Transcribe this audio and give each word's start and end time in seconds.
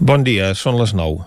Bon 0.00 0.22
dia, 0.24 0.54
són 0.56 0.78
les 0.80 0.94
9. 0.96 1.26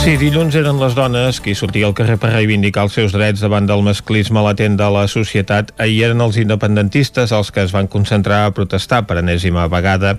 Sí, 0.00 0.14
dilluns 0.16 0.54
eren 0.56 0.78
les 0.80 0.94
dones 0.96 1.42
qui 1.44 1.52
sortia 1.52 1.84
al 1.84 1.92
carrer 1.92 2.14
per 2.16 2.30
reivindicar 2.32 2.86
els 2.86 2.94
seus 2.96 3.12
drets 3.12 3.42
davant 3.44 3.66
del 3.68 3.82
masclisme 3.84 4.40
latent 4.40 4.78
de 4.80 4.86
la 4.94 5.02
societat. 5.12 5.74
Ahir 5.76 6.06
eren 6.06 6.24
els 6.24 6.38
independentistes 6.40 7.34
els 7.36 7.50
que 7.52 7.66
es 7.66 7.74
van 7.76 7.84
concentrar 7.92 8.38
a 8.46 8.54
protestar 8.56 9.02
per 9.04 9.18
enèsima 9.20 9.66
vegada 9.68 10.14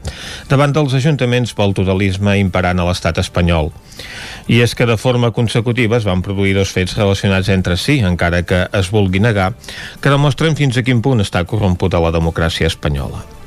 davant 0.53 0.77
dels 0.77 0.93
ajuntaments 1.01 1.55
pel 1.57 1.73
totalisme 1.73 2.37
imperant 2.37 2.77
a 2.77 2.85
l'estat 2.91 3.17
espanyol. 3.25 3.73
I 4.45 4.61
és 4.61 4.77
que 4.77 4.85
de 4.85 5.01
forma 5.01 5.33
consecutiva 5.33 5.97
es 5.97 6.05
van 6.05 6.21
produir 6.21 6.53
dos 6.61 6.77
fets 6.77 6.93
relacionats 7.01 7.49
entre 7.49 7.73
si, 7.73 8.03
encara 8.05 8.45
que 8.45 8.67
es 8.69 8.93
vulgui 8.93 9.17
negar, 9.17 9.55
que 9.97 10.13
demostren 10.13 10.53
fins 10.53 10.77
a 10.77 10.85
quin 10.85 11.01
punt 11.01 11.25
està 11.25 11.41
corrompuda 11.41 12.05
la 12.05 12.13
democràcia 12.13 12.69
espanyola. 12.69 13.40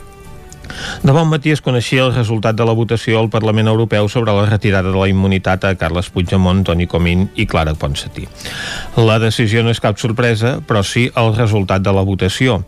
De 1.04 1.12
bon 1.12 1.28
matí 1.28 1.52
es 1.52 1.62
coneixia 1.64 2.04
el 2.06 2.14
resultat 2.14 2.56
de 2.56 2.64
la 2.66 2.74
votació 2.76 3.20
al 3.20 3.30
Parlament 3.32 3.68
Europeu 3.70 4.08
sobre 4.08 4.32
la 4.32 4.46
retirada 4.48 4.90
de 4.90 4.98
la 4.98 5.08
immunitat 5.10 5.64
a 5.64 5.74
Carles 5.80 6.10
Puigdemont, 6.10 6.64
Toni 6.64 6.86
Comín 6.86 7.28
i 7.36 7.46
Clara 7.46 7.74
Ponsatí. 7.74 8.26
La 8.96 9.18
decisió 9.22 9.62
no 9.62 9.74
és 9.74 9.82
cap 9.84 10.00
sorpresa, 10.00 10.58
però 10.64 10.84
sí 10.84 11.10
el 11.14 11.34
resultat 11.36 11.84
de 11.84 11.92
la 11.92 12.06
votació 12.06 12.62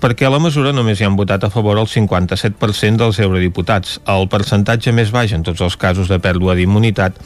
perquè 0.00 0.26
a 0.28 0.30
la 0.32 0.40
mesura 0.42 0.72
només 0.76 1.00
hi 1.00 1.06
han 1.06 1.16
votat 1.16 1.44
a 1.46 1.50
favor 1.52 1.78
el 1.80 1.88
57% 1.90 3.00
dels 3.00 3.20
eurodiputats, 3.24 3.96
el 4.12 4.28
percentatge 4.32 4.92
més 4.96 5.12
baix 5.14 5.32
en 5.36 5.44
tots 5.46 5.64
els 5.64 5.76
casos 5.80 6.10
de 6.12 6.18
pèrdua 6.22 6.56
d'immunitat, 6.58 7.18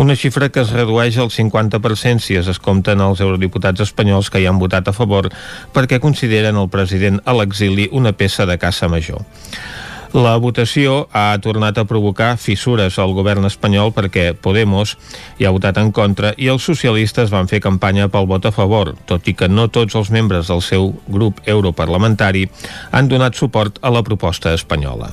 una 0.00 0.16
xifra 0.16 0.48
que 0.48 0.64
es 0.64 0.72
redueix 0.74 1.18
al 1.18 1.32
50% 1.34 2.24
si 2.24 2.38
es 2.40 2.50
escompten 2.50 3.02
els 3.04 3.20
eurodiputats 3.24 3.84
espanyols 3.84 4.30
que 4.30 4.42
hi 4.42 4.48
han 4.50 4.60
votat 4.62 4.88
a 4.88 4.96
favor 4.96 5.30
perquè 5.74 6.00
consideren 6.00 6.56
el 6.60 6.70
president 6.72 7.20
a 7.24 7.36
l'exili 7.36 7.88
una 7.92 8.12
peça 8.12 8.48
de 8.48 8.58
caça 8.58 8.88
major. 8.88 9.20
La 10.14 10.36
votació 10.38 11.08
ha 11.10 11.34
tornat 11.42 11.74
a 11.74 11.82
provocar 11.90 12.36
fissures 12.38 13.00
al 13.02 13.10
govern 13.16 13.48
espanyol 13.48 13.90
perquè 13.96 14.28
Podemos 14.38 14.92
hi 15.40 15.48
ha 15.48 15.50
votat 15.50 15.80
en 15.82 15.90
contra 15.90 16.30
i 16.38 16.46
els 16.52 16.62
socialistes 16.62 17.32
van 17.32 17.50
fer 17.50 17.58
campanya 17.64 18.06
pel 18.06 18.28
vot 18.30 18.46
a 18.46 18.52
favor, 18.54 18.92
tot 19.10 19.26
i 19.26 19.34
que 19.34 19.48
no 19.50 19.66
tots 19.74 19.98
els 19.98 20.12
membres 20.14 20.52
del 20.52 20.62
seu 20.62 20.92
grup 21.08 21.40
europarlamentari 21.50 22.44
han 22.92 23.10
donat 23.10 23.34
suport 23.34 23.82
a 23.82 23.90
la 23.90 24.04
proposta 24.06 24.54
espanyola. 24.54 25.10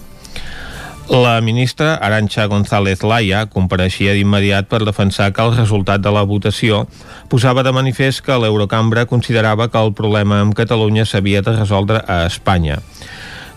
La 1.10 1.34
ministra 1.42 1.96
Arancha 1.96 2.46
González 2.46 3.02
Laya 3.02 3.48
compareixia 3.50 4.14
d'immediat 4.14 4.70
per 4.70 4.84
defensar 4.86 5.32
que 5.34 5.42
el 5.42 5.58
resultat 5.58 6.06
de 6.06 6.14
la 6.14 6.28
votació 6.30 6.86
posava 7.28 7.66
de 7.66 7.74
manifest 7.74 8.22
que 8.22 8.38
l'Eurocambra 8.38 9.10
considerava 9.10 9.68
que 9.68 9.82
el 9.82 9.96
problema 9.98 10.44
amb 10.46 10.54
Catalunya 10.54 11.10
s'havia 11.10 11.42
de 11.42 11.58
resoldre 11.58 12.06
a 12.06 12.22
Espanya. 12.30 12.78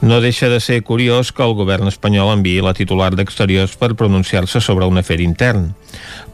No 0.03 0.21
deixa 0.21 0.49
de 0.49 0.61
ser 0.61 0.83
curiós 0.83 1.31
que 1.33 1.45
el 1.45 1.55
govern 1.55 1.89
espanyol 1.89 2.33
enviï 2.35 2.63
la 2.65 2.75
titular 2.75 3.13
d'Exteriors 3.15 3.77
per 3.81 3.95
pronunciar-se 3.95 4.61
sobre 4.61 4.89
un 4.91 4.99
afer 4.99 5.21
intern. 5.23 5.71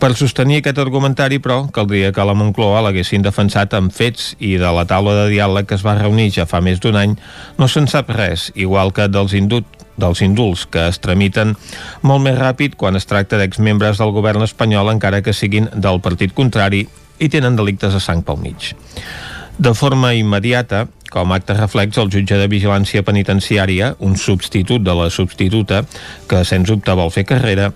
Per 0.00 0.14
sostenir 0.17 0.61
aquest 0.61 0.80
argumentari, 0.80 1.39
però, 1.39 1.67
caldria 1.72 2.12
que 2.12 2.25
la 2.25 2.34
Moncloa 2.34 2.80
l'haguessin 2.86 3.22
defensat 3.22 3.77
amb 3.77 3.92
fets 3.92 4.34
i 4.39 4.56
de 4.61 4.72
la 4.75 4.86
taula 4.89 5.14
de 5.22 5.28
diàleg 5.34 5.69
que 5.69 5.77
es 5.77 5.84
va 5.86 5.98
reunir 5.98 6.30
ja 6.34 6.48
fa 6.48 6.62
més 6.64 6.80
d'un 6.80 6.97
any 6.97 7.19
no 7.58 7.69
se'n 7.69 7.89
sap 7.91 8.11
res, 8.17 8.50
igual 8.55 8.94
que 8.97 9.08
dels 9.08 9.36
indut 9.36 9.69
dels 10.00 10.22
indults 10.24 10.64
que 10.64 10.86
es 10.89 10.98
tramiten 11.05 11.55
molt 12.06 12.24
més 12.24 12.39
ràpid 12.39 12.78
quan 12.80 12.97
es 12.97 13.05
tracta 13.05 13.36
d'exmembres 13.36 14.00
del 14.00 14.14
govern 14.17 14.47
espanyol 14.47 14.89
encara 14.95 15.20
que 15.20 15.36
siguin 15.36 15.69
del 15.74 16.00
partit 16.00 16.33
contrari 16.33 16.86
i 17.20 17.28
tenen 17.28 17.58
delictes 17.58 17.95
a 17.95 18.00
sang 18.00 18.24
pel 18.24 18.41
mig. 18.41 18.72
De 19.61 19.75
forma 19.75 20.14
immediata, 20.14 20.86
com 21.12 21.33
a 21.33 21.36
acte 21.36 21.53
reflex, 21.53 21.98
el 22.00 22.08
jutge 22.08 22.36
de 22.41 22.47
vigilància 22.48 23.03
penitenciària, 23.05 23.91
un 24.00 24.14
substitut 24.17 24.80
de 24.80 24.94
la 24.97 25.11
substituta, 25.12 25.83
que 26.30 26.41
sens 26.48 26.70
dubte 26.70 26.94
vol 26.97 27.12
fer 27.12 27.27
carrera, 27.28 27.67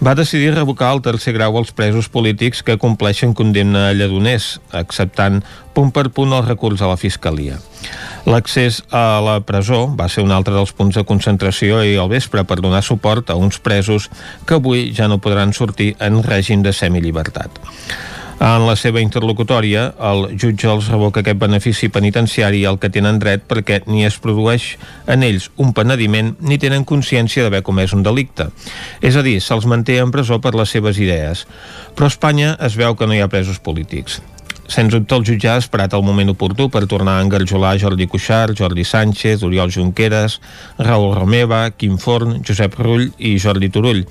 va 0.00 0.14
decidir 0.16 0.54
revocar 0.54 0.94
el 0.94 1.02
tercer 1.04 1.34
grau 1.36 1.58
als 1.60 1.74
presos 1.76 2.08
polítics 2.08 2.62
que 2.64 2.78
compleixen 2.80 3.36
condemna 3.36 3.90
a 3.90 3.92
lledoners, 3.92 4.54
acceptant 4.72 5.42
punt 5.76 5.92
per 5.92 6.06
punt 6.16 6.32
el 6.32 6.46
recurs 6.48 6.80
a 6.80 6.88
la 6.88 6.96
Fiscalia. 6.96 7.60
L'accés 8.24 8.80
a 8.88 9.20
la 9.20 9.36
presó 9.44 9.82
va 10.00 10.08
ser 10.08 10.24
un 10.24 10.32
altre 10.32 10.56
dels 10.56 10.72
punts 10.72 10.96
de 10.96 11.04
concentració 11.04 11.84
i 11.84 11.98
al 12.00 12.08
vespre 12.08 12.48
per 12.48 12.62
donar 12.64 12.80
suport 12.80 13.28
a 13.28 13.36
uns 13.36 13.60
presos 13.60 14.08
que 14.48 14.56
avui 14.56 14.94
ja 14.96 15.12
no 15.12 15.20
podran 15.20 15.52
sortir 15.52 15.92
en 16.00 16.22
règim 16.24 16.64
de 16.64 16.72
semillibertat. 16.72 17.60
En 18.42 18.64
la 18.66 18.74
seva 18.74 18.98
interlocutòria, 18.98 19.84
el 20.10 20.26
jutge 20.34 20.66
els 20.68 20.88
revoca 20.90 21.22
aquest 21.22 21.38
benefici 21.38 21.88
penitenciari 21.88 22.64
al 22.66 22.80
que 22.82 22.90
tenen 22.90 23.20
dret 23.22 23.46
perquè 23.46 23.80
ni 23.86 24.02
es 24.04 24.18
produeix 24.18 24.74
en 25.06 25.22
ells 25.22 25.48
un 25.56 25.72
penediment 25.76 26.34
ni 26.42 26.58
tenen 26.58 26.84
consciència 26.84 27.46
d'haver 27.46 27.62
comès 27.62 27.94
un 27.94 28.02
delicte. 28.02 28.50
És 29.00 29.16
a 29.16 29.22
dir, 29.22 29.38
se'ls 29.40 29.70
manté 29.70 30.00
en 30.02 30.10
presó 30.10 30.40
per 30.42 30.56
les 30.58 30.74
seves 30.74 30.98
idees. 30.98 31.46
Però 31.94 32.10
a 32.10 32.14
Espanya 32.14 32.56
es 32.58 32.74
veu 32.76 32.98
que 32.98 33.06
no 33.06 33.14
hi 33.14 33.22
ha 33.22 33.30
presos 33.30 33.62
polítics. 33.62 34.20
Sens 34.66 34.94
dubte 34.94 35.12
el 35.14 35.24
jutge 35.28 35.48
ha 35.50 35.58
esperat 35.60 35.92
el 35.92 36.02
moment 36.02 36.30
oportú 36.32 36.70
per 36.72 36.86
tornar 36.88 37.18
a 37.18 37.24
engarjolar 37.24 37.74
Jordi 37.80 38.06
Cuixart, 38.08 38.56
Jordi 38.56 38.84
Sánchez, 38.84 39.42
Oriol 39.44 39.70
Junqueras, 39.70 40.38
Raül 40.78 41.12
Romeva, 41.14 41.68
Quim 41.70 41.98
Forn, 42.00 42.38
Josep 42.46 42.78
Rull 42.80 43.10
i 43.18 43.34
Jordi 43.38 43.68
Turull, 43.68 44.04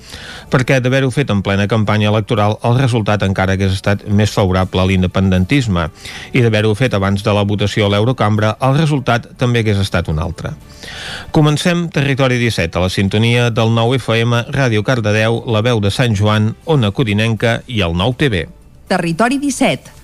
perquè 0.52 0.78
d'haver-ho 0.80 1.10
fet 1.10 1.32
en 1.34 1.42
plena 1.42 1.66
campanya 1.66 2.12
electoral 2.12 2.54
el 2.62 2.78
resultat 2.78 3.24
encara 3.26 3.56
hagués 3.58 3.74
estat 3.74 4.04
més 4.06 4.30
favorable 4.30 4.84
a 4.84 4.86
l'independentisme 4.86 5.88
i 6.32 6.44
d'haver-ho 6.44 6.74
fet 6.78 6.94
abans 6.94 7.26
de 7.26 7.34
la 7.34 7.42
votació 7.42 7.88
a 7.88 7.90
l'Eurocambra 7.90 8.54
el 8.62 8.78
resultat 8.78 9.32
també 9.40 9.64
hagués 9.64 9.82
estat 9.82 10.08
un 10.08 10.22
altre. 10.22 10.54
Comencem 11.34 11.88
Territori 11.90 12.38
17 12.38 12.78
a 12.78 12.84
la 12.86 12.92
sintonia 12.92 13.50
del 13.50 13.74
9 13.74 13.98
FM, 13.98 14.44
Ràdio 14.54 14.86
Cardedeu, 14.86 15.42
la 15.50 15.66
veu 15.66 15.82
de 15.82 15.90
Sant 15.90 16.14
Joan, 16.14 16.54
Ona 16.70 16.94
Codinenca 16.94 17.58
i 17.66 17.82
el 17.82 17.98
9 17.98 18.22
TV. 18.22 18.46
Territori 18.86 19.42
17 19.42 20.03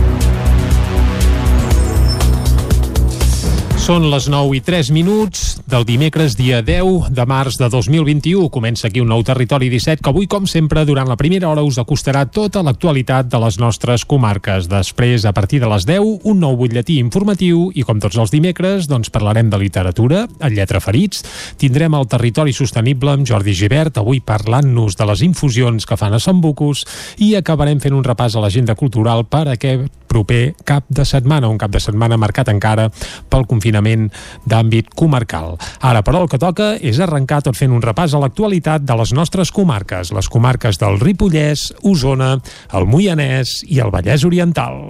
Són 3.81 4.03
les 4.11 4.27
9 4.29 4.53
i 4.53 4.59
3 4.61 4.91
minuts 4.93 5.55
del 5.65 5.87
dimecres 5.89 6.35
dia 6.37 6.59
10 6.61 7.07
de 7.17 7.23
març 7.25 7.55
de 7.57 7.65
2021. 7.65 8.43
Comença 8.53 8.85
aquí 8.87 9.01
un 9.01 9.09
nou 9.09 9.23
Territori 9.25 9.71
17 9.73 10.03
que 10.05 10.11
avui, 10.11 10.27
com 10.29 10.45
sempre, 10.45 10.83
durant 10.85 11.09
la 11.09 11.17
primera 11.17 11.49
hora 11.49 11.63
us 11.65 11.79
acostarà 11.81 12.27
tota 12.29 12.61
l'actualitat 12.61 13.31
de 13.31 13.39
les 13.41 13.57
nostres 13.57 14.05
comarques. 14.05 14.67
Després, 14.69 15.25
a 15.25 15.33
partir 15.33 15.63
de 15.63 15.69
les 15.71 15.87
10, 15.89 16.21
un 16.29 16.39
nou 16.45 16.59
butlletí 16.59 16.99
informatiu 17.01 17.71
i, 17.73 17.81
com 17.81 17.97
tots 17.97 18.19
els 18.21 18.29
dimecres, 18.29 18.85
doncs 18.85 19.09
parlarem 19.09 19.49
de 19.49 19.57
literatura, 19.63 20.27
en 20.29 20.53
lletra 20.53 20.79
ferits. 20.79 21.25
Tindrem 21.57 21.97
el 21.97 22.05
Territori 22.05 22.53
Sostenible 22.53 23.15
amb 23.17 23.25
Jordi 23.25 23.57
Givert, 23.57 23.97
avui 23.97 24.21
parlant-nos 24.21 24.99
de 24.99 25.09
les 25.09 25.25
infusions 25.25 25.89
que 25.89 25.97
fan 25.97 26.13
a 26.13 26.21
Sant 26.21 26.37
Bucus 26.37 26.85
i 27.17 27.33
acabarem 27.33 27.81
fent 27.81 27.97
un 27.97 28.05
repàs 28.05 28.37
a 28.37 28.45
l'agenda 28.45 28.77
cultural 28.77 29.25
per 29.25 29.47
aquest 29.55 29.89
proper 30.11 30.51
cap 30.67 30.83
de 30.91 31.05
setmana, 31.07 31.47
un 31.47 31.57
cap 31.57 31.71
de 31.71 31.79
setmana 31.79 32.17
marcat 32.19 32.49
encara 32.51 32.89
pel 33.31 33.45
confinament 33.47 33.70
d'àmbit 33.71 34.91
comarcal. 34.95 35.55
Ara, 35.79 36.03
però, 36.03 36.23
el 36.23 36.31
que 36.31 36.41
toca 36.41 36.73
és 36.77 36.99
arrencar 36.99 37.41
tot 37.45 37.57
fent 37.57 37.71
un 37.71 37.83
repàs 37.83 38.13
a 38.13 38.21
l'actualitat 38.21 38.83
de 38.85 38.97
les 38.99 39.13
nostres 39.13 39.51
comarques, 39.51 40.11
les 40.11 40.29
comarques 40.29 40.77
del 40.81 40.99
Ripollès, 40.99 41.71
Osona, 41.83 42.35
el 42.73 42.85
Moianès 42.85 43.61
i 43.67 43.79
el 43.79 43.93
Vallès 43.93 44.25
Oriental. 44.27 44.85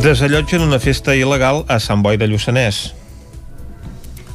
Desallotgen 0.00 0.62
una 0.64 0.78
festa 0.80 1.12
il·legal 1.12 1.66
a 1.68 1.76
Sant 1.76 2.00
Boi 2.00 2.16
de 2.16 2.30
Lluçanès. 2.30 2.99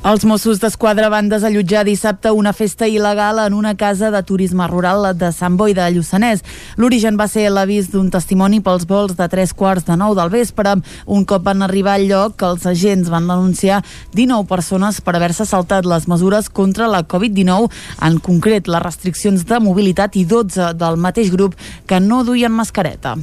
Els 0.05 0.21
Mossos 0.21 0.59
d'Esquadra 0.61 1.07
van 1.09 1.31
desallotjar 1.31 1.81
dissabte 1.87 2.29
una 2.29 2.51
festa 2.53 2.85
il·legal 2.85 3.39
en 3.41 3.55
una 3.57 3.71
casa 3.73 4.11
de 4.13 4.21
turisme 4.21 4.67
rural 4.69 5.07
de 5.17 5.31
Sant 5.33 5.57
Boi 5.57 5.73
de 5.73 5.87
Lluçanès. 5.95 6.43
L'origen 6.77 7.17
va 7.17 7.25
ser 7.25 7.47
l'avís 7.49 7.89
d'un 7.89 8.11
testimoni 8.13 8.61
pels 8.61 8.85
vols 8.85 9.17
de 9.17 9.25
tres 9.33 9.55
quarts 9.57 9.89
de 9.89 9.97
nou 9.97 10.13
del 10.13 10.29
vespre. 10.29 10.75
Un 11.09 11.25
cop 11.25 11.49
van 11.49 11.65
arribar 11.65 11.97
al 11.97 12.05
lloc, 12.05 12.37
els 12.45 12.69
agents 12.69 13.09
van 13.09 13.25
denunciar 13.25 13.81
19 14.13 14.45
persones 14.45 15.01
per 15.01 15.17
haver-se 15.17 15.49
saltat 15.49 15.89
les 15.89 16.05
mesures 16.05 16.53
contra 16.53 16.85
la 16.85 17.01
Covid-19, 17.01 17.73
en 18.05 18.21
concret 18.21 18.69
les 18.69 18.85
restriccions 18.85 19.41
de 19.41 19.57
mobilitat 19.57 20.21
i 20.21 20.29
12 20.29 20.75
del 20.77 21.01
mateix 21.01 21.33
grup 21.33 21.57
que 21.89 21.97
no 21.97 22.21
duien 22.21 22.53
mascareta. 22.53 23.17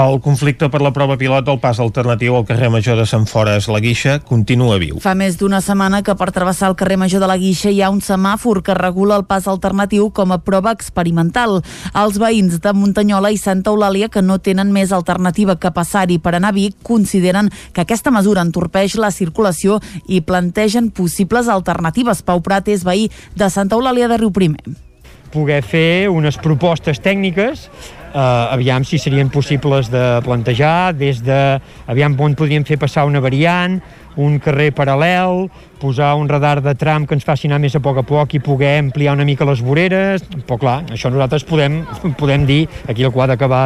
El 0.00 0.20
conflicte 0.22 0.68
per 0.70 0.78
la 0.84 0.92
prova 0.94 1.16
pilot 1.18 1.44
del 1.44 1.58
pas 1.60 1.80
alternatiu 1.82 2.36
al 2.38 2.44
carrer 2.46 2.68
Major 2.70 2.96
de 2.96 3.04
Sant 3.10 3.26
Fores 3.26 3.66
la 3.68 3.80
Guixa 3.82 4.20
continua 4.22 4.78
viu. 4.78 5.00
Fa 5.02 5.16
més 5.18 5.34
d'una 5.40 5.58
setmana 5.64 6.00
que 6.06 6.14
per 6.16 6.30
travessar 6.32 6.70
el 6.70 6.76
carrer 6.78 6.96
Major 7.00 7.20
de 7.20 7.28
la 7.28 7.36
Guixa 7.40 7.72
hi 7.74 7.80
ha 7.82 7.90
un 7.90 7.98
semàfor 8.04 8.62
que 8.62 8.76
regula 8.78 9.18
el 9.18 9.26
pas 9.28 9.48
alternatiu 9.50 10.10
com 10.14 10.32
a 10.32 10.38
prova 10.46 10.72
experimental. 10.76 11.58
Els 11.92 12.20
veïns 12.22 12.60
de 12.62 12.74
Muntanyola 12.76 13.32
i 13.34 13.40
Santa 13.40 13.74
Eulàlia, 13.74 14.08
que 14.08 14.22
no 14.22 14.38
tenen 14.38 14.70
més 14.72 14.92
alternativa 14.92 15.58
que 15.58 15.74
passar-hi 15.74 16.20
per 16.22 16.36
anar 16.38 16.54
a 16.54 16.56
Vic, 16.56 16.78
consideren 16.86 17.50
que 17.74 17.82
aquesta 17.82 18.14
mesura 18.14 18.46
entorpeix 18.46 18.94
la 18.94 19.10
circulació 19.10 19.80
i 20.06 20.22
plantegen 20.22 20.92
possibles 20.94 21.48
alternatives. 21.48 22.22
Pau 22.22 22.40
Prat 22.40 22.70
és 22.70 22.86
veí 22.86 23.10
de 23.34 23.50
Santa 23.50 23.76
Eulàlia 23.76 24.08
de 24.08 24.20
Riu 24.22 24.30
Primer 24.30 24.62
poder 25.30 25.60
fer 25.62 26.10
unes 26.10 26.34
propostes 26.42 26.98
tècniques 26.98 27.68
eh, 28.14 28.54
aviam 28.54 28.84
si 28.84 28.98
serien 28.98 29.30
possibles 29.30 29.90
de 29.90 30.20
plantejar 30.26 30.92
des 30.94 31.22
de, 31.24 31.58
aviam 31.86 32.16
on 32.20 32.36
podríem 32.38 32.66
fer 32.66 32.78
passar 32.78 33.06
una 33.08 33.22
variant, 33.22 33.78
un 34.20 34.38
carrer 34.42 34.70
paral·lel, 34.74 35.48
posar 35.80 36.12
un 36.20 36.28
radar 36.28 36.60
de 36.62 36.74
tram 36.78 37.06
que 37.08 37.16
ens 37.16 37.24
faci 37.26 37.48
anar 37.48 37.58
més 37.62 37.74
a 37.74 37.80
poc 37.82 38.02
a 38.02 38.04
poc 38.06 38.36
i 38.36 38.42
poder 38.44 38.76
ampliar 38.82 39.16
una 39.16 39.26
mica 39.26 39.48
les 39.48 39.62
voreres, 39.64 40.22
però 40.46 40.58
clar, 40.60 40.76
això 40.92 41.10
nosaltres 41.10 41.46
podem, 41.48 41.80
podem 42.20 42.44
dir, 42.46 42.62
aquí 42.88 43.06
el 43.06 43.12
quadre 43.14 43.38
acabar 43.38 43.64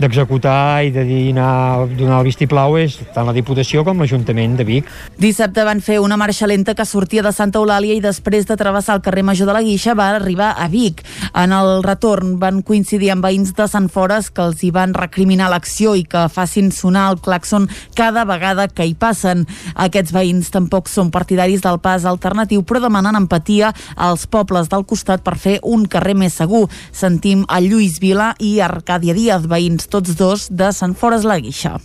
d'executar 0.00 0.80
de, 0.80 0.88
i 0.88 0.92
de 0.94 1.04
dir 1.06 1.22
anar, 1.36 1.86
donar 1.98 2.22
el 2.22 2.28
vistiplau 2.28 2.78
és 2.80 2.96
tant 3.14 3.28
la 3.28 3.36
Diputació 3.36 3.84
com 3.84 4.00
l'Ajuntament 4.00 4.56
de 4.58 4.66
Vic. 4.66 4.88
Dissabte 5.20 5.64
van 5.68 5.82
fer 5.84 5.98
una 6.02 6.16
marxa 6.20 6.48
lenta 6.48 6.74
que 6.74 6.86
sortia 6.88 7.22
de 7.22 7.32
Santa 7.36 7.60
Eulàlia 7.60 7.96
i 7.96 8.02
després 8.04 8.48
de 8.48 8.56
travessar 8.58 8.96
el 8.98 9.04
carrer 9.04 9.24
Major 9.26 9.48
de 9.48 9.56
la 9.56 9.62
Guixa 9.64 9.94
va 9.98 10.10
arribar 10.16 10.54
a 10.56 10.68
Vic. 10.72 11.04
En 11.36 11.52
el 11.52 11.82
retorn 11.84 12.36
van 12.40 12.62
coincidir 12.66 13.12
amb 13.12 13.26
veïns 13.26 13.54
de 13.56 13.68
Sant 13.68 13.90
Fores 13.92 14.30
que 14.32 14.44
els 14.46 14.64
hi 14.64 14.72
van 14.74 14.96
recriminar 14.96 15.50
l'acció 15.52 15.94
i 15.98 16.04
que 16.08 16.26
facin 16.32 16.72
sonar 16.72 17.08
el 17.12 17.20
claxon 17.22 17.68
cada 17.98 18.24
vegada 18.28 18.68
que 18.68 18.86
hi 18.88 18.94
passen. 18.98 19.44
Aquests 19.74 20.14
veïns 20.14 20.52
tampoc 20.54 20.88
són 20.88 21.12
partidaris 21.18 21.64
del 21.64 21.80
pas 21.82 22.06
alternatiu, 22.08 22.62
però 22.62 22.82
demanen 22.84 23.18
empatia 23.18 23.74
als 23.96 24.26
pobles 24.30 24.70
del 24.70 24.86
costat 24.86 25.26
per 25.26 25.36
fer 25.38 25.58
un 25.66 25.86
carrer 25.90 26.14
més 26.18 26.38
segur. 26.38 26.66
Sentim 26.94 27.44
a 27.48 27.60
Lluís 27.64 27.98
Vila 28.02 28.32
i 28.38 28.58
Arcàdia 28.64 29.16
Díaz, 29.18 29.50
veïns 29.50 29.90
tots 29.90 30.14
dos 30.18 30.48
de 30.50 30.72
Sant 30.72 30.94
Fores 30.98 31.26
la 31.26 31.40
Guixa. 31.42 31.78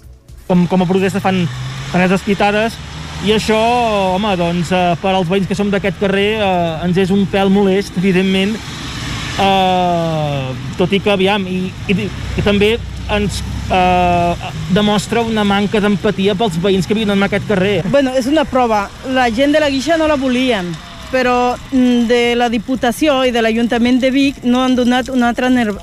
Com, 0.48 0.68
com 0.70 0.84
a 0.84 0.90
protesta 0.90 1.24
fan, 1.24 1.46
les 1.94 2.26
quitades 2.26 2.76
i 3.24 3.32
això, 3.32 3.56
home, 4.18 4.34
doncs, 4.36 4.74
eh, 4.76 4.96
per 5.00 5.14
als 5.16 5.30
veïns 5.30 5.48
que 5.48 5.56
som 5.56 5.70
d'aquest 5.72 5.96
carrer 6.02 6.42
eh, 6.44 6.84
ens 6.84 6.98
és 7.00 7.12
un 7.14 7.22
pèl 7.32 7.48
molest, 7.54 7.96
evidentment, 8.02 8.58
eh, 9.40 10.54
tot 10.78 10.94
i 10.94 11.00
que, 11.00 11.12
aviam, 11.14 11.46
i, 11.48 11.68
i, 11.90 12.10
i 12.38 12.46
també 12.46 12.76
ens 13.12 13.42
eh, 13.70 14.36
demostra 14.74 15.22
una 15.22 15.44
manca 15.44 15.82
d'empatia 15.84 16.36
pels 16.40 16.58
veïns 16.62 16.88
que 16.88 16.98
viuen 16.98 17.14
en 17.16 17.28
aquest 17.28 17.48
carrer. 17.50 17.82
Bueno, 17.92 18.14
és 18.16 18.28
una 18.32 18.46
prova. 18.46 18.88
La 19.14 19.30
gent 19.34 19.54
de 19.56 19.62
la 19.64 19.70
Guixa 19.74 19.98
no 19.98 20.08
la 20.08 20.18
volien, 20.20 20.72
però 21.12 21.56
mm, 21.72 22.08
de 22.10 22.24
la 22.40 22.50
Diputació 22.50 23.22
i 23.28 23.34
de 23.36 23.44
l'Ajuntament 23.44 24.00
de 24.02 24.12
Vic 24.14 24.44
no 24.44 24.64
han 24.64 24.78
donat 24.80 25.12
una 25.14 25.30
altra 25.30 25.50
uh, 25.50 25.80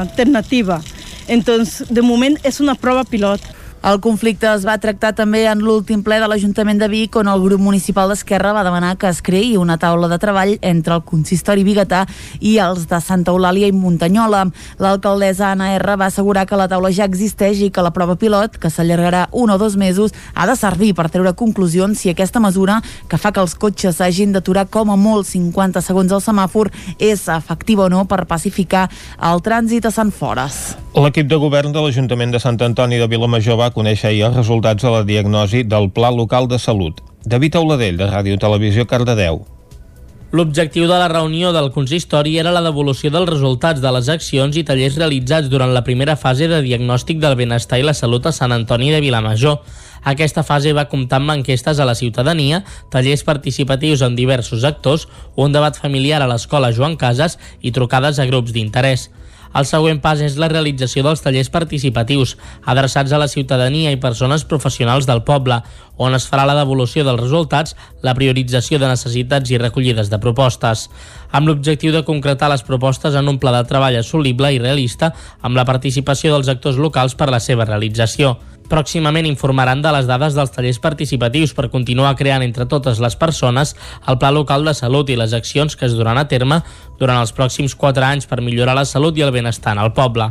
alternativa. 0.00 0.80
Entonces, 1.28 1.86
de 1.88 2.02
moment 2.02 2.36
és 2.42 2.60
una 2.60 2.74
prova 2.74 3.04
pilot. 3.04 3.44
El 3.80 3.96
conflicte 4.04 4.44
es 4.44 4.66
va 4.68 4.74
tractar 4.76 5.14
també 5.16 5.46
en 5.48 5.62
l'últim 5.64 6.02
ple 6.04 6.18
de 6.20 6.26
l'Ajuntament 6.28 6.76
de 6.82 6.86
Vic 6.92 7.14
on 7.16 7.30
el 7.32 7.40
grup 7.40 7.62
municipal 7.64 8.10
d'Esquerra 8.12 8.50
va 8.52 8.64
demanar 8.66 8.90
que 9.00 9.08
es 9.08 9.22
creï 9.24 9.54
una 9.56 9.78
taula 9.80 10.10
de 10.10 10.18
treball 10.20 10.58
entre 10.60 10.98
el 10.98 11.04
consistori 11.08 11.64
biguetà 11.64 12.02
i 12.44 12.58
els 12.60 12.84
de 12.90 12.98
Santa 13.00 13.32
Eulàlia 13.32 13.70
i 13.70 13.72
Muntanyola. 13.72 14.42
L'alcaldessa 14.84 15.54
Anna 15.54 15.70
R 15.78 15.94
va 15.96 16.10
assegurar 16.10 16.42
que 16.44 16.58
la 16.60 16.66
taula 16.68 16.90
ja 16.92 17.06
existeix 17.08 17.62
i 17.64 17.70
que 17.72 17.80
la 17.80 17.94
prova 17.96 18.18
pilot, 18.20 18.58
que 18.60 18.68
s'allargarà 18.68 19.30
un 19.32 19.48
o 19.48 19.56
dos 19.56 19.78
mesos, 19.80 20.12
ha 20.34 20.44
de 20.44 20.58
servir 20.60 20.92
per 20.92 21.08
treure 21.08 21.32
conclusions 21.32 22.04
si 22.04 22.12
aquesta 22.12 22.44
mesura, 22.44 22.82
que 23.08 23.16
fa 23.16 23.32
que 23.32 23.40
els 23.40 23.56
cotxes 23.56 23.96
s'hagin 23.96 24.36
d'aturar 24.36 24.66
com 24.68 24.92
a 24.92 24.98
molt 25.00 25.24
50 25.32 25.80
segons 25.80 26.12
al 26.12 26.20
semàfor, 26.20 26.68
és 26.98 27.24
efectiva 27.32 27.88
o 27.88 27.88
no 27.88 28.04
per 28.04 28.26
pacificar 28.28 28.90
el 29.16 29.40
trànsit 29.40 29.88
a 29.88 29.94
Sant 29.96 30.12
Fores. 30.12 30.76
L'equip 31.00 31.32
de 31.32 31.40
govern 31.40 31.72
de 31.72 31.80
l'Ajuntament 31.80 32.32
de 32.34 32.40
Sant 32.42 32.60
Antoni 32.60 33.00
de 33.00 33.08
Vilamajor 33.08 33.56
va 33.56 33.69
conèixer 33.74 34.10
ahir 34.10 34.26
els 34.28 34.36
resultats 34.36 34.82
de 34.82 34.90
la 34.92 35.04
diagnosi 35.06 35.62
del 35.64 35.90
Pla 35.94 36.10
Local 36.10 36.48
de 36.48 36.58
Salut. 36.58 37.00
David 37.24 37.56
Auladell, 37.60 37.98
de 38.00 38.08
Ràdio 38.10 38.38
Televisió, 38.40 38.86
Cardedeu. 38.86 39.42
L'objectiu 40.30 40.84
de 40.86 40.94
la 40.94 41.08
reunió 41.10 41.50
del 41.50 41.72
consistori 41.74 42.36
era 42.38 42.52
la 42.54 42.62
devolució 42.62 43.10
dels 43.10 43.26
resultats 43.26 43.82
de 43.82 43.90
les 43.90 44.08
accions 44.12 44.54
i 44.54 44.62
tallers 44.62 44.94
realitzats 45.00 45.50
durant 45.50 45.74
la 45.74 45.82
primera 45.82 46.14
fase 46.14 46.46
de 46.46 46.60
diagnòstic 46.62 47.18
del 47.18 47.34
benestar 47.34 47.80
i 47.80 47.86
la 47.88 47.96
salut 47.98 48.28
a 48.30 48.32
Sant 48.32 48.54
Antoni 48.54 48.92
de 48.94 49.00
Vilamajor. 49.02 49.58
Aquesta 50.06 50.44
fase 50.46 50.70
va 50.72 50.86
comptar 50.88 51.18
amb 51.18 51.34
enquestes 51.34 51.82
a 51.82 51.88
la 51.88 51.96
ciutadania, 51.98 52.62
tallers 52.94 53.26
participatius 53.26 54.06
amb 54.06 54.16
diversos 54.16 54.62
actors, 54.64 55.08
un 55.34 55.50
debat 55.50 55.74
familiar 55.76 56.22
a 56.22 56.30
l'escola 56.30 56.70
Joan 56.70 56.94
Casas 56.96 57.36
i 57.60 57.74
trucades 57.74 58.22
a 58.22 58.30
grups 58.30 58.54
d'interès. 58.54 59.10
El 59.50 59.66
següent 59.66 59.98
pas 60.02 60.20
és 60.22 60.36
la 60.38 60.48
realització 60.50 61.02
dels 61.02 61.22
tallers 61.24 61.50
participatius, 61.50 62.36
adreçats 62.70 63.10
a 63.10 63.18
la 63.18 63.26
ciutadania 63.28 63.90
i 63.90 63.98
persones 63.98 64.44
professionals 64.46 65.08
del 65.10 65.24
poble, 65.26 65.58
on 65.98 66.14
es 66.14 66.28
farà 66.30 66.44
la 66.46 66.54
devolució 66.58 67.02
dels 67.04 67.20
resultats, 67.20 67.74
la 68.06 68.14
priorització 68.14 68.78
de 68.78 68.92
necessitats 68.92 69.50
i 69.50 69.58
recollides 69.58 70.12
de 70.12 70.20
propostes, 70.22 70.86
amb 71.32 71.50
l'objectiu 71.50 71.92
de 71.92 72.04
concretar 72.06 72.52
les 72.52 72.62
propostes 72.62 73.18
en 73.18 73.28
un 73.28 73.40
pla 73.42 73.56
de 73.58 73.66
treball 73.68 73.98
assolible 73.98 74.54
i 74.54 74.62
realista 74.62 75.12
amb 75.42 75.58
la 75.58 75.66
participació 75.66 76.32
dels 76.36 76.48
actors 76.48 76.78
locals 76.78 77.18
per 77.18 77.30
la 77.34 77.42
seva 77.42 77.66
realització. 77.66 78.36
Pròximament 78.70 79.26
informaran 79.26 79.82
de 79.82 79.90
les 79.90 80.06
dades 80.06 80.36
dels 80.38 80.52
tallers 80.54 80.78
participatius 80.78 81.52
per 81.56 81.68
continuar 81.72 82.14
creant 82.16 82.44
entre 82.46 82.68
totes 82.70 83.00
les 83.02 83.16
persones 83.18 83.74
el 84.06 84.18
Pla 84.22 84.30
Local 84.30 84.64
de 84.64 84.74
Salut 84.78 85.10
i 85.10 85.16
les 85.18 85.34
accions 85.34 85.74
que 85.74 85.88
es 85.88 85.96
duran 85.98 86.20
a 86.20 86.28
terme 86.30 86.60
durant 87.00 87.18
els 87.18 87.32
pròxims 87.34 87.74
4 87.74 88.06
anys 88.06 88.28
per 88.30 88.38
millorar 88.44 88.76
la 88.78 88.84
salut 88.86 89.18
i 89.18 89.24
el 89.26 89.32
benestar 89.34 89.74
en 89.74 89.82
el 89.82 89.90
poble. 89.96 90.28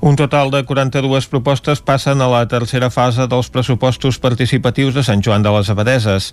Un 0.00 0.16
total 0.16 0.50
de 0.54 0.62
42 0.64 1.28
propostes 1.32 1.82
passen 1.84 2.22
a 2.22 2.30
la 2.30 2.46
tercera 2.48 2.88
fase 2.90 3.26
dels 3.28 3.50
pressupostos 3.50 4.20
participatius 4.22 4.94
de 4.94 5.04
Sant 5.04 5.24
Joan 5.24 5.44
de 5.44 5.52
les 5.52 5.68
Abadeses. 5.72 6.32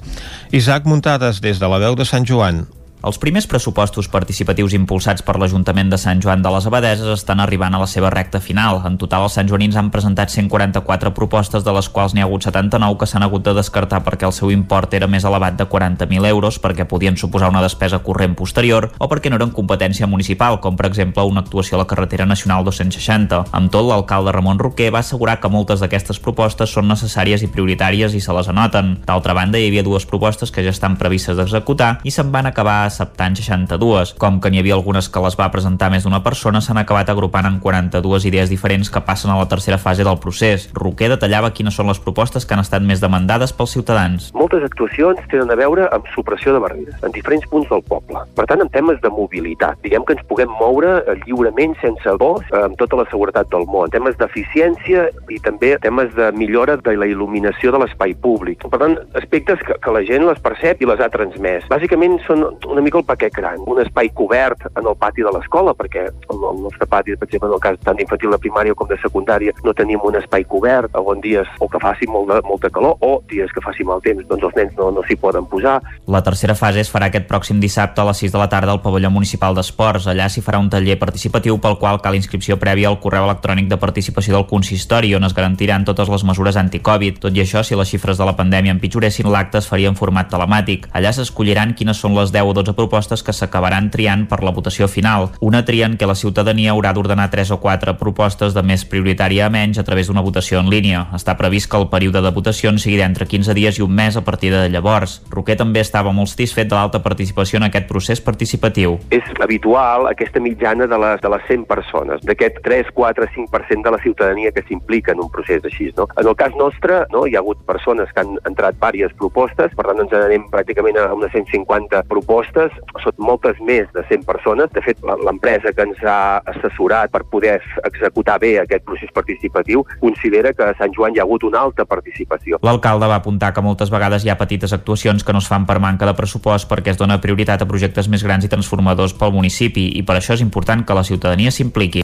Isaac 0.51 0.87
Muntades, 0.87 1.41
des 1.41 1.59
de 1.59 1.67
la 1.67 1.81
veu 1.83 1.99
de 1.99 2.07
Sant 2.07 2.27
Joan. 2.27 2.65
Els 3.03 3.17
primers 3.19 3.43
pressupostos 3.51 4.07
participatius 4.07 4.71
impulsats 4.77 5.25
per 5.27 5.33
l'Ajuntament 5.35 5.89
de 5.91 5.97
Sant 5.99 6.21
Joan 6.23 6.39
de 6.39 6.51
les 6.53 6.63
Abadeses 6.69 7.09
estan 7.11 7.41
arribant 7.43 7.75
a 7.75 7.81
la 7.81 7.87
seva 7.91 8.07
recta 8.13 8.39
final. 8.39 8.77
En 8.87 8.93
total, 8.95 9.25
els 9.27 9.33
santjoanins 9.35 9.75
han 9.75 9.89
presentat 9.91 10.31
144 10.31 11.11
propostes, 11.11 11.65
de 11.67 11.73
les 11.75 11.89
quals 11.91 12.15
n'hi 12.15 12.23
ha 12.23 12.27
hagut 12.29 12.47
79 12.47 12.95
que 13.01 13.09
s'han 13.11 13.25
hagut 13.27 13.43
de 13.43 13.53
descartar 13.57 13.99
perquè 14.05 14.23
el 14.23 14.31
seu 14.31 14.53
import 14.55 14.95
era 14.95 15.09
més 15.11 15.27
elevat 15.27 15.57
de 15.59 15.65
40.000 15.67 16.29
euros, 16.29 16.61
perquè 16.63 16.85
podien 16.87 17.19
suposar 17.19 17.49
una 17.51 17.65
despesa 17.65 17.99
corrent 18.05 18.37
posterior 18.39 18.87
o 18.95 19.11
perquè 19.11 19.27
no 19.27 19.35
eren 19.35 19.51
competència 19.51 20.07
municipal, 20.07 20.61
com 20.63 20.79
per 20.79 20.87
exemple 20.87 21.27
una 21.27 21.43
actuació 21.43 21.75
a 21.75 21.83
la 21.83 21.87
carretera 21.91 22.23
nacional 22.23 22.63
260. 22.63 23.41
Amb 23.51 23.67
tot, 23.75 23.83
l'alcalde 23.89 24.31
Ramon 24.31 24.63
Roquer 24.63 24.93
va 24.95 25.03
assegurar 25.03 25.41
que 25.43 25.51
moltes 25.51 25.83
d'aquestes 25.83 26.23
propostes 26.23 26.71
són 26.71 26.87
necessàries 26.87 27.43
i 27.43 27.51
prioritàries 27.51 28.15
i 28.15 28.23
se 28.23 28.39
les 28.39 28.47
anoten. 28.47 28.95
D'altra 29.03 29.35
banda, 29.35 29.59
hi 29.59 29.67
havia 29.67 29.83
dues 29.83 30.07
propostes 30.07 30.55
que 30.55 30.63
ja 30.63 30.71
estan 30.71 30.95
previstes 30.95 31.35
d'executar 31.35 31.97
i 32.07 32.15
se'n 32.15 32.31
van 32.31 32.47
acabar 32.47 32.92
acceptant 32.93 33.35
62. 33.35 34.13
Com 34.21 34.39
que 34.39 34.51
n'hi 34.53 34.61
havia 34.61 34.77
algunes 34.77 35.09
que 35.09 35.21
les 35.25 35.35
va 35.39 35.49
presentar 35.51 35.89
més 35.91 36.05
d'una 36.05 36.21
persona, 36.23 36.61
s'han 36.61 36.79
acabat 36.81 37.09
agrupant 37.09 37.49
en 37.49 37.59
42 37.63 38.27
idees 38.29 38.53
diferents 38.53 38.91
que 38.93 39.01
passen 39.01 39.33
a 39.33 39.37
la 39.39 39.49
tercera 39.49 39.81
fase 39.81 40.05
del 40.05 40.19
procés. 40.21 40.69
Roquer 40.77 41.09
detallava 41.11 41.51
quines 41.57 41.73
són 41.73 41.89
les 41.89 41.99
propostes 41.99 42.45
que 42.45 42.55
han 42.55 42.61
estat 42.63 42.85
més 42.85 43.01
demandades 43.01 43.53
pels 43.57 43.73
ciutadans. 43.73 44.29
Moltes 44.37 44.63
actuacions 44.67 45.19
tenen 45.31 45.51
a 45.51 45.57
veure 45.57 45.89
amb 45.95 46.07
supressió 46.13 46.53
de 46.53 46.61
barreres 46.63 47.03
en 47.03 47.15
diferents 47.15 47.47
punts 47.49 47.69
del 47.71 47.83
poble. 47.89 48.21
Per 48.37 48.45
tant, 48.49 48.61
en 48.61 48.69
temes 48.73 49.01
de 49.01 49.11
mobilitat, 49.13 49.79
diguem 49.83 50.05
que 50.05 50.17
ens 50.17 50.25
puguem 50.29 50.51
moure 50.59 50.99
eh, 51.01 51.17
lliurement 51.25 51.75
sense 51.81 52.15
dos 52.21 52.45
eh, 52.51 52.61
amb 52.67 52.77
tota 52.79 53.01
la 53.01 53.07
seguretat 53.09 53.49
del 53.53 53.65
món. 53.65 53.89
En 53.89 53.95
temes 53.97 54.17
d'eficiència 54.21 55.07
i 55.33 55.39
també 55.43 55.73
temes 55.83 56.13
de 56.17 56.29
millora 56.37 56.77
de 56.77 56.95
la 56.99 57.09
il·luminació 57.09 57.73
de 57.73 57.81
l'espai 57.83 58.13
públic. 58.21 58.63
Per 58.69 58.81
tant, 58.81 58.97
aspectes 59.19 59.61
que, 59.65 59.77
que 59.81 59.95
la 59.95 60.03
gent 60.07 60.27
les 60.27 60.41
percep 60.43 60.83
i 60.83 60.89
les 60.89 61.01
ha 61.01 61.09
transmès. 61.13 61.65
Bàsicament 61.71 62.19
són 62.27 62.45
una 62.69 62.82
mica 62.83 62.99
el 62.99 63.07
paquet 63.07 63.33
gran. 63.33 63.63
Un 63.67 63.81
espai 63.81 64.11
cobert 64.13 64.67
en 64.73 64.85
el 64.85 64.95
pati 64.99 65.25
de 65.25 65.31
l'escola, 65.33 65.73
perquè 65.77 66.05
el, 66.09 66.39
el 66.51 66.61
nostre 66.65 66.87
pati, 66.89 67.15
per 67.17 67.27
exemple, 67.27 67.49
en 67.49 67.57
el 67.57 67.63
cas 67.63 67.79
tant 67.83 67.97
d'infantil 67.97 68.35
de 68.35 68.41
primària 68.43 68.77
com 68.77 68.89
de 68.89 68.99
secundària, 69.01 69.53
no 69.63 69.73
tenim 69.77 70.03
un 70.03 70.19
espai 70.19 70.45
cobert, 70.49 70.93
on 70.99 71.21
dies 71.23 71.47
o 71.59 71.69
que 71.71 71.81
faci 71.81 72.07
molt 72.09 72.31
de, 72.31 72.41
molta 72.47 72.69
calor 72.73 72.97
o 73.01 73.21
dies 73.31 73.51
que 73.53 73.63
faci 73.63 73.85
mal 73.87 74.01
temps, 74.03 74.25
doncs 74.29 74.47
els 74.49 74.57
nens 74.59 74.77
no, 74.79 74.89
no 74.93 75.03
s'hi 75.07 75.17
poden 75.19 75.47
posar. 75.49 75.79
La 76.07 76.23
tercera 76.25 76.55
fase 76.59 76.83
es 76.83 76.91
farà 76.91 77.09
aquest 77.09 77.27
pròxim 77.29 77.59
dissabte 77.63 78.01
a 78.01 78.07
les 78.09 78.23
6 78.25 78.33
de 78.35 78.41
la 78.41 78.49
tarda 78.51 78.73
al 78.75 78.81
pavelló 78.83 79.11
municipal 79.13 79.55
d'esports. 79.55 80.07
Allà 80.11 80.29
s'hi 80.29 80.43
farà 80.45 80.59
un 80.61 80.69
taller 80.73 80.97
participatiu 80.99 81.59
pel 81.63 81.77
qual 81.81 82.01
cal 82.03 82.17
inscripció 82.17 82.57
prèvia 82.61 82.89
al 82.91 82.99
correu 83.03 83.27
electrònic 83.27 83.69
de 83.71 83.79
participació 83.79 84.35
del 84.37 84.47
consistori, 84.49 85.13
on 85.15 85.27
es 85.27 85.35
garantiran 85.37 85.85
totes 85.87 86.11
les 86.11 86.25
mesures 86.27 86.59
anticovid. 86.59 87.19
Tot 87.23 87.35
i 87.35 87.43
això, 87.43 87.63
si 87.63 87.77
les 87.79 87.89
xifres 87.89 88.19
de 88.19 88.27
la 88.27 88.35
pandèmia 88.37 88.75
empitjoressin, 88.75 89.29
l'acte 89.31 89.61
es 89.61 89.69
faria 89.69 89.91
en 89.91 89.99
format 89.99 90.29
telemàtic. 90.31 90.89
Allà 90.93 91.13
s'escolliran 91.15 91.75
quines 91.77 91.99
són 91.99 92.17
les 92.17 92.33
10 92.33 92.49
o 92.49 92.55
12 92.63 92.75
propostes 92.79 93.23
que 93.23 93.35
s'acabaran 93.35 93.91
triant 93.91 94.25
per 94.31 94.41
la 94.43 94.53
votació 94.55 94.87
final. 94.87 95.29
Una 95.43 95.63
tria 95.67 95.83
què 95.83 96.07
la 96.07 96.15
ciutadania 96.15 96.71
haurà 96.71 96.93
d'ordenar 96.95 97.27
3 97.29 97.51
o 97.51 97.59
4 97.59 97.97
propostes 97.99 98.53
de 98.55 98.63
més 98.63 98.85
prioritària 98.87 99.47
a 99.47 99.51
menys 99.51 99.79
a 99.79 99.83
través 99.83 100.07
d'una 100.07 100.23
votació 100.23 100.61
en 100.61 100.69
línia. 100.71 101.07
Està 101.13 101.35
previst 101.35 101.69
que 101.69 101.77
el 101.77 101.89
període 101.91 102.21
de 102.23 102.31
votacions 102.31 102.85
sigui 102.85 102.97
d'entre 103.01 103.27
15 103.27 103.53
dies 103.57 103.79
i 103.79 103.83
un 103.83 103.91
mes 103.91 104.15
a 104.15 104.23
partir 104.23 104.53
de 104.53 104.69
llavors. 104.71 105.19
Roquer 105.29 105.57
també 105.59 105.83
estava 105.83 106.13
molt 106.15 106.31
satisfet 106.31 106.69
de 106.69 106.77
l'alta 106.77 107.03
participació 107.03 107.59
en 107.59 107.67
aquest 107.67 107.89
procés 107.89 108.21
participatiu. 108.23 108.95
És 109.11 109.27
habitual 109.43 110.07
aquesta 110.07 110.39
mitjana 110.39 110.87
de 110.87 110.99
les, 111.03 111.19
de 111.21 111.33
les 111.35 111.43
100 111.49 111.67
persones, 111.67 112.23
d'aquest 112.23 112.61
3, 112.63 112.93
4, 112.95 113.27
5% 113.35 113.83
de 113.83 113.91
la 113.91 114.01
ciutadania 114.05 114.53
que 114.55 114.63
s'implica 114.69 115.11
en 115.11 115.25
un 115.25 115.31
procés 115.33 115.65
així. 115.67 115.91
No? 115.97 116.07
En 116.15 116.27
el 116.27 116.37
cas 116.39 116.55
nostre, 116.55 117.03
no, 117.11 117.25
hi 117.27 117.35
ha 117.35 117.43
hagut 117.43 117.59
persones 117.67 118.11
que 118.13 118.23
han 118.23 118.37
entrat 118.47 118.79
diverses 118.79 119.17
propostes, 119.19 119.75
per 119.75 119.87
tant 119.89 119.99
ens 120.05 120.15
anem 120.15 120.47
pràcticament 120.53 120.97
a 121.01 121.09
unes 121.13 121.33
150 121.33 122.05
propostes 122.07 122.52
propostes 122.53 123.03
són 123.03 123.13
moltes 123.17 123.57
més 123.61 123.87
de 123.93 124.03
100 124.07 124.25
persones. 124.25 124.69
De 124.73 124.81
fet, 124.81 124.97
l'empresa 125.03 125.73
que 125.73 125.83
ens 125.83 125.97
ha 126.05 126.41
assessorat 126.45 127.11
per 127.11 127.23
poder 127.29 127.59
executar 127.83 128.39
bé 128.39 128.59
aquest 128.59 128.85
procés 128.85 129.11
participatiu 129.13 129.83
considera 129.99 130.53
que 130.53 130.63
a 130.63 130.73
Sant 130.77 130.93
Joan 130.95 131.15
hi 131.15 131.19
ha 131.19 131.23
hagut 131.23 131.43
una 131.43 131.61
alta 131.61 131.85
participació. 131.85 132.59
L'alcalde 132.63 133.07
va 133.07 133.19
apuntar 133.21 133.53
que 133.53 133.61
moltes 133.61 133.89
vegades 133.89 134.25
hi 134.25 134.29
ha 134.29 134.37
petites 134.37 134.73
actuacions 134.73 135.23
que 135.23 135.33
no 135.33 135.39
es 135.39 135.47
fan 135.47 135.65
per 135.65 135.79
manca 135.79 136.05
de 136.05 136.15
pressupost 136.15 136.69
perquè 136.69 136.93
es 136.93 136.99
dona 136.99 137.19
prioritat 137.21 137.61
a 137.61 137.69
projectes 137.69 138.09
més 138.09 138.23
grans 138.23 138.45
i 138.45 138.51
transformadors 138.51 139.15
pel 139.17 139.33
municipi 139.33 139.89
i 139.97 140.03
per 140.03 140.17
això 140.17 140.37
és 140.37 140.43
important 140.45 140.85
que 140.85 140.97
la 140.97 141.03
ciutadania 141.03 141.51
s'impliqui. 141.51 142.03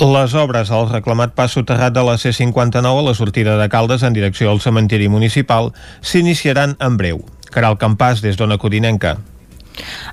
Les 0.00 0.34
obres 0.34 0.70
al 0.70 0.90
reclamat 0.90 1.34
pas 1.34 1.52
soterrat 1.52 1.94
de 1.94 2.04
la 2.04 2.18
C-59 2.18 2.84
a 2.84 3.06
la 3.08 3.14
sortida 3.14 3.56
de 3.58 3.68
Caldes 3.68 4.02
en 4.02 4.12
direcció 4.16 4.50
al 4.50 4.60
cementiri 4.60 5.08
municipal 5.08 5.72
s'iniciaran 6.00 6.76
en 6.80 7.00
breu. 7.00 7.24
Caral 7.50 7.78
Campàs, 7.80 8.20
des 8.20 8.36
d'Ona 8.36 8.58
Codinenca. 8.60 9.16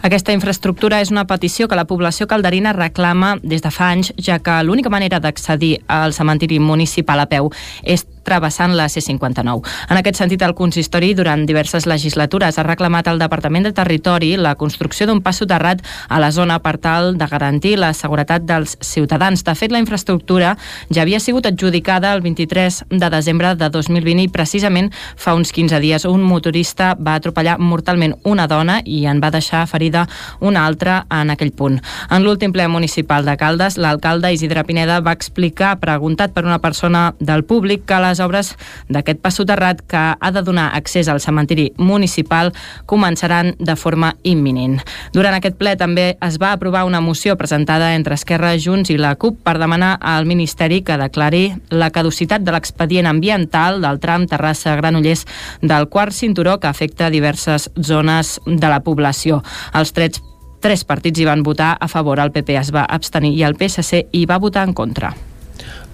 Aquesta 0.02 0.34
infraestructura 0.36 1.02
és 1.02 1.12
una 1.12 1.26
petició 1.30 1.68
que 1.68 1.80
la 1.80 1.88
població 1.90 2.28
calderina 2.28 2.74
reclama 2.74 3.38
des 3.44 3.64
de 3.64 3.72
fa 3.72 3.92
anys, 3.92 4.14
ja 4.18 4.40
que 4.40 4.62
l'única 4.64 4.92
manera 4.94 5.20
d'accedir 5.20 5.78
al 5.88 6.14
cementiri 6.14 6.60
municipal 6.60 7.20
a 7.20 7.30
peu 7.32 7.52
és 7.84 8.06
travessant 8.24 8.76
la 8.76 8.88
C-59. 8.90 9.62
En 9.90 10.00
aquest 10.00 10.20
sentit, 10.22 10.42
el 10.42 10.56
consistori 10.58 11.14
durant 11.14 11.46
diverses 11.46 11.88
legislatures 11.90 12.58
ha 12.58 12.66
reclamat 12.68 13.08
al 13.08 13.22
Departament 13.22 13.68
de 13.68 13.74
Territori 13.76 14.34
la 14.38 14.56
construcció 14.56 15.08
d'un 15.08 15.22
pas 15.22 15.38
soterrat 15.38 15.84
a 16.10 16.20
la 16.20 16.32
zona 16.32 16.60
per 16.64 16.78
tal 16.82 17.18
de 17.18 17.28
garantir 17.28 17.78
la 17.80 17.94
seguretat 17.94 18.46
dels 18.48 18.78
ciutadans. 18.82 19.44
De 19.44 19.56
fet, 19.56 19.72
la 19.72 19.82
infraestructura 19.84 20.56
ja 20.90 21.04
havia 21.04 21.20
sigut 21.20 21.46
adjudicada 21.46 22.14
el 22.14 22.22
23 22.22 22.84
de 22.90 23.10
desembre 23.10 23.56
de 23.56 23.70
2020 23.70 24.24
i 24.24 24.32
precisament 24.32 24.92
fa 25.16 25.36
uns 25.36 25.52
15 25.52 25.80
dies 25.84 26.06
un 26.06 26.24
motorista 26.24 26.94
va 26.96 27.16
atropellar 27.16 27.58
mortalment 27.60 28.16
una 28.24 28.48
dona 28.48 28.80
i 28.86 29.04
en 29.10 29.22
va 29.24 29.32
deixar 29.34 29.66
ferida 29.68 30.08
una 30.40 30.66
altra 30.66 31.04
en 31.12 31.34
aquell 31.34 31.54
punt. 31.54 31.80
En 32.10 32.24
l'últim 32.24 32.54
ple 32.54 32.68
municipal 32.68 33.26
de 33.26 33.36
Caldes, 33.38 33.78
l'alcalde 33.78 34.34
Isidre 34.34 34.64
Pineda 34.68 35.00
va 35.04 35.14
explicar, 35.16 35.78
preguntat 35.82 36.34
per 36.34 36.46
una 36.46 36.60
persona 36.60 37.14
del 37.20 37.44
públic, 37.44 37.86
que 37.86 38.00
les 38.14 38.22
obres 38.24 38.54
d'aquest 38.94 39.20
pas 39.24 39.34
soterrat 39.34 39.82
que 39.90 40.02
ha 40.14 40.32
de 40.32 40.44
donar 40.46 40.70
accés 40.78 41.10
al 41.10 41.22
cementiri 41.24 41.72
municipal 41.78 42.54
començaran 42.86 43.54
de 43.60 43.76
forma 43.76 44.14
imminent. 44.24 44.80
Durant 45.14 45.36
aquest 45.38 45.58
ple 45.58 45.76
també 45.80 46.14
es 46.22 46.38
va 46.42 46.54
aprovar 46.54 46.86
una 46.86 47.02
moció 47.02 47.36
presentada 47.40 47.94
entre 47.98 48.16
Esquerra, 48.20 48.54
Junts 48.60 48.94
i 48.94 49.00
la 49.02 49.16
CUP 49.18 49.42
per 49.44 49.58
demanar 49.58 49.96
al 50.00 50.30
Ministeri 50.30 50.82
que 50.86 51.00
declari 51.02 51.46
la 51.74 51.90
caducitat 51.94 52.46
de 52.46 52.54
l'expedient 52.54 53.10
ambiental 53.10 53.82
del 53.82 54.00
tram 54.04 54.28
Terrassa-Granollers 54.30 55.26
del 55.62 55.90
quart 55.90 56.14
cinturó 56.14 56.60
que 56.60 56.70
afecta 56.70 57.10
diverses 57.10 57.72
zones 57.82 58.40
de 58.46 58.70
la 58.70 58.82
població. 58.86 59.42
Els 59.74 59.94
tres, 59.94 60.22
tres 60.62 60.86
partits 60.86 61.20
hi 61.20 61.30
van 61.30 61.44
votar 61.44 61.76
a 61.80 61.90
favor, 61.90 62.20
el 62.20 62.32
PP 62.32 62.60
es 62.62 62.74
va 62.76 62.86
abstenir 62.86 63.34
i 63.38 63.46
el 63.48 63.58
PSC 63.58 64.08
hi 64.12 64.26
va 64.30 64.42
votar 64.42 64.68
en 64.68 64.74
contra. 64.78 65.14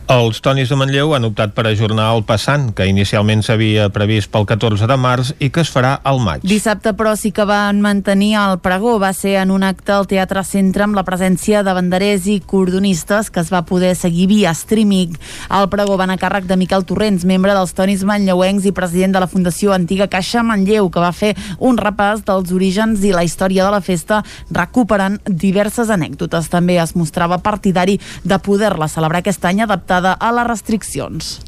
Els 0.09 0.39
Tonis 0.41 0.71
de 0.71 0.73
Manlleu 0.73 1.11
han 1.13 1.27
optat 1.27 1.51
per 1.53 1.67
ajornar 1.69 2.07
el 2.15 2.23
passant, 2.25 2.71
que 2.73 2.87
inicialment 2.89 3.43
s'havia 3.45 3.83
previst 3.93 4.31
pel 4.33 4.47
14 4.49 4.87
de 4.89 4.95
març 4.97 5.27
i 5.37 5.51
que 5.53 5.61
es 5.61 5.69
farà 5.69 5.91
al 6.01 6.17
maig. 6.25 6.41
Dissabte, 6.49 6.95
però, 6.97 7.11
sí 7.13 7.29
que 7.29 7.43
van 7.45 7.77
mantenir 7.83 8.31
el 8.41 8.57
pregó. 8.57 8.95
Va 8.97 9.11
ser 9.13 9.35
en 9.37 9.51
un 9.53 9.61
acte 9.61 9.93
al 9.93 10.07
Teatre 10.09 10.41
Centre 10.41 10.87
amb 10.87 10.97
la 10.97 11.03
presència 11.05 11.61
de 11.61 11.75
banderers 11.77 12.25
i 12.25 12.39
cordonistes 12.41 13.29
que 13.29 13.43
es 13.43 13.51
va 13.53 13.61
poder 13.69 13.91
seguir 13.99 14.25
via 14.31 14.55
streaming. 14.57 15.13
El 15.59 15.69
pregó 15.69 15.99
va 16.01 16.09
a 16.09 16.17
càrrec 16.17 16.49
de 16.49 16.57
Miquel 16.57 16.87
Torrents, 16.89 17.27
membre 17.29 17.53
dels 17.53 17.75
Tonis 17.77 18.01
Manlleuencs 18.01 18.65
i 18.65 18.73
president 18.73 19.13
de 19.13 19.21
la 19.21 19.29
Fundació 19.29 19.77
Antiga 19.77 20.09
Caixa 20.09 20.41
Manlleu, 20.41 20.89
que 20.89 21.05
va 21.05 21.13
fer 21.13 21.35
un 21.59 21.77
repàs 21.77 22.25
dels 22.25 22.49
orígens 22.49 23.05
i 23.05 23.13
la 23.13 23.27
història 23.27 23.69
de 23.69 23.77
la 23.77 23.83
festa, 23.85 24.23
recuperant 24.49 25.21
diverses 25.29 25.93
anècdotes. 25.93 26.49
També 26.49 26.81
es 26.81 26.97
mostrava 26.97 27.37
partidari 27.37 27.99
de 28.25 28.41
poder-la 28.41 28.89
celebrar 28.89 29.21
aquest 29.21 29.45
any 29.45 29.61
adaptada 29.61 29.98
adaptada 29.99 30.17
a 30.19 30.31
les 30.33 30.47
restriccions. 30.47 31.39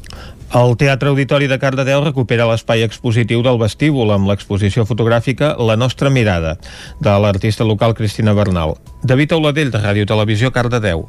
El 0.52 0.76
Teatre 0.76 1.08
Auditori 1.08 1.48
de 1.48 1.56
Cardedeu 1.58 2.02
recupera 2.04 2.44
l'espai 2.50 2.84
expositiu 2.84 3.40
del 3.42 3.56
vestíbul 3.60 4.12
amb 4.12 4.28
l'exposició 4.28 4.84
fotogràfica 4.84 5.54
La 5.56 5.78
nostra 5.80 6.10
mirada, 6.10 6.58
de 7.00 7.16
l'artista 7.24 7.64
local 7.64 7.96
Cristina 7.96 8.36
Bernal. 8.36 8.76
David 9.02 9.32
Auladell, 9.32 9.72
de 9.72 9.80
Ràdio 9.80 10.06
Televisió, 10.06 10.52
Cardedeu. 10.52 11.08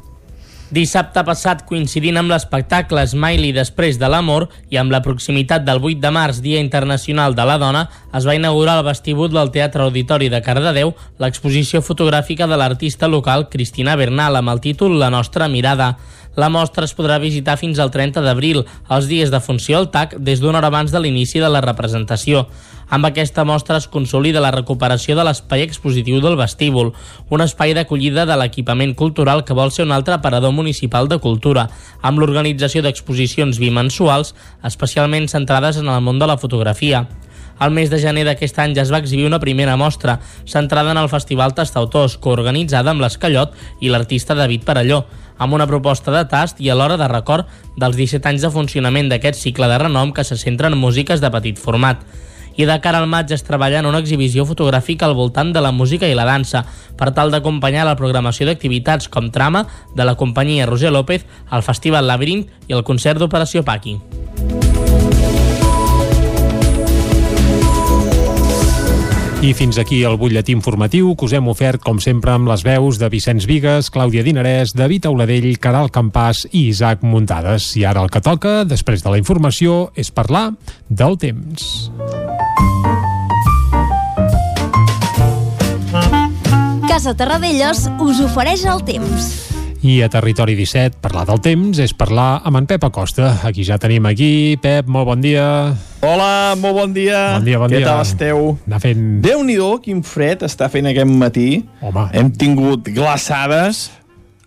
Dissabte 0.74 1.20
passat, 1.28 1.60
coincidint 1.68 2.16
amb 2.16 2.32
l'espectacle 2.32 3.02
Smiley 3.06 3.52
després 3.52 3.98
de 4.00 4.08
l'amor 4.08 4.48
i 4.72 4.78
amb 4.80 4.90
la 4.90 5.02
proximitat 5.04 5.62
del 5.62 5.78
8 5.78 6.00
de 6.00 6.10
març, 6.10 6.40
Dia 6.40 6.62
Internacional 6.64 7.36
de 7.36 7.44
la 7.44 7.58
Dona, 7.60 7.84
es 8.16 8.24
va 8.24 8.34
inaugurar 8.34 8.78
al 8.78 8.86
vestíbul 8.86 9.28
del 9.28 9.52
Teatre 9.52 9.84
Auditori 9.84 10.30
de 10.32 10.40
Cardedeu 10.42 10.94
l'exposició 11.20 11.84
fotogràfica 11.84 12.48
de 12.48 12.56
l'artista 12.56 13.12
local 13.12 13.50
Cristina 13.52 13.94
Bernal 14.00 14.40
amb 14.40 14.56
el 14.56 14.64
títol 14.64 14.96
La 14.98 15.12
nostra 15.12 15.52
mirada. 15.52 15.98
La 16.36 16.48
mostra 16.50 16.86
es 16.88 16.94
podrà 16.98 17.20
visitar 17.22 17.54
fins 17.60 17.78
al 17.78 17.92
30 17.94 18.22
d'abril, 18.24 18.64
els 18.90 19.06
dies 19.06 19.30
de 19.30 19.40
funció 19.40 19.78
al 19.78 19.90
TAC, 19.94 20.16
des 20.18 20.40
d'una 20.42 20.58
hora 20.58 20.70
abans 20.72 20.90
de 20.90 21.00
l'inici 21.00 21.38
de 21.38 21.50
la 21.50 21.62
representació. 21.62 22.48
Amb 22.90 23.06
aquesta 23.08 23.44
mostra 23.48 23.78
es 23.78 23.86
consolida 23.88 24.42
la 24.44 24.50
recuperació 24.52 25.16
de 25.16 25.24
l'espai 25.24 25.64
expositiu 25.64 26.20
del 26.20 26.36
vestíbul, 26.36 26.92
un 27.30 27.44
espai 27.44 27.72
d'acollida 27.74 28.26
de 28.26 28.36
l'equipament 28.36 28.94
cultural 28.98 29.44
que 29.44 29.56
vol 29.56 29.72
ser 29.72 29.86
un 29.86 29.94
altre 29.96 30.18
aparador 30.18 30.52
municipal 30.52 31.08
de 31.08 31.18
cultura, 31.18 31.68
amb 32.02 32.18
l'organització 32.18 32.82
d'exposicions 32.82 33.58
bimensuals, 33.62 34.34
especialment 34.62 35.30
centrades 35.32 35.78
en 35.80 35.88
el 35.88 36.02
món 36.02 36.18
de 36.18 36.28
la 36.28 36.38
fotografia. 36.38 37.06
Al 37.58 37.70
mes 37.70 37.90
de 37.90 38.00
gener 38.02 38.24
d'aquest 38.26 38.58
any 38.58 38.74
ja 38.74 38.82
es 38.82 38.92
va 38.92 38.98
exhibir 39.02 39.26
una 39.26 39.40
primera 39.40 39.76
mostra, 39.76 40.18
centrada 40.44 40.92
en 40.92 40.98
el 40.98 41.08
Festival 41.08 41.54
Tastautors, 41.54 42.18
coorganitzada 42.18 42.90
amb 42.90 43.04
l'Escallot 43.04 43.54
i 43.80 43.92
l'artista 43.92 44.34
David 44.34 44.64
Parelló, 44.66 45.04
amb 45.38 45.54
una 45.54 45.66
proposta 45.66 46.12
de 46.14 46.24
tast 46.30 46.60
i 46.60 46.70
alhora 46.70 46.98
de 46.98 47.08
record 47.08 47.50
dels 47.76 47.96
17 47.96 48.28
anys 48.28 48.44
de 48.46 48.52
funcionament 48.54 49.10
d'aquest 49.10 49.40
cicle 49.40 49.70
de 49.70 49.80
renom 49.82 50.12
que 50.14 50.24
se 50.24 50.38
centra 50.38 50.70
en 50.70 50.78
músiques 50.78 51.20
de 51.20 51.30
petit 51.34 51.58
format 51.58 52.04
i 52.56 52.66
de 52.66 52.76
cara 52.80 53.00
al 53.02 53.08
maig 53.10 53.32
es 53.34 53.42
treballa 53.42 53.80
en 53.80 53.88
una 53.90 54.00
exhibició 54.02 54.46
fotogràfica 54.46 55.08
al 55.08 55.16
voltant 55.18 55.52
de 55.54 55.62
la 55.64 55.72
música 55.72 56.08
i 56.08 56.14
la 56.14 56.26
dansa, 56.28 56.64
per 56.98 57.10
tal 57.16 57.34
d'acompanyar 57.34 57.86
la 57.88 57.96
programació 57.98 58.46
d'activitats 58.46 59.10
com 59.10 59.30
Trama, 59.34 59.66
de 59.94 60.06
la 60.06 60.14
companyia 60.14 60.66
Roger 60.70 60.92
López, 60.94 61.26
el 61.50 61.66
Festival 61.66 62.06
Labyrinth 62.06 62.70
i 62.70 62.78
el 62.78 62.86
concert 62.86 63.18
d'Operació 63.18 63.64
Paqui. 63.66 63.98
I 69.42 69.52
fins 69.52 69.78
aquí 69.78 70.02
el 70.04 70.16
butlletí 70.20 70.54
informatiu 70.54 71.14
que 71.16 71.26
us 71.26 71.34
hem 71.36 71.48
ofert, 71.50 71.82
com 71.84 71.98
sempre, 72.00 72.32
amb 72.32 72.48
les 72.48 72.62
veus 72.64 72.98
de 73.00 73.08
Vicenç 73.12 73.46
Vigues, 73.48 73.90
Clàudia 73.92 74.24
Dinarès, 74.24 74.74
David 74.76 75.08
Auladell, 75.10 75.50
Caral 75.60 75.90
Campàs 75.92 76.44
i 76.50 76.68
Isaac 76.70 77.02
Muntades. 77.02 77.70
I 77.76 77.84
ara 77.88 78.04
el 78.04 78.12
que 78.12 78.22
toca, 78.24 78.62
després 78.68 79.04
de 79.04 79.12
la 79.12 79.20
informació, 79.20 79.90
és 79.96 80.10
parlar 80.10 80.50
del 80.88 81.18
temps. 81.18 81.90
Casa 86.88 87.16
Terradellos 87.18 87.88
us 88.00 88.22
ofereix 88.22 88.64
el 88.70 88.84
temps. 88.86 89.53
I 89.84 89.98
a 90.00 90.08
Territori 90.08 90.54
17, 90.56 90.96
parlar 91.04 91.26
del 91.28 91.42
temps 91.44 91.76
és 91.84 91.92
parlar 91.92 92.38
amb 92.48 92.56
en 92.56 92.64
Pep 92.64 92.86
Acosta. 92.86 93.34
Aquí 93.44 93.66
ja 93.68 93.76
tenim 93.76 94.06
aquí. 94.08 94.56
Pep, 94.56 94.86
molt 94.88 95.10
bon 95.10 95.20
dia. 95.20 95.44
Hola, 96.00 96.54
molt 96.56 96.78
bon 96.78 96.94
dia. 96.96 97.18
Bon 97.34 97.44
dia, 97.44 97.58
bon 97.60 97.68
Què 97.68 97.82
dia. 97.82 97.90
tal 97.90 98.00
esteu? 98.00 98.46
Anar 98.64 98.78
fent... 98.80 99.02
Déu-n'hi-do, 99.26 99.66
quin 99.84 99.98
fred 100.00 100.40
està 100.46 100.70
fent 100.72 100.88
aquest 100.88 101.10
matí. 101.12 101.48
Home. 101.84 102.06
Hem 102.16 102.30
tingut 102.32 102.88
glaçades 102.96 103.90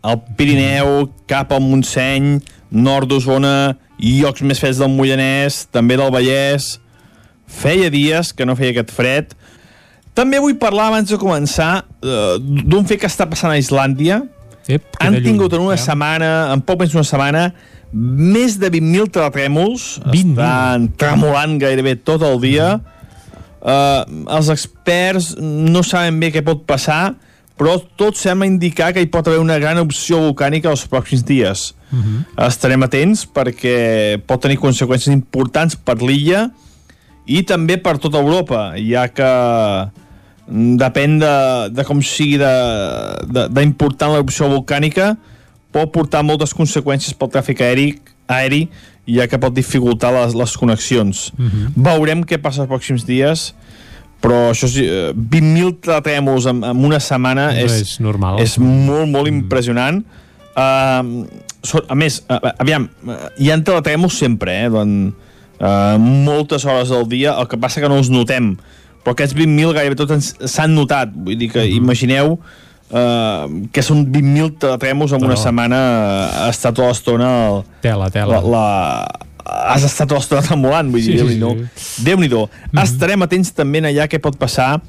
al 0.02 0.24
Pirineu, 0.40 1.12
cap 1.30 1.54
al 1.54 1.62
Montseny, 1.62 2.40
nord 2.74 3.12
d'Osona, 3.12 3.76
i 4.02 4.16
llocs 4.24 4.42
més 4.42 4.58
freds 4.58 4.82
del 4.82 4.90
Moianès, 4.96 5.68
també 5.70 6.00
del 6.02 6.10
Vallès. 6.16 6.80
Feia 7.46 7.92
dies 7.94 8.34
que 8.34 8.50
no 8.50 8.58
feia 8.58 8.74
aquest 8.74 8.90
fred. 8.96 9.38
També 10.18 10.42
vull 10.42 10.58
parlar, 10.58 10.90
abans 10.90 11.14
de 11.14 11.22
començar, 11.22 11.86
eh, 12.02 12.42
d'un 12.42 12.90
fet 12.90 13.04
que 13.06 13.12
està 13.14 13.30
passant 13.30 13.54
a 13.54 13.62
Islàndia. 13.62 14.24
Ep, 14.68 14.98
Han 15.00 15.18
tingut 15.24 15.54
en 15.56 15.64
una 15.64 15.78
ja. 15.78 15.84
setmana, 15.90 16.32
en 16.54 16.62
poc 16.66 16.82
més 16.82 16.92
d'una 16.92 17.08
setmana, 17.08 17.48
més 17.92 18.58
de 18.60 18.70
20.000 18.74 19.14
terratrèmols. 19.16 19.88
20.000. 20.06 20.34
Estan 20.36 20.90
tremolant 21.00 21.56
gairebé 21.62 21.96
tot 22.04 22.26
el 22.28 22.40
dia. 22.44 22.74
Uh, 23.58 24.04
els 24.38 24.52
experts 24.54 25.34
no 25.40 25.84
saben 25.84 26.20
bé 26.22 26.32
què 26.36 26.44
pot 26.46 26.62
passar, 26.68 27.16
però 27.58 27.78
tot 28.00 28.20
sembla 28.20 28.48
indicar 28.48 28.92
que 28.94 29.02
hi 29.02 29.10
pot 29.12 29.28
haver 29.28 29.42
una 29.42 29.58
gran 29.60 29.80
opció 29.82 30.20
volcànica 30.28 30.70
els 30.70 30.86
pròxims 30.90 31.26
dies. 31.26 31.74
Uh 31.92 31.98
-huh. 31.98 32.48
Estarem 32.48 32.84
atents 32.84 33.26
perquè 33.26 34.22
pot 34.28 34.42
tenir 34.42 34.60
conseqüències 34.60 35.14
importants 35.14 35.76
per 35.76 36.02
l'illa 36.02 36.52
i 37.26 37.44
també 37.44 37.78
per 37.78 37.98
tota 37.98 38.20
Europa, 38.20 38.74
ja 38.78 39.08
que 39.08 39.24
mm, 39.24 40.07
depèn 40.48 41.18
de, 41.20 41.34
de 41.76 41.84
com 41.88 42.02
sigui 42.04 42.38
d'important 42.40 44.14
l'erupció 44.14 44.48
volcànica, 44.52 45.16
pot 45.76 45.92
portar 45.94 46.24
moltes 46.26 46.56
conseqüències 46.56 47.16
pel 47.18 47.32
tràfic 47.34 47.62
aeri, 47.66 47.90
aeri 48.32 48.68
ja 49.08 49.28
que 49.28 49.40
pot 49.40 49.56
dificultar 49.56 50.12
les, 50.16 50.36
les 50.36 50.56
connexions. 50.60 51.32
Mhm. 51.38 51.74
Veurem 51.88 52.24
què 52.28 52.40
passa 52.44 52.64
els 52.64 52.72
pròxims 52.72 53.06
dies, 53.08 53.52
però 54.24 54.48
això 54.52 54.70
sí, 54.72 54.84
eh, 54.84 55.12
20.000 55.14 55.78
terratrèmols 55.84 56.48
en, 56.50 56.64
en 56.66 56.86
una 56.90 57.00
setmana 57.04 57.52
és, 57.54 57.72
és, 57.72 57.82
és 57.82 58.00
normal. 58.04 58.42
és 58.42 58.58
molt, 58.60 59.08
molt 59.14 59.30
impressionant. 59.30 60.02
Uh, 60.58 61.28
a 61.86 61.96
més, 61.96 62.24
uh, 62.34 62.40
aviam, 62.58 62.88
uh, 63.06 63.28
hi 63.38 63.52
ha 63.54 63.60
terratrèmols 63.62 64.18
sempre, 64.18 64.56
eh? 64.64 64.72
Doncs, 64.74 65.14
uh, 65.62 66.00
moltes 66.02 66.66
hores 66.66 66.90
al 66.92 67.06
dia, 67.12 67.36
el 67.38 67.46
que 67.52 67.60
passa 67.62 67.84
que 67.84 67.92
no 67.92 68.00
els 68.02 68.10
notem, 68.10 68.56
però 69.08 69.16
aquests 69.16 69.38
20.000 69.40 69.72
gairebé 69.72 69.96
tots 69.96 70.34
s'han 70.52 70.74
notat, 70.76 71.14
vull 71.16 71.38
dir 71.40 71.48
que 71.54 71.64
uh 71.64 71.66
-huh. 71.66 71.78
imagineu 71.80 72.40
Uh, 72.88 73.68
que 73.74 73.82
són 73.84 74.06
20.000 74.08 74.60
terratrèmols 74.60 75.12
en 75.12 75.20
no. 75.20 75.28
una 75.28 75.36
setmana 75.36 75.76
uh, 76.46 76.50
estar 76.50 76.72
tota 76.72 76.88
l'estona 76.88 77.62
tela, 77.82 78.10
tela. 78.10 78.40
La, 78.40 78.48
la, 78.48 79.08
has 79.74 79.84
estat 79.84 80.08
tota 80.08 80.22
l'estona 80.22 80.42
tremolant 80.42 80.88
vull 80.90 81.02
dir, 81.04 81.20
sí, 81.20 81.28
sí, 81.28 81.36
sí. 81.36 82.04
Déu-n'hi-do 82.06 82.46
mm 82.46 82.50
-hmm. 82.72 82.84
estarem 82.84 83.22
atents 83.22 83.52
també 83.52 83.82
allà 83.82 84.08
què 84.08 84.20
pot 84.20 84.38
passar 84.38 84.80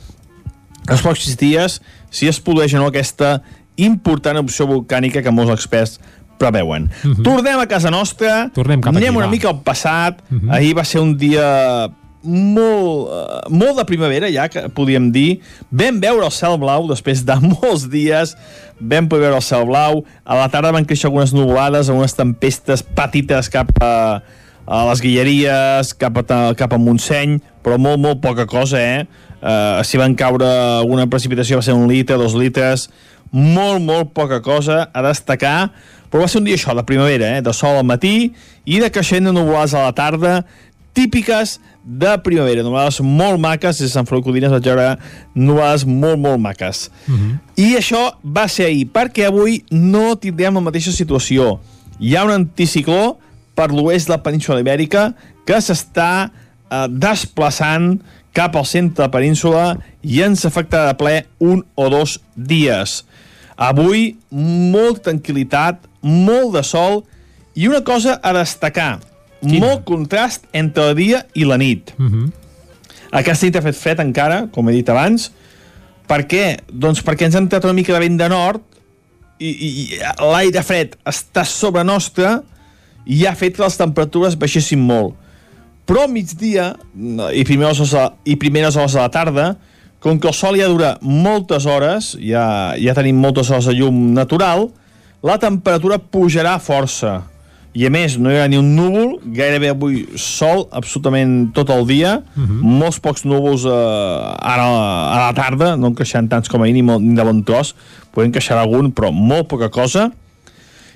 els 0.88 1.02
pròxims 1.02 1.36
dies 1.36 1.80
si 2.10 2.28
es 2.28 2.38
produeix 2.40 2.74
o 2.74 2.78
no 2.78 2.86
aquesta 2.86 3.42
important 3.76 4.38
opció 4.38 4.66
volcànica 4.66 5.20
que 5.20 5.30
molts 5.30 5.50
experts 5.50 5.98
preveuen. 6.38 6.90
Uh 7.02 7.10
-huh. 7.10 7.22
Tornem 7.22 7.58
a 7.58 7.66
casa 7.66 7.90
nostra, 7.90 8.48
Tornem 8.54 8.80
cap 8.80 8.94
anem 8.94 9.08
aquí, 9.08 9.16
una 9.16 9.26
va. 9.26 9.30
mica 9.32 9.48
al 9.48 9.60
passat, 9.62 10.20
uh 10.20 10.34
Mhm. 10.34 10.48
-huh. 10.48 10.54
ahir 10.54 10.76
va 10.78 10.84
ser 10.84 11.00
un 11.00 11.16
dia 11.16 11.88
molt, 12.22 13.10
uh, 13.12 13.44
molt 13.54 13.78
de 13.78 13.84
primavera 13.88 14.30
ja, 14.32 14.48
que 14.50 14.66
podíem 14.74 15.10
dir. 15.14 15.40
Vam 15.70 16.00
veure 16.02 16.26
el 16.26 16.34
cel 16.34 16.58
blau 16.60 16.88
després 16.90 17.22
de 17.26 17.36
molts 17.52 17.86
dies, 17.92 18.34
vam 18.80 19.08
poder 19.10 19.28
veure 19.28 19.40
el 19.40 19.46
cel 19.46 19.68
blau, 19.68 20.02
a 20.24 20.40
la 20.40 20.48
tarda 20.52 20.74
van 20.74 20.86
créixer 20.88 21.08
algunes 21.10 21.34
nuvolades, 21.36 21.88
algunes 21.88 22.16
tempestes 22.18 22.82
petites 22.82 23.50
cap 23.52 23.70
a, 23.82 23.92
a 24.66 24.82
les 24.90 25.04
Guilleries, 25.04 25.94
cap 25.98 26.18
a, 26.24 26.40
cap 26.58 26.74
a 26.74 26.80
Montseny, 26.80 27.38
però 27.64 27.78
molt, 27.80 28.02
molt 28.02 28.22
poca 28.24 28.48
cosa, 28.48 28.82
eh? 28.82 29.06
Uh, 29.38 29.78
si 29.86 30.00
van 30.00 30.16
caure 30.18 30.46
alguna 30.80 31.06
precipitació 31.06 31.60
va 31.60 31.62
ser 31.62 31.76
un 31.78 31.86
litre, 31.86 32.16
dos 32.18 32.34
litres, 32.34 32.88
molt, 33.30 33.78
molt 33.84 34.10
poca 34.16 34.40
cosa 34.42 34.88
a 34.90 35.02
destacar, 35.04 35.70
però 36.10 36.24
va 36.24 36.30
ser 36.30 36.40
un 36.40 36.48
dia 36.48 36.56
això, 36.58 36.74
de 36.74 36.84
primavera, 36.88 37.36
eh? 37.36 37.42
de 37.44 37.52
sol 37.54 37.78
al 37.78 37.86
matí 37.86 38.32
i 38.64 38.80
de 38.80 38.90
creixent 38.90 39.28
de 39.28 39.34
nuvolades 39.36 39.76
a 39.76 39.84
la 39.84 39.94
tarda, 39.94 40.40
típiques 40.96 41.58
de 41.88 42.10
primavera, 42.20 42.62
nuvolades 42.62 43.00
molt 43.00 43.40
maques, 43.40 43.78
des 43.80 43.88
de 43.88 43.94
Sant 43.94 44.06
Feliu 44.08 44.26
Codines 44.26 44.52
vaig 44.52 44.66
veure 44.68 44.88
nuvolades 45.34 45.86
molt, 45.88 46.20
molt 46.20 46.40
maques. 46.40 46.90
Uh 47.08 47.14
-huh. 47.14 47.38
I 47.56 47.76
això 47.78 48.12
va 48.22 48.46
ser 48.48 48.66
ahir, 48.66 48.88
perquè 48.92 49.26
avui 49.26 49.64
no 49.70 50.16
tindrem 50.16 50.54
la 50.54 50.60
mateixa 50.60 50.92
situació. 50.92 51.58
Hi 51.98 52.14
ha 52.16 52.24
un 52.24 52.30
anticicló 52.30 53.16
per 53.54 53.72
l'oest 53.72 54.06
de 54.06 54.12
la 54.12 54.22
península 54.22 54.60
ibèrica 54.60 55.14
que 55.44 55.56
s'està 55.56 56.30
eh, 56.70 56.86
desplaçant 56.90 58.00
cap 58.32 58.54
al 58.54 58.66
centre 58.66 58.96
de 58.96 59.02
la 59.02 59.10
península 59.10 59.78
i 60.02 60.20
ens 60.22 60.44
afectarà 60.44 60.92
de 60.92 60.94
ple 60.94 61.26
un 61.38 61.64
o 61.74 61.88
dos 61.88 62.20
dies. 62.36 63.04
Avui, 63.56 64.16
molta 64.30 65.10
tranquil·litat, 65.10 65.76
molt 66.02 66.54
de 66.54 66.62
sol 66.62 67.04
i 67.54 67.66
una 67.66 67.80
cosa 67.82 68.20
a 68.22 68.32
destacar, 68.32 69.00
Quina? 69.40 69.66
molt 69.66 69.84
contrast 69.84 70.44
entre 70.52 70.88
el 70.90 70.96
dia 70.96 71.26
i 71.34 71.44
la 71.44 71.56
nit. 71.58 71.92
Uh 71.98 72.06
-huh. 72.06 72.30
Aquesta 73.12 73.46
nit 73.46 73.56
ha 73.56 73.62
fet 73.62 73.76
fred 73.76 74.00
encara, 74.00 74.48
com 74.52 74.68
he 74.68 74.72
dit 74.72 74.88
abans. 74.88 75.30
Per 76.06 76.26
què? 76.26 76.58
Doncs 76.72 77.02
perquè 77.04 77.24
ens 77.24 77.34
ha 77.34 77.38
entrat 77.38 77.64
una 77.64 77.72
mica 77.72 77.92
de 77.92 77.98
vent 78.00 78.16
de 78.18 78.28
nord 78.28 78.60
i, 79.38 79.48
i, 79.48 79.68
i 79.94 79.98
l'aire 80.32 80.62
fred 80.62 80.96
està 81.06 81.44
sobre 81.44 81.84
nostra 81.84 82.42
i 83.06 83.24
ha 83.26 83.34
fet 83.34 83.56
que 83.56 83.62
les 83.62 83.76
temperatures 83.76 84.36
baixessin 84.36 84.78
molt. 84.80 85.14
Però 85.86 86.04
a 86.04 86.08
migdia 86.08 86.76
i 87.32 87.44
primeres 87.44 87.78
hores, 87.80 87.90
de- 87.92 88.10
i 88.32 88.36
primeres 88.36 88.76
hores 88.76 88.92
de 88.92 88.98
la 89.00 89.08
tarda, 89.10 89.56
com 90.00 90.18
que 90.20 90.28
el 90.28 90.34
sol 90.34 90.56
ja 90.56 90.66
dura 90.68 90.98
moltes 91.00 91.64
hores, 91.66 92.16
ja, 92.20 92.74
ja 92.78 92.94
tenim 92.94 93.16
moltes 93.16 93.50
hores 93.50 93.64
de 93.66 93.72
llum 93.74 94.12
natural, 94.14 94.68
la 95.22 95.38
temperatura 95.38 95.98
pujarà 95.98 96.58
força. 96.60 97.22
I 97.76 97.84
a 97.84 97.90
més, 97.92 98.16
no 98.16 98.30
hi 98.32 98.38
ha 98.40 98.46
ni 98.48 98.56
un 98.56 98.70
núvol, 98.74 99.18
gairebé 99.36 99.68
avui 99.74 100.00
sol 100.16 100.64
absolutament 100.72 101.50
tot 101.54 101.68
el 101.70 101.84
dia, 101.86 102.14
uh 102.24 102.42
-huh. 102.42 102.60
molts 102.80 102.98
pocs 102.98 103.24
núvols 103.24 103.64
eh, 103.64 103.70
ara 104.52 104.64
a 104.64 105.18
la 105.26 105.32
tarda, 105.34 105.76
no 105.76 105.88
en 105.88 105.94
queixant 105.94 106.28
tants 106.28 106.48
com 106.48 106.62
ahir 106.62 106.72
ni, 106.72 106.82
molt, 106.82 107.02
ni 107.02 107.14
de 107.14 107.24
bon 107.24 107.44
tros, 107.44 107.74
podem 108.12 108.32
queixar 108.32 108.58
algun, 108.58 108.90
però 108.92 109.12
molt 109.12 109.48
poca 109.48 109.68
cosa, 109.68 110.10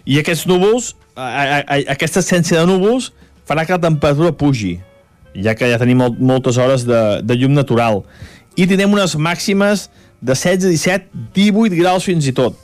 i 0.05 0.19
aquests 0.19 0.47
núvols, 0.47 0.97
a, 1.15 1.23
a, 1.23 1.59
a, 1.61 1.77
aquesta 1.93 2.21
essència 2.21 2.61
de 2.61 2.67
núvols, 2.67 3.13
farà 3.47 3.67
que 3.67 3.73
la 3.73 3.81
temperatura 3.81 4.33
pugi, 4.33 4.81
ja 5.35 5.55
que 5.55 5.69
ja 5.69 5.79
tenim 5.79 5.99
molt, 5.99 6.19
moltes 6.19 6.57
hores 6.57 6.85
de, 6.85 7.23
de 7.23 7.37
llum 7.37 7.53
natural. 7.53 8.03
I 8.57 8.67
tindrem 8.67 8.93
unes 8.93 9.15
màximes 9.17 9.91
de 10.21 10.35
16, 10.35 10.71
17, 10.71 11.07
18 11.35 11.77
graus 11.77 12.05
fins 12.05 12.27
i 12.27 12.33
tot. 12.33 12.57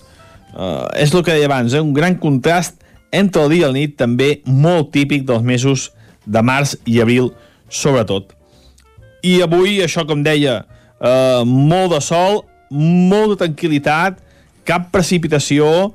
Uh, 0.48 0.88
és 0.96 1.12
el 1.12 1.22
que 1.22 1.34
deia 1.34 1.46
abans, 1.46 1.74
eh? 1.74 1.80
un 1.80 1.92
gran 1.92 2.16
contrast 2.18 2.74
entre 3.12 3.42
el 3.44 3.54
dia 3.54 3.66
i 3.66 3.68
la 3.68 3.76
nit, 3.76 3.96
també 3.98 4.40
molt 4.44 4.92
típic 4.94 5.24
dels 5.28 5.44
mesos 5.44 5.88
de 6.28 6.42
març 6.44 6.76
i 6.86 7.00
abril, 7.02 7.32
sobretot. 7.68 8.34
I 9.24 9.40
avui, 9.42 9.78
això 9.82 10.04
com 10.06 10.22
deia, 10.22 10.64
eh, 11.00 11.42
molt 11.44 11.92
de 11.94 12.00
sol, 12.04 12.42
molt 12.70 13.34
de 13.34 13.46
tranquil·litat, 13.46 14.20
cap 14.68 14.90
precipitació, 14.92 15.92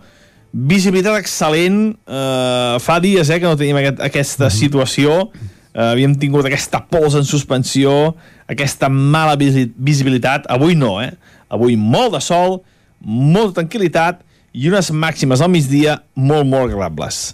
visibilitat 0.53 1.21
excel·lent, 1.21 1.95
eh, 2.07 2.79
fa 2.79 2.99
dies 2.99 3.29
eh, 3.29 3.39
que 3.39 3.47
no 3.47 3.57
tenim 3.57 3.77
aquest, 3.77 4.01
aquesta 4.01 4.49
situació, 4.49 5.29
eh, 5.73 5.91
havíem 5.93 6.15
tingut 6.19 6.45
aquesta 6.45 6.81
pols 6.89 7.15
en 7.15 7.25
suspensió, 7.25 8.15
aquesta 8.47 8.89
mala 8.89 9.37
visi 9.39 9.69
visibilitat, 9.77 10.49
avui 10.49 10.75
no, 10.75 10.99
eh? 11.01 11.13
Avui 11.53 11.77
molt 11.77 12.17
de 12.17 12.21
sol, 12.21 12.61
molta 12.99 13.61
tranquil·litat 13.61 14.23
i 14.53 14.69
unes 14.69 14.91
màximes 14.93 15.41
al 15.41 15.51
migdia 15.51 15.97
molt, 16.15 16.45
molt 16.45 16.69
agradables. 16.69 17.33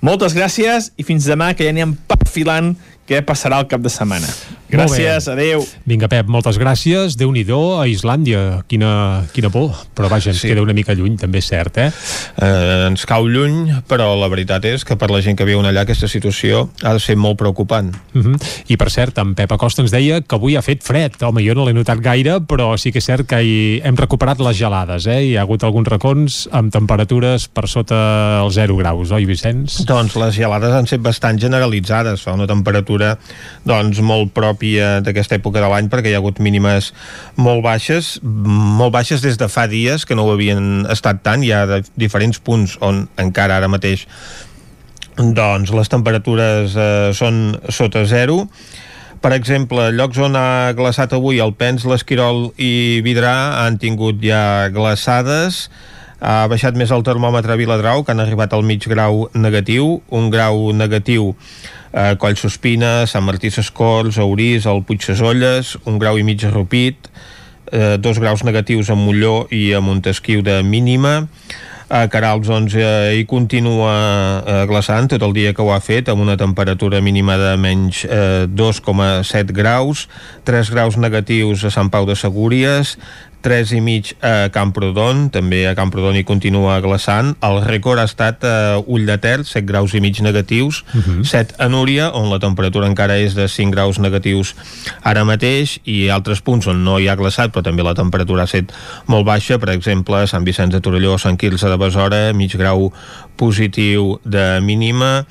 Moltes 0.00 0.34
gràcies 0.38 0.90
i 0.96 1.06
fins 1.06 1.26
demà, 1.28 1.52
que 1.54 1.66
ja 1.66 1.74
anirem 1.74 1.96
perfilant 2.08 2.74
què 3.10 3.22
passarà 3.26 3.60
el 3.60 3.68
cap 3.70 3.82
de 3.82 3.92
setmana. 3.92 4.30
Gràcies, 4.70 5.26
adeu. 5.30 5.64
Vinga, 5.88 6.08
Pep, 6.10 6.28
moltes 6.30 6.58
gràcies. 6.60 7.16
déu 7.18 7.32
nhi 7.32 7.42
a 7.50 7.86
Islàndia. 7.90 8.62
Quina, 8.68 9.24
quina 9.32 9.50
por. 9.50 9.74
Però 9.94 10.08
vaja, 10.08 10.30
ens 10.30 10.40
sí. 10.40 10.48
queda 10.48 10.62
una 10.62 10.72
mica 10.72 10.94
lluny, 10.94 11.16
també 11.18 11.38
és 11.38 11.48
cert, 11.48 11.78
eh? 11.78 11.90
Eh, 12.36 12.86
ens 12.86 13.04
cau 13.06 13.26
lluny, 13.26 13.82
però 13.88 14.14
la 14.18 14.28
veritat 14.28 14.64
és 14.64 14.84
que 14.84 14.96
per 14.96 15.10
la 15.10 15.20
gent 15.20 15.36
que 15.36 15.44
viu 15.44 15.60
allà 15.60 15.82
aquesta 15.82 16.08
situació 16.08 16.68
ha 16.82 16.92
de 16.94 17.00
ser 17.00 17.16
molt 17.16 17.38
preocupant. 17.38 17.90
Uh 18.14 18.22
-huh. 18.22 18.36
I 18.68 18.76
per 18.76 18.90
cert, 18.90 19.18
en 19.18 19.34
Pep 19.34 19.52
Acosta 19.52 19.82
ens 19.82 19.90
deia 19.90 20.20
que 20.20 20.36
avui 20.36 20.56
ha 20.56 20.62
fet 20.62 20.82
fred. 20.82 21.20
Home, 21.22 21.42
jo 21.42 21.54
no 21.54 21.64
l'he 21.64 21.72
notat 21.72 21.98
gaire, 22.00 22.40
però 22.40 22.76
sí 22.78 22.92
que 22.92 22.98
és 22.98 23.04
cert 23.04 23.26
que 23.26 23.42
hi 23.42 23.80
hem 23.84 23.96
recuperat 23.96 24.38
les 24.40 24.56
gelades, 24.56 25.06
eh? 25.06 25.22
Hi 25.24 25.36
ha 25.36 25.42
hagut 25.42 25.64
alguns 25.64 25.88
racons 25.88 26.48
amb 26.52 26.72
temperatures 26.72 27.48
per 27.48 27.68
sota 27.68 28.40
els 28.44 28.54
0 28.54 28.76
graus, 28.76 29.10
oi, 29.10 29.26
Vicenç? 29.26 29.84
Doncs 29.84 30.16
les 30.16 30.34
gelades 30.34 30.72
han 30.72 30.86
set 30.86 31.00
bastant 31.00 31.38
generalitzades, 31.38 32.22
fa 32.22 32.32
una 32.32 32.46
temperatura 32.46 33.18
doncs 33.64 34.00
molt 34.00 34.32
pròpia 34.60 35.00
d'aquesta 35.00 35.38
època 35.38 35.60
de 35.60 35.68
l'any 35.68 35.88
perquè 35.88 36.10
hi 36.10 36.14
ha 36.14 36.20
hagut 36.20 36.40
mínimes 36.40 36.92
molt 37.36 37.62
baixes, 37.64 38.20
molt 38.22 38.92
baixes 38.92 39.22
des 39.22 39.38
de 39.38 39.48
fa 39.48 39.66
dies 39.66 40.04
que 40.04 40.14
no 40.14 40.26
ho 40.26 40.34
havien 40.34 40.86
estat 40.90 41.22
tant, 41.22 41.42
hi 41.42 41.52
ha 41.52 41.64
de 41.66 41.82
diferents 41.96 42.38
punts 42.38 42.76
on 42.80 43.08
encara 43.16 43.56
ara 43.56 43.68
mateix 43.68 44.06
doncs 45.16 45.72
les 45.72 45.88
temperatures 45.88 46.76
eh, 46.76 47.12
són 47.12 47.56
sota 47.68 48.04
zero. 48.04 48.46
Per 49.20 49.32
exemple, 49.32 49.90
llocs 49.92 50.18
on 50.18 50.36
ha 50.36 50.72
glaçat 50.72 51.12
avui 51.12 51.40
el 51.40 51.52
Pens, 51.52 51.84
l'Esquirol 51.84 52.52
i 52.56 53.00
Vidrà 53.04 53.64
han 53.64 53.76
tingut 53.76 54.20
ja 54.24 54.70
glaçades. 54.72 55.68
Ha 56.20 56.46
baixat 56.48 56.76
més 56.76 56.92
el 56.92 57.04
termòmetre 57.04 57.52
a 57.52 57.58
Viladrau 57.60 58.04
que 58.04 58.12
han 58.12 58.20
arribat 58.20 58.52
al 58.52 58.64
mig 58.64 58.84
grau 58.88 59.28
negatiu 59.34 60.00
un 60.08 60.28
grau 60.32 60.72
negatiu 60.72 61.34
a 61.92 62.14
Collsospina, 62.20 63.06
Sant 63.10 63.24
Martí 63.26 63.50
Sescorts 63.50 64.18
a 64.18 64.26
Orís, 64.28 64.66
al 64.66 64.84
Puig 64.86 65.02
Sesolles 65.04 65.76
un 65.84 65.98
grau 65.98 66.18
i 66.18 66.26
mig 66.26 66.44
a 66.46 66.52
Rupit 66.54 67.10
eh, 67.72 67.96
dos 67.98 68.18
graus 68.18 68.44
negatius 68.44 68.90
a 68.90 68.98
Molló 68.98 69.46
i 69.50 69.72
a 69.74 69.80
Montesquieu 69.80 70.42
de 70.42 70.62
mínima. 70.62 71.26
A 71.90 72.04
Carals 72.06 72.46
doncs, 72.46 72.76
eh, 72.78 73.18
hi 73.18 73.24
continua 73.26 73.94
eh, 74.46 74.60
glaçant 74.70 75.08
tot 75.10 75.24
el 75.26 75.32
dia 75.34 75.50
que 75.50 75.64
ho 75.64 75.72
ha 75.74 75.80
fet 75.82 76.06
amb 76.08 76.22
una 76.22 76.36
temperatura 76.38 77.00
mínima 77.02 77.34
de 77.34 77.56
menys 77.58 78.04
eh, 78.06 78.46
2,7 78.46 79.50
graus 79.50 80.06
3 80.46 80.70
graus 80.70 80.94
negatius 81.02 81.64
a 81.66 81.72
Sant 81.74 81.90
Pau 81.90 82.06
de 82.06 82.14
Segúries 82.14 82.94
3 83.42 83.72
i 83.76 83.80
mig 83.80 84.12
a 84.20 84.50
Camprodon, 84.52 85.28
també 85.32 85.62
a 85.68 85.74
Camprodon 85.78 86.16
hi 86.18 86.24
continua 86.28 86.78
glaçant. 86.84 87.32
El 87.46 87.60
rècord 87.64 88.00
ha 88.02 88.06
estat 88.08 88.44
a 88.44 88.54
Ull 88.80 89.06
de 89.08 89.16
Ter, 89.22 89.38
7 89.48 89.64
graus 89.68 89.94
i 89.96 90.00
mig 90.04 90.20
negatius, 90.20 90.84
uh 90.94 91.00
-huh. 91.00 91.24
7 91.24 91.54
a 91.58 91.68
Núria, 91.68 92.10
on 92.10 92.30
la 92.30 92.38
temperatura 92.38 92.86
encara 92.86 93.18
és 93.18 93.34
de 93.34 93.48
5 93.48 93.70
graus 93.70 93.98
negatius 93.98 94.54
ara 95.02 95.24
mateix, 95.24 95.80
i 95.84 96.08
altres 96.08 96.40
punts 96.40 96.66
on 96.66 96.84
no 96.84 96.98
hi 96.98 97.08
ha 97.08 97.16
glaçat, 97.16 97.52
però 97.52 97.62
també 97.62 97.82
la 97.82 97.94
temperatura 97.94 98.42
ha 98.42 98.44
estat 98.44 98.72
molt 99.06 99.26
baixa, 99.26 99.58
per 99.58 99.70
exemple, 99.70 100.26
Sant 100.26 100.44
Vicenç 100.44 100.72
de 100.72 100.80
Torelló, 100.80 101.18
Sant 101.18 101.36
Quirze 101.36 101.68
de 101.68 101.76
Besora, 101.76 102.32
mig 102.32 102.56
grau 102.56 102.92
positiu 103.36 104.20
de 104.24 104.60
mínima, 104.60 105.24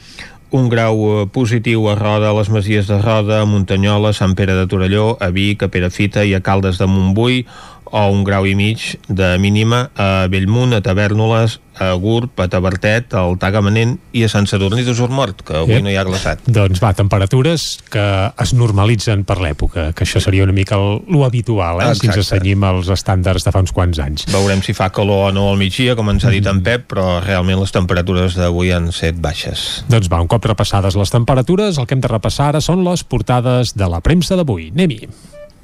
un 0.52 0.70
grau 0.70 1.22
eh, 1.22 1.28
positiu 1.30 1.88
a 1.90 1.96
Roda, 1.96 2.30
a 2.30 2.34
les 2.34 2.50
Masies 2.50 2.88
de 2.88 2.98
Roda, 3.02 3.42
a 3.42 3.46
Muntanyola, 3.46 4.10
a 4.10 4.18
Sant 4.18 4.36
Pere 4.36 4.56
de 4.58 4.66
Torelló, 4.68 5.18
a 5.22 5.30
Vic, 5.30 5.64
a 5.64 5.70
Perafita 5.70 6.26
i 6.26 6.34
a 6.34 6.42
Caldes 6.42 6.80
de 6.82 6.88
Montbui, 6.90 7.44
o 7.92 8.06
un 8.12 8.24
grau 8.28 8.46
i 8.48 8.56
mig 8.56 8.96
de 9.08 9.38
mínima 9.42 9.90
a 9.96 10.28
Bellmunt, 10.30 10.76
a 10.78 10.82
Tavernoles, 10.86 11.60
a 11.80 11.94
Gurb, 11.94 12.36
a 12.40 12.48
Tabertet, 12.52 13.14
al 13.16 13.38
Tagamanent 13.40 13.96
i 14.12 14.26
a 14.26 14.30
Sant 14.30 14.46
Sadurní 14.52 14.84
de 14.84 14.94
Surmort, 14.94 15.42
que 15.48 15.56
avui 15.62 15.78
Ep. 15.80 15.86
no 15.86 15.92
hi 15.92 15.96
ha 15.98 16.04
glaçat. 16.04 16.44
Doncs 16.46 16.82
va, 16.84 16.92
temperatures 16.98 17.66
que 17.90 18.04
es 18.44 18.54
normalitzen 18.54 19.24
per 19.28 19.40
l'època, 19.40 19.90
que 19.96 20.06
això 20.06 20.22
seria 20.22 20.44
una 20.44 20.56
mica 20.56 20.78
lo 20.78 21.24
habitual, 21.26 21.80
eh? 21.86 21.94
si 21.96 22.12
ens 22.12 22.20
assenyim 22.26 22.68
als 22.68 22.92
estàndards 22.94 23.48
de 23.48 23.56
fa 23.56 23.64
uns 23.64 23.74
quants 23.76 24.04
anys. 24.04 24.28
Veurem 24.34 24.62
si 24.66 24.76
fa 24.76 24.92
calor 24.94 25.30
o 25.30 25.34
no 25.36 25.48
al 25.54 25.60
migdia, 25.62 25.96
com 25.96 26.12
ens 26.12 26.28
ha 26.28 26.36
dit 26.36 26.46
en 26.52 26.62
Pep, 26.66 26.90
però 26.92 27.20
realment 27.24 27.64
les 27.64 27.74
temperatures 27.76 28.36
d'avui 28.38 28.76
han 28.76 28.92
set 28.96 29.18
baixes. 29.24 29.86
Doncs 29.90 30.12
va, 30.12 30.22
un 30.22 30.30
cop 30.30 30.46
repassades 30.52 31.00
les 31.00 31.16
temperatures, 31.16 31.80
el 31.80 31.88
que 31.88 31.96
hem 31.96 32.04
de 32.04 32.12
repassar 32.12 32.52
ara 32.52 32.64
són 32.64 32.84
les 32.84 33.08
portades 33.08 33.76
de 33.78 33.88
la 33.88 34.04
premsa 34.04 34.36
d'avui. 34.36 34.74
Anem-hi. 34.76 35.39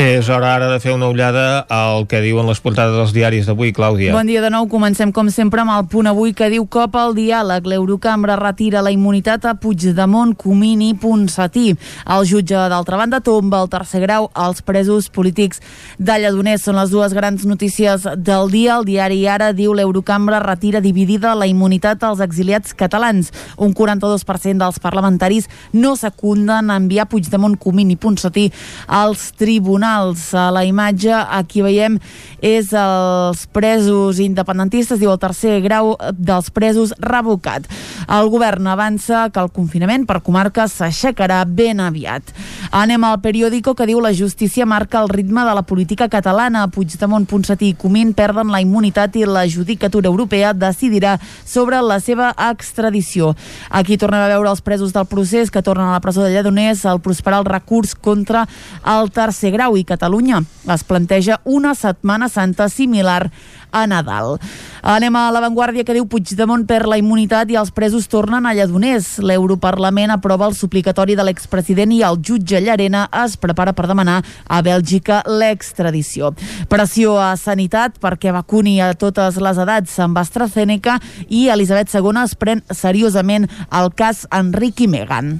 És 0.00 0.30
hora 0.32 0.54
ara 0.54 0.68
de 0.70 0.78
fer 0.80 0.94
una 0.94 1.10
ullada 1.12 1.66
al 1.68 2.06
que 2.08 2.22
diuen 2.24 2.46
les 2.48 2.60
portades 2.64 2.94
dels 2.96 3.10
diaris 3.12 3.44
d'avui, 3.44 3.68
Clàudia. 3.76 4.14
Bon 4.14 4.24
dia 4.24 4.40
de 4.40 4.48
nou. 4.48 4.64
Comencem, 4.72 5.10
com 5.12 5.28
sempre, 5.28 5.60
amb 5.60 5.74
el 5.74 5.82
punt 5.92 6.06
avui 6.08 6.32
que 6.32 6.46
diu 6.48 6.64
cop 6.72 6.94
al 6.96 7.12
diàleg. 7.12 7.66
L'Eurocambra 7.68 8.38
retira 8.40 8.80
la 8.80 8.94
immunitat 8.94 9.44
a 9.44 9.52
Puigdemont, 9.60 10.32
Comín 10.40 10.80
i 10.86 10.94
Ponsatí. 10.96 11.74
El 12.16 12.24
jutge, 12.30 12.56
d'altra 12.72 12.96
banda, 12.96 13.20
tomba 13.20 13.60
el 13.60 13.68
tercer 13.68 14.00
grau 14.06 14.30
als 14.32 14.62
presos 14.64 15.10
polítics 15.12 15.60
de 15.98 16.16
Lledoners. 16.22 16.64
Són 16.64 16.80
les 16.80 16.96
dues 16.96 17.12
grans 17.12 17.44
notícies 17.44 18.08
del 18.16 18.48
dia. 18.56 18.78
El 18.78 18.88
diari 18.88 19.20
Ara 19.28 19.50
diu 19.52 19.76
l'Eurocambra 19.76 20.40
retira 20.40 20.80
dividida 20.80 21.34
la 21.36 21.50
immunitat 21.50 22.08
als 22.08 22.24
exiliats 22.24 22.72
catalans. 22.72 23.34
Un 23.60 23.76
42% 23.76 24.64
dels 24.64 24.80
parlamentaris 24.80 25.52
no 25.76 25.92
secunden 25.92 26.72
enviar 26.72 27.10
Puigdemont, 27.12 27.60
Comín 27.60 27.92
i 27.92 28.00
Ponsatí 28.00 28.48
als 28.88 29.34
tribunals. 29.36 29.89
A 29.90 30.50
la 30.54 30.62
imatge 30.62 31.10
aquí 31.10 31.64
veiem 31.66 31.96
és 32.40 32.70
els 32.76 33.42
presos 33.50 34.20
independentistes, 34.22 35.00
diu 35.00 35.10
el 35.10 35.18
tercer 35.18 35.58
grau 35.64 35.96
dels 36.14 36.50
presos 36.54 36.94
revocat. 37.02 37.66
El 38.06 38.30
govern 38.30 38.68
avança 38.70 39.26
que 39.34 39.42
el 39.42 39.50
confinament 39.50 40.06
per 40.06 40.20
comarques 40.22 40.78
s'aixecarà 40.78 41.42
ben 41.46 41.82
aviat. 41.82 42.30
Anem 42.70 43.02
al 43.04 43.18
periòdico 43.20 43.74
que 43.74 43.88
diu 43.88 44.00
la 44.00 44.12
justícia 44.14 44.66
marca 44.66 45.00
el 45.02 45.10
ritme 45.10 45.42
de 45.44 45.54
la 45.58 45.64
política 45.66 46.08
catalana. 46.08 46.68
Puigdemont, 46.70 47.26
Ponsatí 47.26 47.72
i 47.72 47.76
Comín 47.78 48.14
perden 48.14 48.52
la 48.54 48.62
immunitat 48.62 49.18
i 49.18 49.26
la 49.26 49.42
judicatura 49.50 50.08
europea 50.08 50.54
decidirà 50.54 51.16
sobre 51.44 51.80
la 51.82 51.98
seva 52.00 52.30
extradició. 52.50 53.34
Aquí 53.70 53.98
tornem 53.98 54.22
a 54.22 54.30
veure 54.30 54.50
els 54.50 54.62
presos 54.62 54.94
del 54.94 55.08
procés 55.10 55.50
que 55.50 55.62
tornen 55.66 55.88
a 55.88 55.98
la 55.98 56.04
presó 56.04 56.22
de 56.22 56.30
Lledoners 56.30 56.86
al 56.86 57.02
prosperar 57.02 57.42
el 57.42 57.50
recurs 57.50 57.94
contra 57.94 58.46
el 58.86 59.10
tercer 59.10 59.50
grau 59.54 59.69
i 59.76 59.84
Catalunya 59.84 60.42
es 60.70 60.84
planteja 60.84 61.40
una 61.44 61.74
setmana 61.74 62.28
santa 62.28 62.68
similar 62.68 63.30
a 63.70 63.86
Nadal. 63.86 64.38
Anem 64.82 65.16
a 65.16 65.26
l'avantguàrdia 65.32 65.84
que 65.86 65.94
diu 65.94 66.06
Puigdemont 66.10 66.64
per 66.66 66.86
la 66.88 66.98
immunitat 67.00 67.50
i 67.52 67.58
els 67.60 67.72
presos 67.74 68.08
tornen 68.10 68.46
a 68.46 68.54
Lledoners. 68.56 69.18
L'Europarlament 69.22 70.14
aprova 70.14 70.48
el 70.48 70.56
suplicatori 70.58 71.16
de 71.18 71.26
l'expresident 71.26 71.92
i 71.94 72.02
el 72.06 72.18
jutge 72.24 72.60
Llarena 72.64 73.06
es 73.24 73.36
prepara 73.40 73.74
per 73.76 73.86
demanar 73.90 74.20
a 74.48 74.62
Bèlgica 74.64 75.22
l'extradició. 75.28 76.32
Pressió 76.70 77.16
a 77.20 77.34
Sanitat 77.36 78.00
perquè 78.02 78.34
vacuni 78.34 78.78
a 78.80 78.92
totes 78.94 79.38
les 79.42 79.60
edats 79.60 79.98
amb 80.02 80.18
AstraZeneca 80.18 80.98
i 81.28 81.48
Elisabet 81.52 81.92
II 81.94 82.24
es 82.24 82.34
pren 82.34 82.64
seriosament 82.70 83.48
el 83.70 83.94
cas 83.94 84.26
Enric 84.34 84.86
i 84.86 84.90
Megan. 84.90 85.38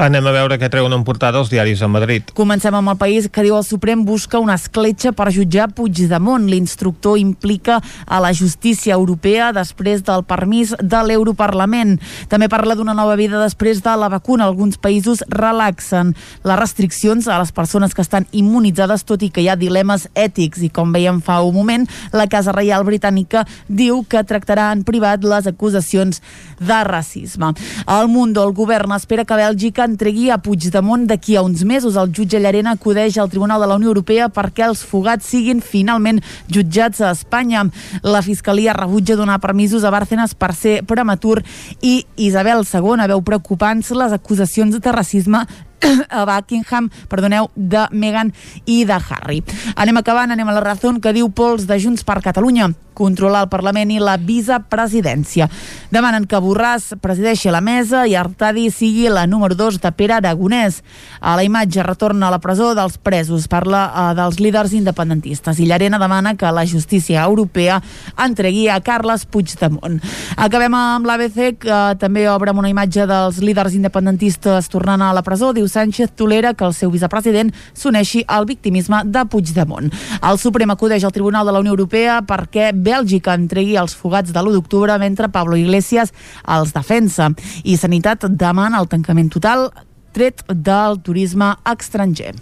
Anem 0.00 0.26
a 0.26 0.32
veure 0.34 0.58
què 0.58 0.70
treuen 0.72 0.92
en 0.96 1.04
portada 1.04 1.40
els 1.40 1.50
diaris 1.52 1.82
a 1.82 1.88
Madrid. 1.90 2.32
Comencem 2.34 2.74
amb 2.74 2.92
el 2.92 2.98
país 3.00 3.28
que 3.32 3.44
diu 3.44 3.56
el 3.58 3.66
Suprem 3.66 4.04
busca 4.06 4.40
una 4.42 4.56
escletxa 4.58 5.12
per 5.16 5.30
jutjar 5.34 5.68
Puigdemont. 5.76 6.48
L'instructor 6.50 7.18
implica 7.20 7.80
a 8.06 8.20
la 8.22 8.32
justícia 8.34 8.94
europea 8.94 9.52
després 9.52 10.02
del 10.06 10.24
permís 10.24 10.74
de 10.80 11.02
l'Europarlament. 11.06 11.98
També 12.32 12.48
parla 12.52 12.76
d'una 12.78 12.96
nova 12.96 13.16
vida 13.20 13.40
després 13.42 13.82
de 13.84 13.96
la 13.98 14.08
vacuna. 14.12 14.48
Alguns 14.48 14.80
països 14.80 15.22
relaxen 15.28 16.14
les 16.44 16.58
restriccions 16.58 17.28
a 17.28 17.38
les 17.42 17.52
persones 17.52 17.94
que 17.94 18.02
estan 18.02 18.26
immunitzades, 18.32 19.04
tot 19.04 19.22
i 19.22 19.30
que 19.30 19.44
hi 19.44 19.50
ha 19.52 19.58
dilemes 19.60 20.08
ètics. 20.14 20.64
I 20.66 20.72
com 20.72 20.92
veiem 20.94 21.20
fa 21.22 21.40
un 21.42 21.54
moment, 21.54 21.86
la 22.12 22.26
Casa 22.30 22.54
Reial 22.56 22.84
Britànica 22.88 23.44
diu 23.68 24.02
que 24.08 24.24
tractarà 24.24 24.70
en 24.72 24.82
privat 24.88 25.24
les 25.24 25.46
acusacions 25.46 26.22
de 26.58 26.82
racisme. 26.84 27.52
El 27.86 28.08
Mundo, 28.08 28.42
el 28.46 28.54
govern 28.56 28.92
espera 28.96 29.24
que 29.24 29.36
entregui 29.52 30.30
a 30.30 30.38
Puigdemont 30.38 31.06
d'aquí 31.06 31.36
a 31.36 31.42
uns 31.42 31.64
mesos. 31.64 31.96
El 31.96 32.12
jutge 32.12 32.40
Llarena 32.40 32.72
acudeix 32.72 33.18
al 33.18 33.30
Tribunal 33.30 33.60
de 33.60 33.66
la 33.66 33.76
Unió 33.76 33.88
Europea 33.88 34.28
perquè 34.28 34.66
els 34.66 34.82
fugats 34.84 35.26
siguin 35.26 35.60
finalment 35.60 36.20
jutjats 36.48 37.00
a 37.00 37.10
Espanya. 37.12 37.66
La 38.02 38.22
Fiscalia 38.22 38.72
rebutja 38.72 39.16
donar 39.16 39.40
permisos 39.40 39.84
a 39.84 39.90
Bárcenas 39.90 40.34
per 40.34 40.54
ser 40.54 40.82
prematur 40.84 41.42
i 41.80 42.04
Isabel 42.16 42.64
II 42.64 43.06
veu 43.08 43.22
preocupants 43.22 43.90
les 43.90 44.12
acusacions 44.12 44.78
de 44.78 44.92
racisme 44.92 45.46
a 46.08 46.24
Buckingham, 46.28 46.90
perdoneu, 47.08 47.50
de 47.56 47.86
Meghan 47.90 48.32
i 48.66 48.84
de 48.88 48.98
Harry. 49.10 49.42
Anem 49.76 50.00
acabant, 50.02 50.30
anem 50.30 50.48
a 50.48 50.56
la 50.56 50.64
raó 50.64 50.96
que 51.02 51.12
diu 51.12 51.28
Pols 51.30 51.66
de 51.68 51.78
Junts 51.82 52.04
per 52.06 52.22
Catalunya 52.24 52.72
controlar 52.94 53.42
el 53.46 53.50
Parlament 53.52 53.90
i 53.90 53.98
la 54.00 54.16
vicepresidència. 54.20 55.48
Demanen 55.92 56.26
que 56.28 56.40
Borràs 56.42 56.92
presideixi 57.02 57.50
la 57.52 57.62
mesa 57.64 58.04
i 58.08 58.14
Artadi 58.18 58.68
sigui 58.72 59.08
la 59.12 59.26
número 59.26 59.56
2 59.58 59.80
de 59.82 59.92
Pere 59.96 60.16
Aragonès. 60.18 60.82
A 61.20 61.34
la 61.36 61.44
imatge 61.44 61.82
retorna 61.86 62.28
a 62.28 62.34
la 62.34 62.40
presó 62.42 62.72
dels 62.78 62.98
presos, 62.98 63.48
parla 63.48 63.84
eh, 63.88 64.06
dels 64.18 64.38
líders 64.40 64.74
independentistes 64.76 65.60
i 65.60 65.68
Llarena 65.68 66.00
demana 66.00 66.36
que 66.36 66.52
la 66.52 66.66
justícia 66.66 67.24
europea 67.24 67.80
entregui 68.24 68.68
a 68.68 68.80
Carles 68.84 69.26
Puigdemont. 69.26 69.98
Acabem 70.36 70.74
amb 70.76 71.08
l'ABC, 71.08 71.56
que 71.62 71.80
també 72.00 72.28
obre 72.30 72.52
amb 72.52 72.62
una 72.62 72.70
imatge 72.72 73.06
dels 73.08 73.40
líders 73.42 73.76
independentistes 73.78 74.68
tornant 74.72 75.02
a 75.02 75.12
la 75.16 75.24
presó. 75.24 75.52
Diu 75.52 75.68
Sánchez 75.72 76.12
tolera 76.16 76.52
que 76.54 76.66
el 76.68 76.74
seu 76.76 76.92
vicepresident 76.92 77.52
s'uneixi 77.72 78.22
al 78.28 78.46
victimisme 78.48 79.02
de 79.08 79.24
Puigdemont. 79.32 79.88
El 80.20 80.40
Suprem 80.42 80.70
acudeix 80.74 81.04
al 81.04 81.14
Tribunal 81.14 81.48
de 81.48 81.54
la 81.56 81.62
Unió 81.64 81.72
Europea 81.74 82.20
perquè 82.28 82.70
Bèlgica 82.76 83.36
entregui 83.38 83.78
els 83.80 83.96
fugats 83.96 84.32
de 84.32 84.40
l'1 84.42 84.58
d'octubre 84.58 84.98
mentre 85.00 85.32
Pablo 85.32 85.56
Iglesias 85.56 86.12
els 86.46 86.76
defensa. 86.76 87.32
I 87.64 87.78
Sanitat 87.80 88.28
demana 88.28 88.80
el 88.82 88.90
tancament 88.92 89.32
total 89.32 89.70
tret 90.12 90.44
del 90.48 91.00
turisme 91.02 91.54
estranger. 91.72 92.34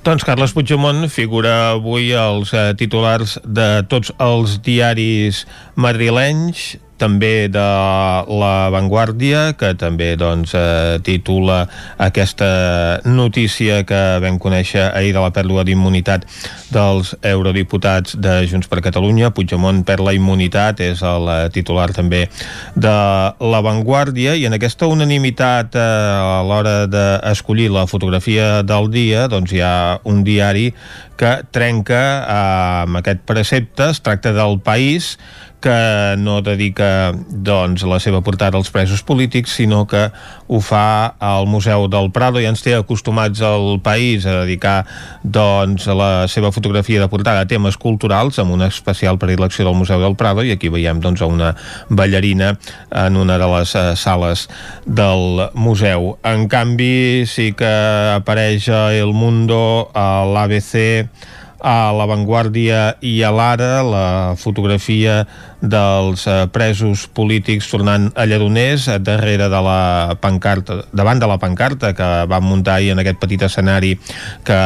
Doncs 0.00 0.24
Carles 0.24 0.54
Puigdemont 0.56 1.10
figura 1.12 1.74
avui 1.74 2.14
als 2.16 2.54
eh, 2.56 2.70
titulars 2.72 3.36
de 3.44 3.82
tots 3.84 4.08
els 4.16 4.56
diaris 4.64 5.42
madrilenys, 5.76 6.78
també 7.00 7.48
de 7.48 7.64
La 8.28 8.68
Vanguardia, 8.72 9.54
que 9.58 9.72
també 9.80 10.12
doncs, 10.20 10.52
eh, 10.54 11.00
titula 11.02 11.64
aquesta 11.98 13.00
notícia 13.08 13.80
que 13.88 14.00
vam 14.22 14.38
conèixer 14.38 14.90
ahir 14.92 15.14
de 15.16 15.24
la 15.24 15.32
pèrdua 15.34 15.64
d'immunitat 15.64 16.26
dels 16.70 17.14
eurodiputats 17.26 18.18
de 18.20 18.44
Junts 18.50 18.68
per 18.68 18.82
Catalunya. 18.84 19.32
Puigdemont 19.34 19.82
perd 19.88 20.04
la 20.04 20.14
immunitat, 20.16 20.84
és 20.84 21.02
el 21.02 21.28
eh, 21.32 21.40
titular 21.54 21.90
també 21.96 22.26
de 22.76 22.96
La 23.40 23.64
Vanguardia, 23.64 24.36
i 24.36 24.46
en 24.46 24.56
aquesta 24.56 24.90
unanimitat 24.90 25.74
eh, 25.74 25.82
a 25.82 26.40
l'hora 26.46 26.84
d'escollir 26.90 27.70
la 27.72 27.86
fotografia 27.90 28.60
del 28.62 28.90
dia, 28.92 29.26
doncs 29.32 29.56
hi 29.56 29.64
ha 29.64 30.00
un 30.04 30.24
diari 30.26 30.70
que 31.20 31.40
trenca 31.52 32.00
eh, 32.00 32.40
amb 32.86 33.00
aquest 33.00 33.24
precepte, 33.28 33.90
es 33.90 34.00
tracta 34.04 34.32
del 34.36 34.60
País, 34.64 35.16
que 35.60 36.16
no 36.18 36.40
dedica 36.42 37.12
doncs, 37.14 37.84
la 37.88 38.00
seva 38.02 38.22
portada 38.24 38.58
als 38.58 38.70
presos 38.72 39.02
polítics, 39.06 39.54
sinó 39.60 39.84
que 39.86 40.08
ho 40.48 40.60
fa 40.64 41.14
al 41.20 41.46
Museu 41.46 41.86
del 41.92 42.10
Prado 42.14 42.40
i 42.40 42.48
ens 42.48 42.64
té 42.64 42.74
acostumats 42.76 43.42
al 43.44 43.78
país 43.84 44.26
a 44.26 44.40
dedicar 44.42 44.84
doncs, 45.22 45.86
la 45.86 46.26
seva 46.32 46.50
fotografia 46.52 47.00
de 47.02 47.10
portada 47.12 47.44
a 47.44 47.48
temes 47.50 47.76
culturals 47.80 48.40
amb 48.40 48.56
una 48.56 48.70
especial 48.72 49.20
predilecció 49.20 49.68
del 49.68 49.78
Museu 49.78 50.00
del 50.02 50.16
Prado 50.16 50.44
i 50.44 50.54
aquí 50.54 50.72
veiem 50.72 51.00
doncs, 51.04 51.22
una 51.22 51.54
ballarina 51.88 52.54
en 52.90 53.16
una 53.16 53.38
de 53.38 53.50
les 53.54 53.74
uh, 53.74 53.94
sales 53.96 54.48
del 54.86 55.50
museu. 55.54 56.16
En 56.24 56.48
canvi, 56.48 57.26
sí 57.28 57.52
que 57.52 57.70
apareix 58.16 58.68
El 58.70 59.12
Mundo, 59.14 59.90
a 59.94 60.24
l'ABC, 60.24 61.06
a 61.60 61.92
La 61.92 62.06
Vanguardia 62.08 62.96
i 63.04 63.20
a 63.22 63.30
l'Ara 63.30 63.82
la 63.84 64.06
fotografia 64.40 65.24
dels 65.60 66.24
eh, 66.26 66.46
presos 66.52 67.04
polítics 67.12 67.68
tornant 67.70 68.08
a 68.16 68.24
Lledoners 68.24 68.88
eh, 68.88 68.98
darrere 69.04 69.50
de 69.52 69.60
la 69.64 70.16
pancarta, 70.20 70.80
davant 70.92 71.20
de 71.20 71.28
la 71.28 71.38
pancarta 71.38 71.92
que 71.94 72.10
van 72.30 72.46
muntar 72.48 72.78
ahir 72.78 72.94
en 72.94 73.04
aquest 73.04 73.20
petit 73.20 73.44
escenari 73.44 73.94
que 74.44 74.60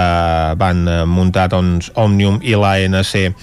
van 0.61 0.87
eh, 0.89 1.03
muntar 1.05 1.49
doncs, 1.51 1.91
Òmnium 1.99 2.41
i 2.43 2.55
l'ANC 2.55 3.35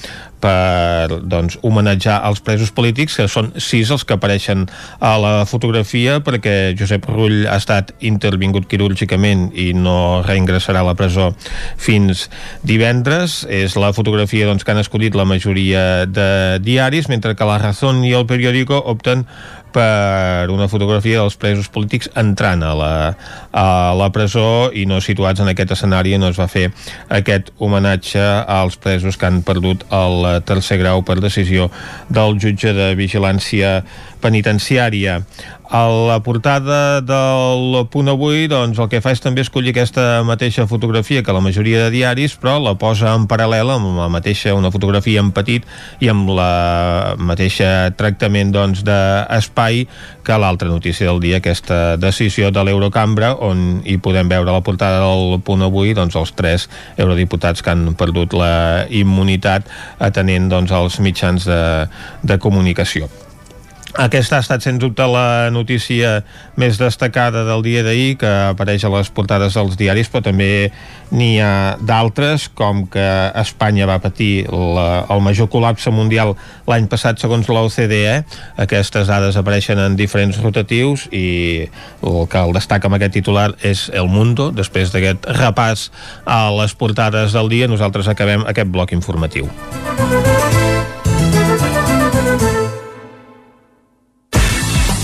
per 0.41 1.21
doncs, 1.21 1.59
homenatjar 1.65 2.17
els 2.27 2.41
presos 2.43 2.71
polítics, 2.75 3.17
que 3.19 3.27
són 3.31 3.51
sis 3.61 3.91
els 3.93 4.05
que 4.07 4.17
apareixen 4.17 4.65
a 4.99 5.13
la 5.21 5.33
fotografia, 5.49 6.19
perquè 6.25 6.73
Josep 6.77 7.05
Rull 7.09 7.45
ha 7.47 7.59
estat 7.61 7.93
intervingut 7.99 8.67
quirúrgicament 8.71 9.49
i 9.53 9.71
no 9.77 10.21
reingressarà 10.25 10.81
a 10.81 10.89
la 10.89 10.97
presó 10.97 11.31
fins 11.77 12.27
divendres. 12.67 13.41
És 13.49 13.77
la 13.79 13.93
fotografia 13.93 14.49
doncs, 14.49 14.65
que 14.65 14.73
han 14.73 14.81
escollit 14.81 15.17
la 15.17 15.27
majoria 15.29 16.05
de 16.09 16.59
diaris, 16.63 17.09
mentre 17.11 17.35
que 17.35 17.47
la 17.47 17.59
Razón 17.61 18.03
i 18.05 18.15
el 18.17 18.27
Periódico 18.29 18.81
opten 18.81 19.27
per 19.73 20.51
una 20.53 20.67
fotografia 20.71 21.21
dels 21.21 21.37
presos 21.39 21.69
polítics 21.71 22.09
entrant 22.19 22.63
a 22.63 22.73
la, 22.77 22.91
a 23.51 23.65
la 23.97 24.09
presó 24.13 24.69
i 24.73 24.85
no 24.89 25.01
situats 25.03 25.41
en 25.43 25.51
aquest 25.51 25.75
escenari 25.77 26.17
no 26.21 26.31
es 26.31 26.39
va 26.39 26.49
fer 26.51 26.67
aquest 27.09 27.53
homenatge 27.59 28.21
als 28.21 28.77
presos 28.81 29.17
que 29.17 29.29
han 29.29 29.41
perdut 29.47 29.85
el 29.95 30.27
tercer 30.47 30.79
grau 30.81 31.05
per 31.07 31.19
decisió 31.23 31.69
del 32.09 32.39
jutge 32.41 32.75
de 32.77 32.91
vigilància 32.99 33.81
penitenciària. 34.21 35.21
A 35.71 35.87
la 35.87 36.19
portada 36.19 36.99
del 36.99 37.85
punt 37.87 38.09
avui 38.11 38.49
doncs, 38.51 38.75
el 38.75 38.89
que 38.91 38.99
fa 38.99 39.13
és 39.15 39.21
també 39.23 39.39
escollir 39.45 39.71
aquesta 39.71 40.19
mateixa 40.27 40.65
fotografia 40.67 41.21
que 41.23 41.31
la 41.31 41.39
majoria 41.39 41.85
de 41.85 41.93
diaris, 41.93 42.35
però 42.35 42.57
la 42.59 42.73
posa 42.75 43.13
en 43.15 43.23
paral·lel 43.31 43.71
amb 43.71 43.93
la 43.95 44.09
mateixa, 44.11 44.51
una 44.51 44.73
fotografia 44.73 45.23
en 45.23 45.29
petit 45.31 45.63
i 46.03 46.11
amb 46.11 46.33
la 46.35 47.15
mateixa 47.15 47.87
tractament 47.95 48.51
doncs, 48.51 48.83
d'espai 48.83 49.85
que 50.27 50.41
l'altra 50.43 50.67
notícia 50.67 51.07
del 51.07 51.23
dia, 51.23 51.39
aquesta 51.39 51.95
decisió 51.95 52.51
de 52.51 52.67
l'Eurocambra, 52.67 53.31
on 53.39 53.79
hi 53.87 53.95
podem 53.95 54.27
veure 54.27 54.51
la 54.51 54.67
portada 54.67 54.99
del 55.07 55.39
punt 55.39 55.63
avui 55.63 55.95
doncs, 55.95 56.19
els 56.19 56.35
tres 56.35 56.67
eurodiputats 56.97 57.63
que 57.63 57.71
han 57.71 57.93
perdut 57.95 58.35
la 58.35 58.53
immunitat 58.91 59.71
atenent 60.03 60.51
doncs, 60.51 60.75
els 60.75 60.99
mitjans 60.99 61.47
de, 61.47 61.61
de 62.27 62.43
comunicació. 62.43 63.07
Aquesta 63.99 64.37
ha 64.37 64.43
estat, 64.43 64.63
sens 64.63 64.79
dubte, 64.79 65.03
la 65.03 65.49
notícia 65.51 66.21
més 66.59 66.77
destacada 66.79 67.43
del 67.43 67.63
dia 67.65 67.81
d'ahir, 67.83 68.15
que 68.21 68.29
apareix 68.53 68.85
a 68.87 68.91
les 68.93 69.09
portades 69.11 69.57
dels 69.57 69.75
diaris, 69.79 70.07
però 70.07 70.23
també 70.23 70.71
n'hi 71.11 71.41
ha 71.43 71.75
d'altres, 71.75 72.47
com 72.55 72.85
que 72.91 73.03
Espanya 73.41 73.89
va 73.89 73.99
patir 73.99 74.45
la, 74.47 75.03
el 75.11 75.23
major 75.25 75.49
col·lapse 75.51 75.91
mundial 75.91 76.37
l'any 76.71 76.87
passat, 76.91 77.19
segons 77.19 77.49
l'OCDE. 77.51 78.21
Aquestes 78.63 79.11
dades 79.11 79.35
apareixen 79.39 79.81
en 79.83 79.99
diferents 79.99 80.39
rotatius 80.39 81.09
i 81.11 81.67
el 82.01 82.23
que 82.31 82.45
el 82.45 82.55
destaca 82.55 82.87
amb 82.87 82.99
aquest 82.99 83.17
titular 83.19 83.49
és 83.59 83.89
El 83.91 84.07
Mundo. 84.07 84.51
Després 84.55 84.95
d'aquest 84.95 85.27
repàs 85.41 85.89
a 86.23 86.45
les 86.61 86.77
portades 86.79 87.35
del 87.35 87.51
dia, 87.51 87.67
nosaltres 87.67 88.07
acabem 88.07 88.47
aquest 88.47 88.71
bloc 88.71 88.95
informatiu. 88.95 89.51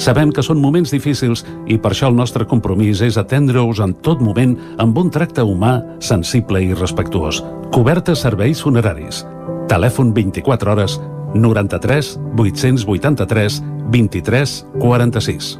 Sabem 0.00 0.32
que 0.32 0.42
són 0.44 0.60
moments 0.60 0.92
difícils 0.92 1.44
i 1.70 1.78
per 1.78 1.92
això 1.92 2.08
el 2.10 2.16
nostre 2.16 2.46
compromís 2.48 3.02
és 3.04 3.18
atendre-us 3.20 3.82
en 3.84 3.94
tot 4.04 4.22
moment 4.24 4.56
amb 4.82 4.98
un 4.98 5.10
tracte 5.10 5.44
humà, 5.44 5.80
sensible 6.00 6.62
i 6.62 6.72
respectuós. 6.74 7.42
Cobertes 7.72 8.24
serveis 8.24 8.62
funeraris. 8.62 9.24
Telèfon 9.68 10.12
24 10.14 10.72
hores 10.72 11.00
93 11.34 12.16
883 12.36 13.60
23 13.92 14.56
46. 14.78 15.52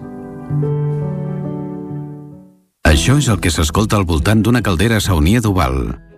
Això 2.92 3.16
és 3.18 3.28
el 3.32 3.40
que 3.40 3.50
s'escolta 3.50 3.96
al 3.96 4.04
voltant 4.04 4.42
d'una 4.44 4.60
caldera 4.62 5.00
saunia 5.00 5.40
d'Oval. 5.40 6.11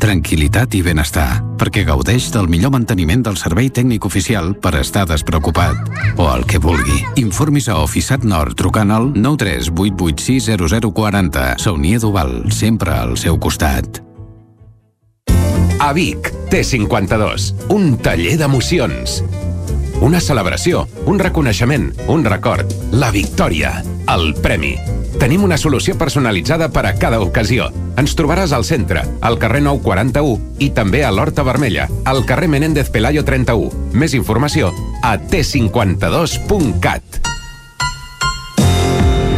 Tranquilitat 0.00 0.72
i 0.74 0.80
benestar, 0.84 1.42
perquè 1.58 1.84
gaudeix 1.86 2.30
del 2.34 2.48
millor 2.50 2.70
manteniment 2.74 3.22
del 3.24 3.36
servei 3.40 3.70
tècnic 3.72 4.04
oficial 4.04 4.54
per 4.60 4.74
estar 4.80 5.06
despreocupat. 5.08 5.76
O 6.18 6.34
el 6.34 6.44
que 6.46 6.58
vulgui. 6.58 7.04
Informis 7.22 7.68
a 7.68 7.78
Oficiat 7.82 8.24
Nord 8.24 8.56
trucant 8.58 8.90
al 8.92 9.12
938860040. 9.14 11.58
Saunia 11.62 11.98
d'Oval, 12.02 12.52
sempre 12.52 12.92
al 12.94 13.16
seu 13.20 13.38
costat. 13.40 14.02
A 15.80 15.92
Vic, 15.92 16.32
T52, 16.50 17.52
un 17.74 17.98
taller 18.00 18.38
d'emocions. 18.40 19.22
Una 20.04 20.20
celebració, 20.20 20.88
un 21.06 21.18
reconeixement, 21.20 21.92
un 22.08 22.24
record, 22.24 22.66
la 22.92 23.10
victòria, 23.14 23.82
el 24.10 24.34
premi. 24.42 24.76
Tenim 25.20 25.44
una 25.46 25.58
solució 25.58 25.94
personalitzada 25.98 26.68
per 26.74 26.84
a 26.88 26.94
cada 26.98 27.20
ocasió. 27.22 27.68
Ens 28.00 28.16
trobaràs 28.18 28.52
al 28.52 28.64
centre, 28.66 29.04
al 29.22 29.38
carrer 29.38 29.62
941 29.62 30.64
i 30.64 30.70
també 30.74 31.04
a 31.04 31.12
l'Horta 31.14 31.44
Vermella, 31.46 31.86
al 32.04 32.24
carrer 32.26 32.48
Menéndez 32.50 32.90
Pelayo 32.90 33.24
31. 33.24 33.94
Més 33.94 34.14
informació 34.18 34.72
a 35.02 35.16
t52.cat. 35.18 37.20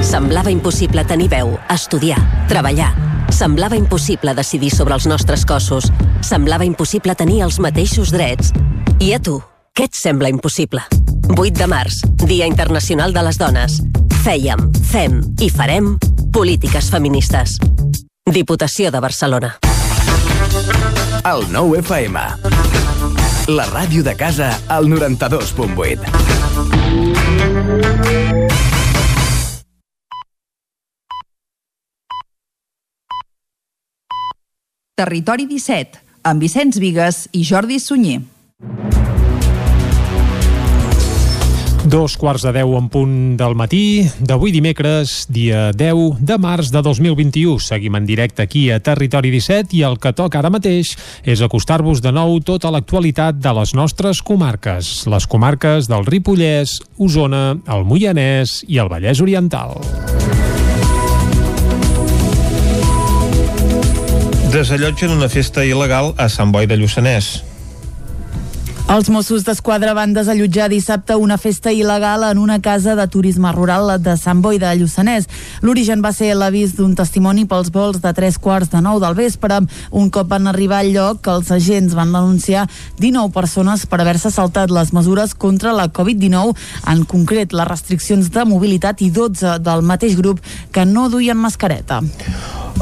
Semblava 0.06 0.52
impossible 0.54 1.02
tenir 1.04 1.28
veu, 1.32 1.56
estudiar, 1.72 2.20
treballar. 2.48 2.92
Semblava 3.34 3.76
impossible 3.76 4.36
decidir 4.38 4.70
sobre 4.70 4.94
els 4.94 5.08
nostres 5.10 5.44
cossos. 5.44 5.90
Semblava 6.22 6.64
impossible 6.64 7.16
tenir 7.18 7.42
els 7.44 7.58
mateixos 7.60 8.14
drets. 8.14 8.54
I 9.02 9.12
a 9.16 9.20
tu, 9.20 9.40
què 9.74 9.90
et 9.90 9.98
sembla 9.98 10.30
impossible? 10.32 10.86
8 11.34 11.58
de 11.58 11.66
març, 11.66 12.02
Dia 12.26 12.46
Internacional 12.46 13.12
de 13.12 13.22
les 13.26 13.38
Dones. 13.38 13.80
Fèiem, 14.22 14.60
fem 14.90 15.20
i 15.42 15.48
farem 15.50 15.96
Polítiques 16.32 16.90
feministes. 16.92 17.56
Diputació 18.30 18.90
de 18.92 19.00
Barcelona. 19.00 19.56
El 21.26 21.46
9 21.50 21.80
FM. 21.82 22.20
La 23.56 23.66
ràdio 23.70 24.02
de 24.06 24.14
casa 24.18 24.50
al 24.68 24.86
92.8. 24.90 25.98
Territori 34.96 35.44
17, 35.46 36.00
amb 36.24 36.40
Vicenç 36.40 36.78
Vigues 36.80 37.28
i 37.36 37.44
Jordi 37.44 37.76
Sunyer. 37.80 38.22
Dos 41.96 42.18
quarts 42.20 42.42
de 42.44 42.50
deu 42.52 42.74
en 42.76 42.90
punt 42.92 43.12
del 43.40 43.54
matí 43.56 44.04
d'avui 44.20 44.50
dimecres, 44.52 45.22
dia 45.32 45.70
10 45.72 46.18
de 46.20 46.36
març 46.36 46.68
de 46.68 46.82
2021. 46.84 47.54
Seguim 47.64 47.96
en 47.96 48.04
directe 48.04 48.44
aquí 48.44 48.66
a 48.68 48.82
Territori 48.84 49.30
17 49.32 49.72
i 49.78 49.80
el 49.88 49.96
que 49.96 50.12
toca 50.12 50.42
ara 50.42 50.50
mateix 50.52 50.92
és 51.24 51.40
acostar-vos 51.40 52.04
de 52.04 52.12
nou 52.12 52.36
tota 52.44 52.68
l'actualitat 52.74 53.40
de 53.40 53.54
les 53.62 53.72
nostres 53.72 54.20
comarques. 54.20 55.06
Les 55.08 55.24
comarques 55.24 55.88
del 55.88 56.04
Ripollès, 56.04 56.76
Osona, 57.00 57.56
el 57.64 57.88
Moianès 57.88 58.58
i 58.68 58.76
el 58.76 58.92
Vallès 58.92 59.24
Oriental. 59.24 59.80
Desallotgen 64.52 65.16
una 65.16 65.32
festa 65.32 65.64
il·legal 65.64 66.12
a 66.20 66.28
Sant 66.28 66.52
Boi 66.52 66.68
de 66.68 66.76
Lluçanès. 66.76 67.55
Els 68.86 69.08
Mossos 69.10 69.42
d'Esquadra 69.42 69.96
van 69.98 70.12
desallotjar 70.14 70.68
dissabte 70.70 71.16
una 71.18 71.34
festa 71.42 71.72
il·legal 71.74 72.22
en 72.28 72.38
una 72.38 72.60
casa 72.62 72.92
de 72.94 73.06
turisme 73.10 73.50
rural 73.50 73.88
de 73.98 74.12
Sant 74.14 74.38
Boi 74.44 74.60
de 74.62 74.70
Lluçanès. 74.78 75.24
L'origen 75.66 76.04
va 76.04 76.12
ser 76.14 76.28
l'avís 76.38 76.76
d'un 76.78 76.92
testimoni 76.94 77.48
pels 77.50 77.72
vols 77.74 77.98
de 78.04 78.12
tres 78.14 78.38
quarts 78.38 78.70
de 78.70 78.78
nou 78.86 79.00
del 79.02 79.16
vespre. 79.18 79.58
Un 79.90 80.06
cop 80.14 80.30
van 80.30 80.46
arribar 80.46 80.84
al 80.84 80.92
lloc, 80.94 81.26
els 81.26 81.50
agents 81.50 81.96
van 81.98 82.14
denunciar 82.14 82.68
19 83.00 83.34
persones 83.34 83.88
per 83.90 83.98
haver-se 84.04 84.30
saltat 84.30 84.70
les 84.70 84.92
mesures 84.94 85.34
contra 85.34 85.74
la 85.74 85.88
Covid-19, 85.90 86.54
en 86.86 87.02
concret 87.10 87.58
les 87.58 87.66
restriccions 87.66 88.30
de 88.30 88.46
mobilitat 88.46 89.02
i 89.02 89.10
12 89.10 89.58
del 89.66 89.82
mateix 89.82 90.14
grup 90.14 90.38
que 90.70 90.86
no 90.86 91.08
duien 91.10 91.42
mascareta. 91.42 92.04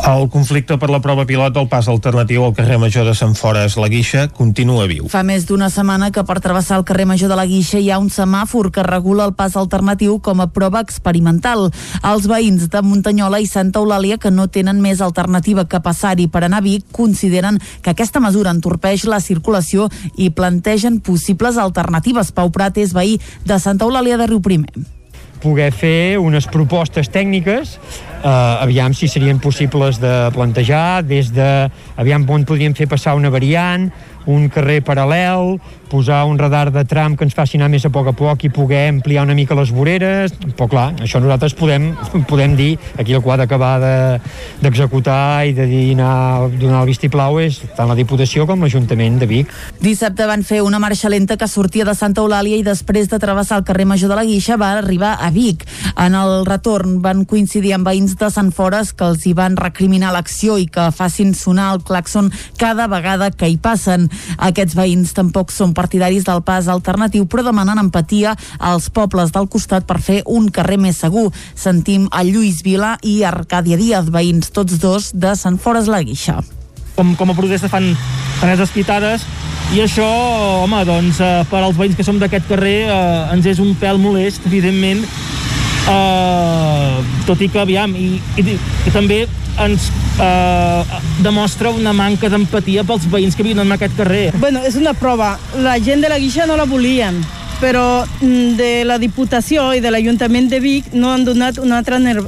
El 0.05 0.27
conflicte 0.29 0.75
per 0.77 0.89
la 0.91 0.99
prova 1.01 1.23
pilot 1.25 1.55
del 1.55 1.69
pas 1.71 1.87
alternatiu 1.89 2.43
al 2.45 2.55
carrer 2.57 2.81
Major 2.83 3.07
de 3.07 3.15
Sant 3.15 3.37
Fores 3.39 3.77
la 3.79 3.87
Guixa 3.89 4.27
continua 4.27 4.89
viu. 4.91 5.07
Fa 5.09 5.23
més 5.23 5.47
d'una 5.47 5.71
setmana 5.71 5.94
que 5.95 6.25
per 6.27 6.41
travessar 6.43 6.79
el 6.81 6.85
carrer 6.85 7.07
Major 7.07 7.31
de 7.31 7.37
la 7.39 7.47
Guixa 7.47 7.79
hi 7.79 7.91
ha 7.93 8.01
un 8.03 8.09
semàfor 8.11 8.71
que 8.75 8.83
regula 8.83 9.25
el 9.29 9.35
pas 9.39 9.55
alternatiu 9.57 10.17
com 10.19 10.41
a 10.43 10.49
prova 10.51 10.81
experimental. 10.83 11.69
Els 12.03 12.27
veïns 12.27 12.67
de 12.73 12.83
Muntanyola 12.83 13.39
i 13.41 13.47
Santa 13.47 13.79
Eulàlia, 13.79 14.19
que 14.19 14.33
no 14.35 14.49
tenen 14.49 14.83
més 14.83 15.01
alternativa 15.01 15.67
que 15.71 15.81
passar-hi 15.81 16.27
per 16.27 16.43
anar 16.45 16.59
a 16.59 16.67
Vic, 16.67 16.89
consideren 16.91 17.61
que 17.83 17.95
aquesta 17.95 18.21
mesura 18.21 18.51
entorpeix 18.51 19.07
la 19.07 19.21
circulació 19.23 19.87
i 20.17 20.33
plantegen 20.35 20.99
possibles 20.99 21.57
alternatives. 21.63 22.35
Pau 22.35 22.51
Prat 22.51 22.83
és 22.83 22.93
veí 22.93 23.21
de 23.47 23.61
Santa 23.63 23.87
Eulàlia 23.87 24.19
de 24.19 24.27
Riu 24.27 24.43
Primer 24.43 24.75
poder 25.45 25.69
fer 25.77 26.17
unes 26.17 26.47
propostes 26.49 27.11
tècniques 27.13 27.75
eh, 27.77 28.29
aviam 28.65 28.95
si 28.97 29.11
serien 29.13 29.37
possibles 29.45 30.01
de 30.01 30.31
plantejar 30.33 31.05
des 31.05 31.29
de, 31.37 31.69
aviam 32.01 32.25
on 32.33 32.47
podríem 32.49 32.73
fer 32.73 32.89
passar 32.89 33.13
una 33.19 33.29
variant 33.29 33.91
un 34.25 34.49
carrer 34.49 34.81
paral·lel, 34.85 35.59
posar 35.95 36.25
un 36.27 36.39
radar 36.39 36.73
de 36.75 36.83
tram 36.91 37.15
que 37.15 37.23
ens 37.23 37.37
faci 37.39 37.55
anar 37.61 37.69
més 37.71 37.85
a 37.87 37.91
poc 37.95 38.09
a 38.11 38.15
poc 38.19 38.43
i 38.49 38.51
poder 38.51 38.89
ampliar 38.91 39.23
una 39.23 39.37
mica 39.39 39.55
les 39.55 39.71
voreres, 39.71 40.33
però 40.59 40.67
clar, 40.73 40.87
això 41.05 41.21
nosaltres 41.23 41.55
podem, 41.55 41.93
podem 42.27 42.57
dir, 42.59 42.73
aquí 42.99 43.15
el 43.15 43.23
quadre 43.23 43.47
acabar 43.47 43.77
d'executar 43.79 45.45
de, 45.45 45.53
i 45.53 45.55
de 45.55 45.67
dir 45.71 45.85
anar, 45.95 46.49
donar 46.59 46.81
el 46.83 46.91
vistiplau 46.91 47.39
és 47.39 47.61
tant 47.77 47.87
la 47.87 47.95
Diputació 47.95 48.43
com 48.49 48.65
l'Ajuntament 48.65 49.21
de 49.21 49.29
Vic. 49.31 49.53
Dissabte 49.85 50.27
van 50.27 50.43
fer 50.43 50.65
una 50.67 50.81
marxa 50.83 51.13
lenta 51.13 51.37
que 51.39 51.47
sortia 51.47 51.87
de 51.87 51.95
Santa 51.95 52.25
Eulàlia 52.25 52.59
i 52.59 52.67
després 52.67 53.07
de 53.13 53.21
travessar 53.23 53.61
el 53.61 53.69
carrer 53.69 53.87
Major 53.87 54.11
de 54.11 54.19
la 54.19 54.27
Guixa 54.27 54.59
va 54.59 54.73
arribar 54.81 55.15
a 55.23 55.31
Vic. 55.31 55.63
En 55.95 56.19
el 56.19 56.43
retorn 56.49 56.99
van 57.05 57.23
coincidir 57.29 57.77
amb 57.77 57.87
veïns 57.87 58.17
de 58.19 58.33
Sant 58.35 58.51
Fores 58.57 58.91
que 58.99 59.07
els 59.07 59.29
hi 59.29 59.37
van 59.39 59.55
recriminar 59.61 60.11
l'acció 60.17 60.59
i 60.59 60.67
que 60.67 60.91
facin 60.91 61.37
sonar 61.39 61.71
el 61.77 61.85
claxon 61.87 62.33
cada 62.59 62.91
vegada 62.91 63.31
que 63.31 63.53
hi 63.53 63.61
passen. 63.63 64.11
Aquests 64.43 64.75
veïns 64.75 65.15
tampoc 65.15 65.55
són 65.55 65.75
partidaris 65.85 66.25
del 66.25 66.43
pas 66.43 66.69
alternatiu, 66.73 67.29
però 67.29 67.45
demanen 67.45 67.79
empatia 67.85 68.35
als 68.59 68.89
pobles 68.89 69.33
del 69.37 69.49
costat 69.53 69.87
per 69.87 70.01
fer 70.01 70.23
un 70.25 70.49
carrer 70.49 70.81
més 70.81 70.99
segur. 71.05 71.29
Sentim 71.55 72.09
a 72.11 72.25
Lluís 72.25 72.63
Vila 72.65 72.97
i 73.05 73.21
Arcàdia 73.29 73.77
Díaz, 73.77 74.09
veïns 74.11 74.51
tots 74.55 74.81
dos 74.81 75.13
de 75.13 75.37
Sant 75.37 75.61
Fores 75.61 75.91
la 75.93 76.03
Guixa. 76.03 76.41
Com, 76.97 77.17
com 77.19 77.31
a 77.31 77.37
protesta 77.37 77.69
fan 77.69 77.93
taneses 78.41 78.71
quitades 78.71 79.25
i 79.75 79.81
això, 79.83 80.07
home, 80.63 80.83
doncs 80.87 81.19
eh, 81.25 81.43
per 81.51 81.63
als 81.63 81.79
veïns 81.79 81.97
que 81.99 82.05
som 82.07 82.21
d'aquest 82.21 82.47
carrer 82.51 82.77
eh, 82.87 83.33
ens 83.35 83.49
és 83.51 83.61
un 83.63 83.73
pèl 83.81 83.99
molest, 83.99 84.45
evidentment 84.47 85.03
eh, 85.89 87.01
tot 87.27 87.41
i 87.41 87.49
que 87.49 87.61
aviam 87.61 87.95
i, 87.97 88.15
i, 88.41 88.59
i 88.59 88.93
també 88.95 89.25
ens 89.63 89.89
eh, 90.19 90.99
demostra 91.23 91.71
una 91.71 91.93
manca 91.95 92.29
d'empatia 92.31 92.85
pels 92.87 93.07
veïns 93.11 93.37
que 93.37 93.47
viuen 93.47 93.63
en 93.63 93.77
aquest 93.77 93.97
carrer. 93.99 94.27
Bueno, 94.41 94.65
és 94.67 94.77
una 94.81 94.95
prova. 94.99 95.35
La 95.63 95.79
gent 95.79 96.03
de 96.03 96.11
la 96.11 96.19
Guixa 96.19 96.49
no 96.51 96.59
la 96.59 96.67
volien, 96.67 97.21
però 97.61 98.05
mm, 98.05 98.57
de 98.59 98.73
la 98.89 98.99
Diputació 98.99 99.71
i 99.75 99.83
de 99.85 99.93
l'Ajuntament 99.95 100.51
de 100.51 100.61
Vic 100.61 100.93
no 100.95 101.13
han 101.13 101.27
donat 101.27 101.61
una 101.63 101.79
altra 101.79 102.01
uh, 102.01 102.25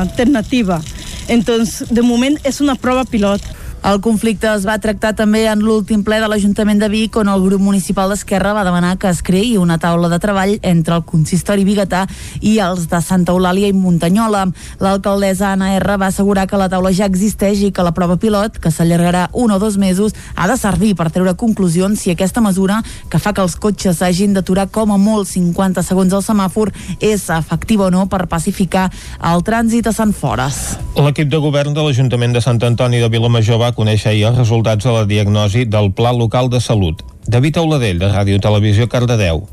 alternativa. 0.00 0.80
Entonces, 1.28 1.88
de 1.90 2.02
moment 2.02 2.38
és 2.44 2.60
una 2.60 2.74
prova 2.74 3.04
pilot. 3.04 3.44
El 3.82 3.98
conflicte 3.98 4.46
es 4.46 4.62
va 4.62 4.76
tractar 4.78 5.10
també 5.18 5.40
en 5.50 5.58
l'últim 5.66 6.04
ple 6.06 6.20
de 6.22 6.28
l'Ajuntament 6.30 6.78
de 6.78 6.86
Vic, 6.86 7.16
on 7.18 7.26
el 7.26 7.40
grup 7.42 7.58
municipal 7.58 8.12
d'Esquerra 8.12 8.52
va 8.54 8.62
demanar 8.62 8.92
que 8.94 9.08
es 9.10 9.24
creï 9.26 9.56
una 9.58 9.74
taula 9.82 10.06
de 10.06 10.20
treball 10.22 10.52
entre 10.62 10.94
el 10.94 11.02
consistori 11.02 11.64
biguetà 11.66 12.04
i 12.38 12.52
els 12.62 12.84
de 12.86 13.00
Santa 13.02 13.34
Eulàlia 13.34 13.66
i 13.66 13.74
Muntanyola. 13.74 14.44
L'alcaldessa 14.78 15.48
Anna 15.56 15.72
R 15.80 15.96
va 15.98 16.12
assegurar 16.12 16.44
que 16.46 16.60
la 16.60 16.68
taula 16.70 16.92
ja 16.94 17.08
existeix 17.10 17.64
i 17.66 17.72
que 17.74 17.82
la 17.82 17.90
prova 17.96 18.20
pilot, 18.22 18.60
que 18.62 18.70
s'allargarà 18.70 19.24
un 19.32 19.50
o 19.50 19.58
dos 19.58 19.80
mesos, 19.82 20.14
ha 20.36 20.46
de 20.46 20.56
servir 20.60 20.92
per 20.94 21.08
treure 21.10 21.34
conclusions 21.34 22.06
si 22.06 22.14
aquesta 22.14 22.40
mesura, 22.40 22.78
que 23.10 23.18
fa 23.18 23.34
que 23.34 23.42
els 23.42 23.58
cotxes 23.58 23.98
hagin 24.06 24.38
d'aturar 24.38 24.68
com 24.70 24.94
a 24.94 25.00
molt 25.00 25.26
50 25.26 25.82
segons 25.82 26.14
al 26.14 26.22
semàfor, 26.22 26.70
és 27.00 27.26
efectiva 27.34 27.90
o 27.90 27.90
no 27.90 28.06
per 28.06 28.28
pacificar 28.30 28.92
el 29.18 29.42
trànsit 29.42 29.90
a 29.90 29.96
Sant 29.98 30.14
Fores. 30.14 30.78
L'equip 30.94 31.34
de 31.34 31.42
govern 31.42 31.74
de 31.74 31.82
l'Ajuntament 31.82 32.38
de 32.38 32.46
Sant 32.46 32.62
Antoni 32.62 33.02
de 33.02 33.10
Vilamajor 33.10 33.58
va 33.58 33.71
conèixer 33.76 34.12
ahir 34.12 34.28
els 34.30 34.38
resultats 34.38 34.84
de 34.84 34.92
la 34.94 35.06
diagnosi 35.08 35.64
del 35.64 35.90
Pla 35.96 36.12
Local 36.12 36.50
de 36.52 36.60
Salut. 36.60 37.02
David 37.26 37.58
Auladell, 37.62 37.98
de 37.98 38.12
Ràdio 38.12 38.40
Televisió, 38.42 38.88
Cardedeu. 38.88 39.44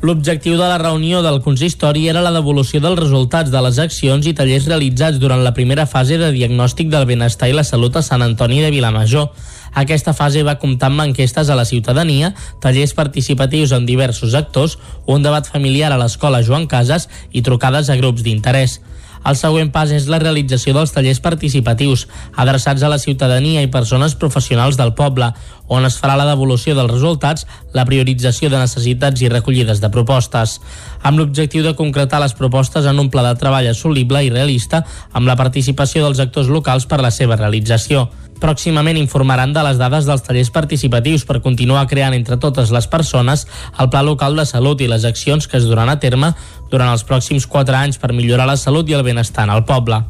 L'objectiu 0.00 0.54
de 0.56 0.64
la 0.64 0.78
reunió 0.80 1.18
del 1.20 1.42
consistori 1.44 2.06
era 2.08 2.22
la 2.24 2.32
devolució 2.32 2.80
dels 2.80 2.96
resultats 2.96 3.50
de 3.52 3.60
les 3.60 3.76
accions 3.82 4.24
i 4.24 4.32
tallers 4.32 4.64
realitzats 4.70 5.18
durant 5.20 5.42
la 5.44 5.52
primera 5.52 5.84
fase 5.84 6.16
de 6.16 6.30
diagnòstic 6.32 6.88
del 6.88 7.04
benestar 7.04 7.50
i 7.50 7.56
la 7.58 7.66
salut 7.68 7.98
a 8.00 8.02
Sant 8.02 8.24
Antoni 8.24 8.62
de 8.64 8.70
Vilamajor. 8.72 9.28
Aquesta 9.76 10.14
fase 10.16 10.40
va 10.42 10.56
comptar 10.62 10.88
amb 10.88 11.04
enquestes 11.04 11.50
a 11.52 11.58
la 11.58 11.66
ciutadania, 11.68 12.32
tallers 12.64 12.96
participatius 12.96 13.74
amb 13.76 13.84
diversos 13.86 14.32
actors, 14.34 14.78
un 15.04 15.20
debat 15.22 15.44
familiar 15.44 15.92
a 15.92 16.00
l'escola 16.00 16.40
Joan 16.40 16.64
Casas 16.66 17.10
i 17.32 17.44
trucades 17.44 17.92
a 17.92 17.98
grups 18.00 18.24
d'interès. 18.24 18.80
El 19.20 19.36
següent 19.36 19.68
pas 19.72 19.90
és 19.92 20.06
la 20.08 20.18
realització 20.22 20.72
dels 20.72 20.94
tallers 20.94 21.20
participatius, 21.20 22.06
adreçats 22.40 22.82
a 22.82 22.88
la 22.88 22.98
ciutadania 22.98 23.60
i 23.60 23.68
persones 23.72 24.14
professionals 24.16 24.78
del 24.80 24.94
poble, 24.96 25.28
on 25.68 25.84
es 25.86 25.98
farà 26.00 26.16
la 26.16 26.26
devolució 26.26 26.74
dels 26.74 26.90
resultats, 26.90 27.46
la 27.76 27.84
priorització 27.86 28.48
de 28.50 28.62
necessitats 28.62 29.20
i 29.20 29.28
recollides 29.28 29.82
de 29.84 29.92
propostes, 29.92 30.56
amb 31.02 31.20
l'objectiu 31.20 31.62
de 31.66 31.76
concretar 31.76 32.22
les 32.24 32.34
propostes 32.34 32.88
en 32.88 32.98
un 32.98 33.12
pla 33.12 33.26
de 33.28 33.36
treball 33.38 33.68
assolible 33.70 34.24
i 34.24 34.32
realista 34.32 34.82
amb 35.12 35.28
la 35.28 35.36
participació 35.36 36.06
dels 36.06 36.24
actors 36.24 36.48
locals 36.48 36.88
per 36.88 37.02
la 37.04 37.12
seva 37.14 37.36
realització. 37.36 38.08
Pròximament 38.40 38.96
informaran 38.96 39.52
de 39.52 39.62
les 39.66 39.76
dades 39.76 40.06
dels 40.08 40.22
tallers 40.24 40.48
participatius 40.54 41.26
per 41.28 41.42
continuar 41.44 41.84
creant 41.90 42.16
entre 42.16 42.38
totes 42.40 42.72
les 42.72 42.86
persones 42.88 43.44
el 43.76 43.90
Pla 43.92 44.00
Local 44.06 44.38
de 44.40 44.46
Salut 44.48 44.80
i 44.80 44.88
les 44.88 45.04
accions 45.04 45.44
que 45.46 45.60
es 45.60 45.68
duran 45.68 45.92
a 45.92 45.98
terme 46.00 46.32
durant 46.70 46.92
els 46.92 47.04
pròxims 47.06 47.48
4 47.50 47.76
anys 47.76 47.98
per 48.00 48.12
millorar 48.14 48.46
la 48.48 48.56
salut 48.60 48.88
i 48.88 48.96
el 48.98 49.04
benestar 49.06 49.44
en 49.48 49.54
el 49.54 49.64
poble. 49.68 50.02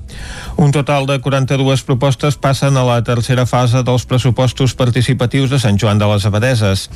Un 0.56 0.72
total 0.76 1.08
de 1.08 1.20
42 1.20 1.86
propostes 1.88 2.36
passen 2.36 2.76
a 2.76 2.84
la 2.84 3.00
tercera 3.06 3.46
fase 3.46 3.84
dels 3.86 4.06
pressupostos 4.06 4.76
participatius 4.76 5.50
de 5.50 5.58
Sant 5.58 5.80
Joan 5.80 5.98
de 5.98 6.12
les 6.12 6.26
Abadeses. 6.26 6.88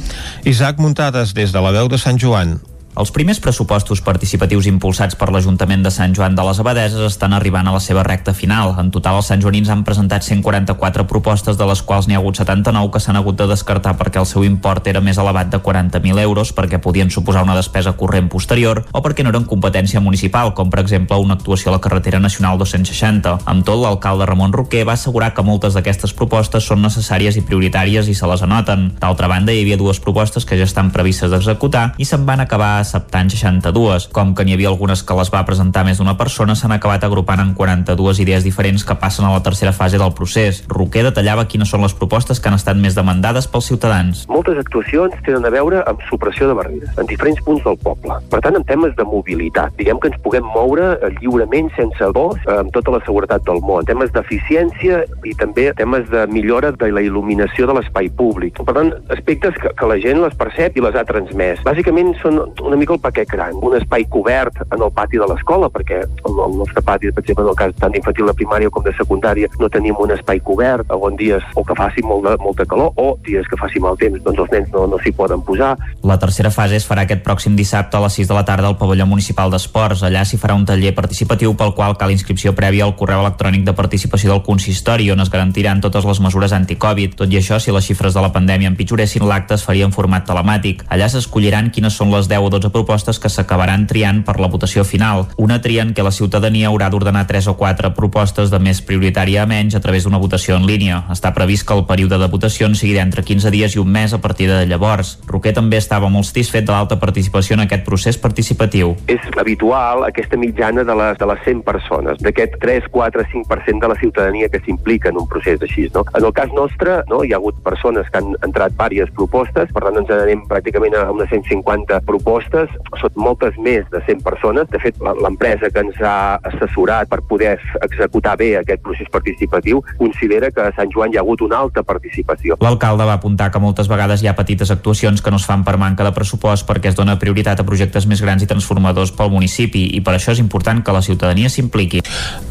Isaac 0.44 0.78
Muntades, 0.78 1.34
des 1.34 1.52
de 1.52 1.64
la 1.64 1.74
veu 1.74 1.88
de 1.88 1.98
Sant 1.98 2.20
Joan. 2.20 2.58
Els 2.94 3.10
primers 3.10 3.40
pressupostos 3.42 3.98
participatius 4.06 4.68
impulsats 4.70 5.16
per 5.18 5.26
l'Ajuntament 5.34 5.82
de 5.82 5.90
Sant 5.90 6.12
Joan 6.14 6.36
de 6.38 6.42
les 6.46 6.60
Abadeses 6.62 7.02
estan 7.08 7.32
arribant 7.34 7.66
a 7.66 7.72
la 7.74 7.80
seva 7.82 8.04
recta 8.06 8.30
final. 8.38 8.76
En 8.78 8.92
total, 8.94 9.16
els 9.18 9.30
santjoanins 9.32 9.70
han 9.72 9.82
presentat 9.82 10.22
144 10.22 11.02
propostes, 11.10 11.58
de 11.58 11.66
les 11.66 11.82
quals 11.82 12.06
n'hi 12.06 12.14
ha 12.14 12.20
hagut 12.22 12.38
79 12.38 12.92
que 12.94 13.02
s'han 13.02 13.18
hagut 13.18 13.40
de 13.40 13.48
descartar 13.50 13.96
perquè 13.98 14.20
el 14.22 14.28
seu 14.30 14.44
import 14.46 14.86
era 14.86 15.02
més 15.02 15.18
elevat 15.18 15.50
de 15.50 15.58
40.000 15.58 16.22
euros, 16.22 16.52
perquè 16.54 16.78
podien 16.78 17.10
suposar 17.10 17.42
una 17.42 17.56
despesa 17.58 17.96
corrent 17.98 18.28
posterior 18.30 18.84
o 18.92 19.02
perquè 19.02 19.26
no 19.26 19.34
eren 19.34 19.48
competència 19.50 19.98
municipal, 19.98 20.54
com 20.54 20.70
per 20.70 20.84
exemple 20.84 21.18
una 21.18 21.34
actuació 21.34 21.72
a 21.72 21.74
la 21.74 21.82
carretera 21.82 22.22
nacional 22.22 22.62
260. 22.62 23.40
Amb 23.42 23.66
tot, 23.66 23.82
l'alcalde 23.82 24.30
Ramon 24.30 24.54
Roquer 24.54 24.84
va 24.86 24.94
assegurar 24.94 25.32
que 25.34 25.42
moltes 25.42 25.74
d'aquestes 25.74 26.14
propostes 26.14 26.70
són 26.70 26.86
necessàries 26.86 27.34
i 27.34 27.42
prioritàries 27.42 28.06
i 28.06 28.14
se 28.14 28.30
les 28.30 28.46
anoten. 28.46 28.92
D'altra 29.02 29.26
banda, 29.34 29.50
hi 29.50 29.66
havia 29.66 29.82
dues 29.82 29.98
propostes 29.98 30.46
que 30.46 30.62
ja 30.62 30.70
estan 30.70 30.94
previstes 30.94 31.34
d'executar 31.34 31.88
i 31.98 32.06
se'n 32.06 32.22
van 32.22 32.46
acabar 32.46 32.83
acceptant 32.84 33.32
62. 33.32 34.08
Com 34.14 34.34
que 34.36 34.46
n'hi 34.46 34.56
havia 34.56 34.70
algunes 34.72 35.02
que 35.02 35.16
les 35.18 35.32
va 35.34 35.44
presentar 35.48 35.84
més 35.88 36.00
d'una 36.00 36.16
persona, 36.20 36.56
s'han 36.56 36.76
acabat 36.76 37.04
agrupant 37.04 37.42
en 37.42 37.54
42 37.58 38.22
idees 38.24 38.46
diferents 38.46 38.84
que 38.84 38.98
passen 39.00 39.26
a 39.26 39.32
la 39.34 39.42
tercera 39.42 39.74
fase 39.76 40.00
del 40.00 40.14
procés. 40.16 40.62
Roquer 40.68 41.06
detallava 41.08 41.46
quines 41.50 41.70
són 41.70 41.84
les 41.84 41.96
propostes 41.96 42.40
que 42.40 42.50
han 42.50 42.58
estat 42.58 42.80
més 42.80 42.96
demandades 42.96 43.48
pels 43.50 43.70
ciutadans. 43.72 44.24
Moltes 44.32 44.58
actuacions 44.60 45.14
tenen 45.26 45.44
a 45.44 45.52
veure 45.54 45.84
amb 45.90 46.02
supressió 46.08 46.48
de 46.50 46.58
barreres 46.58 46.98
en 46.98 47.10
diferents 47.10 47.42
punts 47.44 47.64
del 47.66 47.78
poble. 47.84 48.18
Per 48.30 48.40
tant, 48.44 48.56
en 48.58 48.66
temes 48.68 48.94
de 48.98 49.06
mobilitat, 49.08 49.74
diguem 49.78 50.00
que 50.00 50.10
ens 50.12 50.20
puguem 50.24 50.46
moure 50.54 50.94
eh, 50.94 51.12
lliurement, 51.20 51.70
sense 51.76 52.12
por, 52.14 52.38
eh, 52.46 52.58
amb 52.58 52.72
tota 52.72 52.94
la 52.94 53.00
seguretat 53.04 53.44
del 53.46 53.60
món. 53.64 53.86
Temes 53.88 54.12
d'eficiència 54.14 55.02
i 55.26 55.34
també 55.40 55.70
temes 55.76 56.06
de 56.10 56.26
millora 56.32 56.72
de 56.72 56.90
la 56.92 57.02
il·luminació 57.04 57.68
de 57.68 57.78
l'espai 57.78 58.10
públic. 58.16 58.60
Per 58.64 58.74
tant, 58.76 58.92
aspectes 59.14 59.56
que, 59.60 59.72
que 59.76 59.90
la 59.90 59.98
gent 60.02 60.22
les 60.22 60.36
percep 60.38 60.76
i 60.76 60.84
les 60.84 60.96
ha 60.96 61.04
transmès. 61.08 61.62
Bàsicament 61.66 62.14
són 62.22 62.40
una 62.62 62.73
mica 62.76 62.94
el 62.94 63.00
paquet 63.00 63.28
gran. 63.30 63.58
Un 63.62 63.76
espai 63.78 64.06
cobert 64.10 64.60
en 64.64 64.82
el 64.82 64.92
pati 64.94 65.20
de 65.20 65.28
l'escola, 65.30 65.70
perquè 65.72 66.02
el, 66.04 66.40
el 66.46 66.58
nostre 66.58 66.82
pati, 66.82 67.12
per 67.12 67.24
exemple, 67.24 67.44
en 67.44 67.52
el 67.52 67.58
cas 67.58 67.74
tant 67.80 67.94
d'infantil 67.94 68.30
de 68.30 68.36
primària 68.38 68.70
com 68.70 68.84
de 68.84 68.94
secundària, 68.98 69.50
no 69.60 69.70
tenim 69.72 69.98
un 70.00 70.14
espai 70.14 70.40
cobert, 70.44 70.90
on 70.94 71.16
dies 71.20 71.44
o 71.54 71.64
que 71.64 71.76
faci 71.78 72.04
molt 72.06 72.26
de, 72.28 72.36
molta 72.42 72.66
calor 72.68 72.92
o 73.00 73.14
dies 73.26 73.46
que 73.50 73.58
faci 73.60 73.82
mal 73.82 73.98
temps, 74.00 74.20
doncs 74.24 74.44
els 74.44 74.52
nens 74.52 74.72
no, 74.74 74.86
no 74.90 75.00
s'hi 75.02 75.12
poden 75.16 75.42
posar. 75.46 75.74
La 76.04 76.18
tercera 76.20 76.52
fase 76.54 76.78
es 76.78 76.86
farà 76.88 77.04
aquest 77.04 77.24
pròxim 77.26 77.56
dissabte 77.56 77.98
a 77.98 78.02
les 78.04 78.18
6 78.20 78.30
de 78.30 78.36
la 78.36 78.44
tarda 78.46 78.68
al 78.70 78.78
pavelló 78.80 79.06
municipal 79.08 79.52
d'esports. 79.52 80.04
Allà 80.06 80.24
s'hi 80.24 80.40
farà 80.40 80.56
un 80.56 80.66
taller 80.68 80.94
participatiu 80.96 81.54
pel 81.58 81.74
qual 81.76 81.96
cal 82.00 82.12
inscripció 82.14 82.54
prèvia 82.56 82.86
al 82.86 82.96
correu 82.98 83.22
electrònic 83.24 83.64
de 83.66 83.76
participació 83.76 84.32
del 84.32 84.44
consistori 84.46 85.10
on 85.12 85.22
es 85.24 85.32
garantiran 85.32 85.82
totes 85.84 86.06
les 86.08 86.20
mesures 86.20 86.52
anti-Covid. 86.56 87.18
Tot 87.20 87.32
i 87.32 87.40
això, 87.40 87.60
si 87.60 87.74
les 87.74 87.86
xifres 87.86 88.14
de 88.14 88.24
la 88.24 88.32
pandèmia 88.34 88.70
empitjoressin, 88.72 89.26
l'acte 89.28 89.58
es 89.58 89.64
faria 89.66 89.88
en 89.88 89.94
format 89.94 90.26
telemàtic. 90.28 90.84
Allà 90.88 91.08
s'escolliran 91.10 91.70
quines 91.74 91.96
són 91.96 92.12
les 92.14 92.28
10 92.30 92.46
o 92.46 92.52
12 92.54 92.63
propostes 92.72 93.18
que 93.20 93.28
s'acabaran 93.28 93.86
triant 93.90 94.22
per 94.24 94.38
la 94.40 94.48
votació 94.48 94.84
final. 94.84 95.26
Una 95.36 95.60
tria 95.60 95.82
en 95.82 95.92
què 95.94 96.04
la 96.04 96.12
ciutadania 96.14 96.68
haurà 96.70 96.90
d'ordenar 96.92 97.26
3 97.26 97.48
o 97.52 97.56
4 97.60 97.92
propostes 97.96 98.52
de 98.52 98.60
més 98.62 98.82
prioritària 98.82 99.42
a 99.42 99.48
menys 99.50 99.74
a 99.74 99.82
través 99.84 100.04
d'una 100.04 100.20
votació 100.22 100.56
en 100.56 100.66
línia. 100.68 101.02
Està 101.12 101.34
previst 101.34 101.66
que 101.66 101.74
el 101.76 101.84
període 101.88 102.18
de 102.20 102.28
votacions 102.30 102.78
sigui 102.78 102.94
d'entre 102.96 103.24
15 103.24 103.50
dies 103.54 103.76
i 103.76 103.82
un 103.82 103.90
mes 103.90 104.14
a 104.14 104.20
partir 104.22 104.48
de 104.50 104.64
llavors. 104.66 105.18
Roquer 105.26 105.54
també 105.56 105.80
estava 105.80 106.08
molt 106.08 106.28
satisfet 106.30 106.66
de 106.66 106.72
l'alta 106.72 106.98
participació 107.00 107.58
en 107.58 107.64
aquest 107.66 107.84
procés 107.84 108.18
participatiu. 108.20 108.94
És 109.10 109.20
habitual 109.40 110.04
aquesta 110.06 110.38
mitjana 110.40 110.84
de 110.84 110.96
les, 111.00 111.18
de 111.18 111.28
les 111.30 111.44
100 111.44 111.62
persones, 111.66 112.20
d'aquest 112.24 112.58
3, 112.62 112.88
4, 112.90 113.26
5% 113.32 113.80
de 113.80 113.92
la 113.92 113.98
ciutadania 114.00 114.48
que 114.48 114.62
s'implica 114.64 115.10
en 115.10 115.20
un 115.20 115.28
procés 115.28 115.60
així. 115.62 115.88
No? 115.94 116.04
En 116.14 116.24
el 116.24 116.32
cas 116.32 116.52
nostre, 116.54 117.00
no, 117.10 117.22
hi 117.24 117.32
ha 117.32 117.40
hagut 117.40 117.58
persones 117.64 118.08
que 118.10 118.22
han 118.22 118.34
entrat 118.46 118.72
diverses 118.74 119.12
propostes, 119.14 119.70
per 119.74 119.84
tant 119.86 120.00
ens 120.00 120.10
anem 120.14 120.44
pràcticament 120.50 120.96
a 120.98 121.06
unes 121.12 121.30
150 121.32 122.00
propostes, 122.08 122.53
són 123.00 123.12
moltes 123.18 123.56
més 123.58 123.84
de 123.92 124.00
100 124.06 124.22
persones. 124.24 124.68
De 124.72 124.80
fet, 124.82 124.98
l'empresa 125.22 125.70
que 125.72 125.82
ens 125.84 126.00
ha 126.02 126.38
assessorat 126.50 127.10
per 127.10 127.20
poder 127.28 127.56
executar 127.82 128.36
bé 128.40 128.54
aquest 128.60 128.82
procés 128.84 129.10
participatiu 129.12 129.82
considera 129.98 130.50
que 130.54 130.62
a 130.62 130.72
Sant 130.76 130.92
Joan 130.94 131.12
hi 131.12 131.18
ha 131.18 131.24
hagut 131.24 131.44
una 131.46 131.60
alta 131.64 131.82
participació. 131.86 132.58
L'alcalde 132.64 133.06
va 133.08 133.18
apuntar 133.18 133.50
que 133.52 133.62
moltes 133.62 133.90
vegades 133.90 134.22
hi 134.22 134.30
ha 134.30 134.36
petites 134.38 134.70
actuacions 134.74 135.22
que 135.22 135.32
no 135.34 135.40
es 135.40 135.46
fan 135.48 135.64
per 135.66 135.76
manca 135.80 136.06
de 136.06 136.14
pressupost 136.16 136.68
perquè 136.68 136.92
es 136.92 136.98
dona 136.98 137.18
prioritat 137.20 137.60
a 137.60 137.66
projectes 137.68 138.08
més 138.10 138.22
grans 138.24 138.42
i 138.42 138.50
transformadors 138.50 139.14
pel 139.16 139.32
municipi 139.34 139.86
i 139.98 140.02
per 140.04 140.16
això 140.16 140.34
és 140.34 140.42
important 140.42 140.82
que 140.84 140.94
la 140.94 141.02
ciutadania 141.02 141.50
s'impliqui. 141.50 142.04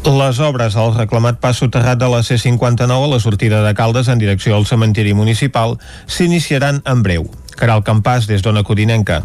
Les 0.04 0.40
obres 0.40 0.76
al 0.76 0.94
reclamat 0.96 1.40
pas 1.40 1.58
soterrat 1.58 1.98
de 1.98 2.10
la 2.10 2.22
C-59 2.22 3.08
a 3.08 3.12
la 3.14 3.20
sortida 3.20 3.62
de 3.64 3.74
Caldes 3.74 4.08
en 4.08 4.18
direcció 4.18 4.56
al 4.56 4.66
cementiri 4.66 5.14
municipal 5.14 5.78
s'iniciaran 6.06 6.82
en 6.84 7.02
breu. 7.02 7.30
Caral 7.54 7.84
Campàs, 7.86 8.26
des 8.26 8.42
d'Ona 8.42 8.64
Codinenca. 8.66 9.22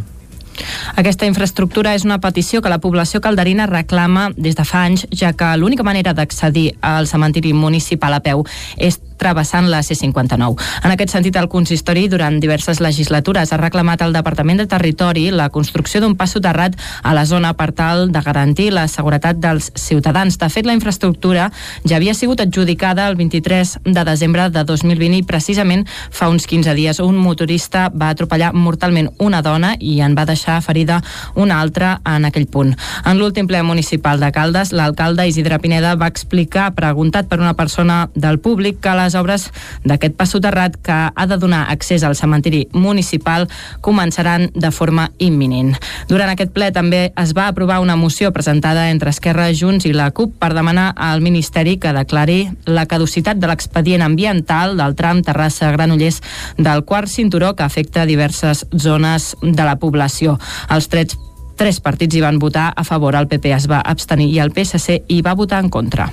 Aquesta 0.96 1.28
infraestructura 1.30 1.94
és 1.96 2.06
una 2.06 2.20
petició 2.20 2.62
que 2.62 2.72
la 2.72 2.80
població 2.80 3.22
calderina 3.22 3.68
reclama 3.70 4.30
des 4.38 4.56
de 4.56 4.66
fa 4.66 4.86
anys, 4.86 5.08
ja 5.12 5.34
que 5.34 5.52
l'única 5.58 5.84
manera 5.84 6.14
d'accedir 6.14 6.74
al 6.82 7.08
cementiri 7.08 7.54
municipal 7.54 8.14
a 8.14 8.24
peu 8.24 8.46
és 8.78 9.00
travessant 9.20 9.68
la 9.70 9.84
C-59. 9.84 10.56
En 10.84 10.94
aquest 10.96 11.14
sentit, 11.14 11.36
el 11.38 11.50
consistori 11.52 12.08
durant 12.10 12.40
diverses 12.42 12.80
legislatures 12.82 13.52
ha 13.52 13.60
reclamat 13.60 14.02
al 14.02 14.16
Departament 14.16 14.64
de 14.64 14.68
Territori 14.72 15.28
la 15.36 15.50
construcció 15.54 16.02
d'un 16.02 16.16
pas 16.18 16.32
soterrat 16.34 16.78
a 17.04 17.14
la 17.14 17.26
zona 17.30 17.54
per 17.60 17.70
tal 17.76 18.08
de 18.16 18.24
garantir 18.26 18.72
la 18.74 18.88
seguretat 18.88 19.38
dels 19.44 19.70
ciutadans. 19.76 20.40
De 20.40 20.50
fet, 20.50 20.66
la 20.66 20.74
infraestructura 20.78 21.52
ja 21.84 21.98
havia 22.00 22.16
sigut 22.16 22.42
adjudicada 22.42 23.10
el 23.10 23.20
23 23.20 23.78
de 23.86 24.06
desembre 24.08 24.50
de 24.50 24.64
2020 24.64 25.20
i 25.20 25.28
precisament 25.28 25.86
fa 26.10 26.30
uns 26.32 26.48
15 26.48 26.74
dies 26.80 27.04
un 27.04 27.20
motorista 27.20 27.90
va 27.92 28.10
atropellar 28.10 28.54
mortalment 28.54 29.12
una 29.20 29.44
dona 29.44 29.76
i 29.80 30.00
en 30.06 30.16
va 30.16 30.26
deixar 30.26 30.49
ferida 30.66 31.00
una 31.36 31.60
altra 31.62 32.00
en 32.10 32.26
aquell 32.26 32.48
punt. 32.50 32.74
En 33.06 33.22
l'últim 33.22 33.48
ple 33.50 33.62
municipal 33.64 34.20
de 34.20 34.32
Caldes, 34.34 34.74
l'alcalde 34.74 35.28
Isidre 35.30 35.60
Pineda 35.62 35.94
va 36.00 36.10
explicar, 36.10 36.72
preguntat 36.76 37.30
per 37.30 37.40
una 37.40 37.54
persona 37.54 38.10
del 38.16 38.40
públic, 38.42 38.80
que 38.82 38.96
les 38.98 39.16
obres 39.20 39.50
d'aquest 39.86 40.18
pas 40.18 40.34
soterrat 40.34 40.76
que 40.82 40.98
ha 41.14 41.28
de 41.30 41.38
donar 41.38 41.66
accés 41.70 42.04
al 42.04 42.18
cementiri 42.18 42.66
municipal 42.74 43.48
començaran 43.86 44.50
de 44.56 44.72
forma 44.72 45.10
imminent. 45.18 45.76
Durant 46.10 46.34
aquest 46.34 46.54
ple 46.56 46.72
també 46.76 47.10
es 47.20 47.36
va 47.38 47.48
aprovar 47.48 47.80
una 47.84 47.96
moció 48.00 48.32
presentada 48.34 48.90
entre 48.90 49.14
Esquerra, 49.14 49.50
Junts 49.54 49.86
i 49.86 49.94
la 49.94 50.10
CUP 50.16 50.36
per 50.40 50.54
demanar 50.58 50.94
al 50.96 51.22
Ministeri 51.22 51.78
que 51.78 51.94
declari 51.94 52.40
la 52.66 52.88
caducitat 52.90 53.38
de 53.38 53.50
l'expedient 53.50 54.04
ambiental 54.06 54.78
del 54.80 54.96
tram 54.96 55.22
Terrassa-Granollers 55.26 56.22
del 56.58 56.84
quart 56.86 57.10
cinturó 57.10 57.56
que 57.56 57.64
afecta 57.64 58.06
diverses 58.06 58.66
zones 58.72 59.36
de 59.42 59.64
la 59.64 59.78
població. 59.78 60.39
Els 60.70 60.88
trets 60.92 61.18
Tres 61.60 61.82
partits 61.84 62.16
hi 62.16 62.22
van 62.24 62.38
votar 62.40 62.70
a 62.72 62.86
favor, 62.88 63.18
el 63.20 63.28
PP 63.28 63.52
es 63.52 63.66
va 63.68 63.82
abstenir 63.84 64.30
i 64.32 64.40
el 64.40 64.54
PSC 64.56 65.02
hi 65.12 65.20
va 65.26 65.36
votar 65.36 65.60
en 65.60 65.68
contra. 65.68 66.06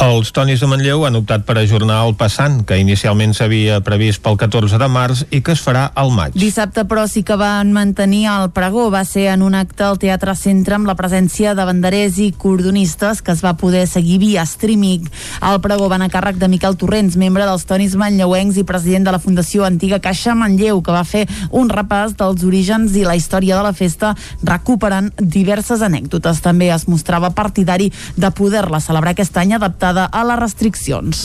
Els 0.00 0.30
Tonis 0.32 0.62
de 0.62 0.64
Manlleu 0.64 1.02
han 1.04 1.18
optat 1.18 1.42
per 1.44 1.58
ajornar 1.60 1.98
el 2.06 2.14
passant, 2.16 2.62
que 2.64 2.78
inicialment 2.80 3.34
s'havia 3.36 3.82
previst 3.84 4.22
pel 4.24 4.38
14 4.40 4.78
de 4.80 4.86
març 4.88 5.26
i 5.28 5.42
que 5.44 5.52
es 5.52 5.60
farà 5.60 5.90
al 5.92 6.08
maig. 6.16 6.38
Dissabte, 6.40 6.86
però, 6.88 7.04
sí 7.04 7.20
que 7.20 7.36
van 7.36 7.74
mantenir 7.76 8.22
el 8.32 8.48
pregó. 8.56 8.86
Va 8.88 9.02
ser 9.04 9.26
en 9.34 9.44
un 9.44 9.54
acte 9.58 9.84
al 9.84 9.98
Teatre 10.00 10.32
Centre 10.40 10.78
amb 10.78 10.88
la 10.88 10.94
presència 10.96 11.52
de 11.54 11.66
banderers 11.68 12.16
i 12.16 12.30
cordonistes 12.32 13.20
que 13.20 13.34
es 13.36 13.42
va 13.44 13.52
poder 13.60 13.82
seguir 13.90 14.16
via 14.22 14.46
streaming. 14.48 15.04
El 15.50 15.60
pregó 15.60 15.90
va 15.92 15.98
a 16.00 16.08
càrrec 16.08 16.40
de 16.40 16.48
Miquel 16.48 16.78
Torrents, 16.80 17.18
membre 17.20 17.44
dels 17.44 17.68
Tonis 17.68 17.98
Manlleuencs 18.00 18.56
i 18.56 18.64
president 18.64 19.04
de 19.04 19.12
la 19.12 19.20
Fundació 19.20 19.68
Antiga 19.68 20.00
Caixa 20.00 20.32
Manlleu, 20.34 20.80
que 20.80 20.96
va 20.96 21.04
fer 21.04 21.26
un 21.50 21.68
repàs 21.68 22.16
dels 22.16 22.46
orígens 22.48 22.96
i 22.96 23.04
la 23.04 23.18
història 23.20 23.60
de 23.60 23.68
la 23.68 23.74
festa, 23.76 24.14
recuperant 24.40 25.12
diverses 25.20 25.84
anècdotes. 25.84 26.40
També 26.40 26.72
es 26.72 26.88
mostrava 26.88 27.34
partidari 27.36 27.92
de 28.16 28.32
poder-la 28.32 28.80
celebrar 28.80 29.12
aquest 29.12 29.36
any 29.40 29.54
adaptada 29.56 30.04
a 30.06 30.22
les 30.28 30.38
restriccions. 30.40 31.24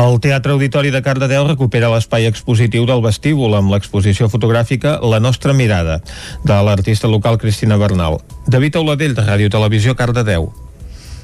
El 0.00 0.18
Teatre 0.24 0.56
Auditori 0.56 0.90
de 0.90 1.04
Cardedeu 1.04 1.46
recupera 1.46 1.92
l'espai 1.92 2.26
expositiu 2.26 2.88
del 2.88 3.04
vestíbul 3.04 3.54
amb 3.54 3.70
l'exposició 3.70 4.28
fotogràfica 4.32 4.98
La 5.04 5.20
nostra 5.22 5.54
mirada, 5.54 6.00
de 6.42 6.58
l'artista 6.66 7.08
local 7.08 7.38
Cristina 7.38 7.78
Bernal. 7.78 8.18
David 8.46 8.82
Auladell, 8.82 9.14
de 9.14 9.28
Ràdio 9.28 9.52
Televisió, 9.52 9.94
Cardedeu. 9.94 10.50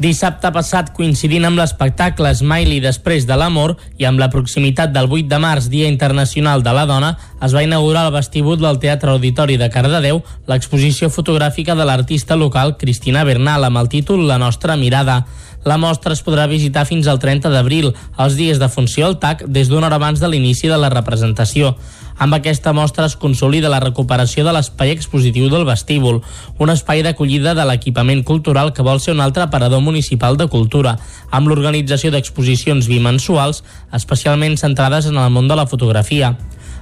Dissabte 0.00 0.48
passat, 0.48 0.94
coincidint 0.96 1.44
amb 1.44 1.60
l'espectacle 1.60 2.30
Smiley 2.32 2.78
després 2.80 3.26
de 3.28 3.36
l'amor 3.36 3.74
i 4.00 4.06
amb 4.08 4.22
la 4.22 4.30
proximitat 4.32 4.94
del 4.94 5.10
8 5.10 5.28
de 5.28 5.40
març, 5.42 5.66
Dia 5.68 5.90
Internacional 5.92 6.64
de 6.64 6.72
la 6.72 6.86
Dona, 6.88 7.10
es 7.44 7.52
va 7.52 7.66
inaugurar 7.66 8.06
al 8.06 8.14
vestíbul 8.14 8.56
del 8.62 8.78
Teatre 8.80 9.12
Auditori 9.12 9.58
de 9.60 9.68
Cardedeu 9.68 10.22
l'exposició 10.48 11.10
fotogràfica 11.12 11.76
de 11.76 11.84
l'artista 11.84 12.38
local 12.40 12.78
Cristina 12.80 13.26
Bernal 13.28 13.68
amb 13.68 13.76
el 13.82 13.92
títol 13.92 14.24
La 14.24 14.40
nostra 14.40 14.78
mirada. 14.80 15.26
La 15.64 15.76
mostra 15.76 16.14
es 16.16 16.22
podrà 16.24 16.46
visitar 16.48 16.86
fins 16.88 17.08
al 17.10 17.18
30 17.20 17.50
d'abril, 17.52 17.90
els 18.16 18.36
dies 18.38 18.58
de 18.58 18.68
funció 18.72 19.04
al 19.06 19.18
TAC, 19.20 19.44
des 19.44 19.68
d'una 19.68 19.90
hora 19.90 19.98
abans 20.00 20.20
de 20.20 20.28
l'inici 20.28 20.70
de 20.72 20.78
la 20.80 20.88
representació. 20.88 21.74
Amb 22.20 22.36
aquesta 22.36 22.72
mostra 22.76 23.06
es 23.08 23.16
consolida 23.16 23.68
la 23.72 23.80
recuperació 23.80 24.44
de 24.44 24.52
l'espai 24.52 24.92
expositiu 24.92 25.48
del 25.52 25.66
vestíbul, 25.68 26.22
un 26.60 26.72
espai 26.72 27.00
d'acollida 27.04 27.54
de 27.56 27.64
l'equipament 27.68 28.24
cultural 28.24 28.72
que 28.76 28.84
vol 28.84 29.00
ser 29.00 29.14
un 29.14 29.20
altre 29.24 29.44
aparador 29.44 29.80
municipal 29.84 30.36
de 30.36 30.48
cultura, 30.48 30.98
amb 31.30 31.48
l'organització 31.48 32.12
d'exposicions 32.12 32.88
bimensuals, 32.88 33.64
especialment 33.92 34.56
centrades 34.60 35.08
en 35.08 35.16
el 35.16 35.32
món 35.32 35.48
de 35.48 35.56
la 35.56 35.68
fotografia. 35.68 36.36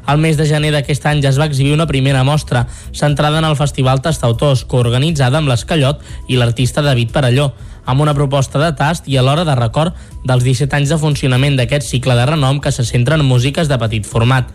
Al 0.09 0.17
mes 0.17 0.39
de 0.41 0.47
gener 0.49 0.71
d'aquest 0.73 1.05
any 1.05 1.19
ja 1.21 1.29
es 1.29 1.37
va 1.37 1.45
exhibir 1.51 1.75
una 1.75 1.87
primera 1.87 2.23
mostra, 2.25 2.63
centrada 2.97 3.43
en 3.43 3.45
el 3.45 3.59
Festival 3.59 4.01
Tastautors, 4.01 4.63
coorganitzada 4.65 5.37
amb 5.37 5.53
l'Escallot 5.53 6.01
i 6.33 6.39
l'artista 6.41 6.81
David 6.81 7.13
Parelló, 7.13 7.51
amb 7.85 8.01
una 8.01 8.15
proposta 8.17 8.57
de 8.63 8.71
tast 8.73 9.05
i 9.05 9.19
alhora 9.21 9.45
de 9.45 9.57
record 9.59 9.93
dels 10.25 10.49
17 10.49 10.81
anys 10.81 10.95
de 10.95 10.99
funcionament 11.03 11.61
d'aquest 11.61 11.85
cicle 11.93 12.17
de 12.17 12.25
renom 12.33 12.63
que 12.65 12.73
se 12.73 12.89
centra 12.89 13.21
en 13.21 13.27
músiques 13.29 13.69
de 13.69 13.77
petit 13.85 14.09
format 14.09 14.49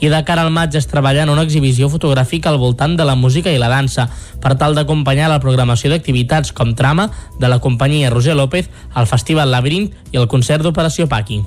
i 0.00 0.08
de 0.08 0.22
cara 0.24 0.42
al 0.42 0.52
maig 0.52 0.74
es 0.76 0.88
treballa 0.90 1.22
en 1.22 1.32
una 1.32 1.44
exhibició 1.46 1.90
fotogràfica 1.92 2.50
al 2.50 2.58
voltant 2.58 2.96
de 2.96 3.04
la 3.04 3.14
música 3.14 3.52
i 3.52 3.60
la 3.60 3.70
dansa 3.72 4.08
per 4.40 4.56
tal 4.60 4.74
d'acompanyar 4.74 5.28
la 5.32 5.40
programació 5.44 5.92
d'activitats 5.92 6.52
com 6.52 6.74
Trama 6.74 7.10
de 7.38 7.48
la 7.48 7.60
companyia 7.60 8.10
Roger 8.10 8.36
López, 8.40 8.72
el 8.96 9.06
Festival 9.06 9.52
Labyrinth 9.52 10.12
i 10.12 10.20
el 10.20 10.28
concert 10.28 10.64
d'Operació 10.64 11.08
Paqui. 11.08 11.42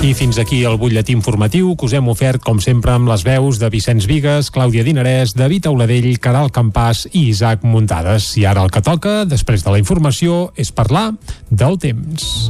I 0.00 0.14
fins 0.16 0.38
aquí 0.40 0.62
el 0.64 0.78
butlletí 0.80 1.12
informatiu 1.12 1.74
que 1.76 1.84
us 1.84 1.92
hem 1.92 2.06
ofert, 2.08 2.40
com 2.40 2.56
sempre, 2.64 2.94
amb 2.96 3.10
les 3.10 3.20
veus 3.20 3.58
de 3.60 3.68
Vicenç 3.68 4.06
Vigues, 4.08 4.48
Clàudia 4.48 4.80
Dinarès, 4.80 5.34
David 5.36 5.68
Auladell, 5.68 6.08
Caral 6.24 6.48
Campàs 6.48 7.04
i 7.12 7.26
Isaac 7.28 7.66
Muntades. 7.68 8.30
I 8.40 8.46
ara 8.48 8.64
el 8.64 8.72
que 8.72 8.80
toca, 8.80 9.26
després 9.28 9.60
de 9.60 9.74
la 9.74 9.82
informació, 9.82 10.54
és 10.56 10.72
parlar 10.72 11.10
del 11.50 11.76
temps. 11.84 12.48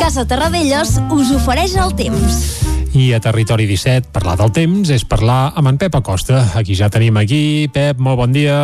Casa 0.00 0.26
Terradellos 0.26 0.98
us 1.14 1.30
ofereix 1.38 1.78
el 1.78 1.94
temps. 1.94 2.69
I 3.00 3.14
a 3.14 3.20
Territori 3.20 3.64
17, 3.64 4.10
parlar 4.12 4.34
del 4.36 4.50
temps 4.52 4.90
és 4.92 5.06
parlar 5.08 5.54
amb 5.56 5.70
en 5.70 5.78
Pep 5.80 5.94
Acosta. 5.96 6.42
Aquí 6.58 6.74
ja 6.76 6.90
tenim 6.92 7.16
aquí. 7.16 7.64
Pep, 7.72 7.96
molt 7.96 8.18
bon 8.20 8.32
dia. 8.34 8.56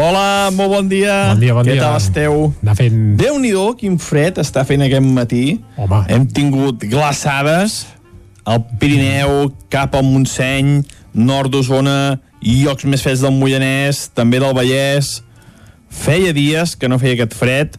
Hola, 0.00 0.48
molt 0.56 0.70
bon 0.72 0.86
dia. 0.88 1.16
Bon 1.34 1.42
dia, 1.42 1.52
bon 1.52 1.66
Què 1.68 1.74
dia. 1.74 1.82
tal 1.82 1.98
esteu? 2.00 2.38
Anar 2.64 2.78
fent... 2.78 3.02
Déu-n'hi-do, 3.20 3.64
quin 3.76 3.98
fred 4.00 4.38
està 4.40 4.62
fent 4.64 4.86
aquest 4.86 5.04
matí. 5.04 5.42
Home. 5.76 5.98
Hem 6.08 6.24
tingut 6.32 6.86
glaçades 6.88 7.82
al 8.48 8.62
Pirineu, 8.80 9.50
cap 9.68 9.98
al 9.98 10.06
Montseny, 10.08 10.78
nord 11.12 11.52
d'Osona, 11.52 12.16
llocs 12.40 12.86
més 12.88 13.04
freds 13.04 13.24
del 13.26 13.36
Moianès, 13.36 14.06
també 14.16 14.40
del 14.40 14.56
Vallès. 14.56 15.18
Feia 15.92 16.32
dies 16.32 16.72
que 16.80 16.88
no 16.88 16.96
feia 17.02 17.18
aquest 17.18 17.36
fred. 17.36 17.76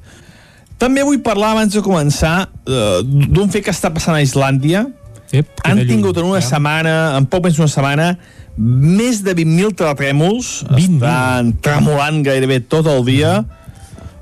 També 0.77 1.01
vull 1.07 1.23
parlar, 1.25 1.55
abans 1.55 1.73
de 1.73 1.81
començar, 1.81 2.35
eh, 2.69 3.01
d'un 3.01 3.49
fet 3.49 3.65
que 3.65 3.73
està 3.73 3.89
passant 3.89 4.13
a 4.13 4.21
Islàndia. 4.21 4.85
Ep, 5.31 5.47
Han 5.65 5.81
tingut 5.87 6.17
en 6.17 6.29
una 6.29 6.41
ja. 6.41 6.49
setmana, 6.49 6.95
en 7.17 7.25
poc 7.29 7.47
més 7.47 7.57
d'una 7.57 7.71
setmana, 7.71 8.11
més 8.57 9.21
de 9.25 9.33
20.000 9.35 9.75
terratrèmols. 9.79 10.51
Estan 10.77 11.53
tremolant 11.65 12.21
gairebé 12.25 12.61
tot 12.69 12.87
el 12.91 13.03
dia. 13.07 13.39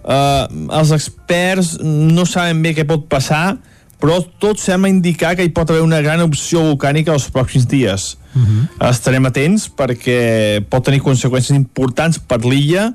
Uh, 0.03 0.47
els 0.79 0.91
experts 0.95 1.77
no 1.83 2.25
saben 2.27 2.63
bé 2.63 2.73
què 2.75 2.87
pot 2.87 3.05
passar, 3.11 3.57
però 4.03 4.17
tot 4.41 4.59
sembla 4.59 4.91
indicar 4.91 5.31
que 5.37 5.45
hi 5.45 5.53
pot 5.55 5.69
haver 5.71 5.83
una 5.85 6.01
gran 6.03 6.19
opció 6.25 6.65
volcànica 6.65 7.13
els 7.15 7.29
pròxims 7.31 7.69
dies. 7.71 8.17
Uh 8.33 8.41
-huh. 8.41 8.89
Estarem 8.89 9.25
atents 9.25 9.69
perquè 9.69 10.63
pot 10.69 10.83
tenir 10.83 10.99
conseqüències 10.99 11.55
importants 11.55 12.19
per 12.19 12.43
l'illa 12.43 12.93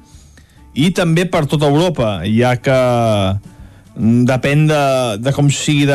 i 0.75 0.91
també 0.91 1.25
per 1.27 1.47
tota 1.47 1.67
Europa, 1.67 2.21
ja 2.25 2.57
que 2.57 2.73
mm, 2.73 3.58
depèn 3.99 4.67
de, 4.71 4.83
de 5.19 5.33
com 5.35 5.49
sigui 5.51 5.87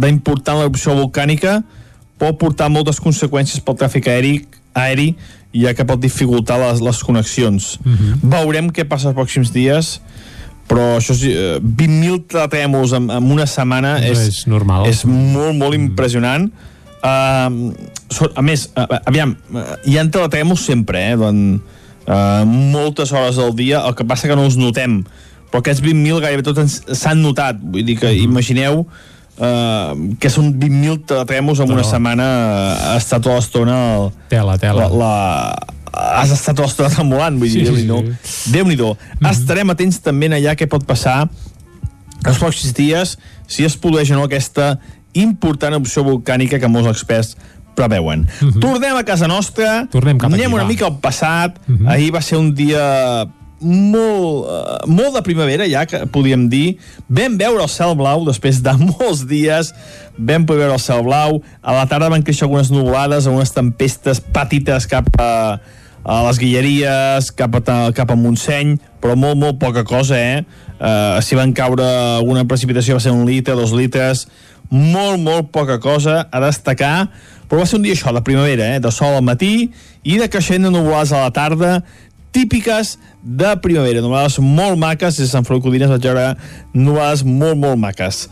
d'important 0.00 0.60
l'erupció 0.60 0.96
volcànica, 0.96 1.60
pot 2.16 2.38
portar 2.40 2.70
moltes 2.72 3.00
conseqüències 3.02 3.60
pel 3.64 3.76
tràfic 3.76 4.08
aeri, 4.08 4.38
aeri 4.76 5.10
ja 5.56 5.72
que 5.76 5.84
pot 5.88 6.00
dificultar 6.00 6.58
les, 6.60 6.80
les 6.84 7.02
connexions. 7.04 7.76
Uh 7.84 7.92
-huh. 7.92 8.16
Veurem 8.36 8.70
què 8.72 8.84
passa 8.88 9.08
els 9.08 9.16
pròxims 9.16 9.52
dies, 9.52 10.00
però 10.68 10.96
això 10.98 11.14
és, 11.14 11.22
eh, 11.22 11.60
20.000 11.60 12.26
terratrèmols 12.26 12.92
en, 12.92 13.10
en 13.10 13.30
una 13.30 13.46
setmana 13.46 13.98
Doncs 14.00 14.18
és, 14.18 14.28
és 14.28 14.46
normal. 14.46 14.86
és 14.86 15.04
molt, 15.04 15.54
molt 15.56 15.74
impressionant. 15.74 16.50
Uh, 17.06 17.72
so, 18.10 18.26
a 18.34 18.42
més, 18.42 18.70
uh, 18.74 18.98
aviam, 19.04 19.36
uh, 19.52 19.76
hi 19.84 19.98
ha 19.98 20.04
terratrèmols 20.10 20.64
sempre, 20.64 20.98
eh? 21.12 21.16
Doncs, 21.16 21.60
uh, 22.08 22.44
moltes 22.46 23.12
hores 23.12 23.36
del 23.36 23.54
dia, 23.54 23.84
el 23.86 23.94
que 23.94 24.04
passa 24.04 24.26
que 24.26 24.34
no 24.34 24.44
els 24.44 24.56
notem, 24.56 25.04
però 25.50 25.60
aquests 25.62 25.82
20.000 25.84 26.20
gairebé 26.24 26.42
tots 26.42 26.80
s'han 26.98 27.22
notat, 27.22 27.56
vull 27.62 27.84
dir 27.86 27.96
que 28.00 28.10
imagineu 28.18 28.80
uh, 28.82 29.94
que 30.20 30.30
són 30.32 30.52
20.000 30.58 31.04
terratrèmols 31.06 31.60
en 31.64 31.70
una 31.72 31.82
No. 31.84 31.88
setmana 31.88 32.26
uh, 32.26 32.96
estar 32.96 33.20
tota 33.20 33.36
l'estona 33.36 33.78
el- 33.96 34.10
Tela, 34.28 34.58
tela. 34.58 34.88
la, 34.88 34.98
la, 35.00 35.56
has 36.20 36.30
estat 36.34 36.56
tota 36.56 36.66
l'estona 36.68 36.90
tremolant, 36.92 37.38
vull 37.38 37.48
dir, 37.48 37.66
Sí, 37.66 37.66
sí, 37.66 37.86
Déu-n'hi-do. 37.86 38.14
sí. 38.22 38.52
Déu-n'hi-do. 38.52 38.90
Estarem 39.30 39.70
atents 39.70 40.00
també 40.04 40.28
allà 40.32 40.56
què 40.58 40.66
pot 40.68 40.84
passar 40.86 41.28
els 42.26 42.38
pròxims 42.40 42.72
dies 42.74 43.16
si 43.46 43.64
es 43.64 43.76
produeix 43.78 44.10
o 44.10 44.16
no 44.18 44.24
aquesta 44.26 44.78
important 45.14 45.76
opció 45.78 46.02
volcànica 46.04 46.58
que 46.60 46.68
molts 46.68 46.88
experts 46.90 47.36
preveuen. 47.76 48.24
Tornem 48.60 48.96
a 48.96 49.02
casa 49.04 49.28
nostra, 49.28 49.86
Tornem 49.92 50.16
cap 50.18 50.32
anem 50.32 50.46
aquí, 50.46 50.54
una 50.54 50.62
va. 50.64 50.68
mica 50.68 50.86
al 50.88 50.96
passat, 51.00 51.58
ahir 51.86 52.10
va 52.14 52.22
ser 52.24 52.38
un 52.40 52.54
dia 52.56 53.26
molt, 53.60 54.48
uh, 54.48 54.84
molt 54.90 55.16
de 55.16 55.22
primavera 55.24 55.66
ja, 55.70 55.86
que 55.88 56.02
podíem 56.12 56.46
dir. 56.52 56.76
Vam 57.08 57.38
veure 57.40 57.64
el 57.64 57.72
cel 57.72 57.96
blau 57.98 58.26
després 58.26 58.60
de 58.64 58.74
molts 58.90 59.24
dies, 59.28 59.72
vam 60.18 60.46
poder 60.48 60.66
veure 60.66 60.76
el 60.76 60.82
cel 60.82 61.04
blau, 61.06 61.40
a 61.62 61.76
la 61.76 61.86
tarda 61.90 62.12
van 62.12 62.24
créixer 62.26 62.46
algunes 62.46 62.70
nuvolades, 62.74 63.26
algunes 63.26 63.54
tempestes 63.56 64.20
petites 64.20 64.88
cap 64.90 65.08
a, 65.22 65.30
a 66.04 66.20
les 66.28 66.40
Guilleries, 66.42 67.32
cap 67.36 67.56
a, 67.62 67.78
cap 67.96 68.12
a 68.12 68.18
Montseny, 68.18 68.76
però 69.00 69.16
molt, 69.18 69.40
molt 69.40 69.60
poca 69.62 69.86
cosa, 69.86 70.20
eh? 70.20 70.44
Uh, 70.76 71.16
si 71.24 71.38
van 71.38 71.54
caure 71.56 71.86
alguna 72.18 72.44
precipitació 72.44 72.98
va 72.98 73.00
ser 73.00 73.14
un 73.16 73.24
litre, 73.24 73.56
dos 73.56 73.72
litres, 73.72 74.26
molt, 74.68 75.20
molt 75.22 75.48
poca 75.54 75.78
cosa 75.80 76.26
a 76.28 76.40
destacar, 76.42 77.08
però 77.48 77.62
va 77.62 77.68
ser 77.68 77.78
un 77.78 77.86
dia 77.86 77.94
això, 77.96 78.12
de 78.12 78.22
primavera, 78.26 78.74
eh? 78.74 78.80
de 78.82 78.90
sol 78.92 79.14
al 79.14 79.24
matí 79.24 79.70
i 80.02 80.18
de 80.18 80.28
creixent 80.28 80.66
de 80.66 80.72
nuvolades 80.74 81.14
a 81.14 81.22
la 81.22 81.32
tarda, 81.34 81.78
típiques 82.34 82.96
de 83.26 83.56
primavera, 83.58 84.00
nuvolades 84.00 84.38
molt 84.38 84.78
maques, 84.78 85.16
des 85.18 85.26
de 85.26 85.32
Sant 85.32 85.46
Feliu 85.46 85.64
Codines 85.64 85.90
vaig 85.90 86.04
veure 86.06 86.28
nuvolades 86.72 87.24
molt, 87.26 87.58
molt 87.58 87.80
maques. 87.82 88.28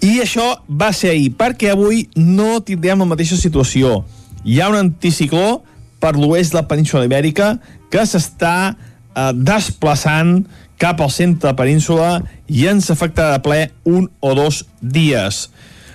I 0.00 0.22
això 0.24 0.46
va 0.68 0.88
ser 0.96 1.12
ahir, 1.12 1.34
perquè 1.36 1.72
avui 1.72 2.06
no 2.16 2.62
tindrem 2.64 3.04
la 3.04 3.10
mateixa 3.12 3.36
situació. 3.36 4.00
Hi 4.44 4.60
ha 4.60 4.70
un 4.72 4.78
anticicló 4.80 5.60
per 6.00 6.16
l'oest 6.16 6.52
de 6.52 6.62
la 6.62 6.66
península 6.66 7.04
ibèrica 7.04 7.58
que 7.92 8.06
s'està 8.08 8.72
eh, 8.72 9.32
desplaçant 9.36 10.40
cap 10.80 11.00
al 11.00 11.12
centre 11.14 11.44
de 11.44 11.52
la 11.52 11.58
península 11.58 12.22
i 12.48 12.66
ens 12.66 12.90
afectarà 12.90 13.36
de 13.36 13.42
ple 13.44 13.60
un 13.84 14.08
o 14.20 14.34
dos 14.34 14.64
dies. 14.80 15.48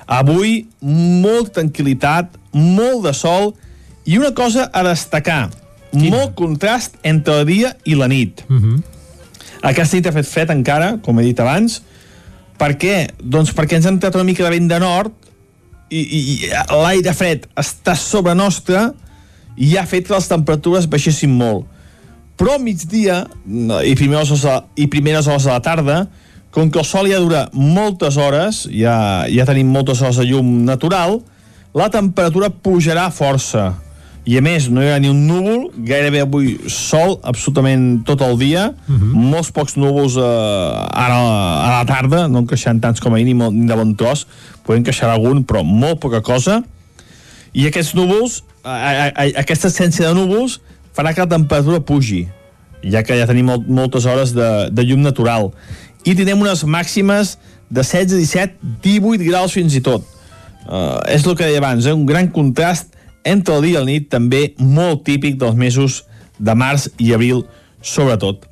Avui, 0.07 0.67
molt 0.79 1.51
tranquil·litat, 1.57 2.37
molt 2.53 3.03
de 3.03 3.13
sol 3.17 3.55
i 4.07 4.15
una 4.21 4.31
cosa 4.31 4.69
a 4.71 4.85
destacar, 4.87 5.49
molt 5.91 6.35
contrast 6.35 6.95
entre 7.03 7.39
el 7.41 7.45
dia 7.45 7.75
i 7.85 7.95
la 7.95 8.07
nit. 8.07 8.43
Uh 8.49 8.57
-huh. 8.61 8.81
Aquesta 9.61 9.95
nit 9.97 10.07
ha 10.07 10.11
fet 10.11 10.25
fred 10.27 10.49
encara, 10.49 10.97
com 11.01 11.19
he 11.19 11.23
dit 11.23 11.39
abans. 11.39 11.81
Per 12.57 12.77
què? 12.77 13.09
Doncs 13.23 13.53
perquè 13.55 13.75
ens 13.75 13.85
ha 13.85 13.89
entrat 13.89 14.15
una 14.15 14.23
mica 14.23 14.43
de 14.43 14.49
vent 14.49 14.67
de 14.69 14.79
nord 14.79 15.11
i, 15.89 15.99
i, 15.99 16.19
i 16.45 16.49
l'aire 16.83 17.13
fred 17.13 17.47
està 17.55 17.95
sobre 17.95 18.33
nostra 18.35 18.93
i 19.57 19.75
ha 19.77 19.85
fet 19.85 20.07
que 20.07 20.13
les 20.13 20.27
temperatures 20.27 20.87
baixessin 20.89 21.29
molt. 21.37 21.65
Però 22.37 22.55
a 22.55 22.59
migdia 22.59 23.27
i 23.83 23.95
primeres 23.95 24.29
hores, 24.31 24.41
de- 24.43 24.63
i 24.83 24.87
primeres 24.87 25.27
hores 25.27 25.43
de 25.43 25.49
la 25.49 25.59
tarda, 25.61 26.07
com 26.51 26.69
que 26.71 26.79
el 26.79 26.85
sol 26.85 27.07
ja 27.09 27.19
dura 27.19 27.49
moltes 27.53 28.17
hores, 28.17 28.67
ja, 28.71 29.25
ja 29.29 29.45
tenim 29.45 29.67
moltes 29.67 30.01
hores 30.01 30.15
de 30.17 30.25
llum 30.25 30.65
natural, 30.65 31.21
la 31.73 31.89
temperatura 31.89 32.49
pujarà 32.49 33.11
força. 33.11 33.73
I 34.27 34.35
a 34.35 34.41
més, 34.43 34.65
no 34.67 34.81
hi 34.83 34.89
ha 34.91 34.97
ni 34.99 35.07
un 35.07 35.21
núvol, 35.23 35.69
gairebé 35.87 36.25
avui 36.25 36.57
sol 36.67 37.13
absolutament 37.23 38.01
tot 38.07 38.19
el 38.25 38.35
dia, 38.37 38.73
uh 38.75 38.95
-huh. 38.95 39.13
molts 39.15 39.51
pocs 39.55 39.77
núvols 39.79 40.17
eh, 40.17 40.21
ara 40.21 41.15
a 41.15 41.69
la 41.77 41.85
tarda, 41.87 42.27
no 42.27 42.39
en 42.39 42.47
queixant 42.47 42.81
tants 42.81 42.99
com 42.99 43.13
ahir 43.13 43.23
ni, 43.23 43.33
molt, 43.33 43.55
ni 43.55 43.65
de 43.67 43.75
bon 43.75 43.95
tros, 43.95 44.27
podem 44.65 44.83
queixar 44.83 45.09
algun, 45.09 45.45
però 45.45 45.63
molt 45.63 45.99
poca 45.99 46.21
cosa, 46.21 46.63
i 47.53 47.67
aquests 47.67 47.93
núvols, 47.93 48.43
a, 48.63 48.71
a, 48.71 49.05
a, 49.15 49.23
aquesta 49.39 49.69
essència 49.69 50.09
de 50.09 50.13
núvols, 50.13 50.59
farà 50.93 51.13
que 51.13 51.21
la 51.21 51.29
temperatura 51.29 51.79
pugi, 51.79 52.27
ja 52.83 53.03
que 53.03 53.15
ja 53.15 53.27
tenim 53.27 53.45
molt, 53.45 53.67
moltes 53.67 54.05
hores 54.05 54.33
de, 54.33 54.69
de 54.71 54.83
llum 54.83 55.01
natural. 55.01 55.53
I 56.03 56.15
tindrem 56.15 56.41
unes 56.41 56.65
màximes 56.65 57.37
de 57.69 57.81
16, 57.81 58.11
17, 58.19 58.53
18 58.83 59.23
graus 59.23 59.53
fins 59.53 59.73
i 59.73 59.81
tot. 59.81 60.03
Uh, 60.67 60.99
és 61.07 61.23
el 61.23 61.35
que 61.35 61.47
deia 61.47 61.63
abans, 61.63 61.85
eh? 61.85 61.93
un 61.93 62.05
gran 62.05 62.27
contrast 62.27 62.96
entre 63.27 63.57
el 63.57 63.65
dia 63.67 63.77
i 63.77 63.81
la 63.81 63.87
nit, 63.89 64.07
també 64.11 64.53
molt 64.59 65.03
típic 65.07 65.37
dels 65.41 65.57
mesos 65.59 66.03
de 66.39 66.53
març 66.57 66.87
i 67.01 67.13
abril, 67.15 67.43
sobretot. 67.81 68.45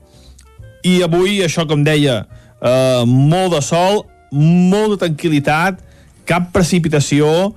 I 0.86 1.00
avui, 1.06 1.40
això 1.46 1.66
com 1.70 1.84
deia, 1.86 2.26
eh, 2.62 3.04
molt 3.06 3.56
de 3.56 3.62
sol, 3.66 4.04
molt 4.32 4.96
de 4.96 5.00
tranquil·litat, 5.06 5.80
cap 6.26 6.52
precipitació, 6.54 7.54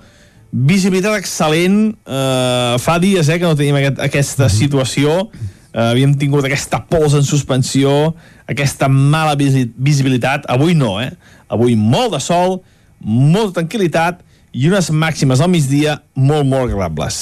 visibilitat 0.53 1.19
excel·lent, 1.19 1.97
eh, 2.07 2.79
fa 2.81 2.99
dies 2.99 3.29
eh, 3.29 3.39
que 3.39 3.45
no 3.45 3.57
tenim 3.57 3.77
aquest, 3.81 4.01
aquesta 4.01 4.49
situació, 4.53 5.29
eh, 5.73 5.91
havíem 5.91 6.15
tingut 6.19 6.45
aquesta 6.45 6.81
pols 6.89 7.15
en 7.15 7.27
suspensió, 7.27 8.15
aquesta 8.49 8.89
mala 8.89 9.37
visi 9.37 9.67
visibilitat. 9.77 10.49
Avui 10.49 10.75
no, 10.75 10.99
eh? 11.01 11.13
Avui 11.49 11.77
molt 11.77 12.15
de 12.17 12.21
sol, 12.21 12.61
molta 13.01 13.61
tranquil·litat 13.61 14.25
i 14.59 14.67
unes 14.67 14.91
màximes 14.91 15.39
al 15.41 15.51
migdia 15.53 16.01
molt, 16.19 16.47
molt 16.49 16.73
agradables. 16.73 17.19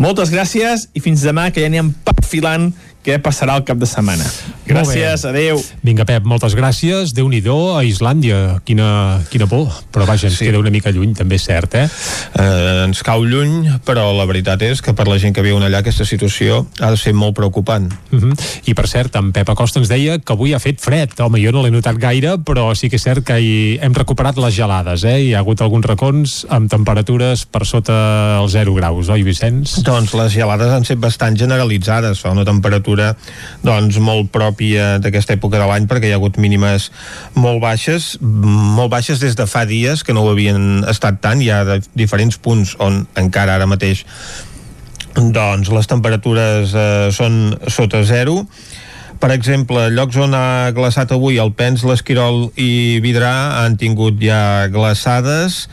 Moltes 0.00 0.32
gràcies 0.32 0.86
i 0.96 1.02
fins 1.04 1.24
demà, 1.26 1.50
que 1.52 1.60
ja 1.60 1.68
anirem 1.68 1.92
perfilant 2.06 2.70
què 3.02 3.18
passarà 3.22 3.56
el 3.58 3.64
cap 3.66 3.78
de 3.78 3.86
setmana. 3.86 4.24
Gràcies, 4.62 5.24
adeu. 5.26 5.58
Vinga, 5.82 6.06
Pep, 6.06 6.24
moltes 6.28 6.54
gràcies. 6.54 7.12
déu 7.12 7.28
nhi 7.28 7.42
a 7.42 7.82
Islàndia. 7.82 8.60
Quina, 8.64 9.20
quina 9.30 9.46
por. 9.46 9.68
Però 9.92 10.06
vaja, 10.06 10.28
ens 10.28 10.38
sí. 10.38 10.46
queda 10.46 10.58
una 10.58 10.70
mica 10.70 10.90
lluny, 10.90 11.14
també 11.14 11.36
és 11.36 11.44
cert, 11.44 11.74
eh? 11.74 11.88
eh? 12.38 12.84
Ens 12.86 13.02
cau 13.02 13.24
lluny, 13.24 13.80
però 13.84 14.12
la 14.14 14.24
veritat 14.24 14.62
és 14.62 14.80
que 14.80 14.94
per 14.94 15.08
la 15.08 15.18
gent 15.18 15.34
que 15.34 15.42
viu 15.42 15.58
allà 15.58 15.82
aquesta 15.82 16.06
situació 16.06 16.66
ha 16.80 16.90
de 16.90 16.96
ser 16.96 17.12
molt 17.12 17.34
preocupant. 17.34 17.90
Uh 18.12 18.20
-huh. 18.20 18.34
I 18.66 18.74
per 18.74 18.86
cert, 18.88 19.16
en 19.16 19.32
Pep 19.32 19.48
Acosta 19.48 19.80
ens 19.80 19.88
deia 19.88 20.18
que 20.18 20.32
avui 20.32 20.54
ha 20.54 20.60
fet 20.60 20.80
fred. 20.80 21.10
Home, 21.18 21.42
jo 21.42 21.52
no 21.52 21.62
l'he 21.62 21.70
notat 21.70 21.96
gaire, 21.96 22.38
però 22.38 22.74
sí 22.74 22.88
que 22.88 22.96
és 22.96 23.02
cert 23.02 23.24
que 23.24 23.40
hi 23.40 23.78
hem 23.82 23.94
recuperat 23.94 24.36
les 24.36 24.54
gelades, 24.54 25.04
eh? 25.04 25.20
Hi 25.20 25.34
ha 25.34 25.40
hagut 25.40 25.60
alguns 25.60 25.86
racons 25.86 26.46
amb 26.48 26.70
temperatures 26.70 27.46
per 27.46 27.66
sota 27.66 28.38
els 28.40 28.52
0 28.52 28.74
graus, 28.74 29.08
oi, 29.08 29.22
Vicenç? 29.22 29.82
Doncs 29.82 30.14
les 30.14 30.32
gelades 30.32 30.70
han 30.70 30.84
set 30.84 30.98
bastant 30.98 31.36
generalitzades. 31.36 32.20
Fa 32.20 32.30
una 32.30 32.44
temperatura 32.44 32.91
temperatura 32.92 33.16
doncs, 33.62 33.98
molt 33.98 34.30
pròpia 34.32 34.98
d'aquesta 35.02 35.36
època 35.36 35.58
de 35.58 35.66
l'any 35.66 35.86
perquè 35.88 36.08
hi 36.08 36.12
ha 36.12 36.18
hagut 36.18 36.38
mínimes 36.38 36.90
molt 37.34 37.60
baixes, 37.62 38.18
molt 38.20 38.90
baixes 38.90 39.20
des 39.20 39.36
de 39.36 39.46
fa 39.46 39.64
dies 39.64 40.02
que 40.02 40.12
no 40.12 40.24
ho 40.24 40.32
havien 40.32 40.84
estat 40.88 41.20
tant, 41.22 41.40
hi 41.40 41.50
ha 41.50 41.78
diferents 41.94 42.38
punts 42.38 42.76
on 42.78 43.06
encara 43.16 43.56
ara 43.56 43.66
mateix 43.66 44.04
doncs 45.14 45.70
les 45.70 45.86
temperatures 45.86 46.72
eh, 46.74 47.10
són 47.12 47.54
sota 47.68 48.02
zero. 48.02 48.46
Per 49.20 49.30
exemple, 49.30 49.90
llocs 49.92 50.16
on 50.18 50.32
ha 50.34 50.72
glaçat 50.74 51.12
avui 51.12 51.36
el 51.38 51.52
Pens, 51.54 51.84
l'Esquirol 51.84 52.48
i 52.58 52.98
Vidrà 53.04 53.62
han 53.62 53.76
tingut 53.78 54.18
ja 54.18 54.66
glaçades 54.72 55.68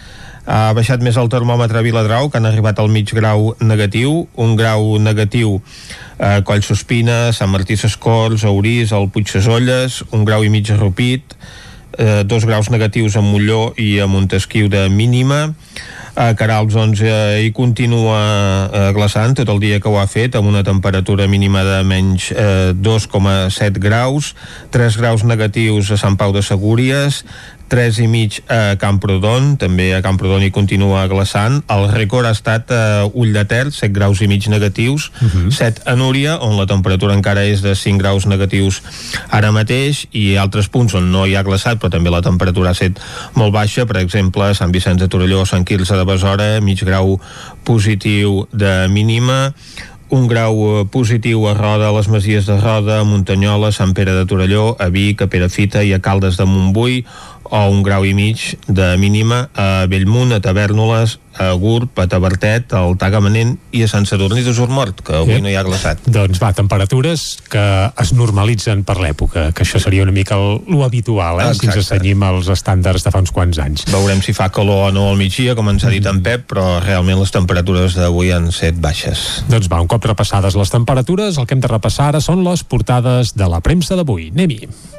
ha 0.49 0.73
baixat 0.73 1.03
més 1.05 1.17
el 1.21 1.29
termòmetre 1.29 1.77
a 1.77 1.85
Viladrau, 1.85 2.29
que 2.29 2.39
han 2.39 2.49
arribat 2.49 2.79
al 2.81 2.89
mig 2.89 3.11
grau 3.13 3.51
negatiu, 3.61 4.23
un 4.41 4.55
grau 4.57 4.95
negatiu 4.97 5.59
eh, 6.17 6.41
Coll 6.45 6.65
Sospina, 6.65 7.29
Sant 7.37 7.51
Martí 7.53 7.77
Sescors, 7.77 8.47
Aurís, 8.49 8.93
el 8.97 9.11
Puig 9.13 9.29
Sesolles, 9.29 10.01
un 10.09 10.25
grau 10.25 10.43
i 10.43 10.49
mig 10.49 10.71
a 10.73 10.79
Rupit, 10.79 11.37
eh, 11.99 12.23
dos 12.25 12.49
graus 12.49 12.71
negatius 12.73 13.19
a 13.19 13.21
Molló 13.21 13.75
i 13.77 13.99
a 14.01 14.09
Montesquieu 14.09 14.73
de 14.73 14.87
mínima, 14.89 15.51
a 16.19 16.33
Carals 16.35 16.73
doncs, 16.73 16.99
eh, 17.05 17.45
hi 17.45 17.51
continua 17.55 18.17
eh, 18.73 18.89
glaçant 18.97 19.37
tot 19.37 19.49
el 19.53 19.61
dia 19.61 19.77
que 19.79 19.87
ho 19.87 19.95
ha 20.01 20.07
fet 20.09 20.35
amb 20.35 20.49
una 20.49 20.65
temperatura 20.67 21.29
mínima 21.31 21.61
de 21.63 21.77
menys 21.87 22.31
eh, 22.33 22.73
2,7 22.75 23.79
graus 23.79 24.33
3 24.73 24.97
graus 24.99 25.23
negatius 25.23 25.93
a 25.95 25.99
Sant 26.01 26.17
Pau 26.19 26.33
de 26.35 26.43
Segúries 26.43 27.23
3 27.69 27.99
i 28.03 28.07
mig 28.09 28.39
a 28.49 28.75
Camprodon, 28.81 29.53
també 29.61 29.91
a 29.95 30.01
Camprodon 30.01 30.43
hi 30.43 30.51
continua 30.51 31.05
glaçant. 31.11 31.61
El 31.69 31.85
rècord 31.93 32.27
ha 32.27 32.33
estat 32.35 32.73
a 32.73 32.81
Ull 33.13 33.31
de 33.35 33.45
Ter, 33.49 33.69
7 33.71 33.93
graus 33.95 34.23
i 34.25 34.27
mig 34.27 34.47
negatius, 34.49 35.11
uh 35.21 35.29
-huh. 35.29 35.51
7 35.51 35.85
a 35.85 35.95
Núria, 35.95 36.37
on 36.41 36.57
la 36.57 36.65
temperatura 36.65 37.13
encara 37.13 37.45
és 37.45 37.61
de 37.61 37.75
5 37.75 37.97
graus 37.97 38.25
negatius 38.25 38.81
ara 39.29 39.51
mateix, 39.51 40.07
i 40.11 40.35
altres 40.35 40.67
punts 40.67 40.93
on 40.93 41.11
no 41.11 41.25
hi 41.25 41.35
ha 41.35 41.43
glaçat, 41.43 41.79
però 41.79 41.89
també 41.89 42.09
la 42.09 42.21
temperatura 42.21 42.69
ha 42.69 42.71
estat 42.71 42.99
molt 43.33 43.53
baixa, 43.53 43.85
per 43.85 43.97
exemple, 43.97 44.53
Sant 44.55 44.71
Vicenç 44.71 44.99
de 44.99 45.07
Torelló, 45.07 45.45
Sant 45.45 45.65
Quirze 45.65 45.95
de 45.95 46.05
Besora, 46.05 46.61
mig 46.61 46.83
grau 46.83 47.19
positiu 47.63 48.47
de 48.51 48.87
mínima, 48.89 49.53
un 50.09 50.27
grau 50.27 50.85
positiu 50.89 51.45
a 51.47 51.53
Roda, 51.53 51.89
a 51.89 51.93
les 51.93 52.07
Masies 52.09 52.45
de 52.45 52.57
Roda, 52.57 52.99
a 52.99 53.03
Muntanyola, 53.03 53.71
Sant 53.71 53.93
Pere 53.93 54.15
de 54.17 54.25
Torelló, 54.25 54.75
a 54.79 54.89
Vic, 54.89 55.21
a 55.21 55.27
Perafita 55.29 55.83
i 55.85 55.93
a 55.93 56.01
Caldes 56.01 56.37
de 56.37 56.47
Montbui, 56.49 57.03
o 57.43 57.63
un 57.69 57.81
grau 57.83 58.05
i 58.05 58.13
mig 58.13 58.57
de 58.67 58.95
mínima 58.97 59.47
a 59.55 59.85
Bellmunt, 59.89 60.33
a 60.35 60.41
Tavernoles, 60.43 61.19
a 61.39 61.53
Gurb, 61.53 61.97
a 61.99 62.05
Tabertet, 62.07 62.73
al 62.75 62.97
Tagamanent 62.99 63.55
i 63.71 63.83
a 63.85 63.87
Sant 63.87 64.05
Sadurní 64.09 64.43
de 64.43 64.53
Surmort, 64.53 64.99
que 65.05 65.15
avui 65.21 65.37
sí. 65.37 65.43
no 65.45 65.49
hi 65.49 65.55
ha 65.55 65.63
glaçat. 65.63 66.03
Doncs 66.09 66.41
va, 66.41 66.51
temperatures 66.57 67.23
que 67.49 67.63
es 68.03 68.11
normalitzen 68.17 68.83
per 68.87 68.97
l'època, 68.99 69.49
que 69.55 69.63
això 69.63 69.79
seria 69.81 70.03
una 70.03 70.15
mica 70.15 70.35
lo 70.37 70.83
habitual, 70.83 71.39
eh, 71.45 71.53
si 71.55 71.69
ens 71.69 71.79
assenyim 71.79 72.27
als 72.27 72.51
estàndards 72.51 73.07
de 73.07 73.15
fa 73.15 73.23
uns 73.23 73.33
quants 73.35 73.61
anys. 73.63 73.87
Veurem 73.93 74.21
si 74.25 74.35
fa 74.35 74.49
calor 74.53 74.89
o 74.89 74.93
no 74.95 75.07
al 75.13 75.19
migdia, 75.21 75.55
com 75.55 75.71
ens 75.71 75.87
ha 75.87 75.93
dit 75.93 76.05
en 76.11 76.21
Pep, 76.25 76.47
però 76.51 76.79
realment 76.83 77.23
les 77.23 77.33
temperatures 77.33 77.95
d'avui 77.97 78.33
han 78.35 78.51
set 78.55 78.77
baixes. 78.83 79.45
Doncs 79.49 79.71
va, 79.71 79.81
un 79.81 79.89
cop 79.89 80.05
repassades 80.11 80.59
les 80.59 80.75
temperatures, 80.75 81.39
el 81.39 81.47
que 81.47 81.55
hem 81.55 81.63
de 81.63 81.71
repassar 81.71 82.11
ara 82.11 82.23
són 82.23 82.43
les 82.43 82.67
portades 82.67 83.35
de 83.37 83.47
la 83.47 83.63
premsa 83.63 83.95
d'avui. 83.95 84.33
Anem-hi. 84.35 84.98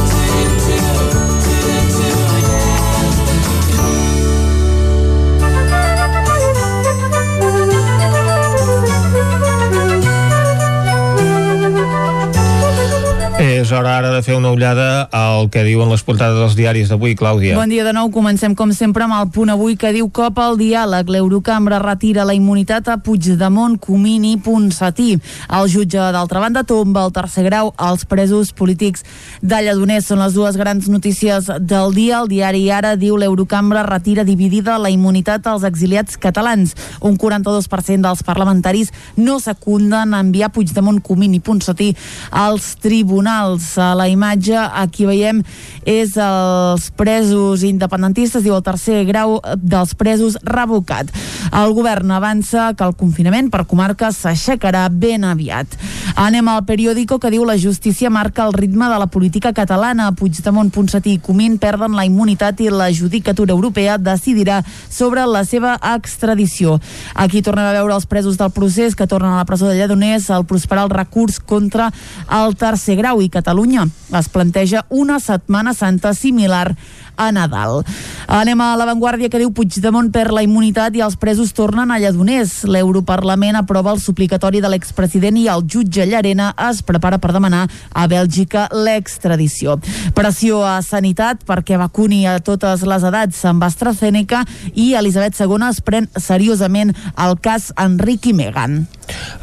És 13.61 13.69
hora 13.69 13.91
ara 13.93 14.09
de 14.09 14.23
fer 14.25 14.33
una 14.33 14.49
ullada 14.49 15.03
al 15.13 15.51
que 15.53 15.61
diuen 15.61 15.91
les 15.91 16.01
portades 16.01 16.39
dels 16.39 16.55
diaris 16.57 16.89
d'avui, 16.89 17.11
Clàudia. 17.13 17.53
Bon 17.53 17.69
dia 17.69 17.83
de 17.85 17.91
nou. 17.93 18.07
Comencem, 18.09 18.55
com 18.57 18.71
sempre, 18.73 19.05
amb 19.05 19.13
el 19.19 19.27
punt 19.29 19.51
avui 19.53 19.75
que 19.77 19.91
diu 19.93 20.07
cop 20.09 20.39
al 20.41 20.57
diàleg. 20.57 21.11
L'Eurocambra 21.13 21.77
retira 21.83 22.25
la 22.25 22.33
immunitat 22.33 22.89
a 22.89 22.95
Puigdemont, 23.05 23.75
Comín 23.77 24.25
i 24.25 24.39
Ponsatí. 24.41 25.19
El 25.45 25.69
jutge, 25.69 26.01
d'altra 26.15 26.41
banda, 26.41 26.63
tomba 26.65 27.03
el 27.05 27.13
tercer 27.13 27.43
grau 27.45 27.69
als 27.77 28.07
presos 28.09 28.49
polítics 28.49 29.05
de 29.45 29.61
Lledoners. 29.61 30.09
Són 30.09 30.23
les 30.23 30.33
dues 30.33 30.57
grans 30.57 30.89
notícies 30.89 31.51
del 31.61 31.93
dia. 31.93 32.23
El 32.23 32.33
diari 32.33 32.63
Ara 32.73 32.95
diu 32.97 33.19
l'Eurocambra 33.21 33.85
retira 33.85 34.25
dividida 34.25 34.79
la 34.81 34.89
immunitat 34.89 35.45
als 35.45 35.67
exiliats 35.69 36.17
catalans. 36.17 36.73
Un 36.97 37.13
42% 37.13 38.09
dels 38.09 38.25
parlamentaris 38.25 38.89
no 39.21 39.37
secunden 39.37 40.17
a 40.17 40.25
enviar 40.25 40.49
Puigdemont, 40.49 41.03
Comín 41.05 41.37
i 41.37 41.43
Ponsatí 41.45 41.93
als 42.31 42.73
tribunals 42.81 43.50
tribunals. 43.57 43.77
A 43.77 43.95
la 43.95 44.07
imatge 44.07 44.55
aquí 44.55 45.05
veiem 45.05 45.41
és 45.85 46.15
els 46.17 46.89
presos 46.95 47.63
independentistes, 47.63 48.43
diu 48.43 48.55
el 48.55 48.63
tercer 48.63 49.05
grau 49.05 49.39
dels 49.57 49.93
presos 49.95 50.37
revocat. 50.43 51.09
El 51.51 51.73
govern 51.73 52.11
avança 52.11 52.73
que 52.77 52.85
el 52.85 52.95
confinament 52.95 53.49
per 53.51 53.65
comarques 53.65 54.21
s'aixecarà 54.23 54.87
ben 54.89 55.23
aviat. 55.23 55.67
Anem 56.15 56.47
al 56.47 56.63
periòdico 56.65 57.19
que 57.19 57.31
diu 57.31 57.45
la 57.45 57.57
justícia 57.57 58.09
marca 58.09 58.45
el 58.45 58.53
ritme 58.53 58.87
de 58.89 58.99
la 58.99 59.07
política 59.07 59.53
catalana. 59.53 60.11
Puigdemont, 60.11 60.71
Ponsatí 60.71 61.15
i 61.15 61.19
Comín 61.19 61.57
perden 61.57 61.95
la 61.95 62.05
immunitat 62.05 62.61
i 62.61 62.69
la 62.69 62.91
judicatura 62.91 63.53
europea 63.53 63.97
decidirà 63.97 64.61
sobre 64.89 65.25
la 65.25 65.43
seva 65.45 65.77
extradició. 65.95 66.79
Aquí 67.15 67.41
tornem 67.41 67.65
a 67.65 67.73
veure 67.73 67.95
els 67.95 68.05
presos 68.05 68.37
del 68.37 68.51
procés 68.51 68.95
que 68.95 69.07
tornen 69.07 69.33
a 69.33 69.41
la 69.41 69.45
presó 69.45 69.67
de 69.67 69.75
Lledoners 69.75 70.29
al 70.29 70.45
prosperar 70.45 70.85
el 70.85 70.93
recurs 70.93 71.39
contra 71.39 71.91
el 72.29 72.55
tercer 72.55 72.97
grau 72.99 73.21
i 73.21 73.29
Catalunya. 73.41 73.87
Es 74.13 74.29
planteja 74.29 74.85
una 74.89 75.19
setmana 75.19 75.73
santa 75.73 76.13
similar 76.13 76.75
a 77.21 77.29
Nadal. 77.31 77.83
Anem 78.31 78.61
a 78.63 78.71
l'avantguàrdia 78.79 79.29
que 79.29 79.39
diu 79.41 79.51
Puigdemont 79.53 80.09
per 80.13 80.29
la 80.33 80.43
immunitat 80.45 80.95
i 80.97 81.03
els 81.05 81.17
presos 81.21 81.53
tornen 81.53 81.91
a 81.91 81.99
Lledoners. 82.01 82.61
L'Europarlament 82.65 83.59
aprova 83.59 83.93
el 83.93 84.01
suplicatori 84.01 84.61
de 84.63 84.71
l'expresident 84.71 85.37
i 85.37 85.47
el 85.51 85.65
jutge 85.69 86.07
Llarena 86.09 86.51
es 86.69 86.81
prepara 86.87 87.19
per 87.21 87.33
demanar 87.35 87.67
a 87.93 88.07
Bèlgica 88.09 88.67
l'extradició. 88.73 89.77
Pressió 90.17 90.63
a 90.65 90.79
Sanitat 90.85 91.45
perquè 91.47 91.77
vacuni 91.81 92.23
a 92.25 92.39
totes 92.39 92.85
les 92.87 93.05
edats 93.11 93.43
amb 93.45 93.67
AstraZeneca 93.67 94.45
i 94.73 94.93
Elisabet 94.97 95.37
II 95.37 95.67
es 95.69 95.83
pren 95.85 96.09
seriosament 96.15 96.95
el 97.17 97.37
cas 97.43 97.69
Enric 97.77 98.31
i 98.31 98.35
Megan. 98.37 98.81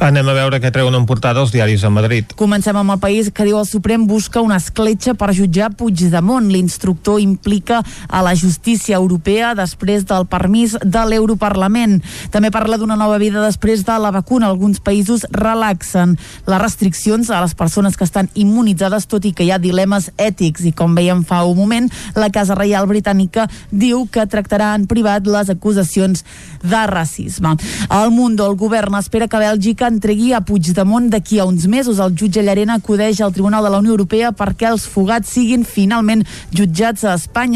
Anem 0.01 0.29
a 0.31 0.33
veure 0.33 0.59
què 0.61 0.71
treuen 0.73 0.95
en 0.97 1.05
portada 1.05 1.43
els 1.43 1.51
diaris 1.53 1.83
a 1.85 1.91
Madrid. 1.93 2.31
Comencem 2.39 2.77
amb 2.79 2.95
el 2.95 3.01
país 3.01 3.29
que 3.35 3.45
diu 3.45 3.59
el 3.59 3.67
Suprem 3.69 4.07
busca 4.09 4.41
una 4.41 4.57
escletxa 4.57 5.13
per 5.19 5.29
jutjar 5.37 5.69
Puigdemont. 5.77 6.49
L'instructor 6.49 7.19
implica 7.21 7.68
a 7.77 8.21
la 8.25 8.35
justícia 8.35 8.97
europea 8.97 9.53
després 9.57 10.05
del 10.09 10.25
permís 10.29 10.75
de 10.81 11.03
l'Europarlament. 11.05 11.99
També 12.33 12.51
parla 12.51 12.77
d'una 12.77 12.97
nova 12.99 13.19
vida 13.21 13.43
després 13.43 13.85
de 13.85 13.97
la 13.99 14.11
vacuna. 14.15 14.49
Alguns 14.49 14.81
països 14.81 15.25
relaxen 15.31 16.17
les 16.47 16.61
restriccions 16.61 17.29
a 17.29 17.41
les 17.43 17.55
persones 17.55 17.97
que 17.97 18.07
estan 18.07 18.29
immunitzades, 18.33 19.07
tot 19.07 19.25
i 19.25 19.33
que 19.33 19.45
hi 19.45 19.51
ha 19.51 19.61
dilemes 19.61 20.11
ètics. 20.17 20.65
I 20.69 20.73
com 20.73 20.95
veiem 20.97 21.23
fa 21.27 21.43
un 21.45 21.57
moment, 21.57 21.89
la 22.15 22.31
Casa 22.33 22.57
Reial 22.57 22.87
Britànica 22.89 23.47
diu 23.71 24.05
que 24.11 24.27
tractarà 24.29 24.73
en 24.77 24.87
privat 24.89 25.27
les 25.27 25.49
acusacions 25.49 26.23
de 26.63 26.85
racisme. 26.87 27.55
Al 27.89 28.11
Mundo, 28.11 28.47
el 28.49 28.57
govern 28.59 28.95
espera 28.99 29.27
que 29.27 29.41
Bèlgica 29.41 29.87
entregui 29.89 30.33
a 30.33 30.41
Puigdemont 30.45 31.09
d'aquí 31.11 31.39
a 31.39 31.45
uns 31.49 31.67
mesos. 31.67 31.99
El 31.99 32.15
jutge 32.17 32.43
Llarena 32.43 32.79
acudeix 32.79 33.21
al 33.21 33.33
Tribunal 33.33 33.63
de 33.63 33.73
la 33.73 33.79
Unió 33.81 33.95
Europea 33.95 34.31
perquè 34.35 34.69
els 34.69 34.87
fugats 34.87 35.31
siguin 35.35 35.65
finalment 35.65 36.25
jutjats 36.55 37.05
a 37.05 37.15
Espanya. 37.17 37.48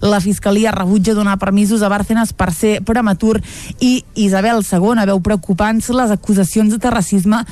La 0.00 0.20
Fiscalia 0.20 0.72
rebutja 0.72 1.14
donar 1.14 1.38
permisos 1.38 1.82
a 1.82 1.90
Bárcenas 1.92 2.32
per 2.32 2.52
ser 2.52 2.80
prematur 2.84 3.40
i 3.80 4.04
Isabel 4.14 4.62
II 4.64 5.06
veu 5.06 5.20
preocupants 5.20 5.90
les 5.90 6.10
acusacions 6.10 6.78
de 6.78 6.90
racisme 6.90 7.44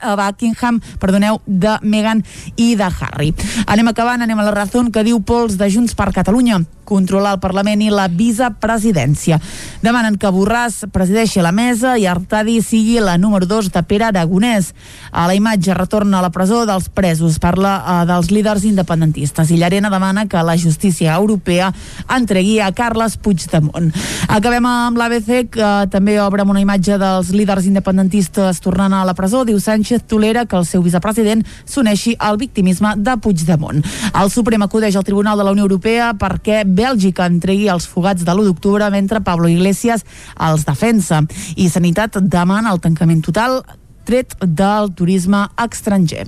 a 0.00 0.16
Buckingham, 0.16 0.80
perdoneu, 0.98 1.40
de 1.46 1.76
Meghan 1.82 2.24
i 2.56 2.74
de 2.76 2.88
Harry. 3.00 3.34
Anem 3.66 3.88
acabant, 3.88 4.22
anem 4.22 4.38
a 4.38 4.46
la 4.46 4.54
raó 4.54 4.86
que 4.92 5.04
diu 5.04 5.20
Pols 5.20 5.58
de 5.58 5.68
Junts 5.70 5.94
per 5.94 6.12
Catalunya 6.12 6.62
controlar 6.86 7.34
el 7.36 7.42
Parlament 7.42 7.82
i 7.82 7.90
la 7.92 8.06
vicepresidència. 8.08 9.40
Demanen 9.82 10.16
que 10.16 10.30
Borràs 10.32 10.84
presideixi 10.94 11.42
la 11.44 11.52
mesa 11.52 11.96
i 11.98 12.06
Artadi 12.08 12.60
sigui 12.64 12.96
la 13.02 13.18
número 13.18 13.46
2 13.50 13.72
de 13.74 13.82
Pere 13.84 14.08
Aragonès. 14.08 14.72
A 15.12 15.26
la 15.28 15.34
imatge 15.36 15.74
retorna 15.74 16.20
a 16.20 16.24
la 16.24 16.32
presó 16.32 16.64
dels 16.68 16.88
presos, 16.88 17.40
parla 17.42 17.76
uh, 17.82 17.98
dels 18.08 18.30
líders 18.30 18.64
independentistes 18.68 19.50
i 19.50 19.58
Llarena 19.60 19.90
demana 19.92 20.26
que 20.30 20.42
la 20.46 20.56
justícia 20.56 21.14
europea 21.14 21.72
entregui 22.16 22.60
a 22.60 22.70
Carles 22.72 23.16
Puigdemont. 23.18 23.92
Acabem 24.28 24.66
amb 24.70 24.98
l'ABC, 24.98 25.50
que 25.52 25.70
també 25.92 26.18
obre 26.22 26.44
amb 26.44 26.54
una 26.54 26.62
imatge 26.62 26.98
dels 27.00 27.32
líders 27.34 27.66
independentistes 27.68 28.60
tornant 28.62 28.94
a 28.94 29.04
la 29.06 29.14
presó. 29.18 29.44
Diu 29.44 29.58
Sánchez 29.60 30.06
tolera 30.06 30.46
que 30.46 30.56
el 30.58 30.66
seu 30.68 30.84
vicepresident 30.84 31.44
s'uneixi 31.64 32.16
al 32.18 32.38
victimisme 32.40 32.94
de 32.96 33.16
Puigdemont. 33.22 33.82
El 34.14 34.30
Suprem 34.30 34.62
acudeix 34.62 34.96
al 34.96 35.04
Tribunal 35.04 35.38
de 35.38 35.46
la 35.46 35.54
Unió 35.54 35.66
Europea 35.66 36.12
perquè 36.18 36.62
Bèlgica 36.76 37.26
entregui 37.30 37.70
els 37.72 37.88
fugats 37.88 38.26
de 38.26 38.32
l'1 38.34 38.50
d'octubre 38.50 38.90
mentre 38.92 39.22
Pablo 39.24 39.48
Iglesias 39.48 40.04
els 40.48 40.66
defensa. 40.68 41.22
I 41.56 41.70
Sanitat 41.72 42.20
demana 42.22 42.74
el 42.74 42.82
tancament 42.84 43.24
total 43.24 43.62
tret 44.06 44.36
del 44.40 44.92
turisme 44.94 45.46
estranger. 45.64 46.26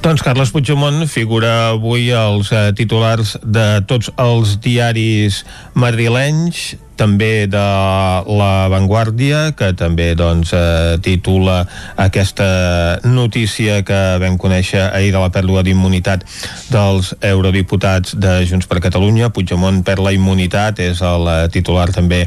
Doncs 0.00 0.22
Carles 0.24 0.48
Puigdemont 0.48 1.04
figura 1.12 1.74
avui 1.74 2.08
als 2.16 2.48
eh, 2.56 2.70
titulars 2.72 3.34
de 3.44 3.82
tots 3.84 4.08
els 4.16 4.54
diaris 4.64 5.42
madrilenys 5.76 6.70
també 7.00 7.46
de 7.48 7.62
La 8.28 8.68
Vanguardia, 8.68 9.50
que 9.56 9.72
també 9.78 10.12
doncs, 10.18 10.52
eh, 10.52 10.98
titula 11.00 11.62
aquesta 11.96 13.00
notícia 13.04 13.80
que 13.86 14.00
vam 14.20 14.36
conèixer 14.40 14.82
ahir 14.90 15.12
de 15.14 15.22
la 15.22 15.30
pèrdua 15.32 15.64
d'immunitat 15.64 16.26
dels 16.70 17.14
eurodiputats 17.24 18.16
de 18.20 18.40
Junts 18.48 18.68
per 18.68 18.82
Catalunya. 18.84 19.30
Puigdemont 19.32 19.80
perd 19.86 20.04
la 20.04 20.12
immunitat, 20.12 20.82
és 20.84 21.00
el 21.00 21.28
eh, 21.32 21.38
titular 21.52 21.88
també 21.94 22.26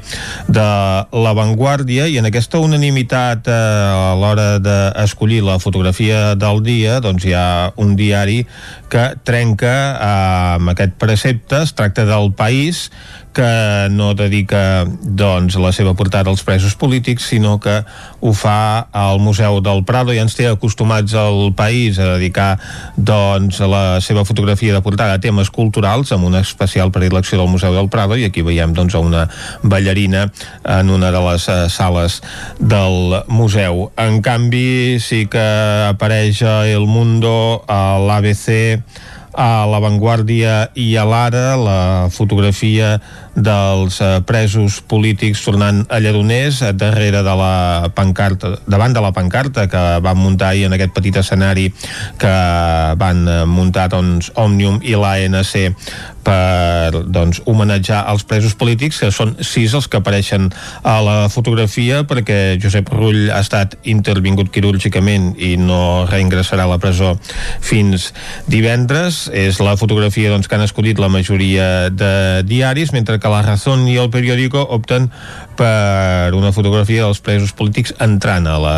de 0.50 0.68
La 1.14 1.36
Vanguardia, 1.38 2.08
i 2.10 2.18
en 2.18 2.30
aquesta 2.30 2.62
unanimitat 2.64 3.48
eh, 3.48 3.54
a 3.54 4.14
l'hora 4.18 4.58
d'escollir 4.64 5.44
la 5.46 5.60
fotografia 5.62 6.34
del 6.40 6.64
dia, 6.66 7.00
doncs 7.04 7.28
hi 7.28 7.38
ha 7.38 7.48
un 7.78 7.94
diari 8.00 8.42
que 8.90 9.12
trenca 9.26 9.76
eh, 9.94 10.14
amb 10.58 10.74
aquest 10.74 10.98
precepte, 11.02 11.62
es 11.64 11.78
tracta 11.78 12.08
del 12.10 12.34
País, 12.34 12.88
que 13.34 13.90
no 13.92 14.14
dedica 14.14 14.86
doncs, 14.88 15.58
la 15.60 15.74
seva 15.76 15.96
portada 15.98 16.30
als 16.32 16.44
presos 16.46 16.76
polítics, 16.80 17.28
sinó 17.34 17.58
que 17.60 17.82
ho 18.22 18.34
fa 18.38 18.88
al 18.94 19.20
Museu 19.20 19.60
del 19.66 19.84
Prado 19.84 20.14
i 20.14 20.22
ens 20.22 20.38
té 20.38 20.48
acostumats 20.48 21.16
al 21.18 21.52
país 21.58 22.00
a 22.00 22.14
dedicar 22.14 22.56
doncs, 22.96 23.60
la 23.60 24.00
seva 24.06 24.24
fotografia 24.26 24.76
de 24.78 24.84
portada 24.86 25.18
a 25.18 25.24
temes 25.24 25.50
culturals 25.54 26.14
amb 26.14 26.30
una 26.30 26.44
especial 26.46 26.94
predilecció 26.94 27.42
del 27.42 27.52
Museu 27.52 27.74
del 27.76 27.90
Prado 27.90 28.18
i 28.18 28.28
aquí 28.30 28.46
veiem 28.46 28.76
doncs, 28.78 28.96
una 28.96 29.26
ballarina 29.64 30.28
en 30.64 30.90
una 30.94 31.12
de 31.12 31.24
les 31.28 31.48
uh, 31.50 31.66
sales 31.70 32.22
del 32.60 33.24
museu. 33.28 33.90
En 33.98 34.22
canvi, 34.22 35.00
sí 35.02 35.26
que 35.26 35.44
apareix 35.90 36.44
El 36.44 36.86
Mundo, 36.88 37.64
a 37.68 37.98
l'ABC, 38.00 38.80
a 39.34 39.66
La 39.70 39.80
Vanguardia 39.82 40.70
i 40.78 40.94
a 40.98 41.04
l'Ara 41.06 41.56
la 41.58 42.10
fotografia 42.14 42.98
dels 43.34 43.98
eh, 44.02 44.22
presos 44.26 44.80
polítics 44.86 45.42
tornant 45.46 45.84
a 45.90 46.00
Lledoners 46.00 46.62
eh, 46.62 46.74
darrere 46.78 47.24
de 47.26 47.36
la 47.38 47.90
pancarta 47.96 48.54
davant 48.70 48.94
de 48.94 49.02
la 49.02 49.12
pancarta 49.12 49.66
que 49.68 49.84
van 50.06 50.22
muntar 50.22 50.52
ahir 50.54 50.68
en 50.70 50.78
aquest 50.78 50.94
petit 50.94 51.18
escenari 51.18 51.72
que 52.22 52.34
van 53.02 53.26
eh, 53.28 53.40
muntar 53.50 53.90
doncs, 53.90 54.30
Òmnium 54.38 54.82
i 54.86 54.94
l'ANC 54.94 55.74
per 56.24 57.04
doncs, 57.04 57.42
homenatjar 57.50 58.04
els 58.12 58.26
presos 58.28 58.56
polítics, 58.60 59.00
que 59.04 59.12
són 59.14 59.36
sis 59.44 59.74
els 59.76 59.88
que 59.88 60.00
apareixen 60.00 60.50
a 60.88 60.98
la 61.04 61.18
fotografia 61.34 62.04
perquè 62.08 62.58
Josep 62.62 62.90
Rull 62.94 63.30
ha 63.34 63.42
estat 63.44 63.76
intervingut 63.90 64.52
quirúrgicament 64.54 65.34
i 65.38 65.54
no 65.60 66.06
reingressarà 66.10 66.66
a 66.68 66.72
la 66.74 66.80
presó 66.82 67.14
fins 67.62 68.12
divendres. 68.48 69.28
És 69.34 69.60
la 69.64 69.76
fotografia 69.80 70.32
doncs, 70.34 70.48
que 70.48 70.58
han 70.58 70.66
escollit 70.66 71.02
la 71.02 71.12
majoria 71.12 71.90
de 71.92 72.44
diaris, 72.48 72.94
mentre 72.96 73.20
que 73.20 73.32
la 73.32 73.44
Razón 73.46 73.88
i 73.92 74.00
el 74.00 74.12
periòdico 74.14 74.64
opten 74.74 75.12
per 75.58 76.34
una 76.38 76.52
fotografia 76.56 77.06
dels 77.06 77.22
presos 77.24 77.54
polítics 77.58 77.94
entrant 78.04 78.48
a 78.50 78.58
la, 78.62 78.78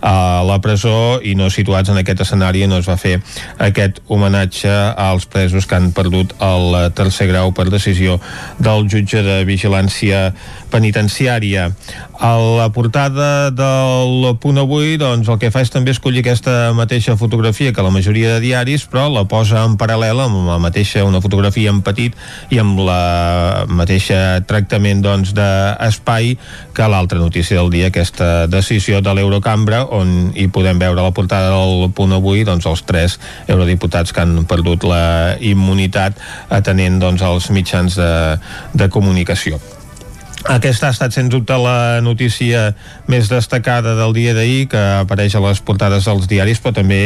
a 0.00 0.14
la 0.46 0.58
presó 0.64 1.18
i 1.22 1.34
no 1.38 1.50
situats 1.52 1.92
en 1.92 2.00
aquest 2.00 2.24
escenari 2.26 2.66
no 2.68 2.80
es 2.82 2.88
va 2.88 2.98
fer 3.00 3.18
aquest 3.64 4.02
homenatge 4.08 4.72
als 4.98 5.28
presos 5.30 5.66
que 5.66 5.78
han 5.78 5.92
perdut 5.96 6.34
el 6.44 6.78
tercer 6.98 7.28
grau 7.30 7.52
per 7.56 7.68
decisió 7.70 8.18
del 8.58 8.88
jutge 8.90 9.22
de 9.22 9.42
vigilància 9.48 10.28
penitenciària. 10.72 11.70
A 12.18 12.34
la 12.34 12.72
portada 12.74 13.52
del 13.54 14.36
punt 14.42 14.58
avui, 14.58 14.96
doncs, 14.98 15.28
el 15.30 15.36
que 15.38 15.52
fa 15.54 15.60
és 15.62 15.70
també 15.70 15.92
escollir 15.94 16.24
aquesta 16.24 16.72
mateixa 16.74 17.14
fotografia 17.14 17.70
que 17.70 17.84
la 17.84 17.92
majoria 17.94 18.32
de 18.32 18.40
diaris, 18.42 18.88
però 18.90 19.04
la 19.06 19.22
posa 19.30 19.62
en 19.62 19.76
paral·lel 19.78 20.24
amb 20.24 20.48
la 20.48 20.56
mateixa, 20.58 21.04
una 21.06 21.20
fotografia 21.22 21.70
en 21.70 21.78
petit 21.86 22.18
i 22.50 22.58
amb 22.58 22.82
la 22.82 23.62
mateixa 23.70 24.42
tractament 24.50 25.06
doncs, 25.06 25.30
d'espai 25.38 26.34
que 26.74 26.90
l'altra 26.90 27.22
notícia 27.22 27.62
del 27.62 27.70
dia, 27.70 27.92
aquesta 27.94 28.48
decisió 28.50 28.98
de 28.98 29.14
l'Eurocambra, 29.14 29.84
on 29.86 30.32
hi 30.34 30.50
podem 30.50 30.82
veure 30.82 30.98
la 30.98 31.14
portada 31.14 31.54
del 31.54 31.92
punt 31.94 32.18
avui 32.18 32.42
doncs, 32.42 32.66
els 32.66 32.82
tres 32.82 33.20
eurodiputats 33.46 34.10
que 34.10 34.26
han 34.26 34.42
perdut 34.50 34.90
la 34.90 35.38
immunitat 35.38 36.18
atenent 36.50 36.98
doncs, 36.98 37.22
els 37.22 37.52
mitjans 37.54 37.94
de, 37.94 38.14
de 38.74 38.90
comunicació. 38.90 39.77
Aquesta 40.46 40.86
ha 40.86 40.94
estat, 40.94 41.10
sens 41.14 41.32
dubte, 41.32 41.56
la 41.58 41.98
notícia 42.04 42.72
més 43.10 43.26
destacada 43.30 43.96
del 43.98 44.14
dia 44.14 44.34
d'ahir, 44.36 44.68
que 44.70 44.82
apareix 45.02 45.34
a 45.34 45.42
les 45.42 45.58
portades 45.58 46.06
dels 46.06 46.28
diaris, 46.30 46.60
però 46.62 46.76
també 46.76 47.00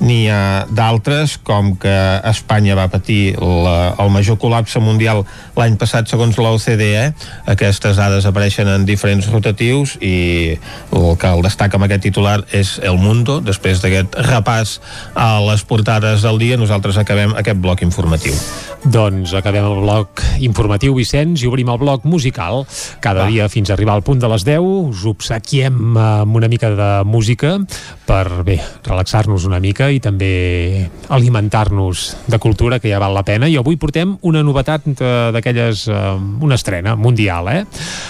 n'hi 0.00 0.26
ha 0.28 0.66
d'altres, 0.70 1.36
com 1.46 1.74
que 1.80 1.94
Espanya 2.28 2.76
va 2.78 2.88
patir 2.92 3.36
la, 3.40 3.94
el 4.02 4.10
major 4.12 4.38
col·lapse 4.40 4.80
mundial 4.82 5.24
l'any 5.56 5.76
passat, 5.80 6.08
segons 6.10 6.36
l'OCDE. 6.40 7.12
Aquestes 7.52 7.96
dades 7.98 8.26
apareixen 8.28 8.68
en 8.72 8.86
diferents 8.88 9.28
rotatius 9.32 9.96
i 10.04 10.56
el 10.92 11.08
que 11.20 11.32
el 11.32 11.44
destaca 11.46 11.78
amb 11.78 11.88
aquest 11.88 12.06
titular 12.08 12.38
és 12.56 12.76
El 12.84 13.00
Mundo. 13.00 13.38
Després 13.44 13.82
d'aquest 13.82 14.18
repàs 14.28 14.78
a 15.14 15.36
les 15.46 15.64
portades 15.68 16.24
del 16.26 16.40
dia, 16.42 16.60
nosaltres 16.60 16.98
acabem 17.00 17.34
aquest 17.36 17.60
bloc 17.62 17.82
informatiu. 17.86 18.36
Doncs 18.84 19.32
acabem 19.34 19.64
el 19.66 19.80
bloc 19.82 20.22
informatiu, 20.44 20.94
Vicenç, 20.96 21.42
i 21.42 21.50
obrim 21.50 21.72
el 21.72 21.80
bloc 21.80 22.04
musical. 22.04 22.64
Cada 23.00 23.24
Va. 23.24 23.30
dia 23.32 23.48
fins 23.52 23.70
a 23.70 23.76
arribar 23.76 23.96
al 23.96 24.04
punt 24.06 24.20
de 24.22 24.30
les 24.30 24.44
10 24.46 24.62
us 24.66 25.04
obsequiem 25.08 25.96
amb 25.96 26.36
una 26.36 26.48
mica 26.48 26.70
de 26.76 26.90
música 27.04 27.56
per, 28.06 28.44
bé, 28.46 28.60
relaxar-nos 28.86 29.46
una 29.48 29.60
mica 29.60 29.85
i 29.92 30.00
també 30.02 30.88
alimentar-nos 31.08 32.16
de 32.26 32.38
cultura, 32.42 32.78
que 32.82 32.90
ja 32.90 33.00
val 33.02 33.14
la 33.16 33.24
pena. 33.26 33.48
I 33.48 33.58
avui 33.60 33.78
portem 33.80 34.16
una 34.26 34.42
novetat 34.46 34.86
d'aquelles, 35.34 35.86
uh, 35.88 36.14
una 36.42 36.58
estrena 36.58 36.96
mundial, 36.96 37.50
eh? 37.52 37.64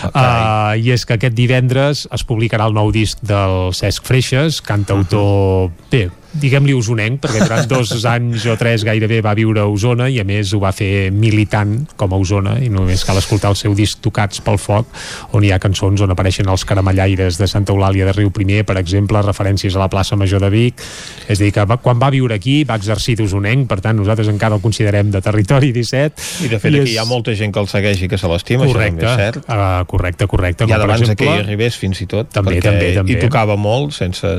Okay. 0.08 0.12
Uh, 0.12 0.76
I 0.80 0.94
és 0.96 1.06
que 1.06 1.16
aquest 1.16 1.36
divendres 1.36 2.06
es 2.12 2.26
publicarà 2.26 2.68
el 2.70 2.76
nou 2.76 2.92
disc 2.94 3.20
del 3.26 3.72
Cesc 3.76 4.06
Freixes, 4.06 4.60
cantautor, 4.62 5.66
uh 5.66 5.70
-huh. 5.70 5.90
bé, 5.90 6.10
diguem-li 6.40 6.74
usonenc, 6.76 7.20
perquè 7.24 7.44
durant 7.44 7.68
dos 7.74 7.92
anys 8.08 8.46
o 8.50 8.56
tres 8.60 8.84
gairebé 8.86 9.20
va 9.24 9.34
viure 9.38 9.62
a 9.64 9.70
Osona 9.70 10.08
i 10.12 10.20
a 10.22 10.26
més 10.28 10.52
ho 10.54 10.60
va 10.62 10.72
fer 10.76 11.10
militant 11.14 11.78
com 11.96 12.12
a 12.12 12.20
Osona 12.20 12.56
i 12.62 12.70
només 12.72 13.04
cal 13.06 13.18
escoltar 13.20 13.52
el 13.52 13.58
seu 13.58 13.74
disc 13.76 14.00
Tocats 14.04 14.42
pel 14.44 14.60
Foc 14.60 14.92
on 15.36 15.44
hi 15.44 15.52
ha 15.54 15.60
cançons 15.62 16.02
on 16.04 16.12
apareixen 16.12 16.48
els 16.52 16.64
caramellaires 16.68 17.38
de 17.40 17.48
Santa 17.50 17.74
Eulàlia 17.74 18.08
de 18.08 18.14
Riu 18.16 18.32
Primer, 18.34 18.62
per 18.68 18.76
exemple, 18.80 19.22
referències 19.24 19.76
a 19.76 19.82
la 19.82 19.88
plaça 19.92 20.16
Major 20.18 20.42
de 20.42 20.50
Vic, 20.52 20.82
és 21.26 21.38
a 21.38 21.42
dir, 21.42 21.52
que 21.54 21.64
va, 21.68 21.78
quan 21.82 22.00
va 22.00 22.10
viure 22.14 22.36
aquí 22.36 22.58
va 22.68 22.76
exercir 22.80 23.16
d'usonenc, 23.20 23.66
per 23.70 23.80
tant 23.84 23.96
nosaltres 23.98 24.30
encara 24.32 24.58
el 24.58 24.64
considerem 24.64 25.10
de 25.14 25.22
territori 25.24 25.72
17. 25.74 26.26
I 26.46 26.52
de 26.52 26.60
fet 26.60 26.72
I 26.72 26.80
aquí 26.80 26.90
és... 26.90 26.94
hi 26.94 26.98
ha 27.00 27.06
molta 27.08 27.34
gent 27.38 27.54
que 27.54 27.62
el 27.62 27.70
segueix 27.70 28.02
i 28.04 28.10
que 28.12 28.20
se 28.20 28.30
l'estima, 28.30 28.66
això 28.66 28.78
també 28.80 29.06
és 29.06 29.20
cert. 29.22 29.40
Uh, 29.46 29.82
correcte, 29.90 30.28
correcte. 30.30 30.68
Ja 30.68 30.80
d'abans 30.82 31.06
exemple... 31.06 31.24
que 31.24 31.32
hi 31.32 31.44
arribés 31.44 31.78
fins 31.80 32.02
i 32.04 32.08
tot, 32.10 32.30
també, 32.34 32.56
perquè 32.56 32.68
també, 32.68 32.92
també. 32.98 33.14
hi 33.14 33.20
tocava 33.22 33.56
molt 33.60 33.94
sense, 33.96 34.32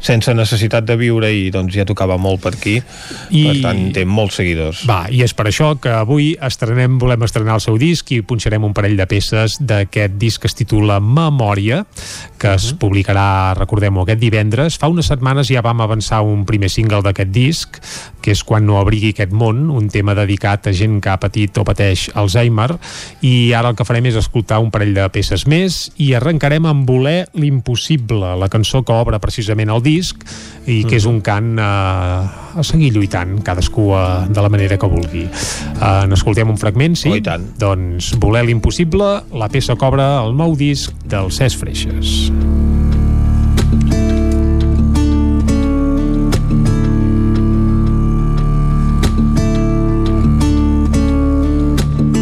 sense 0.00 0.34
necessitat 0.36 0.86
de 0.88 0.96
viure 1.00 1.19
i 1.28 1.50
doncs 1.52 1.74
ja 1.76 1.84
tocava 1.84 2.16
molt 2.16 2.40
per 2.40 2.54
aquí, 2.54 2.78
I... 3.30 3.44
per 3.44 3.56
tant 3.64 3.82
té 3.92 4.06
molts 4.08 4.40
seguidors. 4.40 4.84
Va, 4.88 5.04
i 5.12 5.20
és 5.26 5.34
per 5.36 5.48
això 5.50 5.74
que 5.80 5.92
avui 5.92 6.32
estrenem, 6.40 6.96
volem 7.02 7.26
estrenar 7.26 7.58
el 7.58 7.64
seu 7.64 7.76
disc 7.80 8.08
i 8.16 8.22
punxarem 8.22 8.64
un 8.64 8.72
parell 8.76 8.96
de 8.96 9.06
peces 9.10 9.58
d'aquest 9.60 10.16
disc 10.20 10.40
que 10.40 10.48
es 10.50 10.56
titula 10.56 11.00
Memòria, 11.00 11.84
que 12.38 12.48
uh 12.48 12.52
-huh. 12.52 12.56
es 12.56 12.72
mhm. 12.72 12.78
publicarà, 12.78 13.54
recordem-ho, 13.54 14.02
aquest 14.02 14.20
divendres. 14.20 14.78
Fa 14.78 14.88
unes 14.88 15.06
setmanes 15.06 15.48
ja 15.48 15.60
vam 15.60 15.80
avançar 15.80 16.22
un 16.22 16.44
primer 16.44 16.70
single 16.70 17.02
d'aquest 17.02 17.30
disc, 17.30 17.78
que 18.20 18.32
és 18.32 18.44
Quan 18.44 18.66
no 18.66 18.78
abrigui 18.78 19.10
aquest 19.10 19.32
món, 19.32 19.70
un 19.70 19.88
tema 19.88 20.14
dedicat 20.14 20.66
a 20.66 20.72
gent 20.72 21.00
que 21.00 21.10
ha 21.12 21.20
patit 21.20 21.56
o 21.58 21.64
pateix 21.64 22.10
Alzheimer, 22.14 22.78
i 23.20 23.52
ara 23.52 23.70
el 23.70 23.76
que 23.76 23.84
farem 23.84 24.06
és 24.06 24.16
escoltar 24.16 24.60
un 24.62 24.70
parell 24.70 24.94
de 24.94 25.08
peces 25.12 25.46
més 25.46 25.90
i 25.96 26.12
arrencarem 26.14 26.66
amb 26.66 26.88
Voler 26.88 27.28
l'impossible, 27.34 28.34
la 28.40 28.48
cançó 28.52 28.82
que 28.82 28.96
obre 28.96 29.20
precisament 29.22 29.70
el 29.70 29.82
disc 29.84 30.24
i 30.66 30.82
que 30.84 30.98
és 30.98 31.06
un 31.10 31.20
cant 31.24 31.58
eh, 31.58 31.64
a 32.60 32.64
seguir 32.66 32.92
lluitant, 32.94 33.36
cadascú 33.46 33.90
eh, 33.94 34.04
de 34.30 34.42
la 34.42 34.50
manera 34.52 34.78
que 34.78 34.90
vulgui. 34.90 35.26
Eh, 35.26 36.06
N'escoltem 36.10 36.50
un 36.50 36.58
fragment, 36.60 36.96
sí? 36.98 37.12
Oh, 37.12 37.20
tant. 37.24 37.46
Doncs 37.60 38.14
Voler 38.20 38.44
l'impossible, 38.48 39.10
la 39.34 39.50
peça 39.52 39.76
cobra 39.80 40.12
el 40.24 40.36
nou 40.38 40.56
disc 40.58 40.94
del 41.10 41.30
Cesc 41.34 41.60
Freixes. 41.64 42.30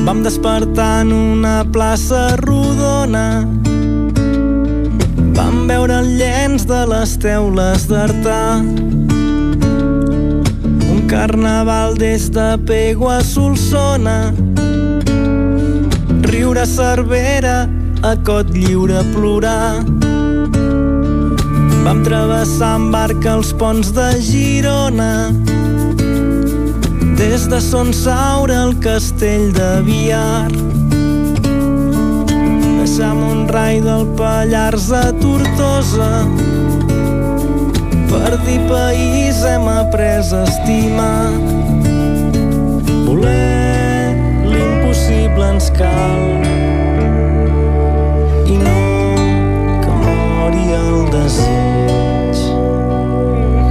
Vam 0.09 0.23
despertar 0.25 1.03
en 1.03 1.13
una 1.13 1.67
plaça 1.69 2.37
rodona 2.41 3.45
Vam 5.39 5.69
veure 5.71 6.01
el 6.03 6.09
llenç 6.19 6.65
de 6.67 6.81
les 6.91 7.13
teules 7.23 7.85
d'Artà. 7.87 8.59
Un 10.91 11.05
carnaval 11.07 11.95
des 11.95 12.25
de 12.35 12.47
Pego 12.67 13.07
a 13.13 13.21
Solsona. 13.23 14.33
Riure 16.27 16.65
a 16.65 16.67
Cervera, 16.67 17.69
a 18.03 18.17
Cot 18.27 18.51
Lliure 18.57 19.05
plorar. 19.13 19.85
Vam 21.87 22.03
travessar 22.03 22.73
amb 22.81 22.91
barca 22.99 23.37
els 23.39 23.55
ponts 23.63 23.95
de 23.95 24.09
Girona. 24.19 25.13
Des 27.15 27.47
de 27.47 27.63
Son 27.63 27.95
Saura 27.95 28.65
al 28.65 28.75
castell 28.83 29.53
de 29.55 29.71
Viar. 29.87 30.78
Deixam 32.89 33.19
un 33.21 33.41
rai 33.53 33.83
del 33.85 34.07
Pallars 34.17 34.87
a 34.97 35.13
Tortosa. 35.13 36.25
Per 38.09 38.31
dir 38.47 38.63
país 38.65 39.43
hem 39.45 39.69
après 39.69 40.33
a 40.33 40.41
estimar. 40.49 41.29
Voler 43.05 44.17
l'impossible 44.49 45.51
ens 45.53 45.69
cal 45.77 46.25
i 48.49 48.57
no 48.57 48.81
que 49.85 49.99
mori 50.07 50.65
el 50.81 50.97
desig. 51.13 52.41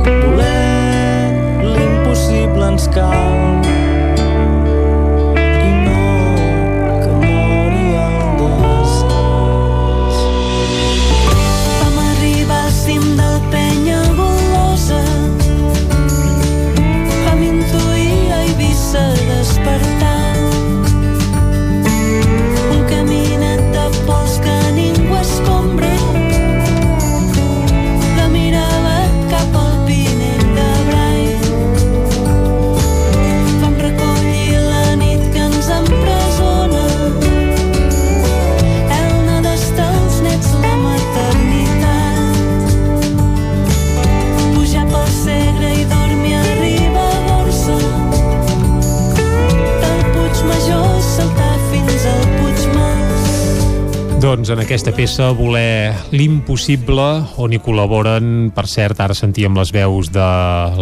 Voler 0.05 1.65
l'impossible 1.73 2.69
ens 2.69 2.85
cal 2.93 3.66
aquesta 54.67 54.91
peça 54.91 55.29
voler 55.31 55.93
l'impossible, 56.11 57.03
on 57.39 57.53
hi 57.55 57.59
col·laboren, 57.63 58.49
per 58.51 58.65
cert, 58.67 58.99
ara 58.99 59.15
sentíem 59.15 59.55
les 59.55 59.69
veus 59.71 60.09
de 60.11 60.25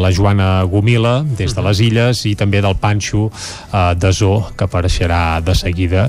la 0.01 0.09
Joana 0.09 0.63
Gomila, 0.65 1.19
des 1.37 1.53
de 1.53 1.61
les 1.67 1.83
Illes, 1.85 2.23
i 2.25 2.33
també 2.33 2.63
del 2.65 2.79
Panxo 2.81 3.27
eh, 3.29 3.93
de 4.01 4.09
Zo, 4.09 4.31
que 4.57 4.65
apareixerà 4.65 5.37
de 5.45 5.53
seguida. 5.53 6.07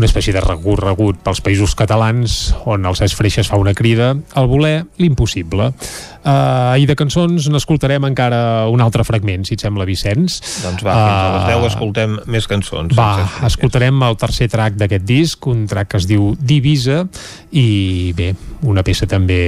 Una 0.00 0.08
espècie 0.08 0.32
de 0.32 0.40
recorregut 0.40 1.20
pels 1.20 1.44
països 1.44 1.76
catalans, 1.76 2.38
on 2.64 2.88
el 2.88 2.96
Cesc 2.96 3.20
Freixas 3.20 3.52
fa 3.52 3.60
una 3.60 3.76
crida 3.76 4.14
al 4.32 4.48
voler 4.48 4.86
l'impossible. 4.96 5.74
Uh, 6.28 6.76
I 6.76 6.84
de 6.84 6.92
cançons 6.98 7.46
n'escoltarem 7.48 8.04
encara 8.04 8.68
un 8.68 8.82
altre 8.84 9.00
fragment, 9.06 9.46
si 9.48 9.56
et 9.56 9.62
sembla, 9.64 9.86
Vicenç. 9.88 10.34
Doncs 10.60 10.84
va, 10.84 10.92
fins 10.92 11.20
a 11.22 11.30
les 11.32 11.46
10 11.48 11.54
eh, 11.62 11.68
escoltem 11.70 12.16
més 12.28 12.48
cançons. 12.50 12.92
Va, 12.98 13.24
escoltarem 13.48 14.02
el 14.04 14.18
tercer 14.20 14.50
track 14.52 14.76
d'aquest 14.76 15.06
disc, 15.08 15.48
un 15.48 15.64
track 15.70 15.94
que 15.94 16.00
es 16.02 16.08
diu 16.10 16.34
Divisa, 16.36 16.98
i 17.56 18.12
bé, 18.18 18.34
una 18.68 18.84
peça 18.84 19.08
també 19.08 19.38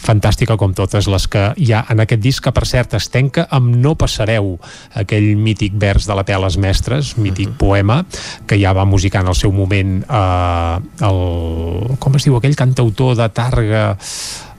fantàstica 0.00 0.56
com 0.56 0.72
totes 0.78 1.10
les 1.12 1.28
que 1.28 1.50
hi 1.60 1.68
ha 1.76 1.84
en 1.92 2.00
aquest 2.06 2.24
disc, 2.24 2.44
que 2.46 2.54
per 2.56 2.64
cert 2.64 2.96
es 2.96 3.10
tenca 3.12 3.44
amb 3.52 3.76
No 3.76 3.92
passareu, 4.00 4.54
aquell 4.96 5.34
mític 5.36 5.76
vers 5.76 6.08
de 6.08 6.16
la 6.16 6.24
Peles 6.24 6.56
Mestres, 6.56 7.16
mític 7.18 7.48
uh 7.48 7.50
mhm. 7.50 7.56
-huh. 7.56 7.60
poema, 7.60 8.04
que 8.46 8.56
ja 8.56 8.72
va 8.72 8.88
musicar 8.88 9.20
en 9.20 9.28
el 9.28 9.34
seu 9.34 9.52
moment 9.52 10.02
eh, 10.08 10.78
el, 11.04 11.96
com 11.98 12.16
es 12.16 12.24
diu, 12.24 12.36
aquell 12.36 12.56
cantautor 12.56 13.16
de 13.16 13.28
Targa 13.28 13.96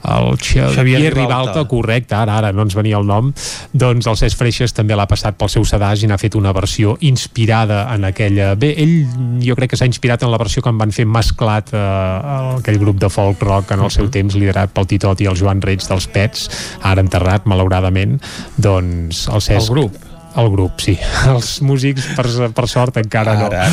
el 0.03 0.37
Xavier, 0.37 0.73
Xavier 0.75 0.99
Ribalta. 1.13 1.51
Ribalta, 1.53 1.63
correcte, 1.67 2.15
ara, 2.15 2.37
ara 2.37 2.51
no 2.55 2.63
ens 2.65 2.75
venia 2.77 2.97
el 2.99 3.07
nom, 3.07 3.31
doncs 3.73 4.07
el 4.07 4.17
Cesc 4.19 4.39
Freixes 4.39 4.75
també 4.75 4.95
l'ha 4.97 5.07
passat 5.09 5.37
pel 5.39 5.51
seu 5.51 5.65
sedàs 5.67 6.03
i 6.03 6.09
n'ha 6.09 6.19
fet 6.21 6.37
una 6.39 6.53
versió 6.55 6.97
inspirada 7.01 7.83
en 7.93 8.07
aquella... 8.07 8.53
Bé, 8.59 8.73
ell 8.77 9.41
jo 9.43 9.57
crec 9.59 9.73
que 9.73 9.79
s'ha 9.79 9.89
inspirat 9.89 10.23
en 10.23 10.31
la 10.31 10.41
versió 10.41 10.63
que 10.63 10.71
en 10.73 10.79
van 10.79 10.93
fer 10.95 11.07
mesclat 11.09 11.73
eh, 11.73 12.57
aquell 12.57 12.79
grup 12.81 13.01
de 13.03 13.11
folk 13.11 13.41
rock 13.43 13.75
en 13.75 13.85
el 13.85 13.91
seu 13.91 14.05
uh 14.05 14.09
-huh. 14.09 14.17
temps 14.19 14.35
liderat 14.35 14.71
pel 14.71 14.87
Titot 14.87 15.21
i 15.21 15.27
el 15.27 15.37
Joan 15.37 15.61
Reig 15.61 15.81
dels 15.87 16.07
Pets, 16.07 16.49
ara 16.81 17.01
enterrat, 17.01 17.45
malauradament, 17.45 18.21
doncs 18.57 19.27
el 19.27 19.41
Cesc... 19.41 19.69
El 19.69 19.75
grup 19.75 20.06
el 20.37 20.51
grup, 20.53 20.79
sí. 20.83 20.97
Els 21.31 21.57
músics, 21.65 22.07
per, 22.17 22.27
per 22.55 22.67
sort, 22.69 22.99
encara 23.01 23.35
no. 23.39 23.49
Ara. 23.49 23.67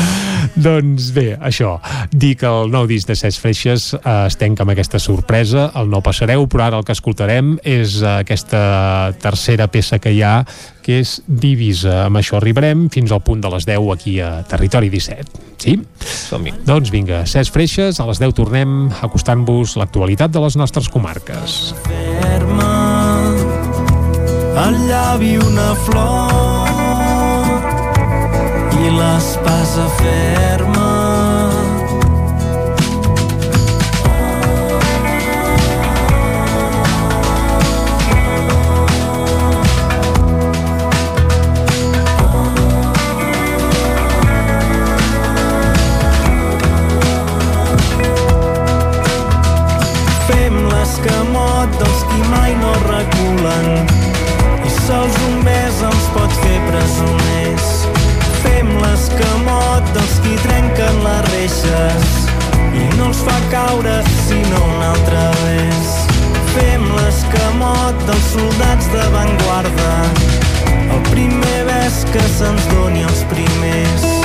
Doncs 0.55 1.09
bé, 1.15 1.27
això. 1.43 1.75
Dir 2.13 2.35
que 2.39 2.49
el 2.49 2.71
nou 2.73 2.87
disc 2.89 3.09
de 3.09 3.17
Cesc 3.17 3.43
Freixes 3.43 3.89
eh, 3.97 4.15
es 4.27 4.37
tenca 4.41 4.65
amb 4.65 4.75
aquesta 4.75 5.01
sorpresa, 5.01 5.69
el 5.79 5.89
no 5.91 6.01
passareu, 6.05 6.47
però 6.51 6.67
ara 6.67 6.79
el 6.81 6.87
que 6.87 6.95
escoltarem 6.95 7.55
és 7.63 7.99
eh, 8.01 8.19
aquesta 8.25 9.13
tercera 9.21 9.67
peça 9.71 9.99
que 10.01 10.13
hi 10.15 10.21
ha, 10.25 10.37
que 10.85 10.99
és 11.01 11.17
Divisa. 11.25 12.05
Amb 12.05 12.21
això 12.21 12.37
arribarem 12.39 12.87
fins 12.93 13.13
al 13.13 13.23
punt 13.25 13.41
de 13.43 13.51
les 13.55 13.65
10 13.67 13.91
aquí 13.95 14.19
a 14.21 14.37
Territori 14.49 14.91
17. 14.93 15.43
Sí? 15.57 15.79
som 16.05 16.43
-hi. 16.43 16.53
Doncs 16.65 16.91
vinga, 16.91 17.25
Cesc 17.25 17.53
Freixes, 17.53 17.99
a 17.99 18.05
les 18.05 18.19
10 18.19 18.33
tornem 18.33 18.91
acostant-vos 19.01 19.75
l'actualitat 19.75 20.31
de 20.31 20.39
les 20.39 20.55
nostres 20.55 20.89
comarques. 20.89 21.73
Ferma 21.85 22.73
al 24.55 24.87
llavi 24.87 25.37
una 25.37 25.75
flor 25.75 26.54
i 28.83 28.89
l'espasa 28.89 29.85
ferma 29.99 30.89
Fem 50.27 50.55
l'escamot 50.71 51.69
dels 51.79 51.79
doncs 51.79 52.03
qui 52.09 52.21
mai 52.33 52.55
no 52.63 52.73
reculen. 52.89 53.87
I 54.65 54.75
sols 54.81 55.21
un 55.29 55.39
vent 55.45 55.64
dels 59.95 60.15
qui 60.23 60.35
trenquen 60.43 60.97
les 61.05 61.21
reixes 61.31 62.15
i 62.75 62.83
no 62.97 63.07
els 63.11 63.21
fa 63.23 63.35
caure 63.53 63.93
sinó 64.25 64.59
una 64.73 64.89
altra 64.91 65.23
vez. 65.43 65.93
Fem 66.55 66.83
l'escamot 66.97 68.03
dels 68.09 68.27
soldats 68.33 68.91
d'avantguarda, 68.91 69.95
el 70.83 71.01
primer 71.13 71.57
bes 71.71 72.03
que 72.11 72.27
se'ns 72.35 72.71
doni 72.75 73.07
els 73.07 73.25
primers. 73.31 74.24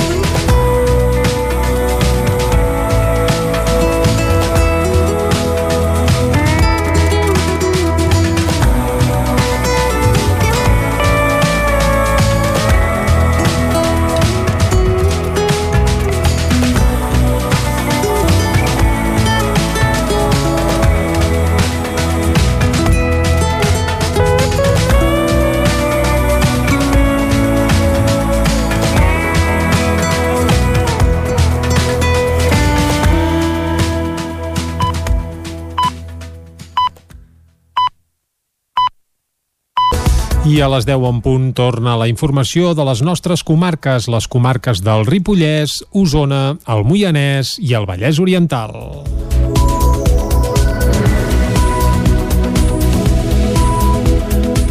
I 40.51 40.57
a 40.65 40.67
les 40.67 40.83
10 40.83 41.05
en 41.07 41.19
punt 41.23 41.43
torna 41.55 41.93
la 41.95 42.09
informació 42.11 42.73
de 42.75 42.83
les 42.89 43.05
nostres 43.07 43.45
comarques, 43.47 44.09
les 44.11 44.27
comarques 44.27 44.81
del 44.83 45.05
Ripollès, 45.07 45.77
Osona, 45.95 46.57
el 46.75 46.83
Moianès 46.89 47.53
i 47.63 47.77
el 47.79 47.87
Vallès 47.87 48.19
Oriental. 48.19 48.75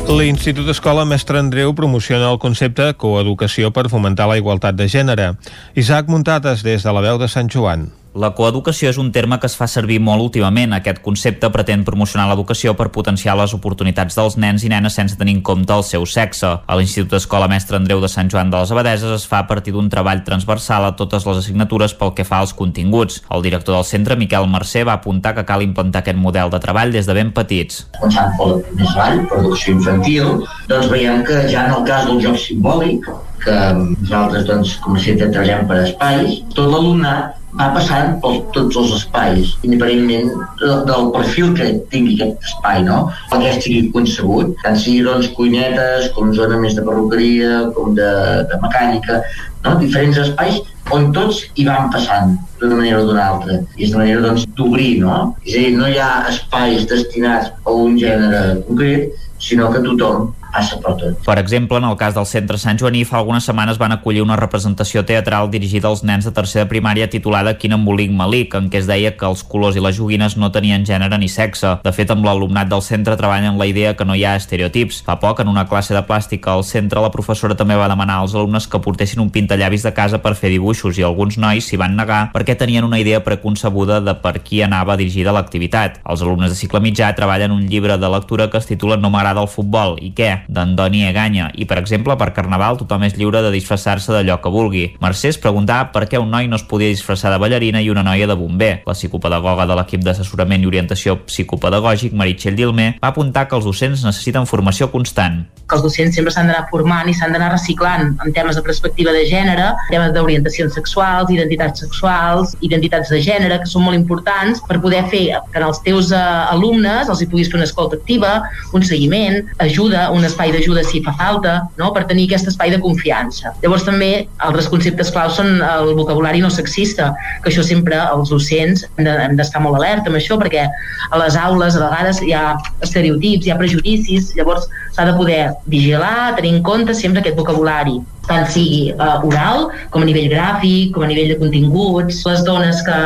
L'Institut 0.10 0.68
Escola 0.74 1.06
Mestre 1.08 1.40
Andreu 1.40 1.72
promociona 1.78 2.34
el 2.34 2.42
concepte 2.44 2.90
coeducació 3.00 3.72
per 3.72 3.88
fomentar 3.88 4.28
la 4.28 4.40
igualtat 4.42 4.76
de 4.76 4.90
gènere. 4.92 5.32
Isaac 5.80 6.12
Muntades, 6.12 6.66
des 6.68 6.84
de 6.84 6.98
la 6.98 7.08
veu 7.08 7.22
de 7.24 7.32
Sant 7.32 7.48
Joan. 7.48 7.88
La 8.18 8.32
coeducació 8.34 8.90
és 8.90 8.98
un 8.98 9.12
terme 9.14 9.38
que 9.38 9.46
es 9.46 9.54
fa 9.54 9.68
servir 9.70 10.00
molt 10.02 10.24
últimament. 10.24 10.72
Aquest 10.74 10.98
concepte 11.06 11.46
pretén 11.54 11.84
promocionar 11.86 12.26
l'educació 12.32 12.74
per 12.74 12.88
potenciar 12.96 13.36
les 13.38 13.54
oportunitats 13.54 14.18
dels 14.18 14.38
nens 14.42 14.66
i 14.66 14.72
nenes 14.74 14.98
sense 14.98 15.18
tenir 15.20 15.36
en 15.38 15.44
compte 15.46 15.76
el 15.76 15.86
seu 15.86 16.08
sexe. 16.10 16.50
A 16.66 16.78
l'Institut 16.80 17.12
d'Escola 17.14 17.48
Mestre 17.52 17.78
Andreu 17.78 18.02
de 18.02 18.10
Sant 18.10 18.32
Joan 18.34 18.50
de 18.50 18.58
les 18.58 18.74
Abadeses 18.74 19.14
es 19.20 19.28
fa 19.30 19.44
a 19.44 19.48
partir 19.48 19.76
d'un 19.76 19.92
treball 19.94 20.24
transversal 20.26 20.90
a 20.90 20.96
totes 20.98 21.28
les 21.30 21.44
assignatures 21.44 21.94
pel 21.94 22.16
que 22.18 22.26
fa 22.26 22.42
als 22.42 22.56
continguts. 22.58 23.22
El 23.30 23.46
director 23.46 23.78
del 23.78 23.86
centre, 23.86 24.18
Miquel 24.18 24.50
Mercè, 24.50 24.82
va 24.90 24.98
apuntar 24.98 25.36
que 25.38 25.46
cal 25.46 25.62
implantar 25.62 26.02
aquest 26.02 26.18
model 26.18 26.50
de 26.50 26.64
treball 26.66 26.92
des 26.92 27.06
de 27.06 27.14
ben 27.14 27.30
petits. 27.30 27.86
Començant 28.00 28.34
pel 28.42 28.58
més 28.74 28.90
avall, 28.96 29.26
per 29.30 29.44
educació 29.44 29.78
infantil, 29.78 30.38
doncs 30.68 30.90
veiem 30.90 31.22
que 31.30 31.46
ja 31.46 31.68
en 31.68 31.78
el 31.78 31.86
cas 31.86 32.10
del 32.10 32.24
joc 32.26 32.42
simbòlic, 32.42 33.06
que 33.44 33.58
nosaltres 33.80 34.48
doncs, 34.50 34.78
com 34.84 34.96
a 34.98 35.04
centre 35.04 35.30
treballem 35.34 35.68
per 35.70 35.84
espais, 35.88 36.40
tot 36.56 36.72
l'alumnat 36.72 37.36
va 37.60 37.70
passant 37.74 38.18
per 38.24 38.32
tots 38.54 38.78
els 38.78 38.92
espais, 39.00 39.54
independentment 39.66 40.30
del, 40.62 41.08
perfil 41.16 41.54
que 41.58 41.70
tingui 41.94 42.18
aquest 42.18 42.50
espai, 42.52 42.84
no? 42.86 43.00
El 43.34 43.44
que 43.44 43.54
estigui 43.56 43.92
concebut, 43.96 44.52
tant 44.64 44.78
sigui 44.78 45.02
doncs 45.08 45.32
cuinetes, 45.38 46.12
com 46.18 46.34
zona 46.38 46.60
més 46.62 46.78
de 46.78 46.86
perruqueria, 46.86 47.64
com 47.78 47.96
de, 47.98 48.12
de 48.52 48.60
mecànica, 48.66 49.24
no? 49.66 49.78
diferents 49.82 50.22
espais 50.22 50.62
on 50.96 51.12
tots 51.14 51.44
hi 51.56 51.66
van 51.68 51.90
passant 51.94 52.36
d'una 52.62 52.78
manera 52.80 53.02
o 53.04 53.08
d'una 53.10 53.26
altra. 53.34 53.60
I 53.78 53.86
és 53.86 53.94
una 53.94 54.04
manera 54.04 54.24
doncs 54.26 54.46
no? 54.58 55.18
És 55.46 55.56
a 55.56 55.60
dir, 55.60 55.74
no 55.78 55.90
hi 55.90 55.98
ha 56.02 56.12
espais 56.30 56.88
destinats 56.90 57.52
a 57.66 57.72
un 57.86 57.98
gènere 57.98 58.62
concret, 58.68 59.10
sinó 59.40 59.70
que 59.74 59.84
tothom 59.86 60.34
passa 60.54 60.80
per 60.82 60.96
tot. 61.00 61.20
Per 61.26 61.38
exemple, 61.40 61.78
en 61.78 61.88
el 61.90 61.98
cas 61.98 62.16
del 62.18 62.28
centre 62.30 62.58
Sant 62.62 62.80
Joaní, 62.80 63.04
fa 63.08 63.20
algunes 63.20 63.46
setmanes 63.46 63.80
van 63.82 63.94
acollir 63.96 64.24
una 64.24 64.38
representació 64.40 65.04
teatral 65.06 65.50
dirigida 65.52 65.90
als 65.90 66.04
nens 66.04 66.26
de 66.28 66.34
tercera 66.36 66.68
primària 66.70 67.10
titulada 67.10 67.56
Quin 67.60 67.76
embolic 67.78 68.12
malic, 68.12 68.56
en 68.56 68.70
què 68.70 68.82
es 68.82 68.90
deia 68.90 69.16
que 69.18 69.28
els 69.28 69.44
colors 69.44 69.78
i 69.78 69.84
les 69.84 69.98
joguines 69.98 70.38
no 70.38 70.52
tenien 70.52 70.86
gènere 70.86 71.18
ni 71.18 71.30
sexe. 71.30 71.78
De 71.84 71.94
fet, 71.96 72.12
amb 72.12 72.26
l'alumnat 72.26 72.70
del 72.72 72.84
centre 72.86 73.18
treballen 73.20 73.58
la 73.60 73.68
idea 73.70 73.96
que 73.96 74.06
no 74.06 74.16
hi 74.16 74.26
ha 74.26 74.36
estereotips. 74.40 75.04
Fa 75.06 75.20
poc, 75.22 75.44
en 75.44 75.52
una 75.52 75.68
classe 75.70 75.94
de 75.96 76.04
plàstica 76.06 76.54
al 76.54 76.64
centre, 76.64 77.02
la 77.02 77.14
professora 77.14 77.58
també 77.58 77.78
va 77.80 77.90
demanar 77.92 78.20
als 78.20 78.36
alumnes 78.36 78.68
que 78.68 78.82
portessin 78.82 79.22
un 79.24 79.32
pintallavis 79.34 79.86
de 79.86 79.94
casa 79.94 80.22
per 80.24 80.36
fer 80.36 80.52
dibuixos 80.54 80.98
i 80.98 81.06
alguns 81.06 81.38
nois 81.38 81.66
s'hi 81.66 81.80
van 81.80 81.96
negar 81.98 82.30
perquè 82.34 82.56
tenien 82.58 82.88
una 82.88 83.00
idea 83.00 83.22
preconcebuda 83.24 84.00
de 84.02 84.16
per 84.24 84.40
qui 84.44 84.64
anava 84.64 84.98
dirigida 85.00 85.34
l'activitat. 85.36 86.00
Els 86.10 86.24
alumnes 86.26 86.54
de 86.54 86.60
cicle 86.60 86.82
mitjà 86.84 87.12
treballen 87.16 87.54
un 87.56 87.66
llibre 87.68 87.98
de 87.98 88.10
lectura 88.10 88.50
que 88.50 88.58
es 88.58 88.70
titula 88.70 88.98
No 88.98 89.12
m'agrada 89.14 89.44
el 89.44 89.52
futbol 89.52 89.98
i 90.02 90.14
què? 90.16 90.32
d'Andoni 90.48 91.04
Eganya 91.10 91.50
i, 91.56 91.66
per 91.70 91.80
exemple, 91.82 92.16
per 92.20 92.32
Carnaval 92.34 92.80
tothom 92.80 93.04
és 93.08 93.18
lliure 93.18 93.42
de 93.46 93.52
disfressar-se 93.54 94.14
d'allò 94.14 94.40
que 94.42 94.54
vulgui. 94.54 94.86
Mercè 95.04 95.34
es 95.34 95.42
preguntava 95.42 95.92
per 95.94 96.06
què 96.10 96.22
un 96.22 96.32
noi 96.32 96.48
no 96.48 96.60
es 96.60 96.66
podia 96.68 96.90
disfressar 96.94 97.34
de 97.34 97.40
ballarina 97.42 97.82
i 97.82 97.90
una 97.90 98.04
noia 98.04 98.28
de 98.30 98.38
bomber. 98.40 98.72
La 98.88 98.96
psicopedagoga 98.98 99.68
de 99.70 99.78
l'equip 99.80 100.04
d'assessorament 100.06 100.64
i 100.64 100.70
orientació 100.70 101.18
psicopedagògic, 101.28 102.14
Meritxell 102.14 102.58
Dilmer, 102.58 102.92
va 103.02 103.14
apuntar 103.14 103.48
que 103.48 103.58
els 103.58 103.66
docents 103.66 104.06
necessiten 104.06 104.48
formació 104.50 104.92
constant. 104.92 105.46
que 105.70 105.76
els 105.78 105.84
docents 105.86 106.16
sempre 106.18 106.32
s'han 106.34 106.48
d'anar 106.50 106.64
formant 106.72 107.06
i 107.10 107.14
s'han 107.14 107.36
d'anar 107.36 107.52
reciclant 107.52 108.16
en 108.26 108.34
temes 108.34 108.58
de 108.58 108.64
perspectiva 108.66 109.12
de 109.14 109.22
gènere, 109.30 109.68
temes 109.92 110.14
d'orientacions 110.16 110.74
sexuals, 110.74 111.30
identitats 111.30 111.84
sexuals, 111.84 112.56
identitats 112.66 113.12
de 113.14 113.20
gènere, 113.22 113.60
que 113.62 113.70
són 113.70 113.86
molt 113.86 113.98
importants 113.98 114.64
per 114.66 114.80
poder 114.82 115.04
fer 115.12 115.26
que 115.54 115.62
els 115.62 115.82
teus 115.86 116.10
eh, 116.10 116.24
alumnes 116.56 117.10
els 117.10 117.22
hi 117.22 117.30
puguis 117.30 117.52
fer 117.52 117.60
una 117.60 117.68
escolta 117.70 118.00
activa, 118.00 118.32
un 118.74 118.86
seguiment, 118.86 119.44
ajuda, 119.62 120.08
un 120.16 120.26
espai 120.30 120.52
d'ajuda 120.54 120.84
si 120.88 121.02
fa 121.06 121.14
falta, 121.20 121.56
no? 121.78 121.92
per 121.94 122.06
tenir 122.10 122.28
aquest 122.30 122.48
espai 122.54 122.72
de 122.74 122.80
confiança. 122.84 123.54
Llavors 123.64 123.84
també 123.88 124.28
altres 124.48 124.70
conceptes 124.72 125.12
claus 125.16 125.36
són 125.40 125.60
el 125.66 125.94
vocabulari 125.98 126.42
no 126.46 126.50
sexista, 126.54 127.12
que 127.44 127.50
això 127.52 127.64
sempre 127.66 127.98
els 128.14 128.30
docents 128.34 128.86
hem 128.98 129.04
de- 129.06 129.18
hem 129.26 129.36
d'estar 129.40 129.62
molt 129.62 129.76
alerta 129.82 130.10
amb 130.10 130.18
això 130.22 130.38
perquè 130.42 130.68
a 131.12 131.18
les 131.24 131.36
aules 131.36 131.76
a 131.76 131.84
vegades 131.90 132.22
hi 132.22 132.34
ha 132.34 132.56
estereotips, 132.86 133.46
hi 133.48 133.52
ha 133.52 133.58
prejudicis, 133.58 134.32
llavors 134.38 134.70
s'ha 134.96 135.06
de 135.10 135.14
poder 135.18 135.42
vigilar, 135.66 136.36
tenir 136.36 136.56
en 136.56 136.64
compte 136.64 136.94
sempre 136.96 137.20
aquest 137.22 137.38
vocabulari 137.38 138.00
tant 138.28 138.48
sigui 138.52 138.92
uh, 138.94 139.20
oral, 139.26 139.70
com 139.94 140.04
a 140.04 140.10
nivell 140.10 140.30
gràfic, 140.32 140.94
com 140.96 141.06
a 141.06 141.10
nivell 141.12 141.34
de 141.34 141.40
continguts, 141.40 142.24
les 142.28 142.44
dones 142.48 142.84
que 142.86 143.00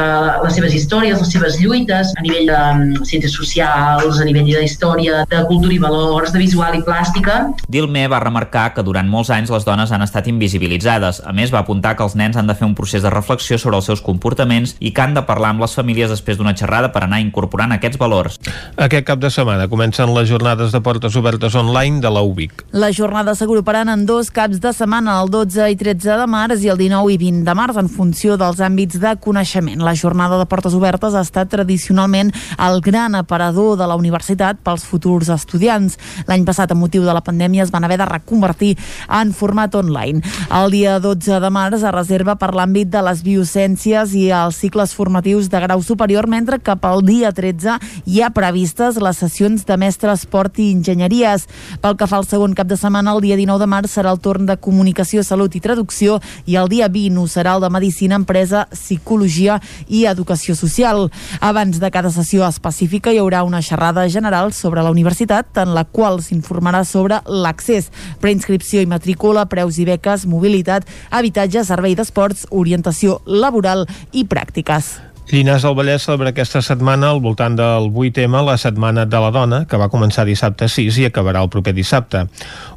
les 0.43 0.57
seves 0.57 0.75
històries, 0.77 1.19
les 1.21 1.33
seves 1.35 1.59
lluites, 1.61 2.13
a 2.17 2.25
nivell 2.25 2.49
de 2.49 2.59
um, 2.59 3.05
ciències 3.05 3.35
socials, 3.35 4.19
a 4.19 4.27
nivell 4.27 4.49
de 4.49 4.65
història, 4.65 5.23
de 5.29 5.43
cultura 5.49 5.73
i 5.75 5.81
valors, 5.81 6.33
de 6.33 6.41
visual 6.41 6.79
i 6.79 6.83
plàstica, 6.85 7.41
Dilmer 7.73 8.05
va 8.11 8.19
remarcar 8.21 8.67
que 8.75 8.83
durant 8.85 9.07
molts 9.09 9.31
anys 9.33 9.51
les 9.53 9.65
dones 9.65 9.91
han 9.91 10.03
estat 10.05 10.27
invisibilitzades. 10.29 11.21
A 11.25 11.33
més, 11.35 11.51
va 11.53 11.63
apuntar 11.63 11.95
que 11.97 12.05
els 12.05 12.15
nens 12.19 12.37
han 12.37 12.49
de 12.49 12.55
fer 12.57 12.67
un 12.67 12.75
procés 12.77 13.03
de 13.03 13.11
reflexió 13.13 13.57
sobre 13.57 13.79
els 13.79 13.87
seus 13.89 14.01
comportaments 14.03 14.75
i 14.79 14.93
que 14.93 15.01
han 15.01 15.15
de 15.17 15.23
parlar 15.27 15.53
amb 15.53 15.63
les 15.63 15.73
famílies 15.73 16.11
després 16.11 16.37
d'una 16.37 16.55
xerrada 16.57 16.91
per 16.93 17.05
anar 17.05 17.21
incorporant 17.23 17.73
aquests 17.75 17.99
valors. 18.01 18.39
Aquest 18.77 19.07
cap 19.07 19.21
de 19.23 19.31
setmana 19.33 19.69
comencen 19.71 20.13
les 20.13 20.29
jornades 20.29 20.73
de 20.73 20.81
portes 20.85 21.15
obertes 21.19 21.55
online 21.55 22.01
de 22.03 22.11
la 22.13 22.23
UBIC. 22.25 22.65
Les 22.73 22.95
jornades 22.97 23.41
s'agruparan 23.41 23.89
en 23.89 24.05
dos 24.05 24.31
caps 24.33 24.61
de 24.61 24.73
setmana, 24.73 25.12
el 25.13 25.29
12 25.29 25.67
i 25.71 25.75
13 25.77 26.15
de 26.17 26.25
març 26.29 26.63
i 26.65 26.69
el 26.71 26.79
19 26.79 27.13
i 27.13 27.17
20 27.21 27.43
de 27.45 27.53
març, 27.57 27.77
en 27.77 27.89
funció 27.91 28.37
dels 28.39 28.61
àmbits 28.63 28.97
de 29.01 29.11
coneixement. 29.21 29.81
La 29.83 29.93
jornada 29.95 30.39
de 30.39 30.47
portes 30.49 30.73
obertes 30.73 31.13
ha 31.13 31.21
estat 31.25 31.51
tradicionalment 31.51 32.31
el 32.57 32.81
gran 32.81 33.13
aparador 33.15 33.77
de 33.77 33.87
la 33.89 33.97
universitat 33.99 34.57
pels 34.65 34.85
futurs 34.87 35.29
estudiants. 35.33 35.97
L'any 36.27 36.45
passat, 36.47 36.71
amb 36.73 36.81
motiu 36.85 37.05
de 37.05 37.13
la 37.13 37.21
pandèmia, 37.25 37.65
es 37.65 37.73
van 37.73 37.85
haver 37.85 37.99
de 38.01 38.07
reconvertir 38.09 38.71
en 39.09 39.33
format 39.37 39.75
online. 39.75 40.23
El 40.49 40.73
dia 40.73 40.97
12 41.03 41.39
de 41.43 41.51
març 41.53 41.83
es 41.83 41.95
reserva 41.95 42.37
per 42.39 42.53
l'àmbit 42.55 42.89
de 42.93 43.03
les 43.05 43.23
biociències 43.25 44.15
i 44.17 44.29
els 44.33 44.57
cicles 44.63 44.95
formatius 44.97 45.51
de 45.53 45.61
grau 45.67 45.83
superior, 45.85 46.27
mentre 46.27 46.59
que 46.59 46.77
pel 46.79 47.05
dia 47.05 47.33
13 47.35 47.77
hi 48.05 48.21
ha 48.21 48.31
previstes 48.33 48.97
les 49.01 49.21
sessions 49.21 49.67
de 49.67 49.77
mestre 49.77 50.13
esport 50.13 50.57
i 50.59 50.71
enginyeries. 50.73 51.47
Pel 51.83 51.97
que 51.99 52.09
fa 52.09 52.17
al 52.21 52.27
segon 52.29 52.57
cap 52.57 52.71
de 52.71 52.79
setmana, 52.79 53.13
el 53.13 53.21
dia 53.25 53.37
19 53.37 53.61
de 53.61 53.69
març 53.69 53.93
serà 53.93 54.13
el 54.13 54.21
torn 54.23 54.47
de 54.49 54.57
comunicació, 54.93 55.23
salut 55.23 55.55
i 55.55 55.61
traducció 55.61 56.19
i 56.45 56.55
el 56.55 56.69
dia 56.69 56.87
20 56.87 57.17
ho 57.17 57.25
serà 57.27 57.55
el 57.57 57.63
de 57.63 57.69
medicina, 57.73 58.15
empresa, 58.15 58.67
psicologia 58.71 59.59
i 59.87 60.05
educació 60.05 60.55
social. 60.55 61.09
Abans 61.41 61.79
de 61.79 61.89
cada 61.91 62.11
sessió 62.11 62.45
específica 62.45 63.11
hi 63.11 63.17
haurà 63.17 63.43
una 63.43 63.61
xerrada 63.61 64.07
general 64.07 64.53
sobre 64.53 64.83
la 64.83 64.91
universitat, 64.91 65.57
en 65.57 65.73
la 65.73 65.83
qual 65.85 66.21
s'informarà 66.21 66.83
sobre 66.85 67.21
l'accés, 67.25 67.89
preinscripció 68.21 68.81
i 68.81 68.89
matrícula, 68.89 69.47
preus 69.49 69.79
i 69.79 69.85
beques, 69.85 70.27
mobilitat, 70.27 70.85
habitatge, 71.09 71.65
servei 71.65 71.95
d'esports, 71.95 72.45
orientació 72.51 73.21
laboral 73.25 73.87
i 74.11 74.27
pràctiques. 74.29 75.12
Llinars 75.31 75.63
del 75.63 75.73
Vallès 75.73 76.03
celebra 76.03 76.33
aquesta 76.33 76.59
setmana 76.61 77.07
al 77.13 77.21
voltant 77.23 77.55
del 77.55 77.87
8M 77.87 78.41
la 78.43 78.57
Setmana 78.59 79.05
de 79.07 79.19
la 79.23 79.29
Dona, 79.31 79.61
que 79.65 79.79
va 79.79 79.87
començar 79.89 80.25
dissabte 80.27 80.67
6 80.67 80.97
i 80.99 81.05
acabarà 81.07 81.41
el 81.41 81.49
proper 81.49 81.71
dissabte. 81.73 82.25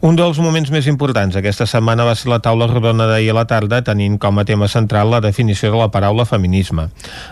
Un 0.07 0.15
dels 0.17 0.39
moments 0.39 0.71
més 0.71 0.87
importants 0.87 1.35
aquesta 1.37 1.67
setmana 1.67 2.07
va 2.07 2.15
ser 2.15 2.31
la 2.31 2.39
taula 2.39 2.69
rodona 2.71 3.09
d'ahir 3.11 3.33
a 3.35 3.39
la 3.41 3.45
tarda, 3.51 3.83
tenint 3.83 4.15
com 4.23 4.39
a 4.39 4.45
tema 4.47 4.69
central 4.71 5.11
la 5.11 5.21
definició 5.21 5.73
de 5.75 5.81
la 5.83 5.91
paraula 5.91 6.25
feminisme. 6.25 6.87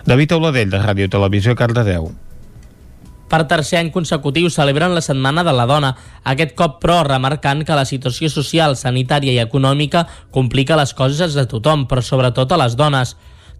David 0.05 0.35
Auladell, 0.35 0.75
de 0.75 0.83
Ràdio 0.83 1.09
Televisió, 1.09 1.55
Cardedeu. 1.55 2.11
Per 3.31 3.41
tercer 3.49 3.79
any 3.79 3.93
consecutiu 3.95 4.51
celebren 4.51 4.93
la 4.95 5.03
Setmana 5.03 5.45
de 5.47 5.55
la 5.55 5.65
Dona, 5.71 5.93
aquest 6.25 6.57
cop 6.59 6.81
però 6.83 7.05
remarcant 7.07 7.63
que 7.65 7.79
la 7.79 7.87
situació 7.87 8.29
social, 8.29 8.75
sanitària 8.77 9.33
i 9.33 9.41
econòmica 9.43 10.05
complica 10.35 10.77
les 10.77 10.93
coses 10.93 11.39
a 11.39 11.47
tothom, 11.47 11.87
però 11.87 12.03
sobretot 12.03 12.53
a 12.53 12.61
les 12.61 12.77
dones. 12.77 13.15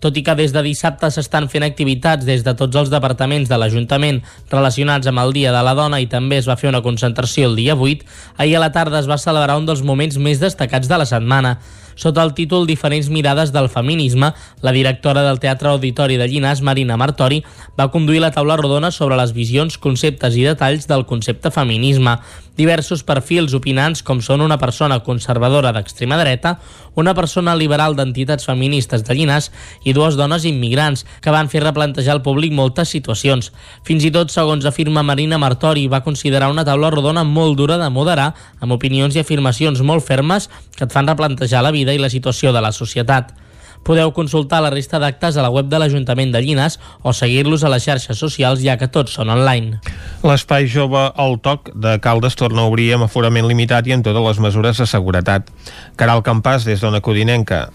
Tot 0.05 0.19
i 0.21 0.21
que 0.21 0.35
des 0.37 0.53
de 0.53 0.61
dissabte 0.61 1.09
s'estan 1.09 1.47
fent 1.49 1.65
activitats 1.65 2.27
des 2.29 2.43
de 2.45 2.53
tots 2.59 2.77
els 2.77 2.91
departaments 2.93 3.49
de 3.49 3.57
l'Ajuntament 3.57 4.19
relacionats 4.51 5.09
amb 5.09 5.23
el 5.23 5.33
Dia 5.33 5.55
de 5.55 5.63
la 5.65 5.73
Dona 5.79 6.03
i 6.03 6.11
també 6.13 6.37
es 6.43 6.49
va 6.51 6.59
fer 6.61 6.69
una 6.69 6.83
concentració 6.85 7.49
el 7.49 7.57
dia 7.57 7.73
8, 7.73 8.05
ahir 8.37 8.59
a 8.59 8.61
la 8.61 8.69
tarda 8.75 9.01
es 9.01 9.09
va 9.09 9.17
celebrar 9.17 9.57
un 9.57 9.65
dels 9.65 9.81
moments 9.81 10.21
més 10.21 10.45
destacats 10.45 10.93
de 10.93 10.99
la 11.01 11.09
setmana. 11.09 11.55
Sota 11.95 12.23
el 12.23 12.35
títol 12.35 12.67
Diferents 12.67 13.09
mirades 13.09 13.53
del 13.53 13.69
feminisme, 13.69 14.33
la 14.63 14.73
directora 14.73 15.23
del 15.23 15.41
Teatre 15.41 15.69
Auditori 15.69 16.17
de 16.17 16.29
Llinars, 16.29 16.63
Marina 16.63 16.97
Martori, 16.97 17.43
va 17.79 17.91
conduir 17.91 18.21
la 18.21 18.33
taula 18.33 18.57
rodona 18.57 18.91
sobre 18.91 19.19
les 19.21 19.33
visions, 19.33 19.79
conceptes 19.79 20.37
i 20.37 20.47
detalls 20.47 20.89
del 20.91 21.07
concepte 21.07 21.51
feminisme. 21.51 22.19
Diversos 22.55 23.03
perfils 23.03 23.51
opinants 23.59 24.05
com 24.07 24.21
són 24.23 24.45
una 24.45 24.61
persona 24.63 25.01
conservadora 25.03 25.73
d'extrema 25.75 26.15
dreta, 26.21 26.61
una 26.95 27.15
persona 27.15 27.57
liberal 27.59 27.97
d'entitats 27.99 28.47
feministes 28.47 29.03
de 29.03 29.15
Llinars 29.19 29.51
i 29.83 29.93
dues 29.93 30.15
dones 30.15 30.45
immigrants 30.47 31.03
que 31.21 31.35
van 31.35 31.51
fer 31.51 31.65
replantejar 31.65 32.15
al 32.15 32.23
públic 32.23 32.55
moltes 32.55 32.95
situacions. 32.95 33.51
Fins 33.83 34.07
i 34.07 34.13
tot, 34.15 34.31
segons 34.31 34.67
afirma 34.71 35.03
Marina 35.03 35.39
Martori, 35.43 35.89
va 35.91 36.05
considerar 36.07 36.53
una 36.53 36.65
taula 36.65 36.93
rodona 36.95 37.25
molt 37.27 37.59
dura 37.59 37.79
de 37.81 37.91
moderar, 37.91 38.31
amb 38.61 38.79
opinions 38.79 39.17
i 39.17 39.25
afirmacions 39.25 39.83
molt 39.83 40.07
fermes 40.07 40.47
que 40.77 40.87
et 40.87 40.95
fan 40.95 41.11
replantejar 41.11 41.63
la 41.63 41.75
vida 41.75 41.84
vida 41.85 41.95
i 41.95 42.01
la 42.03 42.13
situació 42.13 42.53
de 42.57 42.65
la 42.65 42.73
societat. 42.73 43.35
Podeu 43.85 44.15
consultar 44.17 44.63
la 44.65 44.71
resta 44.73 44.97
d'actes 44.97 45.37
a 45.37 45.43
la 45.45 45.51
web 45.53 45.69
de 45.69 45.77
l'Ajuntament 45.77 46.31
de 46.33 46.41
Llines 46.41 46.79
o 47.05 47.13
seguir-los 47.13 47.67
a 47.69 47.69
les 47.69 47.85
xarxes 47.85 48.17
socials 48.17 48.63
ja 48.65 48.79
que 48.81 48.89
tots 48.89 49.13
són 49.13 49.29
online. 49.29 49.77
L'espai 50.25 50.65
jove 50.73 51.03
al 51.21 51.37
toc 51.45 51.69
de 51.77 51.99
Caldes 52.01 52.39
torna 52.41 52.65
a 52.65 52.71
obrir 52.73 52.95
amb 52.97 53.05
aforament 53.05 53.45
limitat 53.45 53.85
i 53.85 53.93
amb 53.93 54.07
totes 54.07 54.25
les 54.25 54.41
mesures 54.41 54.81
de 54.81 54.89
seguretat. 54.89 55.53
Caral 56.01 56.25
Campàs, 56.25 56.65
des 56.65 56.81
d'Ona 56.81 57.03
Codinenca. 57.05 57.67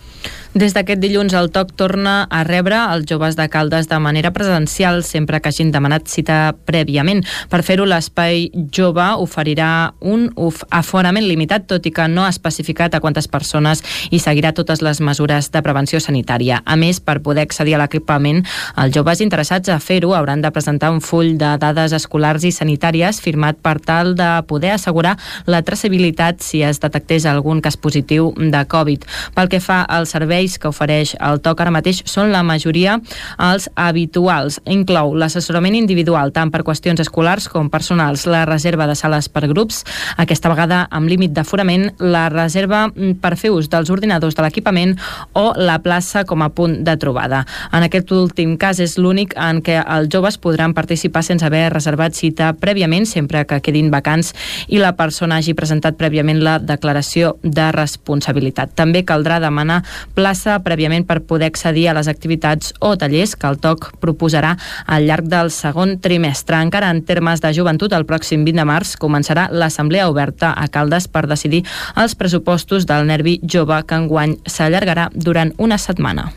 Des 0.57 0.73
d'aquest 0.73 0.97
dilluns 0.97 1.35
el 1.37 1.51
TOC 1.53 1.75
torna 1.77 2.23
a 2.25 2.39
rebre 2.41 2.73
els 2.89 3.05
joves 3.05 3.35
de 3.37 3.45
Caldes 3.53 3.85
de 3.85 3.99
manera 4.01 4.31
presencial 4.33 5.03
sempre 5.05 5.37
que 5.39 5.51
hagin 5.51 5.69
demanat 5.69 6.07
cita 6.09 6.55
prèviament. 6.65 7.21
Per 7.51 7.59
fer-ho, 7.61 7.85
l'espai 7.85 8.47
jove 8.73 9.05
oferirà 9.21 9.93
un 10.01 10.25
aforament 10.73 11.27
limitat, 11.27 11.67
tot 11.69 11.85
i 11.85 11.91
que 11.93 12.07
no 12.09 12.23
ha 12.25 12.31
especificat 12.33 12.97
a 12.97 12.99
quantes 12.99 13.27
persones 13.29 13.83
i 14.09 14.17
seguirà 14.17 14.49
totes 14.57 14.81
les 14.81 15.03
mesures 15.05 15.51
de 15.53 15.61
prevenció 15.61 16.01
sanitària. 16.01 16.63
A 16.65 16.75
més, 16.75 16.97
per 16.97 17.19
poder 17.21 17.45
accedir 17.45 17.77
a 17.77 17.83
l'equipament, 17.83 18.41
els 18.75 18.97
joves 18.97 19.21
interessats 19.21 19.69
a 19.69 19.77
fer-ho 19.77 20.15
hauran 20.17 20.41
de 20.41 20.49
presentar 20.49 20.89
un 20.89 20.99
full 20.99 21.37
de 21.37 21.53
dades 21.61 21.93
escolars 21.93 22.43
i 22.49 22.51
sanitàries 22.51 23.21
firmat 23.21 23.61
per 23.61 23.77
tal 23.85 24.15
de 24.17 24.31
poder 24.49 24.73
assegurar 24.79 25.13
la 25.45 25.61
traçabilitat 25.61 26.41
si 26.41 26.65
es 26.65 26.81
detectés 26.81 27.29
algun 27.29 27.61
cas 27.61 27.77
positiu 27.77 28.33
de 28.33 28.65
Covid. 28.65 29.05
Pel 29.37 29.53
que 29.53 29.61
fa 29.61 29.83
al 29.85 30.09
servei 30.09 30.38
serveis 30.39 30.57
que 30.59 30.69
ofereix 30.69 31.15
el 31.19 31.41
TOC 31.43 31.61
ara 31.61 31.71
mateix 31.71 31.99
són 32.07 32.31
la 32.31 32.41
majoria 32.43 32.99
els 33.43 33.67
habituals. 33.75 34.59
Inclou 34.65 35.13
l'assessorament 35.15 35.75
individual 35.75 36.31
tant 36.31 36.51
per 36.51 36.63
qüestions 36.63 36.99
escolars 36.99 37.49
com 37.49 37.69
personals, 37.69 38.25
la 38.25 38.45
reserva 38.45 38.87
de 38.87 38.95
sales 38.95 39.27
per 39.29 39.47
grups, 39.47 39.83
aquesta 40.17 40.49
vegada 40.49 40.87
amb 40.91 41.09
límit 41.09 41.33
d'aforament, 41.33 41.89
la 41.99 42.29
reserva 42.29 42.87
per 43.21 43.35
fer 43.35 43.51
ús 43.51 43.69
dels 43.69 43.89
ordinadors 43.89 44.35
de 44.35 44.45
l'equipament 44.45 44.95
o 45.33 45.53
la 45.57 45.79
plaça 45.83 46.23
com 46.25 46.41
a 46.41 46.49
punt 46.49 46.83
de 46.85 46.95
trobada. 46.97 47.45
En 47.73 47.83
aquest 47.83 48.11
últim 48.11 48.55
cas 48.57 48.79
és 48.79 48.97
l'únic 48.97 49.35
en 49.35 49.61
què 49.61 49.81
els 49.83 50.09
joves 50.11 50.39
podran 50.39 50.73
participar 50.73 51.23
sense 51.23 51.45
haver 51.45 51.67
reservat 51.73 52.15
cita 52.15 52.53
prèviament, 52.53 53.05
sempre 53.05 53.43
que 53.45 53.59
quedin 53.61 53.91
vacants 53.91 54.33
i 54.69 54.79
la 54.79 54.95
persona 54.95 55.39
hagi 55.39 55.53
presentat 55.53 55.97
prèviament 55.99 56.39
la 56.43 56.59
declaració 56.59 57.35
de 57.43 57.71
responsabilitat. 57.75 58.75
També 58.79 59.03
caldrà 59.03 59.39
demanar 59.43 59.81
plaça 60.15 60.28
plaça 60.29 60.59
prèviament 60.61 61.07
per 61.09 61.23
poder 61.25 61.47
accedir 61.49 61.87
a 61.89 61.95
les 61.97 62.07
activitats 62.11 62.75
o 62.85 62.91
tallers 63.01 63.33
que 63.33 63.49
el 63.49 63.57
TOC 63.57 63.87
proposarà 64.03 64.51
al 64.85 65.07
llarg 65.09 65.25
del 65.25 65.49
segon 65.49 65.95
trimestre. 66.03 66.59
Encara 66.61 66.91
en 66.93 67.01
termes 67.01 67.41
de 67.41 67.49
joventut, 67.57 67.95
el 67.97 68.05
pròxim 68.05 68.45
20 68.45 68.61
de 68.61 68.67
març 68.69 68.93
començarà 69.01 69.47
l'assemblea 69.49 70.09
oberta 70.11 70.53
a 70.53 70.67
Caldes 70.69 71.09
per 71.09 71.25
decidir 71.25 71.63
els 71.97 72.13
pressupostos 72.13 72.85
del 72.85 73.09
Nervi 73.09 73.39
Jove 73.41 73.81
que 73.89 73.97
enguany 73.97 74.37
s'allargarà 74.45 75.09
durant 75.15 75.55
una 75.57 75.81
setmana. 75.81 76.29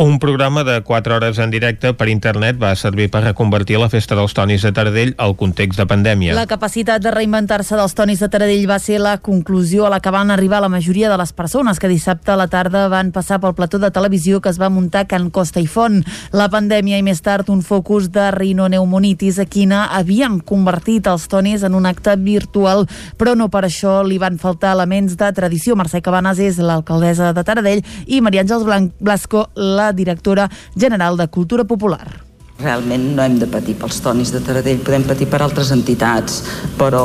Un 0.00 0.20
programa 0.20 0.62
de 0.62 0.80
4 0.84 1.16
hores 1.16 1.38
en 1.40 1.50
directe 1.50 1.90
per 1.92 2.06
internet 2.06 2.54
va 2.62 2.68
servir 2.78 3.08
per 3.10 3.24
reconvertir 3.24 3.80
la 3.82 3.88
Festa 3.90 4.14
dels 4.14 4.30
Tonis 4.30 4.62
de 4.62 4.70
Taradell 4.70 5.16
al 5.18 5.32
context 5.34 5.80
de 5.80 5.86
pandèmia. 5.90 6.36
La 6.38 6.44
capacitat 6.46 7.02
de 7.02 7.10
reinventar-se 7.10 7.74
dels 7.74 7.96
Tonis 7.98 8.22
de 8.22 8.28
Taradell 8.30 8.68
va 8.70 8.76
ser 8.78 9.00
la 9.02 9.16
conclusió 9.18 9.88
a 9.88 9.90
la 9.90 9.98
que 9.98 10.12
van 10.14 10.30
arribar 10.30 10.60
la 10.62 10.68
majoria 10.70 11.10
de 11.10 11.16
les 11.18 11.32
persones 11.34 11.82
que 11.82 11.90
dissabte 11.90 12.30
a 12.30 12.36
la 12.38 12.46
tarda 12.46 12.84
van 12.86 13.10
passar 13.10 13.40
pel 13.42 13.56
plató 13.58 13.80
de 13.82 13.90
televisió 13.90 14.38
que 14.40 14.52
es 14.54 14.60
va 14.62 14.68
muntar 14.70 15.08
Can 15.10 15.32
Costa 15.34 15.58
i 15.58 15.66
Font. 15.66 16.04
La 16.30 16.46
pandèmia 16.46 17.02
i 17.02 17.02
més 17.02 17.18
tard 17.18 17.50
un 17.50 17.66
focus 17.66 18.12
de 18.14 18.28
rinoneumonitis 18.36 19.42
quina 19.50 19.88
havien 19.98 20.38
convertit 20.38 21.10
els 21.10 21.26
Tonis 21.26 21.66
en 21.66 21.74
un 21.74 21.90
acte 21.90 22.14
virtual, 22.22 22.86
però 23.18 23.34
no 23.34 23.50
per 23.50 23.64
això 23.66 23.98
li 24.06 24.22
van 24.22 24.38
faltar 24.38 24.76
elements 24.78 25.18
de 25.18 25.34
tradició. 25.34 25.74
Mercè 25.74 25.98
Cabanes 26.06 26.38
és 26.38 26.62
l'alcaldessa 26.62 27.34
de 27.34 27.46
Taradell 27.50 27.84
i 28.06 28.22
Maria 28.22 28.46
Àngels 28.46 28.94
Blasco, 29.02 29.48
la 29.58 29.87
directora 29.92 30.50
general 30.76 31.16
de 31.16 31.28
Cultura 31.28 31.64
Popular. 31.64 32.27
Realment 32.58 33.12
no 33.14 33.22
hem 33.22 33.36
de 33.38 33.46
patir 33.46 33.76
pels 33.78 34.00
tonis 34.02 34.32
de 34.34 34.40
Taradell, 34.42 34.80
podem 34.82 35.04
patir 35.06 35.28
per 35.30 35.38
altres 35.44 35.68
entitats, 35.70 36.40
però 36.74 37.02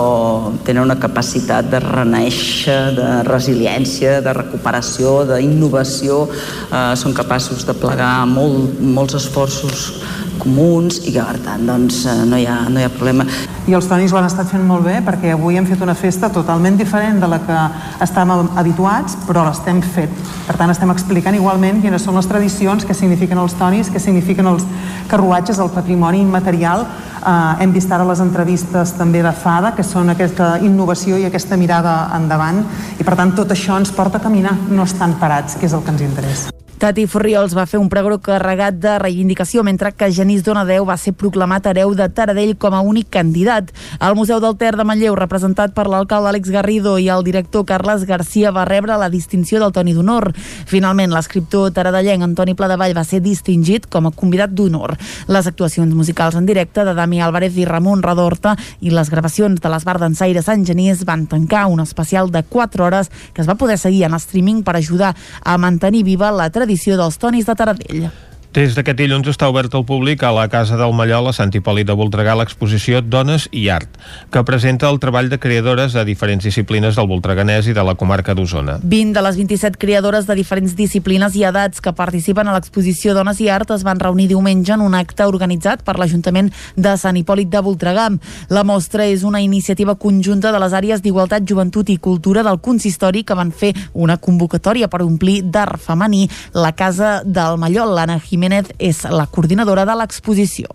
tenen 0.65 0.81
una 0.81 0.95
capacitat 0.97 1.67
de 1.69 1.77
reneixer, 1.83 2.79
de 2.97 3.09
resiliència, 3.27 4.15
de 4.25 4.33
recuperació, 4.33 5.11
d'innovació, 5.29 6.23
eh, 6.25 6.95
són 6.97 7.13
capaços 7.13 7.67
de 7.69 7.77
plegar 7.77 8.25
molt, 8.25 8.81
molts 8.81 9.13
esforços 9.21 9.91
comuns 10.39 10.97
i 11.05 11.13
que 11.13 11.21
per 11.21 11.37
tant 11.45 11.67
doncs, 11.67 12.03
eh, 12.09 12.15
no, 12.25 12.37
hi 12.41 12.47
ha, 12.49 12.63
no 12.69 12.81
hi 12.81 12.87
ha 12.87 12.91
problema. 12.91 13.25
I 13.69 13.75
els 13.77 13.85
tonis 13.87 14.11
ho 14.11 14.17
han 14.19 14.25
estat 14.27 14.49
fent 14.49 14.65
molt 14.67 14.83
bé 14.83 14.97
perquè 15.05 15.35
avui 15.35 15.55
hem 15.59 15.67
fet 15.69 15.81
una 15.85 15.95
festa 15.95 16.31
totalment 16.33 16.75
diferent 16.79 17.21
de 17.21 17.29
la 17.29 17.39
que 17.45 17.59
estàvem 18.03 18.49
habituats 18.59 19.15
però 19.27 19.45
l'estem 19.45 19.79
fet. 19.93 20.11
Per 20.47 20.57
tant 20.59 20.73
estem 20.73 20.91
explicant 20.91 21.37
igualment 21.37 21.79
quines 21.83 22.03
són 22.03 22.17
les 22.17 22.27
tradicions, 22.27 22.83
què 22.83 22.97
signifiquen 22.97 23.39
els 23.39 23.55
tonis, 23.59 23.91
què 23.93 24.01
signifiquen 24.01 24.49
els 24.51 24.65
carruatges, 25.07 25.42
el 25.51 25.69
patrimoni 25.69 26.21
immaterial. 26.21 26.85
Eh, 27.19 27.63
hem 27.63 27.73
vist 27.73 27.91
ara 27.91 28.07
les 28.07 28.19
entrevistes 28.23 28.95
també 28.97 29.21
de 29.23 29.31
Fada, 29.31 29.73
que 29.75 29.83
són 29.83 30.09
aquesta 30.09 30.57
innovació 30.61 31.17
i 31.17 31.25
aquesta 31.25 31.57
mirada 31.57 32.09
endavant 32.15 32.63
i 32.99 33.03
per 33.03 33.15
tant 33.15 33.35
tot 33.35 33.51
això 33.51 33.77
ens 33.77 33.91
porta 33.91 34.17
a 34.17 34.21
caminar, 34.23 34.55
no 34.69 34.83
estan 34.83 35.19
parats, 35.19 35.55
que 35.59 35.65
és 35.65 35.73
el 35.73 35.83
que 35.83 35.91
ens 35.91 36.01
interessa. 36.01 36.62
Tati 36.83 37.05
Furriols 37.07 37.53
va 37.55 37.63
fer 37.63 37.79
un 37.79 37.87
pregó 37.87 38.17
carregat 38.19 38.75
de 38.83 38.97
reivindicació, 38.99 39.61
mentre 39.63 39.93
que 39.95 40.09
Genís 40.11 40.41
Donadeu 40.43 40.83
va 40.83 40.97
ser 40.99 41.13
proclamat 41.15 41.69
hereu 41.71 41.93
de 41.95 42.09
Taradell 42.11 42.57
com 42.59 42.73
a 42.75 42.81
únic 42.83 43.07
candidat. 43.07 43.69
El 44.03 44.17
Museu 44.19 44.41
del 44.43 44.57
Ter 44.59 44.73
de 44.75 44.83
Manlleu, 44.83 45.15
representat 45.15 45.71
per 45.71 45.85
l'alcalde 45.87 46.33
Àlex 46.33 46.51
Garrido 46.51 46.97
i 46.99 47.07
el 47.07 47.23
director 47.23 47.63
Carles 47.63 48.03
Garcia, 48.03 48.51
va 48.51 48.65
rebre 48.67 48.97
la 48.99 49.07
distinció 49.07 49.61
del 49.61 49.71
Toni 49.71 49.93
d'Honor. 49.95 50.33
Finalment, 50.67 51.13
l'escriptor 51.15 51.71
taradellenc 51.71 52.27
Antoni 52.27 52.51
Pladevall 52.51 52.97
va 52.97 53.05
ser 53.07 53.21
distingit 53.23 53.87
com 53.87 54.11
a 54.11 54.11
convidat 54.11 54.51
d'honor. 54.51 54.97
Les 55.31 55.47
actuacions 55.47 55.95
musicals 55.95 56.35
en 56.35 56.51
directe 56.51 56.83
de 56.83 56.97
Dami 56.99 57.23
Álvarez 57.23 57.55
i 57.55 57.63
Ramon 57.63 58.03
Redorta 58.03 58.57
i 58.81 58.91
les 58.91 59.07
gravacions 59.07 59.63
de 59.63 59.71
l'Esbar 59.71 60.01
d'Ensaire 60.03 60.43
Sant 60.43 60.67
Genís 60.67 61.07
van 61.07 61.29
tancar 61.31 61.63
un 61.71 61.79
especial 61.79 62.27
de 62.27 62.43
4 62.43 62.83
hores 62.83 63.07
que 63.31 63.39
es 63.39 63.47
va 63.47 63.55
poder 63.55 63.79
seguir 63.79 64.03
en 64.03 64.19
streaming 64.19 64.65
per 64.67 64.75
ajudar 64.75 65.15
a 65.45 65.57
mantenir 65.57 66.03
viva 66.03 66.35
la 66.35 66.51
tradició 66.51 66.72
edició 66.73 66.97
dels 66.97 67.19
Tonis 67.21 67.45
de 67.45 67.55
Taradell. 67.55 68.07
Des 68.53 68.75
d'aquest 68.77 68.99
dilluns 68.99 69.25
està 69.25 69.47
obert 69.49 69.73
al 69.73 69.81
públic 69.81 70.21
a 70.21 70.29
la 70.29 70.43
Casa 70.45 70.75
del 70.77 70.91
Mallol 70.93 71.25
a 71.25 71.31
Sant 71.33 71.49
Hipòlit 71.57 71.87
de 71.89 71.95
Voltregà 71.97 72.35
l'exposició 72.37 72.99
Dones 73.01 73.47
i 73.49 73.63
Art, 73.73 73.95
que 74.29 74.43
presenta 74.45 74.91
el 74.93 74.99
treball 75.01 75.31
de 75.31 75.39
creadores 75.41 75.95
de 75.97 76.03
diferents 76.05 76.45
disciplines 76.45 76.93
del 76.93 77.07
Voltreganès 77.09 77.65
i 77.65 77.73
de 77.73 77.81
la 77.81 77.95
comarca 77.97 78.35
d'Osona. 78.37 78.75
20 78.83 79.17
de 79.17 79.23
les 79.25 79.39
27 79.41 79.79
creadores 79.81 80.27
de 80.29 80.35
diferents 80.37 80.75
disciplines 80.77 81.33
i 81.33 81.41
edats 81.49 81.81
que 81.81 81.95
participen 81.97 82.45
a 82.45 82.53
l'exposició 82.53 83.15
Dones 83.17 83.41
i 83.41 83.49
Art 83.49 83.73
es 83.73 83.81
van 83.87 83.97
reunir 83.97 84.27
diumenge 84.29 84.77
en 84.77 84.85
un 84.85 84.93
acte 84.93 85.25
organitzat 85.25 85.81
per 85.81 85.97
l'Ajuntament 85.97 86.53
de 86.77 86.93
Sant 87.01 87.17
Hipòlit 87.17 87.49
de 87.49 87.63
Voltregà. 87.65 88.05
La 88.53 88.63
mostra 88.63 89.09
és 89.09 89.25
una 89.25 89.41
iniciativa 89.41 89.97
conjunta 89.97 90.53
de 90.53 90.61
les 90.61 90.77
àrees 90.77 91.01
d'Igualtat, 91.01 91.49
Joventut 91.49 91.89
i 91.89 91.97
Cultura 91.97 92.45
del 92.45 92.61
Consistori 92.61 93.25
que 93.25 93.33
van 93.33 93.49
fer 93.49 93.73
una 93.93 94.21
convocatòria 94.21 94.93
per 94.93 95.01
omplir 95.01 95.41
d'art 95.41 95.81
femení 95.81 96.27
la 96.53 96.75
Casa 96.77 97.23
del 97.25 97.57
Mallol. 97.57 97.97
L'Anna 97.97 98.21
Jiménez 98.21 98.42
Jiménez 98.43 98.73
és 98.79 99.05
la 99.07 99.23
coordinadora 99.31 99.85
de 99.87 99.95
l'exposició. 99.95 100.67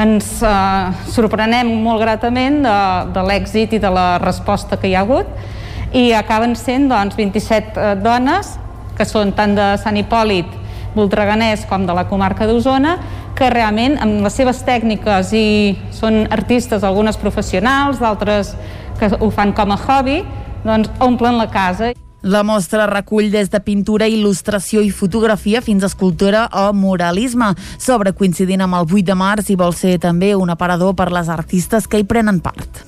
Ens 0.00 0.38
eh, 0.46 1.00
sorprenem 1.12 1.68
molt 1.84 2.00
gratament 2.00 2.62
de, 2.64 2.76
de 3.12 3.24
l'èxit 3.26 3.74
i 3.76 3.80
de 3.82 3.90
la 3.92 4.14
resposta 4.22 4.78
que 4.80 4.88
hi 4.88 4.94
ha 4.96 5.02
hagut 5.04 5.28
i 5.92 6.12
acaben 6.16 6.54
sent 6.56 6.88
doncs, 6.88 7.18
27 7.18 7.76
eh, 7.76 7.94
dones 8.00 8.54
que 8.96 9.04
són 9.04 9.34
tant 9.36 9.52
de 9.58 9.74
Sant 9.82 9.98
Hipòlit, 10.00 10.58
Voltreganès 10.94 11.66
com 11.70 11.84
de 11.86 11.94
la 11.94 12.06
comarca 12.08 12.48
d'Osona 12.48 12.96
que 13.38 13.50
realment 13.52 13.98
amb 14.00 14.24
les 14.24 14.34
seves 14.40 14.64
tècniques 14.66 15.34
i 15.36 15.46
són 15.94 16.24
artistes, 16.32 16.82
algunes 16.84 17.20
professionals, 17.20 18.00
d'altres 18.00 18.54
que 18.98 19.12
ho 19.20 19.30
fan 19.30 19.52
com 19.56 19.70
a 19.70 19.78
hobby, 19.78 20.22
doncs 20.64 20.90
omplen 21.04 21.38
la 21.38 21.50
casa. 21.52 21.92
La 22.22 22.42
mostra 22.44 22.84
recull 22.84 23.30
des 23.32 23.48
de 23.48 23.62
pintura, 23.64 24.04
il·lustració 24.04 24.82
i 24.84 24.90
fotografia 24.92 25.62
fins 25.64 25.82
a 25.82 25.88
escultura 25.88 26.42
o 26.52 26.66
muralisme. 26.76 27.54
S'obre 27.80 28.12
coincidint 28.12 28.60
amb 28.60 28.76
el 28.76 28.84
8 28.84 29.06
de 29.08 29.14
març 29.16 29.48
i 29.48 29.56
vol 29.56 29.72
ser 29.72 29.94
també 30.02 30.34
un 30.36 30.50
aparador 30.52 30.92
per 30.98 31.08
les 31.16 31.30
artistes 31.32 31.86
que 31.88 31.96
hi 31.96 32.04
prenen 32.04 32.42
part. 32.44 32.82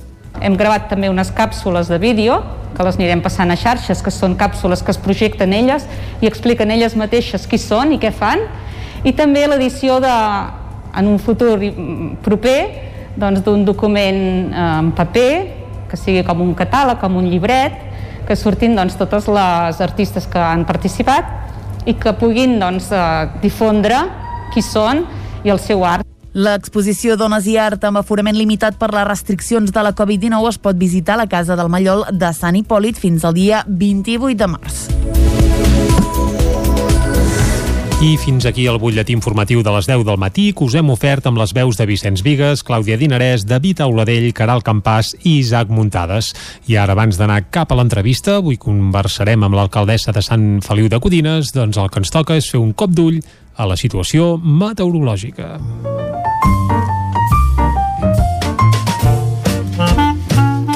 Hem 0.45 0.59
gravat 0.61 0.91
també 0.91 1.09
unes 1.09 1.31
càpsules 1.33 1.89
de 1.89 1.97
vídeo 2.03 2.43
que 2.77 2.85
les 2.85 2.99
anirem 3.01 3.23
passant 3.25 3.49
a 3.49 3.57
xarxes, 3.57 4.03
que 4.05 4.13
són 4.13 4.37
càpsules 4.37 4.85
que 4.85 4.93
es 4.93 5.01
projecten 5.01 5.55
elles 5.57 5.87
i 6.21 6.29
expliquen 6.29 6.71
elles 6.71 6.97
mateixes 6.97 7.47
qui 7.49 7.57
són 7.57 7.95
i 7.97 8.01
què 8.03 8.13
fan. 8.13 8.45
I 9.05 9.15
també 9.17 9.47
l'edició 9.49 9.97
de, 10.05 10.13
en 10.93 11.09
un 11.09 11.17
futur 11.17 11.57
proper 12.21 12.59
doncs, 13.17 13.41
d'un 13.41 13.65
document 13.65 14.21
eh, 14.53 14.69
en 14.83 14.93
paper, 14.93 15.33
que 15.89 15.97
sigui 15.97 16.21
com 16.25 16.45
un 16.45 16.53
catàleg, 16.57 17.01
com 17.01 17.17
un 17.17 17.33
llibret, 17.33 17.92
que 18.33 18.39
surtin 18.41 18.73
doncs, 18.79 18.97
totes 18.97 19.29
les 19.29 19.81
artistes 19.85 20.25
que 20.31 20.41
han 20.41 20.65
participat 20.65 21.85
i 21.85 21.97
que 22.01 22.15
puguin 22.17 22.57
doncs, 22.63 22.89
eh, 22.97 23.29
difondre 23.43 23.99
qui 24.55 24.65
són 24.65 25.05
i 25.45 25.53
el 25.53 25.61
seu 25.61 25.85
art. 25.85 26.07
L'exposició 26.33 27.19
Dones 27.21 27.45
i 27.51 27.59
Art 27.61 27.83
amb 27.85 28.01
aforament 28.01 28.39
limitat 28.39 28.79
per 28.81 28.89
les 28.95 29.05
restriccions 29.05 29.75
de 29.75 29.83
la 29.85 29.93
Covid-19 29.93 30.49
es 30.49 30.57
pot 30.65 30.79
visitar 30.81 31.19
a 31.19 31.25
la 31.27 31.29
Casa 31.29 31.59
del 31.61 31.69
Mallol 31.69 32.07
de 32.09 32.33
Sant 32.33 32.57
Hipòlit 32.57 32.97
fins 32.97 33.29
al 33.29 33.37
dia 33.37 33.67
28 33.69 34.39
de 34.41 34.49
març. 34.55 34.87
I 38.03 38.17
fins 38.19 38.43
aquí 38.49 38.65
el 38.67 38.81
butlletí 38.83 39.15
informatiu 39.15 39.61
de 39.63 39.71
les 39.71 39.87
10 39.87 40.01
del 40.03 40.17
matí 40.19 40.49
que 40.51 40.65
us 40.67 40.75
hem 40.75 40.89
ofert 40.91 41.29
amb 41.31 41.39
les 41.39 41.53
veus 41.55 41.77
de 41.79 41.85
Vicenç 41.87 42.25
Vigues, 42.27 42.65
Clàudia 42.67 42.97
Dinarès, 42.99 43.45
David 43.47 43.85
Auladell, 43.85 44.33
Caral 44.35 44.65
Campàs 44.67 45.13
i 45.23 45.37
Isaac 45.37 45.71
Muntades. 45.71 46.33
I 46.67 46.81
ara, 46.83 46.97
abans 46.99 47.15
d'anar 47.21 47.45
cap 47.55 47.71
a 47.71 47.79
l'entrevista, 47.79 48.41
avui 48.41 48.59
conversarem 48.59 49.47
amb 49.47 49.55
l'alcaldessa 49.55 50.11
de 50.11 50.25
Sant 50.27 50.49
Feliu 50.67 50.91
de 50.91 50.99
Codines, 50.99 51.55
doncs 51.55 51.79
el 51.79 51.95
que 51.95 52.03
ens 52.03 52.11
toca 52.11 52.35
és 52.35 52.51
fer 52.51 52.59
un 52.59 52.75
cop 52.75 52.91
d'ull 52.91 53.23
a 53.55 53.71
la 53.71 53.79
situació 53.79 54.35
meteorològica. 54.43 55.61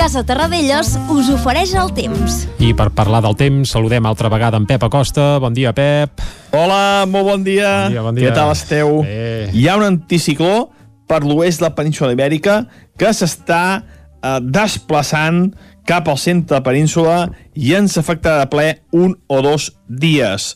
Casa 0.07 0.21
Terradellos 0.23 0.93
us 1.11 1.27
ofereix 1.35 1.73
el 1.75 1.89
temps. 1.91 2.35
I 2.63 2.69
per 2.79 2.93
parlar 2.95 3.19
del 3.25 3.35
temps, 3.35 3.73
saludem 3.75 4.05
altra 4.07 4.29
vegada 4.31 4.55
en 4.55 4.63
Pep 4.63 4.85
Acosta. 4.87 5.41
Bon 5.43 5.51
dia, 5.51 5.73
Pep. 5.75 6.23
Hola, 6.55 7.09
molt 7.11 7.27
bon 7.27 7.43
dia. 7.43 7.73
Bon 7.89 7.91
dia, 7.97 8.05
bon 8.05 8.15
dia. 8.15 8.29
Què 8.29 8.37
tal 8.37 8.53
esteu? 8.53 9.01
Bé. 9.03 9.49
Hi 9.51 9.65
ha 9.67 9.75
un 9.75 9.83
anticicló 9.83 10.69
per 11.11 11.25
l'oest 11.25 11.59
de 11.59 11.67
la 11.67 11.73
península 11.75 12.13
ibèrica 12.15 12.55
que 12.95 13.11
s'està 13.11 13.65
eh, 13.81 14.37
desplaçant 14.47 15.49
cap 15.91 16.07
al 16.07 16.23
centre 16.23 16.55
de 16.55 16.61
la 16.61 16.69
península 16.69 17.17
i 17.59 17.75
ens 17.75 17.99
afectarà 17.99 18.45
de 18.45 18.53
ple 18.55 18.69
un 18.95 19.19
o 19.27 19.41
dos 19.43 19.73
dies. 19.91 20.53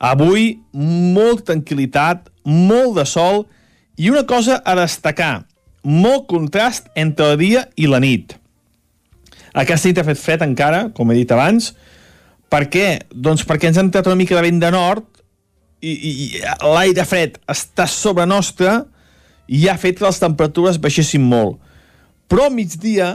Avui, 0.00 0.54
molta 0.72 1.50
tranquil·litat, 1.52 2.32
molt 2.48 2.96
de 2.96 3.04
sol 3.04 3.44
i 4.00 4.08
una 4.08 4.24
cosa 4.24 4.62
a 4.64 4.72
destacar, 4.80 5.44
molt 5.84 6.30
contrast 6.32 6.88
entre 6.96 7.34
el 7.34 7.40
dia 7.44 7.68
i 7.76 7.92
la 7.92 8.00
nit. 8.00 8.38
Aquesta 9.56 9.88
nit 9.88 10.00
ha 10.00 10.06
fet 10.06 10.20
fred 10.20 10.44
encara, 10.44 10.86
com 10.94 11.10
he 11.10 11.20
dit 11.22 11.32
abans. 11.32 11.72
Per 12.52 12.66
què? 12.70 12.88
Doncs 13.10 13.46
perquè 13.48 13.70
ens 13.70 13.80
ha 13.80 13.84
entrat 13.86 14.08
una 14.10 14.18
mica 14.18 14.36
de 14.36 14.44
vent 14.44 14.60
de 14.62 14.70
nord 14.74 15.06
i, 15.80 15.92
i, 15.92 16.10
i 16.26 16.42
l'aire 16.74 17.04
fred 17.08 17.40
està 17.50 17.88
sobre 17.90 18.26
nostra 18.28 18.82
i 19.46 19.66
ha 19.68 19.76
fet 19.80 19.98
que 19.98 20.06
les 20.06 20.20
temperatures 20.22 20.80
baixessin 20.82 21.24
molt. 21.24 21.58
Però 22.26 22.48
a 22.48 22.52
migdia 22.52 23.12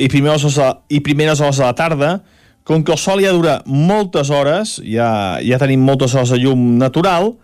i 0.00 0.08
primeres 0.08 0.44
hores, 0.48 0.58
i 0.88 1.02
primeres 1.04 1.40
hores 1.44 1.60
de 1.60 1.66
la 1.66 1.76
tarda, 1.76 2.12
com 2.68 2.82
que 2.84 2.92
el 2.92 3.00
sol 3.00 3.20
ja 3.24 3.32
dura 3.32 3.58
moltes 3.64 4.30
hores, 4.32 4.78
ja, 4.84 5.38
ja 5.44 5.60
tenim 5.60 5.84
moltes 5.84 6.14
hores 6.16 6.32
de 6.32 6.40
llum 6.40 6.74
natural, 6.80 7.34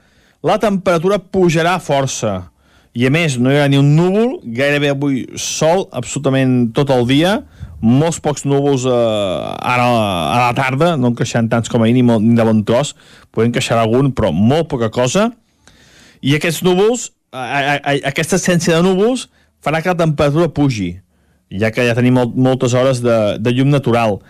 la 0.44 0.58
temperatura 0.60 1.16
pujarà 1.18 1.78
força. 1.80 2.42
I 2.94 3.08
a 3.08 3.10
més, 3.12 3.38
no 3.40 3.52
hi 3.52 3.58
ha 3.58 3.68
ni 3.68 3.80
un 3.80 3.94
núvol, 3.96 4.38
gairebé 4.44 4.92
avui 4.92 5.24
sol 5.40 5.86
absolutament 5.96 6.74
tot 6.76 6.92
el 6.94 7.08
dia, 7.08 7.38
molts 7.82 8.20
pocs 8.22 8.44
núvols 8.48 8.86
eh, 8.88 8.92
ara 8.92 9.86
a 9.86 10.38
la 10.46 10.52
tarda, 10.56 10.94
no 10.96 11.12
en 11.12 11.18
queixant 11.18 11.48
tants 11.50 11.70
com 11.72 11.84
ahir 11.84 11.96
ni, 11.96 12.04
molt, 12.06 12.24
ni 12.24 12.36
de 12.38 12.46
bon 12.46 12.62
tros, 12.66 12.94
podem 13.34 13.52
queixar 13.54 13.78
algun, 13.80 14.12
però 14.14 14.32
molt 14.34 14.68
poca 14.72 14.90
cosa. 14.94 15.30
I 16.24 16.36
aquests 16.38 16.62
núvols, 16.64 17.10
a, 17.34 17.42
a, 17.44 17.76
a, 17.76 17.96
aquesta 18.12 18.38
essència 18.40 18.78
de 18.78 18.86
núvols, 18.86 19.28
farà 19.64 19.82
que 19.82 19.92
la 19.92 19.98
temperatura 19.98 20.50
pugi, 20.52 20.94
ja 21.52 21.70
que 21.74 21.84
ja 21.86 21.96
tenim 21.96 22.16
molt, 22.18 22.36
moltes 22.36 22.74
hores 22.76 23.02
de, 23.04 23.18
de 23.40 23.54
llum 23.54 23.72
natural. 23.72 24.20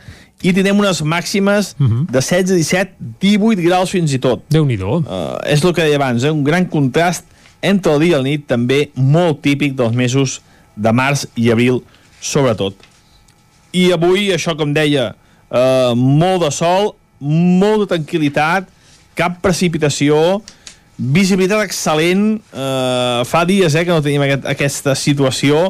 I 0.44 0.52
tindrem 0.52 0.80
unes 0.80 1.00
màximes 1.06 1.74
uh 1.78 1.86
-huh. 1.86 2.06
de 2.10 2.20
16, 2.20 2.56
17, 2.58 2.96
18 3.20 3.62
graus 3.62 3.90
fins 3.90 4.12
i 4.12 4.18
tot. 4.18 4.42
Déu-n'hi-do. 4.50 4.98
Uh, 4.98 5.38
és 5.46 5.62
el 5.64 5.72
que 5.72 5.82
deia 5.82 5.96
abans, 5.96 6.24
eh? 6.24 6.30
un 6.30 6.44
gran 6.44 6.66
contrast 6.66 7.24
entre 7.62 7.92
el 7.94 8.00
dia 8.00 8.16
i 8.16 8.18
el 8.18 8.24
nit, 8.24 8.46
també 8.46 8.90
molt 8.94 9.40
típic 9.40 9.74
dels 9.74 9.94
mesos 9.96 10.42
de 10.76 10.92
març 10.92 11.26
i 11.34 11.50
abril, 11.50 11.82
sobretot. 12.20 12.74
I 13.74 13.88
avui, 13.94 14.28
això 14.34 14.54
com 14.58 14.72
deia, 14.74 15.14
eh, 15.50 15.92
molt 15.96 16.44
de 16.46 16.50
sol, 16.54 16.94
molt 17.20 17.84
de 17.84 17.96
tranquil·litat, 17.96 18.68
cap 19.18 19.40
precipitació, 19.42 20.42
visibilitat 20.96 21.64
excel·lent. 21.66 22.26
Eh, 22.52 23.24
fa 23.26 23.44
dies 23.48 23.74
eh, 23.74 23.84
que 23.84 23.92
no 23.92 24.02
tenim 24.04 24.22
aquest, 24.26 24.46
aquesta 24.50 24.94
situació. 24.98 25.66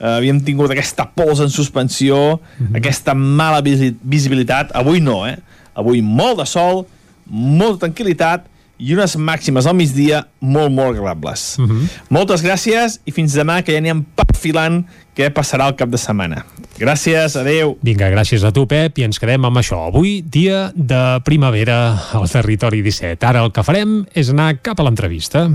Eh, 0.00 0.16
havíem 0.16 0.40
tingut 0.44 0.72
aquesta 0.74 1.06
pols 1.14 1.40
en 1.40 1.50
suspensió, 1.50 2.40
mm 2.40 2.66
-hmm. 2.66 2.76
aquesta 2.76 3.14
mala 3.14 3.60
visi 3.62 3.94
visibilitat. 4.02 4.74
Avui 4.74 5.00
no, 5.00 5.26
eh? 5.26 5.38
Avui 5.74 6.02
molt 6.02 6.38
de 6.38 6.46
sol, 6.46 6.86
molta 7.26 7.86
tranquil·litat 7.86 8.50
i 8.78 8.94
unes 8.94 9.16
màximes 9.16 9.66
al 9.66 9.74
migdia 9.74 10.26
molt, 10.40 10.72
molt 10.72 10.96
agradables. 10.96 11.56
Mm 11.58 11.66
-hmm. 11.66 11.88
Moltes 12.08 12.42
gràcies 12.42 13.00
i 13.04 13.12
fins 13.12 13.32
demà, 13.32 13.62
que 13.62 13.72
ja 13.72 13.78
anem 13.78 14.04
perfilant 14.14 14.84
què 15.16 15.30
passarà 15.30 15.68
el 15.68 15.76
cap 15.76 15.88
de 15.88 15.96
setmana. 15.96 16.44
Gràcies, 16.78 17.36
adeu. 17.38 17.76
Vinga, 17.86 18.08
gràcies 18.10 18.42
a 18.42 18.50
tu, 18.54 18.66
Pep, 18.70 18.98
i 18.98 19.06
ens 19.06 19.20
quedem 19.22 19.46
amb 19.46 19.60
això. 19.60 19.84
Avui, 19.88 20.18
dia 20.26 20.72
de 20.74 21.20
primavera 21.26 21.78
al 22.18 22.26
territori 22.30 22.82
17. 22.82 23.22
Ara 23.26 23.44
el 23.46 23.52
que 23.54 23.62
farem 23.66 24.02
és 24.14 24.32
anar 24.34 24.56
cap 24.62 24.80
a 24.80 24.86
l'entrevista. 24.86 25.46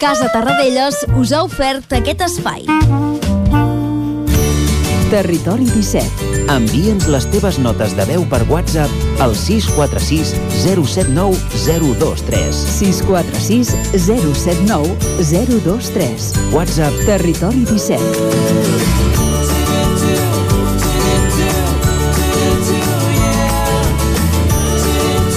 Casa 0.00 0.30
Tarradellas 0.32 1.02
us 1.18 1.34
ha 1.34 1.42
ofert 1.44 1.92
aquest 1.92 2.22
espai. 2.24 2.64
Territori 5.10 5.66
17. 5.66 6.46
Envia'ns 6.54 7.08
les 7.10 7.26
teves 7.34 7.58
notes 7.58 7.96
de 7.98 8.06
veu 8.06 8.22
per 8.30 8.44
WhatsApp 8.46 9.20
al 9.20 9.34
646 9.34 10.36
079 10.62 11.34
023. 11.66 12.64
646 12.78 13.74
079 14.06 14.94
023. 15.18 16.32
WhatsApp 16.54 17.04
Territori 17.10 17.66
17. 17.66 19.09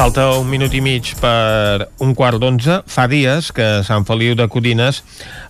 Falta 0.00 0.30
un 0.40 0.46
minut 0.48 0.72
i 0.72 0.78
mig 0.80 1.10
per 1.20 1.90
un 2.00 2.14
quart 2.16 2.40
d'onze. 2.40 2.78
Fa 2.88 3.04
dies 3.04 3.50
que 3.52 3.66
a 3.66 3.82
Sant 3.84 4.06
Feliu 4.08 4.32
de 4.32 4.46
Codines 4.48 5.02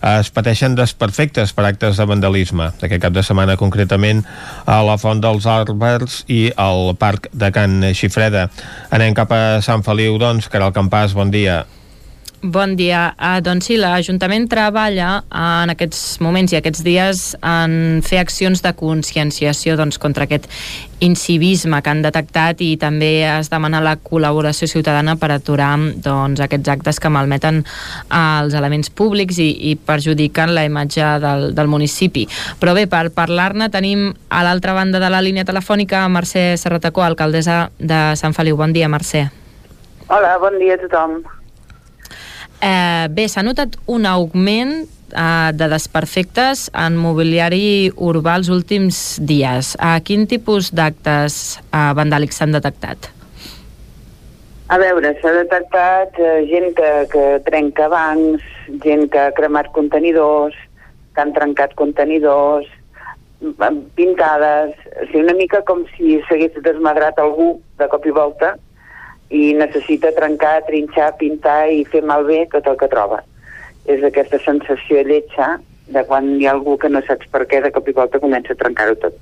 es 0.09 0.31
pateixen 0.35 0.75
desperfectes 0.75 1.55
per 1.55 1.69
actes 1.69 1.95
de 1.95 2.09
vandalisme. 2.09 2.67
Aquest 2.83 2.99
cap 2.99 3.15
de 3.15 3.23
setmana, 3.23 3.55
concretament, 3.55 4.25
a 4.67 4.81
la 4.83 4.99
Font 4.99 5.23
dels 5.23 5.47
Arbers 5.47 6.25
i 6.27 6.49
al 6.59 6.97
Parc 6.99 7.31
de 7.31 7.47
Can 7.55 7.93
Xifreda. 7.95 8.49
Anem 8.91 9.15
cap 9.15 9.31
a 9.31 9.61
Sant 9.63 9.87
Feliu, 9.87 10.19
doncs. 10.19 10.51
Caral 10.51 10.75
Campàs, 10.75 11.15
bon 11.15 11.31
dia. 11.31 11.61
Bon 12.43 12.73
dia. 12.73 13.13
Uh, 13.21 13.37
doncs 13.45 13.67
sí, 13.69 13.75
l'Ajuntament 13.77 14.47
treballa 14.49 15.19
uh, 15.21 15.61
en 15.61 15.69
aquests 15.75 16.17
moments 16.25 16.49
i 16.49 16.57
aquests 16.57 16.79
dies 16.81 17.19
en 17.45 17.99
fer 18.01 18.17
accions 18.17 18.63
de 18.65 18.71
conscienciació 18.73 19.75
doncs, 19.77 19.99
contra 20.01 20.25
aquest 20.25 20.47
incivisme 21.05 21.77
que 21.85 21.91
han 21.91 22.01
detectat 22.01 22.63
i 22.65 22.71
també 22.81 23.11
es 23.29 23.51
demana 23.53 23.77
la 23.85 23.93
col·laboració 24.01 24.65
ciutadana 24.65 25.13
per 25.21 25.29
aturar 25.35 25.75
doncs, 26.01 26.41
aquests 26.41 26.71
actes 26.73 26.97
que 26.97 27.11
malmeten 27.13 27.59
uh, 27.61 28.41
els 28.41 28.57
elements 28.57 28.89
públics 28.89 29.37
i, 29.37 29.51
i 29.69 29.75
perjudiquen 29.77 30.55
la 30.57 30.63
imatge 30.65 31.11
del, 31.21 31.45
del 31.53 31.69
municipi. 31.69 32.23
Però 32.57 32.73
bé, 32.73 32.87
per 32.89 33.11
parlar-ne 33.13 33.67
tenim 33.69 34.07
a 34.33 34.41
l'altra 34.47 34.73
banda 34.73 34.97
de 35.03 35.11
la 35.13 35.21
línia 35.21 35.45
telefònica 35.45 36.07
Mercè 36.09 36.55
Serratacó, 36.57 37.05
alcaldessa 37.05 37.67
de 37.77 38.01
Sant 38.17 38.33
Feliu. 38.33 38.57
Bon 38.57 38.73
dia, 38.73 38.89
Mercè. 38.89 39.27
Hola, 40.09 40.33
bon 40.41 40.57
dia 40.57 40.79
a 40.79 40.81
tothom. 40.87 41.21
Eh, 42.61 43.07
bé, 43.09 43.25
s'ha 43.25 43.41
notat 43.41 43.73
un 43.89 44.05
augment 44.05 44.73
eh, 44.85 45.49
de 45.57 45.67
desperfectes 45.71 46.67
en 46.77 46.97
mobiliari 47.01 47.89
urbà 47.97 48.35
els 48.37 48.51
últims 48.53 49.17
dies. 49.17 49.73
A 49.81 49.95
eh, 49.97 50.03
quin 50.05 50.27
tipus 50.29 50.69
d'actes 50.69 51.57
eh, 51.63 51.89
vandàlics 51.97 52.37
s'han 52.37 52.53
detectat? 52.53 53.09
A 54.71 54.77
veure, 54.79 55.15
s'ha 55.19 55.33
detectat 55.39 56.21
eh, 56.21 56.45
gent 56.51 56.69
que, 56.77 56.91
que 57.11 57.25
trenca 57.49 57.89
bancs, 57.91 58.45
gent 58.85 59.09
que 59.11 59.25
ha 59.25 59.33
cremat 59.35 59.73
contenidors, 59.73 60.55
que 61.15 61.25
han 61.25 61.33
trencat 61.33 61.73
contenidors, 61.81 62.69
mm, 63.41 63.81
pintades, 63.97 64.77
o 64.93 65.07
sigui, 65.09 65.25
una 65.25 65.39
mica 65.41 65.65
com 65.65 65.81
si 65.97 66.21
s'hagués 66.29 66.61
desmadrat 66.61 67.17
algú 67.19 67.55
de 67.81 67.89
cop 67.89 68.05
i 68.05 68.13
volta 68.15 68.53
i 69.31 69.51
necessita 69.55 70.11
trencar, 70.15 70.61
trinxar, 70.67 71.13
pintar 71.19 71.69
i 71.71 71.83
fer 71.87 72.03
malbé 72.03 72.43
tot 72.51 72.67
el 72.67 72.77
que 72.79 72.89
troba. 72.91 73.21
És 73.89 74.03
aquesta 74.03 74.39
sensació 74.43 75.01
lletja 75.07 75.55
de 75.91 76.03
quan 76.07 76.27
hi 76.37 76.47
ha 76.47 76.55
algú 76.55 76.77
que 76.79 76.89
no 76.91 77.01
saps 77.07 77.29
per 77.31 77.45
què 77.49 77.61
de 77.63 77.71
cop 77.73 77.87
i 77.87 77.95
volta 77.95 78.19
comença 78.19 78.53
a 78.53 78.59
trencar-ho 78.59 78.97
tot. 79.01 79.15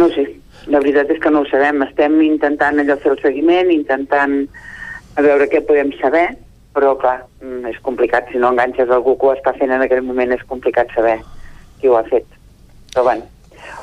No 0.00 0.08
sé, 0.14 0.24
la 0.72 0.80
veritat 0.80 1.12
és 1.14 1.20
que 1.22 1.30
no 1.30 1.42
ho 1.42 1.48
sabem. 1.50 1.84
Estem 1.86 2.18
intentant 2.24 2.80
allò 2.80 2.96
fer 3.02 3.12
el 3.14 3.20
seguiment, 3.22 3.70
intentant 3.74 4.40
a 5.16 5.24
veure 5.24 5.48
què 5.52 5.62
podem 5.68 5.92
saber, 6.00 6.30
però 6.72 6.94
clar, 6.98 7.18
mm, 7.42 7.68
és 7.70 7.78
complicat. 7.84 8.32
Si 8.32 8.40
no 8.40 8.52
enganxes 8.54 8.90
algú 8.90 9.16
que 9.18 9.28
ho 9.28 9.34
està 9.36 9.52
fent 9.58 9.70
en 9.70 9.84
aquell 9.84 10.04
moment 10.06 10.32
és 10.32 10.48
complicat 10.48 10.92
saber 10.96 11.18
qui 11.80 11.88
ho 11.88 11.96
ha 11.98 12.04
fet. 12.08 12.26
Però 12.92 13.04
bueno, 13.04 13.28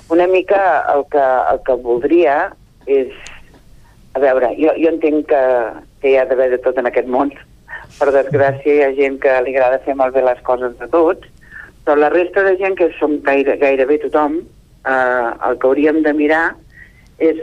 una 0.09 0.27
mica 0.27 0.85
el 0.95 1.05
que, 1.11 1.25
el 1.53 1.61
que 1.65 1.75
voldria 1.85 2.37
és 2.85 3.13
a 4.13 4.19
veure, 4.23 4.53
jo, 4.57 4.73
jo 4.77 4.91
entenc 4.91 5.27
que, 5.29 5.43
que 6.01 6.11
hi 6.11 6.17
ha 6.17 6.25
d'haver 6.29 6.49
de 6.53 6.61
tot 6.63 6.77
en 6.81 6.89
aquest 6.89 7.09
món. 7.11 7.33
Per 7.99 8.09
desgràcia 8.13 8.75
hi 8.75 8.83
ha 8.85 8.95
gent 8.97 9.19
que 9.23 9.35
li 9.45 9.55
agrada 9.55 9.81
fer 9.85 9.95
malbé 9.97 10.23
les 10.25 10.41
coses 10.47 10.75
de 10.79 10.87
tots, 10.93 11.27
però 11.85 11.97
la 11.97 12.11
resta 12.13 12.43
de 12.45 12.55
gent, 12.59 12.77
que 12.77 12.91
som 12.99 13.17
gaire, 13.25 13.57
gairebé 13.61 13.99
tothom, 14.03 14.41
eh, 14.85 15.29
el 15.49 15.57
que 15.59 15.69
hauríem 15.69 16.03
de 16.05 16.13
mirar 16.13 16.43
és 17.19 17.39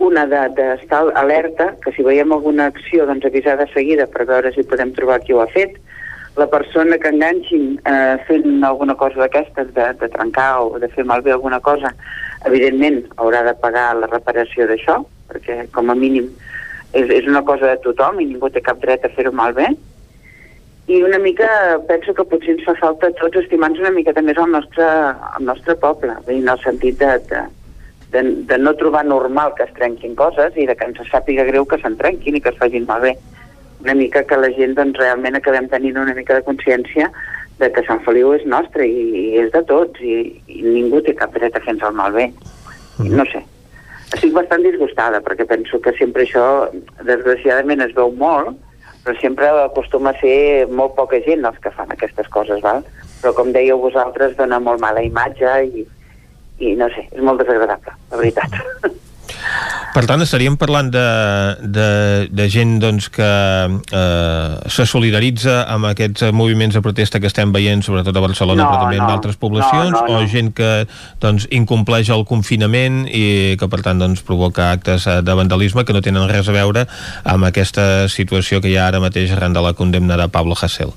una 0.00 0.24
d'estar 0.26 1.04
de, 1.06 1.14
alerta, 1.20 1.74
que 1.84 1.92
si 1.92 2.02
veiem 2.02 2.32
alguna 2.32 2.70
acció 2.72 3.04
doncs 3.06 3.26
avisar 3.28 3.58
de 3.60 3.68
seguida 3.74 4.06
per 4.08 4.24
veure 4.28 4.52
si 4.54 4.64
podem 4.64 4.94
trobar 4.96 5.20
qui 5.20 5.36
ho 5.36 5.42
ha 5.42 5.50
fet, 5.52 5.76
la 6.40 6.46
persona 6.48 6.96
que 6.98 7.10
enganxin 7.12 7.74
eh, 7.84 8.16
fent 8.26 8.64
alguna 8.64 8.96
cosa 8.96 9.20
d'aquestes, 9.20 9.74
de, 9.76 9.86
de 10.00 10.08
trencar 10.14 10.62
o 10.64 10.78
de 10.80 10.88
fer 10.94 11.04
malbé 11.04 11.34
alguna 11.34 11.60
cosa, 11.60 11.92
evidentment 12.48 13.02
haurà 13.16 13.42
de 13.46 13.54
pagar 13.60 13.90
la 13.98 14.08
reparació 14.10 14.66
d'això, 14.70 15.00
perquè 15.30 15.66
com 15.74 15.90
a 15.90 15.96
mínim 15.98 16.30
és, 16.92 17.06
és 17.08 17.28
una 17.28 17.42
cosa 17.46 17.68
de 17.70 17.78
tothom 17.84 18.20
i 18.20 18.26
ningú 18.30 18.50
té 18.50 18.62
cap 18.64 18.80
dret 18.82 19.04
a 19.04 19.12
fer-ho 19.14 19.32
malbé. 19.32 19.68
I 20.90 21.02
una 21.06 21.20
mica 21.22 21.46
penso 21.86 22.14
que 22.14 22.26
potser 22.26 22.56
ens 22.56 22.64
fa 22.66 22.74
falta 22.80 23.12
tots 23.20 23.38
estimar 23.44 23.70
una 23.76 23.92
mica 23.94 24.14
també 24.16 24.34
el 24.34 24.50
nostre, 24.50 24.86
el 25.38 25.44
nostre 25.46 25.76
poble, 25.78 26.16
en 26.26 26.48
el 26.48 26.62
sentit 26.64 26.98
de, 26.98 27.12
de, 27.30 27.42
de, 28.12 28.22
de 28.50 28.58
no 28.58 28.74
trobar 28.74 29.04
normal 29.06 29.54
que 29.54 29.68
es 29.68 29.74
trenquin 29.76 30.16
coses 30.18 30.56
i 30.56 30.66
de 30.66 30.74
que 30.74 30.88
ens 30.88 30.98
sàpiga 31.12 31.46
greu 31.46 31.68
que 31.68 31.78
se'n 31.78 31.98
trenquin 32.00 32.36
i 32.36 32.42
que 32.42 32.50
es 32.50 32.58
facin 32.58 32.88
malbé. 32.88 33.14
Una 33.84 33.94
mica 33.94 34.24
que 34.28 34.36
la 34.36 34.50
gent 34.56 34.74
doncs, 34.76 34.98
realment 34.98 35.38
acabem 35.38 35.68
tenint 35.70 36.00
una 36.00 36.16
mica 36.16 36.34
de 36.36 36.44
consciència 36.48 37.06
de 37.60 37.70
que 37.74 37.84
Sant 37.86 38.02
Feliu 38.06 38.32
és 38.36 38.46
nostre 38.48 38.86
i, 38.88 39.04
i 39.20 39.24
és 39.42 39.52
de 39.54 39.62
tots 39.68 40.00
i, 40.00 40.16
i 40.48 40.62
ningú 40.64 41.02
té 41.04 41.14
cap 41.16 41.34
dret 41.36 41.56
a 41.56 41.62
fer-nos 41.64 41.88
el 41.90 41.96
malbé. 41.98 42.30
No 43.00 43.24
sé, 43.30 43.40
estic 44.14 44.34
bastant 44.36 44.64
disgustada 44.66 45.20
perquè 45.24 45.46
penso 45.48 45.80
que 45.84 45.94
sempre 45.98 46.26
això, 46.26 46.44
desgraciadament, 47.06 47.84
es 47.84 47.94
veu 47.96 48.12
molt, 48.20 48.56
però 49.04 49.16
sempre 49.20 49.48
acostuma 49.62 50.12
a 50.12 50.20
ser 50.20 50.66
molt 50.68 50.96
poca 50.98 51.20
gent 51.24 51.46
els 51.48 51.60
que 51.62 51.72
fan 51.76 51.92
aquestes 51.94 52.28
coses, 52.32 52.60
val? 52.64 52.82
Però 53.20 53.32
com 53.36 53.52
dèieu 53.54 53.80
vosaltres, 53.80 54.36
dona 54.40 54.60
molt 54.60 54.82
mala 54.82 55.04
imatge 55.04 55.54
i, 55.68 55.86
i 56.60 56.74
no 56.80 56.90
sé, 56.92 57.06
és 57.08 57.22
molt 57.24 57.40
desagradable, 57.40 57.96
la 58.10 58.20
veritat. 58.20 58.60
Per 59.90 60.04
tant, 60.06 60.22
estaríem 60.22 60.54
parlant 60.54 60.86
de, 60.94 61.02
de, 61.66 61.86
de 62.30 62.44
gent 62.52 62.76
doncs, 62.82 63.08
que 63.10 63.26
eh, 63.26 64.68
se 64.70 64.86
solidaritza 64.86 65.64
amb 65.66 65.88
aquests 65.90 66.28
moviments 66.30 66.76
de 66.78 66.82
protesta 66.84 67.18
que 67.18 67.26
estem 67.26 67.50
veient, 67.50 67.82
sobretot 67.82 68.14
a 68.14 68.22
Barcelona, 68.22 68.62
No, 68.62 68.68
però 68.70 68.84
també 68.84 69.00
no. 69.00 69.08
en 69.08 69.16
altres 69.16 69.34
poblacions, 69.40 69.90
No, 69.96 70.04
no, 70.06 70.20
no. 70.20 70.22
o 70.22 70.30
gent 70.30 70.52
que 70.54 70.70
doncs, 71.20 71.48
incompleix 71.50 72.12
el 72.14 72.22
confinament 72.28 73.02
i 73.10 73.56
que, 73.58 73.66
per 73.72 73.82
tant, 73.82 73.98
doncs, 73.98 74.22
provoca 74.22 74.70
actes 74.76 75.08
eh, 75.10 75.18
de 75.26 75.34
vandalisme 75.34 75.84
que 75.84 75.96
no 75.96 76.04
tenen 76.06 76.30
res 76.30 76.46
a 76.46 76.54
veure 76.54 76.86
amb 77.24 77.50
aquesta 77.50 78.06
situació 78.08 78.62
que 78.62 78.70
hi 78.70 78.78
ha 78.78 78.86
ara 78.92 79.02
mateix 79.02 79.34
arran 79.34 79.58
de 79.58 79.64
la 79.64 79.74
condemna 79.74 80.16
de 80.20 80.28
Pablo 80.30 80.54
Hasél. 80.54 80.94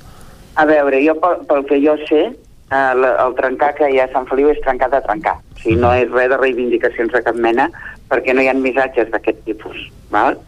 A 0.53 0.67
veure, 0.69 1.01
jo 1.01 1.17
pel, 1.17 1.39
pel 1.49 1.65
que 1.65 1.81
jo 1.81 1.97
sé, 2.05 2.27
eh, 2.73 2.93
la, 2.99 3.13
el 3.25 3.35
trencar 3.37 3.73
que 3.77 3.89
hi 3.93 3.99
ha 4.01 4.09
a 4.09 4.13
Sant 4.13 4.27
Feliu 4.29 4.49
és 4.51 4.61
trencar 4.65 4.89
de 4.93 5.01
trencar. 5.05 5.37
O 5.53 5.61
sigui, 5.61 5.77
no 5.81 5.93
és 5.95 6.09
res 6.11 6.29
de 6.33 6.39
reivindicacions 6.41 7.13
de 7.13 7.23
cap 7.25 7.37
mena, 7.47 7.69
perquè 8.11 8.35
no 8.35 8.43
hi 8.43 8.49
ha 8.51 8.57
missatges 8.57 9.11
d'aquest 9.13 9.43
tipus. 9.47 9.89
Val? 10.13 10.39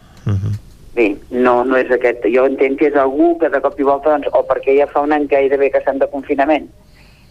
Bé, 0.96 1.10
no, 1.30 1.58
no 1.68 1.78
és 1.78 1.92
aquest. 1.92 2.24
Jo 2.32 2.46
entenc 2.48 2.80
que 2.80 2.90
és 2.90 2.98
algú 2.98 3.34
que 3.42 3.52
de 3.52 3.62
cop 3.62 3.80
i 3.80 3.88
volta, 3.88 4.14
doncs, 4.16 4.32
o 4.32 4.42
perquè 4.48 4.78
ja 4.80 4.88
fa 4.92 5.04
un 5.04 5.14
any 5.16 5.28
gairebé 5.32 5.70
que 5.72 5.84
estan 5.84 6.00
de 6.02 6.10
confinament 6.12 6.70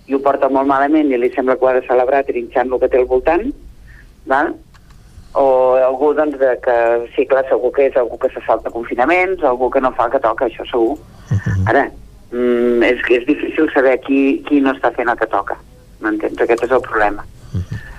i 0.06 0.14
ho 0.14 0.20
porta 0.20 0.50
molt 0.52 0.68
malament 0.68 1.08
i 1.12 1.18
li 1.18 1.30
sembla 1.32 1.56
que 1.56 1.64
ho 1.64 1.70
ha 1.70 1.78
de 1.78 1.86
celebrar 1.86 2.24
trinxant 2.28 2.72
el 2.72 2.80
que 2.82 2.90
té 2.92 3.00
al 3.00 3.08
voltant, 3.08 3.46
val? 4.28 4.52
o 5.34 5.74
algú 5.82 6.12
doncs, 6.14 6.36
de 6.38 6.52
que, 6.62 6.74
sí, 7.16 7.24
clar, 7.26 7.42
segur 7.48 7.72
que 7.74 7.88
és 7.88 7.96
algú 7.98 8.20
que 8.22 8.28
se 8.30 8.42
salta 8.46 8.70
confinaments, 8.70 9.42
algú 9.42 9.66
que 9.70 9.80
no 9.82 9.90
fa 9.96 10.06
el 10.06 10.12
que 10.12 10.20
toca, 10.22 10.46
això 10.46 10.62
segur. 10.70 10.94
Ara, 11.66 11.88
mm, 12.34 12.82
és 12.90 13.00
que 13.06 13.20
és 13.20 13.26
difícil 13.30 13.70
saber 13.72 13.96
qui, 14.02 14.42
qui 14.48 14.60
no 14.60 14.74
està 14.74 14.90
fent 14.96 15.08
el 15.12 15.18
que 15.22 15.30
toca, 15.30 15.56
m'entens? 16.02 16.40
Aquest 16.42 16.66
és 16.66 16.74
el 16.74 16.82
problema. 16.84 17.24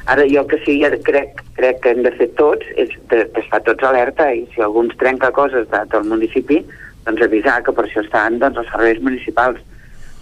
Ara, 0.06 0.22
jo 0.30 0.42
el 0.44 0.48
que 0.52 0.60
sí 0.62 0.76
ja 0.84 0.92
crec, 1.02 1.40
crec 1.58 1.80
que 1.82 1.90
hem 1.96 2.04
de 2.06 2.12
fer 2.14 2.28
tots 2.38 2.66
és 2.78 2.92
de- 3.10 3.24
d'estar 3.34 3.64
tots 3.66 3.84
alerta 3.88 4.28
i 4.36 4.44
si 4.54 4.62
algú 4.62 4.84
ens 4.86 4.98
trenca 5.02 5.32
coses 5.34 5.66
de, 5.72 5.80
del 5.94 6.04
municipi, 6.12 6.60
doncs 7.08 7.24
avisar 7.26 7.64
que 7.64 7.74
per 7.74 7.86
això 7.88 8.04
estan 8.04 8.38
doncs, 8.42 8.60
els 8.62 8.70
serveis 8.70 9.02
municipals 9.02 9.58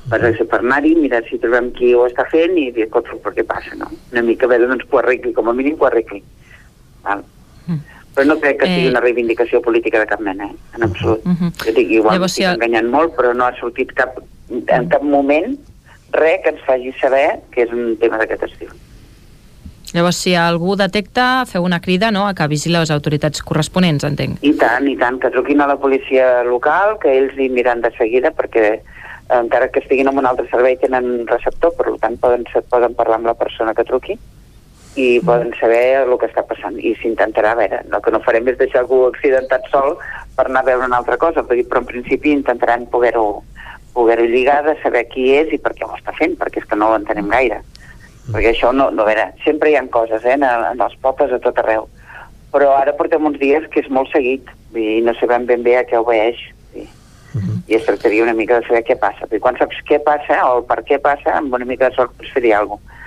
per, 0.09 0.19
per 0.21 0.59
anar-hi, 0.59 0.93
mirar 0.99 1.23
si 1.27 1.37
trobem 1.39 1.71
qui 1.75 1.93
ho 1.95 2.05
està 2.07 2.25
fent 2.31 2.55
i 2.59 2.69
dir, 2.75 2.85
escolta, 2.87 3.15
per 3.23 3.33
què 3.35 3.43
passa, 3.47 3.75
no? 3.79 3.87
Una 4.11 4.21
mica 4.21 4.47
veure 4.51 4.67
doncs, 4.67 4.83
que 4.87 4.95
ho 4.95 4.99
arregli, 4.99 5.33
com 5.33 5.49
a 5.49 5.53
mínim 5.57 5.75
que 5.75 5.83
ho 5.83 5.89
arregli. 5.91 6.23
Val? 7.03 7.23
Però 8.13 8.25
no 8.27 8.39
crec 8.39 8.59
que 8.61 8.67
sigui 8.67 8.85
Eh. 8.87 8.89
una 8.91 9.01
reivindicació 9.01 9.61
política 9.61 9.99
de 9.99 10.05
cap 10.05 10.19
mena, 10.21 10.45
eh? 10.45 10.55
en 10.75 10.83
absolut. 10.83 11.23
Mhm. 11.25 11.51
Jo 11.65 11.71
dic, 11.73 11.89
igual 11.91 12.13
Llavors, 12.15 12.37
el- 12.39 12.53
enganyant 12.53 12.89
molt, 12.89 13.15
però 13.15 13.33
no 13.35 13.45
ha 13.45 13.55
sortit 13.59 13.91
cap, 13.93 14.19
en 14.49 14.87
cap 14.89 15.01
moment 15.01 15.57
res 16.11 16.41
que 16.43 16.49
ens 16.49 16.61
faci 16.67 16.91
saber 17.01 17.39
que 17.51 17.63
és 17.63 17.71
un 17.71 17.97
tema 17.97 18.17
d'aquest 18.17 18.43
estil. 18.43 18.69
Llavors, 19.93 20.15
si 20.17 20.33
algú 20.33 20.75
detecta, 20.75 21.45
feu 21.45 21.63
una 21.63 21.79
crida 21.79 22.09
no, 22.11 22.27
a 22.27 22.33
que 22.33 22.41
avisi 22.43 22.69
les 22.69 22.89
autoritats 22.89 23.43
corresponents, 23.45 24.03
entenc. 24.03 24.39
I 24.41 24.53
tant, 24.57 24.87
i 24.89 24.95
tant, 24.97 25.19
que 25.19 25.29
truquin 25.29 25.61
a 25.61 25.67
la 25.67 25.77
policia 25.77 26.43
local, 26.43 26.97
que 27.01 27.11
ells 27.17 27.37
hi 27.37 27.49
miran 27.49 27.81
de 27.81 27.91
seguida, 27.97 28.31
perquè 28.31 28.73
eh, 28.73 28.81
encara 29.29 29.69
que 29.69 29.79
estiguin 29.79 30.07
en 30.07 30.17
un 30.17 30.25
altre 30.25 30.47
servei 30.49 30.77
tenen 30.77 31.27
receptor, 31.27 31.73
per 31.77 31.93
tant 31.99 32.17
poden, 32.17 32.43
poden 32.69 32.93
parlar 32.95 33.17
amb 33.17 33.25
la 33.27 33.33
persona 33.35 33.73
que 33.73 33.83
truqui 33.83 34.17
i 34.95 35.19
poden 35.25 35.53
saber 35.57 36.03
el 36.03 36.13
que 36.21 36.27
està 36.29 36.43
passant. 36.45 36.77
I 36.77 36.93
s'intentarà 37.01 37.55
veure, 37.57 37.81
el 37.83 38.01
que 38.05 38.13
no 38.13 38.21
farem 38.25 38.47
és 38.51 38.59
deixar 38.59 38.83
algú 38.83 39.03
accidentat 39.07 39.65
sol 39.71 39.97
per 40.37 40.45
anar 40.45 40.61
a 40.61 40.69
veure 40.69 40.85
una 40.85 40.99
altra 41.01 41.17
cosa, 41.17 41.43
però, 41.43 41.81
en 41.81 41.89
principi 41.89 42.33
intentaran 42.33 42.85
poder-ho 42.93 43.43
poder 43.93 44.19
lligar 44.25 44.63
de 44.65 44.75
saber 44.81 45.05
qui 45.09 45.31
és 45.33 45.51
i 45.53 45.59
per 45.61 45.73
què 45.77 45.85
ho 45.85 45.93
està 45.97 46.13
fent, 46.17 46.37
perquè 46.37 46.61
és 46.61 46.69
que 46.69 46.77
no 46.77 46.91
ho 46.91 46.97
entenem 46.97 47.29
gaire. 47.29 47.61
Perquè 48.31 48.53
això 48.53 48.71
no, 48.73 48.89
no 48.89 49.05
veure, 49.05 49.31
sempre 49.43 49.69
hi 49.69 49.77
ha 49.77 49.83
coses 49.93 50.25
eh, 50.25 50.37
en, 50.37 50.45
en 50.45 50.81
els 50.81 50.97
pobles 51.01 51.33
a 51.33 51.41
tot 51.41 51.59
arreu. 51.61 51.89
Però 52.53 52.71
ara 52.77 52.93
portem 52.97 53.25
uns 53.25 53.39
dies 53.41 53.65
que 53.73 53.81
és 53.81 53.89
molt 53.89 54.09
seguit 54.13 54.49
i 54.77 55.01
no 55.05 55.13
sabem 55.17 55.45
ben 55.49 55.65
bé 55.65 55.77
a 55.77 55.85
què 55.85 55.97
obeix 55.97 56.39
sí. 56.73 56.87
i 57.67 57.77
es 57.77 57.85
tractaria 57.85 58.25
una 58.25 58.33
mica 58.37 58.59
de 58.59 58.67
saber 58.69 58.81
què 58.87 58.97
passa. 59.01 59.29
I 59.29 59.41
quan 59.41 59.57
saps 59.57 59.81
què 59.89 60.01
passa 60.05 60.39
o 60.53 60.61
per 60.65 60.81
què 60.85 61.01
passa 61.01 61.37
amb 61.37 61.53
una 61.53 61.69
mica 61.69 61.89
de 61.89 61.97
sort 61.97 62.13
pots 62.17 62.33
fer 62.33 62.45
alguna 62.53 62.81
cosa 62.81 63.01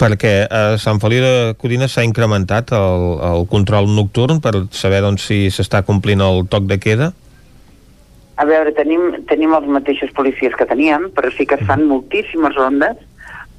perquè 0.00 0.34
a 0.46 0.62
Sant 0.82 1.00
Feliu 1.02 1.24
de 1.24 1.54
Codines 1.60 1.92
s'ha 1.92 2.04
incrementat 2.06 2.72
el, 2.76 3.06
el 3.30 3.46
control 3.50 3.88
nocturn 3.90 4.40
per 4.44 4.54
saber 4.70 5.02
doncs, 5.04 5.26
si 5.28 5.46
s'està 5.50 5.82
complint 5.86 6.22
el 6.24 6.46
toc 6.52 6.68
de 6.70 6.78
queda? 6.82 7.12
A 8.36 8.44
veure, 8.44 8.72
tenim, 8.76 9.24
tenim 9.30 9.54
els 9.56 9.68
mateixos 9.72 10.12
policies 10.16 10.54
que 10.58 10.68
teníem, 10.68 11.08
però 11.16 11.30
sí 11.32 11.46
que 11.48 11.56
es 11.56 11.64
fan 11.68 11.86
moltíssimes 11.88 12.56
rondes 12.58 12.98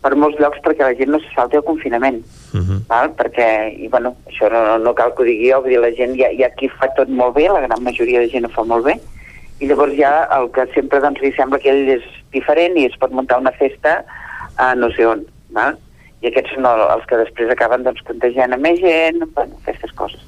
per 0.03 0.13
molts 0.15 0.37
llocs 0.39 0.61
perquè 0.63 0.85
la 0.85 0.95
gent 0.97 1.09
no 1.09 1.19
se 1.23 1.31
salti 1.33 1.57
el 1.57 1.65
confinament. 1.65 2.21
Uh 2.53 2.61
-huh. 2.61 2.79
val? 2.87 3.09
perquè, 3.17 3.73
i 3.73 3.87
bueno, 3.87 4.15
això 4.29 4.49
no, 4.51 4.77
no 4.77 4.93
cal 4.93 5.13
que 5.13 5.23
ho 5.23 5.25
digui 5.25 5.51
jo, 5.51 5.61
vull 5.61 5.71
dir, 5.71 5.79
la 5.81 5.91
gent, 5.91 6.15
hi 6.15 6.43
ha 6.43 6.49
qui 6.55 6.69
fa 6.69 6.87
tot 6.95 7.09
molt 7.09 7.35
bé, 7.35 7.47
la 7.49 7.65
gran 7.65 7.83
majoria 7.83 8.19
de 8.19 8.29
gent 8.29 8.45
ho 8.45 8.49
fa 8.49 8.63
molt 8.63 8.85
bé, 8.85 8.99
i 9.59 9.67
llavors 9.67 9.95
ja 9.97 10.27
el 10.37 10.51
que 10.51 10.67
sempre 10.73 10.99
doncs, 10.99 11.21
li 11.21 11.33
sembla 11.33 11.59
que 11.59 11.69
ell 11.69 11.89
és 11.97 12.03
diferent 12.31 12.77
i 12.77 12.85
es 12.85 12.97
pot 12.97 13.11
muntar 13.11 13.39
una 13.39 13.51
festa 13.51 14.03
a 14.57 14.75
no 14.75 14.91
sé 14.91 15.05
on, 15.05 15.25
val? 15.49 15.77
i 16.21 16.31
aquests 16.31 16.55
són 16.55 16.65
el- 16.65 16.87
els 16.89 17.05
que 17.05 17.17
després 17.17 17.51
acaben 17.53 17.83
doncs, 17.83 18.01
contagiant 18.01 18.53
a 18.53 18.57
més 18.57 18.79
gent, 18.81 19.21
bueno, 19.35 19.53
aquestes 19.61 19.91
coses. 19.93 20.19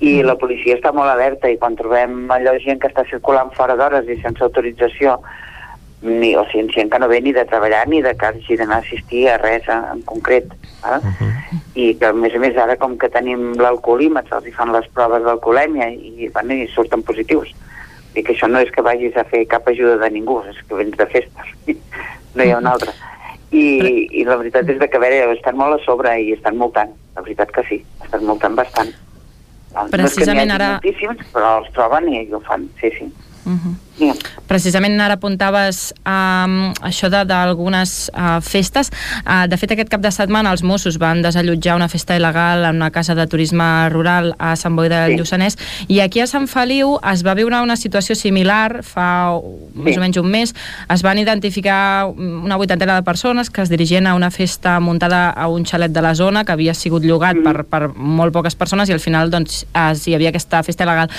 I 0.00 0.22
la 0.24 0.34
policia 0.40 0.78
està 0.78 0.94
molt 0.96 1.10
alerta 1.12 1.50
i 1.50 1.58
quan 1.58 1.76
trobem 1.76 2.30
allò 2.32 2.54
gent 2.64 2.80
que 2.80 2.88
està 2.88 3.04
circulant 3.04 3.50
fora 3.52 3.76
d'hores 3.76 4.08
i 4.08 4.16
sense 4.22 4.42
autorització, 4.42 5.18
ni, 6.00 6.34
o 6.36 6.46
sigui, 6.48 6.72
gent 6.72 6.88
que 6.88 6.98
no 6.98 7.08
ve 7.08 7.20
ni 7.20 7.34
de 7.36 7.44
treballar 7.44 7.86
ni 7.86 8.00
de 8.00 8.14
que 8.16 8.26
hagi 8.26 8.56
d'anar 8.56 8.78
a 8.78 8.80
assistir 8.80 9.28
a 9.28 9.36
res 9.36 9.68
en, 9.68 10.00
concret. 10.08 10.48
Eh? 10.88 11.00
I 11.74 11.94
que 12.00 12.06
a 12.06 12.14
més 12.16 12.34
a 12.34 12.40
més 12.40 12.56
ara 12.56 12.78
com 12.80 12.96
que 12.96 13.10
tenim 13.12 13.52
l'alcoholímetre, 13.60 14.38
els 14.38 14.48
hi 14.48 14.54
fan 14.56 14.72
les 14.72 14.88
proves 14.96 15.22
d'alcoholèmia 15.22 15.90
i, 15.92 16.30
bueno, 16.32 16.56
i 16.56 16.66
surten 16.72 17.02
positius. 17.02 17.52
I 18.16 18.24
que 18.24 18.32
això 18.32 18.48
no 18.48 18.58
és 18.64 18.72
que 18.72 18.82
vagis 18.82 19.16
a 19.20 19.24
fer 19.28 19.44
cap 19.46 19.68
ajuda 19.68 19.98
de 20.00 20.10
ningú, 20.16 20.40
és 20.48 20.56
que 20.66 20.80
vens 20.80 20.96
de 20.96 21.06
festa. 21.12 21.44
no 22.34 22.42
hi 22.42 22.50
ha 22.50 22.58
una 22.58 22.72
altra. 22.72 22.96
I, 23.52 24.08
i 24.20 24.24
la 24.24 24.36
veritat 24.36 24.68
és 24.70 24.78
que, 24.78 24.96
a 24.96 25.00
veure, 25.02 25.32
estan 25.34 25.56
molt 25.58 25.80
a 25.80 25.84
sobre 25.84 26.12
i 26.22 26.32
estan 26.36 26.56
multant. 26.56 26.92
La 27.16 27.22
veritat 27.22 27.50
que 27.50 27.64
sí, 27.68 27.80
estan 28.04 28.24
multant 28.24 28.54
bastant. 28.54 28.92
No 29.74 29.84
és 29.84 29.90
que 29.90 29.96
Precisament 29.96 30.50
hagi 30.50 30.56
ara- 30.62 30.72
Moltíssims, 30.78 31.26
però 31.34 31.50
els 31.60 31.70
troben 31.74 32.08
i 32.12 32.24
ho 32.32 32.40
fan, 32.46 32.68
sí, 32.80 32.90
sí. 32.98 33.04
Uh 33.46 33.52
-huh. 33.52 33.74
Precisament 34.50 34.98
ara 35.00 35.14
apuntaves 35.18 35.92
um, 36.04 36.72
això 36.86 37.10
de- 37.12 37.24
d'algunes 37.28 38.10
uh, 38.14 38.40
festes. 38.42 38.90
Uh, 39.24 39.46
de 39.50 39.56
fet, 39.60 39.72
aquest 39.76 39.90
cap 39.92 40.02
de 40.02 40.10
setmana 40.10 40.50
els 40.54 40.64
Mossos 40.66 40.98
van 40.98 41.22
desallotjar 41.22 41.76
una 41.76 41.88
festa 41.88 42.16
il·legal 42.18 42.64
en 42.70 42.80
una 42.80 42.90
casa 42.90 43.14
de 43.14 43.26
turisme 43.30 43.88
rural 43.92 44.34
a 44.38 44.54
Sant 44.56 44.76
Boi 44.76 44.88
del 44.90 45.10
Sí. 45.10 45.16
Lluçanès 45.20 45.56
i 45.88 46.00
aquí 46.00 46.20
a 46.20 46.26
Sant 46.30 46.46
Feliu 46.48 46.96
es 47.12 47.24
va 47.26 47.34
viure 47.34 47.60
una 47.62 47.76
situació 47.76 48.14
similar 48.14 48.82
fa 48.86 49.06
sí. 49.40 49.80
més 49.86 49.96
o 49.96 50.00
menys 50.02 50.18
un 50.20 50.28
mes. 50.30 50.54
Es 50.92 51.02
van 51.02 51.18
identificar 51.18 52.06
una 52.06 52.56
vuitantena 52.56 52.94
de 52.94 53.02
persones 53.02 53.50
que 53.50 53.62
es 53.62 53.68
dirigien 53.70 54.06
a 54.06 54.14
una 54.14 54.30
festa 54.30 54.78
muntada 54.80 55.30
a 55.30 55.48
un 55.48 55.64
xalet 55.66 55.90
de 55.92 56.02
la 56.02 56.14
zona 56.14 56.44
que 56.44 56.52
havia 56.52 56.74
sigut 56.74 57.02
llogat 57.04 57.36
mm. 57.36 57.42
per, 57.42 57.64
per 57.66 57.88
molt 57.96 58.32
poques 58.34 58.54
persones 58.54 58.88
i 58.88 58.92
al 58.94 59.00
final 59.02 59.30
doncs, 59.32 59.64
es, 59.66 60.06
hi 60.06 60.14
havia 60.14 60.30
aquesta 60.30 60.62
festa 60.62 60.84
il·legal. 60.86 61.10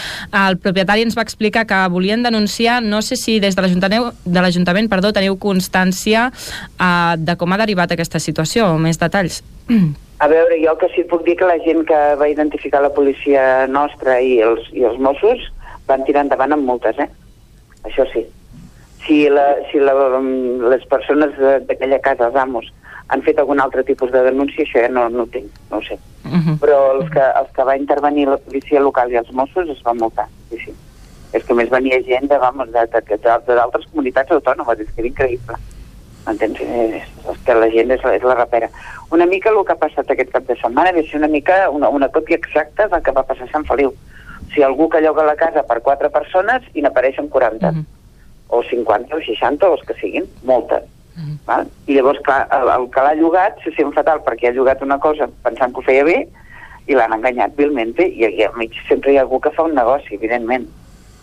El 0.48 0.58
propietari 0.64 1.04
ens 1.06 1.18
va 1.18 1.26
explicar 1.26 1.66
que 1.68 1.82
volien 1.92 2.24
denunciar, 2.24 2.71
no 2.80 3.02
sé 3.02 3.18
si 3.20 3.40
des 3.44 3.56
de 3.58 4.42
l'Ajuntament 4.42 4.90
perdó, 4.90 5.12
teniu 5.12 5.36
constància 5.42 6.30
uh, 6.32 7.18
de 7.18 7.36
com 7.36 7.52
ha 7.52 7.60
derivat 7.60 7.92
aquesta 7.92 8.22
situació, 8.24 8.72
o 8.76 8.80
més 8.80 9.02
detalls. 9.02 9.42
A 10.22 10.28
veure, 10.30 10.58
jo 10.62 10.76
que 10.78 10.88
sí 10.94 11.04
puc 11.10 11.24
dir 11.26 11.34
que 11.40 11.48
la 11.50 11.58
gent 11.66 11.82
que 11.90 12.00
va 12.20 12.28
identificar 12.30 12.84
la 12.84 12.94
policia 12.94 13.66
nostra 13.68 14.20
i 14.22 14.38
els, 14.46 14.68
i 14.78 14.86
els 14.86 15.00
Mossos 15.02 15.48
van 15.90 16.06
tirar 16.06 16.28
endavant 16.28 16.54
amb 16.54 16.68
multes, 16.68 17.00
eh? 17.02 17.10
Això 17.90 18.06
sí. 18.12 18.22
Si, 19.02 19.24
la, 19.34 19.48
si 19.72 19.82
la, 19.82 19.96
mm, 20.20 20.70
les 20.70 20.86
persones 20.92 21.34
d'aquella 21.66 21.98
casa, 22.06 22.28
els 22.30 22.38
amos, 22.38 22.70
han 23.12 23.26
fet 23.26 23.42
algun 23.42 23.60
altre 23.60 23.84
tipus 23.84 24.14
de 24.14 24.22
denúncia, 24.28 24.62
això 24.62 24.86
ja 24.86 24.92
no, 24.94 25.08
no 25.10 25.26
ho 25.26 25.32
tinc, 25.34 25.50
no 25.72 25.82
ho 25.82 25.84
sé. 25.84 25.98
Uh 26.24 26.38
-huh. 26.38 26.60
Però 26.62 26.78
els 27.00 27.10
que, 27.10 27.26
els 27.42 27.50
que 27.56 27.64
va 27.64 27.78
intervenir 27.78 28.28
la 28.28 28.38
policia 28.38 28.80
local 28.80 29.12
i 29.12 29.18
els 29.18 29.32
Mossos 29.32 29.70
es 29.70 29.82
van 29.84 29.98
multar, 29.98 30.28
sí, 30.50 30.58
sí. 30.66 30.74
És 31.34 31.44
que 31.44 31.54
més 31.54 31.70
venia 31.70 32.02
gent 32.04 32.28
de, 32.28 32.38
vamos, 32.38 32.72
de, 32.72 32.86
de, 32.92 33.02
de, 33.18 33.38
d'altres 33.56 33.86
comunitats 33.92 34.32
autònomes, 34.32 34.80
és 34.80 34.90
que 34.92 35.02
era 35.02 35.08
increïble. 35.08 35.56
Entens? 36.28 36.60
És, 36.62 37.08
és 37.32 37.38
que 37.46 37.54
la 37.56 37.70
gent 37.74 37.92
és, 37.92 38.04
la- 38.04 38.16
és 38.16 38.24
la 38.24 38.36
rapera. 38.36 38.70
Una 39.12 39.26
mica 39.26 39.50
el 39.50 39.64
que 39.66 39.74
ha 39.74 39.80
passat 39.80 40.12
aquest 40.12 40.30
cap 40.32 40.44
de 40.46 40.56
setmana 40.56 40.92
ser 41.04 41.18
una 41.18 41.28
mica 41.28 41.70
una, 41.70 41.90
una 41.90 42.10
còpia 42.10 42.36
exacta 42.38 42.88
del 42.88 43.02
que 43.02 43.12
va 43.12 43.24
passar 43.24 43.48
a 43.48 43.52
Sant 43.52 43.66
Feliu. 43.66 43.90
O 43.90 44.54
sigui, 44.54 44.64
algú 44.64 44.90
que 44.90 45.02
lloga 45.02 45.24
la 45.24 45.36
casa 45.36 45.64
per 45.64 45.80
quatre 45.82 46.10
persones 46.10 46.64
i 46.74 46.82
n'apareixen 46.82 47.30
40. 47.30 47.70
Uh 47.70 47.76
-huh. 47.76 47.86
O 48.50 48.64
50 48.64 49.16
o 49.16 49.20
60 49.22 49.68
o 49.70 49.74
els 49.74 49.84
que 49.88 49.94
siguin, 49.94 50.26
moltes. 50.44 50.84
Uh 51.16 51.22
-huh. 51.24 51.38
val? 51.46 51.68
I 51.88 51.94
llavors, 51.96 52.20
clar, 52.22 52.48
el, 52.52 52.68
el 52.82 52.90
que 52.92 53.02
l'ha 53.02 53.16
llogat 53.16 53.58
se 53.64 53.72
sent 53.72 53.94
fatal 53.94 54.20
perquè 54.20 54.50
ha 54.50 54.52
llogat 54.54 54.82
una 54.82 55.00
cosa 55.00 55.30
pensant 55.44 55.74
que 55.74 55.80
ho 55.80 55.84
feia 55.84 56.04
bé 56.04 56.28
i 56.88 56.94
l'han 56.94 57.14
enganyat 57.14 57.56
vilment 57.56 57.96
i 58.00 58.26
aquí 58.26 58.44
al 58.44 58.56
mig 58.58 58.72
sempre 58.88 59.12
hi 59.12 59.18
ha 59.18 59.22
algú 59.22 59.40
que 59.40 59.52
fa 59.52 59.64
un 59.64 59.74
negoci, 59.76 60.16
evidentment. 60.16 60.68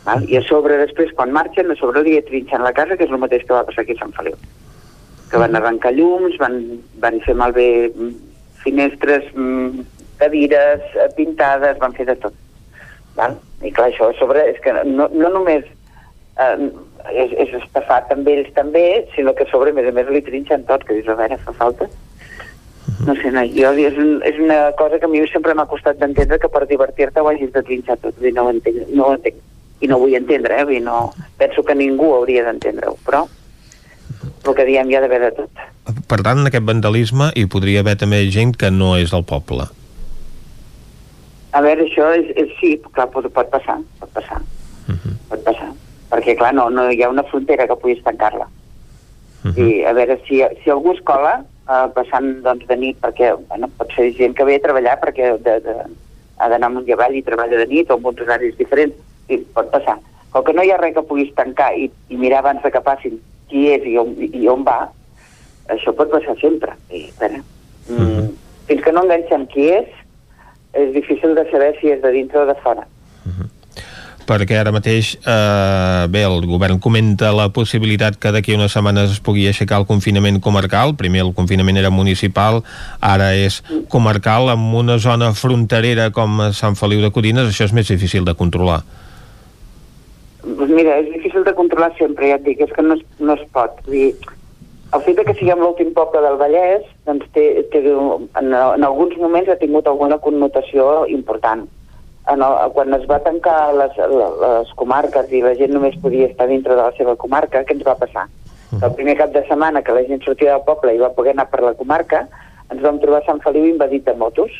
Val? 0.09 0.25
I 0.25 0.41
a 0.41 0.47
sobre, 0.49 0.81
després, 0.81 1.13
quan 1.15 1.35
marxen, 1.37 1.71
a 1.71 1.77
sobre 1.77 2.03
li 2.07 2.17
trinxen 2.25 2.65
la 2.65 2.73
casa, 2.73 2.97
que 2.97 3.05
és 3.05 3.13
el 3.13 3.21
mateix 3.21 3.45
que 3.45 3.55
va 3.55 3.67
passar 3.69 3.85
aquí 3.85 3.95
a 3.99 4.03
Sant 4.03 4.17
Feliu 4.17 4.41
que 5.31 5.37
van 5.37 5.57
arrencar 5.57 5.93
llums, 5.93 6.37
van, 6.41 6.59
van 7.03 7.21
fer 7.25 7.35
malbé 7.37 7.69
mm, 7.89 8.13
finestres, 8.65 9.27
mm, 9.35 9.85
cadires 10.21 10.85
eh, 10.97 11.09
pintades, 11.17 11.79
van 11.83 11.95
fer 11.97 12.09
de 12.09 12.17
tot. 12.23 12.37
Val? 13.19 13.37
I 13.63 13.73
clar, 13.75 13.91
això 13.91 14.09
a 14.09 14.17
sobre 14.19 14.45
és 14.53 14.61
que 14.65 14.73
no, 14.87 15.09
no 15.13 15.33
només 15.35 15.67
eh, 16.41 16.69
és, 17.13 17.35
és 17.45 17.57
estafat 17.61 18.13
amb 18.15 18.29
ells 18.31 18.51
també, 18.57 18.87
sinó 19.15 19.35
que 19.37 19.47
a 19.47 19.53
sobre, 19.53 19.75
a 19.75 19.79
més 19.79 19.89
a 19.91 19.95
més, 19.95 20.11
li 20.13 20.25
trinxen 20.25 20.65
tot, 20.69 20.87
que 20.87 20.97
dius, 20.97 21.11
a 21.13 21.19
veure, 21.19 21.41
fa 21.45 21.57
falta. 21.61 21.91
No 23.05 23.15
sé, 23.21 23.31
no, 23.35 23.45
jo, 23.53 23.75
és, 23.85 23.99
un, 24.01 24.17
és 24.27 24.39
una 24.41 24.73
cosa 24.79 24.99
que 24.99 25.07
a 25.07 25.13
mi 25.13 25.21
sempre 25.29 25.55
m'ha 25.55 25.69
costat 25.69 26.01
d'entendre 26.01 26.41
que 26.41 26.49
per 26.51 26.65
divertir-te 26.67 27.21
ho 27.21 27.29
hagis 27.29 27.53
de 27.53 27.63
trinxar 27.63 27.99
tot, 28.03 28.17
no 28.33 28.47
ho 28.47 28.55
entenc, 28.55 28.89
no 28.95 29.11
ho 29.11 29.19
entenc. 29.19 29.45
I 29.81 29.89
no 29.91 29.99
vull 30.03 30.15
entendre, 30.19 30.61
eh? 30.61 30.81
No, 30.81 31.13
penso 31.39 31.63
que 31.63 31.75
ningú 31.75 32.13
hauria 32.15 32.45
d'entendre-ho, 32.47 32.97
però 33.07 33.27
el 34.49 34.55
que 34.55 34.65
diem 34.67 34.91
hi 34.91 34.97
ha 34.97 35.03
d'haver 35.05 35.21
de 35.27 35.33
tot. 35.37 35.67
Per 36.09 36.21
tant, 36.25 36.41
en 36.41 36.51
aquest 36.51 36.67
vandalisme 36.67 37.31
hi 37.37 37.47
podria 37.51 37.83
haver 37.85 37.97
també 38.01 38.23
gent 38.35 38.55
que 38.59 38.71
no 38.75 38.95
és 38.99 39.13
del 39.15 39.25
poble. 39.29 39.69
A 41.57 41.63
veure, 41.65 41.87
això 41.87 42.11
és, 42.17 42.31
és 42.37 42.55
sí, 42.61 42.75
clar, 42.93 43.09
pot, 43.13 43.27
pot 43.35 43.51
passar, 43.53 43.79
pot 44.01 44.11
passar, 44.17 44.41
uh 44.87 44.95
-huh. 44.95 45.15
pot 45.31 45.45
passar, 45.45 45.71
perquè 46.11 46.37
clar, 46.37 46.53
no, 46.55 46.69
no 46.71 46.91
hi 46.91 47.03
ha 47.03 47.09
una 47.09 47.25
frontera 47.25 47.67
que 47.67 47.77
puguis 47.77 48.03
tancar-la. 48.05 48.49
Uh 49.45 49.51
-huh. 49.51 49.59
I 49.59 49.85
a 49.85 49.93
veure, 49.93 50.19
si, 50.29 50.43
si 50.63 50.71
algú 50.71 50.93
es 50.93 51.01
cola 51.01 51.45
uh, 51.69 51.89
passant 51.95 52.43
doncs, 52.43 52.67
de 52.67 52.77
nit, 52.77 52.97
perquè 53.01 53.35
bueno, 53.49 53.69
pot 53.79 53.93
ser 53.95 54.13
gent 54.17 54.35
que 54.35 54.45
ve 54.45 54.57
a 54.57 54.65
treballar 54.65 55.01
perquè 55.01 55.39
de, 55.39 55.61
de, 55.61 55.75
ha 56.39 56.49
d'anar 56.49 56.71
amunt 56.71 56.89
i 56.89 56.93
avall 56.93 57.15
i 57.15 57.23
treballa 57.23 57.57
de 57.57 57.67
nit 57.67 57.91
o 57.91 57.97
en 57.97 58.05
uns 58.05 58.21
horaris 58.21 58.57
diferents, 58.57 58.95
sí, 59.29 59.41
pot 59.55 59.71
passar. 59.75 59.99
Com 60.33 60.45
que 60.45 60.55
no 60.57 60.65
hi 60.65 60.73
ha 60.73 60.81
res 60.81 60.97
que 60.97 61.07
puguis 61.07 61.33
tancar 61.37 61.71
i, 61.77 61.89
i 62.09 62.21
mirar 62.21 62.43
abans 62.43 62.65
de 62.65 62.73
que 62.75 62.85
passin 62.85 63.21
qui 63.49 63.69
és 63.73 63.87
i 63.89 63.97
on, 64.01 64.13
i 64.19 64.49
on 64.51 64.65
va, 64.67 64.81
això 65.73 65.95
pot 65.97 66.11
passar 66.13 66.37
sempre. 66.41 66.75
I, 66.91 67.07
veure, 67.21 67.41
mm, 67.89 68.29
fins 68.69 68.85
que 68.85 68.93
no 68.93 69.07
enganxem 69.07 69.49
qui 69.53 69.71
és, 69.79 69.89
és 70.77 70.93
difícil 70.97 71.35
de 71.39 71.47
saber 71.53 71.75
si 71.81 71.93
és 71.95 72.03
de 72.03 72.13
dintre 72.13 72.45
o 72.45 72.47
de 72.49 72.57
fora. 72.65 72.87
perquè 74.29 74.59
ara 74.61 74.73
mateix 74.75 75.15
eh, 75.17 76.05
bé, 76.13 76.23
el 76.29 76.45
govern 76.45 76.79
comenta 76.85 77.31
la 77.33 77.49
possibilitat 77.55 78.19
que 78.21 78.33
d'aquí 78.35 78.55
unes 78.59 78.75
setmanes 78.77 79.15
es 79.17 79.23
pugui 79.25 79.47
aixecar 79.49 79.81
el 79.81 79.89
confinament 79.89 80.41
comarcal, 80.45 80.95
primer 81.01 81.25
el 81.25 81.33
confinament 81.37 81.81
era 81.81 81.91
municipal, 81.95 82.61
ara 83.01 83.33
és 83.33 83.63
comarcal, 83.89 84.51
amb 84.53 84.75
una 84.77 84.99
zona 85.01 85.33
fronterera 85.33 86.11
com 86.13 86.51
Sant 86.53 86.77
Feliu 86.77 87.01
de 87.05 87.13
Codines, 87.15 87.49
això 87.49 87.65
és 87.69 87.77
més 87.77 87.89
difícil 87.89 88.29
de 88.29 88.37
controlar. 88.37 88.83
Doncs 90.57 90.73
mira, 90.73 90.97
és 91.03 91.11
difícil 91.13 91.45
de 91.45 91.55
controlar 91.55 91.93
sempre, 91.99 92.31
ja 92.31 92.39
et 92.39 92.45
dic, 92.47 92.61
és 92.65 92.73
que 92.73 92.83
no 92.85 92.97
es, 92.97 93.05
no 93.21 93.35
es 93.37 93.45
pot. 93.53 93.81
Vull 93.87 93.97
dir, 93.99 94.37
el 94.97 95.03
fet 95.05 95.19
que 95.27 95.35
siguem 95.37 95.61
l'últim 95.61 95.91
poble 95.97 96.23
del 96.25 96.39
Vallès, 96.41 96.87
doncs 97.05 97.27
té, 97.35 97.45
té, 97.73 97.83
en, 97.93 98.55
en 98.55 98.87
alguns 98.87 99.19
moments 99.21 99.51
ha 99.53 99.59
tingut 99.61 99.91
alguna 99.91 100.17
connotació 100.25 101.05
important. 101.13 101.67
En 102.33 102.45
el, 102.45 102.57
quan 102.77 102.97
es 102.97 103.05
va 103.09 103.21
tancar 103.25 103.59
les, 103.77 104.01
les 104.09 104.73
comarques 104.81 105.31
i 105.33 105.43
la 105.45 105.55
gent 105.61 105.73
només 105.77 106.01
podia 106.01 106.29
estar 106.29 106.49
dintre 106.49 106.77
de 106.77 106.83
la 106.83 106.97
seva 106.97 107.17
comarca, 107.21 107.65
què 107.65 107.77
ens 107.77 107.85
va 107.85 107.99
passar? 108.01 108.27
Que 108.71 108.85
el 108.85 108.97
primer 108.97 109.17
cap 109.21 109.33
de 109.33 109.45
setmana 109.49 109.81
que 109.85 109.97
la 109.97 110.05
gent 110.09 110.21
sortia 110.25 110.57
del 110.57 110.65
poble 110.67 110.93
i 110.97 111.01
va 111.01 111.13
poder 111.17 111.33
anar 111.37 111.49
per 111.53 111.63
la 111.65 111.77
comarca, 111.77 112.27
ens 112.73 112.85
vam 112.85 113.01
trobar 113.01 113.25
Sant 113.25 113.41
Feliu 113.45 113.69
invadit 113.69 114.05
de 114.05 114.15
motos. 114.17 114.53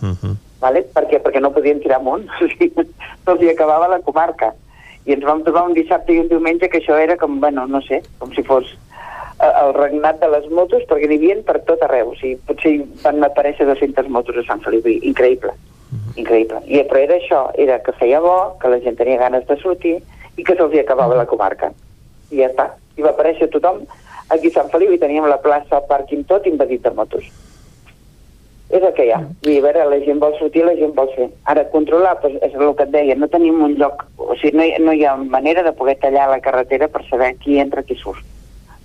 Uh 0.00 0.16
-huh. 0.16 0.36
Vale? 0.60 0.82
Per 0.94 1.04
què? 1.08 1.20
Perquè 1.24 1.40
no 1.40 1.52
podien 1.52 1.80
tirar 1.80 2.00
amunt. 2.00 2.28
O 2.40 2.48
sigui, 2.48 2.72
se'ls 3.24 3.42
hi 3.42 3.50
acabava 3.50 3.88
la 3.88 4.00
comarca. 4.00 4.52
I 5.06 5.16
ens 5.16 5.24
vam 5.24 5.42
trobar 5.46 5.66
un 5.68 5.74
dissabte 5.76 6.12
i 6.12 6.20
un 6.20 6.28
diumenge 6.28 6.68
que 6.68 6.80
això 6.82 6.98
era 7.00 7.16
com, 7.16 7.40
bueno, 7.40 7.66
no 7.66 7.80
sé, 7.86 8.02
com 8.20 8.32
si 8.36 8.44
fos 8.46 8.68
eh, 9.40 9.50
el 9.50 9.74
regnat 9.74 10.20
de 10.20 10.28
les 10.34 10.48
motos, 10.52 10.84
perquè 10.90 11.08
n'hi 11.08 11.18
havia 11.20 11.38
per 11.46 11.60
tot 11.68 11.82
arreu. 11.86 12.12
O 12.12 12.18
sigui, 12.20 12.36
potser 12.48 12.76
van 13.04 13.24
aparèixer 13.24 13.66
200 13.68 14.10
motos 14.12 14.40
a 14.40 14.46
Sant 14.48 14.62
Feliu. 14.66 14.84
Increïble. 15.00 15.56
Increïble. 16.20 16.60
I, 16.66 16.82
però 16.86 17.02
era 17.02 17.16
això, 17.16 17.40
era 17.58 17.80
que 17.84 17.96
feia 17.98 18.20
bo, 18.22 18.36
que 18.60 18.70
la 18.70 18.80
gent 18.84 18.98
tenia 19.00 19.18
ganes 19.22 19.46
de 19.48 19.56
sortir 19.62 19.96
i 20.36 20.44
que 20.44 20.56
se'ls 20.56 20.76
acabava 20.82 21.18
la 21.18 21.26
comarca. 21.30 21.72
I 22.30 22.42
ja 22.42 22.50
està. 22.52 22.70
I 22.98 23.06
va 23.06 23.14
aparèixer 23.14 23.50
tothom 23.50 23.82
aquí 24.30 24.52
a 24.52 24.58
Sant 24.58 24.70
Feliu 24.72 24.92
i 24.94 25.00
teníem 25.02 25.26
la 25.26 25.40
plaça, 25.42 25.80
el 25.80 25.88
pàrquing, 25.88 26.26
tot 26.28 26.46
invadit 26.46 26.84
de 26.84 26.92
motos. 26.94 27.26
És 28.70 28.82
el 28.82 28.92
que 28.94 29.06
hi 29.06 29.12
ha. 29.14 29.20
Vull 29.20 29.50
dir, 29.50 29.58
a 29.60 29.64
veure, 29.66 29.86
la 29.90 30.00
gent 30.04 30.20
vol 30.22 30.36
sortir, 30.38 30.62
la 30.66 30.76
gent 30.78 30.92
vol 30.96 31.10
fer. 31.16 31.28
Ara, 31.52 31.66
controlar, 31.74 32.16
doncs, 32.22 32.38
és 32.46 32.54
el 32.54 32.74
que 32.78 32.86
et 32.86 32.92
deia, 32.94 33.16
no 33.18 33.28
tenim 33.32 33.62
un 33.66 33.74
lloc, 33.80 34.04
o 34.18 34.36
sigui, 34.40 34.56
no 34.58 34.66
hi, 34.66 34.74
no 34.82 34.94
hi 34.94 35.06
ha 35.06 35.16
manera 35.20 35.64
de 35.66 35.74
poder 35.76 35.96
tallar 36.02 36.28
la 36.30 36.42
carretera 36.44 36.88
per 36.88 37.02
saber 37.08 37.34
qui 37.42 37.58
entra, 37.62 37.82
qui 37.86 37.98
surt. 37.98 38.22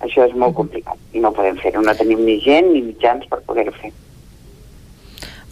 Això 0.04 0.26
és 0.26 0.34
molt 0.36 0.56
complicat 0.58 1.16
i 1.16 1.22
no 1.24 1.32
podem 1.32 1.56
fer-ho. 1.62 1.80
No 1.84 1.94
tenim 1.96 2.20
ni 2.26 2.36
gent 2.44 2.68
ni 2.72 2.82
mitjans 2.84 3.24
per 3.30 3.40
poder-ho 3.46 3.72
fer. 3.78 3.92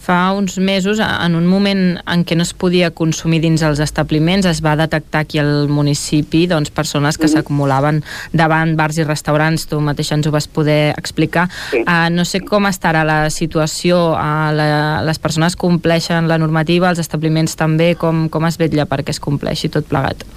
Fa 0.04 0.34
uns 0.36 0.58
mesos, 0.58 0.98
en 1.00 1.32
un 1.32 1.46
moment 1.48 1.78
en 2.04 2.24
què 2.28 2.36
no 2.36 2.44
es 2.44 2.52
podia 2.52 2.90
consumir 2.92 3.38
dins 3.40 3.62
els 3.64 3.80
establiments, 3.80 4.44
es 4.44 4.60
va 4.60 4.74
detectar 4.76 5.22
aquí 5.24 5.40
al 5.40 5.70
municipi 5.72 6.42
doncs, 6.50 6.68
persones 6.76 7.16
que 7.16 7.30
s'acumulaven 7.32 8.02
davant 8.36 8.74
bars 8.76 8.98
i 9.00 9.06
restaurants, 9.08 9.64
tu 9.70 9.80
mateix 9.80 10.12
ens 10.12 10.28
ho 10.28 10.34
vas 10.34 10.44
poder 10.44 10.92
explicar. 10.92 11.46
Sí. 11.70 11.80
Uh, 11.86 12.12
no 12.12 12.28
sé 12.28 12.42
com 12.44 12.68
estarà 12.68 13.00
la 13.08 13.18
situació, 13.32 14.12
uh, 14.12 14.52
la, 14.52 14.68
les 15.08 15.22
persones 15.24 15.56
compleixen 15.56 16.28
la 16.28 16.36
normativa, 16.42 16.92
els 16.92 17.00
establiments 17.00 17.56
també, 17.56 17.94
com, 17.96 18.26
com 18.28 18.44
es 18.44 18.60
vetlla 18.60 18.84
perquè 18.90 19.16
es 19.16 19.24
compleixi 19.24 19.72
tot 19.72 19.88
plegat? 19.88 20.28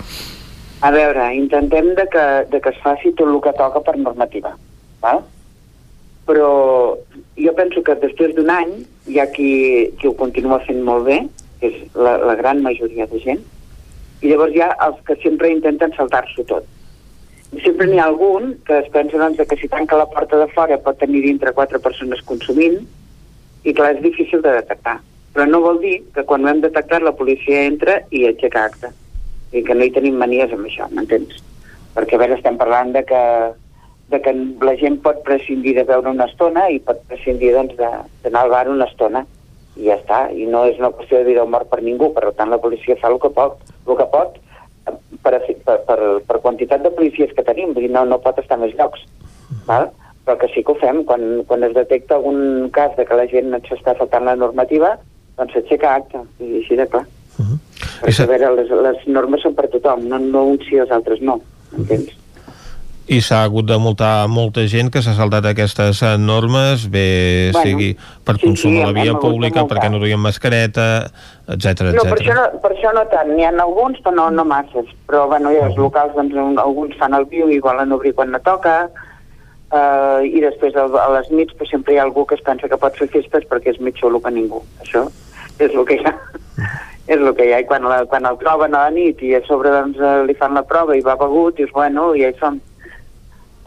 A 0.79 0.95
veure, 0.95 1.33
intentem 1.35 1.91
de 1.97 2.07
que, 2.07 2.27
de 2.53 2.63
que 2.63 2.71
es 2.71 2.83
faci 2.83 3.11
tot 3.17 3.27
el 3.27 3.41
que 3.43 3.51
toca 3.59 3.83
per 3.83 3.97
normativa. 3.99 4.55
Val? 5.03 5.25
Però 6.27 6.51
jo 7.35 7.53
penso 7.57 7.83
que 7.83 7.99
després 7.99 8.31
d'un 8.37 8.53
any 8.53 8.77
hi 9.07 9.19
ha 9.19 9.27
qui, 9.31 9.51
qui 9.99 10.09
ho 10.09 10.15
continua 10.19 10.59
fent 10.65 10.81
molt 10.85 11.07
bé, 11.07 11.21
que 11.59 11.71
és 11.71 11.77
la, 11.95 12.17
la 12.21 12.35
gran 12.39 12.61
majoria 12.65 13.07
de 13.09 13.21
gent, 13.23 13.43
i 14.21 14.31
llavors 14.31 14.55
hi 14.55 14.63
ha 14.65 14.73
els 14.87 14.99
que 15.07 15.17
sempre 15.23 15.51
intenten 15.53 15.93
saltar-s'ho 15.95 16.45
tot. 16.49 16.67
I 17.55 17.61
sempre 17.63 17.87
n'hi 17.87 17.99
ha 18.01 18.07
algun 18.09 18.55
que 18.67 18.81
es 18.81 18.87
pensa 18.91 19.19
doncs, 19.21 19.39
que 19.47 19.57
si 19.59 19.69
tanca 19.71 19.99
la 19.99 20.09
porta 20.11 20.39
de 20.41 20.49
fora 20.51 20.79
pot 20.83 20.97
tenir 20.99 21.23
dintre 21.23 21.55
quatre 21.55 21.79
persones 21.79 22.23
consumint, 22.27 22.81
i 23.63 23.73
clar, 23.73 23.93
és 23.95 24.03
difícil 24.03 24.43
de 24.43 24.55
detectar. 24.59 24.97
Però 25.35 25.45
no 25.47 25.61
vol 25.63 25.79
dir 25.83 25.97
que 26.15 26.25
quan 26.27 26.43
ho 26.43 26.51
hem 26.51 26.63
detectat 26.63 27.03
la 27.05 27.15
policia 27.15 27.65
entra 27.67 27.99
i 28.11 28.25
aixeca 28.27 28.65
acte. 28.69 28.91
I 29.55 29.63
que 29.63 29.75
no 29.75 29.85
hi 29.85 29.93
tenim 29.95 30.17
manies 30.19 30.51
amb 30.53 30.67
això, 30.67 30.89
m'entens? 30.91 31.39
Perquè 31.95 32.17
a 32.17 32.21
veure, 32.21 32.37
estem 32.37 32.57
parlant 32.59 32.91
de 32.95 33.03
que, 33.07 33.21
de 34.09 34.21
que 34.23 34.31
la 34.63 34.75
gent 34.79 35.01
pot 35.03 35.19
prescindir 35.25 35.75
de 35.75 35.83
veure 35.83 36.09
una 36.09 36.25
estona 36.29 36.69
i 36.71 36.79
pot 36.79 37.01
prescindir 37.09 37.53
doncs, 37.55 37.75
de- 37.75 38.03
d'anar 38.23 38.45
al 38.45 38.49
bar 38.53 38.69
una 38.69 38.85
estona. 38.85 39.25
I 39.77 39.89
ja 39.91 39.97
està, 39.99 40.19
i 40.33 40.45
no 40.49 40.63
és 40.65 40.79
una 40.79 40.89
qüestió 40.95 41.19
de 41.19 41.27
vida 41.27 41.43
o 41.43 41.47
mort 41.47 41.69
per 41.69 41.81
ningú, 41.83 42.13
per 42.13 42.31
tant 42.33 42.49
la 42.49 42.57
policia 42.57 42.95
fa 42.97 43.11
el 43.11 43.19
que 43.19 43.29
pot, 43.29 43.59
el 43.85 43.97
que 43.99 44.07
pot 44.09 44.37
eh, 44.87 44.95
per, 45.21 45.41
per, 45.65 45.77
per, 45.85 45.99
per 46.25 46.39
quantitat 46.41 46.81
de 46.81 46.89
policies 46.91 47.33
que 47.35 47.43
tenim, 47.43 47.73
vull 47.75 47.85
dir, 47.85 47.91
no, 47.93 48.05
no 48.05 48.17
pot 48.23 48.39
estar 48.41 48.57
més 48.57 48.73
llocs, 48.79 49.03
val? 49.67 49.91
però 50.25 50.35
que 50.41 50.47
sí 50.51 50.63
que 50.63 50.73
ho 50.73 50.75
fem, 50.75 51.03
quan, 51.07 51.21
quan 51.47 51.63
es 51.63 51.71
detecta 51.75 52.15
algun 52.17 52.69
cas 52.75 52.95
de 52.97 53.05
que 53.07 53.15
la 53.15 53.27
gent 53.31 53.53
s'està 53.69 53.93
saltant 53.95 54.25
la 54.27 54.35
normativa, 54.35 54.97
doncs 55.37 55.53
s'aixeca 55.55 55.93
acte, 56.01 56.19
i 56.43 56.57
així 56.63 56.75
de 56.75 56.87
clar. 56.91 57.05
Perquè, 58.01 58.23
a 58.25 58.27
veure, 58.27 58.49
les, 58.57 58.69
les 58.87 59.05
normes 59.07 59.41
són 59.45 59.53
per 59.55 59.69
tothom, 59.71 60.03
no, 60.09 60.17
no 60.19 60.41
uns 60.51 60.65
sí 60.67 60.75
els 60.81 60.91
altres 60.91 61.21
no, 61.21 61.37
entens? 61.77 62.11
I 63.07 63.21
s'ha 63.23 63.37
hagut 63.45 63.63
de 63.69 63.77
multar 63.79 64.27
molta 64.27 64.65
gent 64.67 64.89
que 64.91 64.99
s'ha 64.99 65.13
saltat 65.15 65.45
aquestes 65.47 66.01
eh, 66.03 66.17
normes, 66.19 66.89
bé 66.91 67.51
Bueno, 67.55 67.63
sigui 67.63 67.89
per 68.27 68.35
sí, 68.35 68.41
consum 68.43 68.73
sí, 68.75 68.81
a 68.83 68.89
la 68.89 68.95
via 68.97 69.13
pública, 69.15 69.63
perquè 69.69 69.87
no 69.93 70.01
duien 70.01 70.19
mascareta, 70.19 71.07
etc 71.47 71.93
No, 71.95 72.03
per 72.03 72.17
això 72.19 72.35
no, 72.35 72.47
per 72.59 72.73
això 72.75 72.91
no 72.97 73.05
tant. 73.13 73.31
N'hi 73.31 73.47
ha 73.47 73.53
alguns, 73.63 74.01
però 74.03 74.15
no, 74.17 74.25
no 74.35 74.43
masses. 74.43 74.91
Però, 75.07 75.23
bueno, 75.31 75.53
i 75.55 75.61
els 75.63 75.79
locals, 75.79 76.11
doncs, 76.19 76.35
un- 76.35 76.59
alguns 76.59 76.97
fan 76.99 77.15
el 77.15 77.29
viu 77.31 77.47
i 77.47 77.61
volen 77.63 77.95
obrir 77.95 78.11
quan 78.17 78.35
no 78.35 78.43
toca, 78.43 78.75
uh, 79.71 80.19
i 80.27 80.43
després 80.43 80.75
a, 80.75 80.85
a 80.91 81.07
les 81.15 81.31
nits 81.31 81.55
pues, 81.55 81.71
sempre 81.71 81.95
hi 81.95 82.01
ha 82.01 82.05
algú 82.09 82.25
que 82.27 82.35
es 82.35 82.43
pensa 82.43 82.67
que 82.67 82.77
pot 82.79 82.99
fer 82.99 83.07
festes 83.15 83.47
perquè 83.47 83.71
és 83.71 83.79
més 83.79 83.95
xulo 83.95 84.19
que 84.19 84.35
ningú. 84.35 84.59
Això 84.83 85.07
és 85.63 85.71
el 85.71 85.85
que 85.87 85.95
hi 85.95 86.03
ha. 86.05 86.13
és 87.07 87.17
el 87.23 87.31
que 87.39 87.47
hi 87.47 87.53
ha. 87.55 87.63
I 87.63 87.71
quan, 87.71 87.87
la, 87.87 88.03
quan 88.11 88.27
el 88.27 88.35
troben 88.43 88.75
a 88.75 88.83
la 88.89 88.91
nit 88.91 89.23
i 89.23 89.31
a 89.39 89.45
sobre 89.47 89.71
doncs, 89.71 89.95
eh, 89.95 90.25
li 90.27 90.35
fan 90.35 90.59
la 90.59 90.67
prova 90.67 90.95
i 90.97 91.01
va 91.05 91.15
begut, 91.15 91.55
dius, 91.55 91.71
bueno, 91.71 92.11
i 92.13 92.27
ja 92.27 92.35
hi 92.35 92.41
som. 92.43 92.59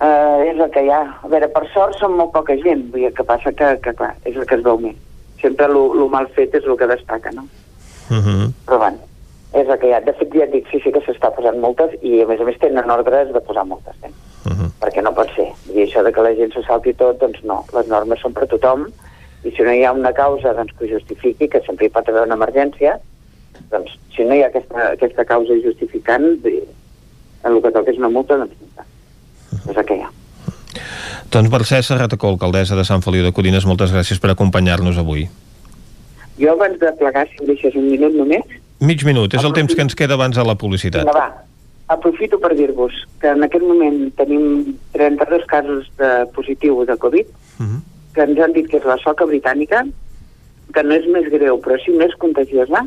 Uh, 0.01 0.41
és 0.49 0.57
el 0.57 0.71
que 0.73 0.81
hi 0.81 0.89
ha. 0.89 1.03
A 1.21 1.29
veure, 1.29 1.49
per 1.53 1.67
sort 1.75 1.99
som 2.01 2.15
molt 2.17 2.33
poca 2.33 2.55
gent, 2.63 2.87
vull 2.93 3.03
dir, 3.05 3.13
que 3.13 3.25
passa 3.29 3.53
que, 3.53 3.75
que 3.85 3.93
clar, 3.99 4.15
és 4.25 4.37
el 4.37 4.47
que 4.49 4.57
es 4.57 4.63
veu 4.65 4.79
més. 4.81 4.97
Sempre 5.43 5.67
el 5.69 6.07
mal 6.13 6.29
fet 6.37 6.57
és 6.57 6.65
el 6.65 6.79
que 6.81 6.89
destaca, 6.89 7.33
no? 7.37 7.45
Uh 8.11 8.17
-huh. 8.17 8.47
però 8.67 8.79
bueno, 8.79 8.99
és 9.53 9.69
el 9.69 9.79
que 9.79 9.89
hi 9.89 9.93
ha. 9.93 10.01
De 10.01 10.13
fet, 10.13 10.33
ja 10.33 10.45
et 10.45 10.53
dic, 10.53 10.71
sí, 10.71 10.81
sí 10.81 10.93
que 10.93 11.05
s'està 11.05 11.31
posant 11.37 11.61
multes 11.61 11.93
i 12.03 12.23
a 12.23 12.27
més 12.27 12.41
a 12.41 12.45
més 12.45 12.59
tenen 12.59 12.91
ordres 12.91 13.33
de 13.33 13.41
posar 13.41 13.67
multes, 13.67 13.95
eh? 14.03 14.11
Uh 14.47 14.53
-huh. 14.53 14.71
Perquè 14.81 15.03
no 15.03 15.13
pot 15.13 15.29
ser. 15.37 15.53
I 15.75 15.85
això 15.85 16.03
de 16.03 16.13
que 16.13 16.23
la 16.23 16.35
gent 16.35 16.53
s'ho 16.53 16.63
salti 16.63 16.95
tot, 16.95 17.21
doncs 17.21 17.43
no. 17.43 17.65
Les 17.75 17.87
normes 17.87 18.21
són 18.21 18.33
per 18.33 18.47
tothom 18.47 18.87
i 19.45 19.51
si 19.51 19.63
no 19.63 19.73
hi 19.73 19.85
ha 19.85 19.93
una 19.93 20.13
causa 20.13 20.55
doncs, 20.55 20.73
que 20.79 20.85
ho 20.85 20.99
justifiqui, 20.99 21.49
que 21.49 21.61
sempre 21.61 21.87
hi 21.87 21.91
pot 21.91 22.09
haver 22.09 22.23
una 22.23 22.35
emergència, 22.35 22.99
doncs 23.71 23.99
si 24.17 24.25
no 24.25 24.35
hi 24.35 24.43
ha 24.43 24.47
aquesta, 24.47 24.91
aquesta 24.93 25.25
causa 25.25 25.55
justificant, 25.65 26.43
bé, 26.43 26.63
el 27.45 27.63
que 27.63 27.71
toca 27.71 27.91
és 27.91 27.99
una 27.99 28.09
multa, 28.09 28.37
doncs. 28.37 28.55
És 29.69 29.77
ha. 29.77 30.11
Doncs 31.31 31.51
Mercè 31.51 31.83
Serratacó, 31.83 32.29
alcaldessa 32.29 32.77
de 32.77 32.85
Sant 32.85 33.03
Feliu 33.03 33.23
de 33.23 33.33
Codines, 33.33 33.67
moltes 33.67 33.93
gràcies 33.93 34.19
per 34.19 34.31
acompanyar-nos 34.33 34.99
avui. 34.99 35.29
Jo 36.41 36.55
abans 36.57 36.79
de 36.81 36.91
plegar, 36.99 37.27
si 37.29 37.37
em 37.43 37.47
deixes 37.53 37.77
un 37.77 37.91
minut 37.91 38.15
només, 38.17 38.45
Mig 38.81 39.05
minut, 39.05 39.35
és 39.37 39.45
el 39.45 39.53
temps 39.53 39.75
que 39.77 39.85
ens 39.85 39.95
queda 39.95 40.17
abans 40.17 40.37
de 40.37 40.45
la 40.45 40.55
publicitat. 40.57 41.05
Vinga, 41.05 41.13
va. 41.13 41.45
Aprofito 41.93 42.39
per 42.41 42.55
dir-vos 42.57 42.95
que 43.21 43.29
en 43.29 43.43
aquest 43.45 43.65
moment 43.67 44.07
tenim 44.17 44.71
32 44.95 45.45
casos 45.51 45.91
de 45.99 46.11
positiu 46.33 46.85
de 46.89 46.97
Covid, 46.97 47.27
Mhm. 47.59 47.83
que 48.15 48.23
ens 48.23 48.41
han 48.41 48.53
dit 48.55 48.71
que 48.71 48.79
és 48.79 48.85
la 48.85 48.97
soca 49.05 49.27
britànica, 49.27 49.85
que 50.73 50.83
no 50.83 50.95
és 50.95 51.07
més 51.09 51.29
greu, 51.31 51.61
però 51.61 51.77
sí 51.85 51.91
més 51.91 52.15
contagiosa, 52.17 52.87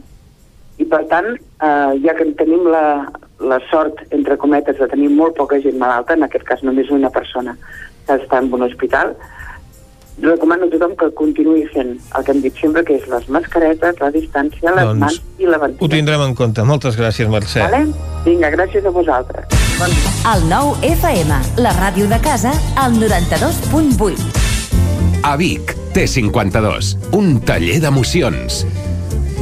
i 0.81 0.85
per 0.89 1.03
tant, 1.11 1.27
eh, 1.61 1.91
ja 2.05 2.15
que 2.17 2.25
tenim 2.39 2.65
la, 2.71 3.05
la 3.39 3.59
sort, 3.69 4.01
entre 4.11 4.37
cometes, 4.41 4.79
de 4.79 4.87
tenir 4.89 5.09
molt 5.13 5.35
poca 5.37 5.59
gent 5.61 5.77
malalta, 5.77 6.13
en 6.17 6.23
aquest 6.23 6.45
cas 6.47 6.63
només 6.63 6.89
una 6.89 7.09
persona 7.13 7.53
que 8.07 8.13
està 8.17 8.39
en 8.41 8.49
un 8.53 8.63
hospital, 8.65 9.13
recomano 10.21 10.65
a 10.65 10.69
tothom 10.69 10.93
que 10.95 11.07
continuï 11.17 11.63
fent 11.73 11.95
el 12.17 12.23
que 12.25 12.31
hem 12.35 12.41
dit 12.43 12.59
sempre, 12.61 12.83
que 12.85 12.93
és 12.99 13.07
les 13.09 13.25
mascaretes, 13.33 13.95
la 13.99 14.11
distància, 14.13 14.73
les 14.75 14.85
Doncs 14.85 14.99
mans 15.01 15.17
i 15.39 15.45
la 15.49 15.57
Ho 15.57 15.61
ventilació. 15.65 15.89
tindrem 15.95 16.21
en 16.27 16.35
compte. 16.35 16.63
Moltes 16.63 16.97
gràcies, 16.99 17.27
Mercè. 17.29 17.61
Vale? 17.65 17.87
Vinga, 18.25 18.49
gràcies 18.53 18.85
a 18.85 18.89
vosaltres. 18.93 19.45
Bon 19.79 19.89
dia. 19.89 20.11
El 20.35 20.41
nou 20.49 20.75
FM, 20.85 21.31
la 21.57 21.73
ràdio 21.79 22.07
de 22.07 22.19
casa, 22.21 22.51
al 22.77 22.93
92.8. 22.93 24.13
A 25.23 25.35
Vic, 25.37 25.75
T52, 25.95 26.95
un 27.13 27.39
taller 27.41 27.79
d'emocions. 27.81 28.65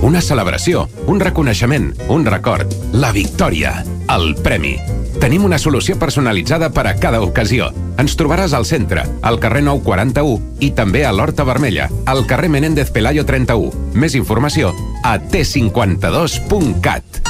Una 0.01 0.19
celebració, 0.19 0.87
un 1.05 1.19
reconeixement, 1.21 1.91
un 2.09 2.23
record, 2.25 2.71
la 2.91 3.11
victòria, 3.13 3.83
el 4.09 4.31
premi. 4.41 4.73
Tenim 5.21 5.43
una 5.45 5.59
solució 5.61 5.93
personalitzada 6.01 6.71
per 6.73 6.87
a 6.89 6.95
cada 6.97 7.19
ocasió. 7.21 7.67
Ens 8.01 8.17
trobaràs 8.17 8.55
al 8.57 8.65
centre, 8.65 9.03
al 9.21 9.37
carrer 9.37 9.61
941 9.67 10.65
i 10.65 10.71
també 10.73 11.05
a 11.05 11.11
l'Horta 11.13 11.45
Vermella, 11.45 11.85
al 12.09 12.25
carrer 12.25 12.49
Menéndez 12.49 12.89
Pelayo 12.89 13.27
31. 13.29 13.93
Més 13.93 14.17
informació 14.17 14.73
a 15.05 15.19
t52.cat. 15.21 17.21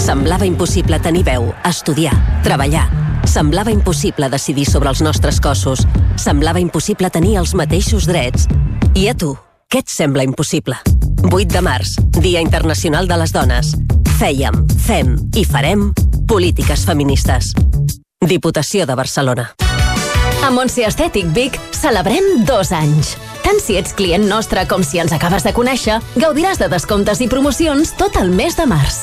Semblava 0.00 0.48
impossible 0.48 1.02
tenir 1.04 1.26
veu, 1.28 1.52
estudiar, 1.68 2.16
treballar. 2.46 2.88
Semblava 3.28 3.74
impossible 3.74 4.32
decidir 4.32 4.64
sobre 4.64 4.88
els 4.88 5.04
nostres 5.04 5.42
cossos. 5.44 5.84
Semblava 6.16 6.64
impossible 6.64 7.12
tenir 7.12 7.36
els 7.42 7.52
mateixos 7.52 8.08
drets. 8.08 8.48
I 8.96 9.10
a 9.10 9.14
tu, 9.18 9.34
què 9.66 9.80
et 9.82 9.90
sembla 9.90 10.22
impossible? 10.22 10.76
8 11.26 11.50
de 11.50 11.60
març, 11.64 11.96
Dia 12.22 12.40
Internacional 12.44 13.08
de 13.10 13.16
les 13.18 13.32
Dones. 13.34 13.72
Fèiem, 14.20 14.60
fem 14.86 15.16
i 15.34 15.42
farem 15.44 15.88
polítiques 16.30 16.84
feministes. 16.86 17.50
Diputació 18.22 18.86
de 18.86 18.94
Barcelona. 18.94 19.48
A 20.46 20.52
Montse 20.54 20.86
Estètic 20.86 21.32
Vic 21.34 21.58
celebrem 21.74 22.44
dos 22.46 22.70
anys. 22.70 23.16
Tant 23.42 23.58
si 23.62 23.74
ets 23.78 23.94
client 23.98 24.28
nostre 24.30 24.62
com 24.70 24.86
si 24.86 25.02
ens 25.02 25.14
acabes 25.14 25.42
de 25.42 25.54
conèixer, 25.56 25.98
gaudiràs 26.14 26.62
de 26.62 26.70
descomptes 26.70 27.20
i 27.22 27.30
promocions 27.30 27.94
tot 27.98 28.18
el 28.22 28.30
mes 28.30 28.54
de 28.58 28.70
març. 28.70 29.02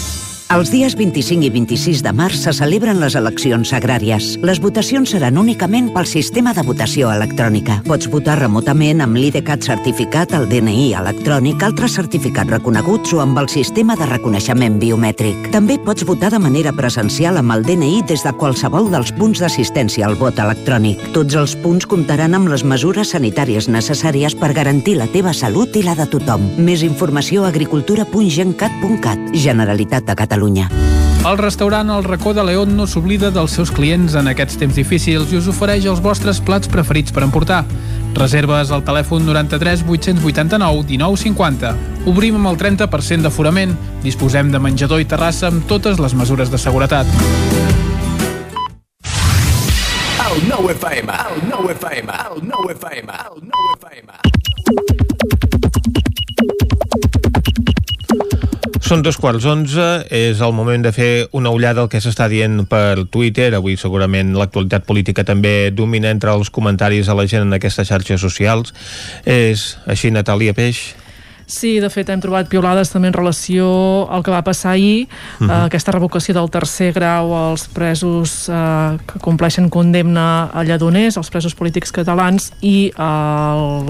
Els 0.51 0.67
dies 0.67 0.97
25 0.99 1.45
i 1.47 1.49
26 1.49 2.01
de 2.03 2.11
març 2.11 2.41
se 2.43 2.51
celebren 2.51 2.97
les 2.99 3.13
eleccions 3.15 3.69
agràries. 3.71 4.33
Les 4.43 4.59
votacions 4.59 5.13
seran 5.13 5.37
únicament 5.39 5.85
pel 5.95 6.03
sistema 6.09 6.51
de 6.51 6.65
votació 6.67 7.07
electrònica. 7.07 7.77
Pots 7.85 8.09
votar 8.11 8.35
remotament 8.41 8.99
amb 8.99 9.15
l'IDCAT 9.15 9.63
certificat, 9.63 10.33
el 10.35 10.49
DNI 10.51 10.89
electrònic, 10.99 11.63
altres 11.63 11.95
certificats 11.95 12.51
reconeguts 12.51 13.13
o 13.15 13.21
amb 13.23 13.39
el 13.39 13.47
sistema 13.47 13.95
de 13.95 14.09
reconeixement 14.09 14.75
biomètric. 14.81 15.47
També 15.55 15.77
pots 15.79 16.03
votar 16.09 16.33
de 16.35 16.41
manera 16.43 16.75
presencial 16.75 17.39
amb 17.39 17.55
el 17.55 17.63
DNI 17.69 18.03
des 18.11 18.27
de 18.27 18.35
qualsevol 18.35 18.91
dels 18.91 19.15
punts 19.15 19.39
d'assistència 19.39 20.03
al 20.09 20.19
vot 20.19 20.35
electrònic. 20.35 20.99
Tots 21.15 21.39
els 21.39 21.55
punts 21.63 21.87
comptaran 21.87 22.35
amb 22.35 22.51
les 22.51 22.67
mesures 22.67 23.15
sanitàries 23.15 23.71
necessàries 23.71 24.35
per 24.35 24.51
garantir 24.59 24.99
la 24.99 25.07
teva 25.15 25.31
salut 25.31 25.79
i 25.79 25.87
la 25.87 25.95
de 25.95 26.11
tothom. 26.11 26.43
Més 26.59 26.83
informació 26.83 27.47
a 27.47 27.55
agricultura.gencat.cat. 27.55 29.31
Generalitat 29.47 30.11
de 30.11 30.19
Catalunya. 30.19 30.40
El 31.21 31.37
restaurant 31.37 31.91
El 31.93 32.03
Racó 32.03 32.33
de 32.33 32.43
León 32.43 32.75
no 32.75 32.87
s'oblida 32.89 33.29
dels 33.29 33.53
seus 33.53 33.69
clients 33.69 34.15
en 34.17 34.25
aquests 34.31 34.57
temps 34.57 34.73
difícils 34.73 35.29
i 35.29 35.37
us 35.37 35.49
ofereix 35.51 35.85
els 35.85 36.01
vostres 36.01 36.39
plats 36.41 36.71
preferits 36.71 37.13
per 37.13 37.21
emportar. 37.27 37.59
Reserves 38.17 38.71
al 38.73 38.81
telèfon 38.87 39.27
93 39.29 39.85
889 39.85 40.87
1950. 40.89 41.75
Obrim 42.09 42.39
amb 42.41 42.49
el 42.49 42.57
30% 42.57 43.27
d'aforament. 43.27 43.77
Disposem 44.01 44.49
de 44.49 44.59
menjador 44.59 45.03
i 45.03 45.05
terrassa 45.05 45.51
amb 45.51 45.67
totes 45.69 46.01
les 46.01 46.17
mesures 46.17 46.49
de 46.49 46.57
seguretat. 46.57 47.05
El 50.31 50.47
9 50.49 50.73
FM, 50.73 51.11
el 51.11 51.49
9 51.53 51.77
FM, 51.77 52.19
el 52.33 52.47
9 52.49 52.77
FM, 52.79 53.13
el 53.29 53.41
9 53.45 53.77
FM. 53.77 55.40
Són 58.91 59.05
dos 59.07 59.15
quarts 59.15 59.45
onze, 59.47 59.83
és 60.11 60.41
el 60.43 60.51
moment 60.51 60.81
de 60.83 60.91
fer 60.91 61.29
una 61.31 61.53
ullada 61.55 61.79
al 61.79 61.87
que 61.87 62.01
s'està 62.03 62.25
dient 62.27 62.65
per 62.67 63.05
Twitter. 63.07 63.53
Avui 63.55 63.77
segurament 63.79 64.33
l'actualitat 64.35 64.83
política 64.83 65.23
també 65.23 65.71
domina 65.71 66.11
entre 66.11 66.33
els 66.35 66.51
comentaris 66.51 67.07
a 67.07 67.15
la 67.15 67.23
gent 67.23 67.45
en 67.47 67.55
aquestes 67.55 67.87
xarxes 67.87 68.19
socials. 68.19 68.75
És 69.23 69.77
així, 69.87 70.11
Natàlia 70.11 70.51
Peix? 70.51 70.89
Sí, 71.51 71.81
de 71.83 71.89
fet 71.91 72.07
hem 72.07 72.21
trobat 72.23 72.47
piolades 72.47 72.93
també 72.93 73.09
en 73.09 73.15
relació 73.17 73.65
al 74.07 74.23
que 74.23 74.31
va 74.31 74.39
passar 74.41 74.71
ahir, 74.71 75.03
uh 75.03 75.45
-huh. 75.45 75.49
eh, 75.51 75.65
aquesta 75.65 75.91
revocació 75.91 76.33
del 76.33 76.49
tercer 76.49 76.93
grau 76.93 77.33
als 77.35 77.67
presos 77.67 78.47
eh, 78.47 78.97
que 79.05 79.19
compleixen 79.19 79.69
condemna 79.69 80.49
a 80.53 80.63
lladoners, 80.63 81.17
als 81.17 81.29
presos 81.29 81.53
polítics 81.53 81.91
catalans 81.91 82.53
i 82.61 82.93
eh, 82.97 83.01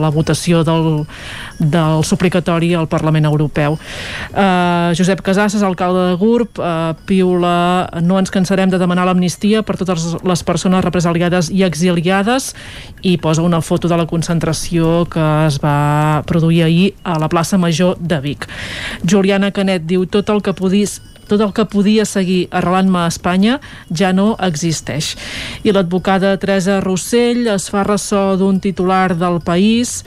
la 0.02 0.10
votació 0.10 0.64
del, 0.64 1.06
del 1.60 2.04
suplicatori 2.04 2.74
al 2.74 2.88
Parlament 2.88 3.26
Europeu. 3.26 3.78
Eh, 4.36 4.94
Josep 4.98 5.22
Casasses, 5.22 5.62
alcalde 5.62 6.10
de 6.10 6.16
Gurb, 6.16 6.50
eh, 6.58 6.94
piula 7.06 7.90
no 8.02 8.18
ens 8.18 8.32
cansarem 8.32 8.70
de 8.70 8.80
demanar 8.80 9.06
l'amnistia 9.06 9.62
per 9.62 9.78
totes 9.78 10.18
les 10.24 10.44
persones 10.44 10.84
represaliades 10.84 11.52
i 11.52 11.64
exiliades 11.64 12.56
i 13.02 13.18
posa 13.18 13.44
una 13.44 13.62
foto 13.62 13.88
de 13.88 13.98
la 13.98 14.08
concentració 14.08 15.06
que 15.06 15.46
es 15.46 15.60
va 15.60 16.24
produir 16.26 16.64
ahir 16.64 16.94
a 17.04 17.20
la 17.20 17.30
plaça 17.30 17.51
Major 17.58 17.98
de 18.00 18.20
Vic. 18.22 18.48
Juliana 19.04 19.52
Canet 19.52 19.88
diu 19.88 20.06
tot 20.06 20.30
el 20.30 20.42
que 20.42 20.54
podís 20.54 21.00
tot 21.32 21.40
el 21.40 21.54
que 21.56 21.64
podia 21.66 22.04
seguir 22.04 22.50
arrelant-me 22.52 23.00
a 23.00 23.08
Espanya 23.08 23.60
ja 23.88 24.12
no 24.12 24.34
existeix. 24.44 25.14
I 25.64 25.72
l'advocada 25.72 26.36
Teresa 26.42 26.82
Rossell 26.84 27.48
es 27.54 27.70
fa 27.72 27.86
ressò 27.88 28.36
d'un 28.36 28.60
titular 28.60 29.16
del 29.16 29.40
País 29.40 30.02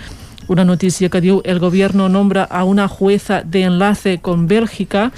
una 0.49 0.65
notícia 0.65 1.09
que 1.09 1.23
diu 1.25 1.41
el 1.45 1.59
gobierno 1.59 2.09
nombra 2.09 2.45
a 2.45 2.65
una 2.65 2.89
jueza 2.89 3.41
de 3.43 3.65
enlace 3.65 4.19
con 4.21 4.47
Bélgica 4.47 5.11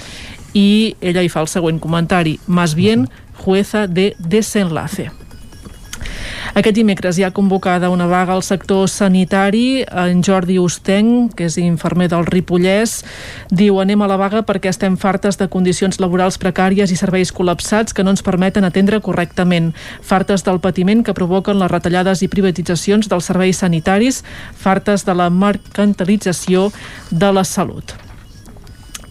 i 0.53 0.95
ella 1.01 1.23
hi 1.23 1.29
fa 1.29 1.43
el 1.43 1.51
següent 1.51 1.81
comentari 1.83 2.39
más 2.47 2.75
bien 2.75 3.09
jueza 3.35 3.87
de 3.87 4.15
desenlace. 4.19 5.11
Aquest 6.55 6.77
dimecres 6.77 7.17
hi 7.17 7.23
ha 7.25 7.31
convocada 7.35 7.89
una 7.89 8.07
vaga 8.07 8.33
al 8.33 8.43
sector 8.43 8.87
sanitari. 8.89 9.83
En 9.83 10.23
Jordi 10.23 10.57
Ostenc, 10.57 11.35
que 11.35 11.49
és 11.49 11.57
infermer 11.59 12.07
del 12.13 12.25
Ripollès, 12.25 13.01
diu 13.51 13.81
anem 13.83 14.01
a 14.01 14.09
la 14.09 14.17
vaga 14.17 14.43
perquè 14.47 14.71
estem 14.71 14.97
fartes 14.97 15.37
de 15.37 15.49
condicions 15.51 15.99
laborals 15.99 16.39
precàries 16.41 16.91
i 16.91 16.99
serveis 16.99 17.33
col·lapsats 17.35 17.93
que 17.93 18.05
no 18.07 18.15
ens 18.15 18.23
permeten 18.25 18.65
atendre 18.65 19.01
correctament. 19.03 19.73
Fartes 20.01 20.47
del 20.47 20.61
patiment 20.63 21.03
que 21.03 21.17
provoquen 21.17 21.59
les 21.59 21.71
retallades 21.71 22.23
i 22.23 22.31
privatitzacions 22.31 23.11
dels 23.11 23.27
serveis 23.27 23.63
sanitaris, 23.63 24.23
fartes 24.55 25.05
de 25.05 25.17
la 25.17 25.29
mercantilització 25.29 26.71
de 27.11 27.33
la 27.33 27.43
salut. 27.43 28.06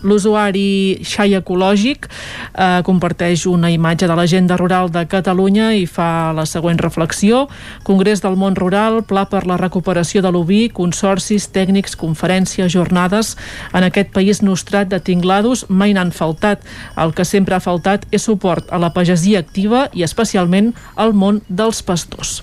L'usuari 0.06 1.02
Xai 1.02 1.34
Ecològic 1.40 2.06
eh, 2.06 2.80
comparteix 2.86 3.46
una 3.50 3.72
imatge 3.74 4.06
de 4.06 4.14
l'agenda 4.16 4.56
rural 4.60 4.90
de 4.94 5.02
Catalunya 5.10 5.72
i 5.74 5.84
fa 5.90 6.32
la 6.36 6.46
següent 6.46 6.78
reflexió. 6.78 7.46
Congrés 7.86 8.22
del 8.22 8.38
món 8.38 8.56
rural, 8.56 9.02
pla 9.02 9.26
per 9.30 9.44
la 9.50 9.58
recuperació 9.60 10.22
de 10.22 10.30
l'oví, 10.30 10.62
consorcis, 10.70 11.50
tècnics, 11.50 11.98
conferències, 11.98 12.70
jornades. 12.72 13.34
En 13.74 13.86
aquest 13.86 14.14
país 14.14 14.42
nostrat 14.46 14.92
de 14.92 15.02
tinglados 15.02 15.66
mai 15.68 15.96
n'han 15.96 16.14
faltat. 16.14 16.62
El 16.96 17.14
que 17.16 17.26
sempre 17.26 17.58
ha 17.58 17.64
faltat 17.64 18.06
és 18.14 18.22
suport 18.30 18.70
a 18.70 18.78
la 18.78 18.92
pagesia 18.94 19.42
activa 19.42 19.88
i 19.92 20.06
especialment 20.06 20.74
al 20.94 21.16
món 21.16 21.42
dels 21.48 21.82
pastors. 21.82 22.42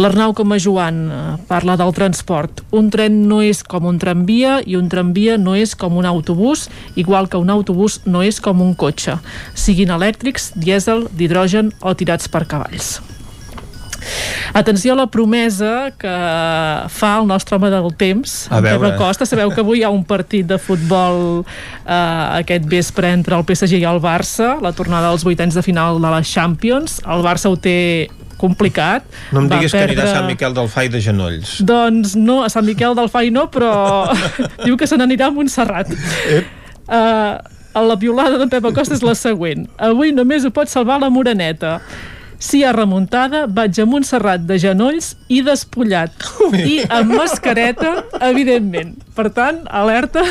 L'Arnau 0.00 0.34
com 0.36 0.52
a 0.52 0.58
Joan 0.60 1.00
eh, 1.10 1.20
parla 1.48 1.76
del 1.80 1.92
transport. 1.96 2.62
Un 2.76 2.90
tren 2.92 3.22
no 3.28 3.40
és 3.44 3.62
com 3.66 3.88
un 3.90 3.98
tramvia 4.02 4.60
i 4.64 4.78
un 4.78 4.88
tramvia 4.92 5.38
no 5.40 5.56
és 5.58 5.74
com 5.74 5.98
un 6.00 6.08
autobús, 6.08 6.68
igual 6.96 7.28
que 7.28 7.40
un 7.40 7.50
autobús 7.50 8.00
no 8.06 8.22
és 8.22 8.40
com 8.40 8.62
un 8.62 8.74
cotxe, 8.78 9.18
siguin 9.54 9.92
elèctrics, 9.96 10.52
dièsel, 10.56 11.08
d'hidrogen 11.16 11.74
o 11.80 11.94
tirats 11.94 12.30
per 12.30 12.46
cavalls. 12.50 12.98
Atenció 14.52 14.94
a 14.94 14.96
la 14.96 15.06
promesa 15.06 15.92
que 15.98 16.12
fa 16.90 17.10
el 17.20 17.28
nostre 17.28 17.56
home 17.56 17.70
del 17.70 17.92
temps, 17.94 18.48
A 18.50 18.58
en 18.58 18.64
veure. 18.64 18.80
Pep 18.80 18.96
Acosta. 18.96 19.26
Sabeu 19.28 19.52
que 19.54 19.62
avui 19.62 19.80
hi 19.80 19.84
ha 19.86 19.90
un 19.94 20.02
partit 20.04 20.48
de 20.48 20.58
futbol 20.58 21.44
eh, 21.44 21.92
aquest 22.40 22.66
vespre 22.70 23.12
entre 23.14 23.36
el 23.36 23.44
PSG 23.46 23.82
i 23.82 23.86
el 23.86 24.00
Barça, 24.02 24.56
la 24.62 24.72
tornada 24.72 25.12
als 25.12 25.24
vuitens 25.26 25.54
de 25.54 25.62
final 25.62 26.00
de 26.00 26.10
la 26.16 26.22
Champions. 26.24 26.98
El 27.06 27.22
Barça 27.26 27.52
ho 27.52 27.58
té 27.60 28.08
complicat. 28.40 29.04
No 29.34 29.44
em 29.44 29.48
diguis 29.52 29.72
que 29.76 29.82
anirà 29.84 30.02
a 30.02 30.06
perdre- 30.06 30.16
Sant 30.18 30.28
Miquel 30.32 30.56
del 30.56 30.68
Fai 30.72 30.88
de 30.92 31.00
genolls. 31.04 31.58
doncs 31.62 32.16
no, 32.16 32.40
a 32.46 32.48
Sant 32.52 32.64
Miquel 32.66 32.96
del 32.98 33.08
Fai 33.12 33.30
no, 33.30 33.46
però 33.52 33.72
diu 34.66 34.76
que 34.80 34.88
se 34.90 34.96
n'anirà 35.00 35.28
a 35.28 35.34
Montserrat. 35.36 35.92
Uh, 36.90 37.36
la 37.86 37.94
violada 38.00 38.38
de 38.40 38.48
Pep 38.50 38.64
Acosta 38.66 38.96
és 38.96 39.02
la 39.06 39.14
següent. 39.14 39.68
Avui 39.78 40.10
només 40.16 40.44
ho 40.44 40.50
pot 40.50 40.68
salvar 40.72 40.98
la 41.00 41.10
Moreneta. 41.12 41.76
Si 42.40 42.58
hi 42.60 42.64
ha 42.64 42.70
remuntada, 42.72 43.42
vaig 43.52 43.76
a 43.82 43.84
Montserrat 43.84 44.46
de 44.48 44.56
genolls 44.62 45.10
i 45.28 45.42
despullat. 45.44 46.14
I 46.56 46.78
amb 46.88 47.12
mascareta, 47.12 47.90
evidentment. 48.30 48.94
Per 49.14 49.26
tant, 49.36 49.58
alerta. 49.68 50.22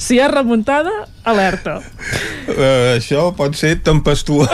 Si 0.00 0.16
hi 0.16 0.20
ha 0.24 0.30
remuntada, 0.32 0.88
alerta. 1.28 1.74
Uh, 2.48 2.96
això 2.96 3.26
pot 3.36 3.52
ser 3.60 3.74
tempestuós 3.84 4.48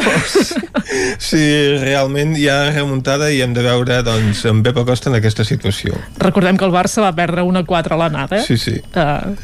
si 1.28 1.38
realment 1.78 2.34
hi 2.36 2.48
ha 2.50 2.72
remuntada 2.74 3.30
i 3.32 3.38
hem 3.44 3.54
de 3.54 3.62
veure 3.64 4.00
doncs, 4.04 4.42
en 4.50 4.64
Pep 4.66 4.82
Acosta 4.82 5.08
en 5.12 5.20
aquesta 5.20 5.46
situació. 5.46 5.94
Recordem 6.18 6.58
que 6.58 6.66
el 6.66 6.74
Barça 6.74 7.04
va 7.06 7.12
perdre 7.16 7.46
una 7.46 7.62
4 7.64 7.94
a 7.94 8.00
l'anada, 8.02 8.40
eh? 8.40 8.44
Sí, 8.48 8.58
sí. 8.58 8.80
Uh, 8.98 9.36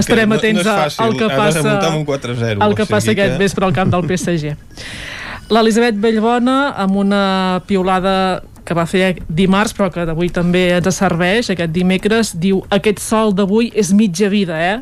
estarem 0.00 0.24
que 0.24 0.32
no- 0.32 0.40
atents 0.40 0.64
no 0.64 0.64
és 0.64 0.80
fàcil, 0.80 1.04
al 1.04 1.18
que 1.20 1.28
passa 1.36 1.92
un 1.92 2.06
4-0, 2.08 2.56
el 2.56 2.64
o 2.64 2.74
que 2.80 2.88
passa 2.88 3.10
sigui 3.10 3.20
aquest 3.20 3.36
que- 3.36 3.44
vespre 3.44 3.68
al 3.68 3.76
camp 3.76 3.92
del 3.92 4.08
PSG 4.10 4.56
l'Elisabet 5.52 5.96
Bellbona 6.00 6.74
amb 6.80 6.96
una 6.96 7.24
piulada 7.68 8.42
que 8.64 8.74
va 8.76 8.86
fer 8.88 9.18
dimarts 9.28 9.74
però 9.76 9.90
que 9.92 10.06
d'avui 10.08 10.30
també 10.32 10.70
ens 10.78 11.00
serveix 11.00 11.50
aquest 11.52 11.72
dimecres 11.74 12.32
diu 12.40 12.62
aquest 12.72 13.02
sol 13.04 13.34
d'avui 13.36 13.70
és 13.76 13.92
mitja 13.92 14.30
vida 14.32 14.56
eh? 14.56 14.78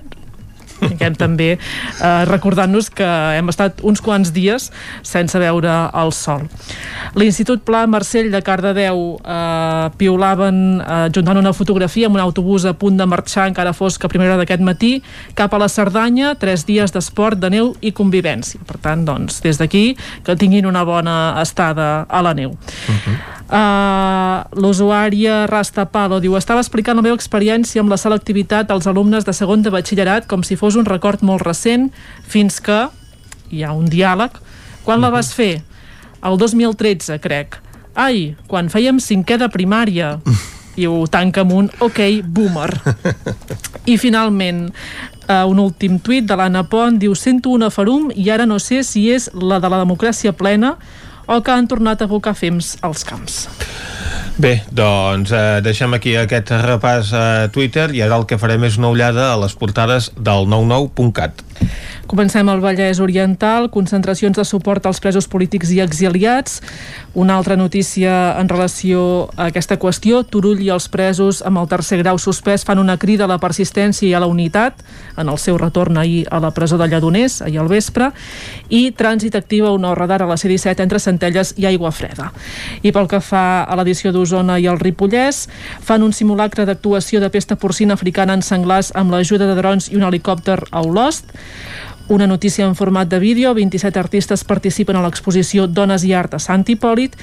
Tinguem 0.82 1.16
també 1.18 1.50
eh, 1.54 2.24
recordant-nos 2.28 2.90
que 2.90 3.06
hem 3.36 3.50
estat 3.52 3.82
uns 3.86 4.02
quants 4.04 4.32
dies 4.34 4.70
sense 5.06 5.38
veure 5.38 5.74
el 6.02 6.12
sol. 6.16 6.46
L'Institut 7.18 7.64
Pla 7.66 7.84
Marcell 7.90 8.30
de 8.32 8.42
Cardedeu 8.44 9.02
eh, 9.18 9.90
piulaven 9.98 10.62
eh, 10.80 11.06
juntant 11.14 11.40
una 11.40 11.54
fotografia 11.56 12.08
amb 12.08 12.18
un 12.18 12.24
autobús 12.24 12.66
a 12.68 12.74
punt 12.78 12.98
de 12.98 13.06
marxar 13.08 13.48
encara 13.50 13.74
fos 13.76 13.98
que 13.98 14.08
a 14.08 14.12
primera 14.12 14.34
hora 14.34 14.42
d'aquest 14.42 14.64
matí 14.64 14.92
cap 15.38 15.54
a 15.54 15.60
la 15.60 15.68
Cerdanya, 15.72 16.34
tres 16.40 16.66
dies 16.68 16.94
d'esport, 16.94 17.38
de 17.38 17.50
neu 17.52 17.74
i 17.80 17.92
convivència. 17.96 18.60
Per 18.68 18.78
tant, 18.82 19.04
doncs, 19.06 19.40
des 19.44 19.60
d'aquí 19.60 19.92
que 20.24 20.36
tinguin 20.38 20.68
una 20.68 20.84
bona 20.88 21.36
estada 21.42 22.06
a 22.08 22.22
la 22.22 22.34
neu. 22.34 22.50
Uh 22.52 22.94
-huh. 22.96 23.42
Uh, 23.52 24.48
L'usuària 24.56 25.46
Rasta 25.46 25.84
Palo 25.84 26.20
diu 26.24 26.38
estava 26.38 26.62
explicant 26.62 26.96
la 26.96 27.02
meva 27.04 27.18
experiència 27.18 27.82
amb 27.82 27.90
la 27.92 27.98
selectivitat 28.00 28.70
als 28.72 28.86
alumnes 28.88 29.26
de 29.28 29.34
segon 29.36 29.60
de 29.60 29.68
batxillerat 29.68 30.24
com 30.26 30.40
si 30.42 30.56
fos 30.56 30.71
un 30.78 30.88
record 30.88 31.22
molt 31.22 31.44
recent 31.46 31.90
fins 32.28 32.60
que 32.60 32.86
hi 33.52 33.62
ha 33.64 33.72
un 33.76 33.88
diàleg 33.90 34.38
quan 34.82 35.02
la 35.02 35.12
vas 35.14 35.32
fer? 35.34 35.62
El 36.22 36.38
2013, 36.38 37.18
crec. 37.22 37.58
Ai, 37.98 38.32
quan 38.48 38.70
fèiem 38.72 38.98
cinquè 39.02 39.38
de 39.38 39.48
primària. 39.52 40.16
I 40.80 40.86
ho 40.88 41.04
tanca 41.10 41.42
amb 41.42 41.52
un 41.52 41.68
ok, 41.84 42.00
boomer. 42.24 42.70
I 43.84 43.98
finalment, 44.00 44.70
uh, 45.28 45.44
un 45.50 45.60
últim 45.60 45.98
tuit 46.00 46.24
de 46.24 46.36
l'Anna 46.38 46.64
Pont 46.64 46.96
diu 46.98 47.14
sento 47.18 47.52
una 47.52 47.68
ferum 47.70 48.08
i 48.14 48.30
ara 48.32 48.46
no 48.48 48.58
sé 48.62 48.80
si 48.86 49.08
és 49.12 49.28
la 49.34 49.60
de 49.60 49.68
la 49.68 49.82
democràcia 49.82 50.32
plena 50.32 50.76
o 51.26 51.40
que 51.42 51.54
han 51.54 51.68
tornat 51.70 52.02
a 52.02 52.08
abocar 52.10 52.34
fems 52.38 52.76
als 52.82 53.04
camps. 53.08 53.46
Bé, 54.40 54.62
doncs 54.72 55.32
eh, 55.36 55.60
deixem 55.64 55.92
aquí 55.92 56.14
aquest 56.16 56.54
repàs 56.64 57.12
a 57.12 57.24
Twitter 57.52 57.90
i 57.92 58.00
ara 58.02 58.16
el 58.16 58.24
que 58.26 58.38
farem 58.40 58.64
és 58.64 58.78
una 58.80 58.88
ullada 58.94 59.28
a 59.32 59.38
les 59.42 59.54
portades 59.58 60.08
del 60.16 60.48
99.cat. 60.48 61.44
Comencem 62.06 62.48
al 62.48 62.60
Vallès 62.60 62.98
Oriental, 63.00 63.70
concentracions 63.70 64.36
de 64.36 64.44
suport 64.44 64.84
als 64.86 64.98
presos 65.00 65.28
polítics 65.30 65.70
i 65.70 65.78
exiliats. 65.80 66.60
Una 67.14 67.36
altra 67.36 67.56
notícia 67.56 68.34
en 68.40 68.48
relació 68.48 69.30
a 69.36 69.46
aquesta 69.46 69.78
qüestió, 69.78 70.22
Turull 70.24 70.60
i 70.64 70.70
els 70.74 70.88
presos 70.92 71.42
amb 71.46 71.62
el 71.62 71.68
tercer 71.70 72.00
grau 72.02 72.18
suspès 72.18 72.66
fan 72.66 72.82
una 72.82 72.98
crida 72.98 73.24
a 73.24 73.30
la 73.30 73.38
persistència 73.40 74.08
i 74.08 74.14
a 74.14 74.20
la 74.20 74.28
unitat 74.28 74.82
en 75.16 75.28
el 75.28 75.38
seu 75.38 75.58
retorn 75.60 75.96
ahir 75.96 76.26
a 76.30 76.40
la 76.40 76.50
presó 76.50 76.76
de 76.80 76.88
Lledoners, 76.88 77.40
ahir 77.42 77.60
al 77.62 77.70
vespre, 77.70 78.10
i 78.68 78.90
trànsit 78.96 79.36
activa 79.38 79.72
un 79.72 79.86
nou 79.86 79.94
radar 79.94 80.22
a 80.22 80.28
la 80.28 80.36
C-17 80.36 80.82
entre 80.82 81.00
Centelles 81.00 81.54
i 81.56 81.68
Aigua 81.70 81.92
Freda. 81.92 82.32
I 82.82 82.92
pel 82.92 83.08
que 83.08 83.22
fa 83.22 83.62
a 83.62 83.78
l'edició 83.78 84.12
d'Osona 84.12 84.58
i 84.58 84.66
el 84.66 84.80
Ripollès, 84.80 85.46
fan 85.80 86.02
un 86.02 86.12
simulacre 86.12 86.66
d'actuació 86.66 87.20
de 87.22 87.30
pesta 87.30 87.56
porcina 87.56 87.94
africana 87.94 88.34
en 88.34 88.42
senglars 88.42 88.92
amb 88.96 89.12
l'ajuda 89.12 89.46
de 89.46 89.56
drons 89.60 89.88
i 89.92 89.96
un 90.00 90.08
helicòpter 90.08 90.58
a 90.70 90.82
Olost. 90.82 91.30
Una 92.08 92.26
notícia 92.26 92.64
en 92.66 92.74
format 92.74 93.08
de 93.08 93.18
vídeo, 93.18 93.54
27 93.54 93.98
artistes 93.98 94.44
participen 94.44 94.96
a 94.96 95.02
l'exposició 95.04 95.66
Dones 95.66 96.04
i 96.04 96.12
Art 96.12 96.34
a 96.34 96.40
Sant 96.42 96.64
Hipòlit 96.68 97.14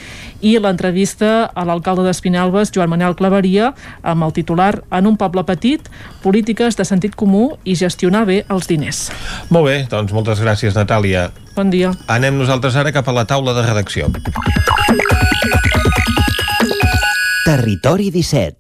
i 0.42 0.56
l'entrevista 0.58 1.50
a 1.52 1.66
l'alcalde 1.68 2.06
d'Espinalbes, 2.08 2.72
Joan 2.76 2.90
Manel 2.90 3.18
Claveria, 3.20 3.74
amb 4.02 4.24
el 4.28 4.34
titular 4.34 4.82
En 4.92 5.08
un 5.08 5.18
poble 5.18 5.44
petit, 5.44 5.86
polítiques 6.24 6.78
de 6.80 6.86
sentit 6.86 7.16
comú 7.16 7.58
i 7.64 7.76
gestionar 7.76 8.26
bé 8.26 8.44
els 8.50 8.68
diners. 8.68 9.10
Molt 9.50 9.68
bé, 9.68 9.78
doncs 9.92 10.16
moltes 10.16 10.42
gràcies, 10.42 10.76
Natàlia. 10.76 11.30
Bon 11.56 11.70
dia. 11.70 11.92
Anem 12.08 12.40
nosaltres 12.40 12.76
ara 12.76 12.92
cap 12.96 13.08
a 13.08 13.16
la 13.16 13.28
taula 13.28 13.54
de 13.54 13.68
redacció. 13.68 14.10
Territori 17.46 18.12
17 18.12 18.59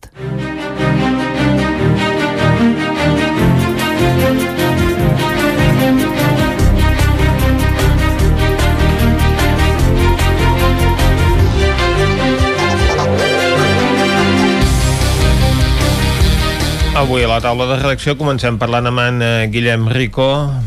Avui 16.99 17.23
a 17.23 17.29
la 17.31 17.37
taula 17.39 17.63
de 17.63 17.77
redacció 17.77 18.11
comencem 18.19 18.57
parlant 18.59 18.89
amb 18.89 18.99
en 18.99 19.21
eh, 19.23 19.29
Guillem 19.47 19.85
Rico 19.87 20.25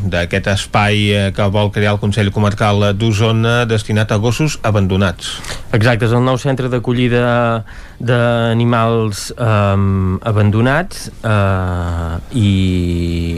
d'aquest 0.09 0.47
espai 0.49 1.03
eh, 1.13 1.27
que 1.37 1.45
vol 1.53 1.69
crear 1.75 1.93
el 1.93 2.01
Consell 2.01 2.31
Comarcal 2.33 2.87
d'Osona 2.97 3.67
destinat 3.69 4.15
a 4.15 4.17
gossos 4.17 4.57
abandonats. 4.65 5.35
Exacte, 5.77 6.09
és 6.09 6.15
el 6.17 6.25
nou 6.25 6.41
centre 6.41 6.73
d'acollida 6.73 7.21
d'animals 8.03 9.29
eh, 9.37 10.19
abandonats 10.29 11.07
eh, 11.23 12.39
i 12.39 12.51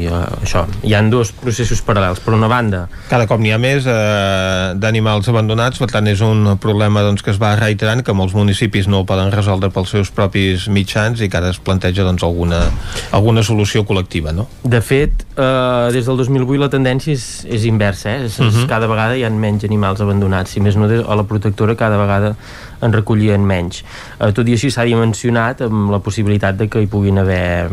eh, 0.09 0.23
això, 0.41 0.65
hi 0.83 0.95
han 0.97 1.11
dos 1.13 1.35
processos 1.37 1.83
paral·lels. 1.85 2.23
Per 2.25 2.33
una 2.37 2.49
banda... 2.49 2.87
Cada 3.11 3.29
cop 3.29 3.43
n'hi 3.43 3.53
ha 3.53 3.61
més 3.61 3.85
eh, 3.91 4.73
d'animals 4.81 5.29
abandonats, 5.33 5.81
per 5.83 5.91
tant 5.93 6.09
és 6.09 6.23
un 6.25 6.55
problema 6.63 7.05
doncs, 7.05 7.25
que 7.25 7.35
es 7.35 7.41
va 7.43 7.55
reiterant, 7.61 8.05
que 8.05 8.17
molts 8.17 8.37
municipis 8.37 8.89
no 8.89 9.03
ho 9.03 9.09
poden 9.09 9.33
resoldre 9.35 9.71
pels 9.75 9.93
seus 9.97 10.13
propis 10.15 10.69
mitjans 10.73 11.21
i 11.21 11.29
que 11.29 11.41
ara 11.41 11.53
es 11.53 11.61
planteja 11.61 12.07
doncs, 12.07 12.25
alguna, 12.25 12.65
alguna 13.13 13.45
solució 13.45 13.85
col·lectiva, 13.85 14.33
no? 14.33 14.49
De 14.65 14.81
fet, 14.85 15.27
eh, 15.37 15.93
des 15.95 16.09
del 16.09 16.21
2008 16.25 16.63
la 16.65 16.71
tendència 16.73 17.13
és, 17.13 17.29
és 17.45 17.69
inversa, 17.69 18.17
eh? 18.17 18.31
És, 18.31 18.41
uh 18.41 18.49
-huh. 18.49 18.67
cada 18.71 18.89
vegada 18.89 19.17
hi 19.17 19.25
ha 19.25 19.31
menys 19.31 19.65
animals 19.65 20.01
abandonats, 20.01 20.51
si 20.51 20.61
més 20.61 20.77
no 20.77 20.89
a 20.89 21.17
la 21.17 21.25
protectora 21.25 21.77
cada 21.77 21.97
vegada 21.99 22.37
en 22.81 22.93
recollien 22.93 23.45
menys. 23.47 23.85
Eh, 24.19 24.33
tot 24.33 24.49
i 24.49 24.57
així 24.57 24.71
s'ha 24.71 24.87
dimensionat 24.89 25.65
amb 25.67 25.93
la 25.95 26.01
possibilitat 26.05 26.59
de 26.59 26.69
que 26.69 26.85
hi 26.85 26.91
puguin 26.91 27.23
haver 27.23 27.71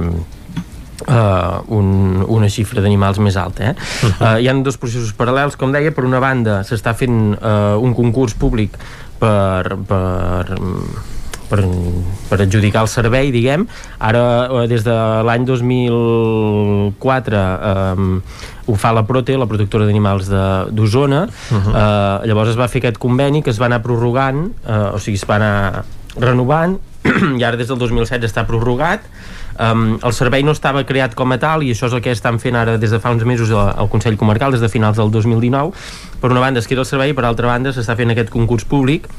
Uh, 1.01 1.57
un, 1.73 2.21
una 2.29 2.45
xifra 2.45 2.77
d'animals 2.77 3.17
més 3.25 3.33
alta 3.33 3.71
eh? 3.71 3.73
uh 3.73 4.09
-huh. 4.09 4.35
uh, 4.35 4.37
hi 4.37 4.47
han 4.47 4.61
dos 4.61 4.77
processos 4.77 5.15
paral·lels 5.17 5.57
com 5.57 5.71
deia, 5.73 5.91
per 5.91 6.05
una 6.05 6.19
banda 6.19 6.61
s'està 6.61 6.93
fent 6.93 7.33
uh, 7.41 7.73
un 7.81 7.95
concurs 7.95 8.35
públic 8.35 8.77
per, 9.17 9.77
per 9.87 10.45
per, 11.51 11.59
per 12.29 12.39
adjudicar 12.45 12.85
el 12.85 12.89
servei, 12.91 13.31
diguem. 13.33 13.67
Ara, 13.99 14.23
des 14.71 14.85
de 14.87 14.95
l'any 15.27 15.45
2004, 15.49 17.35
eh, 17.35 17.95
ho 18.71 18.75
fa 18.79 18.93
la 18.95 19.03
Prote, 19.07 19.35
la 19.37 19.49
protectora 19.49 19.85
d'animals 19.89 20.29
d'Osona. 20.71 21.25
Uh 21.27 21.57
-huh. 21.57 21.73
eh, 21.75 22.27
llavors 22.27 22.49
es 22.49 22.59
va 22.59 22.67
fer 22.67 22.79
aquest 22.81 22.97
conveni 22.97 23.43
que 23.43 23.51
es 23.51 23.59
va 23.59 23.65
anar 23.65 23.81
prorrogant, 23.81 24.51
eh, 24.65 24.95
o 24.95 24.99
sigui, 24.99 25.17
es 25.17 25.27
va 25.27 25.35
anar 25.35 25.83
renovant, 26.17 26.79
i 27.39 27.43
ara 27.43 27.57
des 27.57 27.67
del 27.67 27.77
2007 27.77 28.25
està 28.25 28.45
prorrogat. 28.45 29.01
Um, 29.59 29.99
el 30.01 30.13
servei 30.13 30.43
no 30.43 30.51
estava 30.51 30.85
creat 30.85 31.13
com 31.13 31.31
a 31.31 31.37
tal 31.37 31.61
i 31.61 31.71
això 31.71 31.85
és 31.85 31.93
el 31.93 32.01
que 32.01 32.09
estan 32.09 32.39
fent 32.39 32.55
ara 32.55 32.77
des 32.77 32.89
de 32.89 32.99
fa 32.99 33.11
uns 33.11 33.25
mesos 33.25 33.51
al 33.51 33.89
Consell 33.89 34.17
Comarcal, 34.17 34.51
des 34.51 34.61
de 34.61 34.69
finals 34.69 34.97
del 34.97 35.11
2019 35.11 35.71
per 36.21 36.31
una 36.31 36.39
banda 36.39 36.59
es 36.59 36.67
crea 36.67 36.79
el 36.79 36.85
servei, 36.85 37.13
per 37.13 37.25
altra 37.25 37.47
banda 37.47 37.69
s'està 37.69 37.97
fent 37.99 38.09
aquest 38.09 38.29
concurs 38.29 38.63
públic 38.63 39.09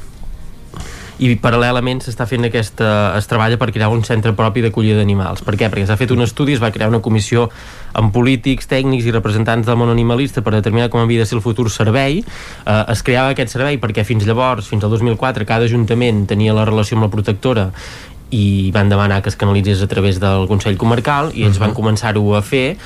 i 1.23 1.29
paral·lelament 1.39 2.01
s'està 2.03 2.25
fent 2.27 2.43
aquesta, 2.47 2.87
es 3.15 3.29
treballa 3.31 3.55
per 3.59 3.69
crear 3.71 3.87
un 3.93 4.01
centre 4.03 4.33
propi 4.35 4.63
d'acollida 4.65 4.99
d'animals. 4.99 5.43
Per 5.45 5.55
què? 5.55 5.69
Perquè 5.71 5.85
s'ha 5.87 5.97
fet 5.99 6.11
un 6.11 6.25
estudi, 6.25 6.57
es 6.57 6.63
va 6.63 6.71
crear 6.75 6.89
una 6.91 6.99
comissió 7.05 7.45
amb 7.95 8.11
polítics, 8.15 8.67
tècnics 8.67 9.07
i 9.07 9.13
representants 9.15 9.69
del 9.69 9.77
món 9.79 9.91
animalista 9.93 10.43
per 10.43 10.55
determinar 10.57 10.89
com 10.91 11.03
havia 11.03 11.23
de 11.23 11.29
ser 11.29 11.37
el 11.37 11.45
futur 11.45 11.69
servei. 11.71 12.19
Eh, 12.23 12.83
es 12.91 13.05
creava 13.07 13.31
aquest 13.31 13.55
servei 13.55 13.79
perquè 13.79 14.03
fins 14.07 14.27
llavors, 14.27 14.67
fins 14.67 14.83
al 14.83 14.91
2004, 14.91 15.47
cada 15.47 15.69
ajuntament 15.69 16.25
tenia 16.27 16.55
la 16.57 16.67
relació 16.67 16.97
amb 16.97 17.07
la 17.07 17.13
protectora 17.13 17.69
i 18.33 18.71
van 18.73 18.89
demanar 18.89 19.21
que 19.21 19.29
es 19.29 19.37
canalitzés 19.37 19.83
a 19.85 19.87
través 19.87 20.19
del 20.19 20.47
Consell 20.49 20.77
Comarcal 20.81 21.31
i 21.33 21.45
ells 21.45 21.55
uh 21.55 21.61
-huh. 21.61 21.67
van 21.67 21.73
començar-ho 21.77 22.35
a 22.35 22.41
fer 22.41 22.77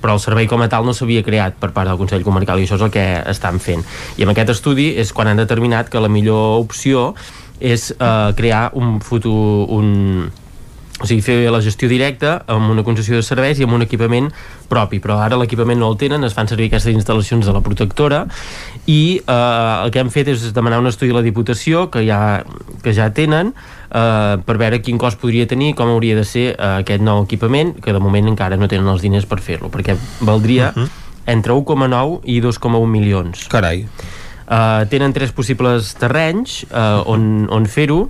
però 0.00 0.14
el 0.14 0.20
servei 0.20 0.46
com 0.46 0.62
a 0.62 0.68
tal 0.68 0.84
no 0.84 0.94
s'havia 0.94 1.22
creat 1.22 1.56
per 1.58 1.72
part 1.72 1.88
del 1.88 1.98
Consell 1.98 2.22
Comarcal 2.22 2.60
i 2.60 2.66
això 2.66 2.76
és 2.76 2.82
el 2.82 2.92
que 2.94 3.22
estan 3.26 3.58
fent. 3.58 3.82
I 4.16 4.22
amb 4.22 4.30
aquest 4.30 4.50
estudi 4.50 4.94
és 5.00 5.12
quan 5.12 5.28
han 5.28 5.36
determinat 5.36 5.88
que 5.88 6.00
la 6.00 6.08
millor 6.12 6.60
opció 6.60 7.14
és 7.60 7.90
eh, 7.92 8.32
crear 8.36 8.70
un 8.74 8.98
futur 9.00 9.66
un, 9.72 10.30
o 10.96 11.04
sigui, 11.04 11.20
fer 11.20 11.36
la 11.52 11.60
gestió 11.60 11.88
directa 11.92 12.38
amb 12.48 12.70
una 12.72 12.84
concessió 12.84 13.18
de 13.18 13.24
serveis 13.24 13.58
i 13.60 13.66
amb 13.66 13.76
un 13.76 13.84
equipament 13.84 14.30
propi, 14.70 14.96
però 15.02 15.18
ara 15.20 15.36
l'equipament 15.36 15.78
no 15.80 15.90
el 15.92 15.98
tenen, 16.00 16.24
es 16.24 16.32
fan 16.36 16.48
servir 16.48 16.70
aquestes 16.70 16.94
instal·lacions 16.96 17.44
de 17.44 17.52
la 17.52 17.60
protectora 17.64 18.22
i 18.88 19.18
eh, 19.20 19.84
el 19.84 19.92
que 19.92 20.00
hem 20.00 20.12
fet 20.14 20.32
és 20.32 20.46
demanar 20.56 20.80
un 20.80 20.88
estudi 20.88 21.12
a 21.12 21.18
la 21.18 21.24
Diputació 21.26 21.86
que 21.92 22.06
ja, 22.06 22.20
que 22.82 22.96
ja 22.96 23.10
tenen 23.12 23.52
eh, 23.52 24.36
per 24.40 24.56
veure 24.56 24.80
quin 24.80 24.96
cost 25.00 25.20
podria 25.20 25.48
tenir 25.48 25.74
com 25.76 25.92
hauria 25.92 26.16
de 26.16 26.24
ser 26.24 26.46
eh, 26.54 26.70
aquest 26.80 27.04
nou 27.04 27.26
equipament 27.26 27.76
que 27.84 27.92
de 27.92 28.00
moment 28.00 28.32
encara 28.32 28.56
no 28.56 28.68
tenen 28.72 28.88
els 28.88 29.04
diners 29.04 29.28
per 29.28 29.42
fer-lo 29.44 29.68
perquè 29.72 29.98
valdria 30.24 30.72
uh 30.72 30.80
-huh. 30.80 30.88
entre 31.26 31.52
1,9 31.52 32.20
i 32.24 32.40
2,1 32.40 32.86
milions 32.86 33.48
Carai 33.52 33.84
Uh, 34.46 34.86
tenen 34.86 35.10
tres 35.10 35.32
possibles 35.34 35.94
terrenys 35.98 36.60
uh, 36.70 37.02
on, 37.10 37.48
on 37.50 37.66
fer-ho 37.66 38.04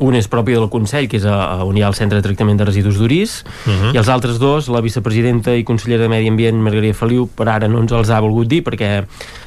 un 0.00 0.14
és 0.16 0.28
propi 0.30 0.54
del 0.56 0.68
Consell, 0.72 1.08
que 1.10 1.18
és 1.18 1.26
a, 1.28 1.34
a 1.34 1.64
on 1.66 1.76
hi 1.76 1.82
ha 1.82 1.90
el 1.90 1.96
Centre 1.98 2.20
de 2.20 2.24
Tractament 2.24 2.56
de 2.56 2.64
Residus 2.64 2.96
d'Urís, 2.96 3.42
uh 3.66 3.72
-huh. 3.72 3.94
i 3.94 3.98
els 3.98 4.08
altres 4.08 4.38
dos, 4.38 4.68
la 4.68 4.80
vicepresidenta 4.80 5.54
i 5.54 5.64
consellera 5.64 6.04
de 6.04 6.08
Medi 6.08 6.28
Ambient, 6.28 6.62
Margarida 6.62 6.94
Feliu, 6.94 7.28
per 7.28 7.48
ara 7.48 7.68
no 7.68 7.80
ens 7.80 7.92
els 7.92 8.08
ha 8.08 8.20
volgut 8.20 8.48
dir, 8.48 8.62
perquè 8.62 9.04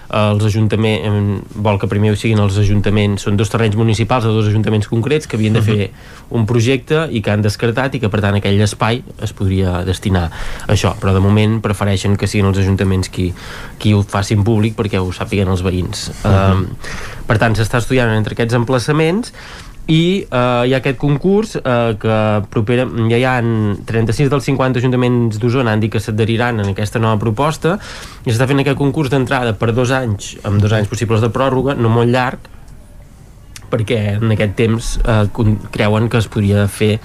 els 0.09 0.43
ajuntaments, 0.45 1.55
vol 1.55 1.79
que 1.81 1.89
primer 1.89 2.11
ho 2.13 2.19
siguin 2.19 2.39
els 2.43 2.57
ajuntaments, 2.61 3.25
són 3.25 3.37
dos 3.37 3.49
terrenys 3.49 3.77
municipals 3.79 4.27
de 4.27 4.33
dos 4.35 4.49
ajuntaments 4.51 4.87
concrets 4.87 5.27
que 5.27 5.37
havien 5.39 5.53
de 5.57 5.63
fer 5.65 5.89
un 6.29 6.45
projecte 6.45 7.07
i 7.11 7.21
que 7.25 7.33
han 7.33 7.41
descartat 7.41 7.95
i 7.95 8.01
que 8.03 8.09
per 8.09 8.21
tant 8.21 8.37
aquell 8.37 8.61
espai 8.61 9.01
es 9.25 9.33
podria 9.33 9.81
destinar 9.87 10.27
a 10.29 10.71
això, 10.73 10.93
però 11.01 11.13
de 11.13 11.23
moment 11.23 11.59
prefereixen 11.65 12.17
que 12.17 12.29
siguin 12.29 12.51
els 12.51 12.61
ajuntaments 12.61 13.09
qui, 13.09 13.31
qui 13.81 13.93
ho 13.93 14.03
facin 14.03 14.43
públic 14.45 14.77
perquè 14.77 15.01
ho 15.01 15.11
sàpiguen 15.11 15.49
els 15.49 15.65
veïns. 15.65 16.11
Uh 16.23 16.31
-huh. 16.31 16.53
um, 16.53 16.67
per 17.25 17.39
tant, 17.41 17.55
s'està 17.57 17.79
estudiant 17.81 18.09
entre 18.13 18.33
aquests 18.33 18.53
emplaçaments 18.53 19.33
i 19.87 20.25
eh, 20.25 20.63
hi 20.65 20.73
ha 20.73 20.79
aquest 20.79 20.97
concurs 20.97 21.55
eh, 21.59 21.93
que 22.01 22.17
propera, 22.53 22.87
ja 23.11 23.19
hi 23.19 23.25
ha 23.27 23.35
36 23.85 24.31
dels 24.33 24.47
50 24.49 24.81
ajuntaments 24.81 25.37
d'Osona 25.41 25.75
han 25.75 25.83
dit 25.83 25.93
que 25.93 26.01
s'adheriran 26.01 26.63
en 26.63 26.71
aquesta 26.71 27.01
nova 27.01 27.19
proposta 27.21 27.77
i 28.25 28.31
s'està 28.31 28.49
fent 28.49 28.63
aquest 28.63 28.79
concurs 28.81 29.13
d'entrada 29.13 29.53
per 29.59 29.73
dos 29.77 29.93
anys 29.93 30.35
amb 30.43 30.61
dos 30.63 30.73
anys 30.73 30.89
possibles 30.89 31.21
de 31.21 31.29
pròrroga 31.29 31.77
no 31.77 31.93
molt 31.93 32.09
llarg 32.09 32.49
perquè 33.69 34.17
en 34.17 34.33
aquest 34.33 34.57
temps 34.57 34.91
eh, 35.05 35.23
creuen 35.71 36.09
que 36.09 36.21
es 36.21 36.29
podria 36.33 36.65
fer 36.67 36.95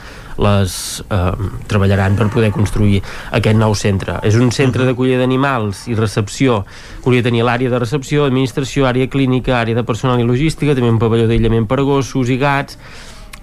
les 0.41 0.75
eh, 1.05 1.51
treballaran 1.69 2.17
per 2.19 2.31
poder 2.33 2.51
construir 2.55 3.03
aquest 3.37 3.59
nou 3.61 3.77
centre. 3.79 4.19
És 4.27 4.39
un 4.41 4.51
centre 4.55 4.87
d'acollida 4.89 5.21
d'animals 5.21 5.87
i 5.91 5.97
recepció 5.99 6.63
que 6.65 7.09
hauria 7.09 7.25
de 7.25 7.31
tenir 7.31 7.45
l'àrea 7.47 7.73
de 7.73 7.81
recepció, 7.83 8.27
administració, 8.29 8.89
àrea 8.89 9.11
clínica, 9.13 9.59
àrea 9.61 9.79
de 9.79 9.87
personal 9.87 10.21
i 10.21 10.27
logística, 10.29 10.75
també 10.75 10.91
un 10.91 11.01
pavelló 11.03 11.29
d'aïllament 11.31 11.69
per 11.71 11.83
gossos 11.87 12.33
i 12.33 12.39
gats, 12.41 12.79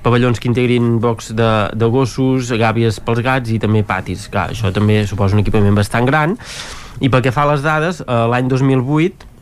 pavellons 0.03 0.39
que 0.39 0.49
integrin 0.49 0.97
box 1.03 1.33
de, 1.37 1.51
de 1.73 1.89
gossos, 1.91 2.51
gàbies 2.57 3.01
pels 3.03 3.23
gats 3.25 3.53
i 3.53 3.61
també 3.61 3.83
patis. 3.87 4.27
Clar, 4.31 4.49
això 4.53 4.73
també 4.73 5.01
suposa 5.07 5.37
un 5.37 5.43
equipament 5.43 5.77
bastant 5.77 6.07
gran. 6.07 6.37
I 7.03 7.11
pel 7.13 7.21
que 7.25 7.33
fa 7.33 7.45
a 7.45 7.51
les 7.53 7.65
dades, 7.65 8.01
eh, 8.01 8.21
l'any 8.31 8.49
2008 8.49 9.36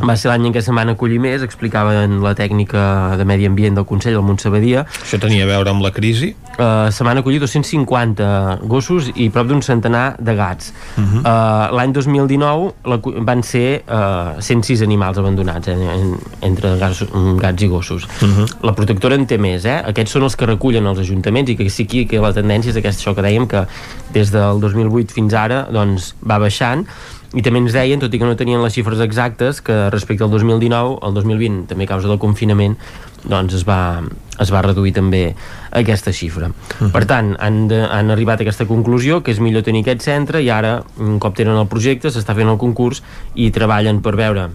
va 0.00 0.16
ser 0.16 0.30
l'any 0.30 0.48
en 0.48 0.54
què 0.54 0.62
se'n 0.64 0.76
van 0.78 0.92
acollir 0.92 1.18
més, 1.22 1.42
explicaven 1.44 2.20
la 2.24 2.34
tècnica 2.38 3.16
de 3.20 3.26
medi 3.28 3.46
ambient 3.48 3.76
del 3.76 3.86
Consell, 3.88 4.16
el 4.16 4.24
Montsebadia. 4.26 4.86
Això 5.02 5.20
tenia 5.20 5.44
a 5.44 5.50
veure 5.50 5.72
amb 5.72 5.84
la 5.84 5.92
crisi? 5.94 6.32
Uh, 6.52 6.88
se 6.92 7.04
van 7.04 7.20
acollir 7.20 7.40
250 7.42 8.62
gossos 8.68 9.10
i 9.14 9.28
prop 9.32 9.48
d'un 9.48 9.62
centenar 9.64 10.16
de 10.18 10.34
gats. 10.36 10.72
Uh 10.96 11.04
-huh. 11.04 11.20
uh, 11.20 11.76
l'any 11.76 11.92
2019 11.92 12.72
la, 12.84 13.00
van 13.24 13.42
ser 13.42 13.82
uh, 13.88 14.40
106 14.40 14.82
animals 14.82 15.18
abandonats 15.18 15.68
eh, 15.68 15.72
en, 15.72 16.16
entre 16.40 16.76
gats, 16.78 17.04
gats 17.38 17.62
i 17.62 17.66
gossos. 17.68 18.04
Uh 18.22 18.28
-huh. 18.28 18.46
La 18.62 18.72
protectora 18.72 19.14
en 19.14 19.26
té 19.26 19.38
més, 19.38 19.64
eh? 19.64 19.82
Aquests 19.84 20.12
són 20.12 20.22
els 20.22 20.36
que 20.36 20.46
recullen 20.46 20.86
els 20.86 20.98
ajuntaments 20.98 21.50
i 21.50 21.56
que 21.56 21.70
sí 21.70 21.82
aquí 21.82 22.06
que 22.06 22.20
la 22.20 22.32
tendència 22.32 22.70
és 22.70 22.76
aquesta, 22.76 23.02
això 23.02 23.14
que 23.14 23.22
dèiem, 23.22 23.46
que 23.46 23.66
des 24.12 24.30
del 24.30 24.60
2008 24.60 25.12
fins 25.12 25.34
ara 25.34 25.66
doncs, 25.70 26.14
va 26.24 26.38
baixant 26.38 26.86
i 27.32 27.42
també 27.44 27.62
ens 27.62 27.72
deien, 27.72 28.00
tot 28.00 28.12
i 28.12 28.18
que 28.20 28.28
no 28.28 28.36
tenien 28.36 28.60
les 28.62 28.74
xifres 28.74 29.00
exactes, 29.00 29.62
que 29.64 29.88
respecte 29.90 30.24
al 30.24 30.30
2019, 30.30 30.98
el 31.06 31.14
2020, 31.16 31.66
també 31.70 31.86
a 31.88 31.92
causa 31.94 32.10
del 32.10 32.20
confinament, 32.20 32.76
doncs 33.24 33.54
es 33.56 33.64
va, 33.64 34.02
es 34.42 34.50
va 34.52 34.62
reduir 34.66 34.92
també 34.96 35.22
aquesta 35.70 36.12
xifra. 36.12 36.48
Uh 36.48 36.54
-huh. 36.80 36.90
Per 36.92 37.04
tant, 37.06 37.36
han, 37.38 37.68
de, 37.68 37.80
han 37.84 38.10
arribat 38.10 38.40
a 38.40 38.42
aquesta 38.42 38.66
conclusió, 38.66 39.22
que 39.22 39.30
és 39.30 39.40
millor 39.40 39.62
tenir 39.62 39.80
aquest 39.80 40.02
centre, 40.02 40.42
i 40.42 40.50
ara, 40.50 40.82
un 40.98 41.18
cop 41.18 41.34
tenen 41.34 41.56
el 41.56 41.66
projecte, 41.66 42.08
s'està 42.08 42.34
fent 42.34 42.48
el 42.48 42.58
concurs 42.58 43.02
i 43.34 43.50
treballen 43.50 44.02
per 44.02 44.16
veure 44.16 44.50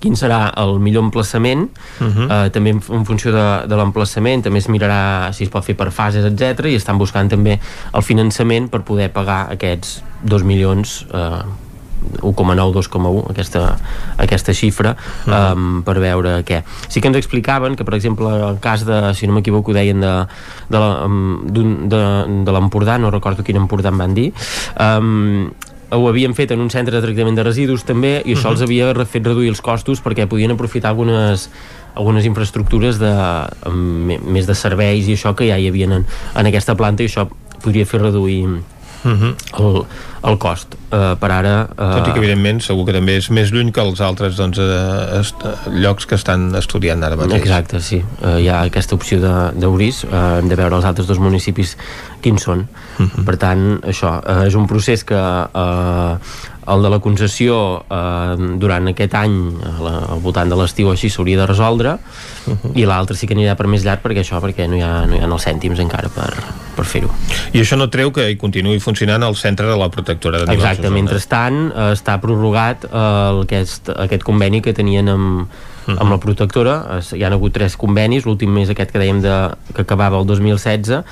quin 0.00 0.14
serà 0.14 0.52
el 0.56 0.78
millor 0.78 1.04
emplaçament 1.04 1.70
uh 2.00 2.06
-huh. 2.06 2.46
eh, 2.46 2.50
també 2.50 2.70
en, 2.70 2.82
en 2.90 3.04
funció 3.04 3.32
de, 3.32 3.66
de 3.66 3.76
l'emplaçament 3.76 4.42
també 4.42 4.58
es 4.58 4.68
mirarà 4.68 5.32
si 5.32 5.44
es 5.44 5.50
pot 5.50 5.64
fer 5.64 5.74
per 5.74 5.90
fases 5.90 6.24
etc 6.24 6.66
i 6.66 6.74
estan 6.74 6.98
buscant 6.98 7.28
també 7.28 7.58
el 7.92 8.02
finançament 8.02 8.68
per 8.68 8.82
poder 8.82 9.10
pagar 9.12 9.48
aquests 9.50 10.02
2 10.22 10.44
milions 10.44 11.06
eh, 11.12 11.42
1,9, 12.22 12.72
2,1 12.72 13.30
aquesta, 13.30 13.76
aquesta 14.16 14.52
xifra 14.54 14.96
uh 14.96 15.32
-huh. 15.32 15.52
um, 15.52 15.82
per 15.82 15.98
veure 15.98 16.44
què. 16.44 16.62
Sí 16.88 17.00
que 17.00 17.08
ens 17.08 17.16
explicaven 17.16 17.76
que 17.76 17.84
per 17.84 17.94
exemple 17.94 18.26
el 18.26 18.58
cas 18.60 18.84
de, 18.84 19.14
si 19.14 19.26
no 19.26 19.32
m'equivoco 19.32 19.72
deien 19.72 20.00
de, 20.00 20.26
de, 20.68 20.78
la, 20.78 21.04
um, 21.04 21.46
de, 21.46 22.00
de 22.44 22.52
l'Empordà, 22.52 22.98
no 22.98 23.10
recordo 23.10 23.42
quin 23.42 23.56
Empordà 23.56 23.88
em 23.88 23.98
van 23.98 24.14
dir 24.14 24.32
um, 24.78 25.50
ho 25.90 26.08
havien 26.08 26.34
fet 26.34 26.50
en 26.52 26.60
un 26.60 26.70
centre 26.70 26.94
de 26.94 27.00
tractament 27.00 27.36
de 27.36 27.42
residus 27.42 27.84
també 27.84 28.22
i 28.24 28.34
això 28.34 28.38
uh 28.38 28.44
-huh. 28.44 28.50
els 28.52 28.62
havia 28.62 29.04
fet 29.06 29.24
reduir 29.24 29.48
els 29.48 29.60
costos 29.60 30.02
perquè 30.04 30.26
podien 30.26 30.50
aprofitar 30.50 30.90
algunes 30.90 31.50
algunes 31.94 32.24
infraestructures 32.24 32.98
de, 32.98 33.14
més 34.24 34.46
de 34.46 34.54
serveis 34.54 35.08
i 35.08 35.14
això 35.14 35.34
que 35.34 35.48
ja 35.48 35.58
hi 35.58 35.68
havia 35.68 35.86
en, 35.86 36.04
en 36.34 36.46
aquesta 36.46 36.74
planta 36.74 37.02
i 37.02 37.06
això 37.06 37.28
podria 37.62 37.86
fer 37.86 38.00
reduir 38.00 38.46
uh 39.04 39.10
-huh. 39.10 39.34
el, 39.58 39.84
el 40.30 40.38
cost 40.38 40.74
uh, 40.74 41.14
per 41.20 41.30
ara... 41.30 41.68
Uh... 41.70 41.94
Tot 41.98 42.08
i 42.08 42.12
que 42.12 42.18
evidentment 42.18 42.60
segur 42.60 42.86
que 42.86 42.92
també 42.92 43.16
és 43.16 43.30
més 43.30 43.52
lluny 43.52 43.72
que 43.72 43.80
els 43.80 44.00
altres 44.00 44.36
doncs, 44.36 44.58
uh, 44.58 45.20
est 45.20 45.34
llocs 45.70 46.06
que 46.06 46.14
estan 46.14 46.54
estudiant 46.54 47.02
ara 47.02 47.16
mateix. 47.16 47.40
Exacte, 47.40 47.80
sí. 47.80 48.02
Uh, 48.22 48.38
hi 48.38 48.48
ha 48.48 48.62
aquesta 48.62 48.94
opció 48.94 49.18
d'Uris, 49.54 50.04
uh, 50.04 50.38
hem 50.38 50.48
de 50.48 50.56
veure 50.56 50.76
els 50.76 50.84
altres 50.84 51.06
dos 51.06 51.18
municipis 51.18 51.76
quins 52.20 52.42
són. 52.42 52.68
Uh 52.98 53.06
-huh. 53.06 53.24
Per 53.24 53.36
tant, 53.36 53.80
això, 53.82 54.18
uh, 54.18 54.46
és 54.46 54.54
un 54.54 54.66
procés 54.66 55.04
que 55.04 55.14
uh, 55.14 56.18
el 56.68 56.82
de 56.84 56.90
la 56.92 56.98
concessió 57.04 57.58
eh, 57.90 58.48
durant 58.60 58.90
aquest 58.92 59.14
any 59.18 59.36
la, 59.80 59.94
al 60.14 60.22
voltant 60.24 60.50
de 60.50 60.58
l'estiu 60.58 60.90
així 60.92 61.10
s'hauria 61.12 61.40
de 61.40 61.46
resoldre 61.46 61.94
uh 61.96 62.54
-huh. 62.54 62.72
i 62.74 62.84
l'altre 62.86 63.16
sí 63.16 63.26
que 63.26 63.34
anirà 63.34 63.56
per 63.56 63.66
més 63.66 63.84
llarg 63.84 64.02
perquè 64.02 64.20
això 64.24 64.40
perquè 64.40 64.68
no 64.68 64.76
hi 64.76 64.82
ha, 64.82 65.06
no 65.06 65.16
hi 65.16 65.20
ha 65.20 65.26
els 65.26 65.46
cèntims 65.46 65.78
encara 65.78 66.08
per, 66.08 66.32
per 66.76 66.84
fer-ho. 66.84 67.10
I 67.52 67.60
això 67.60 67.76
no 67.76 67.88
treu 67.88 68.12
que 68.12 68.28
hi 68.30 68.36
continuï 68.36 68.78
funcionant 68.80 69.22
el 69.22 69.36
centre 69.36 69.66
de 69.66 69.76
la 69.76 69.88
protectora 69.88 70.38
d'animals. 70.38 70.62
Exacte, 70.62 70.90
mentrestant 70.90 71.72
eh, 71.72 71.92
està 71.92 72.18
prorrogat 72.20 72.84
eh, 72.84 73.42
aquest, 73.42 73.88
aquest 73.88 74.22
conveni 74.22 74.60
que 74.60 74.72
tenien 74.72 75.08
amb, 75.08 75.40
uh 75.42 75.46
-huh. 75.86 76.00
amb 76.00 76.10
la 76.10 76.18
protectora, 76.18 77.00
hi 77.12 77.24
han 77.24 77.32
hagut 77.32 77.52
tres 77.52 77.76
convenis, 77.76 78.24
l'últim 78.24 78.56
és 78.58 78.70
aquest 78.70 78.92
que 78.92 78.98
dèiem 78.98 79.20
de, 79.20 79.50
que 79.74 79.82
acabava 79.82 80.18
el 80.18 80.26
2016 80.26 81.04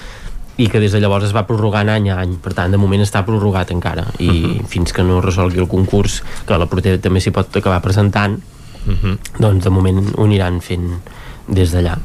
i 0.56 0.68
que 0.72 0.80
des 0.80 0.92
de 0.92 1.00
llavors 1.00 1.26
es 1.28 1.34
va 1.36 1.46
prorrogant 1.46 1.90
any 1.92 2.10
a 2.10 2.18
any 2.22 2.36
per 2.42 2.54
tant 2.56 2.72
de 2.72 2.80
moment 2.80 3.02
està 3.04 3.24
prorrogat 3.26 3.70
encara 3.70 4.06
i 4.18 4.28
uh 4.28 4.34
-huh. 4.34 4.66
fins 4.66 4.92
que 4.92 5.02
no 5.02 5.20
resolgui 5.20 5.58
el 5.58 5.68
concurs 5.68 6.22
que 6.46 6.58
la 6.58 6.66
Protectora 6.66 7.02
també 7.02 7.20
s'hi 7.20 7.30
pot 7.30 7.56
acabar 7.56 7.82
presentant 7.82 8.38
uh 8.86 8.92
-huh. 8.92 9.18
doncs 9.38 9.64
de 9.64 9.70
moment 9.70 10.12
ho 10.16 10.24
aniran 10.24 10.60
fent 10.60 11.00
des 11.48 11.72
d'allà 11.72 11.98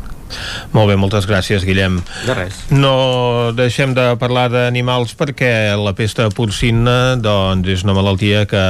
molt 0.74 0.92
bé, 0.92 0.98
moltes 1.00 1.28
gràcies, 1.30 1.66
Guillem. 1.68 2.00
De 2.26 2.36
res. 2.38 2.60
No 2.74 3.52
deixem 3.58 3.96
de 3.98 4.12
parlar 4.22 4.48
d'animals 4.54 5.14
perquè 5.20 5.74
la 5.80 5.94
pesta 5.98 6.30
porcina 6.34 7.16
doncs, 7.22 7.68
és 7.72 7.86
una 7.86 7.96
malaltia 7.98 8.46
que 8.50 8.64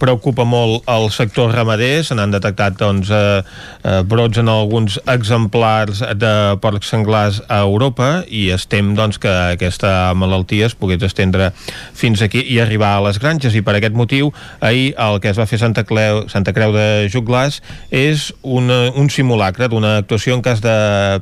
preocupa 0.00 0.46
molt 0.48 0.86
el 0.90 1.10
sector 1.14 1.52
ramader. 1.54 2.04
Se 2.04 2.16
n'han 2.16 2.34
detectat 2.34 2.78
doncs, 2.80 3.10
eh, 3.10 3.42
eh, 3.84 4.02
brots 4.04 4.38
en 4.38 4.48
alguns 4.52 4.98
exemplars 5.06 6.02
de 6.16 6.34
porcs 6.62 6.88
senglars 6.92 7.42
a 7.48 7.60
Europa 7.64 8.24
i 8.28 8.48
estem 8.54 8.94
doncs, 8.98 9.18
que 9.18 9.32
aquesta 9.54 10.12
malaltia 10.14 10.68
es 10.68 10.76
pogués 10.78 11.02
estendre 11.02 11.50
fins 11.94 12.22
aquí 12.22 12.42
i 12.42 12.58
arribar 12.62 12.94
a 12.96 13.04
les 13.08 13.18
granges 13.20 13.54
i 13.54 13.62
per 13.64 13.76
aquest 13.78 13.96
motiu 13.98 14.32
ahir 14.60 14.94
el 14.98 15.20
que 15.20 15.30
es 15.32 15.38
va 15.38 15.46
fer 15.46 15.58
Santa, 15.60 15.84
Cleu, 15.88 16.24
Santa 16.32 16.54
Creu 16.56 16.72
de 16.74 17.08
Juglàs 17.12 17.60
és 17.94 18.28
una, 18.42 18.88
un 18.96 19.10
simulacre 19.12 19.68
d'una 19.68 19.96
actuació 20.02 20.36
en 20.36 20.44
cas 20.44 20.62
de 20.64 20.74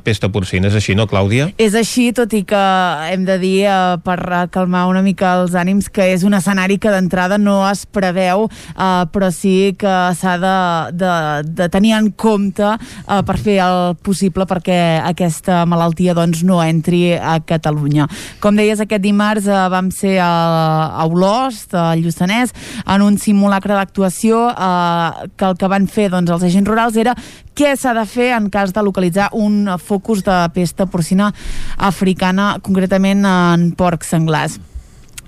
pesta 0.03 0.29
porcina. 0.33 0.69
És 0.69 0.77
així, 0.77 0.95
no, 0.97 1.07
Clàudia? 1.09 1.49
És 1.61 1.75
així, 1.77 2.09
tot 2.15 2.33
i 2.37 2.43
que 2.47 2.63
hem 3.11 3.25
de 3.27 3.37
dir, 3.41 3.55
eh, 3.67 3.97
per 4.03 4.17
calmar 4.53 4.85
una 4.89 5.03
mica 5.05 5.35
els 5.41 5.55
ànims, 5.57 5.89
que 5.93 6.09
és 6.13 6.23
un 6.27 6.35
escenari 6.37 6.77
que 6.81 6.91
d'entrada 6.93 7.37
no 7.37 7.59
es 7.69 7.85
preveu, 7.85 8.47
eh, 8.49 9.05
però 9.13 9.31
sí 9.33 9.75
que 9.79 9.95
s'ha 10.17 10.37
de, 10.41 10.57
de, 10.97 11.13
de 11.57 11.69
tenir 11.73 11.95
en 11.97 12.11
compte 12.11 12.73
eh, 12.75 13.21
per 13.27 13.37
fer 13.37 13.59
el 13.65 13.95
possible 14.03 14.47
perquè 14.49 15.01
aquesta 15.05 15.63
malaltia 15.69 16.15
doncs, 16.17 16.43
no 16.47 16.61
entri 16.63 17.15
a 17.15 17.37
Catalunya. 17.45 18.07
Com 18.43 18.57
deies, 18.59 18.81
aquest 18.83 19.03
dimarts 19.03 19.47
eh, 19.47 19.63
vam 19.73 19.91
ser 19.93 20.17
a, 20.23 20.31
a 21.01 21.07
Olost, 21.07 21.73
a 21.77 21.93
Lluçanès, 21.99 22.53
en 22.85 23.05
un 23.05 23.17
simulacre 23.21 23.75
d'actuació 23.77 24.47
eh, 24.51 25.27
que 25.37 25.51
el 25.51 25.57
que 25.57 25.71
van 25.71 25.87
fer 25.91 26.09
doncs, 26.13 26.31
els 26.33 26.47
agents 26.47 26.69
rurals 26.69 26.97
era 26.99 27.15
què 27.57 27.73
s'ha 27.73 27.95
de 27.97 28.05
fer 28.05 28.29
en 28.35 28.51
cas 28.53 28.69
de 28.73 28.83
localitzar 28.85 29.31
un 29.33 29.65
focus 29.81 30.21
de 30.27 30.37
pesta 30.53 30.85
porcina 30.85 31.31
africana, 31.89 32.57
concretament 32.61 33.25
en 33.25 33.71
porcs 33.77 34.13
senglars. 34.13 34.59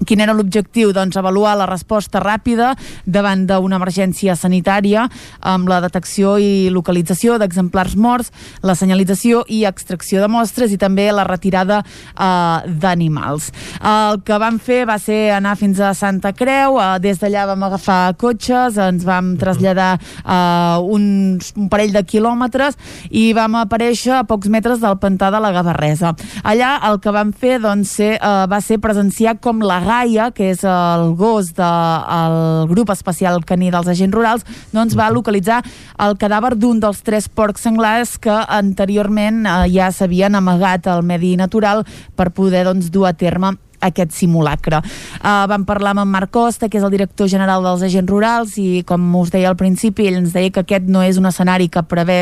Quin 0.06 0.22
era 0.24 0.34
l'objectiu? 0.36 0.94
Doncs 0.96 1.18
avaluar 1.20 1.56
la 1.60 1.68
resposta 1.70 2.22
ràpida 2.24 2.74
davant 3.06 3.46
d'una 3.50 3.80
emergència 3.80 4.36
sanitària 4.40 5.08
amb 5.42 5.68
la 5.70 5.82
detecció 5.84 6.38
i 6.40 6.70
localització 6.72 7.38
d'exemplars 7.40 7.96
morts, 8.00 8.32
la 8.64 8.76
senyalització 8.80 9.44
i 9.48 9.64
extracció 9.68 10.22
de 10.24 10.30
mostres 10.32 10.72
i 10.72 10.80
també 10.80 11.10
la 11.12 11.26
retirada 11.28 11.82
eh, 11.84 12.72
d'animals. 12.80 13.50
El 13.80 14.22
que 14.26 14.40
vam 14.40 14.60
fer 14.64 14.86
va 14.90 15.00
ser 15.02 15.20
anar 15.36 15.56
fins 15.60 15.82
a 15.84 15.94
Santa 15.98 16.32
Creu, 16.38 16.80
eh, 16.80 17.00
des 17.04 17.20
d'allà 17.20 17.46
vam 17.52 17.68
agafar 17.68 18.16
cotxes, 18.20 18.80
ens 18.80 19.06
vam 19.08 19.36
traslladar 19.42 19.92
eh, 20.00 20.96
uns, 20.96 21.54
un 21.58 21.70
parell 21.72 21.94
de 21.96 22.06
quilòmetres 22.08 22.80
i 23.10 23.30
vam 23.38 23.60
aparèixer 23.60 24.20
a 24.20 24.24
pocs 24.30 24.50
metres 24.52 24.80
del 24.84 25.00
pantà 25.02 25.32
de 25.34 25.44
la 25.44 25.52
Gavarresa. 25.56 26.16
Allà 26.44 26.78
el 26.90 27.00
que 27.04 27.14
vam 27.16 27.34
fer 27.36 27.60
doncs, 27.64 27.98
ser, 28.00 28.16
eh, 28.16 28.46
va 28.50 28.62
ser 28.64 28.80
presenciar 28.80 29.38
com 29.44 29.60
la 29.66 29.80
Gaia, 29.90 30.30
que 30.36 30.52
és 30.53 30.61
el 30.68 31.16
gos 31.18 31.53
del 31.57 32.68
grup 32.70 32.91
especial 32.94 33.41
caní 33.48 33.72
dels 33.74 33.90
agents 33.90 34.14
rurals, 34.14 34.45
doncs 34.74 34.98
va 34.98 35.10
localitzar 35.14 35.64
el 36.06 36.18
cadàver 36.22 36.53
d'un 36.60 36.82
dels 36.84 37.02
tres 37.06 37.30
porcs 37.30 37.66
senglars 37.66 38.18
que 38.22 38.36
anteriorment 38.60 39.45
eh, 39.45 39.56
ja 39.74 39.90
s'havien 39.90 40.38
amagat 40.38 40.91
al 40.91 41.02
medi 41.02 41.34
natural 41.40 41.86
per 42.16 42.30
poder 42.36 42.68
doncs, 42.70 42.91
dur 42.94 43.10
a 43.10 43.16
terme 43.18 43.56
aquest 43.81 44.14
simulacre. 44.15 44.81
Uh, 45.19 45.45
vam 45.49 45.65
parlar 45.68 45.95
amb 45.95 46.03
en 46.06 46.11
Marc 46.11 46.31
Costa, 46.34 46.69
que 46.69 46.80
és 46.80 46.85
el 46.85 46.93
director 46.93 47.30
general 47.31 47.65
dels 47.65 47.84
agents 47.85 48.10
rurals, 48.10 48.57
i 48.61 48.84
com 48.88 49.03
us 49.19 49.31
deia 49.34 49.49
al 49.51 49.57
principi, 49.60 50.07
ell 50.07 50.19
ens 50.22 50.34
deia 50.35 50.51
que 50.53 50.64
aquest 50.64 50.89
no 50.91 51.03
és 51.06 51.19
un 51.19 51.30
escenari 51.30 51.69
que 51.72 51.84
prevé 51.88 52.19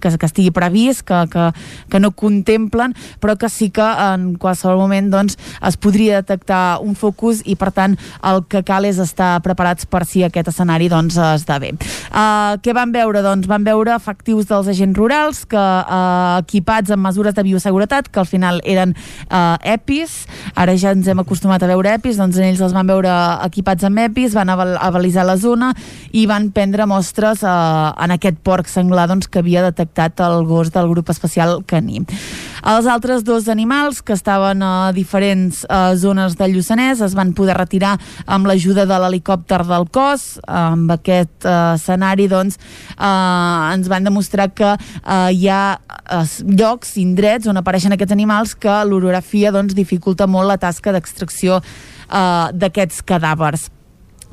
que, 0.00 0.12
que 0.14 0.28
estigui 0.28 0.52
previst, 0.54 1.04
que, 1.08 1.22
que, 1.32 1.48
que 1.90 2.00
no 2.00 2.12
contemplen, 2.12 2.94
però 3.22 3.36
que 3.38 3.50
sí 3.52 3.70
que 3.74 3.84
en 3.84 4.34
qualsevol 4.40 4.78
moment 4.84 5.10
doncs, 5.12 5.38
es 5.64 5.78
podria 5.80 6.20
detectar 6.22 6.78
un 6.84 6.94
focus 6.98 7.42
i 7.44 7.56
per 7.58 7.70
tant 7.74 7.96
el 8.26 8.44
que 8.50 8.62
cal 8.66 8.86
és 8.88 9.00
estar 9.02 9.36
preparats 9.44 9.88
per 9.88 10.04
si 10.08 10.24
aquest 10.26 10.52
escenari 10.52 10.90
doncs, 10.92 11.18
esdevé. 11.18 11.74
Uh, 12.08 12.56
què 12.64 12.74
van 12.76 12.92
veure? 12.94 13.22
Doncs 13.24 13.48
van 13.50 13.66
veure 13.66 13.94
efectius 13.96 14.48
dels 14.50 14.70
agents 14.70 14.98
rurals 14.98 15.44
que 15.48 15.58
uh, 15.58 16.38
equipats 16.42 16.92
amb 16.94 17.06
mesures 17.08 17.36
de 17.36 17.44
bioseguretat 17.46 18.10
que 18.12 18.22
al 18.22 18.28
final 18.28 18.62
eren 18.64 18.94
uh, 19.28 19.56
EPIs, 19.62 20.20
ara 20.58 20.76
ja 20.78 20.94
ens 20.98 21.08
hem 21.08 21.22
acostumat 21.22 21.62
a 21.62 21.70
veure 21.70 21.94
EPIs, 21.96 22.18
doncs 22.18 22.38
ells 22.42 22.60
els 22.64 22.74
van 22.74 22.88
veure 22.88 23.12
equipats 23.46 23.86
amb 23.86 24.02
EPIs, 24.08 24.34
van 24.36 24.50
avalisar 24.50 25.26
la 25.28 25.38
zona 25.38 25.72
i 26.12 26.26
van 26.30 26.50
prendre 26.54 26.86
mostres 26.90 27.44
eh, 27.46 27.48
en 28.04 28.14
aquest 28.14 28.40
porc 28.44 28.70
senglar 28.70 29.08
doncs, 29.10 29.30
que 29.30 29.42
havia 29.42 29.64
detectat 29.66 30.20
el 30.26 30.42
gos 30.48 30.72
del 30.74 30.90
grup 30.90 31.12
especial 31.14 31.62
caní. 31.68 32.02
Els 32.68 32.88
altres 32.90 33.22
dos 33.24 33.46
animals 33.48 34.02
que 34.02 34.12
estaven 34.16 34.62
a 34.66 34.90
diferents 34.92 35.62
eh, 35.64 35.94
zones 35.96 36.34
del 36.38 36.56
Lluçanès 36.56 37.02
es 37.04 37.14
van 37.14 37.32
poder 37.36 37.56
retirar 37.58 37.94
amb 38.26 38.48
l'ajuda 38.50 38.86
de 38.88 38.98
l'helicòpter 38.98 39.62
del 39.68 39.86
cos. 39.94 40.26
Amb 40.46 40.90
aquest 40.98 41.46
eh, 41.46 41.74
escenari 41.76 42.28
doncs, 42.30 42.58
eh, 42.96 43.74
ens 43.74 43.88
van 43.88 44.04
demostrar 44.04 44.50
que 44.50 44.74
eh, 44.74 45.30
hi 45.32 45.48
ha 45.48 45.78
eh, 45.78 46.24
llocs, 46.58 46.96
indrets 46.98 47.46
on 47.48 47.60
apareixen 47.60 47.94
aquests 47.94 48.16
animals 48.16 48.56
que 48.58 48.74
l'orografia 48.88 49.52
doncs, 49.54 49.76
dificulta 49.78 50.26
molt 50.26 50.50
la 50.50 50.58
tasca 50.58 50.87
d'extracció 50.96 51.60
eh, 51.60 52.46
d'aquests 52.52 53.02
cadàvers. 53.08 53.68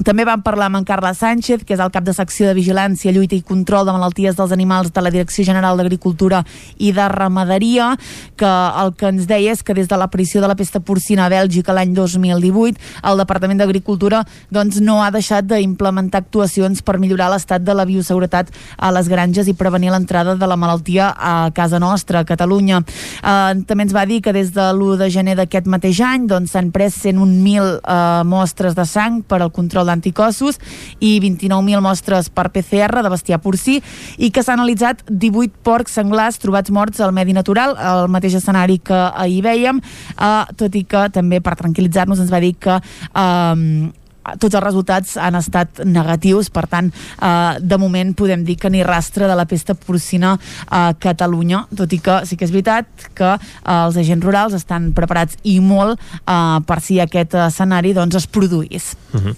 També 0.03 0.25
vam 0.27 0.41
parlar 0.43 0.67
amb 0.67 0.81
en 0.81 0.83
Carles 0.83 1.21
Sánchez, 1.21 1.63
que 1.63 1.73
és 1.73 1.79
el 1.79 1.91
cap 1.93 2.03
de 2.03 2.11
secció 2.11 2.49
de 2.49 2.53
Vigilància, 2.57 3.13
Lluita 3.15 3.37
i 3.37 3.43
Control 3.45 3.85
de 3.87 3.93
Malalties 3.95 4.35
dels 4.35 4.51
Animals 4.51 4.91
de 4.91 5.01
la 5.01 5.11
Direcció 5.13 5.45
General 5.47 5.77
d'Agricultura 5.79 6.41
i 6.83 6.91
de 6.91 7.05
Ramaderia, 7.07 7.93
que 8.35 8.49
el 8.81 8.91
que 8.99 9.07
ens 9.07 9.23
deia 9.29 9.53
és 9.55 9.63
que 9.63 9.73
des 9.73 9.87
de 9.87 9.95
l'aparició 9.95 10.41
de 10.43 10.49
la 10.51 10.57
pesta 10.59 10.81
porcina 10.83 11.25
a 11.25 11.31
Bèlgica 11.31 11.71
l'any 11.71 11.93
2018, 11.95 12.81
el 13.07 13.23
Departament 13.23 13.61
d'Agricultura 13.63 14.25
doncs, 14.51 14.81
no 14.83 14.97
ha 15.01 15.13
deixat 15.15 15.47
d'implementar 15.47 16.25
actuacions 16.25 16.83
per 16.83 16.97
millorar 16.99 17.29
l'estat 17.31 17.63
de 17.63 17.77
la 17.77 17.87
bioseguretat 17.87 18.51
a 18.75 18.91
les 18.91 19.07
granges 19.07 19.47
i 19.47 19.55
prevenir 19.55 19.93
l'entrada 19.95 20.35
de 20.35 20.51
la 20.51 20.59
malaltia 20.59 21.13
a 21.15 21.51
casa 21.55 21.79
nostra, 21.79 22.19
a 22.19 22.27
Catalunya. 22.27 22.81
Eh, 22.83 23.63
també 23.63 23.87
ens 23.87 23.95
va 23.95 24.03
dir 24.05 24.19
que 24.19 24.35
des 24.35 24.51
de 24.51 24.67
l'1 24.73 24.99
de 24.99 25.09
gener 25.09 25.39
d'aquest 25.39 25.71
mateix 25.71 26.03
any 26.03 26.27
doncs, 26.27 26.51
s'han 26.51 26.67
doncs, 26.67 26.75
pres 26.75 26.99
101.000 27.05 27.79
eh, 27.79 28.23
mostres 28.27 28.75
de 28.75 28.85
sang 28.85 29.23
per 29.23 29.39
al 29.39 29.55
control 29.55 29.84
d'anticossos 29.87 30.59
i 30.99 31.17
29.000 31.23 31.81
mostres 31.83 32.29
per 32.29 32.49
PCR 32.53 33.03
de 33.05 33.11
bestiar 33.13 33.41
porcí 33.43 33.79
i 34.17 34.31
que 34.31 34.43
s'ha 34.43 34.55
analitzat 34.57 35.03
18 35.09 35.61
porcs 35.65 35.97
senglars 35.99 36.39
trobats 36.41 36.71
morts 36.71 37.01
al 37.01 37.13
medi 37.15 37.35
natural, 37.35 37.75
el 37.75 38.09
mateix 38.11 38.37
escenari 38.41 38.79
que 38.83 38.95
ahir 38.95 39.43
vèiem, 39.45 39.81
eh, 39.81 40.31
tot 40.57 40.75
i 40.75 40.85
que 40.87 41.07
també 41.13 41.41
per 41.41 41.57
tranquil·litzar-nos 41.59 42.23
ens 42.23 42.33
va 42.33 42.43
dir 42.43 42.55
que 42.59 42.79
eh, 42.79 43.93
tots 44.39 44.55
els 44.55 44.63
resultats 44.63 45.15
han 45.21 45.37
estat 45.37 45.83
negatius, 45.85 46.49
per 46.53 46.65
tant, 46.71 46.91
eh, 46.91 47.57
de 47.59 47.77
moment 47.81 48.13
podem 48.17 48.45
dir 48.45 48.57
que 48.57 48.69
ni 48.69 48.83
rastre 48.83 49.27
de 49.29 49.35
la 49.37 49.45
pesta 49.45 49.75
porcina 49.75 50.35
a 50.69 50.93
Catalunya, 50.99 51.65
tot 51.75 51.93
i 51.93 51.99
que 51.99 52.21
sí 52.25 52.37
que 52.37 52.47
és 52.47 52.53
veritat 52.53 53.09
que 53.17 53.35
eh, 53.35 53.75
els 53.75 53.97
agents 54.01 54.25
rurals 54.25 54.55
estan 54.57 54.91
preparats 54.97 55.37
i 55.43 55.59
molt 55.59 55.99
eh, 55.99 56.59
per 56.65 56.79
si 56.81 56.99
aquest 57.01 57.35
escenari 57.45 57.93
doncs, 57.93 58.15
es 58.15 58.27
produís. 58.27 58.95
Uh 59.13 59.21
-huh. 59.21 59.35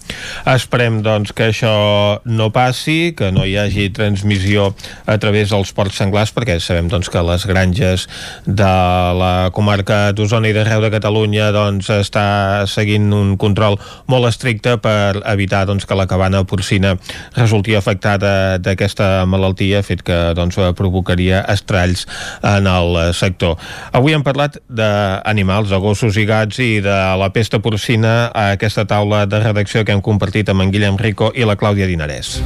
Esperem 0.54 1.02
doncs, 1.02 1.32
que 1.32 1.48
això 1.50 2.20
no 2.24 2.50
passi, 2.50 3.14
que 3.16 3.30
no 3.32 3.44
hi 3.44 3.56
hagi 3.56 3.90
transmissió 3.90 4.74
a 5.06 5.18
través 5.18 5.50
dels 5.50 5.72
ports 5.72 5.96
senglars, 5.96 6.34
perquè 6.34 6.58
sabem 6.60 6.88
doncs, 6.88 7.08
que 7.08 7.22
les 7.22 7.46
granges 7.46 8.08
de 8.44 8.64
la 8.64 9.50
comarca 9.52 10.12
d'Osona 10.12 10.48
i 10.48 10.52
de 10.52 10.64
Reu 10.64 10.80
de 10.80 10.90
Catalunya 10.90 11.52
doncs, 11.52 11.90
està 11.90 12.66
seguint 12.66 13.12
un 13.12 13.36
control 13.36 13.78
molt 14.06 14.26
estricte 14.26 14.77
per 14.82 15.20
evitar 15.24 15.64
doncs, 15.68 15.86
que 15.86 15.96
la 15.98 16.06
cabana 16.10 16.44
porcina 16.48 16.94
resulti 17.36 17.76
afectada 17.78 18.58
d'aquesta 18.62 19.26
malaltia, 19.26 19.82
fet 19.86 20.04
que 20.06 20.18
doncs, 20.38 20.58
provocaria 20.78 21.42
estralls 21.48 22.06
en 22.42 22.66
el 22.70 22.98
sector. 23.14 23.58
Avui 23.92 24.16
hem 24.16 24.24
parlat 24.26 24.60
d'animals, 24.68 25.70
de 25.72 25.80
gossos 25.82 26.18
i 26.18 26.26
gats 26.28 26.60
i 26.62 26.70
de 26.84 26.98
la 27.18 27.30
pesta 27.34 27.62
porcina 27.64 28.30
a 28.32 28.50
aquesta 28.56 28.86
taula 28.88 29.24
de 29.26 29.42
redacció 29.42 29.84
que 29.84 29.96
hem 29.96 30.04
compartit 30.04 30.48
amb 30.48 30.66
en 30.66 30.72
Guillem 30.74 30.98
Rico 31.00 31.32
i 31.34 31.46
la 31.48 31.58
Clàudia 31.58 31.88
Dinarès. 31.90 32.38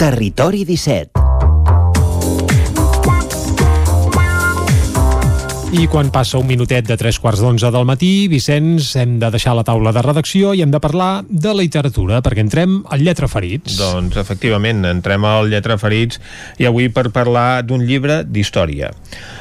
Territori 0.00 0.64
17 0.64 1.19
I 5.70 5.84
quan 5.86 6.08
passa 6.10 6.34
un 6.34 6.48
minutet 6.50 6.82
de 6.82 6.96
tres 6.98 7.20
quarts 7.22 7.38
d'onze 7.44 7.68
del 7.70 7.84
matí, 7.86 8.26
Vicenç, 8.26 8.88
hem 8.98 9.12
de 9.22 9.28
deixar 9.30 9.52
la 9.54 9.62
taula 9.62 9.92
de 9.94 10.02
redacció 10.02 10.50
i 10.50 10.64
hem 10.64 10.72
de 10.74 10.80
parlar 10.82 11.22
de 11.30 11.52
literatura, 11.54 12.18
perquè 12.26 12.42
entrem 12.42 12.80
al 12.90 13.04
Lletra 13.06 13.28
Ferits. 13.30 13.76
Doncs, 13.78 14.18
efectivament, 14.18 14.82
entrem 14.90 15.22
al 15.30 15.46
Lletra 15.52 15.78
Ferits 15.78 16.18
i 16.58 16.66
avui 16.66 16.90
per 16.90 17.12
parlar 17.14 17.62
d'un 17.62 17.86
llibre 17.86 18.24
d'història. 18.26 18.90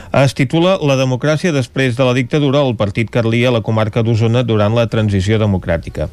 Es 0.09 0.33
titula 0.33 0.79
La 0.81 0.95
democràcia 0.97 1.51
després 1.53 1.93
de 1.93 2.05
la 2.07 2.15
dictadura 2.17 2.63
al 2.65 2.73
partit 2.73 3.11
carlí 3.13 3.43
a 3.45 3.51
la 3.53 3.59
comarca 3.61 4.01
d'Osona 4.01 4.41
durant 4.41 4.73
la 4.73 4.87
transició 4.89 5.37
democràtica. 5.37 6.07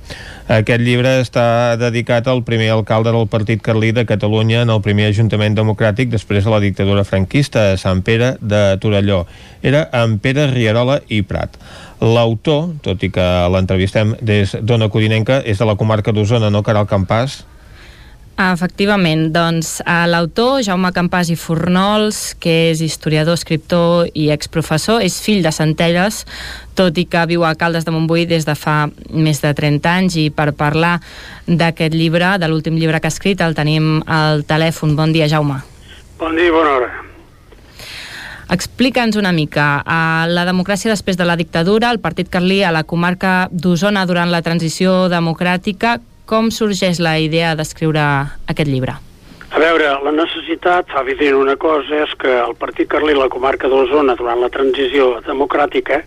Aquest 0.52 0.85
llibre 0.85 1.14
està 1.23 1.78
dedicat 1.81 2.28
al 2.28 2.43
primer 2.44 2.68
alcalde 2.74 3.14
del 3.16 3.24
partit 3.32 3.64
carlí 3.64 3.94
de 3.97 4.05
Catalunya 4.05 4.66
en 4.66 4.74
el 4.74 4.85
primer 4.85 5.09
Ajuntament 5.09 5.56
Democràtic 5.56 6.12
després 6.12 6.44
de 6.44 6.52
la 6.52 6.60
dictadura 6.60 7.06
franquista 7.09 7.70
a 7.73 7.81
Sant 7.81 8.05
Pere 8.05 8.35
de 8.43 8.77
Torelló. 8.85 9.24
Era 9.62 9.86
en 10.05 10.18
Pere 10.20 10.51
Rierola 10.52 11.01
i 11.09 11.23
Prat. 11.24 11.56
L'autor, 12.05 12.74
tot 12.85 13.01
i 13.01 13.09
que 13.09 13.27
l'entrevistem 13.48 14.12
des 14.20 14.59
d'Ona 14.60 14.93
Codinenca, 14.93 15.40
és 15.40 15.56
de 15.56 15.64
la 15.64 15.81
comarca 15.81 16.12
d'Osona, 16.12 16.52
no 16.52 16.60
Caral 16.60 16.85
Campàs? 16.85 17.47
Efectivament, 18.37 19.31
doncs 19.33 19.79
l'autor 20.13 20.59
Jaume 20.61 20.91
Campàs 20.93 21.31
i 21.33 21.37
Fornols, 21.41 22.35
que 22.37 22.53
és 22.69 22.83
historiador, 22.85 23.33
escriptor 23.39 24.11
i 24.13 24.27
exprofessor, 24.35 25.01
és 25.01 25.17
fill 25.25 25.41
de 25.41 25.49
Centelles, 25.57 26.27
tot 26.77 26.99
i 27.01 27.07
que 27.09 27.23
viu 27.31 27.47
a 27.49 27.55
Caldes 27.57 27.87
de 27.87 27.95
Montbui 27.95 28.27
des 28.29 28.45
de 28.45 28.53
fa 28.53 28.91
més 29.09 29.41
de 29.41 29.55
30 29.57 29.89
anys 29.89 30.19
i 30.21 30.27
per 30.29 30.51
parlar 30.53 30.99
d'aquest 31.49 31.97
llibre, 31.97 32.35
de 32.37 32.51
l'últim 32.53 32.77
llibre 32.77 33.01
que 33.01 33.09
ha 33.09 33.15
escrit, 33.15 33.41
el 33.41 33.57
tenim 33.57 34.03
al 34.05 34.45
telèfon. 34.45 34.93
Bon 35.01 35.17
dia, 35.17 35.31
Jaume. 35.33 35.63
Bon 36.21 36.37
dia, 36.37 36.53
bona 36.53 36.75
hora. 36.77 36.91
Explica'ns 38.53 39.17
una 39.17 39.33
mica. 39.33 39.81
Uh, 39.81 40.29
la 40.29 40.45
democràcia 40.45 40.93
després 40.93 41.17
de 41.17 41.25
la 41.25 41.39
dictadura, 41.41 41.89
el 41.89 42.03
Partit 42.05 42.29
Carlí 42.29 42.61
a 42.63 42.75
la 42.75 42.85
comarca 42.85 43.49
d'Osona 43.51 44.05
durant 44.05 44.29
la 44.29 44.43
transició 44.45 45.09
democràtica, 45.09 45.97
com 46.27 46.51
sorgeix 46.51 46.98
la 46.98 47.16
idea 47.23 47.55
d'escriure 47.55 48.03
aquest 48.51 48.69
llibre? 48.69 48.97
A 49.55 49.61
veure, 49.62 49.93
la 50.03 50.12
necessitat 50.12 50.90
fa 50.90 51.05
evident 51.07 51.39
una 51.39 51.55
cosa, 51.57 52.03
és 52.03 52.12
que 52.20 52.32
el 52.43 52.57
Partit 52.59 52.90
Carlí 52.90 53.15
la 53.15 53.31
comarca 53.32 53.70
d'Osona 53.70 54.16
durant 54.19 54.43
la 54.43 54.51
transició 54.53 55.15
democràtica 55.24 56.03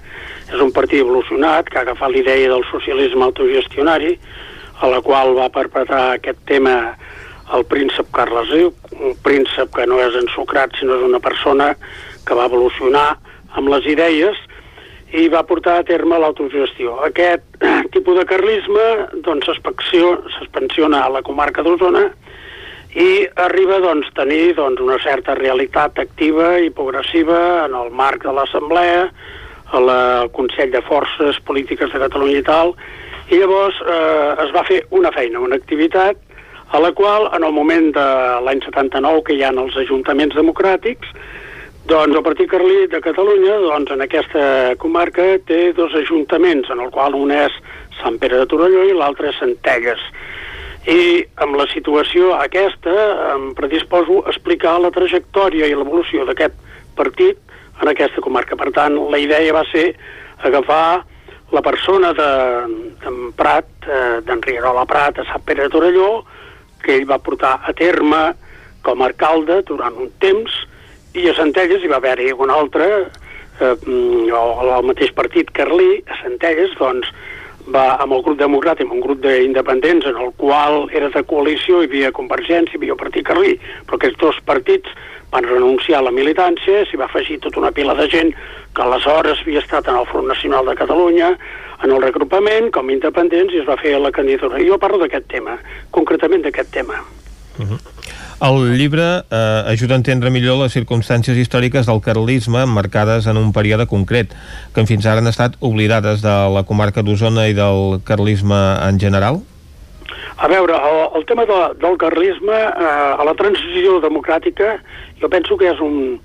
és 0.50 0.60
un 0.60 0.74
partit 0.76 1.02
evolucionat 1.02 1.70
que 1.72 1.80
ha 1.80 1.86
agafat 1.88 2.12
l'idea 2.12 2.52
del 2.52 2.66
socialisme 2.70 3.26
autogestionari, 3.26 4.18
a 4.84 4.92
la 4.92 5.00
qual 5.06 5.34
va 5.38 5.48
perpetrar 5.56 6.04
aquest 6.18 6.44
tema 6.52 6.76
el 7.56 7.66
príncep 7.66 8.12
Carles 8.14 8.52
Riu, 8.54 8.74
un 9.00 9.16
príncep 9.26 9.72
que 9.76 9.88
no 9.90 9.98
és 10.04 10.20
ensucrat 10.20 10.76
sinó 10.78 11.00
és 11.00 11.08
una 11.08 11.22
persona 11.24 11.72
que 12.28 12.38
va 12.38 12.46
evolucionar 12.52 13.08
amb 13.58 13.72
les 13.72 13.88
idees 13.90 14.38
i 15.18 15.28
va 15.32 15.42
portar 15.48 15.80
a 15.80 15.86
terme 15.88 16.20
l'autogestió. 16.22 17.00
Aquest 17.08 17.46
tipus 17.96 18.20
de 18.20 18.26
carlisme 18.30 18.86
doncs, 19.26 19.50
s'expansiona 19.50 21.04
a 21.06 21.14
la 21.18 21.24
comarca 21.26 21.66
d'Osona 21.66 22.06
i 22.98 23.26
arriba 23.42 23.80
doncs, 23.82 24.10
tenir 24.18 24.56
doncs, 24.58 24.82
una 24.82 24.98
certa 25.02 25.36
realitat 25.38 26.00
activa 26.02 26.58
i 26.60 26.70
progressiva 26.74 27.66
en 27.66 27.76
el 27.78 27.92
marc 27.94 28.26
de 28.26 28.34
l'Assemblea, 28.34 29.10
al 29.78 29.90
Consell 30.34 30.72
de 30.74 30.82
Forces 30.82 31.38
Polítiques 31.46 31.92
de 31.94 32.02
Catalunya 32.02 32.40
i 32.42 32.46
tal, 32.46 32.74
i 33.30 33.38
llavors 33.38 33.78
eh, 33.86 34.46
es 34.46 34.54
va 34.56 34.66
fer 34.66 34.80
una 34.90 35.12
feina, 35.14 35.42
una 35.46 35.60
activitat, 35.62 36.18
a 36.74 36.80
la 36.82 36.92
qual, 36.98 37.28
en 37.34 37.46
el 37.46 37.54
moment 37.54 37.92
de 37.94 38.08
l'any 38.46 38.62
79, 38.66 39.22
que 39.26 39.38
hi 39.38 39.44
ha 39.46 39.54
els 39.54 39.78
ajuntaments 39.78 40.38
democràtics, 40.38 41.14
doncs 41.90 42.16
el 42.16 42.22
Partit 42.22 42.50
Carlí 42.52 42.86
de 42.86 43.00
Catalunya, 43.02 43.56
doncs 43.64 43.90
en 43.96 44.04
aquesta 44.06 44.76
comarca, 44.78 45.24
té 45.50 45.72
dos 45.74 45.96
ajuntaments, 45.98 46.70
en 46.70 46.84
el 46.84 46.92
qual 46.94 47.16
un 47.18 47.34
és 47.34 47.56
Sant 47.98 48.20
Pere 48.22 48.38
de 48.38 48.46
Torelló 48.52 48.84
i 48.86 48.94
l'altre 48.94 49.32
és 49.32 49.40
Centelles. 49.42 50.04
I 50.86 51.26
amb 51.42 51.58
la 51.58 51.66
situació 51.74 52.36
aquesta 52.38 52.94
em 53.34 53.50
predisposo 53.58 54.22
a 54.22 54.30
explicar 54.36 54.78
la 54.84 54.94
trajectòria 54.94 55.66
i 55.66 55.74
l'evolució 55.74 56.30
d'aquest 56.30 56.62
partit 56.96 57.42
en 57.82 57.90
aquesta 57.90 58.22
comarca. 58.22 58.58
Per 58.60 58.70
tant, 58.76 59.02
la 59.10 59.18
idea 59.18 59.56
va 59.56 59.66
ser 59.74 59.90
agafar 60.46 61.02
la 61.50 61.66
persona 61.66 62.14
d'en 62.14 62.80
de, 63.02 63.30
Prat, 63.36 63.70
eh, 63.90 64.20
d'en 64.30 64.46
Rierola 64.46 64.86
Prat, 64.86 65.18
a 65.18 65.30
Sant 65.34 65.42
Pere 65.42 65.66
de 65.66 65.74
Torelló, 65.74 66.12
que 66.86 67.00
ell 67.00 67.10
va 67.10 67.18
portar 67.18 67.64
a 67.66 67.74
terme 67.74 68.28
com 68.86 69.02
a 69.02 69.10
alcalde 69.10 69.64
durant 69.66 69.98
un 69.98 70.14
temps, 70.22 70.54
i 71.14 71.30
a 71.30 71.34
Centelles 71.38 71.84
hi 71.84 71.90
va 71.92 71.98
haver-hi 71.98 72.32
un 72.34 72.52
altre, 72.54 72.88
eh, 73.60 73.76
mm, 73.86 74.30
el 74.30 74.86
mateix 74.86 75.12
partit 75.18 75.52
carlí, 75.52 76.04
a 76.08 76.22
Centelles, 76.24 76.76
doncs, 76.78 77.10
va 77.70 77.98
amb 78.02 78.14
el 78.14 78.24
grup 78.26 78.40
democràtic, 78.40 78.88
amb 78.88 78.98
un 78.98 79.04
grup 79.04 79.22
d'independents 79.22 80.08
en 80.10 80.18
el 80.18 80.32
qual 80.38 80.88
era 80.96 81.10
de 81.14 81.24
coalició, 81.24 81.82
hi 81.82 81.90
havia 81.90 82.12
Convergència, 82.12 82.74
hi 82.74 82.82
havia 82.82 82.96
el 82.96 83.02
Partit 83.02 83.26
Carlí, 83.28 83.60
però 83.86 84.00
aquests 84.00 84.20
dos 84.20 84.40
partits 84.46 84.90
van 85.32 85.46
renunciar 85.46 86.00
a 86.00 86.08
la 86.08 86.16
militància, 86.16 86.86
s'hi 86.90 86.98
va 86.98 87.06
afegir 87.06 87.40
tota 87.44 87.60
una 87.62 87.72
pila 87.72 87.94
de 87.94 88.08
gent 88.10 88.34
que 88.74 88.82
aleshores 88.82 89.44
havia 89.44 89.62
estat 89.62 89.88
en 89.88 90.00
el 90.02 90.08
Front 90.10 90.28
Nacional 90.28 90.66
de 90.66 90.76
Catalunya, 90.76 91.36
en 91.84 91.92
el 91.92 92.02
regrupament, 92.02 92.72
com 92.72 92.90
independents, 92.90 93.54
i 93.54 93.62
es 93.62 93.70
va 93.70 93.78
fer 93.78 93.96
la 94.00 94.12
candidatura. 94.12 94.60
Jo 94.66 94.80
parlo 94.82 95.00
d'aquest 95.04 95.30
tema, 95.30 95.60
concretament 95.92 96.44
d'aquest 96.44 96.74
tema. 96.74 97.00
Uh 97.60 97.66
-huh. 97.66 97.80
El 98.40 98.78
llibre 98.78 99.04
eh, 99.30 99.64
ajuda 99.68 99.96
a 99.96 100.00
entendre 100.00 100.30
millor 100.32 100.62
les 100.64 100.72
circumstàncies 100.72 101.36
històriques 101.36 101.86
del 101.86 102.00
carlisme 102.00 102.66
marcades 102.66 103.28
en 103.28 103.36
un 103.36 103.52
període 103.52 103.86
concret, 103.86 104.32
que 104.74 104.86
fins 104.88 105.06
ara 105.06 105.20
han 105.20 105.28
estat 105.28 105.58
oblidades 105.60 106.22
de 106.22 106.36
la 106.56 106.64
comarca 106.64 107.04
d'Osona 107.04 107.50
i 107.50 107.54
del 107.54 108.00
carlisme 108.06 108.56
en 108.88 109.00
general? 109.00 109.42
A 110.38 110.48
veure, 110.48 110.72
el, 110.72 111.00
el 111.20 111.26
tema 111.26 111.44
de, 111.46 111.60
del 111.82 111.98
carlisme, 111.98 112.56
eh, 112.56 113.20
a 113.20 113.24
la 113.28 113.36
transició 113.36 114.00
democràtica, 114.00 114.78
jo 115.20 115.28
penso 115.28 115.58
que 115.58 115.68
és 115.74 115.82
un, 115.84 116.16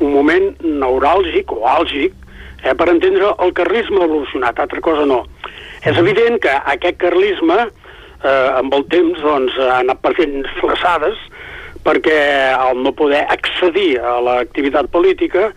un 0.00 0.10
moment 0.10 0.50
neuràlgic 0.58 1.52
o 1.54 1.62
àlgic 1.70 2.10
eh, 2.64 2.74
per 2.74 2.88
entendre 2.90 3.30
el 3.38 3.54
carlisme 3.54 4.02
evolucionat, 4.02 4.58
altra 4.58 4.82
cosa 4.82 5.06
no. 5.06 5.22
És 5.86 5.96
evident 5.96 6.40
que 6.42 6.50
aquest 6.74 6.98
carlisme, 6.98 7.70
eh, 8.22 8.48
amb 8.58 8.74
el 8.74 8.86
temps, 8.92 9.20
doncs, 9.22 9.56
ha 9.58 9.80
anat 9.80 10.00
perdent 10.04 10.44
flaçades, 10.60 11.18
perquè 11.84 12.18
al 12.52 12.82
no 12.84 12.92
poder 12.96 13.22
accedir 13.32 13.94
a 14.04 14.18
l'activitat 14.24 14.90
política, 14.92 15.50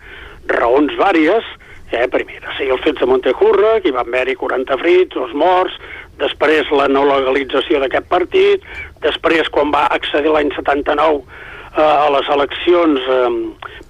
raons 0.48 0.94
vàries, 1.00 1.44
eh, 1.92 2.06
primer, 2.10 2.40
sí, 2.58 2.68
els 2.68 2.82
fets 2.84 3.00
de 3.00 3.08
Montejurra, 3.08 3.78
que 3.80 3.90
hi 3.90 3.96
van 3.96 4.08
haver-hi 4.08 4.36
40 4.40 4.78
frits, 4.80 5.14
dos 5.14 5.34
morts, 5.36 5.76
després 6.18 6.70
la 6.72 6.88
no 6.88 7.04
legalització 7.08 7.80
d'aquest 7.82 8.08
partit, 8.08 8.64
després 9.04 9.50
quan 9.52 9.72
va 9.74 9.86
accedir 9.92 10.32
l'any 10.32 10.52
79 10.56 11.20
eh, 11.20 11.82
a 11.82 12.08
les 12.16 12.28
eleccions, 12.36 13.00
eh, 13.18 13.30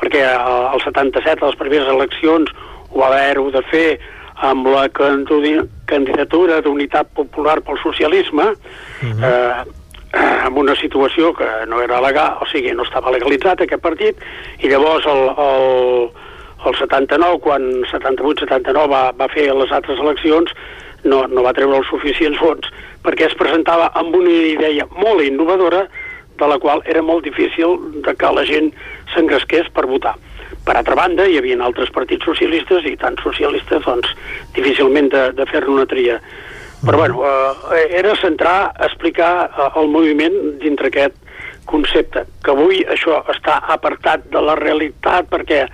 perquè 0.01 0.27
al 0.35 0.83
77, 0.83 1.43
a 1.43 1.53
les 1.53 1.61
primeres 1.61 1.91
eleccions, 1.95 2.51
ho 2.91 3.01
va 3.01 3.11
haver-ho 3.13 3.51
de 3.55 3.63
fer 3.71 3.89
amb 4.35 4.67
la 4.67 4.89
candidatura 4.91 6.61
d'unitat 6.61 7.11
popular 7.15 7.61
pel 7.63 7.79
socialisme, 7.83 8.45
uh 8.45 9.09
-huh. 9.09 9.25
eh, 9.25 10.45
amb 10.47 10.59
una 10.59 10.75
situació 10.75 11.35
que 11.35 11.67
no 11.67 11.81
era 11.81 12.01
legal, 12.01 12.39
o 12.41 12.47
sigui, 12.47 12.73
no 12.73 12.83
estava 12.83 13.11
legalitzat 13.11 13.61
aquest 13.61 13.83
partit, 13.83 14.17
i 14.59 14.69
llavors 14.69 15.07
el, 15.07 15.23
el, 15.39 16.11
el 16.67 16.75
79, 16.75 17.39
quan 17.41 17.63
78-79 17.93 18.89
va, 18.89 19.13
va 19.13 19.29
fer 19.29 19.55
les 19.55 19.73
altres 19.73 19.99
eleccions, 19.99 20.51
no, 21.05 21.27
no 21.27 21.43
va 21.43 21.53
treure 21.53 21.77
els 21.77 21.89
suficients 21.89 22.41
vots 22.41 22.69
perquè 23.05 23.29
es 23.29 23.37
presentava 23.39 23.91
amb 24.01 24.17
una 24.17 24.33
idea 24.33 24.87
molt 24.97 25.23
innovadora 25.23 25.85
de 26.39 26.47
la 26.51 26.59
qual 26.59 26.83
era 26.91 27.03
molt 27.05 27.25
difícil 27.29 27.77
de 28.03 28.15
que 28.19 28.31
la 28.33 28.45
gent 28.49 28.73
s'engresqués 29.13 29.69
per 29.77 29.87
votar. 29.87 30.17
Per 30.65 30.77
altra 30.77 30.97
banda, 30.97 31.27
hi 31.29 31.37
havia 31.39 31.59
altres 31.61 31.91
partits 31.93 32.25
socialistes 32.25 32.87
i 32.89 32.97
tant 33.01 33.19
socialistes, 33.21 33.85
doncs, 33.85 34.15
difícilment 34.57 35.11
de, 35.13 35.27
de 35.37 35.47
fer-ne 35.51 35.75
una 35.75 35.87
tria. 35.91 36.21
Però, 36.85 36.99
bueno, 37.01 37.21
eh, 37.73 37.85
era 37.99 38.15
centrar, 38.21 38.73
explicar 38.87 39.35
eh, 39.49 39.69
el 39.81 39.93
moviment 39.93 40.35
dintre 40.63 40.89
aquest 40.89 41.21
concepte, 41.69 42.25
que 42.45 42.53
avui 42.53 42.83
això 42.93 43.23
està 43.33 43.59
apartat 43.73 44.27
de 44.33 44.41
la 44.45 44.57
realitat 44.61 45.31
perquè 45.33 45.65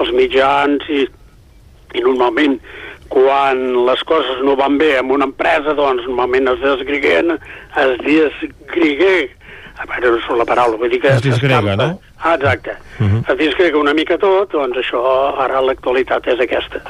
els 0.00 0.12
mitjans 0.14 0.86
i, 0.94 1.06
i 1.98 2.04
normalment 2.04 2.58
quan 3.10 3.62
les 3.88 4.02
coses 4.06 4.38
no 4.46 4.54
van 4.58 4.78
bé 4.78 4.92
en 5.00 5.10
una 5.10 5.26
empresa, 5.26 5.74
doncs 5.74 6.06
normalment 6.06 6.52
es 6.52 6.60
desgriguen, 6.62 7.34
es 7.82 7.96
desgrigué, 8.06 9.14
a 9.80 9.86
veure, 9.88 10.18
no 10.28 10.36
la 10.36 10.44
paraula, 10.44 10.76
vull 10.76 10.90
dir 10.92 11.00
que... 11.00 11.08
Es 11.08 11.22
disgrega, 11.24 11.76
no? 11.76 12.00
Ah, 12.18 12.34
exacte. 12.34 12.76
Uh 12.98 13.04
Mhm. 13.04 13.16
-huh. 13.22 13.32
Es 13.32 13.38
disgrega 13.38 13.78
una 13.78 13.94
mica 13.94 14.18
tot, 14.18 14.52
doncs 14.52 14.76
això, 14.76 15.00
ara 15.38 15.60
l'actualitat 15.60 16.26
és 16.26 16.40
aquesta. 16.40 16.80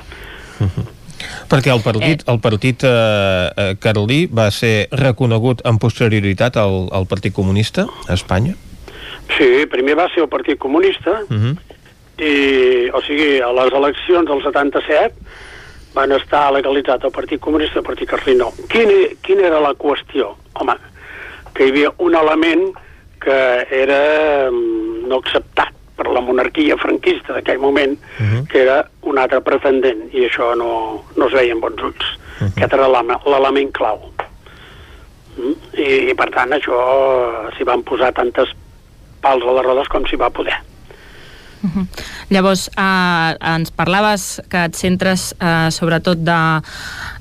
Perquè 1.51 1.73
el 1.75 1.83
partit, 1.83 2.23
el 2.31 2.39
partit 2.41 2.83
eh, 2.85 3.51
eh, 3.57 3.75
carlí 3.83 4.27
va 4.27 4.51
ser 4.51 4.89
reconegut 4.93 5.63
amb 5.67 5.81
posterioritat 5.83 6.57
al, 6.57 6.89
al 6.93 7.07
Partit 7.07 7.35
Comunista 7.35 7.87
a 8.09 8.15
Espanya? 8.15 8.55
Sí, 9.37 9.67
primer 9.71 9.97
va 9.99 10.09
ser 10.15 10.23
el 10.23 10.29
Partit 10.29 10.59
Comunista, 10.59 11.21
Uh 11.29 11.37
-huh. 11.37 11.57
i, 12.19 12.91
o 12.93 13.01
sigui, 13.03 13.41
a 13.41 13.53
les 13.53 13.73
eleccions 13.73 14.29
del 14.29 14.43
77 14.43 15.15
van 15.95 16.13
estar 16.13 16.53
legalitzat 16.53 17.05
el 17.05 17.11
Partit 17.11 17.41
Comunista 17.41 17.77
i 17.77 17.79
el 17.79 17.85
Partit 17.85 18.09
Carlí 18.09 18.35
no. 18.37 18.53
Quina, 18.69 18.93
quina 19.23 19.47
era 19.47 19.61
la 19.61 19.75
qüestió? 19.75 20.35
Home, 20.55 20.75
que 21.55 21.67
hi 21.67 21.71
havia 21.71 21.93
un 21.99 22.15
element 22.15 22.71
que 23.21 23.67
era 23.71 24.51
mm, 24.51 25.09
no 25.09 25.21
acceptat 25.21 25.75
per 26.01 26.09
la 26.09 26.23
monarquia 26.25 26.79
franquista 26.81 27.35
d'aquell 27.37 27.59
moment, 27.61 27.93
uh 27.93 28.25
-huh. 28.25 28.47
que 28.49 28.63
era 28.63 28.89
un 29.03 29.19
altre 29.19 29.41
pretendent, 29.41 30.09
i 30.15 30.25
això 30.29 30.55
no, 30.57 31.05
no 31.17 31.27
es 31.27 31.33
veia 31.33 31.53
amb 31.53 31.63
bons 31.63 31.83
ulls. 31.83 32.07
Uh 32.41 32.47
-huh. 32.47 32.53
Aquest 32.57 32.73
era 32.73 32.89
l'ele- 32.89 33.21
l'element 33.27 33.73
clau. 33.73 33.99
Mm? 35.37 35.55
I, 35.77 36.11
I, 36.11 36.15
per 36.15 36.31
tant, 36.31 36.51
això 36.51 36.77
s'hi 37.57 37.65
van 37.65 37.83
posar 37.83 38.13
tantes 38.13 38.49
pals 39.21 39.45
a 39.45 39.53
les 39.53 39.65
rodes 39.65 39.89
com 39.89 40.05
s'hi 40.07 40.17
va 40.17 40.31
poder. 40.31 40.57
Llavors, 42.31 42.71
eh, 42.77 43.37
ens 43.55 43.71
parlaves 43.71 44.41
que 44.49 44.65
et 44.65 44.75
centres 44.75 45.35
eh, 45.39 45.69
sobretot 45.71 46.23
de, 46.25 46.39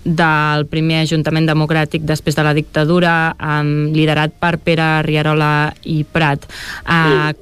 del 0.10 0.66
primer 0.70 1.04
Ajuntament 1.04 1.46
Democràtic 1.50 2.06
després 2.08 2.38
de 2.38 2.46
la 2.46 2.56
dictadura, 2.58 3.36
eh, 3.36 3.62
liderat 3.94 4.34
per 4.40 4.58
Pere 4.58 5.02
Rierola 5.06 5.74
i 5.84 6.04
Prat. 6.04 6.50
Eh, 6.88 7.34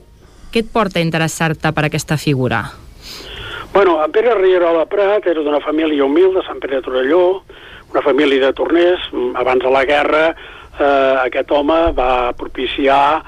Què 0.48 0.62
et 0.64 0.70
porta 0.72 1.00
a 1.00 1.04
interessar-te 1.04 1.72
per 1.76 1.84
aquesta 1.86 2.16
figura? 2.18 2.64
Bueno, 3.74 4.04
en 4.04 4.12
Pere 4.12 4.34
Rierola 4.34 4.86
Prat 4.86 5.28
era 5.28 5.44
d'una 5.44 5.60
família 5.60 6.06
humil 6.06 6.34
de 6.34 6.42
Sant 6.48 6.60
Pere 6.60 6.78
de 6.78 6.82
Torelló, 6.82 7.44
una 7.92 8.02
família 8.02 8.48
de 8.48 8.54
torners. 8.54 9.10
Abans 9.36 9.64
de 9.64 9.70
la 9.70 9.84
guerra 9.86 10.24
eh, 10.80 11.16
aquest 11.26 11.52
home 11.52 11.92
va 11.98 12.34
propiciar 12.38 13.24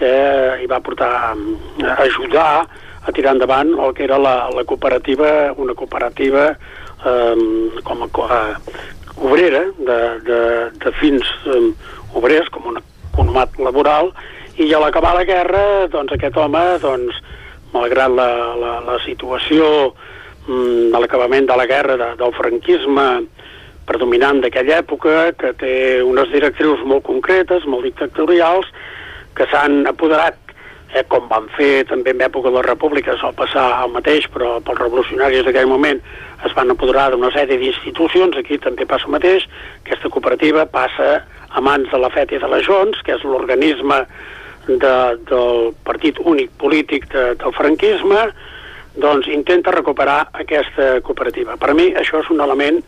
eh, 0.00 0.62
i 0.64 0.66
va 0.66 0.80
portar 0.80 1.12
a 1.32 1.34
ajudar 2.02 2.66
a 3.02 3.12
tirar 3.12 3.34
endavant 3.34 3.72
el 3.78 3.94
que 3.94 4.04
era 4.04 4.18
la, 4.18 4.48
la 4.54 4.64
cooperativa, 4.64 5.52
una 5.56 5.74
cooperativa 5.74 6.52
eh, 7.06 7.82
com 7.84 8.04
a 8.04 8.08
eh, 8.38 8.56
obrera 9.16 9.64
de, 9.78 9.98
de, 10.26 10.40
de 10.82 10.92
fins 11.00 11.28
eh, 11.46 11.72
obrers, 12.14 12.48
com 12.54 12.70
un 12.72 12.80
economat 12.80 13.58
laboral, 13.58 14.12
i 14.60 14.68
a 14.72 14.80
l'acabar 14.82 15.14
la 15.16 15.26
guerra, 15.28 15.62
doncs 15.92 16.14
aquest 16.14 16.36
home, 16.36 16.62
doncs, 16.82 17.20
malgrat 17.72 18.12
la, 18.12 18.30
la, 18.60 18.72
la 18.84 18.98
situació 19.06 19.94
de 20.44 20.98
l'acabament 20.98 21.46
de 21.48 21.56
la 21.56 21.68
guerra, 21.70 21.96
de, 21.96 22.08
del 22.18 22.34
franquisme 22.36 23.06
predominant 23.86 24.42
d'aquella 24.42 24.80
època, 24.82 25.30
que 25.38 25.52
té 25.58 25.74
unes 26.04 26.30
directrius 26.34 26.82
molt 26.86 27.06
concretes, 27.06 27.64
molt 27.70 27.86
dictatorials, 27.86 28.68
que 29.36 29.46
s'han 29.48 29.86
apoderat 29.88 30.41
eh, 30.92 31.04
com 31.08 31.28
van 31.30 31.48
fer 31.56 31.84
també 31.88 32.12
en 32.14 32.24
època 32.28 32.50
de 32.50 32.56
la 32.58 32.66
República, 32.66 33.16
sol 33.20 33.34
passar 33.38 33.66
el 33.84 33.92
mateix, 33.94 34.28
però 34.32 34.58
pels 34.64 34.80
revolucionaris 34.80 35.46
d'aquell 35.46 35.70
moment 35.70 36.00
es 36.46 36.54
van 36.56 36.70
apoderar 36.74 37.10
d'una 37.12 37.32
sèrie 37.34 37.58
d'institucions, 37.60 38.36
aquí 38.36 38.58
també 38.58 38.86
passa 38.88 39.08
el 39.08 39.16
mateix, 39.16 39.46
aquesta 39.84 40.10
cooperativa 40.12 40.66
passa 40.66 41.22
a 41.52 41.60
mans 41.60 41.90
de 41.92 42.00
la 42.00 42.10
FET 42.12 42.32
i 42.32 42.40
de 42.42 42.48
la 42.48 42.62
Jons, 42.64 43.00
que 43.04 43.16
és 43.16 43.24
l'organisme 43.24 44.02
de, 44.66 44.96
del 45.28 45.72
partit 45.86 46.18
únic 46.24 46.52
polític 46.60 47.08
de, 47.12 47.32
del 47.40 47.54
franquisme, 47.56 48.26
doncs 48.94 49.28
intenta 49.32 49.72
recuperar 49.72 50.28
aquesta 50.32 51.00
cooperativa. 51.00 51.56
Per 51.56 51.72
mi 51.74 51.90
això 51.96 52.20
és 52.20 52.30
un 52.30 52.42
element 52.44 52.82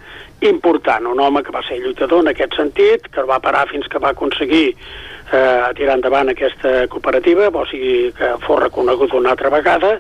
important, 0.45 1.07
un 1.09 1.21
home 1.21 1.43
que 1.43 1.55
va 1.55 1.63
ser 1.65 1.81
lluitador 1.81 2.25
en 2.25 2.33
aquest 2.33 2.57
sentit, 2.59 3.09
que 3.13 3.25
va 3.25 3.41
parar 3.41 3.67
fins 3.71 3.89
que 3.89 4.03
va 4.03 4.13
aconseguir 4.13 4.75
eh, 4.75 5.73
tirar 5.79 5.97
endavant 5.97 6.31
aquesta 6.31 6.87
cooperativa, 6.93 7.49
o 7.49 7.65
sigui 7.71 8.13
que 8.17 8.35
fos 8.45 8.61
reconegut 8.61 9.15
una 9.17 9.33
altra 9.33 9.53
vegada, 9.55 9.97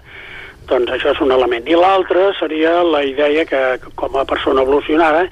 doncs 0.68 0.92
això 0.92 1.12
és 1.12 1.20
un 1.24 1.32
element. 1.32 1.66
I 1.68 1.76
l'altre 1.76 2.30
seria 2.38 2.82
la 2.84 3.04
idea 3.04 3.44
que, 3.48 3.62
com 3.96 4.16
a 4.16 4.24
persona 4.28 4.64
evolucionada, 4.64 5.26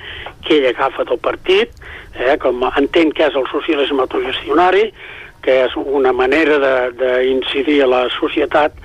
que 0.45 0.59
ell 0.61 0.71
agafa 0.73 1.05
del 1.09 1.21
partit, 1.21 1.73
eh, 2.17 2.37
com 2.41 2.65
entén 2.77 3.13
que 3.13 3.29
és 3.29 3.37
el 3.37 3.49
socialisme 3.53 4.05
autogestionari, 4.05 4.91
que 5.43 5.65
és 5.67 5.73
una 5.77 6.13
manera 6.15 6.59
d'incidir 6.95 7.83
a 7.83 7.89
la 7.91 8.03
societat 8.15 8.77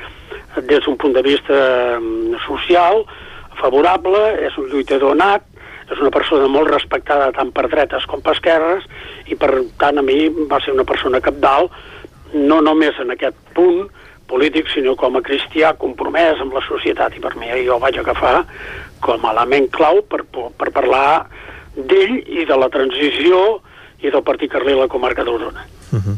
des 0.62 0.84
d'un 0.86 0.98
punt 0.98 1.14
de 1.14 1.22
vista 1.22 1.58
mm, 2.00 2.42
social, 2.48 3.04
favorable, 3.62 4.22
és 4.46 4.58
un 4.58 4.70
lluitador 4.72 5.16
nat, 5.18 5.46
és 5.88 6.00
una 6.00 6.12
persona 6.12 6.48
molt 6.52 6.70
respectada 6.72 7.32
tant 7.36 7.52
per 7.56 7.68
dretes 7.72 8.06
com 8.10 8.22
per 8.24 8.36
esquerres 8.36 8.84
i 9.32 9.38
per 9.40 9.52
tant 9.80 10.00
a 10.00 10.04
mi 10.04 10.28
va 10.52 10.60
ser 10.64 10.76
una 10.76 10.86
persona 10.88 11.22
capdalt 11.24 11.72
no 12.34 12.60
només 12.62 13.00
en 13.00 13.14
aquest 13.16 13.38
punt 13.56 13.88
polític 14.28 14.68
sinó 14.74 14.98
com 15.00 15.16
a 15.16 15.24
cristià 15.24 15.72
compromès 15.80 16.42
amb 16.44 16.56
la 16.58 16.64
societat 16.68 17.16
i 17.16 17.24
per 17.24 17.38
mi 17.40 17.48
jo 17.64 17.80
vaig 17.80 18.02
agafar 18.02 18.42
com 19.00 19.24
a 19.24 19.32
element 19.32 19.70
clau 19.72 20.02
per, 20.04 20.26
per 20.28 20.74
parlar 20.76 21.28
d'ell 21.78 22.18
i 22.20 22.44
de 22.50 22.58
la 22.60 22.68
transició 22.74 23.62
i 24.04 24.12
del 24.12 24.26
Partit 24.26 24.52
Carlí 24.52 24.74
a 24.76 24.84
la 24.84 24.92
comarca 24.92 25.24
d'Osona. 25.24 25.64
Uh 25.94 26.00
-huh. 26.00 26.18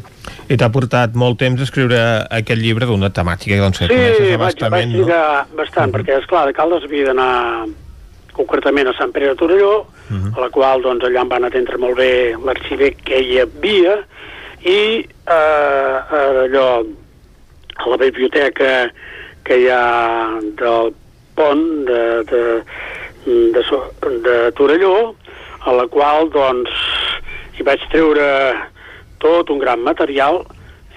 I 0.50 0.58
t'ha 0.58 0.72
portat 0.74 1.14
molt 1.14 1.38
temps 1.38 1.62
escriure 1.62 2.00
aquest 2.40 2.62
llibre 2.62 2.88
d'una 2.90 3.12
temàtica 3.14 3.60
doncs, 3.62 3.84
que 3.84 3.90
sí, 3.90 3.94
coneixes 3.94 4.40
vaig, 4.42 4.64
vaig 4.74 4.94
trigar 4.96 5.26
no? 5.46 5.58
bastant, 5.60 5.92
uh 5.92 5.94
-huh. 5.94 6.00
perquè, 6.00 6.18
és 6.18 6.26
clar 6.26 6.46
de 6.48 6.54
Caldes 6.54 6.84
havia 6.84 7.06
d'anar 7.06 7.68
concretament 8.34 8.88
a 8.88 8.94
Sant 8.98 9.12
Pere 9.12 9.28
de 9.28 9.36
Torelló, 9.36 9.86
uh 9.86 10.16
-huh. 10.16 10.38
a 10.38 10.40
la 10.42 10.50
qual 10.50 10.82
doncs, 10.82 11.06
allà 11.06 11.22
em 11.22 11.30
van 11.30 11.44
atendre 11.44 11.78
molt 11.78 11.98
bé 11.98 12.36
l'arxiver 12.46 12.96
que 13.04 13.20
hi 13.20 13.40
havia, 13.40 14.00
i 14.64 15.06
eh, 15.28 15.96
allò, 16.46 16.84
a 17.76 17.90
la 17.90 17.98
biblioteca 17.98 18.92
que 19.44 19.56
hi 19.58 19.70
ha 19.70 20.40
del 20.60 20.94
pont 21.36 21.86
de, 21.86 22.24
de, 22.32 22.42
de, 23.26 23.52
de, 23.54 24.20
de 24.26 24.52
Torelló, 24.58 25.16
a 25.66 25.72
la 25.74 25.88
qual 25.88 26.30
doncs 26.30 26.70
hi 27.58 27.64
vaig 27.64 27.80
treure 27.92 28.28
tot 29.24 29.52
un 29.54 29.62
gran 29.62 29.84
material 29.86 30.44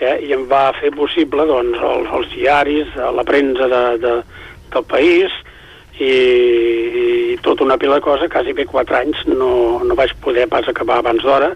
eh, 0.00 0.18
i 0.26 0.32
em 0.34 0.46
va 0.50 0.70
fer 0.80 0.92
possible 0.96 1.46
doncs, 1.48 1.78
els, 1.78 2.10
els 2.18 2.34
diaris, 2.34 2.94
la 2.96 3.24
premsa 3.28 3.68
de, 3.70 3.82
de, 4.02 4.14
del 4.74 4.86
país 4.90 5.34
i, 6.00 6.12
i 6.12 7.36
tota 7.44 7.66
una 7.66 7.78
pila 7.78 8.00
de 8.00 8.06
cosa, 8.06 8.30
quasi 8.32 8.54
bé 8.56 8.66
quatre 8.70 9.02
anys 9.02 9.26
no, 9.28 9.82
no 9.84 9.98
vaig 9.98 10.14
poder 10.24 10.48
pas 10.50 10.68
acabar 10.68 11.00
abans 11.02 11.22
d'hora 11.22 11.52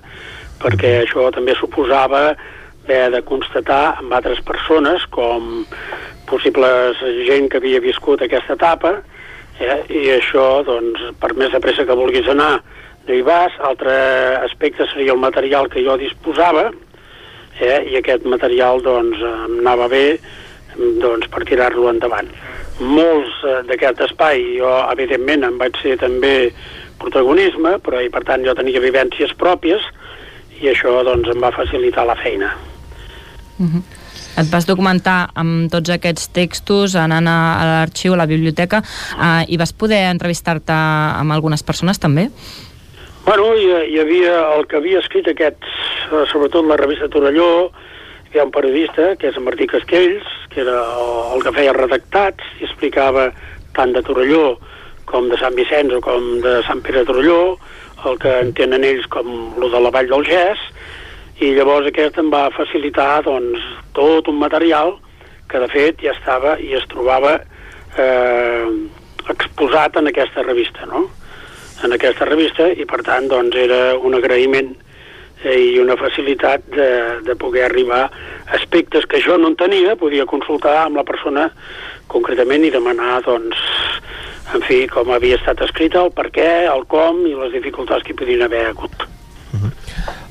perquè 0.62 1.00
això 1.02 1.28
també 1.34 1.56
suposava 1.56 2.28
haver 2.86 3.10
de 3.10 3.22
constatar 3.26 3.98
amb 3.98 4.14
altres 4.14 4.40
persones 4.46 5.04
com 5.10 5.64
possibles 6.30 7.00
gent 7.26 7.48
que 7.50 7.58
havia 7.58 7.82
viscut 7.82 8.22
aquesta 8.22 8.54
etapa 8.54 8.92
eh, 9.58 9.82
i 9.90 10.06
això 10.14 10.62
doncs 10.66 11.02
per 11.20 11.34
més 11.34 11.50
de 11.50 11.60
pressa 11.62 11.86
que 11.86 11.98
vulguis 11.98 12.28
anar 12.30 12.60
vas, 13.26 13.52
altre 13.60 13.92
aspecte 14.42 14.86
seria 14.92 15.12
el 15.12 15.18
material 15.18 15.68
que 15.70 15.82
jo 15.84 15.96
disposava 15.96 16.70
eh, 17.60 17.80
i 17.90 17.96
aquest 17.96 18.24
material 18.24 18.82
doncs 18.82 19.18
em 19.22 19.60
anava 19.60 19.88
bé 19.88 20.18
doncs, 20.76 21.28
per 21.32 21.44
tirar-lo 21.48 21.88
endavant. 21.90 22.28
Molts 22.80 23.42
eh, 23.44 23.60
d'aquest 23.68 24.02
espai 24.10 24.42
jo 24.58 24.72
evidentment 24.92 25.46
em 25.48 25.58
vaig 25.58 25.78
ser 25.82 25.96
també 26.00 26.52
protagonisme, 27.00 27.78
però 27.84 28.00
i 28.02 28.10
per 28.12 28.24
tant 28.28 28.44
jo 28.44 28.54
tenia 28.56 28.82
vivències 28.82 29.32
pròpies 29.38 29.84
i 30.60 30.70
això 30.72 31.02
doncs 31.04 31.30
em 31.32 31.40
va 31.40 31.52
facilitar 31.54 32.06
la 32.06 32.16
feina. 32.16 32.54
Uh 33.58 33.66
-huh. 33.66 33.82
Et 34.36 34.50
vas 34.52 34.66
documentar 34.66 35.30
amb 35.34 35.70
tots 35.72 35.88
aquests 35.90 36.28
textos 36.28 36.94
anant 36.94 37.28
a, 37.28 37.38
a 37.60 37.64
l'arxiu, 37.64 38.12
a 38.12 38.16
la 38.16 38.26
biblioteca 38.26 38.82
eh, 38.82 39.44
i 39.48 39.56
vas 39.56 39.72
poder 39.72 40.10
entrevistar-te 40.10 40.72
amb 40.72 41.32
algunes 41.32 41.62
persones 41.62 41.98
també? 41.98 42.30
Bueno, 43.26 43.56
hi, 43.58 43.66
hi 43.90 43.96
havia 43.98 44.34
el 44.54 44.68
que 44.70 44.76
havia 44.78 45.00
escrit 45.02 45.26
aquests, 45.26 45.70
eh, 46.14 46.20
sobretot 46.30 46.62
la 46.62 46.76
revista 46.78 47.08
Torelló, 47.10 47.72
hi 48.30 48.38
ha 48.38 48.44
un 48.46 48.52
periodista, 48.54 49.16
que 49.18 49.32
és 49.32 49.40
en 49.40 49.42
Martí 49.42 49.66
Castells, 49.66 50.28
que 50.52 50.60
era 50.62 50.76
el, 51.34 51.42
que 51.42 51.52
feia 51.56 51.72
redactats 51.74 52.46
i 52.60 52.68
explicava 52.68 53.24
tant 53.74 53.96
de 53.96 54.04
Torelló 54.06 54.60
com 55.10 55.26
de 55.26 55.40
Sant 55.42 55.58
Vicenç 55.58 55.96
o 55.98 56.00
com 56.06 56.30
de 56.46 56.54
Sant 56.68 56.84
Pere 56.86 57.02
de 57.02 57.10
Torelló, 57.10 57.40
el 58.06 58.22
que 58.22 58.36
entenen 58.44 58.86
ells 58.86 59.10
com 59.10 59.34
lo 59.58 59.74
de 59.74 59.82
la 59.82 59.90
Vall 59.98 60.14
del 60.14 60.22
Gès, 60.30 60.62
i 61.42 61.50
llavors 61.58 61.90
aquest 61.90 62.22
em 62.22 62.30
va 62.30 62.46
facilitar 62.54 63.24
doncs, 63.26 63.58
tot 63.98 64.30
un 64.30 64.38
material 64.38 65.00
que 65.50 65.66
de 65.66 65.72
fet 65.74 65.98
ja 66.06 66.14
estava 66.14 66.60
i 66.62 66.76
es 66.78 66.86
trobava 66.94 67.40
eh, 67.98 68.66
exposat 69.34 69.98
en 69.98 70.14
aquesta 70.14 70.46
revista, 70.46 70.86
no? 70.86 71.08
En 71.84 71.92
aquesta 71.92 72.28
revista 72.28 72.68
i 72.72 72.86
per 72.88 73.02
tant 73.06 73.28
doncs, 73.28 73.56
era 73.58 73.96
un 73.98 74.16
agraïment 74.16 74.72
eh, 75.44 75.56
i 75.56 75.78
una 75.82 75.96
facilitat 76.00 76.64
de, 76.72 76.88
de 77.26 77.36
poder 77.36 77.66
arribar 77.66 78.06
a 78.06 78.56
aspectes 78.56 79.06
que 79.10 79.20
jo 79.24 79.36
no 79.38 79.52
en 79.52 79.58
tenia, 79.58 79.96
podia 80.00 80.28
consultar 80.28 80.78
amb 80.84 81.00
la 81.00 81.04
persona 81.04 81.50
concretament 82.08 82.64
i 82.64 82.72
demanar 82.74 83.20
doncs, 83.26 83.60
en 84.54 84.62
fi, 84.62 84.84
com 84.88 85.10
havia 85.10 85.40
estat 85.40 85.60
escrita, 85.66 86.04
el 86.06 86.14
per 86.14 86.30
què, 86.34 86.48
el 86.70 86.86
com 86.90 87.24
i 87.26 87.34
les 87.34 87.52
dificultats 87.56 88.06
que 88.06 88.14
hi 88.14 88.20
podien 88.22 88.46
haver 88.46 88.68
hagut. 88.70 89.06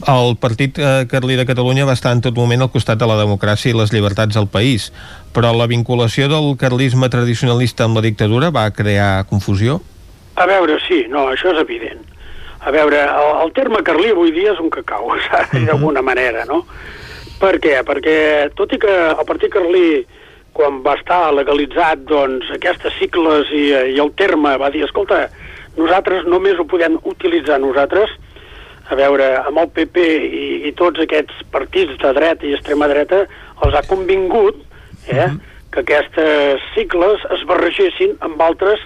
El 0.05 0.35
Partit 0.38 0.77
eh, 0.77 1.07
Carlí 1.09 1.35
de 1.35 1.47
Catalunya 1.49 1.88
va 1.88 1.95
estar 1.97 2.11
en 2.13 2.22
tot 2.22 2.35
moment 2.38 2.61
al 2.61 2.69
costat 2.69 2.99
de 3.01 3.07
la 3.09 3.17
democràcia 3.17 3.72
i 3.72 3.77
les 3.77 3.91
llibertats 3.93 4.38
del 4.38 4.47
país, 4.51 4.91
però 5.34 5.49
la 5.55 5.67
vinculació 5.72 6.30
del 6.30 6.53
carlisme 6.61 7.09
tradicionalista 7.09 7.88
amb 7.88 7.97
la 7.97 8.05
dictadura 8.05 8.51
va 8.53 8.69
crear 8.76 9.26
confusió? 9.31 9.81
A 10.36 10.45
veure, 10.49 10.80
sí, 10.88 11.06
no, 11.10 11.30
això 11.32 11.53
és 11.53 11.62
evident. 11.62 12.03
A 12.66 12.72
veure, 12.74 12.99
el, 13.06 13.32
el 13.45 13.53
terme 13.56 13.84
carlí 13.86 14.12
avui 14.12 14.34
dia 14.36 14.53
és 14.53 14.60
un 14.60 14.70
cacau, 14.70 15.12
saps? 15.30 15.53
-huh. 15.53 15.66
d'alguna 15.66 16.02
manera, 16.02 16.45
no? 16.45 16.66
Per 17.40 17.60
què? 17.60 17.82
Perquè 17.84 18.52
tot 18.56 18.72
i 18.74 18.80
que 18.80 18.94
el 19.10 19.26
Partit 19.28 19.52
Carlí 19.52 20.06
quan 20.56 20.80
va 20.86 20.95
estar 20.95 21.34
legalitzat 21.36 22.06
doncs, 22.07 22.48
aquestes 22.56 22.94
cicles 22.95 23.49
i, 23.52 23.66
i 23.95 23.99
el 23.99 24.12
terme 24.16 24.56
va 24.57 24.70
dir, 24.72 24.86
escolta, 24.86 25.28
nosaltres 25.76 26.24
només 26.32 26.60
ho 26.60 26.66
podem 26.72 26.95
utilitzar 27.03 27.60
nosaltres 27.60 28.14
a 28.88 28.95
veure, 28.95 29.28
amb 29.41 29.60
el 29.60 29.68
PP 29.76 30.06
i, 30.06 30.45
i 30.70 30.72
tots 30.78 31.02
aquests 31.02 31.44
partits 31.52 31.98
de 32.02 32.14
dreta 32.16 32.48
i 32.48 32.53
extrema 32.56 32.88
dreta 32.88 33.26
els 33.66 33.76
ha 33.76 33.84
convingut 33.90 34.62
eh, 35.10 35.26
-huh. 35.26 35.40
que 35.72 35.80
aquestes 35.84 36.62
cicles 36.76 37.20
es 37.36 37.44
barregessin 37.49 38.16
amb 38.20 38.41
altres 38.41 38.80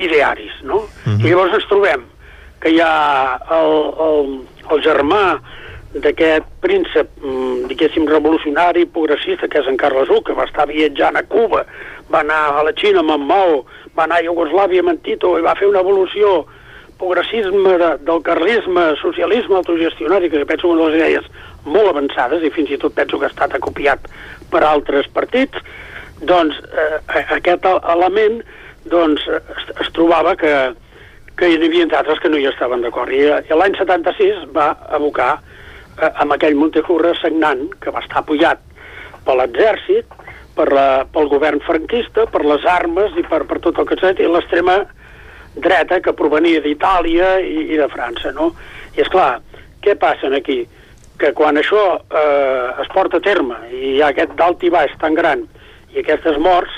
idearis, 0.00 0.52
no? 0.62 0.76
Uh 0.76 0.88
-huh. 1.04 1.20
I 1.20 1.30
llavors 1.30 1.54
ens 1.54 1.68
trobem 1.68 2.04
que 2.60 2.70
hi 2.70 2.80
ha 2.80 3.40
el, 3.56 3.72
el, 4.06 4.28
el 4.70 4.82
germà 4.84 5.40
d'aquest 5.90 6.46
príncep, 6.62 7.08
mm, 7.18 7.66
diguéssim, 7.70 8.06
revolucionari, 8.06 8.86
progressista, 8.86 9.48
que 9.48 9.58
és 9.58 9.66
en 9.66 9.76
Carles 9.76 10.08
I, 10.08 10.22
que 10.22 10.36
va 10.36 10.44
estar 10.44 10.68
viatjant 10.68 11.16
a 11.16 11.22
Cuba, 11.22 11.64
va 12.12 12.20
anar 12.20 12.58
a 12.60 12.62
la 12.62 12.72
Xina 12.76 13.00
amb 13.00 13.10
en 13.10 13.26
Mao, 13.26 13.64
va 13.96 14.04
anar 14.04 14.20
a 14.20 14.26
Iugoslàvia 14.26 14.84
amb 14.84 14.94
en 14.94 14.98
Tito 14.98 15.38
i 15.38 15.42
va 15.42 15.56
fer 15.58 15.66
una 15.66 15.80
evolució 15.80 16.46
progressisme 17.00 17.78
de, 17.80 17.90
del 18.06 18.22
carlisme, 18.22 18.94
socialisme 19.00 19.56
autogestionari, 19.56 20.30
que 20.30 20.44
penso 20.46 20.68
que 20.68 20.74
una 20.74 20.84
de 20.84 20.90
les 20.90 21.00
idees 21.00 21.30
molt 21.64 21.88
avançades, 21.88 22.44
i 22.44 22.52
fins 22.54 22.70
i 22.70 22.78
tot 22.78 22.94
penso 22.94 23.18
que 23.18 23.26
ha 23.26 23.32
estat 23.32 23.56
acopiat 23.56 24.06
per 24.52 24.62
altres 24.66 25.08
partits, 25.08 25.58
doncs 26.20 26.58
eh, 26.68 27.00
aquest 27.38 27.66
element 27.66 28.42
doncs, 28.90 29.26
es, 29.30 29.66
es 29.84 29.90
trobava 29.96 30.34
que, 30.38 30.52
que 31.38 31.50
hi 31.50 31.58
havia 31.58 31.88
altres 31.98 32.20
que 32.22 32.30
no 32.32 32.40
hi 32.40 32.48
estaven 32.50 32.84
d'acord. 32.84 33.12
I, 33.14 33.26
i 33.48 33.58
l'any 33.58 33.76
76 33.78 34.48
va 34.56 34.72
abocar 34.96 35.32
eh, 35.38 36.10
amb 36.10 36.36
aquell 36.36 36.58
Montejurra 36.58 37.14
sagnant, 37.20 37.68
que 37.80 37.94
va 37.94 38.02
estar 38.04 38.22
apoyat 38.22 38.62
per 39.26 39.36
l'exèrcit, 39.38 40.16
per 40.56 40.68
la, 40.74 40.88
pel 41.12 41.30
govern 41.30 41.62
franquista, 41.64 42.26
per 42.30 42.42
les 42.44 42.66
armes 42.68 43.14
i 43.16 43.24
per, 43.26 43.44
per 43.48 43.60
tot 43.64 43.78
el 43.78 43.88
que 43.88 44.00
dit, 44.00 44.20
i 44.20 44.28
l'extrema 44.28 44.80
dreta 45.56 46.00
que 46.04 46.14
provenia 46.16 46.60
d'Itàlia 46.62 47.38
i, 47.42 47.70
i 47.74 47.80
de 47.80 47.88
França, 47.90 48.34
no? 48.36 48.52
I 48.96 49.02
és 49.04 49.10
clar, 49.12 49.38
què 49.82 49.96
passa 49.98 50.30
aquí? 50.36 50.62
que 51.20 51.34
quan 51.36 51.58
això 51.60 51.80
eh, 52.00 52.68
es 52.80 52.88
porta 52.94 53.20
a 53.20 53.24
terme 53.24 53.58
i 53.68 53.80
hi 53.94 53.98
ha 54.00 54.08
aquest 54.14 54.32
dalt 54.38 54.62
i 54.64 54.70
baix 54.72 54.94
tan 55.02 55.16
gran 55.18 55.44
i 55.92 56.00
aquestes 56.00 56.38
morts, 56.40 56.72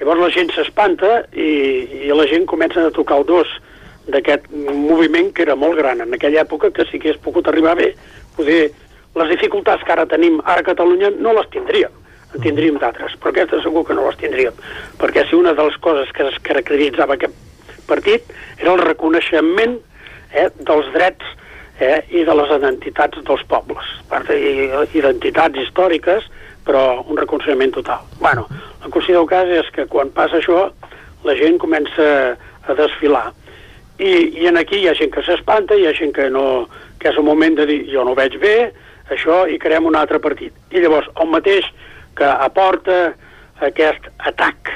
llavors 0.00 0.20
la 0.20 0.32
gent 0.34 0.52
s'espanta 0.54 1.22
i, 1.32 2.06
i 2.06 2.12
la 2.12 2.26
gent 2.30 2.46
comença 2.48 2.84
a 2.84 2.94
tocar 2.94 3.20
el 3.20 3.28
dos 3.28 3.52
d'aquest 4.12 4.48
moviment 4.54 5.32
que 5.34 5.42
era 5.46 5.56
molt 5.58 5.78
gran. 5.78 6.02
En 6.04 6.14
aquella 6.14 6.44
època, 6.44 6.70
que 6.70 6.86
si 6.90 7.00
hagués 7.00 7.18
pogut 7.22 7.48
arribar 7.48 7.74
bé, 7.78 7.92
poder 8.36 8.70
les 9.16 9.32
dificultats 9.32 9.84
que 9.84 9.94
ara 9.94 10.06
tenim 10.06 10.38
ara 10.44 10.60
a 10.62 10.66
Catalunya 10.66 11.10
no 11.16 11.32
les 11.36 11.48
tindríem, 11.54 11.94
en 12.34 12.44
tindríem 12.44 12.78
d'altres, 12.82 13.16
però 13.20 13.32
aquestes 13.32 13.64
segur 13.64 13.86
que 13.88 13.96
no 13.96 14.06
les 14.06 14.18
tindríem, 14.20 14.56
perquè 15.00 15.24
si 15.26 15.38
una 15.38 15.54
de 15.56 15.66
les 15.66 15.78
coses 15.82 16.12
que 16.12 16.28
es 16.28 16.38
caracteritzava 16.44 17.16
aquest 17.16 17.34
partit 17.88 18.28
era 18.58 18.74
el 18.74 18.82
reconeixement 18.84 19.78
eh, 20.34 20.48
dels 20.68 20.92
drets 20.94 21.32
eh, 21.80 22.02
i 22.12 22.24
de 22.28 22.34
les 22.36 22.52
identitats 22.58 23.24
dels 23.24 23.44
pobles, 23.48 23.92
identitats 24.92 25.64
històriques, 25.64 26.28
però 26.66 27.04
un 27.06 27.18
reconeixement 27.18 27.72
total. 27.74 28.04
Bueno, 28.20 28.46
la 28.82 28.90
qüestió 28.92 29.20
del 29.20 29.30
cas 29.30 29.50
és 29.62 29.70
que 29.74 29.86
quan 29.90 30.10
passa 30.14 30.40
això, 30.40 30.66
la 31.26 31.36
gent 31.38 31.60
comença 31.62 32.08
a 32.66 32.76
desfilar. 32.78 33.28
I, 33.98 34.42
i 34.42 34.48
en 34.50 34.58
aquí 34.60 34.82
hi 34.82 34.90
ha 34.90 34.96
gent 34.98 35.14
que 35.14 35.24
s'espanta, 35.24 35.78
hi 35.78 35.86
ha 35.86 35.94
gent 35.96 36.12
que 36.16 36.28
no 36.30 36.66
que 37.00 37.10
és 37.12 37.18
el 37.20 37.26
moment 37.26 37.56
de 37.56 37.66
dir 37.68 37.78
jo 37.92 38.04
no 38.04 38.16
veig 38.18 38.38
bé, 38.42 38.56
això, 39.12 39.44
i 39.46 39.58
creem 39.62 39.86
un 39.86 39.96
altre 39.96 40.18
partit. 40.22 40.54
I 40.72 40.82
llavors, 40.82 41.08
el 41.20 41.30
mateix 41.30 41.68
que 42.16 42.26
aporta 42.26 43.14
aquest 43.64 44.08
atac 44.18 44.72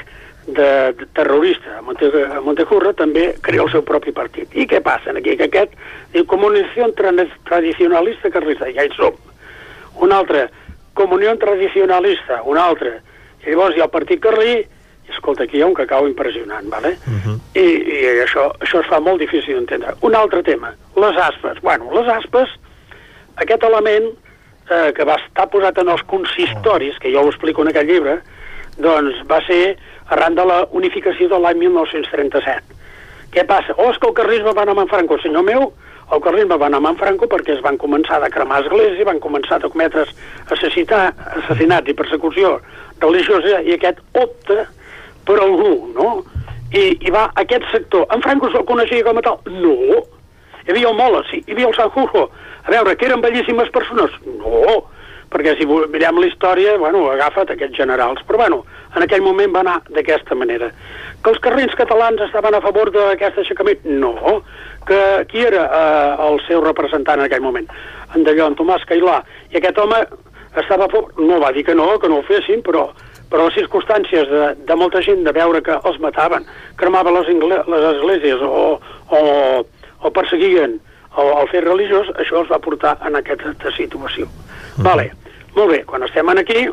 de, 0.47 0.93
de 0.97 1.07
terrorista 1.13 1.77
a, 1.77 1.81
Monte, 1.85 2.07
a 2.25 2.39
Montecurra 2.41 2.93
també 2.97 3.31
crea 3.45 3.65
el 3.65 3.71
seu 3.73 3.83
propi 3.85 4.13
partit. 4.15 4.53
I 4.53 4.67
què 4.69 4.81
passa 4.85 5.13
aquí? 5.13 5.35
Que 5.37 5.49
aquest 5.49 5.75
diu 6.13 6.25
comunicació 6.29 6.89
tradicionalista 6.95 8.31
carlista, 8.33 8.69
ja 8.73 8.85
hi 8.85 8.93
som. 8.95 9.17
Un 10.01 10.13
altre, 10.15 10.47
comunió 10.93 11.37
tradicionalista, 11.37 12.41
un 12.43 12.57
altre. 12.57 12.99
I 13.45 13.51
llavors 13.51 13.75
hi 13.75 13.81
ha 13.81 13.87
el 13.87 13.93
partit 13.93 14.21
carlí, 14.21 14.59
i 14.61 15.13
escolta, 15.13 15.43
aquí 15.43 15.57
hi 15.57 15.63
ha 15.63 15.69
un 15.69 15.77
cacau 15.77 16.07
impressionant, 16.07 16.67
¿vale? 16.69 16.97
Uh 17.07 17.19
-huh. 17.19 17.37
I, 17.55 17.67
i 17.97 17.99
això, 18.25 18.51
això 18.59 18.81
es 18.81 18.87
fa 18.87 18.99
molt 18.99 19.19
difícil 19.19 19.55
d'entendre. 19.55 19.95
Un 20.01 20.15
altre 20.15 20.43
tema, 20.43 20.73
les 20.95 21.17
aspes. 21.17 21.61
Bueno, 21.61 21.89
les 21.93 22.07
aspes, 22.07 22.49
aquest 23.35 23.63
element 23.63 24.13
eh, 24.69 24.93
que 24.93 25.03
va 25.03 25.15
estar 25.15 25.49
posat 25.49 25.77
en 25.77 25.89
els 25.89 26.03
consistoris, 26.03 26.97
que 26.99 27.11
jo 27.13 27.21
ho 27.21 27.29
explico 27.29 27.61
en 27.61 27.67
aquest 27.67 27.89
llibre, 27.89 28.21
doncs 28.77 29.15
va 29.27 29.41
ser 29.47 29.77
arran 30.07 30.35
de 30.35 30.45
la 30.45 30.67
unificació 30.71 31.29
de 31.29 31.39
l'any 31.39 31.57
1937. 31.57 32.63
Què 33.31 33.45
passa? 33.47 33.73
Oh, 33.77 33.91
és 33.91 33.97
que 33.97 34.07
el 34.07 34.13
carlisme 34.13 34.53
va 34.53 34.65
anar 34.65 34.75
amb 34.75 34.83
en 34.83 34.91
Franco. 34.91 35.17
Senyor 35.23 35.43
meu, 35.43 35.73
el 36.11 36.21
carlisme 36.21 36.57
va 36.59 36.67
anar 36.67 36.81
amb 36.83 36.99
Franco 36.99 37.27
perquè 37.31 37.55
es 37.55 37.63
van 37.63 37.77
començar 37.79 38.19
a 38.21 38.29
cremar 38.29 38.61
esglésies, 38.63 39.07
van 39.07 39.21
començar 39.23 39.61
a 39.61 39.69
cometre 39.71 40.05
assassinats 40.51 41.89
i 41.89 41.97
persecució 41.97 42.57
religiosa 43.01 43.61
i 43.63 43.75
aquest 43.77 44.01
opta 44.19 44.65
per 45.25 45.39
algú, 45.39 45.73
no? 45.95 46.11
I, 46.71 46.95
i 47.03 47.11
va 47.11 47.27
aquest 47.39 47.67
sector. 47.71 48.07
En 48.15 48.23
Franco 48.23 48.51
se'l 48.51 48.67
coneixia 48.67 49.03
com 49.07 49.19
a 49.19 49.25
tal? 49.25 49.39
No. 49.51 50.01
Hi 50.61 50.71
havia 50.71 50.91
el 50.91 50.97
Mola, 50.97 51.23
sí. 51.29 51.41
Hi 51.45 51.55
havia 51.55 51.69
el 51.71 51.75
Sanjurjo. 51.75 52.29
A 52.61 52.71
veure, 52.71 52.95
que 52.95 53.07
eren 53.07 53.23
bellíssimes 53.23 53.71
persones? 53.73 54.13
No. 54.39 54.77
Perquè 55.31 55.55
si 55.57 55.65
mirem 55.65 56.19
la 56.19 56.27
història, 56.27 56.75
bueno, 56.79 57.05
agafa't 57.11 57.53
aquests 57.53 57.77
generals. 57.79 58.23
Però 58.27 58.39
bueno, 58.43 58.61
en 58.95 59.03
aquell 59.03 59.23
moment 59.23 59.53
va 59.55 59.63
anar 59.63 59.77
d'aquesta 59.95 60.35
manera. 60.35 60.71
Que 61.23 61.31
els 61.31 61.39
carrins 61.43 61.75
catalans 61.79 62.23
estaven 62.27 62.55
a 62.55 62.63
favor 62.63 62.91
d'aquest 62.95 63.39
aixecament? 63.43 63.83
No. 63.87 64.41
Que 64.87 65.01
qui 65.29 65.45
era 65.45 65.67
eh, 65.67 66.27
el 66.27 66.41
seu 66.47 66.63
representant 66.63 67.21
en 67.21 67.27
aquell 67.27 67.43
moment? 67.45 67.69
En 68.15 68.25
d'allò, 68.27 68.49
en 68.49 68.57
Tomàs 68.59 68.83
Cailà. 68.89 69.21
I 69.51 69.59
aquest 69.59 69.79
home 69.79 70.01
estava? 70.59 70.89
No 71.19 71.39
va 71.43 71.53
dir 71.55 71.63
que 71.67 71.75
no, 71.77 71.93
que 72.01 72.09
no 72.11 72.19
ho 72.19 72.27
fessin, 72.27 72.63
però 72.65 72.89
però 73.31 73.47
les 73.47 73.55
circumstàncies 73.55 74.27
de, 74.27 74.47
de 74.67 74.75
molta 74.75 74.99
gent 75.05 75.23
de 75.23 75.31
veure 75.31 75.61
que 75.63 75.77
els 75.87 75.99
mataven, 76.03 76.43
cremaven 76.75 77.15
les, 77.15 77.29
les 77.31 77.85
esglésies 77.93 78.41
o, 78.43 78.63
o, 79.15 79.21
o 80.03 80.11
perseguien 80.11 80.75
el, 80.75 81.29
el 81.29 81.47
fet 81.51 81.63
religiós, 81.63 82.11
això 82.19 82.41
els 82.41 82.51
va 82.51 82.59
portar 82.63 82.97
en 83.07 83.15
aquesta 83.19 83.71
situació. 83.77 84.27
Mm. 84.27 84.83
Vale, 84.87 85.07
molt 85.55 85.71
bé, 85.71 85.79
quan 85.87 86.03
estem 86.07 86.31
aquí, 86.35 86.65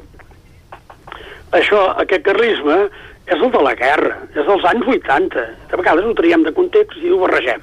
això, 1.58 1.84
aquest 2.02 2.26
carlisme 2.26 2.80
és 3.28 3.38
el 3.38 3.50
de 3.54 3.62
la 3.62 3.74
guerra, 3.78 4.16
és 4.34 4.44
dels 4.44 4.66
anys 4.70 4.90
80. 4.98 5.46
De 5.70 5.80
vegades 5.80 6.06
ho 6.06 6.14
traiem 6.16 6.46
de 6.46 6.54
context 6.56 6.98
i 7.02 7.12
ho 7.12 7.20
barregem. 7.22 7.62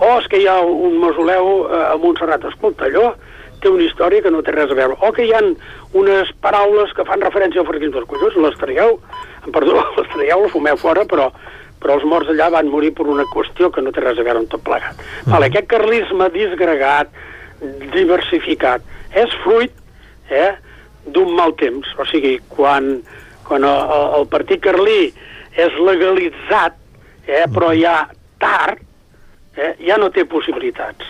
Oh, 0.00 0.18
és 0.18 0.26
que 0.30 0.40
hi 0.42 0.48
ha 0.50 0.58
un 0.66 0.98
mausoleu 1.02 1.50
eh, 1.68 1.80
a 1.92 1.96
Montserrat. 2.02 2.44
Escolta, 2.50 2.88
allò 2.88 3.12
té 3.62 3.70
una 3.72 3.86
història 3.86 4.22
que 4.24 4.32
no 4.32 4.42
té 4.44 4.52
res 4.52 4.72
a 4.72 4.76
veure. 4.76 4.96
O 5.06 5.12
que 5.14 5.24
hi 5.24 5.32
han 5.36 5.54
unes 5.96 6.32
paraules 6.44 6.92
que 6.96 7.06
fan 7.08 7.22
referència 7.24 7.62
al 7.62 7.68
franquisme. 7.68 8.04
Collons, 8.10 8.36
les 8.44 8.58
traieu, 8.60 8.98
perdó, 9.54 9.78
les 9.98 10.10
traieu, 10.12 10.44
les 10.44 10.52
fumeu 10.52 10.80
fora, 10.82 11.06
però, 11.08 11.30
però 11.80 11.98
els 11.98 12.06
morts 12.10 12.32
allà 12.32 12.50
van 12.58 12.68
morir 12.72 12.92
per 12.98 13.08
una 13.10 13.26
qüestió 13.32 13.70
que 13.72 13.84
no 13.84 13.94
té 13.94 14.04
res 14.04 14.20
a 14.20 14.26
veure 14.26 14.44
amb 14.44 14.52
tot 14.52 14.64
plegat. 14.66 15.00
Mm. 15.00 15.32
Vale, 15.32 15.48
aquest 15.48 15.70
carlisme 15.72 16.28
disgregat, 16.34 17.16
diversificat, 17.94 18.84
és 19.16 19.34
fruit 19.44 19.72
eh, 20.28 20.52
d'un 21.14 21.32
mal 21.38 21.54
temps. 21.60 21.88
O 21.96 22.08
sigui, 22.10 22.36
quan, 22.52 22.98
quan 23.48 23.64
el, 23.64 23.94
el 24.20 24.28
partit 24.32 24.60
carlí 24.64 25.12
és 25.54 25.80
legalitzat, 25.80 26.76
eh, 27.30 27.46
però 27.54 27.72
ja 27.78 28.02
tard, 28.42 28.83
eh, 29.56 29.74
ja 29.86 29.98
no 30.00 30.10
té 30.10 30.24
possibilitats. 30.24 31.06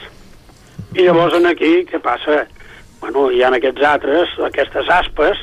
I 0.94 1.06
llavors 1.06 1.34
en 1.38 1.46
aquí, 1.50 1.84
què 1.88 2.00
passa? 2.02 2.44
Bueno, 3.00 3.28
hi 3.30 3.42
ha 3.42 3.50
aquests 3.52 3.84
altres, 3.84 4.34
aquestes 4.46 4.88
aspes, 4.88 5.40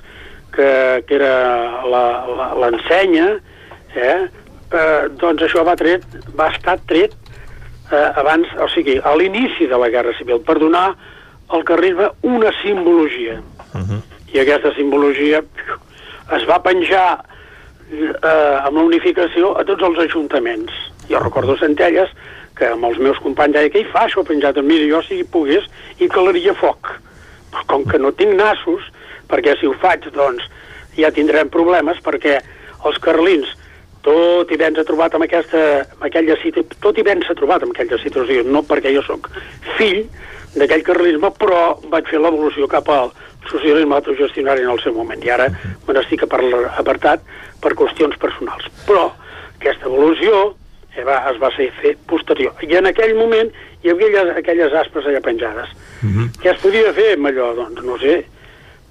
que, 0.52 0.70
que 1.08 1.16
era 1.16 1.84
l'ensenya, 2.60 3.28
eh? 3.96 4.16
eh? 4.72 5.10
doncs 5.22 5.46
això 5.48 5.64
va, 5.68 5.76
tret, 5.80 6.06
va 6.38 6.50
estar 6.56 6.78
tret 6.90 7.16
eh, 7.92 8.10
abans, 8.20 8.50
o 8.60 8.68
sigui, 8.72 8.98
a 9.04 9.16
l'inici 9.20 9.68
de 9.72 9.80
la 9.80 9.92
Guerra 9.94 10.16
Civil, 10.18 10.42
per 10.48 10.58
donar 10.60 10.92
al 11.52 11.66
carrisme 11.68 12.12
una 12.28 12.52
simbologia. 12.62 13.42
Uh 13.74 13.82
-huh. 13.82 14.02
I 14.34 14.40
aquesta 14.40 14.74
simbologia 14.76 15.44
es 16.36 16.46
va 16.48 16.64
penjar 16.64 17.20
eh, 17.92 18.58
amb 18.66 18.78
la 18.78 18.84
unificació 18.84 19.58
a 19.58 19.64
tots 19.64 19.84
els 19.84 20.00
ajuntaments. 20.00 20.72
Jo 21.10 21.20
recordo 21.20 21.58
Centelles, 21.58 22.10
que 22.62 22.70
amb 22.70 22.86
els 22.86 23.00
meus 23.02 23.20
companys 23.26 23.58
deia, 23.58 23.72
què 23.74 23.82
hi 23.82 23.90
fa 23.90 24.06
això 24.06 24.22
penjat? 24.28 24.60
Mira, 24.62 24.86
jo 24.92 25.02
si 25.08 25.24
pogués 25.34 25.66
hi 25.98 26.10
calaria 26.14 26.54
foc. 26.60 26.94
Però 27.52 27.66
com 27.72 27.88
que 27.90 28.00
no 28.00 28.14
tinc 28.14 28.38
nassos, 28.38 28.86
perquè 29.32 29.58
si 29.58 29.68
ho 29.68 29.74
faig, 29.82 30.06
doncs, 30.14 30.46
ja 30.98 31.10
tindrem 31.16 31.50
problemes, 31.50 32.00
perquè 32.06 32.38
els 32.86 33.00
carlins, 33.02 33.50
tot 34.06 34.52
i 34.54 34.58
ben 34.58 34.78
s'ha 34.78 34.86
trobat 34.86 35.16
amb, 35.18 35.26
aquesta, 35.28 35.64
amb 35.96 36.06
aquella 36.10 36.38
situació, 36.42 36.80
tot 36.84 36.98
i 36.98 37.06
ben 37.06 37.22
s'ha 37.26 37.38
trobat 37.38 37.66
amb 37.66 37.74
aquella 37.76 38.00
situació, 38.02 38.46
no 38.46 38.64
perquè 38.66 38.94
jo 38.96 39.04
sóc 39.06 39.30
fill 39.78 40.06
d'aquell 40.58 40.86
carlisme, 40.86 41.30
però 41.40 41.78
vaig 41.92 42.10
fer 42.10 42.22
l'evolució 42.22 42.68
cap 42.72 42.90
al 42.92 43.14
socialisme 43.50 43.96
autogestionari 43.98 44.66
en 44.66 44.74
el 44.74 44.82
seu 44.84 44.94
moment, 44.96 45.22
i 45.24 45.34
ara 45.34 45.48
me 45.52 45.96
n'estic 45.96 46.26
apartat 46.26 47.24
per 47.62 47.76
qüestions 47.78 48.18
personals. 48.22 48.68
Però 48.88 49.10
aquesta 49.60 49.90
evolució 49.90 50.50
eh, 50.96 51.04
va, 51.04 51.18
es 51.32 51.40
va 51.42 51.52
ser 51.56 51.72
fer 51.82 51.96
posterior. 52.08 52.54
I 52.62 52.78
en 52.80 52.90
aquell 52.90 53.16
moment 53.18 53.52
hi 53.82 53.92
havia 53.92 54.10
aquelles, 54.10 54.38
aquelles 54.44 54.78
aspes 54.84 55.06
allà 55.06 55.22
penjades. 55.22 55.70
Uh 56.04 56.10
-huh. 56.10 56.30
Què 56.42 56.52
es 56.54 56.62
podia 56.62 56.94
fer 56.94 57.14
amb 57.16 57.28
allò? 57.28 57.54
Doncs 57.56 57.84
no 57.84 57.98
sé. 57.98 58.26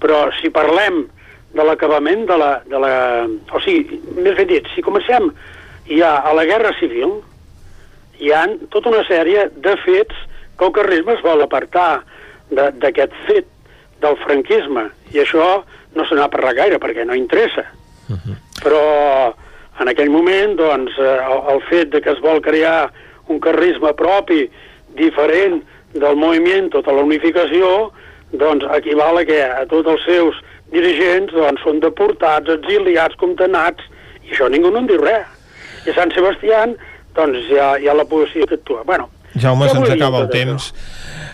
Però 0.01 0.31
si 0.40 0.51
parlem 0.51 1.06
de 1.55 1.64
l'acabament 1.64 2.27
de 2.27 2.36
la, 2.36 2.62
de 2.66 2.78
la... 2.78 3.27
O 3.52 3.60
sigui, 3.60 4.01
més 4.16 4.36
ben 4.36 4.47
dit, 4.47 4.66
si 4.74 4.82
comencem 4.82 5.32
ja 5.89 6.16
a 6.22 6.32
la 6.32 6.44
Guerra 6.44 6.72
Civil, 6.78 7.22
hi 8.18 8.32
han 8.32 8.59
tota 8.70 8.89
una 8.89 9.05
sèrie 9.09 9.51
de 9.55 9.77
fets 9.85 10.14
que 10.59 10.64
el 10.64 10.72
carrisme 10.72 11.14
es 11.14 11.22
vol 11.22 11.43
apartar 11.43 12.02
d'aquest 12.51 13.12
fet 13.27 13.47
del 14.01 14.16
franquisme, 14.16 14.90
i 15.12 15.20
això 15.22 15.64
no 15.94 16.06
se 16.06 16.14
n'ha 16.14 16.28
parlat 16.28 16.56
gaire, 16.56 16.78
perquè 16.78 17.05
no 17.05 17.14
interessa. 17.14 17.64
Uh 18.09 18.16
-huh. 18.16 18.36
Però 18.62 19.35
en 19.79 19.89
aquell 19.89 20.11
moment, 20.13 20.57
doncs, 20.59 20.97
eh, 20.99 21.17
el, 21.31 21.43
el 21.55 21.63
fet 21.71 21.93
de 21.95 22.01
que 22.05 22.13
es 22.13 22.23
vol 22.25 22.43
crear 22.45 22.91
un 23.31 23.41
carrisme 23.41 23.93
propi, 23.97 24.49
diferent 24.99 25.61
del 25.95 26.17
moviment, 26.19 26.71
tota 26.75 26.95
la 26.95 27.05
unificació, 27.07 27.91
doncs 28.33 28.67
equival 28.77 29.21
a 29.21 29.27
que 29.27 29.41
a 29.45 29.65
tots 29.71 29.91
els 29.91 30.05
seus 30.07 30.41
dirigents 30.75 31.35
doncs, 31.35 31.63
són 31.65 31.81
deportats, 31.83 32.51
exiliats, 32.59 33.19
contenats, 33.21 33.87
i 34.27 34.35
això 34.35 34.51
ningú 34.51 34.71
no 34.71 34.83
en 34.83 34.91
diu 34.91 35.01
res. 35.03 35.27
I 35.87 35.95
Sant 35.97 36.13
Sebastián, 36.15 36.77
doncs, 37.17 37.47
hi 37.49 37.59
ha, 37.59 37.73
hi 37.79 37.89
ha 37.89 37.97
la 37.97 38.07
policia 38.07 38.47
que 38.47 38.59
actua. 38.61 38.85
Bueno, 38.87 39.09
Jaume, 39.36 39.69
se'ns 39.70 39.90
acaba 39.90 40.24
el 40.24 40.28
això? 40.28 40.32
temps. 40.32 40.73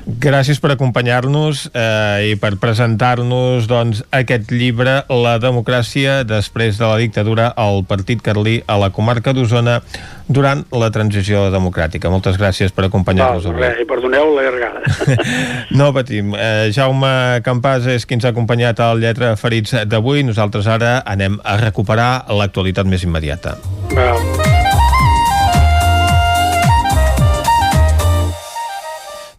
Gràcies 0.06 0.60
per 0.62 0.70
acompanyar-nos 0.70 1.64
eh, 1.74 2.30
i 2.30 2.34
per 2.38 2.52
presentar-nos 2.62 3.66
doncs, 3.66 4.04
aquest 4.14 4.52
llibre, 4.54 5.00
La 5.10 5.32
democràcia 5.42 6.20
després 6.22 6.78
de 6.78 6.86
la 6.86 7.00
dictadura 7.00 7.48
al 7.58 7.82
Partit 7.88 8.22
Carlí 8.22 8.60
a 8.70 8.76
la 8.78 8.92
comarca 8.94 9.32
d'Osona 9.34 9.80
durant 10.28 10.62
la 10.70 10.92
transició 10.94 11.48
democràtica. 11.50 12.10
Moltes 12.12 12.38
gràcies 12.38 12.70
per 12.70 12.86
acompanyar-nos 12.86 13.48
avui. 13.50 13.64
res, 13.64 13.82
i 13.82 13.88
perdoneu 13.88 14.30
l'allargada. 14.36 14.84
No 15.78 15.90
patim. 15.92 16.34
Eh, 16.38 16.70
Jaume 16.72 17.42
Campàs 17.42 17.86
és 17.90 18.06
qui 18.06 18.14
ens 18.14 18.24
ha 18.24 18.30
acompanyat 18.30 18.80
al 18.80 19.02
Lletra 19.02 19.34
Ferits 19.36 19.74
d'avui. 19.90 20.22
Nosaltres 20.22 20.70
ara 20.70 21.00
anem 21.04 21.40
a 21.42 21.58
recuperar 21.58 22.26
l'actualitat 22.30 22.86
més 22.86 23.02
immediata. 23.02 23.58
Val. 23.96 24.45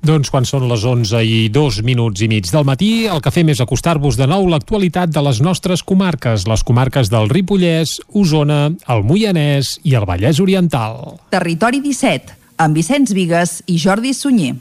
Doncs 0.07 0.29
quan 0.31 0.45
són 0.47 0.69
les 0.69 0.85
11 0.87 1.19
i 1.27 1.37
dos 1.51 1.81
minuts 1.83 2.21
i 2.23 2.29
mig 2.31 2.47
del 2.47 2.63
matí, 2.63 3.09
el 3.11 3.19
que 3.23 3.33
fem 3.35 3.49
és 3.51 3.59
acostar-vos 3.59 4.15
de 4.15 4.23
nou 4.29 4.45
l'actualitat 4.47 5.11
de 5.11 5.23
les 5.25 5.41
nostres 5.43 5.83
comarques, 5.83 6.45
les 6.47 6.63
comarques 6.63 7.11
del 7.11 7.27
Ripollès, 7.27 7.97
Osona, 8.15 8.61
el 8.87 9.03
Moianès 9.03 9.73
i 9.83 9.97
el 9.99 10.07
Vallès 10.07 10.39
Oriental. 10.39 11.17
Territori 11.35 11.83
17, 11.83 12.39
amb 12.63 12.79
Vicenç 12.79 13.11
Vigues 13.17 13.59
i 13.67 13.75
Jordi 13.83 14.15
Sunyer. 14.15 14.55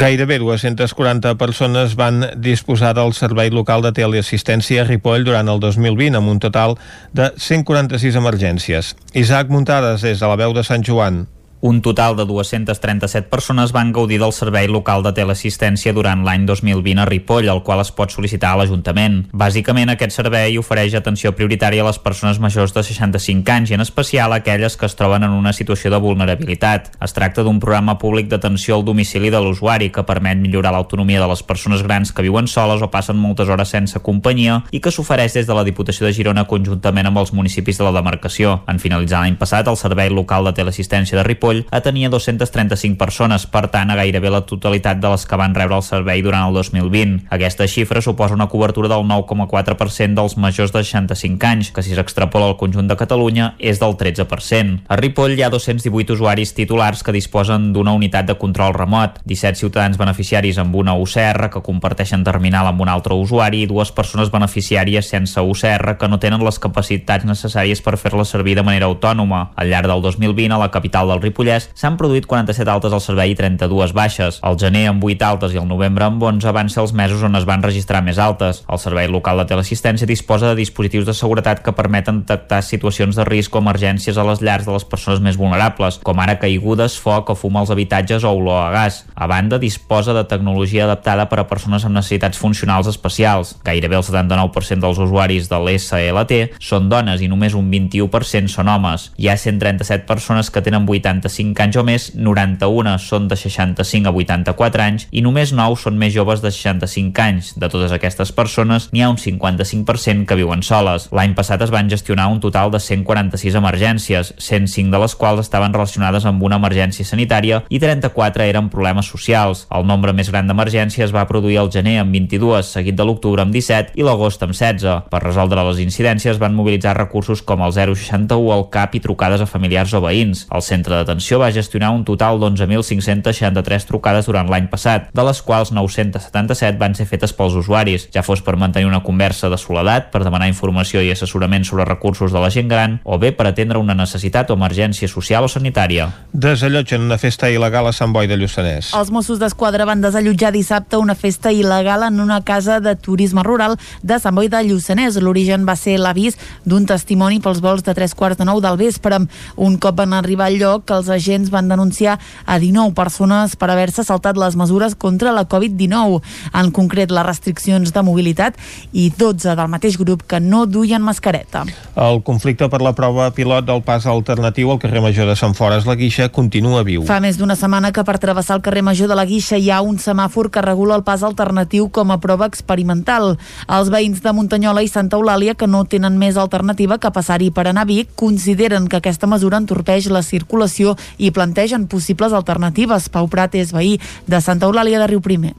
Gairebé 0.00 0.38
240 0.38 1.34
persones 1.36 1.92
van 1.92 2.22
disposar 2.40 2.94
del 2.96 3.12
servei 3.12 3.50
local 3.52 3.82
de 3.84 3.90
teleassistència 3.92 4.80
a 4.80 4.86
Ripoll 4.88 5.26
durant 5.26 5.50
el 5.52 5.60
2020 5.60 6.16
amb 6.16 6.32
un 6.32 6.40
total 6.40 6.78
de 7.12 7.26
146 7.36 8.16
emergències. 8.16 8.94
Isaac 9.12 9.52
Muntades 9.52 10.00
des 10.00 10.24
de 10.24 10.32
la 10.32 10.40
veu 10.40 10.56
de 10.56 10.64
Sant 10.64 10.88
Joan. 10.88 11.26
Un 11.62 11.82
total 11.82 12.16
de 12.16 12.24
237 12.24 13.28
persones 13.28 13.72
van 13.72 13.92
gaudir 13.92 14.18
del 14.18 14.32
servei 14.32 14.66
local 14.66 15.02
de 15.04 15.10
teleassistència 15.12 15.92
durant 15.92 16.22
l'any 16.24 16.46
2020 16.48 17.02
a 17.02 17.04
Ripoll, 17.04 17.50
el 17.52 17.60
qual 17.66 17.82
es 17.82 17.90
pot 17.92 18.08
sol·licitar 18.14 18.54
a 18.54 18.56
l'Ajuntament. 18.56 19.26
Bàsicament, 19.36 19.92
aquest 19.92 20.16
servei 20.16 20.56
ofereix 20.56 20.96
atenció 20.96 21.34
prioritària 21.36 21.84
a 21.84 21.88
les 21.90 21.98
persones 22.00 22.40
majors 22.40 22.72
de 22.72 22.80
65 22.80 23.52
anys 23.52 23.72
i 23.72 23.76
en 23.76 23.84
especial 23.84 24.32
a 24.32 24.38
aquelles 24.40 24.78
que 24.80 24.88
es 24.88 24.96
troben 24.96 25.26
en 25.26 25.34
una 25.36 25.52
situació 25.52 25.92
de 25.92 26.00
vulnerabilitat. 26.00 26.94
Es 27.04 27.12
tracta 27.12 27.44
d'un 27.44 27.60
programa 27.60 27.98
públic 28.00 28.32
d'atenció 28.32 28.78
al 28.78 28.86
domicili 28.88 29.28
de 29.28 29.44
l'usuari 29.44 29.90
que 29.92 30.06
permet 30.08 30.40
millorar 30.40 30.72
l'autonomia 30.72 31.20
de 31.20 31.28
les 31.28 31.44
persones 31.44 31.84
grans 31.84 32.14
que 32.16 32.24
viuen 32.24 32.48
soles 32.48 32.80
o 32.80 32.88
passen 32.88 33.20
moltes 33.20 33.52
hores 33.52 33.68
sense 33.68 34.00
companyia 34.00 34.62
i 34.72 34.80
que 34.80 34.88
s'ofereix 34.88 35.36
des 35.36 35.46
de 35.46 35.60
la 35.60 35.68
Diputació 35.68 36.08
de 36.08 36.16
Girona 36.16 36.48
conjuntament 36.48 37.12
amb 37.12 37.20
els 37.20 37.36
municipis 37.36 37.76
de 37.76 37.84
la 37.84 37.92
demarcació. 38.00 38.62
En 38.64 38.80
finalitzar 38.80 39.20
l'any 39.20 39.36
passat, 39.36 39.68
el 39.68 39.76
servei 39.76 40.08
local 40.08 40.48
de 40.48 40.56
teleassistència 40.56 41.20
de 41.20 41.28
Ripoll 41.28 41.49
atenia 41.70 42.10
235 42.12 42.98
persones, 42.98 43.46
per 43.50 43.66
tant, 43.72 43.90
a 43.90 43.98
gairebé 43.98 44.30
la 44.32 44.42
totalitat 44.46 45.00
de 45.02 45.10
les 45.12 45.26
que 45.26 45.38
van 45.40 45.54
rebre 45.54 45.78
el 45.78 45.84
servei 45.86 46.22
durant 46.22 46.48
el 46.48 46.56
2020. 46.56 47.26
Aquesta 47.30 47.68
xifra 47.68 48.02
suposa 48.02 48.36
una 48.36 48.48
cobertura 48.48 48.88
del 48.88 49.04
9,4% 49.08 50.14
dels 50.16 50.36
majors 50.36 50.72
de 50.72 50.84
65 50.84 51.46
anys, 51.46 51.70
que 51.74 51.82
si 51.82 51.94
s'extrapola 51.94 52.50
al 52.50 52.58
conjunt 52.60 52.88
de 52.88 52.96
Catalunya 52.96 53.54
és 53.58 53.80
del 53.82 53.96
13%. 53.98 54.84
A 54.88 54.98
Ripoll 55.00 55.36
hi 55.38 55.44
ha 55.44 55.50
218 55.52 56.16
usuaris 56.16 56.54
titulars 56.54 57.02
que 57.04 57.14
disposen 57.14 57.70
d'una 57.74 57.94
unitat 57.96 58.28
de 58.28 58.38
control 58.38 58.74
remot, 58.76 59.20
17 59.24 59.58
ciutadans 59.60 59.98
beneficiaris 60.00 60.58
amb 60.58 60.76
una 60.76 60.96
UCR 60.98 61.50
que 61.52 61.64
comparteixen 61.64 62.24
terminal 62.24 62.68
amb 62.70 62.80
un 62.84 62.90
altre 62.92 63.16
usuari 63.16 63.64
i 63.64 63.70
dues 63.70 63.92
persones 63.96 64.30
beneficiàries 64.32 65.08
sense 65.10 65.40
UCR 65.40 65.96
que 65.98 66.08
no 66.08 66.20
tenen 66.22 66.44
les 66.44 66.58
capacitats 66.62 67.26
necessàries 67.28 67.82
per 67.84 67.98
fer-la 68.00 68.24
servir 68.24 68.56
de 68.58 68.64
manera 68.66 68.88
autònoma. 68.90 69.50
Al 69.56 69.70
llarg 69.72 69.90
del 69.90 70.02
2020, 70.02 70.54
a 70.54 70.60
la 70.60 70.70
capital 70.70 71.10
del 71.10 71.22
Ripollès, 71.40 71.70
s'han 71.72 71.96
produït 71.96 72.26
47 72.28 72.68
altes 72.68 72.92
al 72.92 73.00
servei 73.00 73.32
i 73.32 73.36
32 73.38 73.94
baixes. 73.96 74.38
El 74.44 74.58
gener 74.60 74.82
amb 74.90 75.04
8 75.06 75.24
altes 75.24 75.54
i 75.54 75.60
el 75.60 75.64
novembre 75.68 76.04
amb 76.04 76.20
11 76.20 76.52
van 76.52 76.68
ser 76.68 76.82
els 76.82 76.92
mesos 76.92 77.22
on 77.24 77.38
es 77.38 77.46
van 77.48 77.62
registrar 77.64 78.02
més 78.04 78.18
altes. 78.20 78.60
El 78.68 78.80
Servei 78.82 79.08
Local 79.08 79.40
de 79.40 79.46
Teleassistència 79.48 80.08
disposa 80.08 80.50
de 80.50 80.58
dispositius 80.58 81.06
de 81.08 81.14
seguretat 81.16 81.62
que 81.64 81.72
permeten 81.72 82.20
detectar 82.20 82.60
situacions 82.60 83.16
de 83.16 83.24
risc 83.24 83.56
o 83.56 83.62
emergències 83.62 84.18
a 84.20 84.26
les 84.28 84.42
llars 84.44 84.68
de 84.68 84.74
les 84.74 84.84
persones 84.84 85.22
més 85.24 85.38
vulnerables, 85.40 85.96
com 86.04 86.20
ara 86.20 86.36
caigudes, 86.42 86.98
foc 87.00 87.32
o 87.32 87.38
fum 87.38 87.56
als 87.56 87.72
habitatges 87.72 88.26
o 88.28 88.34
olor 88.36 88.60
a 88.66 88.68
gas. 88.74 89.06
A 89.16 89.30
banda, 89.30 89.56
disposa 89.56 90.12
de 90.12 90.26
tecnologia 90.28 90.84
adaptada 90.84 91.30
per 91.32 91.40
a 91.40 91.46
persones 91.48 91.88
amb 91.88 91.96
necessitats 91.96 92.36
funcionals 92.36 92.90
especials. 92.92 93.54
Gairebé 93.64 93.96
el 93.96 94.04
79% 94.04 94.84
dels 94.84 95.00
usuaris 95.00 95.48
de 95.48 95.56
l'SLT 95.56 96.60
són 96.60 96.92
dones 96.92 97.24
i 97.24 97.32
només 97.32 97.56
un 97.56 97.72
21% 97.72 98.52
són 98.52 98.68
homes. 98.68 99.08
Hi 99.16 99.32
ha 99.32 99.40
137 99.40 100.04
persones 100.04 100.52
que 100.52 100.60
tenen 100.60 100.84
85 101.30 101.62
anys 101.62 101.78
o 101.78 101.84
més, 101.86 102.08
91 102.14 102.96
són 103.02 103.28
de 103.30 103.36
65 103.38 104.10
a 104.10 104.12
84 104.12 104.84
anys 104.84 105.06
i 105.10 105.22
només 105.22 105.52
9 105.54 105.78
són 105.78 105.98
més 106.00 106.12
joves 106.14 106.42
de 106.42 106.50
65 106.50 107.22
anys. 107.22 107.52
De 107.60 107.70
totes 107.70 107.94
aquestes 107.94 108.32
persones, 108.36 108.88
n'hi 108.92 109.04
ha 109.04 109.10
un 109.12 109.18
55% 109.20 110.26
que 110.26 110.38
viuen 110.38 110.64
soles. 110.66 111.08
L'any 111.14 111.34
passat 111.38 111.62
es 111.62 111.72
van 111.72 111.90
gestionar 111.90 112.28
un 112.32 112.40
total 112.42 112.72
de 112.74 112.80
146 112.82 113.58
emergències, 113.60 114.34
105 114.38 114.90
de 114.90 115.02
les 115.02 115.16
quals 115.16 115.44
estaven 115.44 115.74
relacionades 115.76 116.26
amb 116.26 116.42
una 116.42 116.58
emergència 116.60 117.06
sanitària 117.06 117.62
i 117.68 117.80
34 117.82 118.48
eren 118.48 118.70
problemes 118.72 119.10
socials. 119.10 119.66
El 119.70 119.86
nombre 119.86 120.14
més 120.16 120.30
gran 120.32 120.50
d'emergències 120.50 121.08
es 121.08 121.14
va 121.14 121.26
produir 121.28 121.60
al 121.60 121.70
gener 121.72 121.98
amb 122.02 122.14
22, 122.14 122.66
seguit 122.66 122.98
de 122.98 123.06
l'octubre 123.06 123.42
amb 123.42 123.54
17 123.54 123.96
i 123.98 124.06
l'agost 124.06 124.42
amb 124.42 124.56
16. 124.56 125.06
Per 125.10 125.22
resoldre 125.22 125.64
les 125.70 125.80
incidències 125.82 126.40
van 126.42 126.56
mobilitzar 126.56 126.96
recursos 126.98 127.42
com 127.42 127.62
el 127.64 127.74
061 127.76 128.52
al 128.54 128.68
CAP 128.70 128.98
i 128.98 129.04
trucades 129.04 129.40
a 129.40 129.48
familiars 129.48 129.94
o 129.94 130.02
veïns. 130.04 130.46
El 130.50 130.64
centre 130.66 130.96
d'atenció 130.96 131.19
va 131.40 131.50
gestionar 131.52 131.90
un 131.94 132.04
total 132.04 132.40
d'11.563 132.40 133.86
trucades 133.88 134.26
durant 134.26 134.48
l'any 134.50 134.68
passat, 134.72 135.08
de 135.12 135.24
les 135.26 135.42
quals 135.42 135.72
977 135.72 136.78
van 136.80 136.94
ser 136.94 137.06
fetes 137.10 137.32
pels 137.36 137.56
usuaris, 137.58 138.08
ja 138.14 138.24
fos 138.26 138.42
per 138.42 138.56
mantenir 138.56 138.88
una 138.88 139.02
conversa 139.04 139.50
de 139.50 139.58
soledat, 139.60 140.10
per 140.12 140.24
demanar 140.24 140.48
informació 140.50 141.02
i 141.02 141.10
assessorament 141.12 141.64
sobre 141.68 141.84
recursos 141.88 142.32
de 142.32 142.40
la 142.40 142.50
gent 142.50 142.68
gran, 142.70 142.98
o 143.04 143.18
bé 143.18 143.32
per 143.36 143.46
atendre 143.50 143.78
una 143.78 143.94
necessitat 143.94 144.50
o 144.50 144.56
emergència 144.58 145.08
social 145.08 145.44
o 145.44 145.52
sanitària. 145.52 146.08
Desallotgen 146.32 147.04
una 147.04 147.18
festa 147.18 147.50
il·legal 147.50 147.88
a 147.88 147.94
Sant 147.96 148.14
Boi 148.14 148.28
de 148.30 148.38
Lluçanès. 148.40 148.92
Els 148.96 149.12
Mossos 149.12 149.40
d'Esquadra 149.42 149.86
van 149.88 150.02
desallotjar 150.04 150.52
dissabte 150.54 151.00
una 151.00 151.16
festa 151.18 151.52
il·legal 151.52 152.06
en 152.06 152.20
una 152.22 152.40
casa 152.46 152.80
de 152.80 152.94
turisme 152.96 153.44
rural 153.46 153.76
de 154.02 154.18
Sant 154.22 154.36
Boi 154.36 154.48
de 154.48 154.62
Lluçanès. 154.64 155.18
L'origen 155.20 155.66
va 155.68 155.76
ser 155.76 155.98
l'avís 156.00 156.38
d'un 156.64 156.86
testimoni 156.88 157.40
pels 157.44 157.60
vols 157.60 157.84
de 157.84 157.94
tres 157.96 158.14
quarts 158.14 158.38
de 158.40 158.46
nou 158.48 158.62
del 158.64 158.78
vespre. 158.80 159.20
Un 159.56 159.76
cop 159.82 159.98
van 159.98 160.14
arribar 160.16 160.48
al 160.48 160.58
lloc, 160.60 160.90
els 160.94 161.09
agents 161.10 161.50
van 161.50 161.68
denunciar 161.68 162.18
a 162.46 162.58
19 162.58 162.94
persones 162.94 163.56
per 163.56 163.70
haver-se 163.70 164.04
saltat 164.06 164.38
les 164.38 164.56
mesures 164.56 164.94
contra 164.94 165.32
la 165.32 165.46
Covid-19, 165.48 166.20
en 166.54 166.70
concret 166.70 167.10
les 167.10 167.26
restriccions 167.26 167.92
de 167.92 168.02
mobilitat 168.02 168.56
i 168.92 169.10
12 169.16 169.56
del 169.56 169.70
mateix 169.72 169.98
grup 169.98 170.24
que 170.26 170.40
no 170.40 170.64
duien 170.66 171.02
mascareta. 171.02 171.64
El 171.96 172.22
conflicte 172.22 172.68
per 172.70 172.80
la 172.82 172.94
prova 172.96 173.30
pilot 173.34 173.66
del 173.66 173.82
pas 173.82 174.06
alternatiu 174.06 174.70
al 174.70 174.80
carrer 174.82 175.02
Major 175.04 175.28
de 175.28 175.36
Sant 175.36 175.54
Fores 175.54 175.86
la 175.86 175.96
Guixa 175.98 176.30
continua 176.32 176.84
viu. 176.86 177.04
Fa 177.08 177.20
més 177.22 177.38
d'una 177.40 177.56
setmana 177.58 177.92
que 177.92 178.04
per 178.06 178.18
travessar 178.22 178.58
el 178.58 178.64
carrer 178.64 178.84
Major 178.86 179.10
de 179.10 179.18
la 179.18 179.26
Guixa 179.28 179.58
hi 179.58 179.70
ha 179.70 179.80
un 179.82 179.98
semàfor 179.98 180.50
que 180.50 180.64
regula 180.64 180.96
el 180.98 181.04
pas 181.06 181.24
alternatiu 181.26 181.88
com 181.90 182.10
a 182.10 182.20
prova 182.22 182.48
experimental. 182.50 183.36
Els 183.68 183.90
veïns 183.92 184.22
de 184.22 184.32
Muntanyola 184.36 184.84
i 184.84 184.90
Santa 184.90 185.18
Eulàlia, 185.18 185.54
que 185.54 185.68
no 185.70 185.84
tenen 185.84 186.18
més 186.20 186.38
alternativa 186.40 186.98
que 186.98 187.12
passar-hi 187.14 187.50
per 187.50 187.66
anar 187.68 187.86
a 187.86 187.90
Vic, 187.90 188.14
consideren 188.16 188.88
que 188.88 189.00
aquesta 189.00 189.28
mesura 189.30 189.60
entorpeix 189.60 190.08
la 190.10 190.22
circulació 190.22 190.96
i 191.18 191.32
plantegen 191.34 191.88
possibles 191.90 192.32
alternatives. 192.36 193.08
Pau 193.08 193.28
Prat 193.30 193.54
és 193.54 193.74
veí 193.74 193.98
de 194.26 194.40
Santa 194.40 194.70
Eulàlia 194.70 195.02
de 195.02 195.10
Riu 195.10 195.24
Primer 195.24 195.54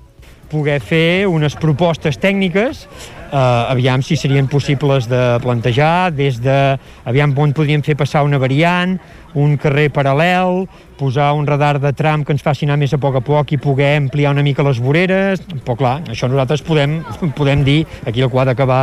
poder 0.52 0.82
fer 0.84 1.28
unes 1.32 1.56
propostes 1.56 2.18
tècniques 2.20 2.84
eh, 3.32 3.38
aviam 3.72 4.04
si 4.04 4.18
serien 4.20 4.50
possibles 4.52 5.08
de 5.10 5.22
plantejar 5.44 6.12
des 6.12 6.42
de, 6.44 6.58
aviam 7.08 7.34
on 7.40 7.56
podríem 7.56 7.84
fer 7.86 7.96
passar 7.96 8.26
una 8.28 8.40
variant, 8.42 8.98
un 9.34 9.56
carrer 9.58 9.88
paral·lel, 9.96 10.66
posar 11.02 11.32
un 11.34 11.48
radar 11.50 11.80
de 11.82 11.90
tram 11.98 12.22
que 12.22 12.36
ens 12.36 12.44
faci 12.46 12.68
anar 12.68 12.78
més 12.78 12.94
a 12.94 13.00
poc 13.02 13.18
a 13.18 13.24
poc 13.26 13.56
i 13.56 13.60
poder 13.62 13.96
ampliar 13.98 14.36
una 14.36 14.46
mica 14.46 14.62
les 14.66 14.78
voreres, 14.84 15.42
però 15.66 15.76
clar, 15.80 15.96
això 16.14 16.30
nosaltres 16.30 16.62
podem, 16.68 17.00
podem 17.40 17.66
dir, 17.66 17.80
aquí 18.06 18.22
el 18.22 18.30
que 18.30 18.46
d'acabar 18.52 18.82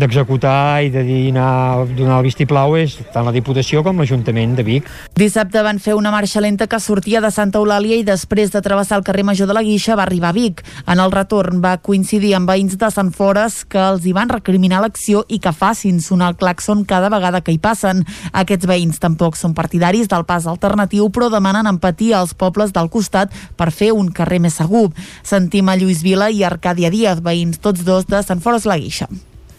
d'executar 0.00 0.80
de, 0.80 0.86
i 0.88 0.90
de 0.94 1.04
dir 1.06 1.20
anar, 1.30 1.86
donar 1.94 2.18
el 2.18 2.26
vistiplau 2.26 2.74
és 2.80 2.96
tant 3.14 3.26
la 3.26 3.34
Diputació 3.34 3.84
com 3.86 4.00
l'Ajuntament 4.00 4.56
de 4.58 4.64
Vic. 4.66 4.88
Dissabte 5.18 5.62
van 5.62 5.78
fer 5.82 5.94
una 5.98 6.10
marxa 6.10 6.42
lenta 6.42 6.66
que 6.70 6.80
sortia 6.82 7.22
de 7.22 7.30
Santa 7.30 7.60
Eulàlia 7.60 8.00
i 8.00 8.06
després 8.06 8.50
de 8.50 8.62
travessar 8.64 8.98
el 8.98 9.06
carrer 9.06 9.24
Major 9.28 9.46
de 9.50 9.56
la 9.56 9.62
Guixa 9.66 9.96
va 9.98 10.06
arribar 10.08 10.32
a 10.32 10.36
Vic. 10.36 10.64
En 10.90 11.02
el 11.02 11.14
retorn 11.14 11.60
va 11.62 11.76
coincidir 11.78 12.34
amb 12.38 12.50
veïns 12.50 12.78
de 12.80 12.90
Sant 12.90 13.12
Fores 13.14 13.62
que 13.70 13.80
els 13.80 14.06
hi 14.06 14.14
van 14.16 14.32
recriminar 14.32 14.82
l'acció 14.82 15.24
i 15.28 15.38
que 15.42 15.54
facin 15.54 16.00
sonar 16.02 16.32
el 16.32 16.38
claxon 16.40 16.84
cada 16.88 17.10
vegada 17.12 17.42
que 17.44 17.54
hi 17.54 17.60
passen. 17.62 18.02
Aquests 18.32 18.68
veïns 18.70 19.00
tampoc 19.02 19.36
són 19.36 19.54
partidaris 19.54 20.08
del 20.08 20.24
pas 20.28 20.48
alternatiu, 20.50 21.10
però 21.12 21.19
demanen 21.28 21.68
empatia 21.68 22.20
als 22.20 22.32
pobles 22.32 22.72
del 22.72 22.88
costat 22.88 23.34
per 23.56 23.68
fer 23.70 23.92
un 23.92 24.08
carrer 24.08 24.40
més 24.40 24.56
segur. 24.56 24.88
Sentim 25.22 25.68
a 25.68 25.76
Lluís 25.76 26.00
Vila 26.06 26.30
i 26.30 26.40
Arcàdia 26.46 26.88
Díaz, 26.88 27.20
veïns 27.20 27.60
tots 27.60 27.84
dos 27.84 28.08
de 28.08 28.22
Sant 28.24 28.40
Fores 28.40 28.64
la 28.64 28.78
Guixa. 28.80 29.10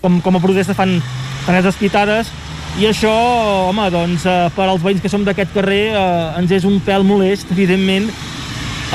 Com, 0.02 0.18
com 0.26 0.36
a 0.36 0.42
protesta 0.42 0.74
fan, 0.74 0.98
fan 1.46 1.60
aquestes 1.60 1.78
pitades 1.78 2.32
i 2.80 2.88
això, 2.88 3.12
home, 3.68 3.90
doncs, 3.92 4.26
eh, 4.26 4.48
per 4.56 4.70
als 4.70 4.82
veïns 4.82 5.02
que 5.04 5.10
som 5.12 5.26
d'aquest 5.28 5.52
carrer 5.54 5.84
eh, 5.92 6.40
ens 6.40 6.52
és 6.56 6.64
un 6.66 6.80
pèl 6.86 7.04
molest, 7.04 7.52
evidentment, 7.52 8.08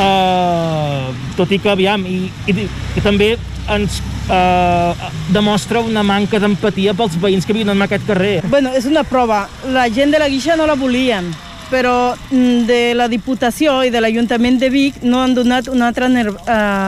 eh, 0.00 1.10
tot 1.36 1.52
i 1.52 1.58
que, 1.60 1.70
aviam, 1.74 2.06
i, 2.08 2.30
i, 2.48 2.64
i 2.96 3.04
també 3.04 3.34
ens 3.68 4.00
eh, 4.30 5.08
demostra 5.34 5.82
una 5.84 6.04
manca 6.06 6.40
d'empatia 6.40 6.94
pels 6.96 7.18
veïns 7.20 7.44
que 7.46 7.56
viuen 7.56 7.74
en 7.74 7.84
aquest 7.84 8.06
carrer. 8.08 8.38
Bueno, 8.48 8.72
és 8.72 8.88
una 8.88 9.04
prova. 9.04 9.44
La 9.74 9.88
gent 9.92 10.14
de 10.14 10.22
la 10.22 10.30
Guixa 10.32 10.56
no 10.56 10.66
la 10.66 10.78
volien, 10.78 11.28
però 11.70 12.14
mm, 12.30 12.66
de 12.68 12.80
la 12.94 13.08
Diputació 13.08 13.80
i 13.84 13.92
de 13.94 14.00
l'Ajuntament 14.00 14.58
de 14.60 14.70
Vic 14.70 15.02
no 15.02 15.22
han 15.22 15.34
donat 15.34 15.68
una 15.68 15.88
altra 15.88 16.08
uh, 16.08 16.36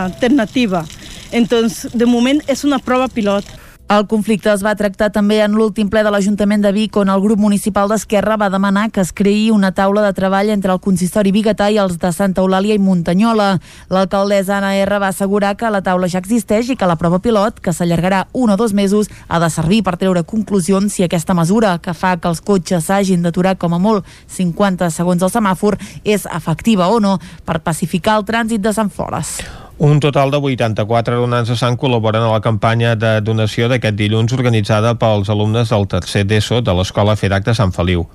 alternativa. 0.08 0.84
Entonces, 1.30 1.92
de 1.92 2.06
moment 2.06 2.40
és 2.46 2.64
una 2.64 2.78
prova 2.78 3.08
pilot. 3.08 3.44
El 3.88 4.02
conflicte 4.04 4.50
es 4.52 4.60
va 4.60 4.74
tractar 4.76 5.06
també 5.08 5.38
en 5.40 5.54
l'últim 5.56 5.88
ple 5.88 6.02
de 6.04 6.10
l'Ajuntament 6.12 6.60
de 6.60 6.68
Vic, 6.76 6.96
on 7.00 7.08
el 7.08 7.22
grup 7.24 7.38
municipal 7.40 7.88
d'Esquerra 7.88 8.34
va 8.36 8.50
demanar 8.52 8.90
que 8.92 9.00
es 9.00 9.14
creï 9.16 9.46
una 9.48 9.70
taula 9.72 10.02
de 10.04 10.10
treball 10.12 10.50
entre 10.52 10.74
el 10.74 10.80
consistori 10.84 11.30
biguetà 11.32 11.70
i 11.72 11.78
els 11.80 11.94
de 12.02 12.10
Santa 12.12 12.42
Eulàlia 12.42 12.76
i 12.76 12.82
Muntanyola. 12.84 13.46
L'alcaldessa 13.88 14.58
Anna 14.58 14.74
R 14.76 14.98
va 15.00 15.08
assegurar 15.08 15.54
que 15.56 15.70
la 15.72 15.80
taula 15.86 16.10
ja 16.12 16.20
existeix 16.20 16.68
i 16.68 16.76
que 16.76 16.88
la 16.90 16.98
prova 17.00 17.16
pilot, 17.24 17.62
que 17.64 17.72
s'allargarà 17.72 18.26
un 18.34 18.52
o 18.52 18.56
dos 18.60 18.74
mesos, 18.76 19.08
ha 19.26 19.40
de 19.40 19.48
servir 19.48 19.80
per 19.86 19.96
treure 19.96 20.20
conclusions 20.20 20.92
si 20.92 21.06
aquesta 21.06 21.32
mesura, 21.32 21.78
que 21.80 21.94
fa 21.96 22.18
que 22.18 22.28
els 22.28 22.42
cotxes 22.44 22.90
s'hagin 22.90 23.24
d'aturar 23.24 23.54
com 23.56 23.72
a 23.72 23.78
molt 23.80 24.04
50 24.36 24.90
segons 24.92 25.24
al 25.24 25.32
semàfor, 25.32 25.78
és 26.04 26.28
efectiva 26.28 26.90
o 26.92 27.00
no 27.00 27.16
per 27.48 27.62
pacificar 27.64 28.18
el 28.20 28.28
trànsit 28.28 28.60
de 28.60 28.74
Sant 28.76 28.92
Fores. 28.92 29.38
Un 29.80 30.00
total 30.00 30.32
de 30.32 30.38
84 30.42 31.14
donants 31.14 31.46
de 31.46 31.54
sang 31.54 31.76
col·laboren 31.78 32.24
a 32.26 32.32
la 32.32 32.40
campanya 32.42 32.96
de 32.98 33.12
donació 33.22 33.68
d'aquest 33.70 33.94
dilluns 33.94 34.34
organitzada 34.34 34.96
pels 34.98 35.30
alumnes 35.30 35.70
del 35.70 35.86
tercer 35.86 36.24
d'ESO 36.26 36.64
de 36.66 36.74
l'Escola 36.74 37.14
FEDAC 37.14 37.46
de 37.46 37.54
Sant 37.54 37.70
Feliu. 37.70 38.08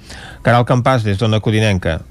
Caral 0.44 0.68
Campàs, 0.68 1.08
des 1.08 1.22
d'Ona 1.22 1.40
Codinenca. 1.40 2.02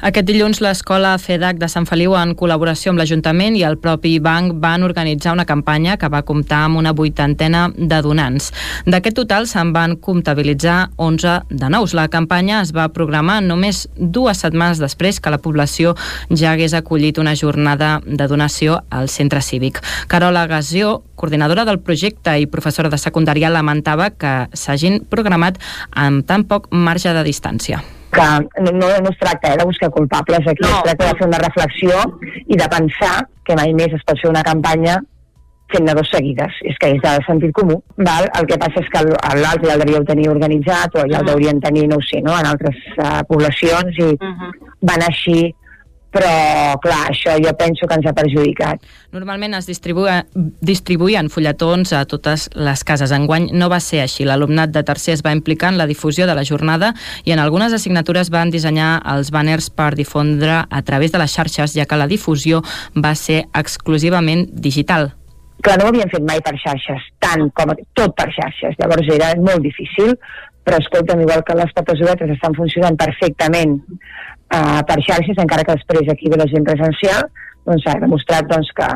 Aquest 0.00 0.26
dilluns 0.28 0.60
l'escola 0.62 1.16
FEDAC 1.18 1.58
de 1.60 1.68
Sant 1.68 1.86
Feliu 1.88 2.14
en 2.16 2.32
col·laboració 2.38 2.92
amb 2.92 3.00
l'Ajuntament 3.02 3.56
i 3.58 3.64
el 3.66 3.76
propi 3.82 4.14
banc 4.22 4.54
van 4.62 4.84
organitzar 4.86 5.34
una 5.34 5.46
campanya 5.48 5.96
que 6.00 6.08
va 6.12 6.22
comptar 6.26 6.62
amb 6.68 6.80
una 6.80 6.94
vuitantena 6.96 7.66
de 7.74 8.00
donants. 8.04 8.50
D'aquest 8.86 9.18
total 9.18 9.48
se'n 9.50 9.74
van 9.76 9.96
comptabilitzar 10.00 10.78
11 10.96 11.36
de 11.50 11.70
nous. 11.74 11.94
La 11.98 12.08
campanya 12.08 12.62
es 12.62 12.72
va 12.76 12.88
programar 12.94 13.40
només 13.44 13.86
dues 13.96 14.40
setmanes 14.40 14.80
després 14.80 15.20
que 15.20 15.34
la 15.34 15.42
població 15.42 15.94
ja 16.30 16.54
hagués 16.54 16.74
acollit 16.74 17.18
una 17.18 17.36
jornada 17.36 17.98
de 18.06 18.28
donació 18.30 18.80
al 18.90 19.08
centre 19.08 19.42
cívic. 19.42 19.82
Carola 20.08 20.46
Gassió, 20.46 21.00
coordinadora 21.16 21.66
del 21.68 21.80
projecte 21.80 22.38
i 22.40 22.48
professora 22.48 22.88
de 22.88 22.98
secundària, 22.98 23.52
lamentava 23.52 24.10
que 24.10 24.34
s'hagin 24.54 25.02
programat 25.10 25.60
amb 25.90 26.26
tan 26.26 26.48
poc 26.48 26.70
marge 26.72 27.12
de 27.12 27.26
distància 27.26 27.82
que 28.10 28.28
no, 28.62 28.72
no 28.72 29.10
es 29.10 29.18
tracta 29.18 29.54
eh, 29.54 29.56
de 29.58 29.64
buscar 29.64 29.90
culpables 29.90 30.40
aquí, 30.40 30.62
no. 30.62 30.76
es 30.76 30.82
tracta 30.82 31.06
de 31.06 31.18
fer 31.18 31.28
una 31.28 31.38
reflexió 31.38 32.02
i 32.46 32.56
de 32.56 32.68
pensar 32.68 33.14
que 33.44 33.56
mai 33.58 33.72
més 33.74 33.94
es 33.96 34.04
pot 34.06 34.20
fer 34.20 34.30
una 34.30 34.44
campanya 34.46 35.00
fent-ne 35.70 35.94
dos 35.94 36.10
seguides. 36.10 36.56
És 36.66 36.78
que 36.82 36.90
és 36.96 37.02
de 37.02 37.12
sentit 37.26 37.52
comú. 37.54 37.78
Val? 37.96 38.26
El 38.38 38.48
que 38.50 38.58
passa 38.60 38.82
és 38.82 38.90
que 38.90 39.04
l'altre 39.06 39.68
ja 39.68 39.76
el 39.76 39.84
devíeu 39.84 40.06
tenir 40.08 40.28
organitzat 40.32 40.96
o 40.98 41.06
ja 41.06 41.20
el 41.22 41.30
deurien 41.30 41.62
tenir, 41.62 41.86
no 41.90 42.00
ho 42.00 42.04
sé, 42.06 42.22
no? 42.26 42.34
en 42.38 42.48
altres 42.50 42.78
uh, 42.96 43.20
poblacions 43.28 43.98
i 43.98 44.08
uh 44.10 44.16
-huh. 44.18 44.50
van 44.90 45.06
així 45.06 45.54
però 46.10 46.78
clar, 46.82 47.04
això 47.10 47.36
jo 47.38 47.52
penso 47.58 47.86
que 47.86 47.96
ens 47.98 48.08
ha 48.10 48.14
perjudicat. 48.16 48.82
Normalment 49.14 49.54
es 49.58 49.68
distribuïen, 49.70 50.26
distribuïen 50.60 51.30
fulletons 51.30 51.94
a 51.94 52.02
totes 52.10 52.48
les 52.54 52.82
cases. 52.86 53.14
Enguany 53.14 53.50
no 53.54 53.70
va 53.70 53.78
ser 53.84 54.02
així. 54.04 54.26
L'alumnat 54.26 54.74
de 54.74 54.82
tercer 54.86 55.14
es 55.14 55.24
va 55.26 55.34
implicar 55.36 55.70
en 55.70 55.78
la 55.78 55.86
difusió 55.90 56.26
de 56.26 56.34
la 56.34 56.44
jornada 56.46 56.92
i 57.24 57.34
en 57.34 57.42
algunes 57.42 57.72
assignatures 57.76 58.32
van 58.34 58.50
dissenyar 58.50 58.96
els 59.14 59.30
banners 59.30 59.70
per 59.70 59.92
difondre 59.94 60.64
a 60.66 60.82
través 60.82 61.14
de 61.14 61.22
les 61.22 61.32
xarxes, 61.32 61.78
ja 61.78 61.86
que 61.86 61.98
la 61.98 62.10
difusió 62.10 62.64
va 62.96 63.14
ser 63.14 63.44
exclusivament 63.54 64.48
digital. 64.50 65.12
Clar, 65.60 65.76
no 65.78 65.86
ho 65.86 65.92
havien 65.92 66.10
fet 66.10 66.24
mai 66.24 66.40
per 66.42 66.56
xarxes, 66.58 67.06
tant 67.20 67.50
com 67.54 67.74
tot 67.94 68.14
per 68.16 68.30
xarxes. 68.32 68.78
Llavors 68.80 69.10
era 69.12 69.34
molt 69.38 69.62
difícil, 69.62 70.14
però 70.64 70.78
escolta'm, 70.80 71.20
igual 71.24 71.44
que 71.44 71.56
les 71.58 71.72
papesoletes 71.76 72.32
estan 72.34 72.56
funcionant 72.56 72.96
perfectament 73.00 73.76
uh, 74.54 74.82
per 74.86 74.98
xarxes, 75.06 75.38
encara 75.38 75.64
que 75.66 75.78
després 75.78 76.10
aquí 76.12 76.30
ve 76.30 76.40
la 76.40 76.48
gent 76.50 76.66
presencial, 76.66 77.26
doncs 77.68 77.86
s'ha 77.86 77.96
demostrat 78.02 78.48
doncs, 78.50 78.70
que, 78.76 78.88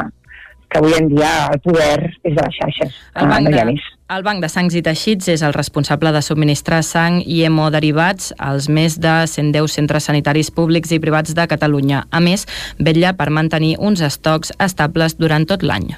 que 0.70 0.80
avui 0.80 0.96
en 0.98 1.10
dia 1.12 1.32
el 1.52 1.60
poder 1.64 1.98
és 2.22 2.32
de 2.32 2.40
les 2.40 2.56
xarxes. 2.60 3.02
El 3.14 3.30
banc, 3.32 3.48
uh, 3.48 3.50
no 3.50 3.74
de, 3.74 3.76
el 4.14 4.24
banc 4.26 4.42
de 4.44 4.50
Sangs 4.52 4.74
i 4.76 4.82
Teixits 4.84 5.30
és 5.32 5.42
el 5.46 5.54
responsable 5.56 6.10
de 6.12 6.20
subministrar 6.20 6.82
sang 6.84 7.22
i 7.24 7.40
hemoderivats 7.48 8.34
als 8.36 8.68
més 8.68 8.98
de 9.00 9.14
110 9.30 9.78
centres 9.80 10.10
sanitaris 10.10 10.52
públics 10.52 10.92
i 10.92 11.00
privats 11.00 11.32
de 11.32 11.48
Catalunya. 11.48 12.04
A 12.12 12.20
més, 12.20 12.44
vetlla 12.78 13.14
per 13.16 13.30
mantenir 13.32 13.78
uns 13.80 14.04
estocs 14.04 14.52
estables 14.60 15.16
durant 15.16 15.48
tot 15.48 15.64
l'any. 15.64 15.94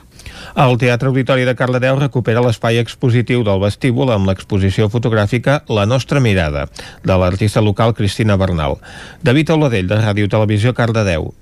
El 0.54 0.76
Teatre 0.78 1.10
Auditori 1.10 1.46
de 1.48 1.54
Cardedeu 1.58 1.98
recupera 1.98 2.44
l'espai 2.44 2.78
expositiu 2.82 3.42
del 3.46 3.62
vestíbul 3.62 4.12
amb 4.14 4.30
l'exposició 4.30 4.90
fotogràfica 4.92 5.62
La 5.68 5.86
nostra 5.86 6.20
mirada, 6.20 6.68
de 7.02 7.16
l'artista 7.16 7.64
local 7.64 7.94
Cristina 7.94 8.36
Bernal. 8.36 8.78
David 9.22 9.56
Oladell, 9.56 9.90
de 9.90 9.98
Ràdio 10.04 10.30
Televisió 10.30 10.74
Cardedeu. 10.74 11.32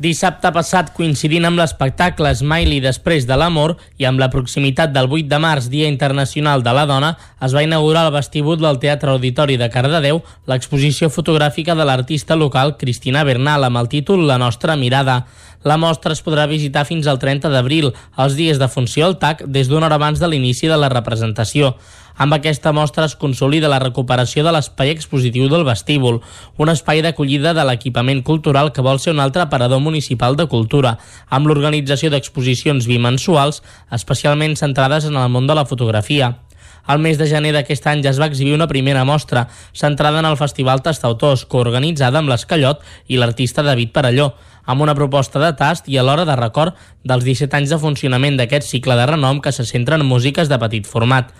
Dissabte 0.00 0.48
passat, 0.56 0.94
coincidint 0.96 1.44
amb 1.44 1.60
l'espectacle 1.60 2.30
Smiley 2.32 2.78
després 2.80 3.26
de 3.28 3.36
l'amor 3.36 3.74
i 4.00 4.06
amb 4.08 4.22
la 4.22 4.30
proximitat 4.32 4.94
del 4.94 5.10
8 5.10 5.28
de 5.28 5.40
març, 5.44 5.66
Dia 5.68 5.90
Internacional 5.92 6.64
de 6.64 6.72
la 6.72 6.86
Dona, 6.88 7.10
es 7.44 7.52
va 7.52 7.66
inaugurar 7.66 8.06
al 8.06 8.14
vestíbul 8.14 8.56
del 8.62 8.80
Teatre 8.80 9.12
Auditori 9.12 9.58
de 9.60 9.68
Cardedeu 9.68 10.22
l'exposició 10.48 11.10
fotogràfica 11.12 11.76
de 11.76 11.84
l'artista 11.84 12.32
local 12.32 12.78
Cristina 12.80 13.26
Bernal 13.28 13.68
amb 13.68 13.76
el 13.76 13.92
títol 13.92 14.24
La 14.24 14.40
nostra 14.40 14.78
mirada. 14.80 15.26
La 15.68 15.76
mostra 15.76 16.16
es 16.16 16.24
podrà 16.24 16.48
visitar 16.48 16.86
fins 16.88 17.04
al 17.04 17.20
30 17.20 17.52
d'abril, 17.52 17.92
els 18.16 18.40
dies 18.40 18.56
de 18.56 18.72
funció 18.72 19.04
al 19.04 19.18
TAC, 19.20 19.44
des 19.44 19.68
d'una 19.68 19.90
hora 19.90 20.00
abans 20.00 20.16
de 20.16 20.32
l'inici 20.32 20.64
de 20.64 20.80
la 20.80 20.88
representació. 20.88 21.74
Amb 22.20 22.34
aquesta 22.36 22.68
mostra 22.76 23.06
es 23.08 23.14
consolida 23.16 23.68
la 23.72 23.78
recuperació 23.80 24.42
de 24.44 24.50
l'espai 24.52 24.90
expositiu 24.92 25.46
del 25.48 25.62
vestíbul, 25.64 26.18
un 26.60 26.68
espai 26.68 26.98
d'acollida 27.00 27.54
de 27.56 27.62
l'equipament 27.64 28.18
cultural 28.20 28.74
que 28.76 28.82
vol 28.84 28.98
ser 29.00 29.14
un 29.14 29.22
altre 29.24 29.40
aparador 29.46 29.80
municipal 29.80 30.34
de 30.36 30.44
cultura, 30.44 30.98
amb 31.32 31.48
l'organització 31.48 32.10
d'exposicions 32.12 32.84
bimensuals, 32.90 33.62
especialment 33.98 34.58
centrades 34.60 35.06
en 35.08 35.16
el 35.16 35.32
món 35.32 35.48
de 35.48 35.56
la 35.56 35.64
fotografia. 35.64 36.28
Al 36.84 37.00
mes 37.00 37.16
de 37.16 37.28
gener 37.30 37.54
d'aquest 37.56 37.88
any 37.88 38.02
ja 38.04 38.12
es 38.12 38.20
va 38.20 38.28
exhibir 38.28 38.52
una 38.52 38.68
primera 38.68 39.06
mostra, 39.08 39.46
centrada 39.72 40.20
en 40.20 40.28
el 40.28 40.36
Festival 40.36 40.82
Tastautors, 40.84 41.46
coorganitzada 41.48 42.20
amb 42.20 42.28
l'Escallot 42.28 42.84
i 43.08 43.16
l'artista 43.16 43.64
David 43.64 43.94
Parelló, 43.96 44.34
amb 44.66 44.84
una 44.84 44.96
proposta 44.98 45.40
de 45.40 45.54
tast 45.56 45.88
i 45.88 45.96
alhora 45.96 46.28
de 46.28 46.36
record 46.36 46.76
dels 47.02 47.24
17 47.24 47.56
anys 47.62 47.72
de 47.72 47.80
funcionament 47.80 48.36
d'aquest 48.36 48.68
cicle 48.68 48.98
de 49.00 49.08
renom 49.08 49.40
que 49.40 49.54
se 49.56 49.64
centra 49.64 49.96
en 49.96 50.04
músiques 50.04 50.52
de 50.52 50.60
petit 50.60 50.84
format 50.84 51.32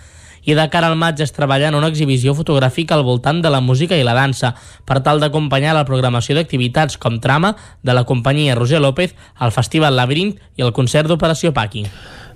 i 0.43 0.55
de 0.57 0.67
cara 0.73 0.89
al 0.89 0.97
maig 0.97 1.21
es 1.21 1.33
treballa 1.35 1.69
en 1.69 1.77
una 1.77 1.91
exhibició 1.91 2.33
fotogràfica 2.37 2.97
al 2.97 3.05
voltant 3.07 3.41
de 3.43 3.51
la 3.53 3.61
música 3.61 3.97
i 3.97 4.05
la 4.07 4.15
dansa, 4.17 4.55
per 4.85 5.01
tal 5.05 5.21
d'acompanyar 5.21 5.75
la 5.77 5.85
programació 5.85 6.35
d'activitats 6.37 6.97
com 6.97 7.19
Trama, 7.21 7.55
de 7.83 7.93
la 7.93 8.05
companyia 8.05 8.55
Roger 8.55 8.81
López, 8.81 9.15
el 9.39 9.51
Festival 9.51 9.95
Labyrinth 9.95 10.41
i 10.57 10.65
el 10.65 10.73
concert 10.73 11.07
d'Operació 11.07 11.53
Paqui. 11.53 11.85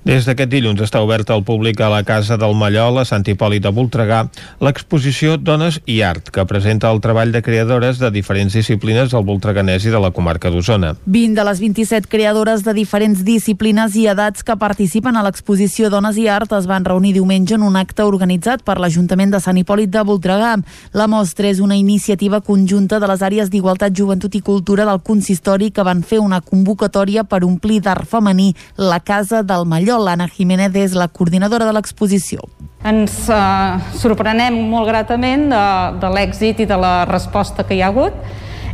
Des 0.05 0.21
d'aquest 0.21 0.51
dilluns 0.51 0.77
està 0.85 0.99
oberta 1.01 1.33
al 1.33 1.41
públic 1.41 1.79
a 1.81 1.87
la 1.89 2.03
Casa 2.05 2.35
del 2.37 2.51
Mallol, 2.53 2.99
a 3.01 3.07
Sant 3.09 3.23
Hipòlit 3.25 3.63
de 3.63 3.71
Voltregà, 3.73 4.19
l'exposició 4.61 5.33
Dones 5.41 5.79
i 5.89 5.95
Art, 6.05 6.27
que 6.29 6.43
presenta 6.45 6.91
el 6.93 6.99
treball 7.01 7.31
de 7.33 7.41
creadores 7.41 7.97
de 7.97 8.11
diferents 8.13 8.53
disciplines 8.53 9.09
del 9.09 9.25
voltreganès 9.25 9.87
i 9.89 9.89
de 9.89 9.97
la 10.03 10.11
comarca 10.13 10.51
d'Osona. 10.53 10.91
20 11.09 11.33
de 11.39 11.45
les 11.47 11.61
27 11.63 12.05
creadores 12.11 12.61
de 12.61 12.75
diferents 12.77 13.23
disciplines 13.25 13.95
i 13.97 14.03
edats 14.11 14.45
que 14.45 14.53
participen 14.61 15.17
a 15.17 15.23
l'exposició 15.25 15.89
Dones 15.89 16.21
i 16.21 16.27
Art 16.29 16.53
es 16.53 16.69
van 16.69 16.85
reunir 16.85 17.15
diumenge 17.17 17.57
en 17.57 17.65
un 17.65 17.73
acte 17.81 18.05
organitzat 18.05 18.61
per 18.61 18.77
l'Ajuntament 18.77 19.33
de 19.33 19.41
Sant 19.41 19.57
Hipòlit 19.57 19.89
de 19.89 20.05
Voltregà. 20.05 20.53
La 20.93 21.09
mostra 21.09 21.49
és 21.49 21.63
una 21.65 21.79
iniciativa 21.81 22.43
conjunta 22.45 23.01
de 23.01 23.09
les 23.09 23.25
àrees 23.25 23.49
d'Igualtat, 23.49 23.97
Joventut 23.97 24.37
i 24.37 24.45
Cultura 24.53 24.85
del 24.85 25.01
Consistori 25.01 25.73
que 25.73 25.89
van 25.89 26.05
fer 26.05 26.21
una 26.21 26.43
convocatòria 26.45 27.25
per 27.25 27.41
omplir 27.41 27.81
d'art 27.81 28.05
femení 28.05 28.51
la 28.77 29.01
Casa 29.01 29.41
del 29.41 29.65
Mallol 29.65 29.94
Oriol. 29.95 30.05
L'Anna 30.05 30.27
Jiménez 30.27 30.75
és 30.75 30.93
la 30.93 31.07
coordinadora 31.07 31.65
de 31.65 31.73
l'exposició. 31.73 32.43
Ens 32.85 33.29
eh, 33.29 33.79
sorprenem 33.97 34.57
molt 34.69 34.87
gratament 34.87 35.49
de, 35.49 35.65
de 36.01 36.11
l'èxit 36.13 36.61
i 36.61 36.65
de 36.65 36.77
la 36.77 37.05
resposta 37.05 37.65
que 37.65 37.75
hi 37.75 37.81
ha 37.81 37.89
hagut 37.89 38.13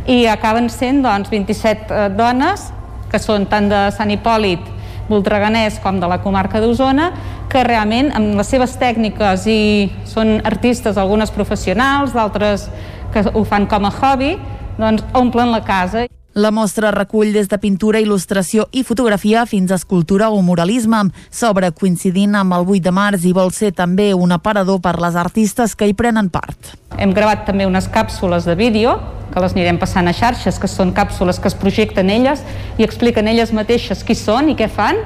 i 0.06 0.26
acaben 0.26 0.68
sent 0.68 1.02
doncs, 1.02 1.30
27 1.30 1.92
eh, 1.94 2.08
dones 2.16 2.70
que 3.10 3.20
són 3.20 3.46
tant 3.46 3.68
de 3.68 3.90
Sant 3.92 4.10
Hipòlit, 4.10 4.60
Voltreganès 5.08 5.78
com 5.82 5.98
de 6.00 6.08
la 6.08 6.20
comarca 6.22 6.60
d'Osona, 6.62 7.10
que 7.50 7.64
realment 7.66 8.08
amb 8.16 8.38
les 8.38 8.48
seves 8.48 8.78
tècniques 8.80 9.44
i 9.50 9.90
són 10.08 10.38
artistes, 10.48 10.96
algunes 10.96 11.30
professionals, 11.34 12.14
d'altres 12.16 12.70
que 13.12 13.26
ho 13.28 13.42
fan 13.44 13.66
com 13.68 13.84
a 13.84 13.92
hobby, 13.92 14.38
doncs, 14.78 15.04
omplen 15.18 15.52
la 15.52 15.60
casa. 15.66 16.06
La 16.34 16.50
mostra 16.50 16.90
recull 16.90 17.34
des 17.34 17.50
de 17.50 17.58
pintura, 17.60 18.00
il·lustració 18.00 18.64
i 18.72 18.80
fotografia 18.88 19.42
fins 19.44 19.68
a 19.68 19.76
escultura 19.76 20.30
o 20.32 20.38
muralisme. 20.40 21.02
S'obre 21.28 21.68
coincidint 21.76 22.38
amb 22.40 22.56
el 22.56 22.64
8 22.64 22.86
de 22.86 22.92
març 22.96 23.26
i 23.28 23.34
vol 23.36 23.52
ser 23.52 23.74
també 23.76 24.14
un 24.16 24.32
aparador 24.32 24.80
per 24.80 24.94
les 25.02 25.18
artistes 25.20 25.74
que 25.76 25.90
hi 25.90 25.92
prenen 25.92 26.30
part. 26.32 26.72
Hem 26.96 27.12
gravat 27.12 27.44
també 27.44 27.66
unes 27.68 27.84
càpsules 27.92 28.48
de 28.48 28.56
vídeo 28.56 28.94
que 29.34 29.42
les 29.44 29.52
anirem 29.52 29.76
passant 29.76 30.08
a 30.08 30.14
xarxes, 30.16 30.56
que 30.56 30.70
són 30.72 30.94
càpsules 30.96 31.36
que 31.36 31.52
es 31.52 31.56
projecten 31.56 32.08
elles 32.08 32.40
i 32.80 32.86
expliquen 32.88 33.28
elles 33.28 33.52
mateixes 33.52 34.00
qui 34.00 34.16
són 34.16 34.48
i 34.48 34.56
què 34.56 34.70
fan. 34.72 35.04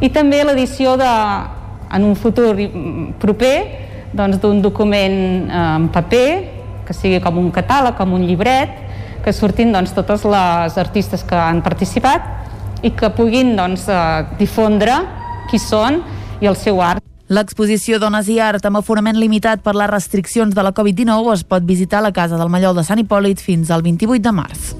I 0.00 0.08
també 0.08 0.40
l'edició 0.40 0.96
de, 0.96 1.12
en 1.92 2.08
un 2.08 2.16
futur 2.16 2.56
proper 3.20 3.56
doncs, 4.16 4.40
d'un 4.40 4.64
document 4.64 5.20
eh, 5.20 5.60
en 5.76 5.92
paper, 5.92 6.28
que 6.88 6.96
sigui 6.96 7.20
com 7.20 7.36
un 7.44 7.52
catàleg, 7.52 7.92
com 8.00 8.16
un 8.16 8.24
llibret, 8.24 8.80
que 9.24 9.32
surtin 9.32 9.72
doncs, 9.72 9.94
totes 9.94 10.24
les 10.26 10.78
artistes 10.78 11.22
que 11.24 11.38
han 11.38 11.62
participat 11.62 12.82
i 12.82 12.90
que 12.96 13.12
puguin 13.14 13.54
doncs, 13.56 13.86
eh, 13.88 14.26
difondre 14.38 14.98
qui 15.50 15.60
són 15.62 16.02
i 16.40 16.50
el 16.50 16.56
seu 16.56 16.82
art. 16.82 17.02
L'exposició 17.32 17.98
Dones 18.02 18.28
i 18.28 18.38
Art 18.42 18.66
amb 18.68 18.82
aforament 18.82 19.16
limitat 19.16 19.62
per 19.64 19.72
les 19.78 19.88
restriccions 19.88 20.54
de 20.54 20.64
la 20.66 20.74
Covid-19 20.76 21.32
es 21.32 21.44
pot 21.48 21.64
visitar 21.64 22.02
a 22.02 22.08
la 22.08 22.12
Casa 22.12 22.36
del 22.36 22.50
Mallol 22.52 22.76
de 22.76 22.84
Sant 22.84 23.00
Hipòlit 23.00 23.40
fins 23.40 23.70
al 23.70 23.86
28 23.86 24.20
de 24.26 24.34
març. 24.36 24.72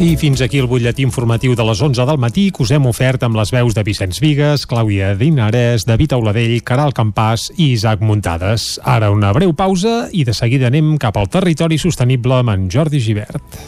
I 0.00 0.14
fins 0.16 0.40
aquí 0.40 0.56
el 0.56 0.64
butlletí 0.64 1.04
informatiu 1.04 1.52
de 1.52 1.64
les 1.68 1.80
11 1.84 2.06
del 2.08 2.16
matí 2.16 2.46
que 2.56 2.62
us 2.64 2.70
hem 2.72 2.86
ofert 2.88 3.20
amb 3.26 3.36
les 3.36 3.50
veus 3.52 3.74
de 3.76 3.82
Vicenç 3.84 4.16
Vigues, 4.24 4.62
Clàudia 4.64 5.10
Dinarès, 5.12 5.84
David 5.84 6.14
Auladell, 6.16 6.54
Caral 6.64 6.94
Campàs 6.96 7.50
i 7.58 7.74
Isaac 7.74 8.00
Muntades. 8.00 8.78
Ara 8.80 9.10
una 9.12 9.34
breu 9.36 9.52
pausa 9.52 10.06
i 10.16 10.24
de 10.24 10.32
seguida 10.32 10.70
anem 10.72 10.94
cap 10.96 11.20
al 11.20 11.28
territori 11.28 11.76
sostenible 11.76 12.40
amb 12.40 12.54
en 12.54 12.64
Jordi 12.72 13.02
Givert. 13.04 13.60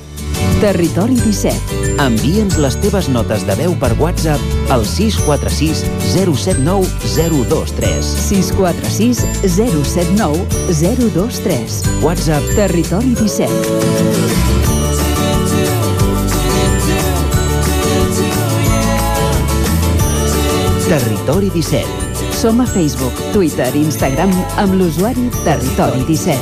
Territori 0.63 1.19
17. 1.21 2.01
Envia'ns 2.01 2.57
les 2.65 2.81
teves 2.81 3.11
notes 3.13 3.45
de 3.45 3.59
veu 3.61 3.77
per 3.77 3.93
WhatsApp 4.01 4.73
al 4.73 4.87
646 4.89 5.85
079 6.15 6.89
023. 7.13 8.09
646 8.31 9.21
079 9.53 10.49
023. 10.81 11.79
WhatsApp 12.01 12.57
Territori 12.57 13.13
17. 13.21 14.52
Territori 20.93 21.49
17. 21.49 21.89
Som 22.37 22.61
a 22.61 22.67
Facebook, 22.69 23.17
Twitter 23.33 23.73
i 23.73 23.81
Instagram 23.81 24.29
amb 24.61 24.75
l'usuari 24.77 25.23
Territori 25.41 26.05
17. 26.05 26.37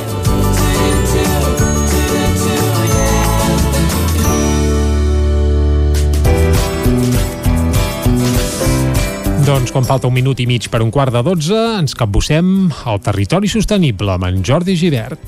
Doncs 9.47 9.71
quan 9.71 9.87
falta 9.87 10.11
un 10.11 10.19
minut 10.19 10.43
i 10.43 10.45
mig 10.51 10.67
per 10.67 10.83
un 10.83 10.91
quart 10.91 11.15
de 11.15 11.23
dotze, 11.23 11.55
ens 11.79 11.95
capbussem 11.95 12.67
al 12.83 12.99
territori 12.99 13.47
sostenible 13.47 14.19
amb 14.19 14.27
en 14.27 14.43
Jordi 14.43 14.75
Givert. 14.75 15.23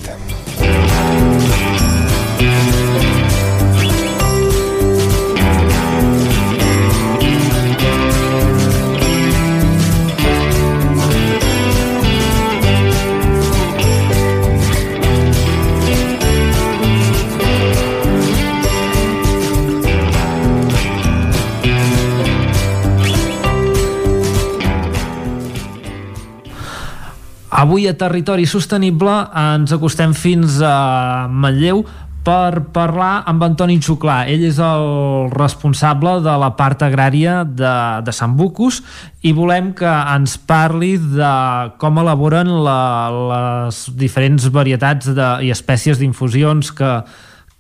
Avui 27.53 27.85
a 27.85 27.93
Territori 27.93 28.47
Sostenible 28.49 29.13
ens 29.37 29.69
acostem 29.75 30.15
fins 30.17 30.55
a 30.65 31.27
Manlleu 31.29 31.83
per 32.25 32.63
parlar 32.73 33.21
amb 33.29 33.45
Antoni 33.45 33.75
Xuclà. 33.77 34.23
Ell 34.25 34.41
és 34.47 34.57
el 34.57 35.29
responsable 35.29 36.15
de 36.25 36.33
la 36.41 36.49
part 36.57 36.81
agrària 36.81 37.43
de, 37.45 37.75
de 38.01 38.15
Sant 38.15 38.33
Bucus 38.39 38.81
i 39.21 39.35
volem 39.37 39.69
que 39.77 39.93
ens 40.15 40.33
parli 40.49 40.95
de 40.97 41.33
com 41.77 42.01
elaboren 42.01 42.49
la, 42.65 42.81
les 43.13 43.85
diferents 44.01 44.49
varietats 44.49 45.13
de, 45.13 45.29
i 45.45 45.53
espècies 45.53 46.01
d'infusions 46.01 46.73
que, 46.73 46.93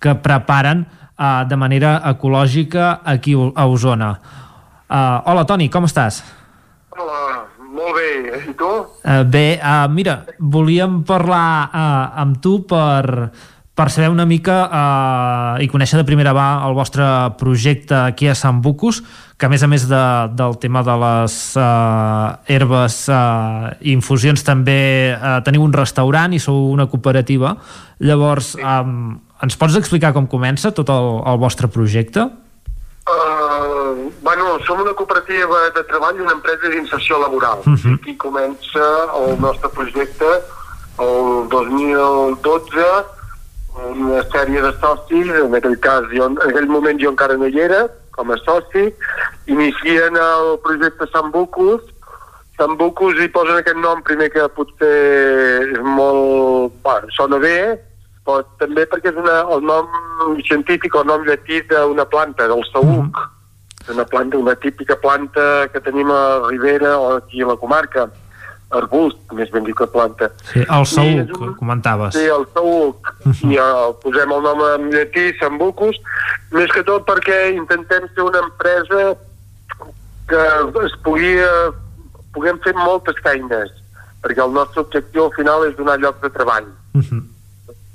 que 0.01 0.17
preparen 0.25 0.87
uh, 0.87 1.43
de 1.45 1.59
manera 1.59 1.99
ecològica 2.15 2.95
aquí 3.05 3.37
a 3.37 3.69
Osona. 3.69 4.15
Uh, 4.89 5.21
hola, 5.29 5.45
Toni, 5.45 5.69
com 5.69 5.85
estàs? 5.85 6.23
Hola, 6.97 7.32
molt 7.83 7.97
bé. 7.99 8.11
I 8.51 8.53
tu? 8.57 8.69
Uh, 9.03 9.23
bé, 9.27 9.47
uh, 9.59 9.87
mira, 9.91 10.21
volíem 10.39 11.01
parlar 11.07 11.67
uh, 11.67 12.21
amb 12.23 12.39
tu 12.43 12.61
per, 12.69 13.29
per 13.75 13.87
saber 13.91 14.11
una 14.13 14.25
mica 14.29 14.57
uh, 14.67 15.63
i 15.63 15.67
conèixer 15.71 15.99
de 15.99 16.05
primera 16.07 16.33
mà 16.35 16.47
el 16.67 16.77
vostre 16.77 17.05
projecte 17.39 17.95
aquí 17.99 18.29
a 18.31 18.37
Sant 18.37 18.61
Bucus, 18.63 19.01
que 19.37 19.49
a 19.49 19.51
més 19.51 19.65
a 19.65 19.69
més 19.69 19.87
de, 19.89 20.03
del 20.39 20.57
tema 20.61 20.83
de 20.85 20.95
les 21.03 21.37
uh, 21.59 22.37
herbes 22.47 22.99
i 23.81 23.91
infusions 23.91 24.45
també 24.47 24.79
uh, 25.17 25.41
teniu 25.43 25.65
un 25.65 25.75
restaurant 25.75 26.33
i 26.33 26.39
sou 26.39 26.69
una 26.71 26.87
cooperativa. 26.87 27.57
Llavors, 28.03 28.53
um, 28.61 29.17
ens 29.43 29.59
pots 29.59 29.75
explicar 29.79 30.13
com 30.15 30.29
comença 30.31 30.71
tot 30.71 30.89
el, 30.93 31.09
el 31.27 31.41
vostre 31.41 31.67
projecte? 31.67 32.29
Uh, 33.03 33.42
bueno, 34.21 34.59
som 34.65 34.81
una 34.81 34.93
cooperativa 34.93 35.69
de 35.75 35.83
treball 35.83 36.17
i 36.17 36.21
una 36.21 36.35
empresa 36.37 36.69
d'inserció 36.69 37.19
laboral. 37.19 37.59
Uh 37.65 37.73
-huh. 37.73 37.95
Aquí 37.95 38.17
comença 38.17 38.85
el 39.19 39.39
nostre 39.39 39.69
projecte 39.69 40.29
el 40.99 41.49
2012 41.49 42.85
una 43.75 44.21
sèrie 44.29 44.61
de 44.61 44.71
socis, 44.79 45.27
en 45.27 45.55
aquell 45.55 45.79
cas 45.79 46.03
jo, 46.13 46.25
en 46.25 46.37
aquell 46.49 46.67
moment 46.67 46.99
jo 47.01 47.09
encara 47.09 47.37
no 47.37 47.47
hi 47.47 47.59
era 47.59 47.89
com 48.11 48.29
a 48.31 48.37
soci, 48.37 48.93
inicien 49.47 50.15
el 50.15 50.59
projecte 50.61 51.07
Sant 51.11 51.31
Bucus 51.31 51.81
Sant 52.57 52.77
Bucus 52.77 53.17
hi 53.17 53.31
posen 53.33 53.57
aquest 53.57 53.79
nom 53.81 54.03
primer 54.05 54.29
que 54.33 54.43
potser 54.53 54.93
és 55.63 55.79
molt... 55.81 56.75
Bueno, 56.85 57.09
sona 57.15 57.39
bé, 57.41 57.57
però 58.25 58.43
també 58.61 58.85
perquè 58.89 59.09
és 59.09 59.17
una, 59.17 59.39
el 59.55 59.63
nom 59.65 59.89
científic 60.45 60.93
o 60.93 61.01
el 61.01 61.09
nom 61.09 61.25
llatí 61.25 61.63
d'una 61.71 62.05
planta, 62.11 62.45
del 62.51 62.61
saúc. 62.69 63.09
Mm. 63.09 63.31
Una 63.91 64.05
planta, 64.05 64.37
una 64.37 64.55
típica 64.55 64.95
planta 64.95 65.67
que 65.71 65.81
tenim 65.81 66.09
a 66.11 66.47
Ribera 66.47 66.97
o 66.99 67.17
aquí 67.17 67.41
a 67.41 67.47
la 67.47 67.57
comarca 67.57 68.09
arbust, 68.73 69.19
més 69.37 69.51
ben 69.53 69.65
dit 69.67 69.75
que 69.77 69.87
planta. 69.91 70.29
Sí, 70.51 70.63
el 70.63 70.87
saúc, 70.89 71.33
un... 71.37 71.53
comentaves. 71.59 72.15
Sí, 72.15 72.25
el 72.25 72.45
saúc. 72.53 73.11
Uh 73.25 73.31
-huh. 73.31 73.51
I 73.51 73.59
el, 73.65 73.95
posem 74.03 74.31
el 74.31 74.43
nom 74.47 74.63
en 74.69 74.89
llatí, 74.91 75.25
Sambucus, 75.39 75.99
més 76.51 76.71
que 76.71 76.83
tot 76.83 77.05
perquè 77.05 77.53
intentem 77.53 78.07
ser 78.13 78.23
una 78.23 78.39
empresa 78.39 79.15
que 80.27 80.41
es 80.85 80.95
pugui, 81.03 81.35
puguem 82.33 82.59
fer 82.63 82.73
moltes 82.73 83.15
feines, 83.23 83.69
perquè 84.21 84.43
el 84.43 84.53
nostre 84.53 84.81
objectiu 84.81 85.25
al 85.25 85.35
final 85.35 85.67
és 85.67 85.75
donar 85.75 85.99
llocs 85.99 86.21
de 86.21 86.29
treball. 86.29 86.67
Uh 86.93 87.01
-huh. 87.01 87.23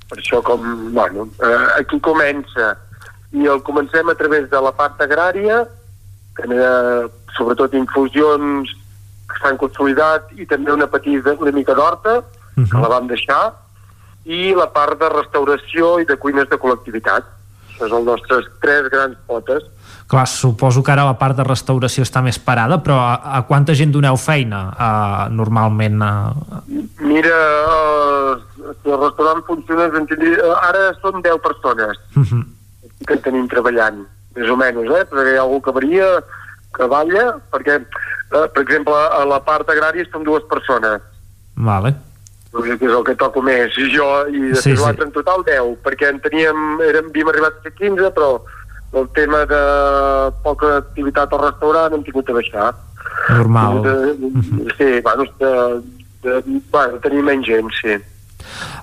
Per 0.09 0.19
això, 0.19 0.43
com, 0.43 0.93
bueno, 0.93 1.29
eh, 1.43 1.81
aquí 1.81 2.01
comença. 2.01 2.77
I 3.33 3.47
el 3.47 3.63
comencem 3.63 4.09
a 4.09 4.15
través 4.15 4.49
de 4.49 4.61
la 4.61 4.73
part 4.73 5.01
agrària, 5.01 5.69
que 6.39 6.49
eh, 6.55 7.09
sobretot 7.37 7.75
infusions 7.75 8.75
que 9.29 9.41
s'han 9.43 9.59
consolidat 9.61 10.31
i 10.39 10.47
també 10.49 10.73
una 10.73 10.89
petita, 10.91 11.35
una 11.39 11.53
mica 11.53 11.75
d'horta, 11.75 12.19
uh 12.19 12.25
-huh. 12.57 12.69
que 12.71 12.79
la 12.79 12.89
vam 12.89 13.07
deixar, 13.07 13.53
i 14.25 14.55
la 14.55 14.69
part 14.73 14.99
de 15.01 15.09
restauració 15.09 15.99
i 16.01 16.07
de 16.07 16.17
cuines 16.17 16.49
de 16.49 16.59
col·lectivitat. 16.59 17.25
Això 17.69 17.89
són 17.89 18.05
les 18.05 18.07
nostres 18.07 18.47
tres 18.61 18.89
grans 18.91 19.17
potes. 19.27 19.63
Clar, 20.09 20.27
suposo 20.27 20.83
que 20.83 20.93
ara 20.93 21.05
la 21.05 21.19
part 21.21 21.37
de 21.37 21.45
restauració 21.45 22.03
està 22.03 22.23
més 22.25 22.39
parada, 22.39 22.81
però 22.83 22.97
a, 22.99 23.15
a 23.39 23.43
quanta 23.47 23.75
gent 23.75 23.93
doneu 23.93 24.17
feina 24.17 24.61
uh, 24.73 25.29
normalment? 25.31 26.03
Uh... 26.03 26.83
Mira, 27.01 27.39
uh, 27.69 28.73
el 28.73 28.99
restaurant 29.05 29.45
funciona, 29.47 29.87
uh, 29.87 30.55
ara 30.69 30.95
són 31.03 31.23
10 31.23 31.39
persones 31.45 32.01
uh 32.17 32.25
-huh. 32.25 32.45
que 33.07 33.17
tenim 33.17 33.47
treballant, 33.49 34.07
més 34.39 34.51
o 34.51 34.59
menys, 34.59 34.93
eh? 34.95 35.05
perquè 35.11 35.35
hi 35.35 35.41
ha 35.41 35.45
algú 35.45 35.61
que 35.65 35.75
varia, 35.77 36.13
que 36.77 36.89
balla, 36.91 37.27
perquè 37.53 37.81
Uh, 38.29 38.45
per 38.53 38.63
exemple, 38.63 38.93
a 38.93 39.25
la 39.25 39.39
part 39.41 39.71
agrària 39.73 40.05
són 40.11 40.27
dues 40.27 40.45
persones. 40.51 41.01
Vale. 41.57 41.95
Que 42.53 42.75
és 42.77 42.93
el 42.93 43.05
que 43.07 43.15
toco 43.17 43.41
més. 43.45 43.77
I 43.81 43.89
jo, 43.95 44.09
i 44.29 44.51
després 44.51 44.67
sí, 44.67 44.75
sí. 44.75 44.83
l'altre 44.83 45.07
en 45.09 45.15
total 45.15 45.45
10, 45.47 45.79
perquè 45.85 46.11
en 46.13 46.21
teníem, 46.25 46.59
érem, 46.85 47.09
havíem 47.09 47.31
arribat 47.33 47.57
a 47.57 47.65
ser 47.65 47.73
15, 47.79 48.11
però 48.17 48.35
el 49.01 49.09
tema 49.17 49.43
de 49.49 49.63
poca 50.45 50.75
activitat 50.83 51.33
al 51.33 51.43
restaurant 51.47 51.97
hem 51.97 52.05
tingut 52.05 52.29
de 52.29 52.37
baixar. 52.37 52.69
Normal. 53.31 53.81
De, 53.87 53.97
de, 54.21 54.77
sí, 54.77 54.91
bueno, 55.07 55.29
de, 55.41 55.53
de, 56.27 56.61
bueno, 56.73 57.01
tenir 57.05 57.25
menys 57.25 57.49
gent, 57.49 57.73
sí. 57.81 57.97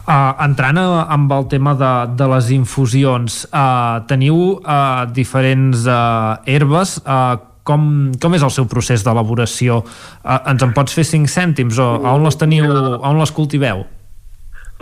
Uh, 0.05 0.33
entrant 0.45 0.77
a, 0.77 0.85
amb 1.15 1.31
el 1.33 1.47
tema 1.49 1.73
de, 1.79 1.91
de 2.17 2.27
les 2.35 2.51
infusions, 2.55 3.41
uh, 3.49 4.03
teniu 4.09 4.37
uh, 4.59 5.05
diferents 5.09 5.87
uh, 5.89 6.37
herbes, 6.45 6.99
uh, 7.03 7.35
com, 7.65 7.87
com 8.21 8.37
és 8.37 8.45
el 8.45 8.53
seu 8.53 8.67
procés 8.69 9.03
d'elaboració? 9.05 9.81
Uh, 10.21 10.37
ens 10.53 10.65
en 10.65 10.75
pots 10.77 10.93
fer 10.93 11.07
5 11.09 11.31
cèntims 11.31 11.81
o 11.81 11.89
on 12.13 12.25
les 12.27 12.37
teniu, 12.37 12.69
on 13.01 13.17
les 13.21 13.33
cultiveu? 13.33 13.85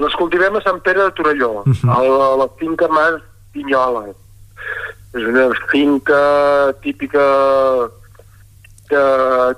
Les 0.03 0.19
cultivem 0.19 0.57
a 0.57 0.63
Sant 0.65 0.81
Pere 0.83 1.05
de 1.05 1.15
Torelló, 1.15 1.63
uh 1.63 1.71
-huh. 1.71 1.89
a, 1.89 2.01
la, 2.03 2.27
a 2.33 2.37
la 2.43 2.49
finca 2.59 2.87
Mas 2.89 3.21
Pinyola. 3.53 4.09
És 5.13 5.23
una 5.29 5.49
finca 5.69 6.73
típica 6.81 7.21
de, 8.93 9.05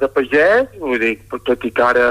de 0.01 0.07
pagès, 0.15 0.71
vull 0.79 0.99
dir, 0.99 1.15
tot 1.31 1.67
i 1.67 1.71
que 1.75 1.83
ara 1.83 2.07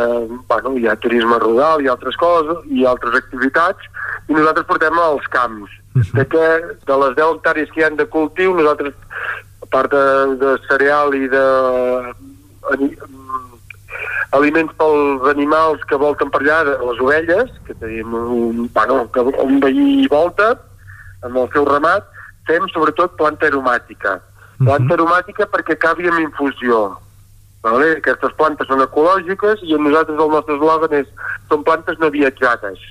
bueno, 0.51 0.77
hi 0.79 0.87
ha 0.89 1.01
turisme 1.01 1.41
rural 1.43 1.83
i 1.83 1.89
altres 1.89 2.17
coses, 2.21 2.61
i 2.71 2.85
altres 2.87 3.17
activitats, 3.23 3.89
i 4.29 4.37
nosaltres 4.37 4.69
portem 4.69 5.01
als 5.01 5.27
camps. 5.33 5.73
-huh. 5.95 6.13
de, 6.13 6.25
que, 6.27 6.47
de 6.87 6.97
les 7.03 7.17
10 7.17 7.35
hectàrees 7.37 7.71
que 7.73 7.81
hi 7.81 7.85
han 7.87 7.97
de 7.97 8.07
cultiu, 8.07 8.55
nosaltres, 8.55 8.95
a 9.63 9.67
part 9.71 9.91
de, 9.91 10.05
de 10.41 10.57
cereal 10.69 11.15
i 11.15 11.29
de 11.31 11.45
aliments 14.35 14.75
pels 14.81 15.29
animals 15.31 15.83
que 15.89 15.99
volten 16.01 16.31
per 16.35 16.43
allà, 16.43 16.59
les 16.67 17.01
ovelles, 17.01 17.53
que 17.67 17.77
tenim 17.79 18.15
un, 18.19 18.69
bueno, 18.75 19.05
que 19.15 19.23
un 19.23 19.61
veí 19.63 20.09
volta, 20.11 20.57
amb 21.23 21.39
el 21.45 21.51
seu 21.55 21.67
ramat, 21.69 22.11
fem 22.49 22.67
sobretot 22.73 23.15
planta 23.21 23.47
aromàtica. 23.49 24.19
Planta 24.59 24.85
uh 24.85 24.91
-huh. 24.91 24.99
aromàtica 24.99 25.47
perquè 25.47 25.79
acabi 25.79 26.09
amb 26.09 26.21
infusió. 26.21 26.99
Vale? 27.65 27.95
Aquestes 27.99 28.35
plantes 28.37 28.69
són 28.69 28.83
ecològiques 28.85 29.63
i 29.65 29.79
nosaltres 29.81 30.21
el 30.21 30.33
nostre 30.35 30.59
eslògan 30.59 30.99
és 31.01 31.09
són 31.49 31.65
plantes 31.65 31.97
no 32.03 32.11
viatjades. 32.13 32.83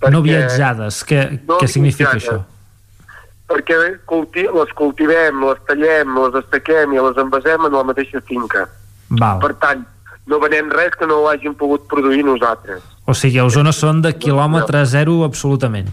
Perquè, 0.00 0.12
no 0.14 0.22
viatjades, 0.24 1.02
què, 1.04 1.26
no 1.44 1.58
què 1.60 1.68
significa 1.68 2.14
viatjades. 2.14 2.40
això? 2.40 3.46
Perquè 3.50 3.78
culti 4.08 4.46
les 4.46 4.72
cultivem, 4.78 5.42
les 5.44 5.60
tallem, 5.68 6.14
les 6.22 6.36
destaquem 6.38 6.94
i 6.94 7.02
les 7.02 7.18
envasem 7.20 7.66
en 7.66 7.76
la 7.76 7.82
mateixa 7.84 8.22
finca. 8.28 8.64
Val. 9.20 9.42
Per 9.42 9.52
tant, 9.60 9.82
no 10.30 10.38
venem 10.40 10.70
res 10.72 10.94
que 10.96 11.08
no 11.10 11.20
ho 11.20 11.28
hàgim 11.28 11.56
pogut 11.58 11.84
produir 11.90 12.22
nosaltres. 12.24 12.80
O 13.04 13.16
sigui, 13.18 13.40
a 13.42 13.44
Osona 13.48 13.74
són 13.74 14.00
de 14.04 14.14
quilòmetre 14.16 14.84
zero 14.86 15.18
absolutament. 15.26 15.90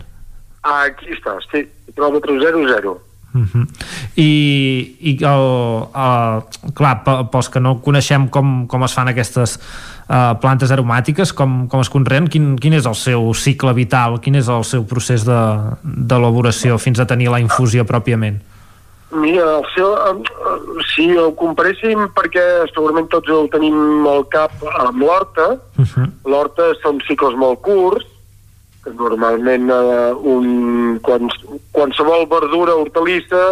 Ah, 0.61 0.85
aquí 0.85 1.11
està, 1.15 1.35
sí, 1.51 1.65
quilòmetre 1.95 2.37
zero, 2.39 2.63
zero. 2.69 2.95
Uh 3.33 3.41
-huh. 3.41 3.67
I, 4.15 4.95
i 4.99 5.17
el, 5.23 5.45
el, 5.93 6.73
clar, 6.73 7.03
pels 7.31 7.49
que 7.49 7.59
no 7.59 7.81
coneixem 7.81 8.27
com, 8.29 8.67
com 8.67 8.83
es 8.83 8.93
fan 8.93 9.07
aquestes 9.07 9.59
uh, 10.09 10.39
plantes 10.39 10.71
aromàtiques, 10.71 11.33
com, 11.33 11.67
com 11.67 11.79
es 11.79 11.89
conreen, 11.89 12.27
quin, 12.27 12.55
quin 12.57 12.73
és 12.73 12.85
el 12.85 12.95
seu 12.95 13.33
cicle 13.33 13.73
vital, 13.73 14.19
quin 14.19 14.35
és 14.35 14.47
el 14.47 14.63
seu 14.63 14.83
procés 14.83 15.25
d'elaboració 15.25 16.73
de, 16.73 16.79
fins 16.79 16.99
a 16.99 17.05
tenir 17.05 17.29
la 17.29 17.39
infusió 17.39 17.85
pròpiament? 17.85 18.39
Mira, 19.11 19.59
el 19.59 19.65
seu, 19.71 19.93
si 20.95 21.05
ho 21.15 21.31
comparéssim, 21.39 22.09
perquè 22.15 22.43
segurament 22.73 23.07
tots 23.07 23.29
el 23.29 23.47
tenim 23.49 24.07
al 24.07 24.25
cap 24.27 24.51
amb 24.67 25.01
l'horta, 25.01 25.47
uh 25.79 25.85
-huh. 25.85 26.11
l'horta 26.25 26.73
són 26.83 26.99
cicles 27.07 27.35
molt 27.35 27.61
curts, 27.61 28.05
normalment 28.95 29.69
eh, 29.73 30.13
un, 30.33 30.99
quan, 31.03 31.29
qualsevol 31.75 32.27
verdura, 32.31 32.75
hortalissa, 32.75 33.43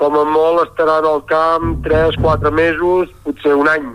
com 0.00 0.16
a 0.18 0.24
molt 0.26 0.64
estaran 0.66 1.06
al 1.06 1.24
camp 1.30 1.80
3-4 1.86 2.52
mesos, 2.56 3.12
potser 3.24 3.54
un 3.54 3.70
any. 3.70 3.90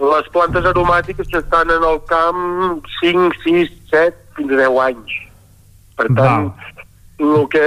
Les 0.00 0.28
plantes 0.32 0.64
aromàtiques 0.64 1.28
que 1.28 1.40
estan 1.42 1.70
en 1.74 1.84
el 1.84 1.98
camp 2.08 2.86
5, 3.00 3.34
6, 3.44 3.72
7, 3.90 4.16
fins 4.38 4.54
a 4.54 4.60
10 4.62 4.78
anys. 4.86 5.16
Per 6.00 6.06
tant, 6.16 6.46
el 7.20 7.42
que 7.52 7.66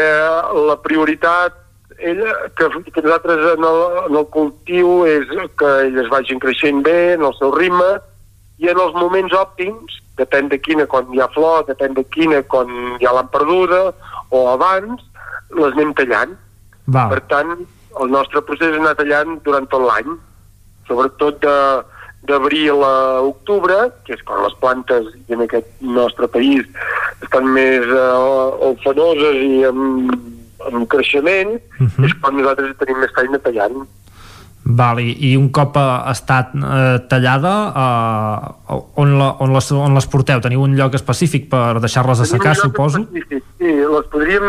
la 0.69 0.79
prioritat 0.81 1.59
ella, 1.99 2.33
que, 2.57 2.69
que 2.91 3.01
nosaltres 3.01 3.57
en 3.57 3.63
el, 3.63 3.79
en 4.09 4.17
el 4.17 4.25
cultiu 4.33 5.03
és 5.07 5.29
que 5.59 5.69
elles 5.85 6.09
vagin 6.11 6.41
creixent 6.41 6.81
bé, 6.85 7.13
en 7.15 7.23
el 7.27 7.35
seu 7.37 7.53
ritme, 7.53 7.91
i 8.63 8.71
en 8.71 8.79
els 8.79 8.95
moments 8.95 9.35
òptims 9.35 9.99
depèn 10.19 10.49
de 10.51 10.59
quina 10.61 10.85
quan 10.89 11.09
hi 11.11 11.21
ha 11.21 11.29
flor, 11.33 11.65
depèn 11.67 11.95
de 11.97 12.03
quina 12.15 12.41
quan 12.47 12.69
ja 13.01 13.13
l'han 13.15 13.31
perduda, 13.33 13.85
o 14.31 14.43
abans, 14.53 15.01
les 15.57 15.73
anem 15.75 15.93
tallant. 15.97 16.37
Va. 16.93 17.07
Per 17.11 17.21
tant, 17.31 17.55
el 18.01 18.13
nostre 18.13 18.43
procés 18.45 18.73
és 18.73 18.79
anar 18.79 18.95
tallant 18.99 19.39
durant 19.45 19.67
tot 19.71 19.83
l'any, 19.87 20.15
sobretot 20.87 21.41
de 21.43 21.57
d'abril 22.23 22.83
a 22.87 23.19
octubre, 23.19 23.75
que 24.07 24.15
és 24.15 24.21
quan 24.23 24.45
les 24.45 24.53
plantes 24.61 25.09
en 25.27 25.41
aquest 25.43 25.67
nostre 25.83 26.29
país 26.31 26.63
estan 27.19 27.49
més 27.51 27.83
uh, 27.91 28.69
alfanoses 28.69 29.41
i 29.43 29.65
amb, 29.67 30.13
amb 30.69 30.87
creixement, 30.93 31.57
uh 31.57 31.83
-huh. 31.83 32.05
és 32.07 32.15
quan 32.21 32.37
nosaltres 32.37 32.77
tenim 32.79 33.01
més 33.03 33.11
feina 33.11 33.39
tallant. 33.43 33.83
Val, 34.63 34.99
i, 35.03 35.11
i 35.27 35.33
un 35.35 35.49
cop 35.51 35.75
ha 35.75 36.07
estat 36.13 36.53
eh, 36.55 36.99
tallada 37.11 37.51
eh, 37.75 38.75
on, 39.01 39.17
la, 39.19 39.27
on, 39.43 39.51
les, 39.51 39.67
on 39.75 39.97
les 39.97 40.07
porteu? 40.07 40.39
Teniu 40.39 40.63
un 40.63 40.77
lloc 40.77 40.95
específic 40.95 41.49
per 41.51 41.81
deixar-les 41.83 42.21
a 42.23 42.27
secar, 42.29 42.53
suposo? 42.55 43.01
Específic, 43.03 43.43
sí, 43.59 43.73
les 43.91 44.07
podríem 44.13 44.47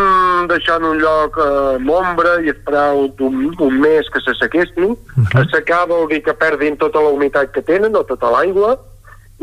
deixar 0.52 0.78
en 0.78 0.86
un 0.92 1.02
lloc 1.02 1.40
eh, 1.42 1.48
amb 1.80 1.90
ombra 1.96 2.36
i 2.46 2.54
esperar 2.54 2.92
un, 2.94 3.50
un 3.58 3.82
mes 3.82 4.12
que 4.14 4.22
s'assequessin. 4.22 4.94
Uh 4.94 5.24
-huh. 5.24 5.42
Assecar 5.42 5.82
vol 5.90 6.06
dir 6.08 6.22
que 6.22 6.34
perdin 6.34 6.78
tota 6.78 7.02
la 7.02 7.10
humitat 7.10 7.50
que 7.50 7.62
tenen 7.62 7.96
o 7.96 8.04
tota 8.04 8.30
l'aigua, 8.30 8.78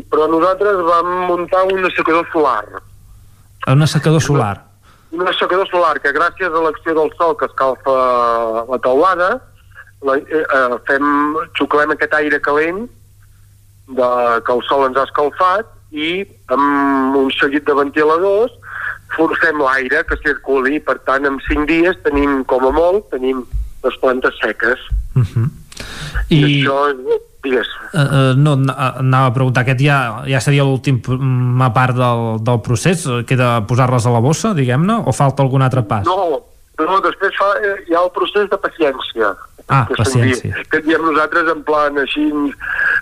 però 0.09 0.31
nosaltres 0.31 0.79
vam 0.87 1.27
muntar 1.27 1.67
un 1.67 1.83
assecador 1.83 2.25
solar. 2.31 2.65
Un 3.67 3.81
assecador 3.81 4.21
solar? 4.21 4.63
Un 5.11 5.27
assecador 5.27 5.67
solar 5.67 5.99
que 5.99 6.13
gràcies 6.15 6.47
a 6.47 6.61
l'acció 6.63 6.93
del 6.95 7.11
sol 7.17 7.35
que 7.35 7.45
escalfa 7.45 7.91
la 8.71 8.79
taulada 8.79 9.50
la, 10.01 10.17
eh, 10.17 10.41
eh, 10.41 10.77
fem, 10.87 11.05
xuclem 11.57 11.93
aquest 11.93 12.13
aire 12.17 12.39
calent 12.41 12.85
de, 13.87 14.09
que 14.45 14.55
el 14.55 14.63
sol 14.69 14.87
ens 14.87 14.97
ha 14.97 15.05
escalfat 15.09 15.69
i 15.91 16.21
amb 16.55 17.17
un 17.19 17.31
seguit 17.35 17.65
de 17.67 17.75
ventiladors 17.77 18.53
forcem 19.15 19.59
l'aire 19.59 20.05
que 20.07 20.17
circuli. 20.23 20.79
Per 20.79 20.97
tant 21.07 21.27
en 21.27 21.39
5 21.47 21.67
dies 21.69 21.97
tenim 22.05 22.41
com 22.47 22.69
a 22.69 22.71
molt 22.75 23.09
tenim 23.11 23.43
les 23.83 23.97
plantes 24.03 24.37
seques. 24.41 24.79
Uh 25.15 25.25
-huh. 25.25 25.49
i, 26.29 26.39
I 26.39 26.63
això 26.63 26.93
digues. 27.43 27.67
Uh, 27.93 27.99
uh, 27.99 28.33
no, 28.37 28.53
anava 28.53 29.25
a 29.27 29.33
preguntar 29.33 29.61
aquest 29.61 29.81
ja, 29.81 30.23
ja 30.29 30.39
seria 30.39 30.63
l'última 30.63 31.73
part 31.73 31.95
del, 31.97 32.43
del 32.45 32.61
procés? 32.61 33.05
Queda 33.27 33.65
posar-les 33.67 34.05
a 34.05 34.13
la 34.13 34.21
bossa 34.21 34.53
diguem-ne 34.53 35.01
o 35.05 35.11
falta 35.11 35.43
algun 35.43 35.61
altre 35.61 35.81
pas? 35.81 36.05
no, 36.05 36.41
no 36.79 37.01
després 37.01 37.33
fa, 37.37 37.49
hi 37.89 37.93
ha 37.93 38.03
el 38.03 38.11
procés 38.13 38.49
de 38.49 38.57
paciència 38.57 39.35
Ah, 39.67 39.85
que 39.87 39.97
paciència. 39.99 40.53
Dir, 40.55 40.67
que 40.71 40.81
diem 40.85 41.03
nosaltres 41.05 41.49
en 41.51 41.63
plan 41.67 41.97
així, 42.01 42.27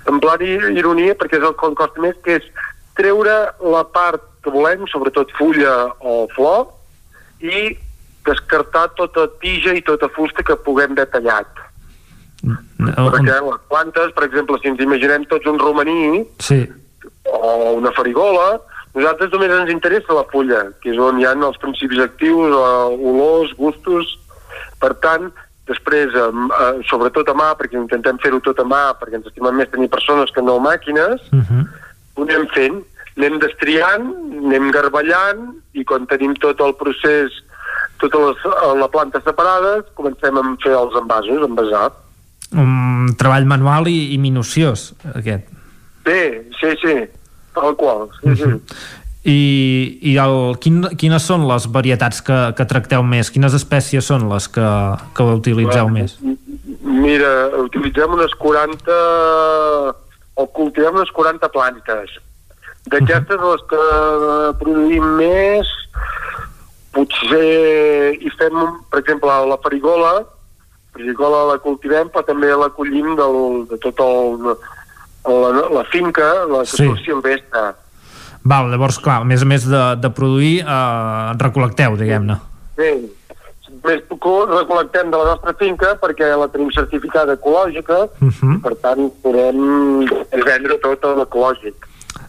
en 0.10 0.20
plan 0.24 0.44
ironia, 0.44 1.16
perquè 1.20 1.40
és 1.40 1.46
el 1.46 1.56
que 1.58 1.72
costa 1.78 2.04
més, 2.04 2.18
que 2.26 2.40
és 2.40 2.50
treure 3.00 3.36
la 3.76 3.84
part 3.94 4.26
que 4.44 4.54
volem, 4.54 4.86
sobretot 4.92 5.32
fulla 5.38 5.76
o 6.00 6.26
flor, 6.36 6.68
i 7.40 7.76
descartar 8.28 8.90
tota 9.00 9.28
tija 9.42 9.74
i 9.76 9.84
tota 9.86 10.10
fusta 10.16 10.44
que 10.46 10.58
puguem 10.66 10.96
haver 10.96 11.08
tallat. 11.14 11.66
No, 12.44 12.56
perquè 13.12 13.36
les 13.44 13.62
plantes, 13.72 14.14
per 14.16 14.26
exemple, 14.28 14.60
si 14.62 14.72
ens 14.72 14.82
imaginem 14.84 15.26
tots 15.32 15.48
un 15.52 15.60
romaní 15.60 16.24
sí. 16.40 16.62
o 17.28 17.76
una 17.76 17.92
farigola, 17.96 18.62
nosaltres 18.96 19.32
només 19.34 19.52
ens 19.58 19.74
interessa 19.74 20.16
la 20.16 20.26
fulla, 20.32 20.64
que 20.84 20.94
és 20.94 21.02
on 21.04 21.20
hi 21.20 21.28
ha 21.28 21.36
els 21.36 21.60
principis 21.62 22.02
actius, 22.10 22.56
olors, 22.56 23.56
gustos... 23.60 24.18
Per 24.80 24.94
tant, 25.04 25.26
després, 25.70 26.14
eh, 26.16 26.70
sobretot 26.90 27.30
a 27.30 27.36
mà, 27.38 27.52
perquè 27.58 27.78
intentem 27.80 28.18
fer-ho 28.24 28.42
tot 28.44 28.60
a 28.60 28.66
mà, 28.68 28.84
perquè 29.00 29.20
ens 29.20 29.30
estimem 29.30 29.62
més 29.62 29.70
tenir 29.72 29.90
persones 29.94 30.32
que 30.36 30.42
no 30.42 30.60
màquines, 30.60 31.22
uh 31.32 31.44
-huh. 31.44 31.68
ho 32.16 32.24
anem 32.24 32.48
fent, 32.56 32.82
anem 33.18 33.40
destriant, 33.40 34.10
anem 34.46 34.72
garballant, 34.72 35.54
i 35.74 35.84
quan 35.84 36.08
tenim 36.08 36.34
tot 36.36 36.60
el 36.60 36.76
procés, 36.80 37.32
totes 38.00 38.20
les, 38.20 38.38
la 38.80 38.88
planta 38.88 39.22
separades, 39.22 39.86
comencem 39.94 40.38
a 40.38 40.44
fer 40.64 40.76
els 40.76 40.96
envasos, 40.96 41.48
envasar. 41.48 41.92
Un 42.52 43.14
treball 43.20 43.46
manual 43.46 43.88
i, 43.88 44.14
i 44.14 44.18
minuciós, 44.18 44.94
aquest. 45.14 45.46
Sí, 46.08 46.22
sí, 46.60 46.70
sí, 46.82 46.96
tal 47.54 47.76
qual, 47.76 48.10
sí, 48.22 48.30
uh 48.30 48.34
-huh. 48.34 48.60
sí. 48.60 48.76
I, 49.28 50.00
i 50.02 50.14
el, 50.22 50.56
quin, 50.64 50.84
quines 50.96 51.26
són 51.28 51.44
les 51.50 51.66
varietats 51.68 52.22
que, 52.24 52.38
que 52.56 52.66
tracteu 52.66 53.04
més? 53.04 53.32
Quines 53.34 53.54
espècies 53.58 54.06
són 54.08 54.30
les 54.32 54.48
que, 54.48 54.70
que 55.16 55.26
utilitzeu 55.36 55.90
Bueno, 55.90 56.00
més? 56.00 56.16
Mira, 56.84 57.50
utilitzem 57.60 58.16
unes 58.16 58.32
40 58.40 58.96
o 60.40 60.48
cultivem 60.56 60.96
unes 60.96 61.12
40 61.12 61.50
plantes. 61.52 62.16
D'aquestes, 62.88 63.36
uh 63.36 63.44
-huh. 63.44 63.52
les 63.52 63.64
que 63.70 63.84
produïm 64.64 65.06
més, 65.20 65.68
potser 66.96 68.16
hi 68.16 68.32
fem, 68.40 68.56
per 68.90 69.02
exemple, 69.02 69.30
la 69.30 69.58
farigola, 69.62 70.14
la 70.24 70.96
farigola 70.96 71.44
la 71.54 71.58
cultivem, 71.60 72.10
però 72.10 72.24
també 72.26 72.48
la 72.56 72.70
collim 72.70 73.16
del, 73.20 73.68
de 73.70 73.78
tot 73.84 74.00
el, 74.00 74.56
la, 75.28 75.70
la 75.70 75.84
finca, 75.92 76.46
la 76.48 76.64
que 76.64 76.78
Sí. 76.78 76.86
surt 76.86 77.04
silvestre. 77.06 77.76
Val, 78.44 78.70
llavors, 78.72 78.98
clar, 79.04 79.22
a 79.22 79.24
més 79.28 79.42
a 79.42 79.46
més 79.46 79.66
de, 79.68 79.82
de 80.00 80.10
produir, 80.16 80.60
eh, 80.62 81.32
recol·lecteu, 81.38 81.98
diguem-ne. 82.00 82.38
Sí, 82.80 82.92
més 83.84 84.02
co- 84.20 84.46
recol·lectem 84.48 85.12
de 85.12 85.18
la 85.18 85.26
nostra 85.34 85.54
finca 85.60 85.94
perquè 86.02 86.32
la 86.40 86.48
tenim 86.48 86.72
certificada 86.72 87.34
ecològica 87.34 88.08
Uh 88.22 88.32
-huh. 88.32 88.62
per 88.62 88.76
tant 88.82 89.12
podem 89.22 90.06
vendre 90.32 90.78
tot 90.82 91.04
a 91.06 91.16
l'ecològic. 91.16 91.76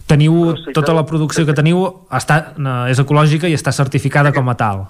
Teniu, 0.07 0.55
tota 0.75 0.93
la 0.93 1.07
producció 1.07 1.47
que 1.47 1.53
teniu 1.55 1.87
està, 2.11 2.53
eh, 2.59 2.91
és 2.91 2.99
ecològica 2.99 3.47
i 3.49 3.55
està 3.55 3.71
certificada 3.73 4.33
com 4.33 4.49
a 4.49 4.55
tal. 4.57 4.87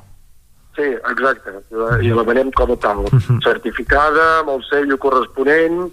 Sí, 0.76 0.82
exacte, 0.82 1.50
i 1.70 1.74
la, 1.74 2.22
i 2.22 2.24
venem 2.26 2.50
com 2.52 2.70
a 2.72 2.76
tal, 2.76 3.04
Mhm. 3.12 3.40
certificada, 3.42 4.40
amb 4.40 4.48
el 4.50 4.62
sello 4.70 4.96
corresponent, 4.98 5.92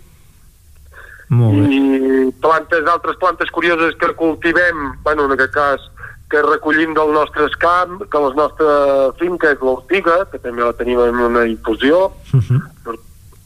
Molt 1.29 1.57
bé. 1.59 1.75
i 1.75 2.31
plantes, 2.41 2.85
altres 2.87 3.17
plantes 3.19 3.49
curioses 3.51 3.95
que 3.99 4.13
cultivem, 4.15 4.93
bueno, 5.03 5.25
en 5.25 5.33
aquest 5.35 5.53
cas, 5.53 5.81
que 6.29 6.41
recollim 6.43 6.93
del 6.95 7.11
nostre 7.15 7.47
camp, 7.59 8.01
que 8.11 8.19
la 8.19 8.33
nostra 8.35 9.11
finca 9.19 9.51
és 9.51 9.59
l'ortiga, 9.63 10.25
que 10.31 10.39
també 10.43 10.63
la 10.63 10.73
tenim 10.75 10.99
en 10.99 11.19
una 11.23 11.45
infusió, 11.47 12.11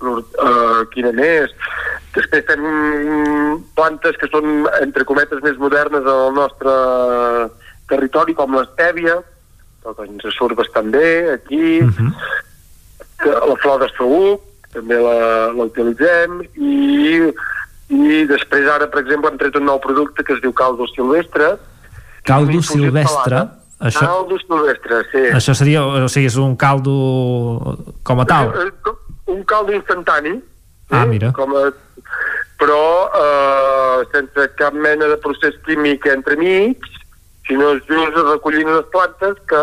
l'or- 0.01 0.25
uh, 0.41 0.85
quina 0.93 1.11
més. 1.13 1.51
Després 2.13 2.45
tenim 2.45 3.61
plantes 3.77 4.17
que 4.17 4.27
són, 4.33 4.65
entre 4.81 5.05
cometes, 5.05 5.41
més 5.45 5.57
modernes 5.61 6.05
al 6.05 6.33
nostre 6.33 6.73
territori, 7.87 8.33
com 8.33 8.55
l'estèvia, 8.57 9.19
que 9.81 9.93
ens 10.05 10.25
surt 10.37 10.57
bastant 10.57 10.89
bé 10.93 11.33
aquí, 11.33 11.79
que 13.21 13.29
la 13.29 13.55
flor 13.61 13.79
de 13.81 13.89
saúc, 13.97 14.41
també 14.73 14.97
la, 14.97 15.51
la 15.53 15.63
utilitzem, 15.69 16.41
i, 16.57 17.29
i 17.91 18.21
després 18.29 18.67
ara, 18.71 18.87
per 18.91 19.01
exemple, 19.03 19.29
hem 19.31 19.37
tret 19.41 19.55
un 19.59 19.65
nou 19.67 19.79
producte 19.83 20.23
que 20.23 20.33
es 20.37 20.41
diu 20.43 20.53
caldo 20.55 20.87
silvestre. 20.93 21.57
Caldo 22.23 22.61
silvestre, 22.63 23.41
això, 23.81 24.05
Caldo 24.05 24.37
silvestre, 24.39 25.01
sí. 25.11 25.23
això 25.35 25.55
seria, 25.57 25.81
o 25.83 26.07
sigui, 26.07 26.29
és 26.29 26.37
un 26.39 26.55
caldo 26.55 26.93
com 28.07 28.21
a 28.23 28.25
tal. 28.29 28.53
Eh, 28.55 28.67
eh, 28.71 28.97
Un 29.31 29.43
caldo 29.47 29.71
instantani, 29.71 30.41
Ah, 30.91 31.05
mira. 31.05 31.31
com 31.31 31.53
a, 31.55 31.69
però 32.59 32.81
eh, 33.15 34.05
sense 34.11 34.47
cap 34.59 34.73
mena 34.73 35.07
de 35.07 35.15
procés 35.23 35.55
químic 35.65 36.05
entremig, 36.11 36.77
sinó 37.47 37.73
just 37.87 38.17
recollint 38.27 38.67
les 38.69 38.85
plantes 38.91 39.37
que 39.47 39.61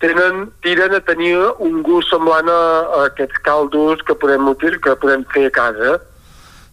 tenen, 0.00 0.50
tiren 0.62 0.94
a 0.94 1.00
tenir 1.00 1.36
un 1.58 1.82
gust 1.82 2.10
semblant 2.10 2.48
a, 2.48 2.60
a 2.98 3.04
aquests 3.10 3.38
caldos 3.46 4.02
que 4.06 4.14
podem, 4.14 4.48
que 4.56 4.96
podem 4.96 5.24
fer 5.32 5.46
a 5.46 5.50
casa. 5.50 6.00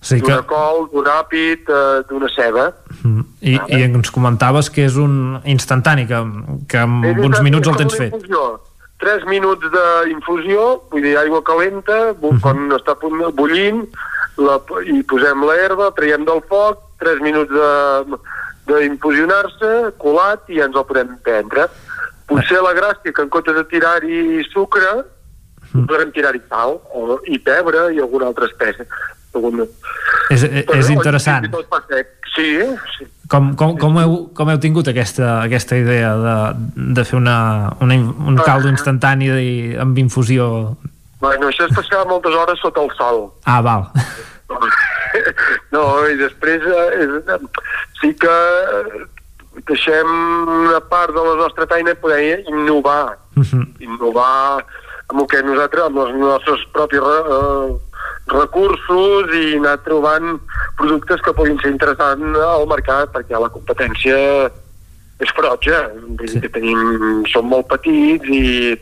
Sí 0.07 0.21
que, 0.21 0.27
D'una 0.31 0.43
col, 0.47 0.85
d'un 0.93 1.07
àpid, 1.11 1.67
eh, 1.67 2.03
d'una 2.09 2.29
ceba. 2.31 2.67
i, 3.41 3.57
I 3.57 3.81
ens 3.87 4.11
comentaves 4.13 4.69
que 4.71 4.85
és 4.87 4.95
un 4.95 5.39
instantani, 5.43 6.05
que, 6.07 6.21
que 6.71 6.77
en 6.85 7.19
uns 7.25 7.41
minuts 7.43 7.67
el 7.67 7.75
tens 7.81 7.95
fet. 7.99 8.13
Infusió. 8.13 8.45
3 9.03 9.25
minuts 9.29 9.61
d'infusió, 9.73 10.63
vull 10.91 11.03
dir, 11.05 11.17
aigua 11.19 11.43
calenta, 11.45 12.13
bu 12.17 12.31
Mhm. 12.33 12.39
quan 12.41 12.69
està 12.77 12.95
bullint, 13.35 13.83
la, 14.37 14.55
i 14.85 15.03
posem 15.03 15.43
l'herba, 15.45 15.91
traiem 15.93 16.23
del 16.25 16.41
foc, 16.49 16.79
3 16.99 17.19
minuts 17.21 17.51
de 17.51 18.17
d'infusionar-se, 18.67 19.93
colat, 19.97 20.41
i 20.49 20.57
ja 20.59 20.65
ens 20.67 20.75
el 20.75 20.85
podem 20.89 21.13
prendre. 21.23 21.67
Potser 22.27 22.59
la 22.63 22.73
gràcia 22.75 23.13
que 23.13 23.21
en 23.23 23.29
comptes 23.29 23.55
de 23.55 23.63
tirar-hi 23.71 24.43
sucre, 24.51 25.03
Mhm. 25.73 25.85
podrem 25.87 26.11
tirar-hi 26.11 26.41
sal, 26.49 26.79
o, 26.93 27.19
i 27.27 27.37
pebre, 27.39 27.93
i 27.93 27.99
alguna 27.99 28.27
altra 28.27 28.45
espècie. 28.47 28.87
És, 30.29 30.43
és, 30.43 30.65
és 30.75 30.89
interessant. 30.93 31.47
Sí, 32.35 32.49
sí. 32.97 33.07
Com, 33.27 33.55
com, 33.59 33.73
com, 33.79 33.97
heu, 33.99 34.17
com 34.37 34.49
heu 34.51 34.59
tingut 34.63 34.87
aquesta, 34.87 35.41
aquesta 35.43 35.75
idea 35.79 36.13
de, 36.21 36.35
de 36.95 37.03
fer 37.07 37.17
una, 37.17 37.37
una, 37.83 37.97
un 37.97 38.37
caldo 38.45 38.69
instantani 38.71 39.27
de, 39.27 39.47
amb 39.83 39.97
infusió? 39.99 40.47
Bueno, 41.19 41.49
això 41.49 41.65
és 41.67 41.75
passar 41.75 42.05
moltes 42.07 42.35
hores 42.37 42.61
sota 42.61 42.83
el 42.85 42.93
sol. 42.99 43.25
Ah, 43.45 43.61
val. 43.65 43.89
No, 45.73 45.81
i 46.07 46.15
després 46.19 46.63
eh, 46.63 47.03
és, 47.03 47.47
sí 47.99 48.11
que 48.21 48.35
deixem 49.67 50.11
una 50.45 50.79
part 50.91 51.15
de 51.15 51.23
la 51.25 51.35
nostra 51.41 51.65
feina 51.67 51.95
poder 51.99 52.43
innovar, 52.45 53.17
innovar 53.83 54.61
amb 55.07 55.21
el 55.23 55.27
que 55.31 55.41
nosaltres, 55.43 55.87
amb 55.87 55.99
els 56.03 56.15
nostres 56.21 56.63
propis 56.75 57.01
re, 57.03 57.17
eh, 57.37 57.75
recursos 58.31 59.33
i 59.35 59.57
anar 59.57 59.77
trobant 59.85 60.37
productes 60.79 61.23
que 61.23 61.33
puguin 61.35 61.59
ser 61.61 61.73
interessants 61.73 62.39
al 62.47 62.67
mercat 62.69 63.13
perquè 63.15 63.39
la 63.39 63.51
competència 63.53 64.17
és 65.17 65.33
ferotge, 65.33 65.77
dir 66.19 66.41
que 66.43 66.51
tenim, 66.53 67.23
som 67.31 67.47
molt 67.49 67.65
petits 67.71 68.29
i, 68.29 68.75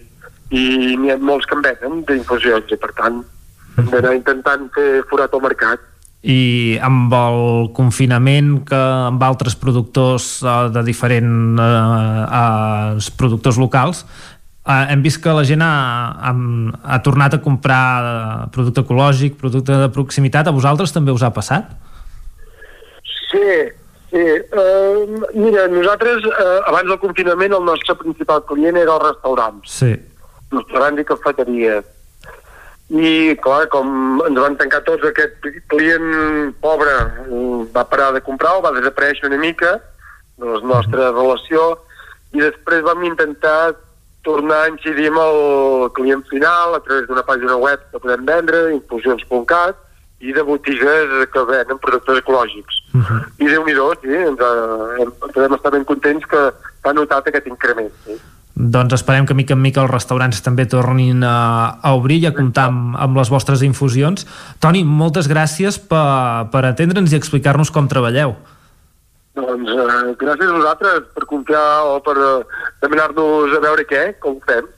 i 0.52 0.64
n'hi 1.00 1.14
ha 1.14 1.18
molts 1.22 1.48
que 1.48 1.56
en 1.56 1.64
venen 1.64 2.02
d'infusions 2.10 2.74
i 2.76 2.80
per 2.82 2.92
tant 2.98 3.22
hem 3.76 3.92
d'anar 3.92 4.16
intentant 4.18 4.70
fer 4.76 5.04
forat 5.10 5.34
al 5.36 5.44
mercat. 5.44 5.92
I 6.26 6.76
amb 6.82 7.12
el 7.14 7.40
confinament 7.78 8.56
que 8.66 8.80
amb 9.12 9.22
altres 9.22 9.54
productors 9.62 10.40
eh, 10.42 10.54
de 10.74 10.82
diferents 10.88 11.62
eh, 11.62 12.24
eh, 12.40 13.12
productors 13.20 13.60
locals 13.62 14.02
eh, 14.66 14.86
hem 14.92 15.02
vist 15.06 15.22
que 15.24 15.34
la 15.34 15.46
gent 15.48 15.62
ha, 15.62 15.72
ha, 16.30 16.34
ha 16.96 17.00
tornat 17.06 17.38
a 17.38 17.42
comprar 17.42 17.86
eh, 18.02 18.50
producte 18.56 18.82
ecològic, 18.86 19.38
producte 19.42 19.78
de 19.86 19.90
proximitat. 19.94 20.48
A 20.48 20.56
vosaltres 20.56 20.94
també 20.96 21.14
us 21.16 21.26
ha 21.26 21.34
passat? 21.36 21.72
Sí, 23.30 23.48
sí. 24.12 24.26
Uh, 24.56 25.26
mira, 25.34 25.68
nosaltres, 25.68 26.24
uh, 26.30 26.62
abans 26.70 26.88
del 26.88 27.02
confinament, 27.02 27.54
el 27.54 27.66
nostre 27.68 27.98
principal 28.00 28.46
client 28.48 28.78
era 28.80 28.96
els 28.96 29.04
restaurants, 29.10 29.72
Sí. 29.82 29.92
restaurants 30.54 31.02
i 31.02 31.06
cafeteries. 31.06 31.92
I, 32.86 33.36
clar, 33.42 33.66
com 33.74 34.22
ens 34.28 34.38
van 34.38 34.56
tancar 34.60 34.84
tots, 34.86 35.04
aquest 35.10 35.42
client 35.74 36.54
pobre 36.62 36.94
mm, 37.26 37.72
va 37.74 37.84
parar 37.90 38.12
de 38.14 38.22
comprar 38.22 38.60
o 38.60 38.62
va 38.62 38.76
desaparèixer 38.76 39.26
una 39.26 39.42
mica 39.42 39.80
de 40.38 40.46
la 40.46 40.62
nostra 40.62 41.10
relació 41.10 41.80
i 42.36 42.44
després 42.44 42.86
vam 42.86 43.02
intentar 43.08 43.74
tornar 44.26 44.64
a 44.66 44.70
incidir 44.74 45.08
amb 45.14 45.22
el 45.24 45.90
client 45.96 46.26
final 46.30 46.76
a 46.76 46.82
través 46.84 47.08
d'una 47.08 47.24
pàgina 47.28 47.56
web 47.62 47.80
que 47.92 48.02
podem 48.04 48.26
vendre, 48.28 48.66
infusions.cat, 48.76 49.82
i 50.26 50.32
de 50.34 50.42
botigues 50.48 51.12
que 51.32 51.42
venen 51.50 51.78
productes 51.84 52.18
ecològics. 52.24 52.78
I 53.38 53.50
déu-n'hi-do, 53.52 53.90
sí, 54.02 54.14
ens, 54.16 54.40
ha- 54.42 54.96
hem, 55.04 55.12
podem 55.28 55.54
estar 55.58 55.72
ben 55.76 55.84
contents 55.86 56.26
que 56.32 56.40
s'ha 56.82 56.94
notat 56.96 57.28
aquest 57.30 57.48
increment. 57.52 57.92
Sí. 58.06 58.16
Doncs 58.56 58.96
esperem 58.96 59.26
que 59.28 59.36
mica 59.36 59.52
en 59.54 59.60
mica 59.62 59.82
els 59.84 59.92
restaurants 59.92 60.40
també 60.42 60.64
tornin 60.72 61.20
a, 61.28 61.76
a 61.84 61.92
obrir 62.00 62.22
i 62.24 62.28
a 62.30 62.34
comptar 62.34 62.70
amb, 62.72 62.96
amb 62.96 63.18
les 63.20 63.30
vostres 63.30 63.62
infusions. 63.68 64.24
Toni, 64.64 64.86
moltes 64.88 65.28
gràcies 65.28 65.78
per, 65.92 66.48
per 66.54 66.64
atendre'ns 66.72 67.12
i 67.12 67.20
explicar-nos 67.20 67.70
com 67.76 67.90
treballeu. 67.92 68.38
Doncs 69.36 69.72
eh, 69.72 70.14
gràcies 70.20 70.52
a 70.52 70.56
vosaltres 70.56 71.10
per 71.16 71.26
confiar 71.28 71.66
o 71.90 71.98
per 72.06 72.16
eh, 72.16 72.62
demanar-nos 72.86 73.58
a 73.58 73.64
veure 73.66 73.88
què, 73.90 74.06
com 74.24 74.40
ho 74.40 74.46
fem. 74.48 74.70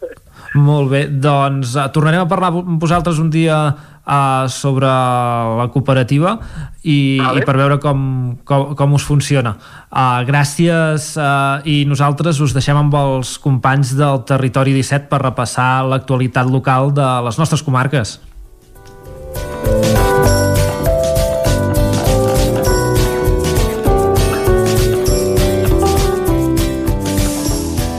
Molt 0.58 0.90
bé, 0.90 1.04
doncs 1.12 1.76
uh, 1.76 1.88
tornarem 1.94 2.24
a 2.24 2.30
parlar 2.30 2.50
amb 2.54 2.82
vosaltres 2.82 3.20
un 3.20 3.30
dia 3.34 3.58
uh, 3.68 4.46
sobre 4.50 4.88
la 4.88 5.68
cooperativa 5.74 6.38
i, 6.84 7.20
vale. 7.20 7.42
i 7.42 7.46
per 7.46 7.58
veure 7.60 7.78
com, 7.84 8.00
com, 8.48 8.72
com 8.78 8.96
us 8.98 9.06
funciona. 9.06 9.58
Uh, 9.92 10.24
gràcies 10.30 11.12
uh, 11.20 11.60
i 11.68 11.84
nosaltres 11.90 12.40
us 12.42 12.56
deixem 12.56 12.80
amb 12.80 12.96
els 12.98 13.36
companys 13.44 13.94
del 14.00 14.24
Territori 14.30 14.74
17 14.78 15.12
per 15.12 15.22
repassar 15.26 15.84
l'actualitat 15.90 16.50
local 16.50 16.94
de 16.96 17.10
les 17.28 17.38
nostres 17.42 17.66
comarques. 17.66 18.18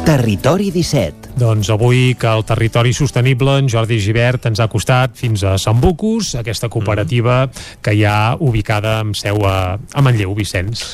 Territori 0.08 0.70
17. 0.72 1.36
Doncs 1.36 1.68
avui 1.68 2.14
que 2.16 2.30
el 2.32 2.40
territori 2.48 2.94
sostenible, 2.96 3.58
en 3.60 3.66
Jordi 3.68 3.98
Givert, 4.00 4.46
ens 4.48 4.56
ha 4.56 4.66
costat 4.72 5.12
fins 5.20 5.44
a 5.44 5.58
Sant 5.60 5.82
Bucus, 5.82 6.30
aquesta 6.40 6.70
cooperativa 6.72 7.42
que 7.84 7.92
hi 7.92 8.06
ha 8.08 8.32
ubicada 8.40 9.02
amb 9.02 9.12
seu 9.20 9.44
a, 9.44 9.76
a 9.76 10.06
Manlleu, 10.06 10.32
Vicenç. 10.32 10.86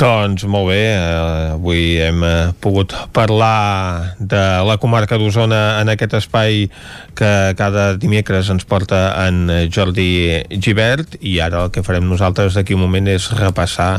Doncs 0.00 0.48
molt 0.48 0.70
bé, 0.72 0.80
eh, 0.88 1.52
avui 1.52 1.84
hem 2.00 2.24
eh, 2.24 2.32
pogut 2.64 2.96
parlar 3.12 4.16
de 4.16 4.42
la 4.64 4.80
comarca 4.80 5.20
d'Osona 5.20 5.82
en 5.84 5.92
aquest 5.92 6.16
espai 6.22 6.64
que 7.12 7.32
cada 7.60 7.90
dimecres 8.00 8.48
ens 8.56 8.64
porta 8.64 9.10
en 9.28 9.68
Jordi 9.68 10.48
Givert 10.56 11.20
i 11.20 11.42
ara 11.44 11.66
el 11.66 11.76
que 11.76 11.84
farem 11.84 12.08
nosaltres 12.08 12.56
d'aquí 12.56 12.72
un 12.72 12.86
moment 12.86 13.12
és 13.20 13.34
repassar 13.36 13.98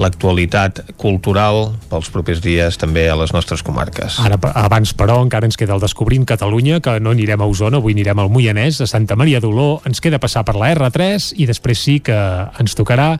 l'actualitat 0.00 0.82
cultural 1.00 1.72
pels 1.90 2.10
propers 2.12 2.42
dies 2.44 2.78
també 2.80 3.06
a 3.10 3.16
les 3.18 3.32
nostres 3.34 3.64
comarques. 3.66 4.20
Ara, 4.22 4.38
abans, 4.54 4.92
però, 4.96 5.18
encara 5.24 5.48
ens 5.48 5.58
queda 5.58 5.74
el 5.76 5.82
Descobrint 5.82 6.26
Catalunya, 6.28 6.80
que 6.84 6.98
no 7.00 7.14
anirem 7.16 7.42
a 7.42 7.50
Osona, 7.50 7.80
avui 7.80 7.96
anirem 7.96 8.22
al 8.22 8.32
Moianès, 8.32 8.82
a 8.84 8.90
Santa 8.90 9.16
Maria 9.16 9.40
d'Oló, 9.40 9.80
ens 9.88 10.02
queda 10.04 10.20
passar 10.22 10.44
per 10.46 10.56
la 10.58 10.70
R3 10.74 11.32
i 11.40 11.48
després 11.48 11.82
sí 11.82 11.98
que 12.04 12.16
ens 12.60 12.76
tocarà 12.78 13.14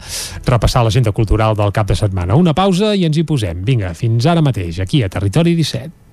repassar 0.46 0.84
l'agenda 0.84 1.14
cultural 1.16 1.56
del 1.58 1.72
cap 1.72 1.88
de 1.88 1.98
setmana. 1.98 2.36
Una 2.36 2.54
pausa 2.54 2.94
i 2.94 3.06
ens 3.08 3.16
hi 3.16 3.26
posem. 3.28 3.64
Vinga, 3.66 3.94
fins 3.94 4.26
ara 4.26 4.44
mateix, 4.44 4.80
aquí 4.80 5.02
a 5.02 5.12
Territori 5.12 5.56
17. 5.56 6.06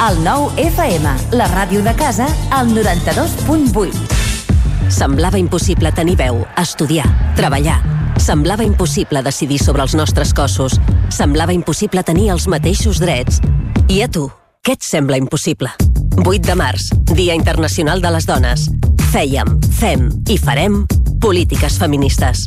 El 0.00 0.22
nou 0.24 0.48
FM, 0.56 1.12
la 1.36 1.44
ràdio 1.50 1.82
de 1.84 1.92
casa, 1.92 2.24
al 2.56 2.72
92.8. 2.72 4.88
Semblava 4.90 5.38
impossible 5.38 5.92
tenir 5.92 6.16
veu, 6.24 6.40
estudiar, 6.56 7.04
treballar. 7.36 7.99
Semblava 8.20 8.62
impossible 8.62 9.22
decidir 9.24 9.58
sobre 9.58 9.80
els 9.80 9.94
nostres 9.96 10.34
cossos. 10.36 10.76
Semblava 11.08 11.54
impossible 11.56 12.02
tenir 12.04 12.28
els 12.34 12.46
mateixos 12.52 13.00
drets. 13.00 13.40
I 13.88 14.02
a 14.04 14.10
tu, 14.12 14.26
què 14.60 14.76
et 14.76 14.84
sembla 14.84 15.16
impossible? 15.16 15.72
8 16.20 16.44
de 16.44 16.54
març, 16.54 16.90
Dia 17.16 17.34
Internacional 17.34 18.04
de 18.04 18.12
les 18.12 18.28
Dones. 18.28 18.68
Fèiem, 19.10 19.56
fem 19.80 20.10
i 20.28 20.36
farem 20.36 20.82
polítiques 21.20 21.80
feministes. 21.80 22.44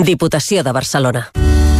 Diputació 0.00 0.64
de 0.64 0.72
Barcelona. 0.72 1.28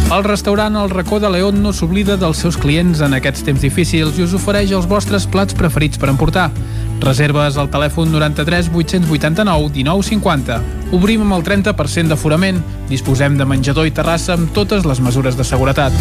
El 0.05 0.23
restaurant 0.23 0.75
El 0.77 0.91
racó 0.91 1.17
de 1.19 1.31
León 1.33 1.63
no 1.63 1.71
s'oblida 1.73 2.19
dels 2.21 2.37
seus 2.37 2.59
clients 2.61 3.01
en 3.01 3.17
aquests 3.17 3.41
temps 3.47 3.63
difícils 3.65 4.19
i 4.19 4.23
us 4.27 4.35
ofereix 4.37 4.69
els 4.77 4.85
vostres 4.85 5.25
plats 5.25 5.57
preferits 5.57 5.97
per 5.97 6.11
emportar. 6.13 6.51
Reserves 7.01 7.57
al 7.57 7.69
telèfon 7.73 8.11
93 8.13 8.71
889 8.73 9.71
1950. 9.73 10.61
Obrim 10.95 11.25
amb 11.25 11.37
el 11.39 11.43
30% 11.43 12.13
d'aforament. 12.13 12.61
Disposem 12.89 13.37
de 13.37 13.45
menjador 13.45 13.89
i 13.89 13.93
terrassa 13.93 14.35
amb 14.37 14.53
totes 14.55 14.85
les 14.85 15.01
mesures 15.03 15.37
de 15.37 15.43
seguretat. 15.43 15.93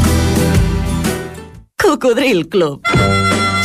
Cocodril 1.82 2.48
Club. 2.48 3.23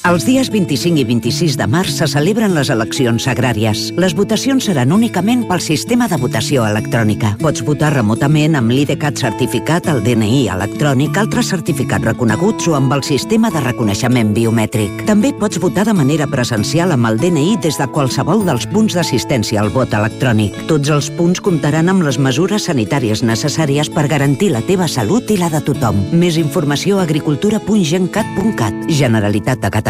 Els 0.00 0.24
dies 0.24 0.48
25 0.48 0.96
i 0.96 1.04
26 1.04 1.58
de 1.60 1.66
març 1.68 1.90
se 1.92 2.06
celebren 2.08 2.54
les 2.56 2.70
eleccions 2.72 3.26
agràries. 3.28 3.90
Les 4.00 4.14
votacions 4.16 4.64
seran 4.64 4.94
únicament 4.96 5.42
pel 5.44 5.60
sistema 5.60 6.06
de 6.08 6.16
votació 6.16 6.64
electrònica. 6.64 7.34
Pots 7.42 7.60
votar 7.66 7.90
remotament 7.92 8.56
amb 8.56 8.72
l'IDCAT 8.72 9.20
certificat, 9.20 9.90
el 9.92 10.00
DNI 10.00 10.46
electrònic, 10.54 11.18
altres 11.20 11.50
certificats 11.52 12.08
reconeguts 12.08 12.70
o 12.72 12.78
amb 12.78 12.94
el 12.96 13.04
sistema 13.04 13.50
de 13.52 13.60
reconeixement 13.60 14.32
biomètric. 14.32 15.04
També 15.10 15.34
pots 15.36 15.60
votar 15.60 15.84
de 15.84 15.92
manera 15.98 16.30
presencial 16.32 16.96
amb 16.96 17.10
el 17.10 17.20
DNI 17.20 17.58
des 17.60 17.76
de 17.76 17.90
qualsevol 17.92 18.46
dels 18.48 18.64
punts 18.72 18.96
d'assistència 18.96 19.60
al 19.60 19.68
vot 19.68 19.92
electrònic. 19.92 20.56
Tots 20.72 20.94
els 20.96 21.12
punts 21.20 21.44
comptaran 21.44 21.92
amb 21.92 22.08
les 22.08 22.16
mesures 22.16 22.70
sanitàries 22.72 23.20
necessàries 23.20 23.92
per 23.92 24.08
garantir 24.08 24.48
la 24.56 24.64
teva 24.64 24.88
salut 24.88 25.28
i 25.28 25.36
la 25.36 25.52
de 25.52 25.60
tothom. 25.60 26.00
Més 26.16 26.40
informació 26.40 26.96
a 26.96 27.04
agricultura.gencat.cat. 27.04 28.88
Generalitat 28.88 29.60
de 29.60 29.68
Catalunya. 29.68 29.89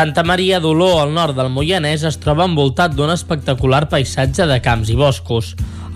Santa 0.00 0.22
Maria 0.22 0.60
d'Oló, 0.64 0.94
al 0.96 1.10
nord 1.12 1.36
del 1.36 1.50
Moianès, 1.52 2.06
es 2.08 2.16
troba 2.16 2.46
envoltat 2.48 2.94
d'un 2.96 3.10
espectacular 3.12 3.82
paisatge 3.92 4.46
de 4.48 4.56
camps 4.64 4.88
i 4.88 4.94
boscos. 4.96 5.50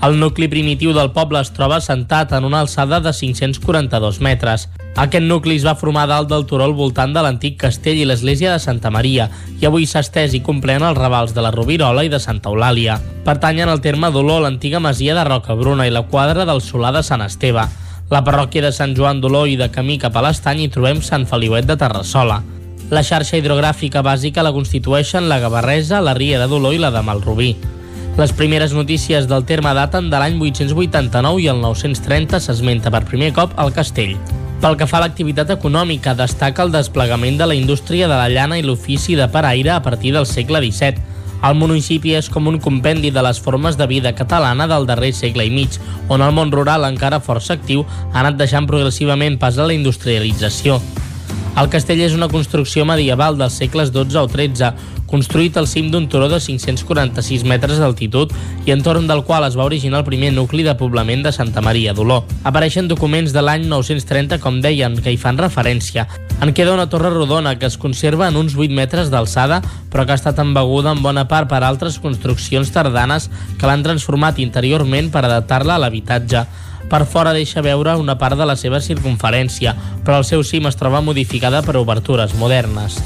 El 0.05 0.18
nucli 0.20 0.44
primitiu 0.52 0.91
del 0.92 1.08
poble 1.15 1.41
es 1.41 1.49
troba 1.57 1.78
assentat 1.78 2.34
en 2.36 2.44
una 2.44 2.58
alçada 2.60 2.99
de 3.00 3.15
542 3.16 4.18
metres. 4.20 4.66
Aquest 5.00 5.24
nucli 5.24 5.55
es 5.57 5.65
va 5.65 5.73
formar 5.81 6.02
dalt 6.10 6.28
del 6.28 6.44
turó 6.44 6.66
al 6.68 6.74
voltant 6.76 7.15
de 7.16 7.23
l'antic 7.24 7.57
castell 7.62 8.02
i 8.02 8.05
l'església 8.05 8.52
de 8.52 8.60
Santa 8.60 8.92
Maria 8.92 9.31
i 9.62 9.65
avui 9.65 9.89
s'ha 9.89 10.02
estès 10.05 10.36
i 10.36 10.42
comprèn 10.44 10.84
els 10.84 11.00
ravals 11.00 11.33
de 11.33 11.41
la 11.41 11.55
Rovirola 11.55 12.05
i 12.05 12.12
de 12.12 12.20
Santa 12.20 12.52
Eulàlia. 12.52 12.99
Pertanyen 13.24 13.73
al 13.73 13.81
terme 13.81 14.10
d'Oló 14.12 14.36
l'antiga 14.44 14.83
masia 14.84 15.15
de 15.16 15.24
Rocabruna 15.31 15.86
i 15.89 15.94
la 15.94 16.05
quadra 16.12 16.44
del 16.44 16.60
Solà 16.60 16.92
de 16.92 17.00
Sant 17.00 17.24
Esteve. 17.24 17.65
La 18.12 18.20
parròquia 18.20 18.68
de 18.68 18.73
Sant 18.76 18.92
Joan 18.92 19.24
d'Oló 19.24 19.47
i 19.49 19.57
de 19.57 19.70
camí 19.73 19.97
cap 19.97 20.20
a 20.20 20.26
l'estany 20.28 20.60
hi 20.66 20.68
trobem 20.76 21.00
Sant 21.00 21.24
Feliuet 21.24 21.65
de 21.65 21.78
Terrassola. 21.81 22.42
La 22.93 23.01
xarxa 23.01 23.39
hidrogràfica 23.41 24.03
bàsica 24.05 24.43
la 24.45 24.53
constitueixen 24.53 25.25
la 25.29 25.39
Gavarresa, 25.41 26.03
la 26.05 26.13
Riera 26.13 26.45
d'Oló 26.51 26.75
i 26.75 26.81
la 26.83 26.91
de 26.93 27.01
Malrubí. 27.01 27.55
Les 28.19 28.33
primeres 28.37 28.75
notícies 28.77 29.25
del 29.27 29.47
terme 29.49 29.73
daten 29.75 30.11
de 30.13 30.19
l'any 30.21 30.37
889 30.37 31.41
i 31.41 31.49
el 31.49 31.63
930 31.63 32.39
s'esmenta 32.45 32.93
per 32.93 33.07
primer 33.09 33.33
cop 33.33 33.57
el 33.59 33.73
castell. 33.73 34.13
Pel 34.61 34.77
que 34.77 34.87
fa 34.87 35.01
a 35.01 35.07
l'activitat 35.07 35.51
econòmica, 35.51 36.15
destaca 36.15 36.63
el 36.63 36.71
desplegament 36.73 37.41
de 37.41 37.49
la 37.49 37.57
indústria 37.57 38.07
de 38.07 38.15
la 38.21 38.29
llana 38.29 38.61
i 38.61 38.63
l'ofici 38.63 39.17
de 39.17 39.27
paraire 39.33 39.73
a 39.73 39.83
partir 39.83 40.13
del 40.13 40.29
segle 40.29 40.61
XVII. 40.61 41.01
El 41.45 41.57
municipi 41.61 42.15
és 42.17 42.29
com 42.33 42.47
un 42.49 42.61
compendi 42.61 43.11
de 43.11 43.25
les 43.25 43.41
formes 43.41 43.77
de 43.81 43.89
vida 43.89 44.15
catalana 44.15 44.69
del 44.69 44.87
darrer 44.87 45.13
segle 45.17 45.49
i 45.49 45.51
mig, 45.51 45.81
on 46.09 46.23
el 46.23 46.37
món 46.37 46.53
rural, 46.53 46.85
encara 46.85 47.21
força 47.21 47.57
actiu, 47.57 47.83
ha 48.13 48.21
anat 48.21 48.39
deixant 48.39 48.69
progressivament 48.69 49.41
pas 49.41 49.59
a 49.59 49.67
la 49.67 49.77
industrialització. 49.77 50.79
El 51.55 51.68
castell 51.70 52.00
és 52.02 52.15
una 52.16 52.26
construcció 52.26 52.83
medieval 52.83 53.36
dels 53.39 53.55
segles 53.60 53.92
XII 53.94 54.18
o 54.18 54.26
XIII, 54.26 54.70
construït 55.07 55.55
al 55.55 55.68
cim 55.70 55.86
d'un 55.92 56.08
turó 56.10 56.26
de 56.26 56.41
546 56.42 57.44
metres 57.47 57.78
d'altitud 57.78 58.33
i 58.66 58.73
entorn 58.74 59.07
del 59.07 59.23
qual 59.23 59.47
es 59.47 59.55
va 59.55 59.68
originar 59.68 60.00
el 60.00 60.08
primer 60.08 60.33
nucli 60.34 60.65
de 60.66 60.74
poblament 60.74 61.23
de 61.23 61.31
Santa 61.31 61.62
Maria 61.62 61.94
d'Oló. 61.94 62.24
Apareixen 62.42 62.91
documents 62.91 63.31
de 63.31 63.44
l'any 63.47 63.68
930, 63.70 64.41
com 64.42 64.58
deien, 64.65 64.99
que 64.99 65.15
hi 65.15 65.20
fan 65.20 65.39
referència. 65.39 66.08
En 66.42 66.50
queda 66.58 66.74
una 66.74 66.89
torre 66.91 67.15
rodona 67.15 67.55
que 67.60 67.70
es 67.70 67.78
conserva 67.78 68.26
en 68.26 68.41
uns 68.42 68.58
8 68.58 68.74
metres 68.74 69.15
d'alçada, 69.15 69.62
però 69.94 70.02
que 70.02 70.16
ha 70.16 70.18
estat 70.18 70.42
embeguda 70.42 70.91
en 70.91 71.07
bona 71.07 71.28
part 71.31 71.47
per 71.47 71.62
altres 71.62 72.00
construccions 72.02 72.74
tardanes 72.74 73.31
que 73.60 73.70
l'han 73.70 73.86
transformat 73.86 74.42
interiorment 74.42 75.15
per 75.15 75.23
adaptar-la 75.23 75.78
a 75.78 75.84
l'habitatge. 75.86 76.49
Per 76.91 77.05
fora 77.07 77.33
deixa 77.33 77.63
veure 77.65 77.97
una 77.97 78.19
part 78.21 78.39
de 78.39 78.47
la 78.47 78.57
seva 78.61 78.81
circunferència, 78.85 79.75
però 80.05 80.21
al 80.21 80.27
seu 80.29 80.45
cim 80.45 80.69
es 80.69 80.77
troba 80.77 81.01
modificada 81.03 81.63
per 81.63 81.79
obertures 81.81 82.35
modernes. 82.39 83.01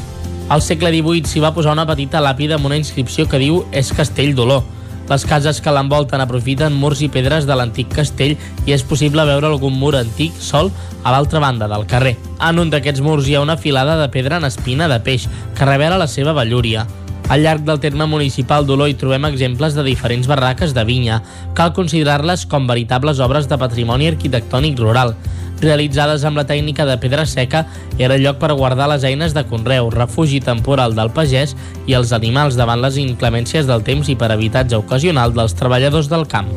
Al 0.48 0.62
segle 0.65 0.90
XVIII 0.94 1.28
s'hi 1.28 1.44
va 1.44 1.52
posar 1.52 1.74
una 1.76 1.86
petita 1.86 2.23
làpida 2.24 2.57
amb 2.57 2.66
una 2.66 2.76
inscripció 2.81 3.28
que 3.28 3.40
diu 3.40 3.62
És 3.73 3.92
Castell 3.92 4.34
d'Olor. 4.34 4.65
Les 5.08 5.24
cases 5.24 5.60
que 5.65 5.73
l'envolten 5.73 6.20
aprofiten 6.20 6.74
murs 6.76 7.00
i 7.00 7.08
pedres 7.08 7.47
de 7.48 7.57
l'antic 7.57 7.89
castell 7.97 8.34
i 8.68 8.74
és 8.76 8.84
possible 8.84 9.24
veure 9.24 9.48
algun 9.48 9.73
mur 9.81 9.94
antic 9.97 10.36
sol 10.36 10.68
a 11.02 11.15
l'altra 11.15 11.40
banda 11.40 11.68
del 11.68 11.86
carrer. 11.89 12.16
En 12.44 12.60
un 12.60 12.68
d'aquests 12.68 13.00
murs 13.05 13.28
hi 13.28 13.39
ha 13.39 13.44
una 13.44 13.57
filada 13.57 13.97
de 14.00 14.08
pedra 14.12 14.36
en 14.36 14.44
espina 14.48 14.89
de 14.89 15.00
peix 15.00 15.24
que 15.57 15.68
revela 15.68 16.00
la 16.00 16.10
seva 16.12 16.36
vellúria. 16.36 16.84
Al 17.28 17.42
llarg 17.44 17.60
del 17.60 17.76
terme 17.76 18.07
municipal 18.08 18.65
d'Olor 18.65 18.89
hi 18.89 18.94
trobem 18.97 19.26
exemples 19.28 19.74
de 19.76 19.82
diferents 19.84 20.26
barraques 20.31 20.73
de 20.73 20.84
vinya. 20.89 21.18
Cal 21.55 21.74
considerar-les 21.76 22.47
com 22.48 22.65
veritables 22.70 23.20
obres 23.20 23.50
de 23.50 23.58
patrimoni 23.60 24.08
arquitectònic 24.08 24.81
rural. 24.81 25.12
Realitzades 25.60 26.24
amb 26.24 26.40
la 26.40 26.47
tècnica 26.48 26.86
de 26.89 26.97
pedra 27.02 27.26
seca, 27.28 27.66
era 27.98 28.16
lloc 28.16 28.39
per 28.40 28.55
guardar 28.57 28.89
les 28.94 29.05
eines 29.05 29.36
de 29.36 29.44
conreu, 29.44 29.90
refugi 29.92 30.40
temporal 30.40 30.97
del 30.97 31.12
pagès 31.12 31.52
i 31.84 31.98
els 31.98 32.15
animals 32.16 32.57
davant 32.57 32.81
les 32.81 32.97
inclemències 32.97 33.68
del 33.68 33.84
temps 33.84 34.08
i 34.08 34.16
per 34.16 34.32
habitatge 34.32 34.81
ocasional 34.81 35.36
dels 35.36 35.58
treballadors 35.58 36.08
del 36.08 36.24
camp. 36.31 36.48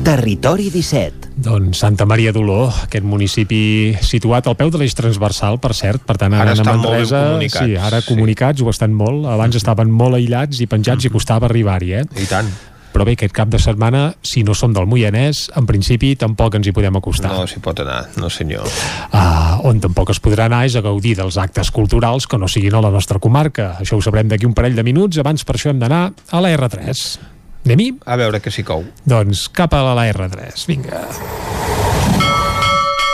Territori 0.00 0.70
17 0.72 1.28
doncs 1.40 1.80
Santa 1.80 2.04
Maria 2.04 2.32
d'Oló, 2.36 2.66
aquest 2.84 3.04
municipi 3.04 3.96
situat 4.04 4.48
al 4.48 4.56
peu 4.60 4.68
de 4.72 4.80
l'eix 4.80 4.92
transversal, 4.96 5.56
per 5.60 5.72
cert, 5.76 6.02
per 6.04 6.18
tant 6.20 6.34
ara, 6.36 6.50
Ara 6.50 6.56
estan 6.58 6.80
molt 6.82 7.08
comunicats, 7.08 7.64
sí, 7.64 7.76
ara 7.80 8.00
sí. 8.02 8.08
comunicats 8.12 8.60
ho 8.60 8.68
estan 8.72 8.92
molt, 8.96 9.24
abans 9.28 9.56
estaven 9.56 9.88
molt 9.88 10.18
aïllats 10.18 10.60
i 10.60 10.68
penjats 10.68 11.08
i 11.08 11.12
costava 11.12 11.48
arribar-hi, 11.48 11.94
eh? 12.02 12.04
I 12.20 12.28
tant. 12.28 12.50
Però 12.90 13.06
bé, 13.06 13.14
aquest 13.14 13.32
cap 13.32 13.48
de 13.48 13.60
setmana, 13.62 14.02
si 14.26 14.42
no 14.44 14.52
som 14.58 14.74
del 14.74 14.88
Moianès, 14.90 15.46
en 15.56 15.66
principi 15.68 16.12
tampoc 16.18 16.58
ens 16.58 16.68
hi 16.68 16.74
podem 16.76 16.96
acostar. 16.98 17.30
No 17.32 17.46
s'hi 17.48 17.62
pot 17.62 17.80
anar, 17.84 18.02
no 18.20 18.28
senyor. 18.28 18.66
Uh, 19.14 19.60
on 19.70 19.80
tampoc 19.80 20.10
es 20.12 20.20
podrà 20.20 20.50
anar 20.50 20.64
és 20.68 20.76
a 20.76 20.84
gaudir 20.84 21.14
dels 21.20 21.38
actes 21.40 21.70
culturals 21.72 22.26
que 22.26 22.40
no 22.40 22.50
siguin 22.50 22.74
a 22.74 22.82
la 22.84 22.92
nostra 22.92 23.22
comarca. 23.22 23.76
Això 23.80 23.96
ho 23.96 24.04
sabrem 24.04 24.28
d'aquí 24.28 24.48
un 24.48 24.56
parell 24.58 24.76
de 24.76 24.84
minuts, 24.84 25.22
abans 25.22 25.46
per 25.46 25.56
això 25.56 25.70
hem 25.70 25.80
d'anar 25.80 26.08
a 26.10 26.42
la 26.42 26.56
R3. 26.56 27.39
Anem-hi? 27.64 27.90
A 28.06 28.16
veure 28.20 28.40
que 28.40 28.52
s'hi 28.52 28.64
cou. 28.66 28.86
Doncs 29.04 29.48
cap 29.52 29.74
a 29.76 29.82
la 29.94 30.06
R3, 30.12 30.64
vinga. 30.70 31.04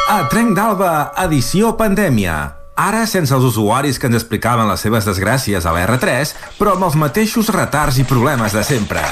A 0.06 0.20
Trenc 0.30 0.54
d'Alba, 0.54 0.92
edició 1.26 1.72
pandèmia. 1.78 2.36
Ara 2.76 3.06
sense 3.08 3.32
els 3.34 3.46
usuaris 3.48 3.98
que 3.98 4.06
ens 4.10 4.18
explicaven 4.20 4.68
les 4.68 4.82
seves 4.84 5.08
desgràcies 5.08 5.64
a 5.66 5.72
la 5.74 5.86
R3, 5.88 6.34
però 6.60 6.76
amb 6.76 6.86
els 6.86 6.98
mateixos 7.00 7.48
retards 7.56 7.98
i 7.98 8.04
problemes 8.06 8.54
de 8.54 8.62
sempre. 8.68 9.02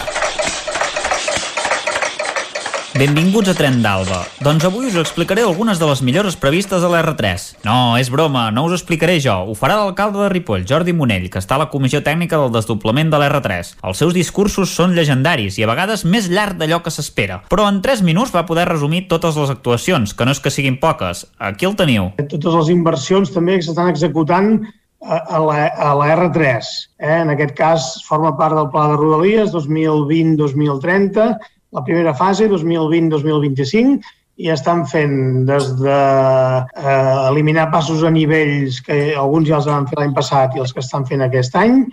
Benvinguts 2.95 3.51
a 3.51 3.55
Tren 3.59 3.81
d'Alba. 3.83 4.21
Doncs 4.47 4.63
avui 4.69 4.87
us 4.87 4.95
explicaré 5.01 5.43
algunes 5.43 5.81
de 5.83 5.87
les 5.89 5.99
millores 6.07 6.37
previstes 6.39 6.85
a 6.87 6.91
l'R3. 6.93 7.47
No, 7.67 7.97
és 7.99 8.07
broma, 8.07 8.45
no 8.55 8.63
us 8.69 8.77
explicaré 8.77 9.17
jo. 9.19 9.35
Ho 9.51 9.57
farà 9.59 9.81
l'alcalde 9.81 10.21
de 10.23 10.29
Ripoll, 10.31 10.63
Jordi 10.63 10.95
Monell, 10.95 11.27
que 11.27 11.43
està 11.43 11.57
a 11.57 11.63
la 11.65 11.67
comissió 11.73 12.05
tècnica 12.07 12.39
del 12.39 12.53
desdoblament 12.55 13.11
de 13.11 13.19
l'R3. 13.19 13.73
Els 13.83 13.99
seus 13.99 14.15
discursos 14.15 14.71
són 14.79 14.95
llegendaris 14.95 15.59
i 15.59 15.67
a 15.67 15.71
vegades 15.73 16.07
més 16.07 16.29
llarg 16.31 16.55
d'allò 16.61 16.85
que 16.85 16.95
s'espera. 16.95 17.41
Però 17.51 17.67
en 17.67 17.83
3 17.83 18.05
minuts 18.07 18.31
va 18.31 18.47
poder 18.47 18.69
resumir 18.71 19.09
totes 19.11 19.35
les 19.43 19.51
actuacions, 19.51 20.15
que 20.15 20.29
no 20.29 20.31
és 20.31 20.39
que 20.45 20.55
siguin 20.55 20.79
poques. 20.79 21.27
Aquí 21.43 21.67
el 21.67 21.75
teniu. 21.75 22.13
totes 22.23 22.61
les 22.61 22.71
inversions 22.77 23.35
també 23.35 23.59
que 23.59 23.67
s'estan 23.67 23.91
executant 23.91 24.61
a, 25.03 25.43
la, 25.43 25.67
a 25.67 25.91
la 25.99 26.15
R3. 26.15 26.71
Eh? 26.99 27.19
En 27.27 27.35
aquest 27.35 27.59
cas 27.59 27.91
forma 28.07 28.37
part 28.39 28.55
del 28.55 28.71
Pla 28.71 28.87
de 28.93 29.03
Rodalies 29.03 29.51
2020-2030, 29.51 31.35
la 31.75 31.83
primera 31.87 32.15
fase 32.15 32.49
2020-2025, 32.51 34.15
i 34.43 34.51
estan 34.51 34.83
fent 34.91 35.45
des 35.47 35.69
de 35.79 35.95
eh, 35.95 37.29
eliminar 37.31 37.69
passos 37.71 38.03
a 38.03 38.11
nivells 38.11 38.81
que 38.83 39.15
alguns 39.15 39.47
ja 39.49 39.61
els 39.61 39.69
van 39.71 39.87
fer 39.91 40.01
l'any 40.01 40.15
passat 40.17 40.57
i 40.57 40.63
els 40.65 40.75
que 40.75 40.83
estan 40.83 41.07
fent 41.07 41.23
aquest 41.23 41.55
any, 41.59 41.85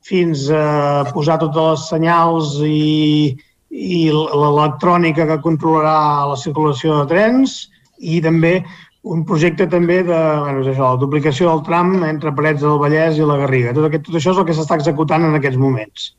fins 0.00 0.46
a 0.48 1.04
posar 1.12 1.36
tots 1.42 1.60
els 1.60 1.88
senyals 1.92 2.54
i, 2.64 3.34
i 3.68 4.00
l'electrònica 4.12 5.26
que 5.28 5.42
controlarà 5.44 6.30
la 6.30 6.38
circulació 6.40 7.02
de 7.02 7.10
trens 7.12 7.58
i 8.00 8.22
també 8.24 8.62
un 9.02 9.24
projecte 9.28 9.66
també 9.68 10.00
de 10.04 10.16
bueno, 10.16 10.64
és 10.64 10.72
això, 10.72 10.94
la 10.94 11.00
duplicació 11.00 11.50
del 11.50 11.62
tram 11.68 11.92
entre 12.08 12.32
Parets 12.36 12.64
del 12.64 12.80
Vallès 12.80 13.20
i 13.20 13.28
la 13.28 13.38
Garriga. 13.44 13.76
Tot, 13.76 13.86
aquest, 13.88 14.08
tot 14.08 14.16
això 14.16 14.34
és 14.34 14.40
el 14.40 14.48
que 14.48 14.56
s'està 14.56 14.76
executant 14.80 15.24
en 15.24 15.36
aquests 15.36 15.60
moments. 15.60 16.10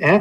Eh? 0.00 0.18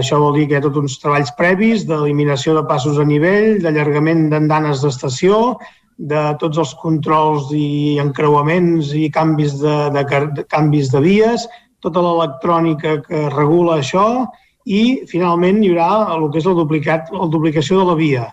Això 0.00 0.18
vol 0.20 0.38
dir 0.38 0.46
que 0.48 0.56
hi 0.56 0.58
ha 0.58 0.64
tots 0.64 0.80
uns 0.80 0.96
treballs 1.02 1.32
previs 1.38 1.84
d'eliminació 1.88 2.56
de 2.56 2.64
passos 2.68 2.98
a 2.98 3.04
nivell, 3.04 3.58
d'allargament 3.62 4.28
d'andanes 4.32 4.82
d'estació, 4.84 5.58
de 6.00 6.20
tots 6.40 6.58
els 6.58 6.72
controls 6.80 7.50
i 7.52 7.98
encreuaments 8.00 8.94
i 8.96 9.10
canvis 9.12 9.58
de, 9.60 9.76
de, 9.92 10.04
de, 10.08 10.44
canvis 10.48 10.88
de 10.94 11.02
vies, 11.04 11.44
tota 11.84 12.00
l'electrònica 12.04 13.00
que 13.04 13.26
regula 13.34 13.78
això 13.80 14.06
i, 14.64 15.04
finalment, 15.10 15.60
hi 15.60 15.72
haurà 15.74 16.16
el 16.16 16.28
que 16.32 16.40
és 16.40 16.48
la, 16.48 16.56
duplicat, 16.56 17.12
la 17.12 17.28
duplicació 17.32 17.80
de 17.80 17.88
la 17.90 17.98
via. 17.98 18.24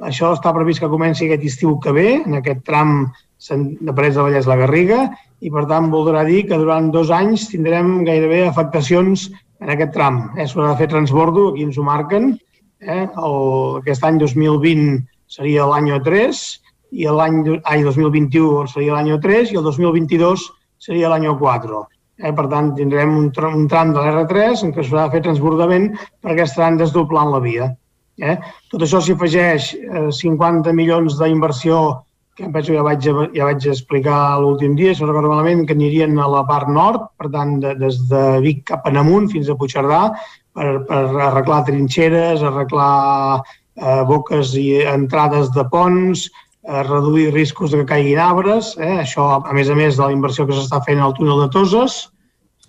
Això 0.00 0.32
està 0.32 0.54
previst 0.56 0.80
que 0.80 0.88
comenci 0.88 1.26
aquest 1.26 1.44
estiu 1.50 1.76
que 1.84 1.92
ve, 1.92 2.08
en 2.24 2.38
aquest 2.40 2.64
tram 2.68 3.10
de 3.50 3.92
Parets 3.92 4.16
de 4.16 4.24
Vallès 4.24 4.48
la 4.48 4.56
Garriga, 4.60 5.04
i 5.42 5.50
per 5.52 5.66
tant 5.68 5.90
voldrà 5.92 6.22
dir 6.24 6.46
que 6.48 6.58
durant 6.60 6.88
dos 6.94 7.10
anys 7.12 7.48
tindrem 7.50 8.04
gairebé 8.06 8.44
afectacions 8.46 9.28
en 9.62 9.70
aquest 9.74 9.94
tram. 9.94 10.24
Eh? 10.36 10.46
S'haurà 10.48 10.72
de 10.72 10.80
fer 10.80 10.90
transbordo, 10.90 11.50
aquí 11.52 11.66
ens 11.68 11.78
ho 11.78 11.86
marquen. 11.86 12.32
Eh? 12.82 13.06
El, 13.06 13.38
aquest 13.80 14.04
any 14.08 14.18
2020 14.22 15.00
seria 15.30 15.68
l'any 15.70 15.92
3 16.04 16.42
i 16.92 17.08
l'any 17.08 17.38
ai, 17.64 17.82
2021 17.86 18.66
seria 18.74 18.98
l'any 18.98 19.14
3 19.22 19.54
i 19.54 19.58
el 19.60 19.66
2022 19.68 20.48
seria 20.82 21.12
l'any 21.12 21.28
4. 21.40 21.82
Eh? 22.22 22.32
Per 22.36 22.46
tant, 22.52 22.72
tindrem 22.78 23.14
un, 23.16 23.30
tram, 23.34 23.56
un 23.62 23.68
tram 23.70 23.94
de 23.94 24.02
l'R3 24.02 24.66
en 24.66 24.74
què 24.74 24.84
s'haurà 24.84 25.06
de 25.06 25.16
fer 25.16 25.22
transbordament 25.28 25.92
perquè 26.24 26.44
estaran 26.44 26.80
desdoblant 26.80 27.32
la 27.32 27.40
via. 27.44 27.70
Eh? 28.20 28.36
Tot 28.70 28.84
això 28.84 29.00
s'hi 29.00 29.16
afegeix 29.16 29.72
eh, 29.78 30.08
50 30.12 30.74
milions 30.76 31.16
d'inversió 31.18 31.78
que 32.36 32.44
em 32.46 32.52
penso 32.52 32.72
que 32.72 32.78
ja 32.78 32.84
vaig, 32.86 33.08
ja 33.36 33.46
vaig 33.48 33.66
explicar 33.68 34.18
l'últim 34.40 34.76
dia, 34.76 34.94
si 34.94 35.04
no 35.04 35.10
recordo 35.10 35.32
malament, 35.32 35.66
que 35.68 35.74
anirien 35.76 36.16
a 36.18 36.28
la 36.32 36.44
part 36.48 36.70
nord, 36.72 37.10
per 37.20 37.28
tant, 37.34 37.58
de, 37.60 37.74
des 37.80 37.98
de 38.08 38.22
Vic 38.44 38.62
cap 38.70 38.86
en 38.88 39.00
amunt 39.00 39.28
fins 39.32 39.50
a 39.52 39.56
Puigcerdà, 39.58 40.04
per, 40.56 40.70
per 40.88 41.02
arreglar 41.26 41.64
trinxeres, 41.68 42.44
arreglar 42.44 43.42
eh, 43.42 44.00
boques 44.08 44.54
i 44.56 44.80
entrades 44.94 45.52
de 45.52 45.66
ponts, 45.74 46.24
eh, 46.64 46.82
reduir 46.88 47.34
riscos 47.34 47.72
de 47.72 47.82
que 47.82 47.90
caiguin 47.92 48.24
arbres, 48.24 48.72
eh? 48.80 48.96
això 49.04 49.28
a 49.36 49.52
més 49.52 49.68
a 49.68 49.76
més 49.76 50.00
de 50.00 50.06
la 50.06 50.16
inversió 50.16 50.48
que 50.48 50.56
s'està 50.56 50.80
fent 50.88 51.04
al 51.04 51.16
túnel 51.18 51.44
de 51.44 51.52
Toses, 51.52 52.00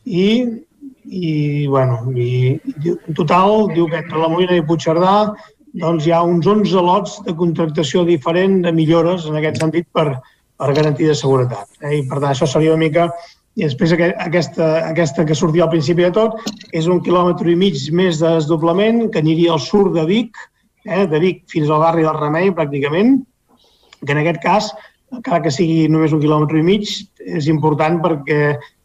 i, 0.03 0.27
i 1.07 1.33
bueno, 1.71 2.01
i, 2.19 2.59
en 2.91 3.15
total 3.15 3.69
diu 3.71 3.87
que 3.87 4.03
entre 4.03 4.19
la 4.19 4.31
Molina 4.31 4.59
i 4.59 4.67
Puigcerdà 4.67 5.15
doncs 5.81 6.05
hi 6.05 6.13
ha 6.13 6.21
uns 6.21 6.47
11 6.47 6.81
lots 6.85 7.19
de 7.25 7.33
contractació 7.37 8.03
diferent 8.05 8.61
de 8.65 8.71
millores 8.71 9.25
en 9.29 9.37
aquest 9.39 9.61
sentit 9.61 9.87
per, 9.93 10.19
per 10.57 10.73
garantir 10.77 11.09
de 11.09 11.15
seguretat. 11.17 11.69
Eh? 11.81 11.99
I 11.99 12.03
per 12.09 12.19
tant, 12.19 12.31
això 12.33 12.49
seria 12.49 12.75
una 12.75 12.85
mica... 12.85 13.09
I 13.53 13.67
després 13.67 13.91
aquesta, 13.93 14.67
aquesta 14.87 15.23
que 15.29 15.35
sortia 15.37 15.67
al 15.67 15.69
principi 15.69 16.01
de 16.01 16.09
tot 16.15 16.39
és 16.73 16.87
un 16.89 17.03
quilòmetre 17.05 17.51
i 17.51 17.53
mig 17.53 17.83
més 17.93 18.17
de 18.17 18.31
desdoblament 18.39 19.11
que 19.13 19.21
aniria 19.21 19.51
al 19.53 19.61
sud 19.61 19.91
de 19.93 20.07
Vic, 20.09 20.39
eh? 20.87 21.03
de 21.05 21.19
Vic 21.21 21.43
fins 21.53 21.69
al 21.69 21.83
barri 21.83 22.01
del 22.01 22.17
Remei 22.17 22.49
pràcticament, 22.57 23.19
que 24.01 24.15
en 24.15 24.23
aquest 24.23 24.41
cas, 24.41 24.71
encara 25.13 25.43
que 25.45 25.53
sigui 25.53 25.85
només 25.85 26.17
un 26.17 26.23
quilòmetre 26.23 26.63
i 26.63 26.65
mig, 26.65 26.95
és 27.21 27.51
important 27.53 28.01
perquè 28.01 28.39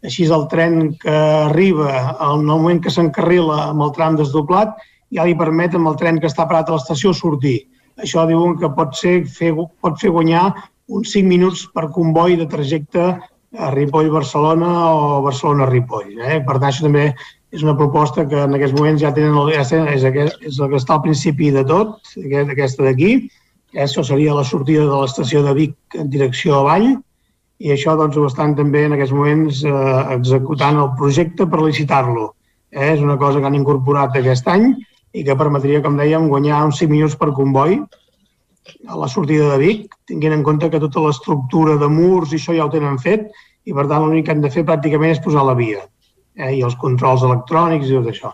així 0.05 0.29
el 0.29 0.45
tren 0.53 0.93
que 1.01 1.17
arriba 1.49 2.13
al 2.21 2.45
moment 2.45 2.85
que 2.85 2.93
s'encarrila 2.93 3.71
amb 3.71 3.87
el 3.87 3.95
tram 3.97 4.21
desdoblat 4.21 4.77
ja 5.15 5.25
li 5.25 5.35
permet 5.37 5.75
amb 5.75 5.89
el 5.91 5.97
tren 5.99 6.19
que 6.21 6.29
està 6.29 6.45
parat 6.47 6.69
a 6.69 6.77
l'estació 6.77 7.13
sortir. 7.17 7.57
Això 7.99 8.25
diuen 8.29 8.55
que 8.59 8.69
pot, 8.75 8.93
ser, 8.95 9.23
fer, 9.25 9.51
pot 9.81 9.97
fer 9.99 10.11
guanyar 10.15 10.51
uns 10.89 11.11
5 11.13 11.27
minuts 11.29 11.65
per 11.73 11.89
comboi 11.95 12.37
de 12.39 12.47
trajecte 12.49 13.09
a 13.57 13.71
Ripoll-Barcelona 13.73 14.69
o 14.93 15.19
Barcelona-Ripoll. 15.25 16.15
Eh? 16.21 16.39
Per 16.45 16.55
tant, 16.59 16.69
això 16.69 16.85
també 16.85 17.09
és 17.51 17.65
una 17.65 17.75
proposta 17.77 18.27
que 18.29 18.43
en 18.45 18.55
aquests 18.55 18.77
moments 18.77 19.01
ja 19.01 19.11
tenen, 19.13 19.35
ja 19.55 19.65
tenen 19.65 19.91
és, 19.93 20.05
aquest, 20.05 20.41
és 20.45 20.59
el 20.59 20.69
que 20.69 20.79
està 20.79 20.95
al 20.97 21.05
principi 21.05 21.49
de 21.53 21.65
tot, 21.65 21.97
aquesta 22.39 22.85
d'aquí. 22.85 23.29
Això 23.77 24.03
seria 24.05 24.37
la 24.37 24.45
sortida 24.45 24.85
de 24.85 25.01
l'estació 25.01 25.41
de 25.45 25.53
Vic 25.57 25.97
en 25.97 26.09
direcció 26.13 26.61
avall 26.61 26.91
i 27.59 27.73
això 27.73 27.95
doncs, 27.99 28.17
ho 28.17 28.25
estan 28.29 28.55
també 28.55 28.85
en 28.87 28.95
aquests 28.95 29.13
moments 29.13 29.63
eh, 29.67 29.73
executant 30.15 30.79
el 30.79 30.93
projecte 30.97 31.45
per 31.49 31.59
licitar-lo. 31.61 32.29
Eh? 32.71 32.93
És 32.93 33.03
una 33.03 33.17
cosa 33.17 33.41
que 33.41 33.49
han 33.49 33.57
incorporat 33.57 34.15
aquest 34.15 34.47
any 34.47 34.71
i 35.13 35.23
que 35.25 35.37
permetria, 35.37 35.81
com 35.85 35.97
dèiem, 35.97 36.29
guanyar 36.29 36.63
uns 36.67 36.81
5 36.81 36.93
minuts 36.93 37.17
per 37.19 37.31
comboi 37.37 37.79
a 38.87 38.97
la 38.99 39.07
sortida 39.09 39.49
de 39.51 39.57
Vic, 39.61 39.95
tinguent 40.07 40.35
en 40.37 40.43
compte 40.45 40.69
que 40.69 40.81
tota 40.81 41.01
l'estructura 41.05 41.77
de 41.81 41.89
murs 41.89 42.33
i 42.33 42.37
això 42.37 42.55
ja 42.55 42.67
ho 42.67 42.73
tenen 42.73 42.99
fet 43.01 43.29
i, 43.65 43.73
per 43.73 43.87
tant, 43.87 44.03
l'únic 44.05 44.27
que 44.27 44.35
han 44.35 44.45
de 44.45 44.53
fer 44.53 44.65
pràcticament 44.67 45.15
és 45.15 45.21
posar 45.23 45.45
la 45.47 45.57
via 45.57 45.81
eh, 46.37 46.55
i 46.55 46.63
els 46.65 46.77
controls 46.79 47.25
electrònics 47.25 47.89
i 47.89 47.97
tot 47.97 48.11
això. 48.13 48.33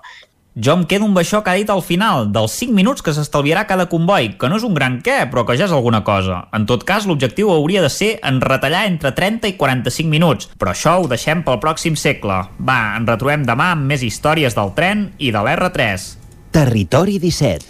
Jo 0.55 0.71
em 0.71 0.85
quedo 0.87 1.03
amb 1.09 1.17
això 1.19 1.41
que 1.43 1.51
ha 1.51 1.59
dit 1.59 1.71
al 1.71 1.81
final, 1.83 2.29
dels 2.31 2.53
5 2.61 2.71
minuts 2.71 3.03
que 3.03 3.11
s'estalviarà 3.11 3.65
cada 3.67 3.89
comboi, 3.91 4.37
que 4.39 4.47
no 4.47 4.55
és 4.55 4.63
un 4.63 4.75
gran 4.77 5.01
què, 5.03 5.25
però 5.27 5.43
que 5.43 5.57
ja 5.59 5.67
és 5.67 5.73
alguna 5.75 5.99
cosa. 6.07 6.45
En 6.55 6.63
tot 6.69 6.85
cas, 6.87 7.03
l'objectiu 7.09 7.51
hauria 7.51 7.83
de 7.83 7.91
ser 7.91 8.13
en 8.23 8.39
retallar 8.39 8.85
entre 8.87 9.11
30 9.11 9.51
i 9.51 9.57
45 9.59 10.07
minuts, 10.07 10.47
però 10.55 10.71
això 10.71 10.95
ho 11.01 11.09
deixem 11.11 11.43
pel 11.43 11.59
pròxim 11.59 11.99
segle. 11.99 12.45
Va, 12.55 12.79
ens 12.95 13.11
retrobem 13.11 13.43
demà 13.43 13.73
amb 13.75 13.91
més 13.91 14.07
històries 14.07 14.55
del 14.55 14.71
tren 14.79 15.09
i 15.19 15.35
de 15.35 15.43
l'R3. 15.43 16.24
Territori 16.55 17.19
17. 17.19 17.65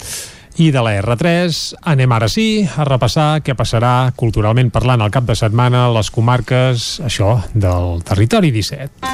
I 0.61 0.67
de 0.69 0.81
la 0.85 0.91
R3 1.01 1.55
anem 1.89 2.11
ara 2.13 2.27
sí 2.29 2.61
a 2.69 2.83
repassar 2.85 3.39
què 3.41 3.55
passarà 3.57 4.11
culturalment 4.13 4.69
parlant 4.69 5.01
al 5.01 5.09
cap 5.09 5.25
de 5.25 5.33
setmana 5.33 5.87
a 5.87 5.93
les 5.95 6.11
comarques, 6.13 7.01
això, 7.01 7.31
del 7.57 8.05
territori 8.05 8.53
17. 8.53 9.09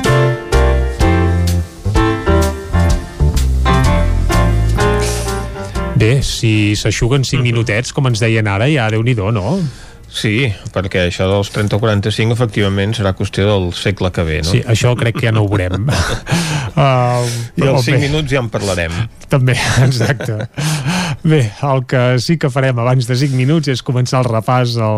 Bé, 5.95 6.19
si 6.19 6.75
s'aixuguen 6.75 7.23
5 7.23 7.39
minutets, 7.39 7.95
com 7.95 8.11
ens 8.11 8.19
deien 8.19 8.51
ara, 8.51 8.67
ja 8.67 8.91
déu 8.91 9.07
nhi 9.07 9.15
no? 9.15 9.55
Sí, 10.11 10.51
perquè 10.75 11.05
això 11.07 11.25
dels 11.31 11.49
30 11.55 11.77
o 11.77 11.79
45 11.79 12.35
efectivament 12.35 12.91
serà 12.97 13.13
qüestió 13.15 13.45
del 13.47 13.69
segle 13.77 14.11
que 14.11 14.25
ve, 14.27 14.41
no? 14.43 14.51
Sí, 14.51 14.59
això 14.67 14.91
crec 14.99 15.21
que 15.21 15.29
ja 15.29 15.31
no 15.31 15.45
ho 15.45 15.49
veurem. 15.49 15.87
uh, 15.87 17.23
I 17.61 17.67
els 17.69 17.87
5 17.87 17.95
bé. 17.95 17.99
minuts 18.03 18.33
ja 18.33 18.41
en 18.43 18.49
parlarem. 18.51 18.91
També, 19.31 19.55
exacte. 19.87 20.49
Bé, 21.23 21.41
el 21.63 21.83
que 21.87 22.03
sí 22.19 22.35
que 22.41 22.51
farem 22.51 22.81
abans 22.83 23.07
de 23.07 23.15
5 23.15 23.37
minuts 23.39 23.71
és 23.71 23.83
començar 23.87 24.19
el 24.19 24.27
repàs 24.27 24.75
a 24.81 24.89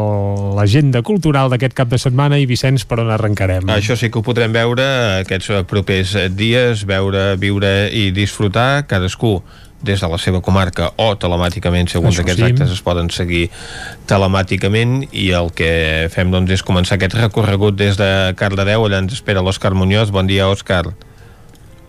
l'agenda 0.58 1.04
cultural 1.06 1.54
d'aquest 1.54 1.78
cap 1.78 1.92
de 1.94 2.02
setmana 2.02 2.40
i 2.42 2.48
Vicenç, 2.50 2.88
per 2.90 3.04
on 3.04 3.14
arrencarem? 3.14 3.70
Això 3.76 3.98
sí 4.00 4.10
que 4.10 4.18
ho 4.18 4.26
podrem 4.26 4.56
veure 4.56 4.88
aquests 5.22 5.52
propers 5.70 6.16
dies, 6.34 6.88
veure, 6.90 7.34
viure 7.38 7.74
i 7.94 8.10
disfrutar 8.16 8.88
cadascú 8.90 9.38
des 9.84 10.00
de 10.00 10.08
la 10.08 10.18
seva 10.18 10.40
comarca 10.42 10.90
o 10.98 11.10
telemàticament, 11.20 11.90
segons 11.92 12.16
Això 12.16 12.24
aquests 12.24 12.40
sí. 12.40 12.48
actes 12.48 12.72
es 12.72 12.82
poden 12.84 13.10
seguir 13.12 13.50
telemàticament 14.10 15.10
i 15.12 15.30
el 15.36 15.52
que 15.56 16.08
fem 16.14 16.32
doncs 16.32 16.56
és 16.56 16.64
començar 16.64 16.96
aquest 16.96 17.18
recorregut 17.20 17.76
des 17.78 18.00
de 18.00 18.08
Cardedeu, 18.40 18.88
allà 18.88 19.04
ens 19.04 19.18
espera 19.20 19.44
l'Òscar 19.44 19.74
Muñoz. 19.76 20.14
Bon 20.16 20.28
dia, 20.30 20.48
Òscar. 20.48 20.88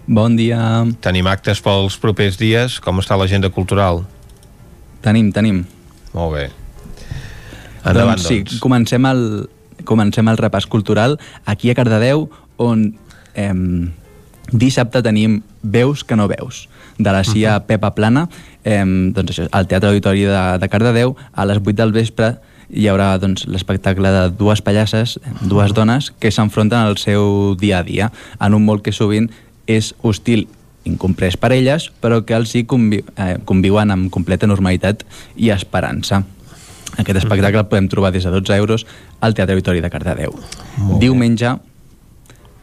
Bon 0.07 0.35
dia. 0.37 0.59
Tenim 1.01 1.31
actes 1.31 1.63
pels 1.65 1.97
propers 2.03 2.37
dies. 2.37 2.81
Com 2.83 2.99
està 3.01 3.17
l'agenda 3.17 3.49
cultural? 3.55 4.03
Tenim, 5.07 5.31
tenim. 5.33 5.63
Molt 6.13 6.35
bé. 6.35 6.45
Endavant, 7.85 8.19
doncs. 8.19 8.29
doncs. 8.29 8.57
Sí, 8.57 8.61
comencem 8.61 9.07
el, 9.09 9.25
comencem 9.87 10.29
el 10.29 10.41
repàs 10.41 10.67
cultural 10.67 11.17
aquí 11.47 11.71
a 11.71 11.79
Cardedeu, 11.79 12.27
on 12.59 12.91
eh, 13.35 13.55
dissabte 14.53 15.03
tenim 15.03 15.43
Veus 15.63 16.03
que 16.05 16.17
no 16.19 16.29
veus 16.29 16.67
de 16.99 17.13
la 17.13 17.25
CIA 17.25 17.57
uh 17.57 17.61
-huh. 17.61 17.67
Pepa 17.67 17.95
Plana, 17.95 18.29
eh, 18.65 18.85
doncs 18.87 19.31
això, 19.31 19.49
al 19.51 19.67
Teatre 19.67 19.89
Auditori 19.89 20.25
de, 20.25 20.59
de 20.59 20.69
Cardedeu, 20.69 21.17
a 21.33 21.45
les 21.45 21.59
8 21.59 21.73
del 21.75 21.93
vespre 21.93 22.39
hi 22.71 22.89
haurà 22.89 23.19
doncs, 23.21 23.47
l'espectacle 23.47 24.11
de 24.11 24.31
dues 24.31 24.63
pallasses, 24.63 25.19
dues 25.41 25.73
dones, 25.75 26.13
que 26.19 26.31
s'enfronten 26.31 26.79
al 26.79 26.97
seu 26.97 27.55
dia 27.61 27.79
a 27.81 27.83
dia, 27.83 28.11
en 28.41 28.55
un 28.55 28.65
món 28.65 28.81
que 28.81 28.93
sovint 28.93 29.31
és 29.67 29.95
hostil 30.03 30.49
incomprès 30.85 31.37
per 31.41 31.53
elles, 31.53 31.91
però 32.01 32.25
que 32.25 32.37
els 32.37 32.55
hi 32.55 32.65
convi 32.69 33.01
eh, 33.17 33.37
conviuen 33.45 33.91
amb 33.91 34.11
completa 34.13 34.47
normalitat 34.47 35.05
i 35.37 35.51
esperança. 35.51 36.23
Aquest 36.95 37.19
espectacle 37.19 37.65
el 37.65 37.71
podem 37.71 37.89
trobar 37.91 38.13
des 38.15 38.25
de 38.25 38.31
12 38.31 38.57
euros 38.57 38.87
al 39.21 39.35
Teatre 39.35 39.57
Auditori 39.57 39.81
de 39.83 39.91
Cardedeu. 39.91 40.37
Diumenge 41.01 41.57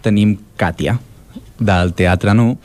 tenim 0.01 0.38
Càtia, 0.58 0.95
del 1.60 1.93
Teatre 1.98 2.34
Nu, 2.38 2.56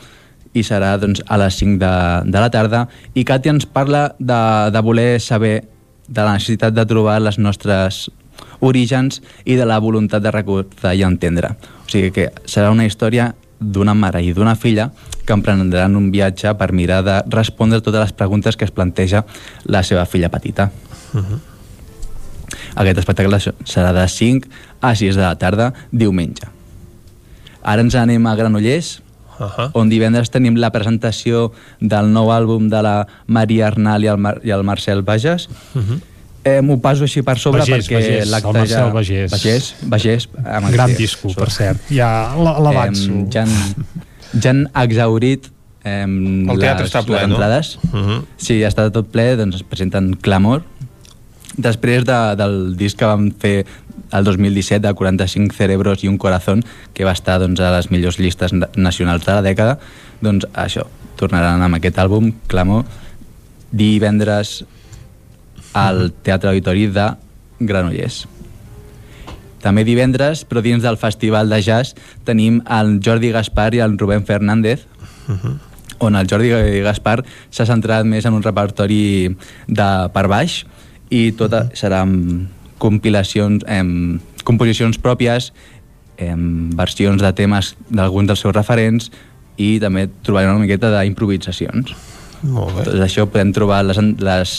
i 0.53 0.63
serà 0.63 0.95
doncs, 1.01 1.23
a 1.27 1.37
les 1.41 1.57
5 1.59 1.79
de, 1.81 1.93
de 2.31 2.43
la 2.43 2.51
tarda. 2.53 2.85
I 3.15 3.25
Càtia 3.27 3.53
ens 3.55 3.65
parla 3.65 4.11
de, 4.19 4.39
de 4.71 4.83
voler 4.85 5.19
saber 5.23 5.63
de 6.07 6.23
la 6.23 6.37
necessitat 6.37 6.73
de 6.73 6.85
trobar 6.87 7.19
les 7.21 7.39
nostres 7.39 8.07
orígens 8.59 9.21
i 9.45 9.57
de 9.57 9.65
la 9.65 9.79
voluntat 9.79 10.23
de 10.23 10.31
recordar 10.31 10.95
i 10.95 11.03
entendre. 11.03 11.55
O 11.85 11.89
sigui 11.91 12.13
que 12.15 12.29
serà 12.45 12.71
una 12.71 12.85
història 12.87 13.33
d'una 13.59 13.95
mare 13.97 14.21
i 14.21 14.33
d'una 14.37 14.55
filla 14.55 14.91
que 15.25 15.35
emprendran 15.35 15.97
un 15.97 16.11
viatge 16.13 16.53
per 16.59 16.71
mirar 16.71 17.01
de 17.03 17.19
respondre 17.33 17.81
totes 17.81 18.05
les 18.05 18.15
preguntes 18.15 18.55
que 18.55 18.65
es 18.65 18.71
planteja 18.71 19.25
la 19.65 19.83
seva 19.83 20.05
filla 20.05 20.29
petita. 20.29 20.71
Uh 21.13 21.19
-huh. 21.19 21.39
Aquest 22.75 22.99
espectacle 22.99 23.39
serà 23.65 23.93
de 23.93 24.07
5 24.07 24.47
a 24.81 24.95
6 24.95 25.15
de 25.15 25.21
la 25.21 25.35
tarda, 25.35 25.73
diumenge. 25.91 26.47
Ara 27.63 27.81
ens 27.81 27.95
anem 27.95 28.25
a 28.25 28.35
Granollers, 28.35 29.01
uh 29.39 29.45
-huh. 29.45 29.69
on 29.73 29.89
divendres 29.89 30.29
tenim 30.29 30.55
la 30.55 30.71
presentació 30.71 31.51
del 31.79 32.11
nou 32.11 32.31
àlbum 32.31 32.69
de 32.69 32.81
la 32.81 33.07
Maria 33.27 33.67
Arnal 33.67 34.03
i 34.03 34.07
el, 34.07 34.17
Mar 34.17 34.39
i 34.43 34.51
el 34.51 34.63
Marcel 34.63 35.01
Bages. 35.01 35.49
Uh 35.73 35.81
-huh. 35.81 35.99
Eh, 36.43 36.61
M'ho 36.61 36.77
passo 36.79 37.03
així 37.03 37.21
per 37.23 37.37
sobre 37.37 37.59
Bagés, 37.59 37.89
perquè 37.89 38.25
l'acte 38.29 38.53
ja... 38.53 38.59
Marcel 38.59 38.91
Bagés. 38.93 39.31
Bagés, 39.31 39.75
Bagés 39.81 40.29
amb 40.45 40.71
Gran 40.71 40.95
disco, 40.95 41.33
per 41.35 41.49
cert. 41.51 41.77
Ja 41.89 42.35
l'avanço. 42.37 43.11
Eh, 43.11 43.25
ja, 43.33 43.41
han, 43.41 43.75
ja 44.41 44.49
han 44.49 44.69
exaurit 44.83 45.51
eh, 45.83 46.03
el 46.03 46.59
teatre 46.59 46.85
les, 46.85 46.91
està 46.91 47.03
ple, 47.03 47.15
les 47.15 47.23
entrades. 47.23 47.77
no? 47.83 47.99
Uh 47.99 48.07
-huh. 48.07 48.23
Sí, 48.37 48.61
ja 48.61 48.69
està 48.69 48.89
tot 48.91 49.07
ple, 49.11 49.35
doncs 49.35 49.55
es 49.55 49.63
presenten 49.63 50.15
Clamor. 50.21 50.63
Després 51.57 52.05
de, 52.05 52.35
del 52.35 52.77
disc 52.77 52.97
que 52.97 53.05
vam 53.05 53.31
fer 53.39 53.65
el 54.11 54.23
2017 54.23 54.87
de 54.87 54.93
45 54.93 55.55
cerebros 55.55 56.03
i 56.03 56.07
un 56.07 56.17
corazón 56.17 56.63
que 56.93 57.05
va 57.05 57.11
estar 57.11 57.39
doncs, 57.39 57.59
a 57.59 57.73
les 57.75 57.91
millors 57.91 58.19
llistes 58.19 58.53
nacionals 58.75 59.25
de 59.25 59.33
la 59.33 59.43
dècada 59.43 59.77
doncs 60.21 60.47
això, 60.53 60.87
tornaran 61.19 61.61
amb 61.61 61.79
aquest 61.79 61.99
àlbum 61.99 62.31
Clamor 62.47 62.85
divendres 63.71 64.63
al 65.73 66.11
Teatre 66.23 66.53
Auditori 66.53 66.87
de 66.87 67.11
Granollers 67.59 68.25
també 69.61 69.83
divendres, 69.83 70.43
però 70.45 70.61
dins 70.61 70.83
del 70.85 70.99
Festival 71.01 71.49
de 71.49 71.61
Jazz 71.65 71.97
tenim 72.27 72.61
el 72.71 72.99
Jordi 73.03 73.33
Gaspar 73.33 73.73
i 73.75 73.81
el 73.83 73.97
Rubén 73.97 74.25
Fernández 74.25 74.85
uh 75.27 75.33
-huh. 75.33 75.57
on 75.99 76.15
el 76.15 76.27
Jordi 76.29 76.49
Gaspar 76.83 77.23
s'ha 77.49 77.65
centrat 77.65 78.05
més 78.05 78.25
en 78.25 78.33
un 78.33 78.43
repertori 78.43 79.35
de 79.67 80.09
per 80.13 80.27
baix 80.27 80.65
i 81.09 81.31
tota 81.31 81.63
uh 81.63 81.69
-huh. 81.69 81.75
serà 81.75 82.01
amb 82.01 82.47
compilacions, 82.77 83.63
eh, 83.67 83.83
composicions 84.43 84.99
pròpies, 84.99 85.51
eh, 86.17 86.35
versions 86.77 87.21
de 87.21 87.31
temes 87.33 87.75
d'alguns 87.89 88.27
dels 88.27 88.43
seus 88.43 88.55
referents 88.55 89.11
i 89.57 89.77
també 89.81 90.07
trobarem 90.23 90.55
una 90.55 90.65
miqueta 90.65 90.91
d'improvisacions. 90.93 91.95
Molt 92.45 92.75
bé. 92.75 92.85
Tot 92.91 93.01
això 93.01 93.25
podem 93.29 93.51
trobar 93.55 93.81
les, 93.85 93.97
les, 93.97 94.53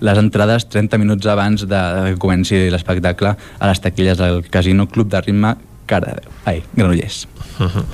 les 0.00 0.18
entrades 0.18 0.66
30 0.66 0.98
minuts 0.98 1.26
abans 1.30 1.62
de, 1.62 1.68
de 1.78 2.12
que 2.12 2.20
comenci 2.22 2.66
l'espectacle 2.72 3.34
a 3.36 3.70
les 3.70 3.82
taquilles 3.82 4.18
del 4.18 4.42
Casino 4.50 4.88
Club 4.90 5.10
de 5.12 5.22
Ritme 5.22 5.54
Cardedeu. 5.86 6.30
Ai, 6.44 6.62
Granollers. 6.74 7.26
Uh 7.58 7.66
-huh. 7.66 7.84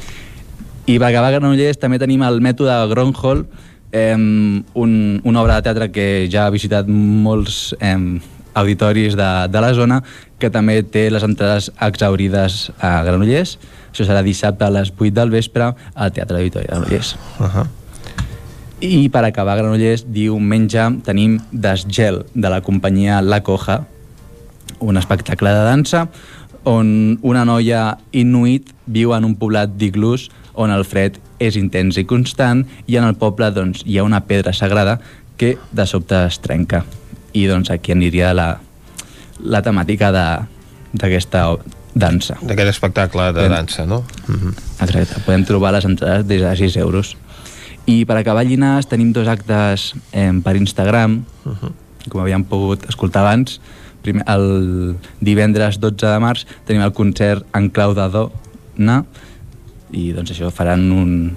I 0.86 0.99
per 0.99 1.09
acabar 1.09 1.33
Granollers 1.33 1.78
també 1.78 1.99
tenim 1.99 2.23
el 2.23 2.41
mètode 2.41 2.73
Gronhol, 2.89 3.47
eh, 3.93 4.17
un, 4.17 5.20
una 5.23 5.43
obra 5.43 5.57
de 5.57 5.62
teatre 5.62 5.91
que 5.91 6.28
ja 6.31 6.47
ha 6.47 6.51
visitat 6.51 6.89
molts 6.89 7.75
eh, 7.81 8.20
auditoris 8.55 9.16
de, 9.18 9.31
de 9.50 9.60
la 9.60 9.73
zona, 9.74 10.02
que 10.39 10.50
també 10.50 10.81
té 10.83 11.08
les 11.12 11.24
entrades 11.26 11.70
exaurides 11.83 12.70
a 12.78 12.97
Granollers. 13.07 13.57
Això 13.92 14.07
serà 14.07 14.23
dissabte 14.26 14.66
a 14.66 14.73
les 14.74 14.92
8 14.92 15.15
del 15.15 15.33
vespre 15.34 15.73
al 15.94 16.12
Teatre 16.12 16.41
Auditori 16.41 16.66
de 16.66 16.73
Granollers. 16.73 17.16
Uh 17.39 17.47
-huh. 17.47 17.66
I 18.81 19.08
per 19.08 19.24
acabar 19.24 19.57
Granollers, 19.57 20.05
diumenge 20.08 21.00
tenim 21.05 21.41
Desgel, 21.52 22.24
de 22.34 22.49
la 22.50 22.60
companyia 22.60 23.23
La 23.23 23.42
Coja, 23.42 23.86
un 24.81 24.97
espectacle 24.97 25.50
de 25.50 25.65
dansa 25.65 26.08
on 26.65 27.18
una 27.23 27.44
noia 27.44 27.99
inuit 28.12 28.73
viu 28.86 29.12
en 29.15 29.24
un 29.24 29.36
poblat 29.36 29.76
d'iglús 29.76 30.31
on 30.55 30.73
el 30.73 30.84
fred 30.89 31.20
és 31.39 31.57
intens 31.60 31.99
i 32.00 32.07
constant 32.08 32.65
i 32.86 32.97
en 32.97 33.05
el 33.05 33.16
poble 33.20 33.50
doncs, 33.52 33.84
hi 33.84 33.99
ha 33.99 34.05
una 34.05 34.24
pedra 34.24 34.52
sagrada 34.52 34.99
que 35.36 35.57
de 35.73 35.86
sobte 35.86 36.24
es 36.26 36.41
trenca 36.41 36.84
i 37.35 37.47
doncs 37.51 37.71
aquí 37.75 37.93
aniria 37.93 38.33
la, 38.35 38.49
la 39.43 39.61
temàtica 39.67 40.11
d'aquesta 40.15 41.45
dansa. 41.95 42.39
D'aquest 42.43 42.73
espectacle 42.75 43.29
de 43.33 43.43
podem, 43.43 43.53
dansa, 43.53 43.87
no? 43.87 44.05
Uh 44.29 44.35
-huh. 44.35 44.55
Exacte, 44.81 45.21
podem 45.27 45.45
trobar 45.45 45.73
les 45.73 45.85
entrades 45.85 46.27
des 46.27 46.43
de 46.43 46.57
6 46.57 46.77
euros. 46.77 47.17
I 47.87 48.05
per 48.05 48.17
acabar 48.17 48.45
Llinars 48.47 48.87
tenim 48.87 49.13
dos 49.13 49.29
actes 49.29 49.95
eh, 50.13 50.33
per 50.43 50.57
Instagram, 50.57 51.25
uh 51.45 51.53
-huh. 51.53 51.73
com 52.09 52.21
havíem 52.21 52.45
pogut 52.45 52.89
escoltar 52.89 53.23
abans. 53.23 53.61
Primer, 54.03 54.25
el 54.27 54.97
divendres 55.21 55.79
12 55.81 56.07
de 56.07 56.19
març 56.19 56.47
tenim 56.67 56.83
el 56.83 56.93
concert 56.93 57.45
en 57.55 57.71
clau 57.71 57.95
de 57.95 58.09
dona 58.09 59.05
i 59.91 60.13
doncs 60.13 60.31
això 60.31 60.51
faran 60.51 60.93
un, 60.93 61.37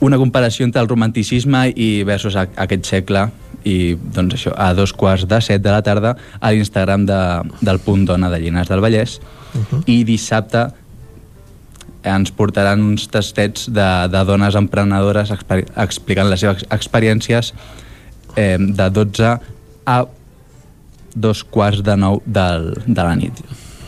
una 0.00 0.16
comparació 0.16 0.64
entre 0.64 0.80
el 0.80 0.88
romanticisme 0.88 1.72
i 1.76 2.02
versus 2.04 2.36
a, 2.36 2.48
aquest 2.56 2.84
segle 2.86 3.30
i 3.64 3.96
doncs 3.96 4.34
això, 4.38 4.52
a 4.56 4.72
dos 4.76 4.92
quarts 4.92 5.26
de 5.28 5.40
set 5.40 5.62
de 5.64 5.72
la 5.72 5.82
tarda 5.82 6.14
a 6.40 6.52
l'Instagram 6.52 7.06
de, 7.08 7.20
del 7.64 7.80
punt 7.84 8.04
dona 8.06 8.30
de 8.30 8.40
Llinars 8.40 8.68
del 8.68 8.80
Vallès 8.84 9.18
uh 9.18 9.60
-huh. 9.60 9.82
i 9.86 10.04
dissabte 10.04 10.68
ens 12.04 12.30
portaran 12.30 12.82
uns 12.82 13.08
tastets 13.08 13.72
de, 13.72 14.08
de 14.12 14.24
dones 14.24 14.54
emprenedores 14.54 15.30
exper 15.30 15.64
explicant 15.76 16.28
les 16.28 16.40
seves 16.40 16.64
experiències 16.70 17.54
eh, 18.36 18.58
de 18.58 18.90
12 18.90 19.38
a 19.86 20.04
dos 21.14 21.44
quarts 21.44 21.82
de 21.82 21.96
nou 21.96 22.22
del, 22.26 22.74
de 22.86 23.02
la 23.02 23.14
nit. 23.16 23.32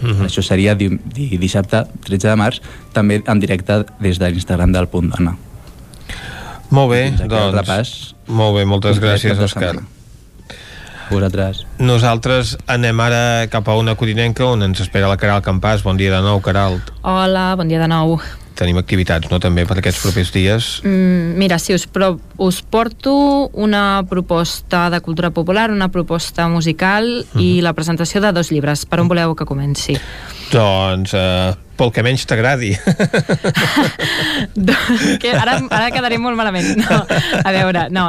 Mm 0.00 0.10
-hmm. 0.10 0.24
Això 0.24 0.42
seria 0.42 0.74
di, 0.74 0.88
di, 1.14 1.38
dissabte 1.38 1.86
13 2.04 2.28
de 2.28 2.36
març, 2.36 2.60
també 2.92 3.22
en 3.26 3.40
directe 3.40 3.84
des 4.00 4.18
de 4.18 4.30
l'Instagram 4.30 4.72
del 4.72 4.86
Punt 4.86 5.10
Dona. 5.10 5.36
Molt 6.70 6.90
bé, 6.90 7.02
doncs... 7.22 7.54
Repàs 7.54 7.96
molt 8.26 8.56
bé, 8.58 8.64
moltes 8.66 8.98
gràcies, 9.02 9.38
Òscar. 9.38 9.76
Vosaltres. 11.06 11.62
Nosaltres 11.78 12.56
anem 12.66 12.98
ara 13.04 13.20
cap 13.50 13.68
a 13.70 13.76
una 13.78 13.94
codinenca 13.94 14.48
on 14.48 14.66
ens 14.66 14.82
espera 14.82 15.06
la 15.06 15.18
Caral 15.20 15.44
Campàs. 15.46 15.84
Bon 15.86 15.98
dia 15.98 16.10
de 16.10 16.18
nou, 16.24 16.42
Caral. 16.42 16.80
Hola, 17.06 17.52
bon 17.58 17.70
dia 17.70 17.78
de 17.82 17.86
nou 17.90 18.18
tenim 18.56 18.78
activitats, 18.80 19.28
no?, 19.28 19.36
també 19.36 19.66
per 19.68 19.74
aquests 19.76 20.00
propers 20.00 20.30
dies. 20.32 20.68
Mm, 20.80 21.36
mira, 21.36 21.58
sí, 21.60 21.74
us, 21.76 21.84
pro, 21.92 22.14
us 22.40 22.62
porto 22.64 23.12
una 23.52 24.00
proposta 24.08 24.86
de 24.88 25.02
cultura 25.04 25.30
popular, 25.30 25.68
una 25.70 25.90
proposta 25.92 26.48
musical 26.48 27.04
mm 27.04 27.36
-hmm. 27.36 27.42
i 27.42 27.56
mhm. 27.56 27.62
la 27.62 27.74
presentació 27.74 28.20
de 28.20 28.32
dos 28.32 28.50
llibres. 28.50 28.86
Per 28.86 29.00
on 29.00 29.08
voleu 29.08 29.34
que 29.34 29.44
comenci? 29.44 29.98
Doncs, 30.50 31.12
eh, 31.12 31.54
pel 31.76 31.92
que 31.94 32.02
menys 32.06 32.26
t'agradi. 32.28 32.72
que 35.22 35.30
ara, 35.36 35.58
ara 35.60 35.92
quedaré 35.94 36.16
molt 36.22 36.36
malament. 36.38 36.68
No, 36.80 37.02
a 37.42 37.50
veure, 37.54 37.86
no. 37.94 38.06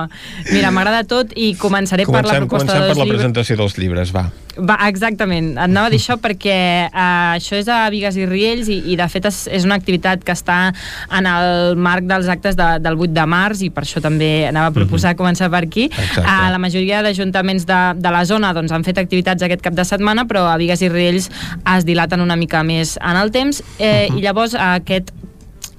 Mira, 0.52 0.72
m'agrada 0.76 1.04
tot 1.08 1.28
i 1.36 1.54
començaré 1.60 2.08
comencem, 2.08 2.24
per 2.24 2.34
la 2.34 2.42
proposta 2.44 2.74
de 2.74 2.80
dos 2.88 2.98
per 2.98 3.06
la 3.06 3.14
presentació 3.14 3.54
dels 3.60 3.78
llibres, 3.80 4.14
va. 4.16 4.26
Va, 4.58 4.78
exactament. 4.88 5.52
Et 5.56 5.64
anava 5.64 5.90
a 5.90 5.94
dir 5.94 6.00
això 6.04 6.18
perquè 6.22 6.58
uh, 6.88 7.36
això 7.36 7.58
és 7.60 7.70
a 7.70 7.86
Vigues 7.94 8.18
i 8.18 8.26
Riells 8.30 8.72
i, 8.74 8.80
i 8.94 8.98
de 9.00 9.08
fet 9.12 9.28
és, 9.30 9.44
és 9.60 9.68
una 9.68 9.78
activitat 9.80 10.24
que 10.26 10.34
està 10.36 10.74
en 11.14 11.30
el 11.30 11.78
marc 11.78 12.08
dels 12.10 12.30
actes 12.32 12.58
de, 12.58 12.70
del 12.84 12.98
8 12.98 13.14
de 13.16 13.28
març 13.30 13.64
i 13.68 13.72
per 13.74 13.86
això 13.86 14.02
també 14.04 14.48
anava 14.50 14.72
a 14.72 14.76
proposar 14.76 15.14
mm 15.14 15.14
-hmm. 15.14 15.22
començar 15.22 15.50
per 15.52 15.64
aquí. 15.64 15.90
Uh, 16.18 16.50
la 16.52 16.58
majoria 16.58 17.02
d'ajuntaments 17.04 17.66
de, 17.66 17.82
de 17.96 18.12
la 18.12 18.26
zona 18.26 18.54
doncs, 18.54 18.72
han 18.72 18.84
fet 18.84 18.98
activitats 18.98 19.44
aquest 19.44 19.62
cap 19.62 19.74
de 19.74 19.86
setmana 19.86 20.26
però 20.26 20.48
a 20.48 20.58
Vigues 20.58 20.82
i 20.82 20.90
Riells 20.90 21.30
es 21.78 21.86
dilaten 21.86 22.22
una 22.22 22.36
mica 22.36 22.64
més 22.64 22.98
en 23.02 23.16
el 23.16 23.32
temps 23.32 23.64
eh, 23.80 24.08
uh 24.10 24.14
-huh. 24.14 24.20
i 24.20 24.22
llavors 24.22 24.54
aquest 24.54 25.12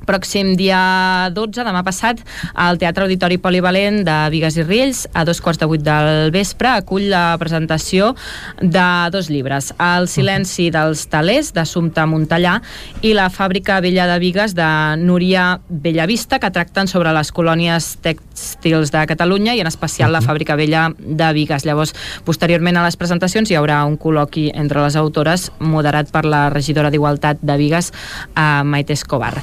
pròxim 0.08 0.54
dia 0.56 1.28
12, 1.36 1.64
demà 1.66 1.82
passat, 1.84 2.20
al 2.56 2.78
Teatre 2.80 3.04
Auditori 3.04 3.36
Polivalent 3.42 4.00
de 4.06 4.16
Vigues 4.32 4.56
i 4.56 4.64
Riells, 4.64 5.04
a 5.12 5.24
dos 5.28 5.42
quarts 5.44 5.60
de 5.60 5.68
vuit 5.68 5.84
del 5.84 6.32
vespre, 6.34 6.70
acull 6.80 7.08
la 7.12 7.36
presentació 7.40 8.14
de 8.60 8.88
dos 9.12 9.28
llibres, 9.28 9.72
El 9.78 10.08
silenci 10.08 10.70
dels 10.74 11.04
talers, 11.12 11.52
d'Assumpta 11.52 12.06
Montellà, 12.08 12.58
i 13.02 13.12
La 13.18 13.28
fàbrica 13.32 13.80
vella 13.84 14.06
de 14.08 14.18
Vigues, 14.22 14.54
de 14.56 14.68
Núria 15.02 15.60
Bellavista, 15.68 16.38
que 16.38 16.52
tracten 16.54 16.88
sobre 16.88 17.12
les 17.12 17.32
colònies 17.34 17.90
tèxtils 18.04 18.92
de 18.94 19.04
Catalunya 19.10 19.56
i 19.56 19.62
en 19.62 19.68
especial 19.68 20.14
la 20.14 20.22
fàbrica 20.24 20.56
vella 20.56 20.88
de 20.98 21.32
Vigues. 21.36 21.66
Llavors, 21.68 21.94
posteriorment 22.24 22.78
a 22.78 22.86
les 22.86 22.96
presentacions 22.96 23.50
hi 23.50 23.58
haurà 23.58 23.82
un 23.84 23.98
col·loqui 24.00 24.48
entre 24.54 24.82
les 24.84 24.96
autores 24.96 25.50
moderat 25.58 26.12
per 26.14 26.24
la 26.24 26.46
regidora 26.54 26.92
d'Igualtat 26.94 27.42
de 27.42 27.58
Vigues, 27.60 27.92
a 28.34 28.64
Maite 28.64 28.96
Escobar. 28.96 29.36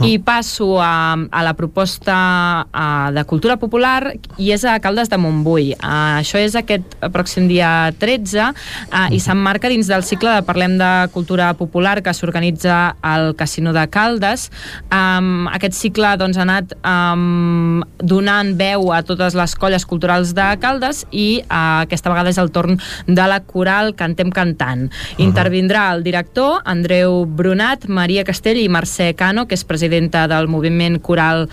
-huh. 0.00 0.09
I 0.10 0.18
passo 0.18 0.80
a, 0.82 1.14
a 1.14 1.42
la 1.46 1.52
proposta 1.54 2.66
a, 2.66 3.10
de 3.14 3.22
cultura 3.30 3.54
popular 3.62 4.16
i 4.42 4.48
és 4.50 4.64
a 4.66 4.72
Caldes 4.82 5.06
de 5.06 5.18
Montbui. 5.22 5.68
Uh, 5.76 6.18
això 6.18 6.40
és 6.42 6.56
aquest 6.58 6.96
pròxim 7.14 7.46
dia 7.46 7.92
13 8.00 8.40
uh, 8.42 9.04
i 9.14 9.20
s'emmarca 9.22 9.70
dins 9.70 9.86
del 9.86 10.02
cicle 10.02 10.32
de 10.34 10.42
Parlem 10.48 10.74
de 10.80 10.88
Cultura 11.14 11.52
Popular 11.54 12.00
que 12.02 12.14
s'organitza 12.16 12.96
al 13.06 13.36
Casino 13.38 13.70
de 13.76 13.84
Caldes. 13.86 14.48
Um, 14.90 15.46
aquest 15.52 15.78
cicle 15.78 16.10
doncs, 16.18 16.40
ha 16.40 16.46
anat 16.48 16.74
um, 16.82 17.84
donant 18.02 18.50
veu 18.58 18.90
a 18.90 19.04
totes 19.06 19.38
les 19.38 19.54
colles 19.54 19.86
culturals 19.86 20.34
de 20.34 20.48
Caldes 20.58 21.04
i 21.12 21.28
uh, 21.44 21.84
aquesta 21.84 22.10
vegada 22.10 22.34
és 22.34 22.42
el 22.42 22.50
torn 22.50 22.80
de 23.06 23.28
la 23.30 23.38
coral 23.46 23.94
Cantem 23.94 24.34
Cantant. 24.34 24.88
Intervindrà 25.22 25.86
el 25.94 26.02
director 26.02 26.64
Andreu 26.66 27.22
Brunat, 27.30 27.86
Maria 27.86 28.26
Castell 28.26 28.58
i 28.58 28.66
Mercè 28.66 29.12
Cano, 29.14 29.46
que 29.46 29.54
és 29.54 29.66
president 29.68 29.99
presidenta 30.00 30.26
del 30.28 30.48
moviment 30.48 30.98
coral 31.00 31.48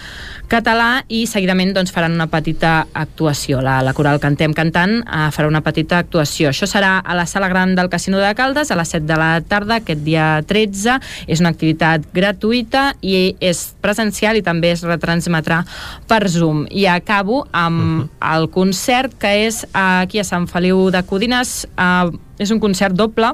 català 0.47 1.03
i 1.11 1.25
seguidament 1.27 1.73
doncs, 1.75 1.91
faran 1.91 2.13
una 2.15 2.29
petita 2.31 2.87
actuació. 2.93 3.59
La, 3.61 3.81
la 3.83 3.93
coral 3.93 4.21
Cantem 4.23 4.53
Cantant 4.55 5.01
eh, 5.01 5.27
farà 5.35 5.49
una 5.49 5.61
petita 5.61 5.99
actuació. 5.99 6.49
Això 6.49 6.67
serà 6.67 6.99
a 7.03 7.15
la 7.17 7.25
sala 7.27 7.49
gran 7.51 7.75
del 7.75 7.89
Casino 7.89 8.21
de 8.21 8.33
Caldes 8.35 8.71
a 8.71 8.77
les 8.79 8.93
7 8.95 9.05
de 9.05 9.17
la 9.19 9.41
tarda, 9.41 9.81
aquest 9.81 10.03
dia 10.05 10.41
13. 10.47 10.99
És 11.27 11.41
una 11.43 11.51
activitat 11.51 12.07
gratuïta 12.13 12.93
i 13.01 13.35
és 13.43 13.73
presencial 13.83 14.39
i 14.39 14.45
també 14.45 14.71
es 14.71 14.85
retransmetrà 14.87 15.63
per 16.07 16.21
Zoom. 16.31 16.65
I 16.71 16.87
acabo 16.87 17.45
amb 17.51 17.81
uh 17.81 18.05
-huh. 18.07 18.37
el 18.37 18.49
concert 18.49 19.13
que 19.19 19.47
és 19.47 19.65
aquí 19.73 20.19
a 20.19 20.23
Sant 20.23 20.47
Feliu 20.47 20.89
de 20.89 21.03
Codines. 21.03 21.67
Eh, 21.77 22.11
és 22.39 22.51
un 22.51 22.59
concert 22.59 22.95
doble 22.95 23.33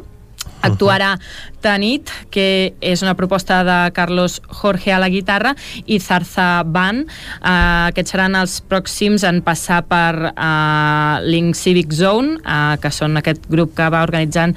Actuarà 0.63 1.17
Tanit, 1.63 2.09
que 2.31 2.73
és 2.83 3.01
una 3.03 3.15
proposta 3.19 3.61
de 3.67 3.77
Carlos 3.95 4.39
Jorge 4.47 4.93
a 4.95 4.99
la 4.99 5.09
guitarra, 5.11 5.53
i 5.85 5.99
Zarza 5.99 6.63
Band. 6.63 7.07
Uh, 7.41 7.89
aquests 7.91 8.15
seran 8.15 8.35
els 8.39 8.57
pròxims 8.67 9.25
en 9.27 9.41
passar 9.43 9.81
per 9.88 10.31
uh, 10.31 11.23
Link 11.23 11.55
Civic 11.59 11.91
Zone, 11.95 12.38
uh, 12.43 12.75
que 12.80 12.91
són 12.91 13.19
aquest 13.19 13.47
grup 13.51 13.75
que 13.75 13.88
va 13.91 14.03
organitzant 14.07 14.55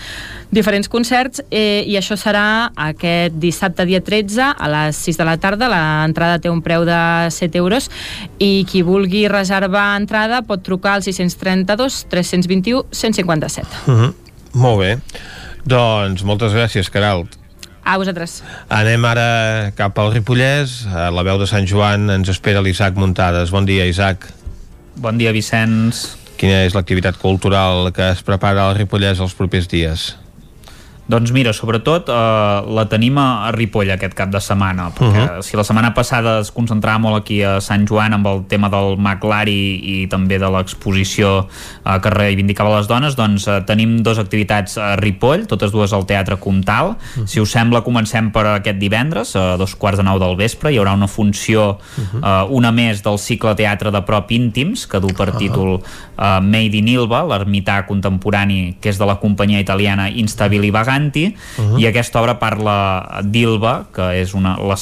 diferents 0.54 0.88
concerts, 0.88 1.42
eh, 1.50 1.82
i 1.86 1.96
això 1.98 2.14
serà 2.18 2.70
aquest 2.86 3.34
dissabte 3.42 3.84
dia 3.86 4.00
13 4.00 4.52
a 4.54 4.68
les 4.70 4.98
6 5.08 5.18
de 5.18 5.26
la 5.26 5.36
tarda. 5.42 5.68
L'entrada 5.70 6.38
té 6.42 6.50
un 6.50 6.62
preu 6.62 6.86
de 6.86 7.00
7 7.34 7.58
euros 7.58 7.90
i 8.38 8.64
qui 8.70 8.82
vulgui 8.86 9.26
reservar 9.28 9.88
entrada 9.98 10.42
pot 10.46 10.62
trucar 10.62 10.96
al 10.96 11.06
632 11.06 12.06
321 12.10 12.86
157. 12.90 13.66
Uh 13.86 13.94
-huh. 13.94 14.14
Molt 14.54 14.78
bé. 14.80 14.98
Doncs 15.66 16.22
moltes 16.22 16.54
gràcies, 16.54 16.88
Caralt. 16.94 17.34
A 17.86 17.96
vosaltres. 17.98 18.40
Anem 18.70 19.04
ara 19.06 19.72
cap 19.78 19.98
al 19.98 20.12
Ripollès. 20.14 20.84
A 20.90 21.08
la 21.14 21.22
veu 21.26 21.38
de 21.38 21.46
Sant 21.50 21.66
Joan 21.66 22.10
ens 22.10 22.30
espera 22.30 22.62
l'Isaac 22.62 22.98
Muntades. 22.98 23.50
Bon 23.54 23.66
dia, 23.66 23.86
Isaac. 23.86 24.28
Bon 24.98 25.18
dia, 25.18 25.34
Vicenç. 25.34 26.06
Quina 26.36 26.64
és 26.66 26.74
l'activitat 26.76 27.18
cultural 27.18 27.90
que 27.96 28.10
es 28.12 28.22
prepara 28.26 28.66
al 28.66 28.78
Ripollès 28.78 29.22
els 29.22 29.34
propers 29.38 29.70
dies? 29.70 30.12
Doncs 31.06 31.30
mira, 31.30 31.52
sobretot 31.54 32.08
eh, 32.10 32.14
la 32.74 32.84
tenim 32.90 33.14
a, 33.22 33.52
Ripoll 33.54 33.92
aquest 33.94 34.14
cap 34.18 34.30
de 34.32 34.40
setmana, 34.42 34.88
perquè 34.90 35.22
uh 35.22 35.28
-huh. 35.38 35.42
si 35.42 35.56
la 35.56 35.62
setmana 35.62 35.94
passada 35.94 36.40
es 36.40 36.50
concentrava 36.50 36.98
molt 36.98 37.16
aquí 37.22 37.42
a 37.42 37.60
Sant 37.60 37.86
Joan 37.86 38.12
amb 38.12 38.26
el 38.26 38.44
tema 38.48 38.68
del 38.68 38.98
McLari 38.98 40.02
i 40.02 40.06
també 40.08 40.38
de 40.38 40.50
l'exposició 40.50 41.46
eh, 41.84 42.00
que 42.02 42.10
reivindicava 42.10 42.76
les 42.76 42.88
dones, 42.88 43.14
doncs 43.14 43.46
eh, 43.46 43.62
tenim 43.66 44.02
dues 44.02 44.18
activitats 44.18 44.78
a 44.78 44.96
Ripoll, 44.96 45.46
totes 45.46 45.70
dues 45.70 45.92
al 45.92 46.06
Teatre 46.06 46.36
Comtal. 46.38 46.86
Uh 46.88 46.94
-huh. 47.22 47.26
Si 47.26 47.40
us 47.40 47.50
sembla, 47.50 47.82
comencem 47.82 48.32
per 48.32 48.46
aquest 48.46 48.78
divendres, 48.78 49.36
a 49.36 49.56
dos 49.56 49.76
quarts 49.76 49.98
de 49.98 50.04
nou 50.04 50.18
del 50.18 50.36
vespre, 50.36 50.72
hi 50.72 50.78
haurà 50.78 50.92
una 50.92 51.06
funció, 51.06 51.78
uh 51.78 52.04
-huh. 52.04 52.44
eh, 52.44 52.46
una 52.50 52.72
més 52.72 53.02
del 53.02 53.18
cicle 53.18 53.54
teatre 53.54 53.92
de 53.92 54.02
prop 54.02 54.30
íntims, 54.30 54.86
que 54.86 54.98
du 54.98 55.06
per 55.14 55.28
uh 55.28 55.34
-huh. 55.34 55.38
títol 55.38 55.80
eh, 56.18 56.40
Made 56.40 56.76
in 56.76 56.88
Ilva, 56.88 57.22
l'ermità 57.22 57.86
contemporani 57.86 58.76
que 58.80 58.88
és 58.88 58.98
de 58.98 59.04
la 59.04 59.16
companyia 59.20 59.60
italiana 59.60 60.08
Instabili 60.08 60.70
Vagant, 60.70 60.95
Santi 60.96 61.26
uh 61.28 61.64
-huh. 61.64 61.80
i 61.80 61.86
aquesta 61.86 62.20
obra 62.20 62.38
parla 62.38 63.20
d'Ilva, 63.22 63.86
que 63.92 64.20
és 64.22 64.34
una, 64.34 64.56
la 64.56 64.76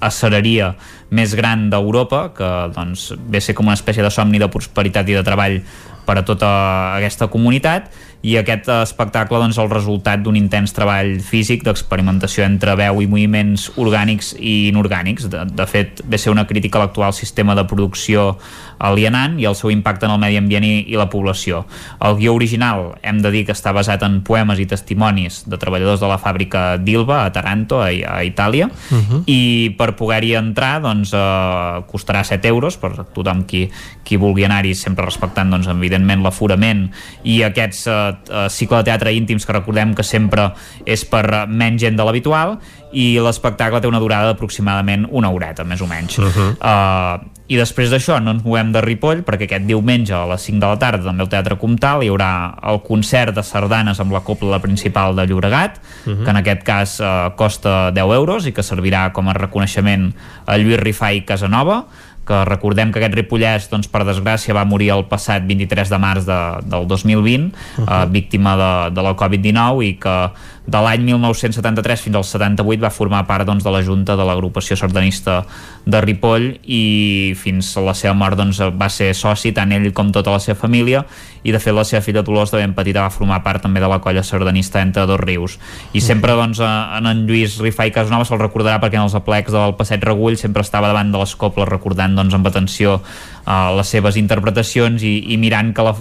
acereria 0.00 0.74
més 1.10 1.34
gran 1.34 1.70
d'Europa, 1.70 2.30
que 2.36 2.50
doncs, 2.74 3.14
ve 3.28 3.38
a 3.38 3.40
ser 3.40 3.54
com 3.54 3.66
una 3.66 3.74
espècie 3.74 4.02
de 4.02 4.10
somni 4.10 4.38
de 4.38 4.48
prosperitat 4.48 5.08
i 5.08 5.14
de 5.14 5.22
treball 5.22 5.60
per 6.06 6.18
a 6.18 6.24
tota 6.24 6.96
aquesta 6.96 7.26
comunitat 7.26 7.90
i 8.22 8.36
aquest 8.36 8.68
espectacle 8.68 9.38
doncs, 9.38 9.58
el 9.58 9.70
resultat 9.70 10.20
d'un 10.22 10.36
intens 10.36 10.72
treball 10.76 11.20
físic 11.24 11.64
d'experimentació 11.64 12.44
entre 12.44 12.74
veu 12.76 13.00
i 13.00 13.06
moviments 13.06 13.70
orgànics 13.76 14.34
i 14.38 14.68
inorgànics. 14.68 15.28
De, 15.32 15.44
de 15.48 15.66
fet, 15.66 16.02
ve 16.04 16.18
ser 16.18 16.30
una 16.30 16.46
crítica 16.46 16.78
a 16.78 16.84
l'actual 16.84 17.14
sistema 17.16 17.54
de 17.54 17.64
producció 17.64 18.38
alienant 18.80 19.38
i 19.40 19.46
el 19.48 19.56
seu 19.58 19.70
impacte 19.70 20.08
en 20.08 20.14
el 20.14 20.20
medi 20.22 20.38
ambient 20.40 20.64
i, 20.64 20.72
i 20.88 20.98
la 20.98 21.08
població. 21.12 21.64
El 22.00 22.16
guió 22.18 22.34
original 22.34 22.96
hem 23.02 23.20
de 23.22 23.30
dir 23.30 23.44
que 23.46 23.54
està 23.56 23.74
basat 23.76 24.02
en 24.06 24.20
poemes 24.26 24.60
i 24.60 24.66
testimonis 24.70 25.42
de 25.50 25.58
treballadors 25.60 26.00
de 26.00 26.08
la 26.10 26.18
fàbrica 26.20 26.64
d'Ilva 26.80 27.24
a 27.26 27.32
Taranto, 27.34 27.82
a, 27.84 27.90
a 27.90 28.20
Itàlia, 28.24 28.70
uh 28.70 28.98
-huh. 28.98 29.22
i 29.26 29.74
per 29.78 29.94
poder-hi 29.96 30.34
entrar 30.34 30.80
doncs, 30.80 31.12
eh, 31.12 31.82
costarà 31.86 32.24
7 32.24 32.48
euros 32.48 32.76
per 32.76 33.04
tothom 33.12 33.44
qui, 33.44 33.70
qui 34.04 34.16
vulgui 34.16 34.44
anar-hi, 34.44 34.74
sempre 34.74 35.04
respectant 35.04 35.50
doncs, 35.50 35.66
evidentment 35.68 36.22
l'aforament 36.22 36.90
i 37.22 37.42
aquests 37.42 37.86
eh, 37.86 37.92
eh, 38.30 38.48
cicle 38.48 38.76
de 38.78 38.84
teatre 38.84 39.12
íntims 39.12 39.46
que 39.46 39.52
recordem 39.52 39.94
que 39.94 40.02
sempre 40.02 40.52
és 40.86 41.04
per 41.04 41.46
menys 41.48 41.80
gent 41.80 41.96
de 41.96 42.04
l'habitual 42.04 42.58
i 42.92 43.18
l'espectacle 43.22 43.80
té 43.80 43.88
una 43.90 44.00
durada 44.02 44.32
d'aproximadament 44.32 45.06
una 45.10 45.30
horeta, 45.30 45.64
més 45.64 45.80
o 45.80 45.86
menys. 45.86 46.18
Uh 46.18 46.24
-huh. 46.24 46.50
uh, 46.58 47.39
i 47.50 47.58
després 47.58 47.90
d'això 47.90 48.20
no 48.22 48.36
ens 48.36 48.44
movem 48.46 48.70
de 48.70 48.82
Ripoll 48.84 49.24
perquè 49.26 49.48
aquest 49.48 49.66
diumenge 49.66 50.14
a 50.14 50.22
les 50.30 50.44
5 50.46 50.62
de 50.62 50.68
la 50.70 50.78
tarda 50.78 51.08
també 51.08 51.24
al 51.24 51.30
Teatre 51.32 51.56
Comtal 51.58 52.04
hi 52.04 52.10
haurà 52.12 52.30
el 52.70 52.78
concert 52.86 53.34
de 53.34 53.42
sardanes 53.46 53.98
amb 54.02 54.14
la 54.14 54.22
copla 54.26 54.60
principal 54.62 55.18
de 55.18 55.26
Llobregat 55.26 55.80
uh 55.80 56.12
-huh. 56.12 56.24
que 56.24 56.30
en 56.30 56.36
aquest 56.36 56.62
cas 56.62 57.00
eh, 57.00 57.30
costa 57.34 57.90
10 57.90 58.14
euros 58.14 58.46
i 58.46 58.52
que 58.52 58.62
servirà 58.62 59.10
com 59.12 59.28
a 59.28 59.34
reconeixement 59.34 60.14
a 60.46 60.56
Lluís 60.56 60.78
Rifà 60.78 61.12
i 61.12 61.24
Casanova 61.24 61.86
que 62.30 62.44
recordem 62.44 62.92
que 62.92 63.00
aquest 63.00 63.16
Ripollès, 63.16 63.66
doncs, 63.72 63.88
per 63.90 64.04
desgràcia, 64.06 64.54
va 64.54 64.64
morir 64.64 64.92
el 64.94 65.06
passat 65.10 65.42
23 65.48 65.90
de 65.90 65.98
març 65.98 66.28
de, 66.28 66.38
del 66.62 66.86
2020, 66.86 67.50
uh 67.50 67.84
-huh. 67.84 67.88
eh, 67.88 68.06
víctima 68.10 68.56
de, 68.56 68.94
de 68.94 69.02
la 69.02 69.16
Covid-19 69.16 69.82
i 69.82 69.94
que 69.98 70.30
de 70.70 70.80
l'any 70.84 71.02
1973 71.08 72.04
fins 72.06 72.18
al 72.20 72.26
78 72.26 72.82
va 72.84 72.92
formar 72.94 73.24
part 73.26 73.46
doncs, 73.48 73.64
de 73.66 73.72
la 73.74 73.82
Junta 73.82 74.14
de 74.16 74.26
l'agrupació 74.26 74.76
sardanista 74.78 75.40
de 75.84 76.00
Ripoll 76.04 76.46
i 76.62 77.34
fins 77.38 77.72
a 77.76 77.82
la 77.82 77.94
seva 77.98 78.14
mort 78.14 78.38
doncs, 78.38 78.60
va 78.78 78.90
ser 78.92 79.10
soci, 79.18 79.50
tant 79.56 79.72
ell 79.74 79.90
com 79.96 80.12
tota 80.14 80.36
la 80.36 80.42
seva 80.42 80.58
família 80.60 81.02
i 81.42 81.54
de 81.54 81.58
fet 81.58 81.74
la 81.74 81.86
seva 81.88 82.02
filla 82.04 82.22
Dolors 82.22 82.52
de 82.52 82.60
ben 82.60 82.74
petita 82.76 83.02
va 83.02 83.10
formar 83.10 83.40
part 83.42 83.64
també 83.64 83.80
de 83.80 83.88
la 83.88 83.98
colla 84.04 84.22
sardanista 84.22 84.82
entre 84.84 85.06
dos 85.08 85.20
rius. 85.20 85.56
I 85.96 86.02
sempre 86.04 86.36
doncs, 86.36 86.60
en 86.60 87.08
en 87.10 87.24
Lluís 87.26 87.58
Rifà 87.58 87.88
i 87.88 87.94
Casanova 87.94 88.28
se'l 88.28 88.40
recordarà 88.42 88.78
perquè 88.82 89.00
en 89.00 89.08
els 89.08 89.16
aplecs 89.16 89.52
del 89.52 89.74
Passeig 89.78 90.04
Regull 90.04 90.36
sempre 90.38 90.62
estava 90.62 90.92
davant 90.92 91.10
de 91.10 91.18
les 91.18 91.34
coples 91.34 91.68
recordant 91.68 92.14
doncs, 92.14 92.36
amb 92.36 92.46
atenció 92.46 93.00
uh, 93.46 93.70
les 93.78 93.92
seves 93.96 94.18
interpretacions 94.20 95.02
i, 95.02 95.14
i 95.34 95.38
mirant 95.40 95.74
que 95.76 95.84
la, 95.86 95.94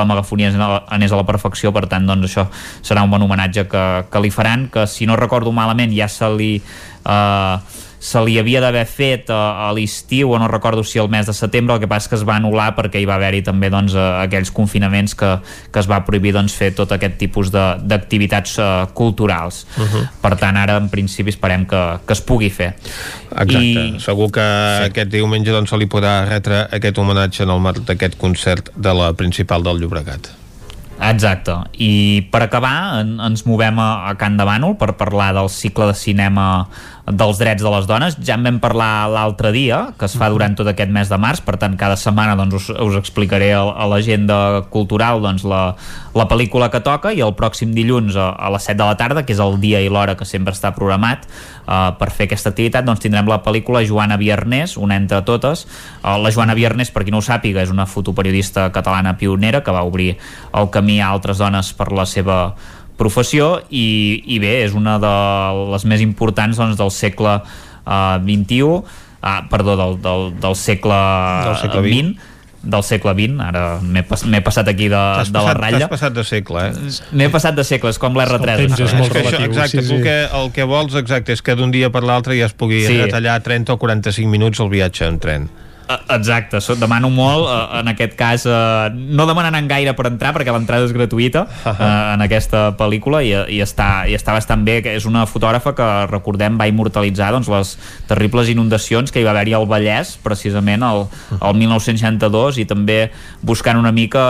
la 0.00 0.06
megafonia 0.08 0.52
anés 0.92 1.12
a 1.12 1.20
la 1.20 1.26
perfecció, 1.28 1.72
per 1.76 1.86
tant 1.90 2.06
doncs 2.08 2.30
això 2.30 2.46
serà 2.82 3.04
un 3.06 3.12
bon 3.12 3.26
homenatge 3.26 3.66
que, 3.70 3.86
que 4.10 4.22
li 4.24 4.32
faran, 4.34 4.68
que 4.72 4.86
si 4.90 5.06
no 5.06 5.18
recordo 5.18 5.52
malament 5.52 5.94
ja 5.96 6.08
se 6.12 6.30
li... 6.36 6.54
Uh, 7.06 7.84
se 8.06 8.22
li 8.22 8.36
havia 8.38 8.60
d'haver 8.62 8.84
fet 8.86 9.30
a, 9.34 9.66
a 9.66 9.70
l'estiu 9.74 10.30
o 10.30 10.38
no 10.38 10.46
recordo 10.50 10.84
si 10.86 11.00
el 11.02 11.08
mes 11.10 11.26
de 11.26 11.34
setembre 11.34 11.74
el 11.74 11.82
que 11.82 11.88
passa 11.90 12.06
és 12.06 12.12
que 12.12 12.18
es 12.20 12.24
va 12.28 12.36
anul·lar 12.38 12.68
perquè 12.76 13.02
hi 13.02 13.08
va 13.08 13.16
haver-hi 13.18 13.42
també 13.46 13.70
doncs, 13.72 13.96
aquells 13.98 14.52
confinaments 14.54 15.16
que, 15.18 15.32
que 15.72 15.82
es 15.82 15.90
va 15.90 15.98
prohibir 16.06 16.36
doncs, 16.36 16.54
fer 16.54 16.70
tot 16.78 16.94
aquest 16.94 17.18
tipus 17.18 17.50
d'activitats 17.50 18.56
uh, 18.62 18.68
culturals. 18.94 19.64
Uh 19.76 19.82
-huh. 19.82 20.04
per 20.22 20.36
tant 20.38 20.56
ara 20.56 20.76
en 20.76 20.88
principi 20.88 21.30
esperem 21.30 21.66
que, 21.66 21.82
que 22.06 22.12
es 22.12 22.20
pugui 22.20 22.50
fer. 22.50 22.74
Exacte, 23.30 23.58
I... 23.58 24.00
segur 24.00 24.30
que 24.30 24.46
sí. 24.46 24.84
aquest 24.90 25.10
diumenge 25.10 25.50
doncs, 25.50 25.70
se 25.70 25.76
li 25.76 25.86
podrà 25.86 26.28
retre 26.28 26.68
aquest 26.70 26.98
homenatge 26.98 27.42
en 27.42 27.50
el 27.50 27.60
marc 27.60 27.78
d'aquest 27.78 28.16
concert 28.16 28.70
de 28.76 28.94
la 28.94 29.12
principal 29.12 29.62
del 29.62 29.80
Llobregat. 29.80 30.46
Exacte, 30.96 31.52
i 31.76 32.24
per 32.32 32.40
acabar 32.46 33.02
en, 33.02 33.18
ens 33.20 33.44
movem 33.44 33.78
a, 33.78 34.08
a 34.08 34.14
Can 34.16 34.38
de 34.38 34.46
Bànol 34.48 34.78
per 34.80 34.94
parlar 34.96 35.34
del 35.36 35.50
cicle 35.52 35.90
de 35.90 35.94
cinema 35.94 36.46
dels 37.06 37.38
drets 37.38 37.62
de 37.62 37.70
les 37.70 37.86
dones. 37.86 38.16
Ja 38.26 38.34
en 38.34 38.42
vam 38.46 38.58
parlar 38.58 39.06
l'altre 39.10 39.52
dia, 39.54 39.92
que 39.98 40.08
es 40.08 40.16
fa 40.18 40.28
durant 40.32 40.56
tot 40.58 40.66
aquest 40.66 40.90
mes 40.90 41.08
de 41.08 41.18
març, 41.20 41.40
per 41.44 41.54
tant 41.60 41.76
cada 41.78 41.94
setmana 41.98 42.34
doncs, 42.38 42.56
us, 42.58 42.70
us 42.82 42.96
explicaré 42.98 43.52
a, 43.54 43.62
l'agenda 43.86 44.66
cultural 44.74 45.22
doncs, 45.22 45.44
la, 45.46 45.76
la 46.18 46.26
pel·lícula 46.26 46.68
que 46.72 46.82
toca 46.82 47.12
i 47.14 47.22
el 47.22 47.36
pròxim 47.38 47.74
dilluns 47.76 48.18
a, 48.18 48.32
a 48.34 48.50
les 48.54 48.66
7 48.66 48.80
de 48.80 48.88
la 48.88 48.96
tarda, 48.98 49.22
que 49.26 49.36
és 49.36 49.42
el 49.42 49.58
dia 49.62 49.82
i 49.84 49.90
l'hora 49.92 50.16
que 50.18 50.26
sempre 50.26 50.54
està 50.56 50.72
programat 50.74 51.28
uh, 51.28 51.94
per 51.98 52.10
fer 52.10 52.26
aquesta 52.26 52.50
activitat, 52.50 52.86
doncs 52.86 53.04
tindrem 53.04 53.30
la 53.30 53.38
pel·lícula 53.44 53.84
Joana 53.86 54.18
Viernes, 54.18 54.74
una 54.76 54.98
entre 54.98 55.22
totes. 55.28 55.66
Uh, 56.02 56.16
la 56.18 56.34
Joana 56.34 56.58
Viernes, 56.58 56.90
per 56.90 57.04
qui 57.06 57.14
no 57.14 57.22
ho 57.22 57.26
sàpiga, 57.26 57.62
és 57.62 57.70
una 57.70 57.86
fotoperiodista 57.86 58.72
catalana 58.74 59.14
pionera 59.20 59.62
que 59.62 59.74
va 59.74 59.86
obrir 59.86 60.16
el 60.56 60.72
camí 60.74 60.98
a 60.98 61.12
altres 61.14 61.38
dones 61.38 61.70
per 61.76 61.92
la 61.94 62.06
seva 62.08 62.40
professió 62.96 63.62
i, 63.68 64.22
i 64.24 64.38
bé, 64.42 64.60
és 64.64 64.76
una 64.76 64.96
de 65.02 65.16
les 65.72 65.84
més 65.88 66.04
importants 66.04 66.56
doncs, 66.56 66.78
del 66.78 66.92
segle 66.94 67.40
uh, 67.40 67.42
eh, 67.84 68.22
21 68.24 68.80
ah, 69.26 69.42
perdó, 69.50 69.76
del, 69.76 70.00
del, 70.02 70.32
del 70.40 70.56
segle, 70.56 71.02
del 71.44 71.60
segle 71.60 71.84
20, 71.84 72.16
20 72.16 72.34
del 72.66 72.82
segle 72.82 73.12
XX, 73.14 73.36
ara 73.46 73.62
m'he 73.78 74.02
pas, 74.06 74.24
passat 74.44 74.68
aquí 74.72 74.88
de, 74.90 74.98
de 74.98 75.20
passat, 75.22 75.36
la 75.38 75.54
ratlla. 75.54 75.80
T'has 75.84 75.92
passat 75.92 76.16
de 76.16 76.24
segle, 76.26 76.64
eh? 76.66 76.94
M'he 77.14 77.28
passat 77.30 77.54
de 77.54 77.64
segle, 77.66 77.92
és 77.94 78.00
com 78.02 78.16
l'R3. 78.18 78.64
És, 78.66 78.80
és 78.88 78.96
molt 78.98 79.14
relatiu, 79.14 79.38
això, 79.38 79.50
exacte, 79.52 79.84
sí, 79.84 79.92
sí. 79.92 80.00
que 80.02 80.16
el 80.40 80.50
que 80.56 80.66
vols 80.66 80.96
exacte 80.98 81.36
és 81.36 81.44
que 81.46 81.54
d'un 81.58 81.70
dia 81.74 81.92
per 81.94 82.02
l'altre 82.06 82.34
ja 82.38 82.48
es 82.50 82.56
pugui 82.58 82.82
sí. 82.82 82.98
retallar 83.04 83.38
30 83.46 83.76
o 83.76 83.78
45 83.82 84.32
minuts 84.32 84.62
el 84.64 84.72
viatge 84.72 85.06
en 85.06 85.20
tren. 85.22 85.48
Eh, 85.86 85.98
exacte, 86.16 86.58
demano 86.80 87.08
molt 87.14 87.46
uh, 87.46 87.78
en 87.78 87.86
aquest 87.92 88.16
cas, 88.18 88.42
uh, 88.50 88.90
no 88.90 89.22
demanant 89.28 89.68
gaire 89.70 89.92
per 89.94 90.08
entrar 90.08 90.32
perquè 90.34 90.50
l'entrada 90.50 90.88
és 90.88 90.94
gratuïta 90.94 91.44
uh, 91.46 91.74
en 92.16 92.24
aquesta 92.24 92.72
pel·lícula 92.78 93.20
i, 93.22 93.30
i, 93.54 93.60
està, 93.62 94.02
i 94.10 94.16
està 94.18 94.34
bastant 94.34 94.64
bé, 94.66 94.80
que 94.82 94.96
és 94.98 95.06
una 95.06 95.22
fotògrafa 95.30 95.76
que 95.78 95.88
recordem 96.10 96.58
va 96.58 96.66
immortalitzar 96.66 97.30
doncs, 97.36 97.50
les 97.52 97.76
terribles 98.10 98.50
inundacions 98.50 99.14
que 99.14 99.22
hi 99.22 99.28
va 99.28 99.30
haver-hi 99.36 99.54
al 99.54 99.68
Vallès 99.70 100.16
precisament 100.26 100.82
el, 100.82 101.06
el 101.38 101.62
1962 101.62 102.58
i 102.58 102.66
també 102.66 102.98
buscant 103.46 103.78
una 103.78 103.94
mica 103.94 104.26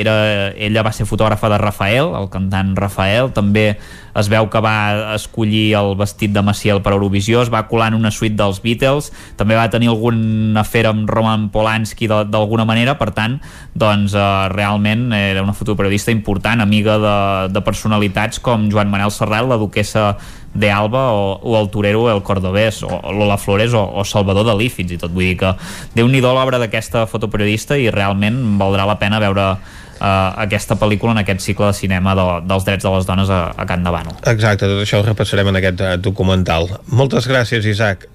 era, 0.00 0.14
ella 0.56 0.86
va 0.86 0.94
ser 0.96 1.04
fotògrafa 1.04 1.52
de 1.52 1.60
Rafael, 1.60 2.14
el 2.16 2.32
cantant 2.32 2.72
Rafael 2.78 3.34
també 3.36 3.74
es 4.16 4.30
veu 4.32 4.48
que 4.50 4.62
va 4.64 5.14
escollir 5.14 5.74
el 5.78 5.94
vestit 5.98 6.34
de 6.34 6.42
Maciel 6.42 6.82
per 6.82 6.94
Eurovisió, 6.96 7.42
es 7.44 7.52
va 7.52 7.66
colar 7.70 7.90
en 7.92 7.98
una 8.00 8.10
suite 8.10 8.38
dels 8.38 8.60
Beatles, 8.64 9.10
també 9.38 9.58
va 9.58 9.68
tenir 9.70 9.90
algun 9.92 10.56
afer 10.60 10.86
amb 10.90 11.10
Roman 11.10 11.48
Polanski 11.52 12.08
d'alguna 12.10 12.66
manera, 12.68 12.96
per 12.98 13.10
tant, 13.16 13.38
doncs 13.74 14.14
eh, 14.14 14.26
realment 14.54 15.10
era 15.16 15.44
una 15.44 15.56
fotoperiodista 15.56 16.14
important, 16.14 16.60
amiga 16.60 16.98
de, 17.00 17.16
de 17.54 17.64
personalitats 17.66 18.42
com 18.42 18.68
Joan 18.72 18.90
Manel 18.90 19.14
Serrat, 19.14 19.48
la 19.48 19.60
duquesa 19.60 20.14
de 20.54 20.70
Alba 20.70 21.12
o, 21.12 21.38
o 21.42 21.60
el 21.60 21.70
torero 21.70 22.10
El 22.10 22.22
Cordobés 22.22 22.82
o 22.82 22.88
Lola 23.12 23.38
Flores 23.38 23.72
o, 23.72 23.84
o 23.84 24.04
Salvador 24.04 24.46
Dalí 24.46 24.68
fins 24.68 24.90
i 24.90 24.98
tot. 24.98 25.12
Vull 25.14 25.30
dir 25.30 25.36
que 25.38 25.52
déu-n'hi-do 25.94 26.32
l'obra 26.34 26.58
d'aquesta 26.58 27.06
fotoperiodista 27.10 27.78
i 27.78 27.90
realment 27.94 28.58
valdrà 28.58 28.88
la 28.88 28.98
pena 28.98 29.22
veure 29.22 29.52
uh, 30.00 30.40
aquesta 30.44 30.76
pel·lícula 30.80 31.14
en 31.16 31.22
aquest 31.22 31.44
cicle 31.44 31.70
de 31.70 31.76
cinema 31.76 32.16
de, 32.18 32.26
dels 32.48 32.66
drets 32.66 32.86
de 32.86 32.94
les 32.96 33.08
dones 33.08 33.30
a, 33.30 33.42
a 33.56 33.68
Can 33.68 33.84
Davano. 33.86 34.16
Exacte, 34.32 34.66
tot 34.66 34.82
això 34.84 35.00
ho 35.00 35.06
repassarem 35.06 35.52
en 35.52 35.60
aquest 35.60 35.84
uh, 35.84 35.92
documental. 36.00 36.68
Moltes 36.88 37.28
gràcies, 37.30 37.68
Isaac. 37.68 38.08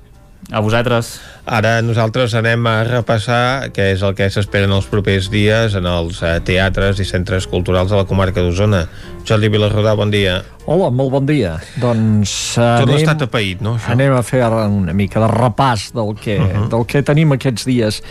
A 0.53 0.61
vosaltres. 0.61 1.15
Ara 1.45 1.79
nosaltres 1.81 2.35
anem 2.37 2.67
a 2.69 2.83
repassar 2.85 3.71
què 3.73 3.87
és 3.95 4.03
el 4.05 4.13
que 4.17 4.27
s'esperen 4.29 4.69
els 4.75 4.85
propers 4.89 5.25
dies 5.33 5.73
en 5.77 5.87
els 5.89 6.19
uh, 6.21 6.35
teatres 6.45 7.01
i 7.01 7.05
centres 7.05 7.47
culturals 7.49 7.89
de 7.89 7.97
la 7.97 8.05
comarca 8.05 8.43
d'Osona. 8.45 8.83
Jordi 9.25 9.49
Vilarrodà, 9.49 9.95
bon 9.97 10.13
dia. 10.13 10.43
Hola, 10.69 10.91
molt 10.93 11.09
bon 11.15 11.25
dia. 11.25 11.55
Doncs 11.81 12.35
Tot 12.59 12.85
anem, 12.85 12.93
l'estat 12.93 13.25
apaït, 13.25 13.65
no? 13.65 13.73
Això? 13.79 13.95
Anem 13.97 14.13
a 14.13 14.21
fer 14.25 14.43
ara 14.45 14.67
una 14.69 14.93
mica 14.93 15.21
de 15.23 15.31
repàs 15.33 15.87
del 15.97 16.13
que, 16.13 16.37
uh 16.37 16.45
-huh. 16.45 16.69
del 16.69 16.85
que 16.85 17.01
tenim 17.01 17.33
aquests 17.33 17.65
dies. 17.65 18.01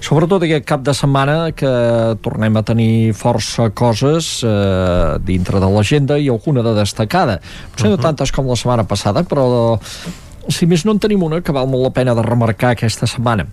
Sobretot 0.00 0.42
aquest 0.42 0.64
cap 0.64 0.82
de 0.82 0.94
setmana 0.94 1.52
que 1.52 2.16
tornem 2.22 2.56
a 2.56 2.62
tenir 2.62 3.14
força 3.14 3.70
coses 3.70 4.44
eh, 4.44 5.18
dintre 5.22 5.58
de 5.58 5.66
l'agenda 5.66 6.18
i 6.18 6.28
alguna 6.28 6.62
de 6.62 6.74
destacada. 6.74 7.40
Potser 7.72 7.88
uh 7.88 7.94
-huh. 7.94 7.96
no 7.96 8.02
tantes 8.02 8.30
com 8.30 8.46
la 8.46 8.56
setmana 8.56 8.84
passada, 8.84 9.22
però 9.22 9.78
si 10.48 10.66
més 10.66 10.84
no 10.84 10.92
en 10.92 11.02
tenim 11.02 11.22
una 11.22 11.40
que 11.40 11.52
val 11.52 11.68
molt 11.68 11.88
la 11.88 11.94
pena 11.94 12.14
de 12.14 12.22
remarcar 12.26 12.74
aquesta 12.76 13.06
setmana 13.10 13.48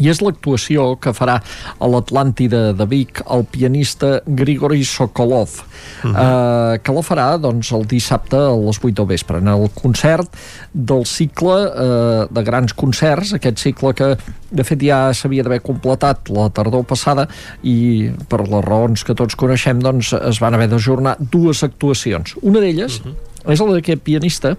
i 0.00 0.08
és 0.08 0.22
l'actuació 0.24 0.94
que 1.02 1.12
farà 1.14 1.36
a 1.42 1.88
l'Atlàntida 1.90 2.62
de 2.76 2.86
Vic 2.88 3.20
el 3.34 3.44
pianista 3.52 4.12
Grigori 4.26 4.84
Sokolov 4.88 5.60
uh 5.60 6.10
-huh. 6.10 6.14
eh, 6.14 6.78
que 6.82 6.92
la 6.92 7.02
farà 7.02 7.38
doncs, 7.38 7.72
el 7.72 7.86
dissabte 7.86 8.36
a 8.36 8.56
les 8.56 8.78
8 8.78 8.94
del 8.94 9.06
vespre 9.06 9.38
en 9.38 9.48
el 9.48 9.70
concert 9.74 10.28
del 10.72 11.04
cicle 11.04 11.56
eh, 11.76 12.26
de 12.30 12.42
grans 12.42 12.72
concerts 12.72 13.34
aquest 13.34 13.58
cicle 13.58 13.94
que 13.94 14.16
de 14.50 14.64
fet 14.64 14.80
ja 14.80 15.12
s'havia 15.12 15.42
d'haver 15.42 15.60
completat 15.60 16.28
la 16.28 16.48
tardor 16.48 16.84
passada 16.84 17.28
i 17.62 18.10
per 18.28 18.48
les 18.48 18.64
raons 18.64 19.04
que 19.04 19.14
tots 19.14 19.36
coneixem 19.36 19.78
doncs 19.78 20.12
es 20.12 20.40
van 20.40 20.54
haver 20.54 20.68
d'ajornar 20.68 21.16
dues 21.18 21.62
actuacions 21.62 22.36
una 22.42 22.60
d'elles 22.60 23.00
uh 23.00 23.06
-huh 23.06 23.31
és 23.48 23.60
el 23.60 23.74
d'aquest 23.74 24.02
pianista 24.04 24.54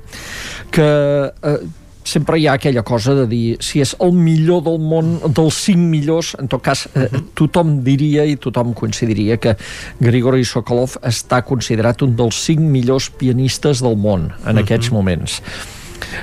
que 0.74 0.90
eh, 1.32 1.58
sempre 2.04 2.38
hi 2.40 2.48
ha 2.48 2.58
aquella 2.58 2.84
cosa 2.84 3.16
de 3.16 3.26
dir 3.32 3.58
si 3.64 3.82
és 3.84 3.94
el 4.04 4.12
millor 4.16 4.64
del 4.66 4.80
món, 4.84 5.16
dels 5.24 5.60
cinc 5.68 5.80
millors, 5.80 6.34
en 6.40 6.50
tot 6.52 6.64
cas 6.64 6.86
eh, 6.96 7.08
tothom 7.38 7.78
diria 7.86 8.26
i 8.28 8.36
tothom 8.36 8.74
coincidiria 8.78 9.40
que 9.42 9.56
Grigori 10.04 10.44
Sokolov 10.48 10.98
està 11.08 11.42
considerat 11.48 12.04
un 12.04 12.18
dels 12.20 12.44
cinc 12.50 12.60
millors 12.64 13.10
pianistes 13.10 13.84
del 13.84 13.96
món 13.98 14.32
en 14.48 14.60
aquests 14.64 14.92
moments 14.94 15.40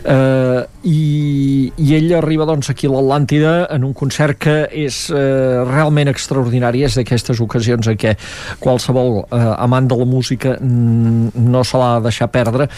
eh, 0.04 0.60
i, 0.82 1.72
i 1.76 1.94
ell 1.96 2.14
arriba 2.18 2.46
doncs 2.48 2.70
aquí 2.72 2.88
a 2.88 2.92
l'Atlàntida 2.94 3.54
en 3.74 3.84
un 3.88 3.94
concert 3.96 4.38
que 4.40 4.56
és 4.70 5.02
eh, 5.12 5.62
realment 5.68 6.10
extraordinari 6.12 6.84
és 6.86 6.96
d'aquestes 6.98 7.40
ocasions 7.44 7.90
en 7.90 7.98
què 8.00 8.14
qualsevol 8.62 9.22
eh, 9.22 9.42
amant 9.58 9.90
de 9.90 9.98
la 10.00 10.08
música 10.08 10.56
no 10.60 11.64
se 11.64 11.80
l'ha 11.80 11.96
de 11.98 12.08
deixar 12.08 12.30
perdre 12.32 12.68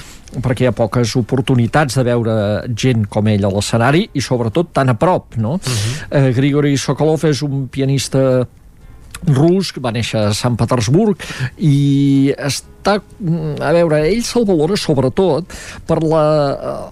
perquè 0.42 0.64
hi 0.64 0.70
ha 0.70 0.76
poques 0.76 1.12
oportunitats 1.20 1.98
de 1.98 2.06
veure 2.08 2.34
gent 2.78 3.06
com 3.12 3.28
ell 3.28 3.44
a 3.44 3.52
l'escenari 3.52 4.06
i 4.14 4.24
sobretot 4.24 4.72
tan 4.72 4.92
a 4.92 4.96
prop 4.98 5.36
no? 5.36 5.54
Uh 5.54 5.60
-huh. 5.60 5.94
eh, 6.10 6.32
Grigori 6.32 6.76
Sokolov 6.76 7.24
és 7.24 7.42
un 7.42 7.68
pianista 7.68 8.46
rus, 9.28 9.72
va 9.82 9.92
néixer 9.94 10.28
a 10.28 10.34
Sant 10.36 10.56
Petersburg 10.58 11.20
i 11.62 12.32
està, 12.36 12.96
a 12.98 13.72
veure, 13.76 14.00
ell 14.08 14.22
se'l 14.26 14.46
valora 14.48 14.76
sobretot 14.80 15.52
per 15.86 16.00
la, 16.02 16.22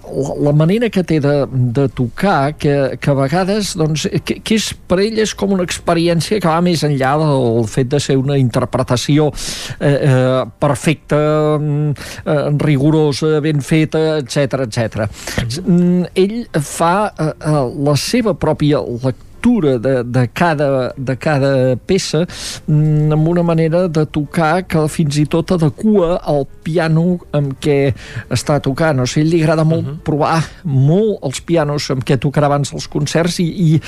la, 0.07 0.35
la 0.47 0.53
manera 0.55 0.89
que 0.93 1.03
té 1.07 1.19
de, 1.23 1.35
de 1.51 1.87
tocar 1.91 2.53
que, 2.59 2.95
que 3.01 3.11
a 3.11 3.17
vegades 3.17 3.73
doncs, 3.79 4.07
que, 4.25 4.39
que 4.39 4.59
és, 4.59 4.69
per 4.87 5.01
ell 5.03 5.19
és 5.23 5.33
com 5.37 5.51
una 5.57 5.65
experiència 5.67 6.39
que 6.39 6.47
va 6.47 6.61
més 6.63 6.85
enllà 6.87 7.13
del 7.19 7.67
fet 7.71 7.91
de 7.91 7.99
ser 8.03 8.15
una 8.21 8.39
interpretació 8.39 9.29
eh, 9.79 9.91
eh, 9.91 10.45
perfecta 10.61 11.21
eh, 11.57 12.39
rigorosa, 12.63 13.41
ben 13.43 13.59
feta, 13.65 14.21
etc 14.21 14.63
etc. 14.67 15.03
Mm, 15.65 16.07
ell 16.15 16.37
fa 16.63 16.93
eh, 17.11 17.33
eh, 17.35 17.59
la 17.89 17.97
seva 17.99 18.37
pròpia 18.39 18.79
lectura 18.79 19.30
lectura 19.41 19.79
de, 19.79 20.03
de, 20.03 20.27
cada, 20.27 20.93
de 20.97 21.15
cada 21.17 21.75
peça 21.77 22.27
mm, 22.67 23.11
amb 23.11 23.27
una 23.27 23.43
manera 23.43 23.87
de 23.87 24.05
tocar 24.05 24.63
que 24.67 24.87
fins 24.87 25.17
i 25.17 25.25
tot 25.25 25.51
adequa 25.55 26.19
al 26.21 26.45
piano 26.63 27.17
amb 27.33 27.55
què 27.59 27.93
està 28.29 28.59
tocant. 28.61 29.01
O 29.01 29.07
sigui, 29.09 29.29
li 29.31 29.41
agrada 29.41 29.63
molt 29.63 29.81
uh 29.81 29.89
-huh. 29.89 30.03
provar 30.03 30.43
molt 30.63 31.23
els 31.23 31.41
pianos 31.41 31.89
amb 31.89 32.03
què 32.03 32.17
tocarà 32.17 32.45
abans 32.45 32.73
els 32.73 32.87
concerts 32.87 33.39
i, 33.39 33.45
i, 33.45 33.81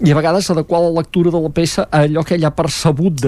i 0.00 0.10
a 0.10 0.14
vegades 0.14 0.50
adequar 0.50 0.80
la 0.80 1.00
lectura 1.00 1.30
de 1.30 1.40
la 1.40 1.50
peça 1.50 1.86
a 1.90 2.02
allò 2.02 2.24
que 2.24 2.34
ell 2.34 2.44
ha 2.44 2.50
percebut 2.50 3.20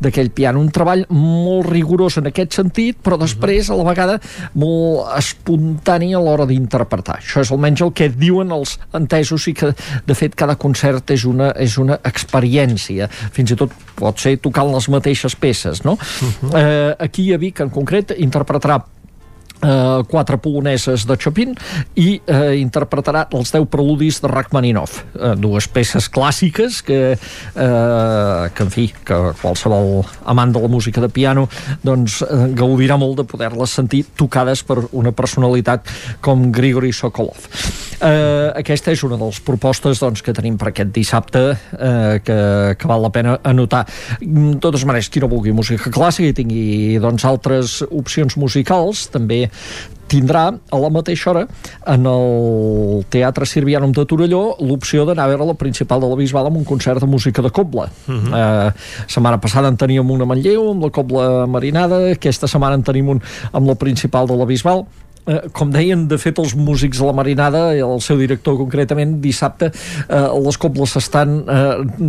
d'aquell 0.00 0.30
piano. 0.30 0.60
Un 0.60 0.70
treball 0.70 1.04
molt 1.08 1.68
rigorós 1.68 2.16
en 2.16 2.26
aquest 2.26 2.52
sentit, 2.54 2.96
però 3.02 3.18
després, 3.18 3.70
a 3.70 3.74
la 3.74 3.84
vegada, 3.84 4.20
molt 4.54 5.18
espontani 5.18 6.14
a 6.14 6.18
l'hora 6.18 6.46
d'interpretar. 6.46 7.18
Això 7.18 7.40
és 7.40 7.50
almenys 7.50 7.80
el 7.82 7.92
que 7.92 8.08
diuen 8.08 8.50
els 8.50 8.78
entesos 8.92 9.46
i 9.48 9.52
que, 9.52 9.74
de 10.06 10.14
fet, 10.14 10.34
cada 10.34 10.56
concert 10.56 11.01
concert 11.02 11.10
és 11.10 11.24
una, 11.24 11.52
és 11.58 11.78
una 11.78 11.98
experiència, 12.04 13.08
fins 13.32 13.50
i 13.52 13.56
tot 13.56 13.72
pot 13.96 14.18
ser 14.18 14.38
tocant 14.40 14.72
les 14.72 14.88
mateixes 14.88 15.34
peces, 15.36 15.84
no? 15.84 15.92
Uh 15.92 15.98
-huh. 15.98 16.56
eh, 16.56 16.94
aquí 16.98 17.32
a 17.32 17.38
Vic, 17.38 17.60
en 17.60 17.70
concret, 17.70 18.12
interpretarà 18.18 18.82
eh, 19.62 20.02
quatre 20.08 20.38
poloneses 20.42 21.06
de 21.06 21.16
Chopin 21.16 21.54
i 21.96 22.20
eh, 22.26 22.58
interpretarà 22.60 23.26
els 23.32 23.52
deu 23.54 23.66
preludis 23.70 24.20
de 24.22 24.30
Rachmaninoff, 24.30 25.02
eh, 25.14 25.34
dues 25.38 25.68
peces 25.72 26.08
clàssiques 26.12 26.82
que, 26.86 27.00
eh, 27.14 28.50
que 28.54 28.66
en 28.66 28.72
fi, 28.74 28.88
que 29.04 29.20
qualsevol 29.40 30.02
amant 30.26 30.52
de 30.54 30.62
la 30.62 30.70
música 30.72 31.00
de 31.00 31.10
piano 31.12 31.48
doncs 31.82 32.20
eh, 32.26 32.42
gaudirà 32.58 32.98
molt 33.00 33.22
de 33.22 33.28
poder-les 33.28 33.78
sentir 33.78 34.04
tocades 34.18 34.64
per 34.66 34.80
una 34.92 35.12
personalitat 35.12 35.88
com 36.20 36.50
Grigori 36.52 36.92
Sokolov. 36.92 37.48
Eh, 38.02 38.50
aquesta 38.58 38.90
és 38.90 39.02
una 39.06 39.14
de 39.14 39.28
les 39.28 39.38
propostes 39.46 40.00
doncs, 40.02 40.24
que 40.26 40.34
tenim 40.34 40.56
per 40.58 40.72
aquest 40.72 40.90
dissabte 40.94 41.42
eh, 41.52 42.18
que, 42.24 42.38
que 42.74 42.90
val 42.90 43.04
la 43.04 43.12
pena 43.14 43.36
anotar. 43.46 43.84
De 44.18 44.56
totes 44.62 44.82
maneres, 44.88 45.10
qui 45.12 45.22
no 45.22 45.30
vulgui 45.30 45.54
música 45.54 45.92
clàssica 45.92 46.32
i 46.32 46.36
tingui 46.36 46.64
doncs, 47.02 47.22
altres 47.28 47.78
opcions 47.86 48.34
musicals, 48.40 49.06
també 49.14 49.44
tindrà 50.12 50.44
a 50.52 50.78
la 50.80 50.90
mateixa 50.92 51.30
hora 51.30 51.46
en 51.88 52.06
el 52.06 53.04
Teatre 53.12 53.48
Sirvianum 53.48 53.94
de 53.96 54.04
Torelló 54.08 54.42
l'opció 54.60 55.06
d'anar 55.08 55.24
a 55.24 55.32
veure 55.32 55.46
la 55.48 55.56
principal 55.58 56.02
de 56.04 56.10
la 56.10 56.18
Bisbal 56.18 56.50
amb 56.50 56.60
un 56.60 56.66
concert 56.68 57.00
de 57.00 57.08
música 57.08 57.42
de 57.42 57.50
cobla. 57.50 57.88
Uh 58.06 58.14
-huh. 58.14 58.32
uh, 58.32 58.72
setmana 59.06 59.40
passada 59.40 59.68
en 59.68 59.76
teníem 59.76 60.10
una 60.10 60.24
a 60.24 60.26
Manlleu 60.26 60.70
amb 60.70 60.84
la 60.84 60.90
cobla 60.90 61.46
marinada, 61.46 62.12
aquesta 62.12 62.46
setmana 62.46 62.74
en 62.74 62.82
tenim 62.82 63.08
un 63.08 63.22
amb 63.52 63.66
la 63.66 63.74
principal 63.74 64.26
de 64.26 64.36
la 64.36 64.44
Bisbal 64.44 64.84
eh, 65.26 65.40
com 65.52 65.72
deien 65.74 66.06
de 66.10 66.18
fet 66.20 66.38
els 66.42 66.54
músics 66.58 67.00
de 67.00 67.08
la 67.08 67.16
Marinada 67.16 67.64
el 67.74 68.00
seu 68.04 68.20
director 68.20 68.56
concretament 68.60 69.18
dissabte 69.24 69.70
eh, 69.72 70.28
les 70.46 70.60
cobles 70.60 70.96
s'estan 70.96 71.38
eh, 71.42 71.62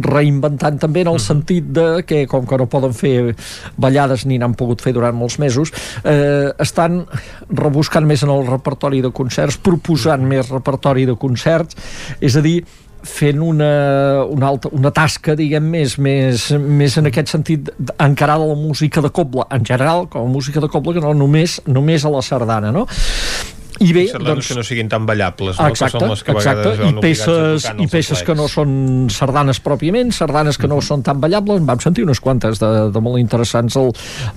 reinventant 0.07 0.79
també 0.81 1.03
en 1.05 1.13
el 1.13 1.21
sentit 1.23 1.71
de 1.75 1.87
que 2.07 2.25
com 2.31 2.47
que 2.49 2.59
no 2.59 2.69
poden 2.69 2.95
fer 2.97 3.33
ballades 3.77 4.27
ni 4.29 4.39
n'han 4.41 4.57
pogut 4.59 4.81
fer 4.83 4.95
durant 4.95 5.15
molts 5.15 5.39
mesos 5.41 5.73
eh, 6.03 6.51
estan 6.63 7.03
rebuscant 7.49 8.07
més 8.07 8.23
en 8.25 8.31
el 8.33 8.47
repertori 8.47 9.01
de 9.03 9.13
concerts 9.15 9.59
proposant 9.63 10.23
més 10.27 10.49
repertori 10.49 11.07
de 11.07 11.15
concerts. 11.19 11.77
És 12.21 12.37
a 12.37 12.43
dir 12.45 12.61
fent 13.03 13.41
una, 13.43 14.23
una, 14.25 14.47
alta, 14.47 14.69
una 14.71 14.91
tasca, 14.95 15.35
diguem, 15.39 15.65
més, 15.75 15.97
més, 16.01 16.49
més 16.55 16.97
en 16.99 17.09
aquest 17.09 17.33
sentit 17.35 17.71
encarada 18.01 18.45
a 18.45 18.51
la 18.53 18.57
música 18.59 19.03
de 19.03 19.11
coble, 19.13 19.45
en 19.51 19.65
general, 19.67 20.07
com 20.11 20.27
a 20.27 20.31
música 20.31 20.63
de 20.63 20.69
coble, 20.71 20.95
que 20.95 21.03
no 21.03 21.13
només, 21.17 21.59
només 21.67 22.05
a 22.05 22.13
la 22.13 22.23
sardana, 22.25 22.71
no? 22.75 22.85
I 23.79 23.93
bé, 23.95 24.03
doncs... 24.13 24.47
que 24.51 24.57
no 24.57 24.63
siguin 24.65 24.89
tan 24.89 25.05
ballables, 25.07 25.57
no? 25.57 25.67
Exacte, 25.71 25.97
que 25.97 26.03
són 26.03 26.11
les 26.11 26.23
que 26.23 26.33
exacte. 26.35 26.73
I 26.89 26.93
peces, 27.01 27.67
i 27.81 27.87
peces 27.89 28.23
que 28.25 28.35
no 28.37 28.47
són 28.51 28.73
sardanes 29.13 29.59
pròpiament, 29.63 30.11
sardanes 30.13 30.59
que 30.61 30.69
no 30.69 30.79
són 30.85 31.03
tan 31.05 31.21
ballables, 31.23 31.61
en 31.61 31.69
vam 31.69 31.81
sentir 31.83 32.05
unes 32.05 32.21
quantes 32.23 32.61
de, 32.61 32.71
de 32.93 33.03
molt 33.03 33.21
interessants 33.21 33.77
el, 33.79 33.89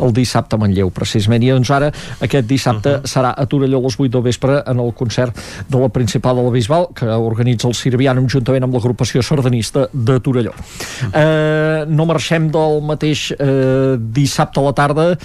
el 0.03 0.15
dissabte 0.17 0.57
a 0.57 0.63
Manlleu, 0.63 0.91
precisament. 0.95 1.45
I 1.45 1.53
doncs 1.53 1.73
ara, 1.77 1.91
aquest 2.25 2.49
dissabte, 2.49 2.97
uh 2.97 3.03
-huh. 3.03 3.13
serà 3.13 3.35
a 3.37 3.47
Torelló 3.47 3.79
a 3.79 3.87
les 3.87 3.99
8 3.99 4.09
del 4.09 4.23
vespre 4.23 4.63
en 4.67 4.81
el 4.81 4.93
concert 4.95 5.37
de 5.69 5.79
la 5.79 5.89
Principal 5.89 6.37
de 6.37 6.43
la 6.43 6.51
Bisbal, 6.51 6.89
que 6.95 7.07
organitza 7.07 7.69
el 7.69 7.75
Sirvianum 7.75 8.29
juntament 8.29 8.65
amb 8.65 8.75
l'agrupació 8.75 9.23
sardanista 9.23 9.89
de 9.93 10.21
Torelló. 10.21 10.53
Uh 10.53 10.57
-huh. 10.57 11.11
eh, 11.15 11.85
no 11.89 12.07
marxem 12.07 12.51
del 12.51 12.83
mateix 12.83 13.33
eh, 13.39 13.97
dissabte 13.99 14.61
a 14.61 14.63
la 14.63 14.73
tarda 14.73 15.19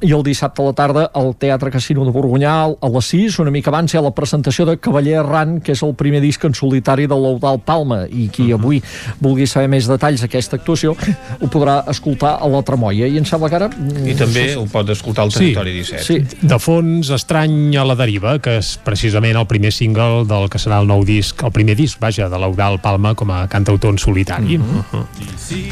i 0.00 0.12
el 0.16 0.22
dissabte 0.24 0.62
a 0.62 0.66
la 0.70 0.72
tarda 0.72 1.04
al 1.14 1.34
Teatre 1.36 1.70
Casino 1.70 2.04
de 2.06 2.12
Borgonyà 2.14 2.52
a 2.72 2.88
les 2.94 3.10
6, 3.12 3.38
una 3.42 3.52
mica 3.52 3.70
abans 3.70 3.92
hi 3.92 3.98
ha 3.98 4.02
la 4.04 4.12
presentació 4.16 4.64
de 4.68 4.76
Cavaller 4.80 5.18
Errant, 5.20 5.58
que 5.64 5.74
és 5.76 5.82
el 5.84 5.94
primer 5.98 6.22
disc 6.24 6.44
en 6.46 6.56
solitari 6.56 7.06
de 7.10 7.16
l'Eudal 7.18 7.60
Palma 7.64 8.06
i 8.06 8.28
qui 8.28 8.48
-huh. 8.48 8.58
avui 8.58 8.82
vulgui 9.20 9.46
saber 9.46 9.68
més 9.68 9.86
detalls 9.86 10.20
d'aquesta 10.20 10.56
actuació 10.56 10.96
ho 11.40 11.46
podrà 11.46 11.84
escoltar 11.90 12.38
a 12.40 12.48
la 12.48 12.62
Tremolla 12.62 13.06
i 13.06 13.18
em 13.18 13.24
sembla 13.24 13.48
que 13.48 13.56
ara... 13.56 13.70
I 14.06 14.14
també 14.14 14.56
ho 14.56 14.66
pot 14.66 14.88
escoltar 14.88 15.24
al 15.24 15.32
Territori 15.32 15.84
sí, 15.84 15.92
17 15.94 16.04
sí. 16.04 16.46
De 16.46 16.58
fons, 16.58 17.10
Estrany 17.10 17.76
a 17.76 17.84
la 17.84 17.94
deriva 17.94 18.38
que 18.38 18.58
és 18.58 18.78
precisament 18.84 19.36
el 19.36 19.46
primer 19.46 19.72
single 19.72 20.24
del 20.24 20.48
que 20.48 20.58
serà 20.58 20.80
el 20.80 20.86
nou 20.86 21.04
disc, 21.04 21.42
el 21.42 21.52
primer 21.52 21.76
disc, 21.76 22.00
vaja, 22.00 22.28
de 22.28 22.38
l'Eudal 22.38 22.80
Palma 22.80 23.14
com 23.14 23.30
a 23.30 23.46
cantautor 23.48 23.90
en 23.90 23.98
solitari 23.98 24.56
uh 24.56 24.62
-huh. 24.92 25.04
I 25.20 25.28
si 25.36 25.62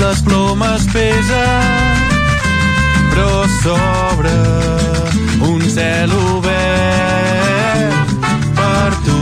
les 0.00 0.22
plomes 0.22 0.86
pesen 0.92 1.83
però 3.14 3.46
sobre 3.62 4.30
un 5.46 5.60
cel 5.70 6.10
obert 6.10 7.94
per 8.56 8.90
tu. 9.06 9.18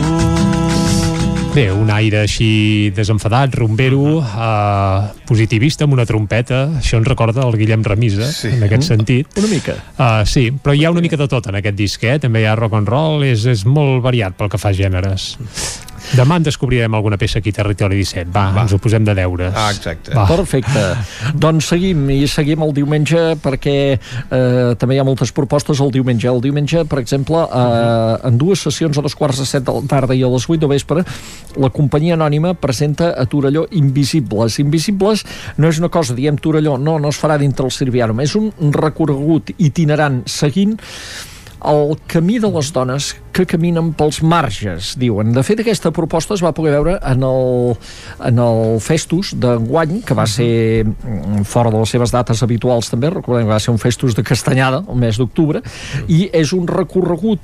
Bé, 1.53 1.67
un 1.69 1.91
aire 1.93 2.23
així 2.25 2.89
desenfadat, 2.97 3.53
rumbero, 3.61 4.23
uh, 4.23 5.13
positivista, 5.29 5.85
amb 5.85 5.99
una 5.99 6.07
trompeta. 6.09 6.65
Això 6.81 6.97
ens 7.03 7.11
recorda 7.11 7.45
el 7.45 7.59
Guillem 7.61 7.85
Remisa, 7.85 8.31
sí. 8.33 8.55
en 8.57 8.65
aquest 8.65 8.89
sentit. 8.89 9.29
Una 9.37 9.53
mica. 9.53 9.77
Uh, 9.99 10.25
sí, 10.25 10.49
però 10.57 10.73
hi 10.73 10.87
ha 10.87 10.95
una 10.95 11.05
mica 11.05 11.21
de 11.21 11.29
tot 11.29 11.53
en 11.53 11.61
aquest 11.61 11.77
disc, 11.77 12.09
eh? 12.09 12.17
També 12.23 12.41
hi 12.41 12.49
ha 12.49 12.57
rock 12.57 12.81
and 12.81 12.89
roll, 12.89 13.27
és, 13.29 13.45
és 13.45 13.67
molt 13.69 14.01
variat 14.07 14.41
pel 14.41 14.49
que 14.49 14.63
fa 14.63 14.73
a 14.73 14.79
gèneres. 14.79 15.35
Demà 16.13 16.37
en 16.37 16.45
descobrirem 16.45 16.95
alguna 16.95 17.17
peça 17.17 17.39
aquí 17.39 17.53
a 17.55 17.57
Territori 17.57 17.97
17. 17.97 18.31
Va, 18.35 18.51
Va. 18.53 18.65
ens 18.67 18.75
ho 18.75 18.79
posem 18.83 19.05
de 19.05 19.15
deures. 19.17 19.55
Ah, 19.57 19.71
exacte. 19.73 20.13
Va. 20.15 20.27
Perfecte. 20.29 20.83
doncs 21.45 21.71
seguim, 21.73 22.05
i 22.13 22.27
seguim 22.29 22.63
el 22.67 22.75
diumenge 22.77 23.23
perquè 23.43 23.77
eh, 23.97 24.75
també 24.79 24.97
hi 24.97 25.01
ha 25.01 25.07
moltes 25.09 25.33
propostes 25.33 25.81
el 25.81 25.93
diumenge. 25.95 26.29
El 26.29 26.43
diumenge, 26.45 26.85
per 26.91 27.01
exemple, 27.01 27.47
eh, 27.47 28.29
en 28.29 28.39
dues 28.41 28.67
sessions 28.67 28.99
a 28.99 29.07
dos 29.07 29.17
quarts 29.17 29.41
de 29.41 29.49
set 29.49 29.65
de 29.69 29.77
la 29.79 29.87
tarda 29.89 30.17
i 30.19 30.23
a 30.23 30.31
les 30.33 30.47
vuit 30.51 30.61
de 30.61 30.69
vespre, 30.69 31.07
la 31.57 31.73
companyia 31.73 32.19
anònima 32.19 32.55
presenta 32.61 33.13
a 33.17 33.27
Torelló 33.27 33.67
Invisibles. 33.71 34.59
Invisibles 34.61 35.25
no 35.57 35.73
és 35.73 35.81
una 35.81 35.89
cosa, 35.93 36.17
diem 36.19 36.37
Torelló, 36.37 36.77
no, 36.79 36.99
no 37.01 37.13
es 37.13 37.21
farà 37.21 37.39
dintre 37.41 37.67
el 37.69 37.73
Sirvianum, 37.73 38.21
és 38.25 38.37
un 38.37 38.53
recorregut 38.77 39.55
itinerant 39.59 40.23
seguint 40.29 40.77
el 41.65 41.97
camí 42.11 42.39
de 42.43 42.51
les 42.51 42.73
dones 42.75 43.13
que 43.33 43.45
caminen 43.49 43.93
pels 43.97 44.21
marges, 44.23 44.93
diuen. 45.01 45.33
De 45.33 45.43
fet, 45.47 45.63
aquesta 45.63 45.93
proposta 45.95 46.35
es 46.35 46.43
va 46.45 46.53
poder 46.57 46.75
veure 46.75 46.97
en 47.09 47.25
el, 47.27 47.77
en 48.29 48.41
el 48.43 48.81
Festus 48.85 49.33
d'enguany, 49.41 50.01
que 50.07 50.17
va 50.19 50.27
ser 50.29 50.85
mm, 50.85 51.45
fora 51.49 51.73
de 51.73 51.81
les 51.81 51.95
seves 51.95 52.13
dates 52.15 52.43
habituals 52.45 52.91
també, 52.93 53.13
recordem 53.13 53.47
que 53.47 53.55
va 53.55 53.63
ser 53.63 53.75
un 53.75 53.81
Festus 53.83 54.19
de 54.19 54.27
Castanyada, 54.27 54.83
el 54.89 55.01
mes 55.01 55.21
d'octubre, 55.21 55.63
i 56.09 56.27
és 56.35 56.53
un 56.57 56.69
recorregut 56.69 57.41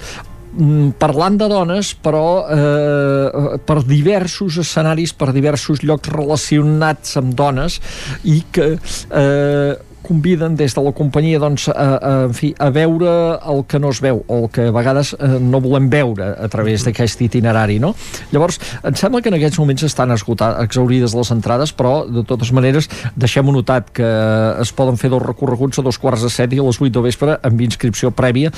mm, 0.52 0.98
parlant 1.00 1.38
de 1.40 1.48
dones, 1.48 1.94
però 2.02 2.26
eh, 2.52 3.58
per 3.64 3.80
diversos 3.86 4.60
escenaris, 4.64 5.14
per 5.14 5.32
diversos 5.36 5.84
llocs 5.86 6.10
relacionats 6.12 7.16
amb 7.22 7.36
dones, 7.38 7.80
i 8.26 8.42
que 8.52 8.74
eh, 8.74 9.76
conviden 10.08 10.56
des 10.56 10.74
de 10.74 10.84
la 10.84 10.92
companyia 10.96 11.40
doncs, 11.42 11.68
a, 11.68 11.74
a, 11.74 12.12
en 12.28 12.34
fi, 12.36 12.52
a 12.58 12.70
veure 12.74 13.12
el 13.52 13.64
que 13.68 13.80
no 13.82 13.92
es 13.94 14.00
veu 14.04 14.22
o 14.26 14.40
el 14.44 14.48
que 14.54 14.68
a 14.70 14.74
vegades 14.74 15.14
eh, 15.18 15.30
no 15.40 15.60
volem 15.64 15.90
veure 15.92 16.32
a 16.38 16.48
través 16.52 16.86
d'aquest 16.86 17.22
itinerari 17.28 17.78
no? 17.82 17.94
llavors 18.32 18.60
em 18.82 18.96
sembla 18.98 19.22
que 19.22 19.32
en 19.32 19.38
aquests 19.38 19.60
moments 19.60 19.86
estan 19.88 20.14
esgotat, 20.16 20.58
exaurides 20.64 21.16
les 21.18 21.32
entrades 21.34 21.74
però 21.76 22.02
de 22.08 22.24
totes 22.28 22.52
maneres 22.56 22.90
deixem 23.16 23.48
notat 23.52 23.92
que 23.94 24.08
es 24.60 24.72
poden 24.76 24.98
fer 25.00 25.12
dos 25.12 25.24
recorreguts 25.24 25.78
a 25.80 25.86
dos 25.86 25.98
quarts 26.00 26.24
de 26.26 26.32
set 26.32 26.52
i 26.52 26.60
a 26.60 26.66
les 26.66 26.80
vuit 26.80 26.92
de 26.92 27.04
vespre 27.04 27.38
amb 27.42 27.60
inscripció 27.64 28.12
prèvia 28.12 28.52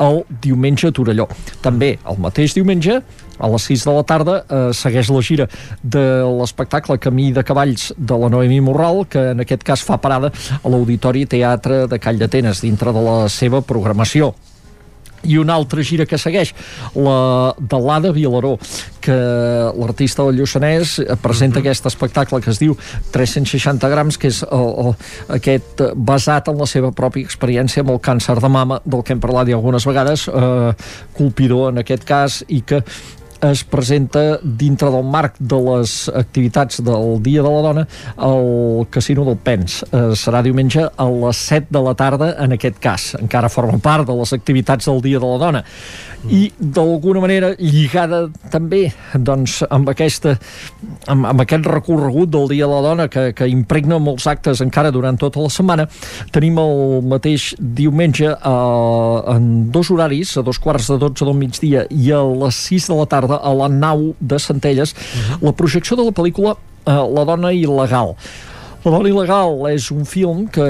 el 0.00 0.22
diumenge 0.42 0.88
a 0.88 0.94
Torelló. 0.94 1.28
També 1.64 1.96
el 2.08 2.20
mateix 2.22 2.54
diumenge 2.56 3.00
a 3.38 3.48
les 3.52 3.68
6 3.70 3.84
de 3.86 3.94
la 3.94 4.02
tarda 4.02 4.36
eh, 4.42 4.60
segueix 4.74 5.12
la 5.14 5.22
gira 5.22 5.46
de 5.82 6.04
l'espectacle 6.40 6.98
Camí 6.98 7.30
de 7.32 7.44
Cavalls 7.46 7.92
de 7.96 8.18
la 8.18 8.30
Noemí 8.32 8.60
Morral, 8.64 9.04
que 9.06 9.30
en 9.32 9.44
aquest 9.44 9.62
cas 9.66 9.84
fa 9.86 10.00
parada 10.02 10.32
a 10.58 10.68
l'Auditori 10.68 11.26
Teatre 11.30 11.86
de 11.86 12.02
Call 12.02 12.18
d'Atenes, 12.18 12.64
dintre 12.66 12.94
de 12.94 13.04
la 13.04 13.18
seva 13.32 13.62
programació 13.62 14.34
i 15.24 15.38
una 15.38 15.54
altra 15.54 15.82
gira 15.82 16.06
que 16.06 16.18
segueix 16.18 16.54
la 16.94 17.54
de 17.58 17.80
l'Ada 17.82 18.12
Vilaró 18.12 18.56
que 19.00 19.16
l'artista 19.78 20.24
del 20.26 20.40
Lluçanès 20.40 20.98
presenta 21.22 21.58
uh 21.58 21.62
-huh. 21.62 21.66
aquest 21.66 21.86
espectacle 21.86 22.40
que 22.40 22.50
es 22.50 22.58
diu 22.58 22.76
360 23.12 23.88
grams 23.88 24.18
que 24.18 24.28
és 24.28 24.42
el, 24.42 24.68
el, 24.86 24.94
aquest 25.28 25.82
basat 25.94 26.48
en 26.48 26.58
la 26.58 26.66
seva 26.66 26.90
pròpia 26.92 27.24
experiència 27.24 27.80
amb 27.80 27.90
el 27.90 28.00
càncer 28.00 28.40
de 28.40 28.48
mama 28.48 28.80
del 28.84 29.02
que 29.02 29.12
hem 29.12 29.20
parlat 29.20 29.48
ja 29.48 29.54
algunes 29.54 29.84
vegades 29.84 30.28
eh, 30.28 30.72
colpidor 31.16 31.70
en 31.70 31.78
aquest 31.78 32.04
cas 32.04 32.44
i 32.48 32.60
que 32.62 32.82
es 33.40 33.62
presenta 33.64 34.38
dintre 34.42 34.90
del 34.90 35.04
marc 35.04 35.36
de 35.38 35.58
les 35.62 36.08
activitats 36.08 36.82
del 36.84 37.20
Dia 37.22 37.42
de 37.42 37.52
la 37.52 37.62
Dona 37.62 37.84
al 38.16 38.86
Casino 38.90 39.24
del 39.28 39.36
Pens. 39.36 39.82
Eh, 39.92 40.14
serà 40.18 40.42
diumenge 40.42 40.88
a 40.88 41.08
les 41.12 41.42
7 41.50 41.68
de 41.70 41.82
la 41.84 41.94
tarda 41.94 42.32
en 42.42 42.56
aquest 42.56 42.80
cas. 42.82 43.12
Encara 43.20 43.50
forma 43.52 43.78
part 43.78 44.08
de 44.08 44.16
les 44.18 44.32
activitats 44.34 44.90
del 44.90 45.02
Dia 45.04 45.22
de 45.22 45.26
la 45.26 45.38
Dona. 45.38 45.64
I 46.26 46.48
d'alguna 46.58 47.20
manera 47.22 47.52
lligada 47.58 48.24
també 48.50 48.88
doncs, 49.14 49.60
amb, 49.70 49.88
aquesta, 49.92 50.34
amb, 51.06 51.28
amb 51.30 51.44
aquest 51.44 51.68
recorregut 51.70 52.32
del 52.34 52.48
Dia 52.50 52.66
de 52.66 52.72
la 52.72 52.82
Dona 52.84 53.06
que, 53.12 53.28
que 53.38 53.48
impregna 53.48 54.00
molts 54.02 54.26
actes 54.30 54.62
encara 54.64 54.90
durant 54.94 55.18
tota 55.20 55.44
la 55.44 55.52
setmana, 55.52 55.86
tenim 56.34 56.58
el 56.58 57.06
mateix 57.06 57.52
diumenge 57.58 58.32
eh, 58.34 59.34
en 59.34 59.70
dos 59.74 59.92
horaris, 59.94 60.36
a 60.36 60.44
dos 60.46 60.58
quarts 60.62 60.90
de 60.90 60.98
12 61.06 61.28
del 61.28 61.38
migdia 61.38 61.86
i 61.90 62.12
a 62.12 62.22
les 62.44 62.62
6 62.68 62.90
de 62.90 62.98
la 62.98 63.06
tarda 63.10 63.38
a 63.38 63.54
la 63.54 63.70
nau 63.70 64.12
de 64.20 64.38
Centelles 64.38 64.92
uh 64.92 64.98
-huh. 64.98 65.38
la 65.46 65.52
projecció 65.52 65.96
de 65.96 66.04
la 66.04 66.12
pel·lícula 66.12 66.56
eh, 66.86 67.14
La 67.14 67.24
dona 67.24 67.52
il·legal 67.52 68.14
la 68.84 68.92
dona 68.94 69.08
il·legal 69.10 69.64
és 69.72 69.88
un 69.90 70.04
film 70.06 70.44
que 70.54 70.66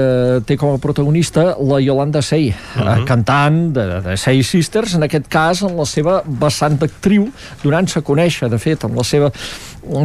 té 0.49 0.57
com 0.57 0.73
a 0.73 0.81
protagonista 0.81 1.51
la 1.61 1.81
Yolanda 1.85 2.23
Sey, 2.25 2.49
uh 2.49 2.81
-huh. 2.81 3.05
cantant 3.05 3.73
de, 3.77 4.01
de 4.01 4.17
Sey 4.17 4.43
Sisters, 4.43 4.95
en 4.95 5.03
aquest 5.03 5.29
cas 5.29 5.63
en 5.63 5.77
la 5.77 5.85
seva 5.85 6.23
vessant 6.25 6.79
d'actriu, 6.79 7.29
donant-se 7.63 7.99
a 7.99 8.03
conèixer, 8.03 8.49
de 8.49 8.59
fet, 8.59 8.85
en 8.85 8.97
la 8.97 9.05
seva 9.05 9.31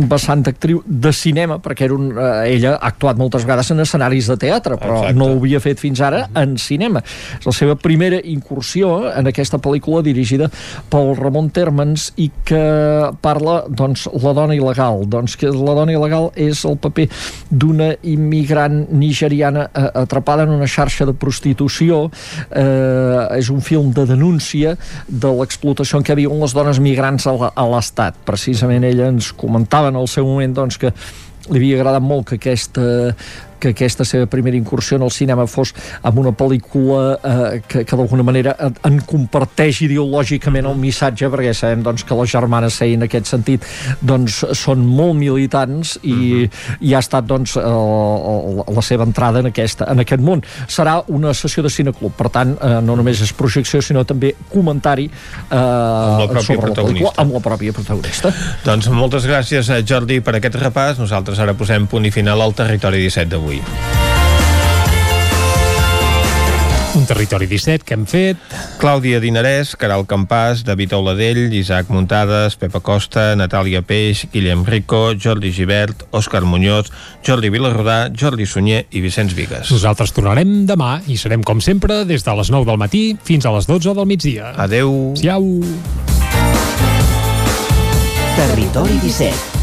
vessant 0.10 0.43
d'actriu 0.43 0.82
de 0.85 1.11
cinema, 1.14 1.60
perquè 1.64 1.88
era 1.88 1.95
un, 1.95 2.11
eh, 2.11 2.53
ella 2.53 2.76
ha 2.76 2.88
actuat 2.88 3.18
moltes 3.18 3.43
vegades 3.43 3.72
en 3.72 3.80
escenaris 3.84 4.27
de 4.27 4.38
teatre, 4.38 4.77
però 4.77 5.00
Exacte. 5.00 5.18
no 5.18 5.26
ho 5.26 5.38
havia 5.38 5.60
fet 5.60 5.80
fins 5.80 6.02
ara 6.02 6.27
en 6.35 6.58
cinema. 6.58 7.02
És 7.40 7.45
la 7.45 7.52
seva 7.52 7.76
primera 7.76 8.19
incursió 8.24 9.11
en 9.11 9.27
aquesta 9.27 9.58
pel·lícula 9.58 10.03
dirigida 10.03 10.50
pel 10.90 11.16
Ramon 11.18 11.50
Termens 11.50 12.11
i 12.18 12.30
que 12.45 13.11
parla, 13.22 13.64
doncs, 13.68 14.08
la 14.22 14.34
dona 14.34 14.56
il·legal. 14.56 15.06
Doncs 15.08 15.35
que 15.35 15.52
la 15.52 15.76
dona 15.76 15.93
il·legal 15.93 16.32
és 16.35 16.64
el 16.66 16.77
paper 16.77 17.10
d'una 17.50 17.93
immigrant 18.03 18.88
nigeriana 18.92 19.69
eh, 19.74 19.90
atrapada 20.03 20.43
en 20.43 20.56
una 20.56 20.68
xarxa 20.68 21.06
de 21.06 21.14
prostitució. 21.14 22.10
Eh, 22.52 23.40
és 23.40 23.50
un 23.50 23.61
film 23.61 23.92
de 23.93 24.06
denúncia 24.06 24.77
de 25.08 25.34
l'explotació 25.40 26.00
en 26.00 26.06
què 26.06 26.16
viuen 26.16 26.40
les 26.40 26.53
dones 26.53 26.80
migrants 26.80 27.27
a 27.27 27.68
l'Estat. 27.69 28.18
Precisament 28.26 28.84
ella 28.88 29.10
ens 29.11 29.32
comentava 29.34 29.62
comentava 29.64 29.90
en 29.90 29.95
el 29.95 30.08
seu 30.08 30.25
moment 30.27 30.53
doncs, 30.53 30.77
que 30.77 30.92
li 31.50 31.59
havia 31.59 31.80
agradat 31.80 32.03
molt 32.03 32.27
que 32.27 32.35
aquesta 32.35 33.16
que 33.64 33.72
aquesta 33.72 34.03
seva 34.08 34.27
primera 34.27 34.58
incursió 34.59 34.98
en 35.00 35.06
el 35.08 35.11
cinema 35.16 35.45
fos 35.48 35.72
amb 36.03 36.19
una 36.19 36.33
pel·lícula 36.35 37.03
eh, 37.16 37.61
que, 37.67 37.83
que 37.88 38.00
d'alguna 38.00 38.25
manera 38.27 38.56
en 38.59 39.00
comparteix 39.08 39.83
ideològicament 39.88 40.67
el 40.67 40.75
missatge, 40.80 41.30
perquè 41.32 41.53
sabem 41.56 41.83
doncs, 41.85 42.03
que 42.08 42.17
les 42.19 42.33
germanes 42.33 42.74
Sei 42.74 42.95
en 42.98 43.06
aquest 43.06 43.30
sentit 43.30 43.66
doncs, 44.01 44.42
són 44.58 44.82
molt 44.83 45.16
militants 45.19 45.95
i, 46.01 46.14
uh 46.14 46.50
-huh. 46.50 46.77
i 46.82 46.93
ha 46.95 47.00
estat 47.00 47.25
doncs, 47.30 47.56
el, 47.58 48.64
la 48.75 48.82
seva 48.82 49.03
entrada 49.03 49.40
en, 49.40 49.48
aquesta, 49.51 49.85
en 49.92 50.00
aquest 50.00 50.22
món. 50.22 50.43
Serà 50.67 51.03
una 51.08 51.33
sessió 51.33 51.64
de 51.64 51.69
cineclub, 51.69 52.11
per 52.17 52.30
tant, 52.30 52.58
eh, 52.59 52.82
no 52.82 52.95
només 52.95 53.22
és 53.22 53.33
projecció, 53.33 53.82
sinó 53.82 54.03
també 54.03 54.35
comentari 54.50 55.06
eh, 55.06 55.56
amb 55.56 56.33
la 56.33 56.42
sobre 56.42 56.69
la 56.69 56.75
pel·lícula 56.75 57.14
amb 57.17 57.33
la 57.33 57.40
pròpia 57.40 57.72
protagonista. 57.72 58.33
Doncs 58.66 58.90
moltes 58.90 59.25
gràcies, 59.25 59.69
eh, 59.69 59.83
Jordi, 59.85 60.19
per 60.22 60.35
aquest 60.35 60.56
repàs. 60.56 60.98
Nosaltres 60.98 61.40
ara 61.40 61.53
posem 61.53 61.88
punt 61.88 62.06
i 62.06 62.11
final 62.11 62.42
al 62.42 62.53
territori 62.53 62.98
17 62.98 63.30
d'avui 63.30 63.52
avui. 63.53 63.61
Un 66.93 67.07
territori 67.09 67.48
17 67.49 67.83
que 67.83 67.95
hem 67.95 68.03
fet. 68.06 68.38
Clàudia 68.77 69.17
Dinarès, 69.19 69.72
Caral 69.82 70.06
Campàs, 70.06 70.61
David 70.64 70.93
Auladell, 70.93 71.49
Isaac 71.57 71.90
Muntades, 71.90 72.53
Pepa 72.61 72.83
Costa, 72.85 73.32
Natàlia 73.35 73.82
Peix, 73.82 74.27
Guillem 74.32 74.61
Rico, 74.64 75.15
Jordi 75.17 75.49
Givert, 75.51 76.06
Òscar 76.14 76.43
Muñoz, 76.45 76.91
Jordi 77.25 77.49
Vilarrodà, 77.49 78.11
Jordi 78.14 78.45
Sunyer 78.45 78.85
i 78.91 79.01
Vicenç 79.01 79.33
Vigues. 79.33 79.73
Nosaltres 79.73 80.14
tornarem 80.14 80.67
demà 80.69 80.99
i 81.09 81.17
serem, 81.17 81.41
com 81.41 81.59
sempre, 81.65 82.03
des 82.06 82.23
de 82.23 82.38
les 82.38 82.53
9 82.53 82.69
del 82.69 82.77
matí 82.77 83.03
fins 83.25 83.49
a 83.49 83.56
les 83.57 83.65
12 83.65 83.98
del 83.98 84.06
migdia. 84.06 84.53
Adeu. 84.53 85.15
Siau. 85.17 85.49
Territori 88.38 89.01
17 89.01 89.62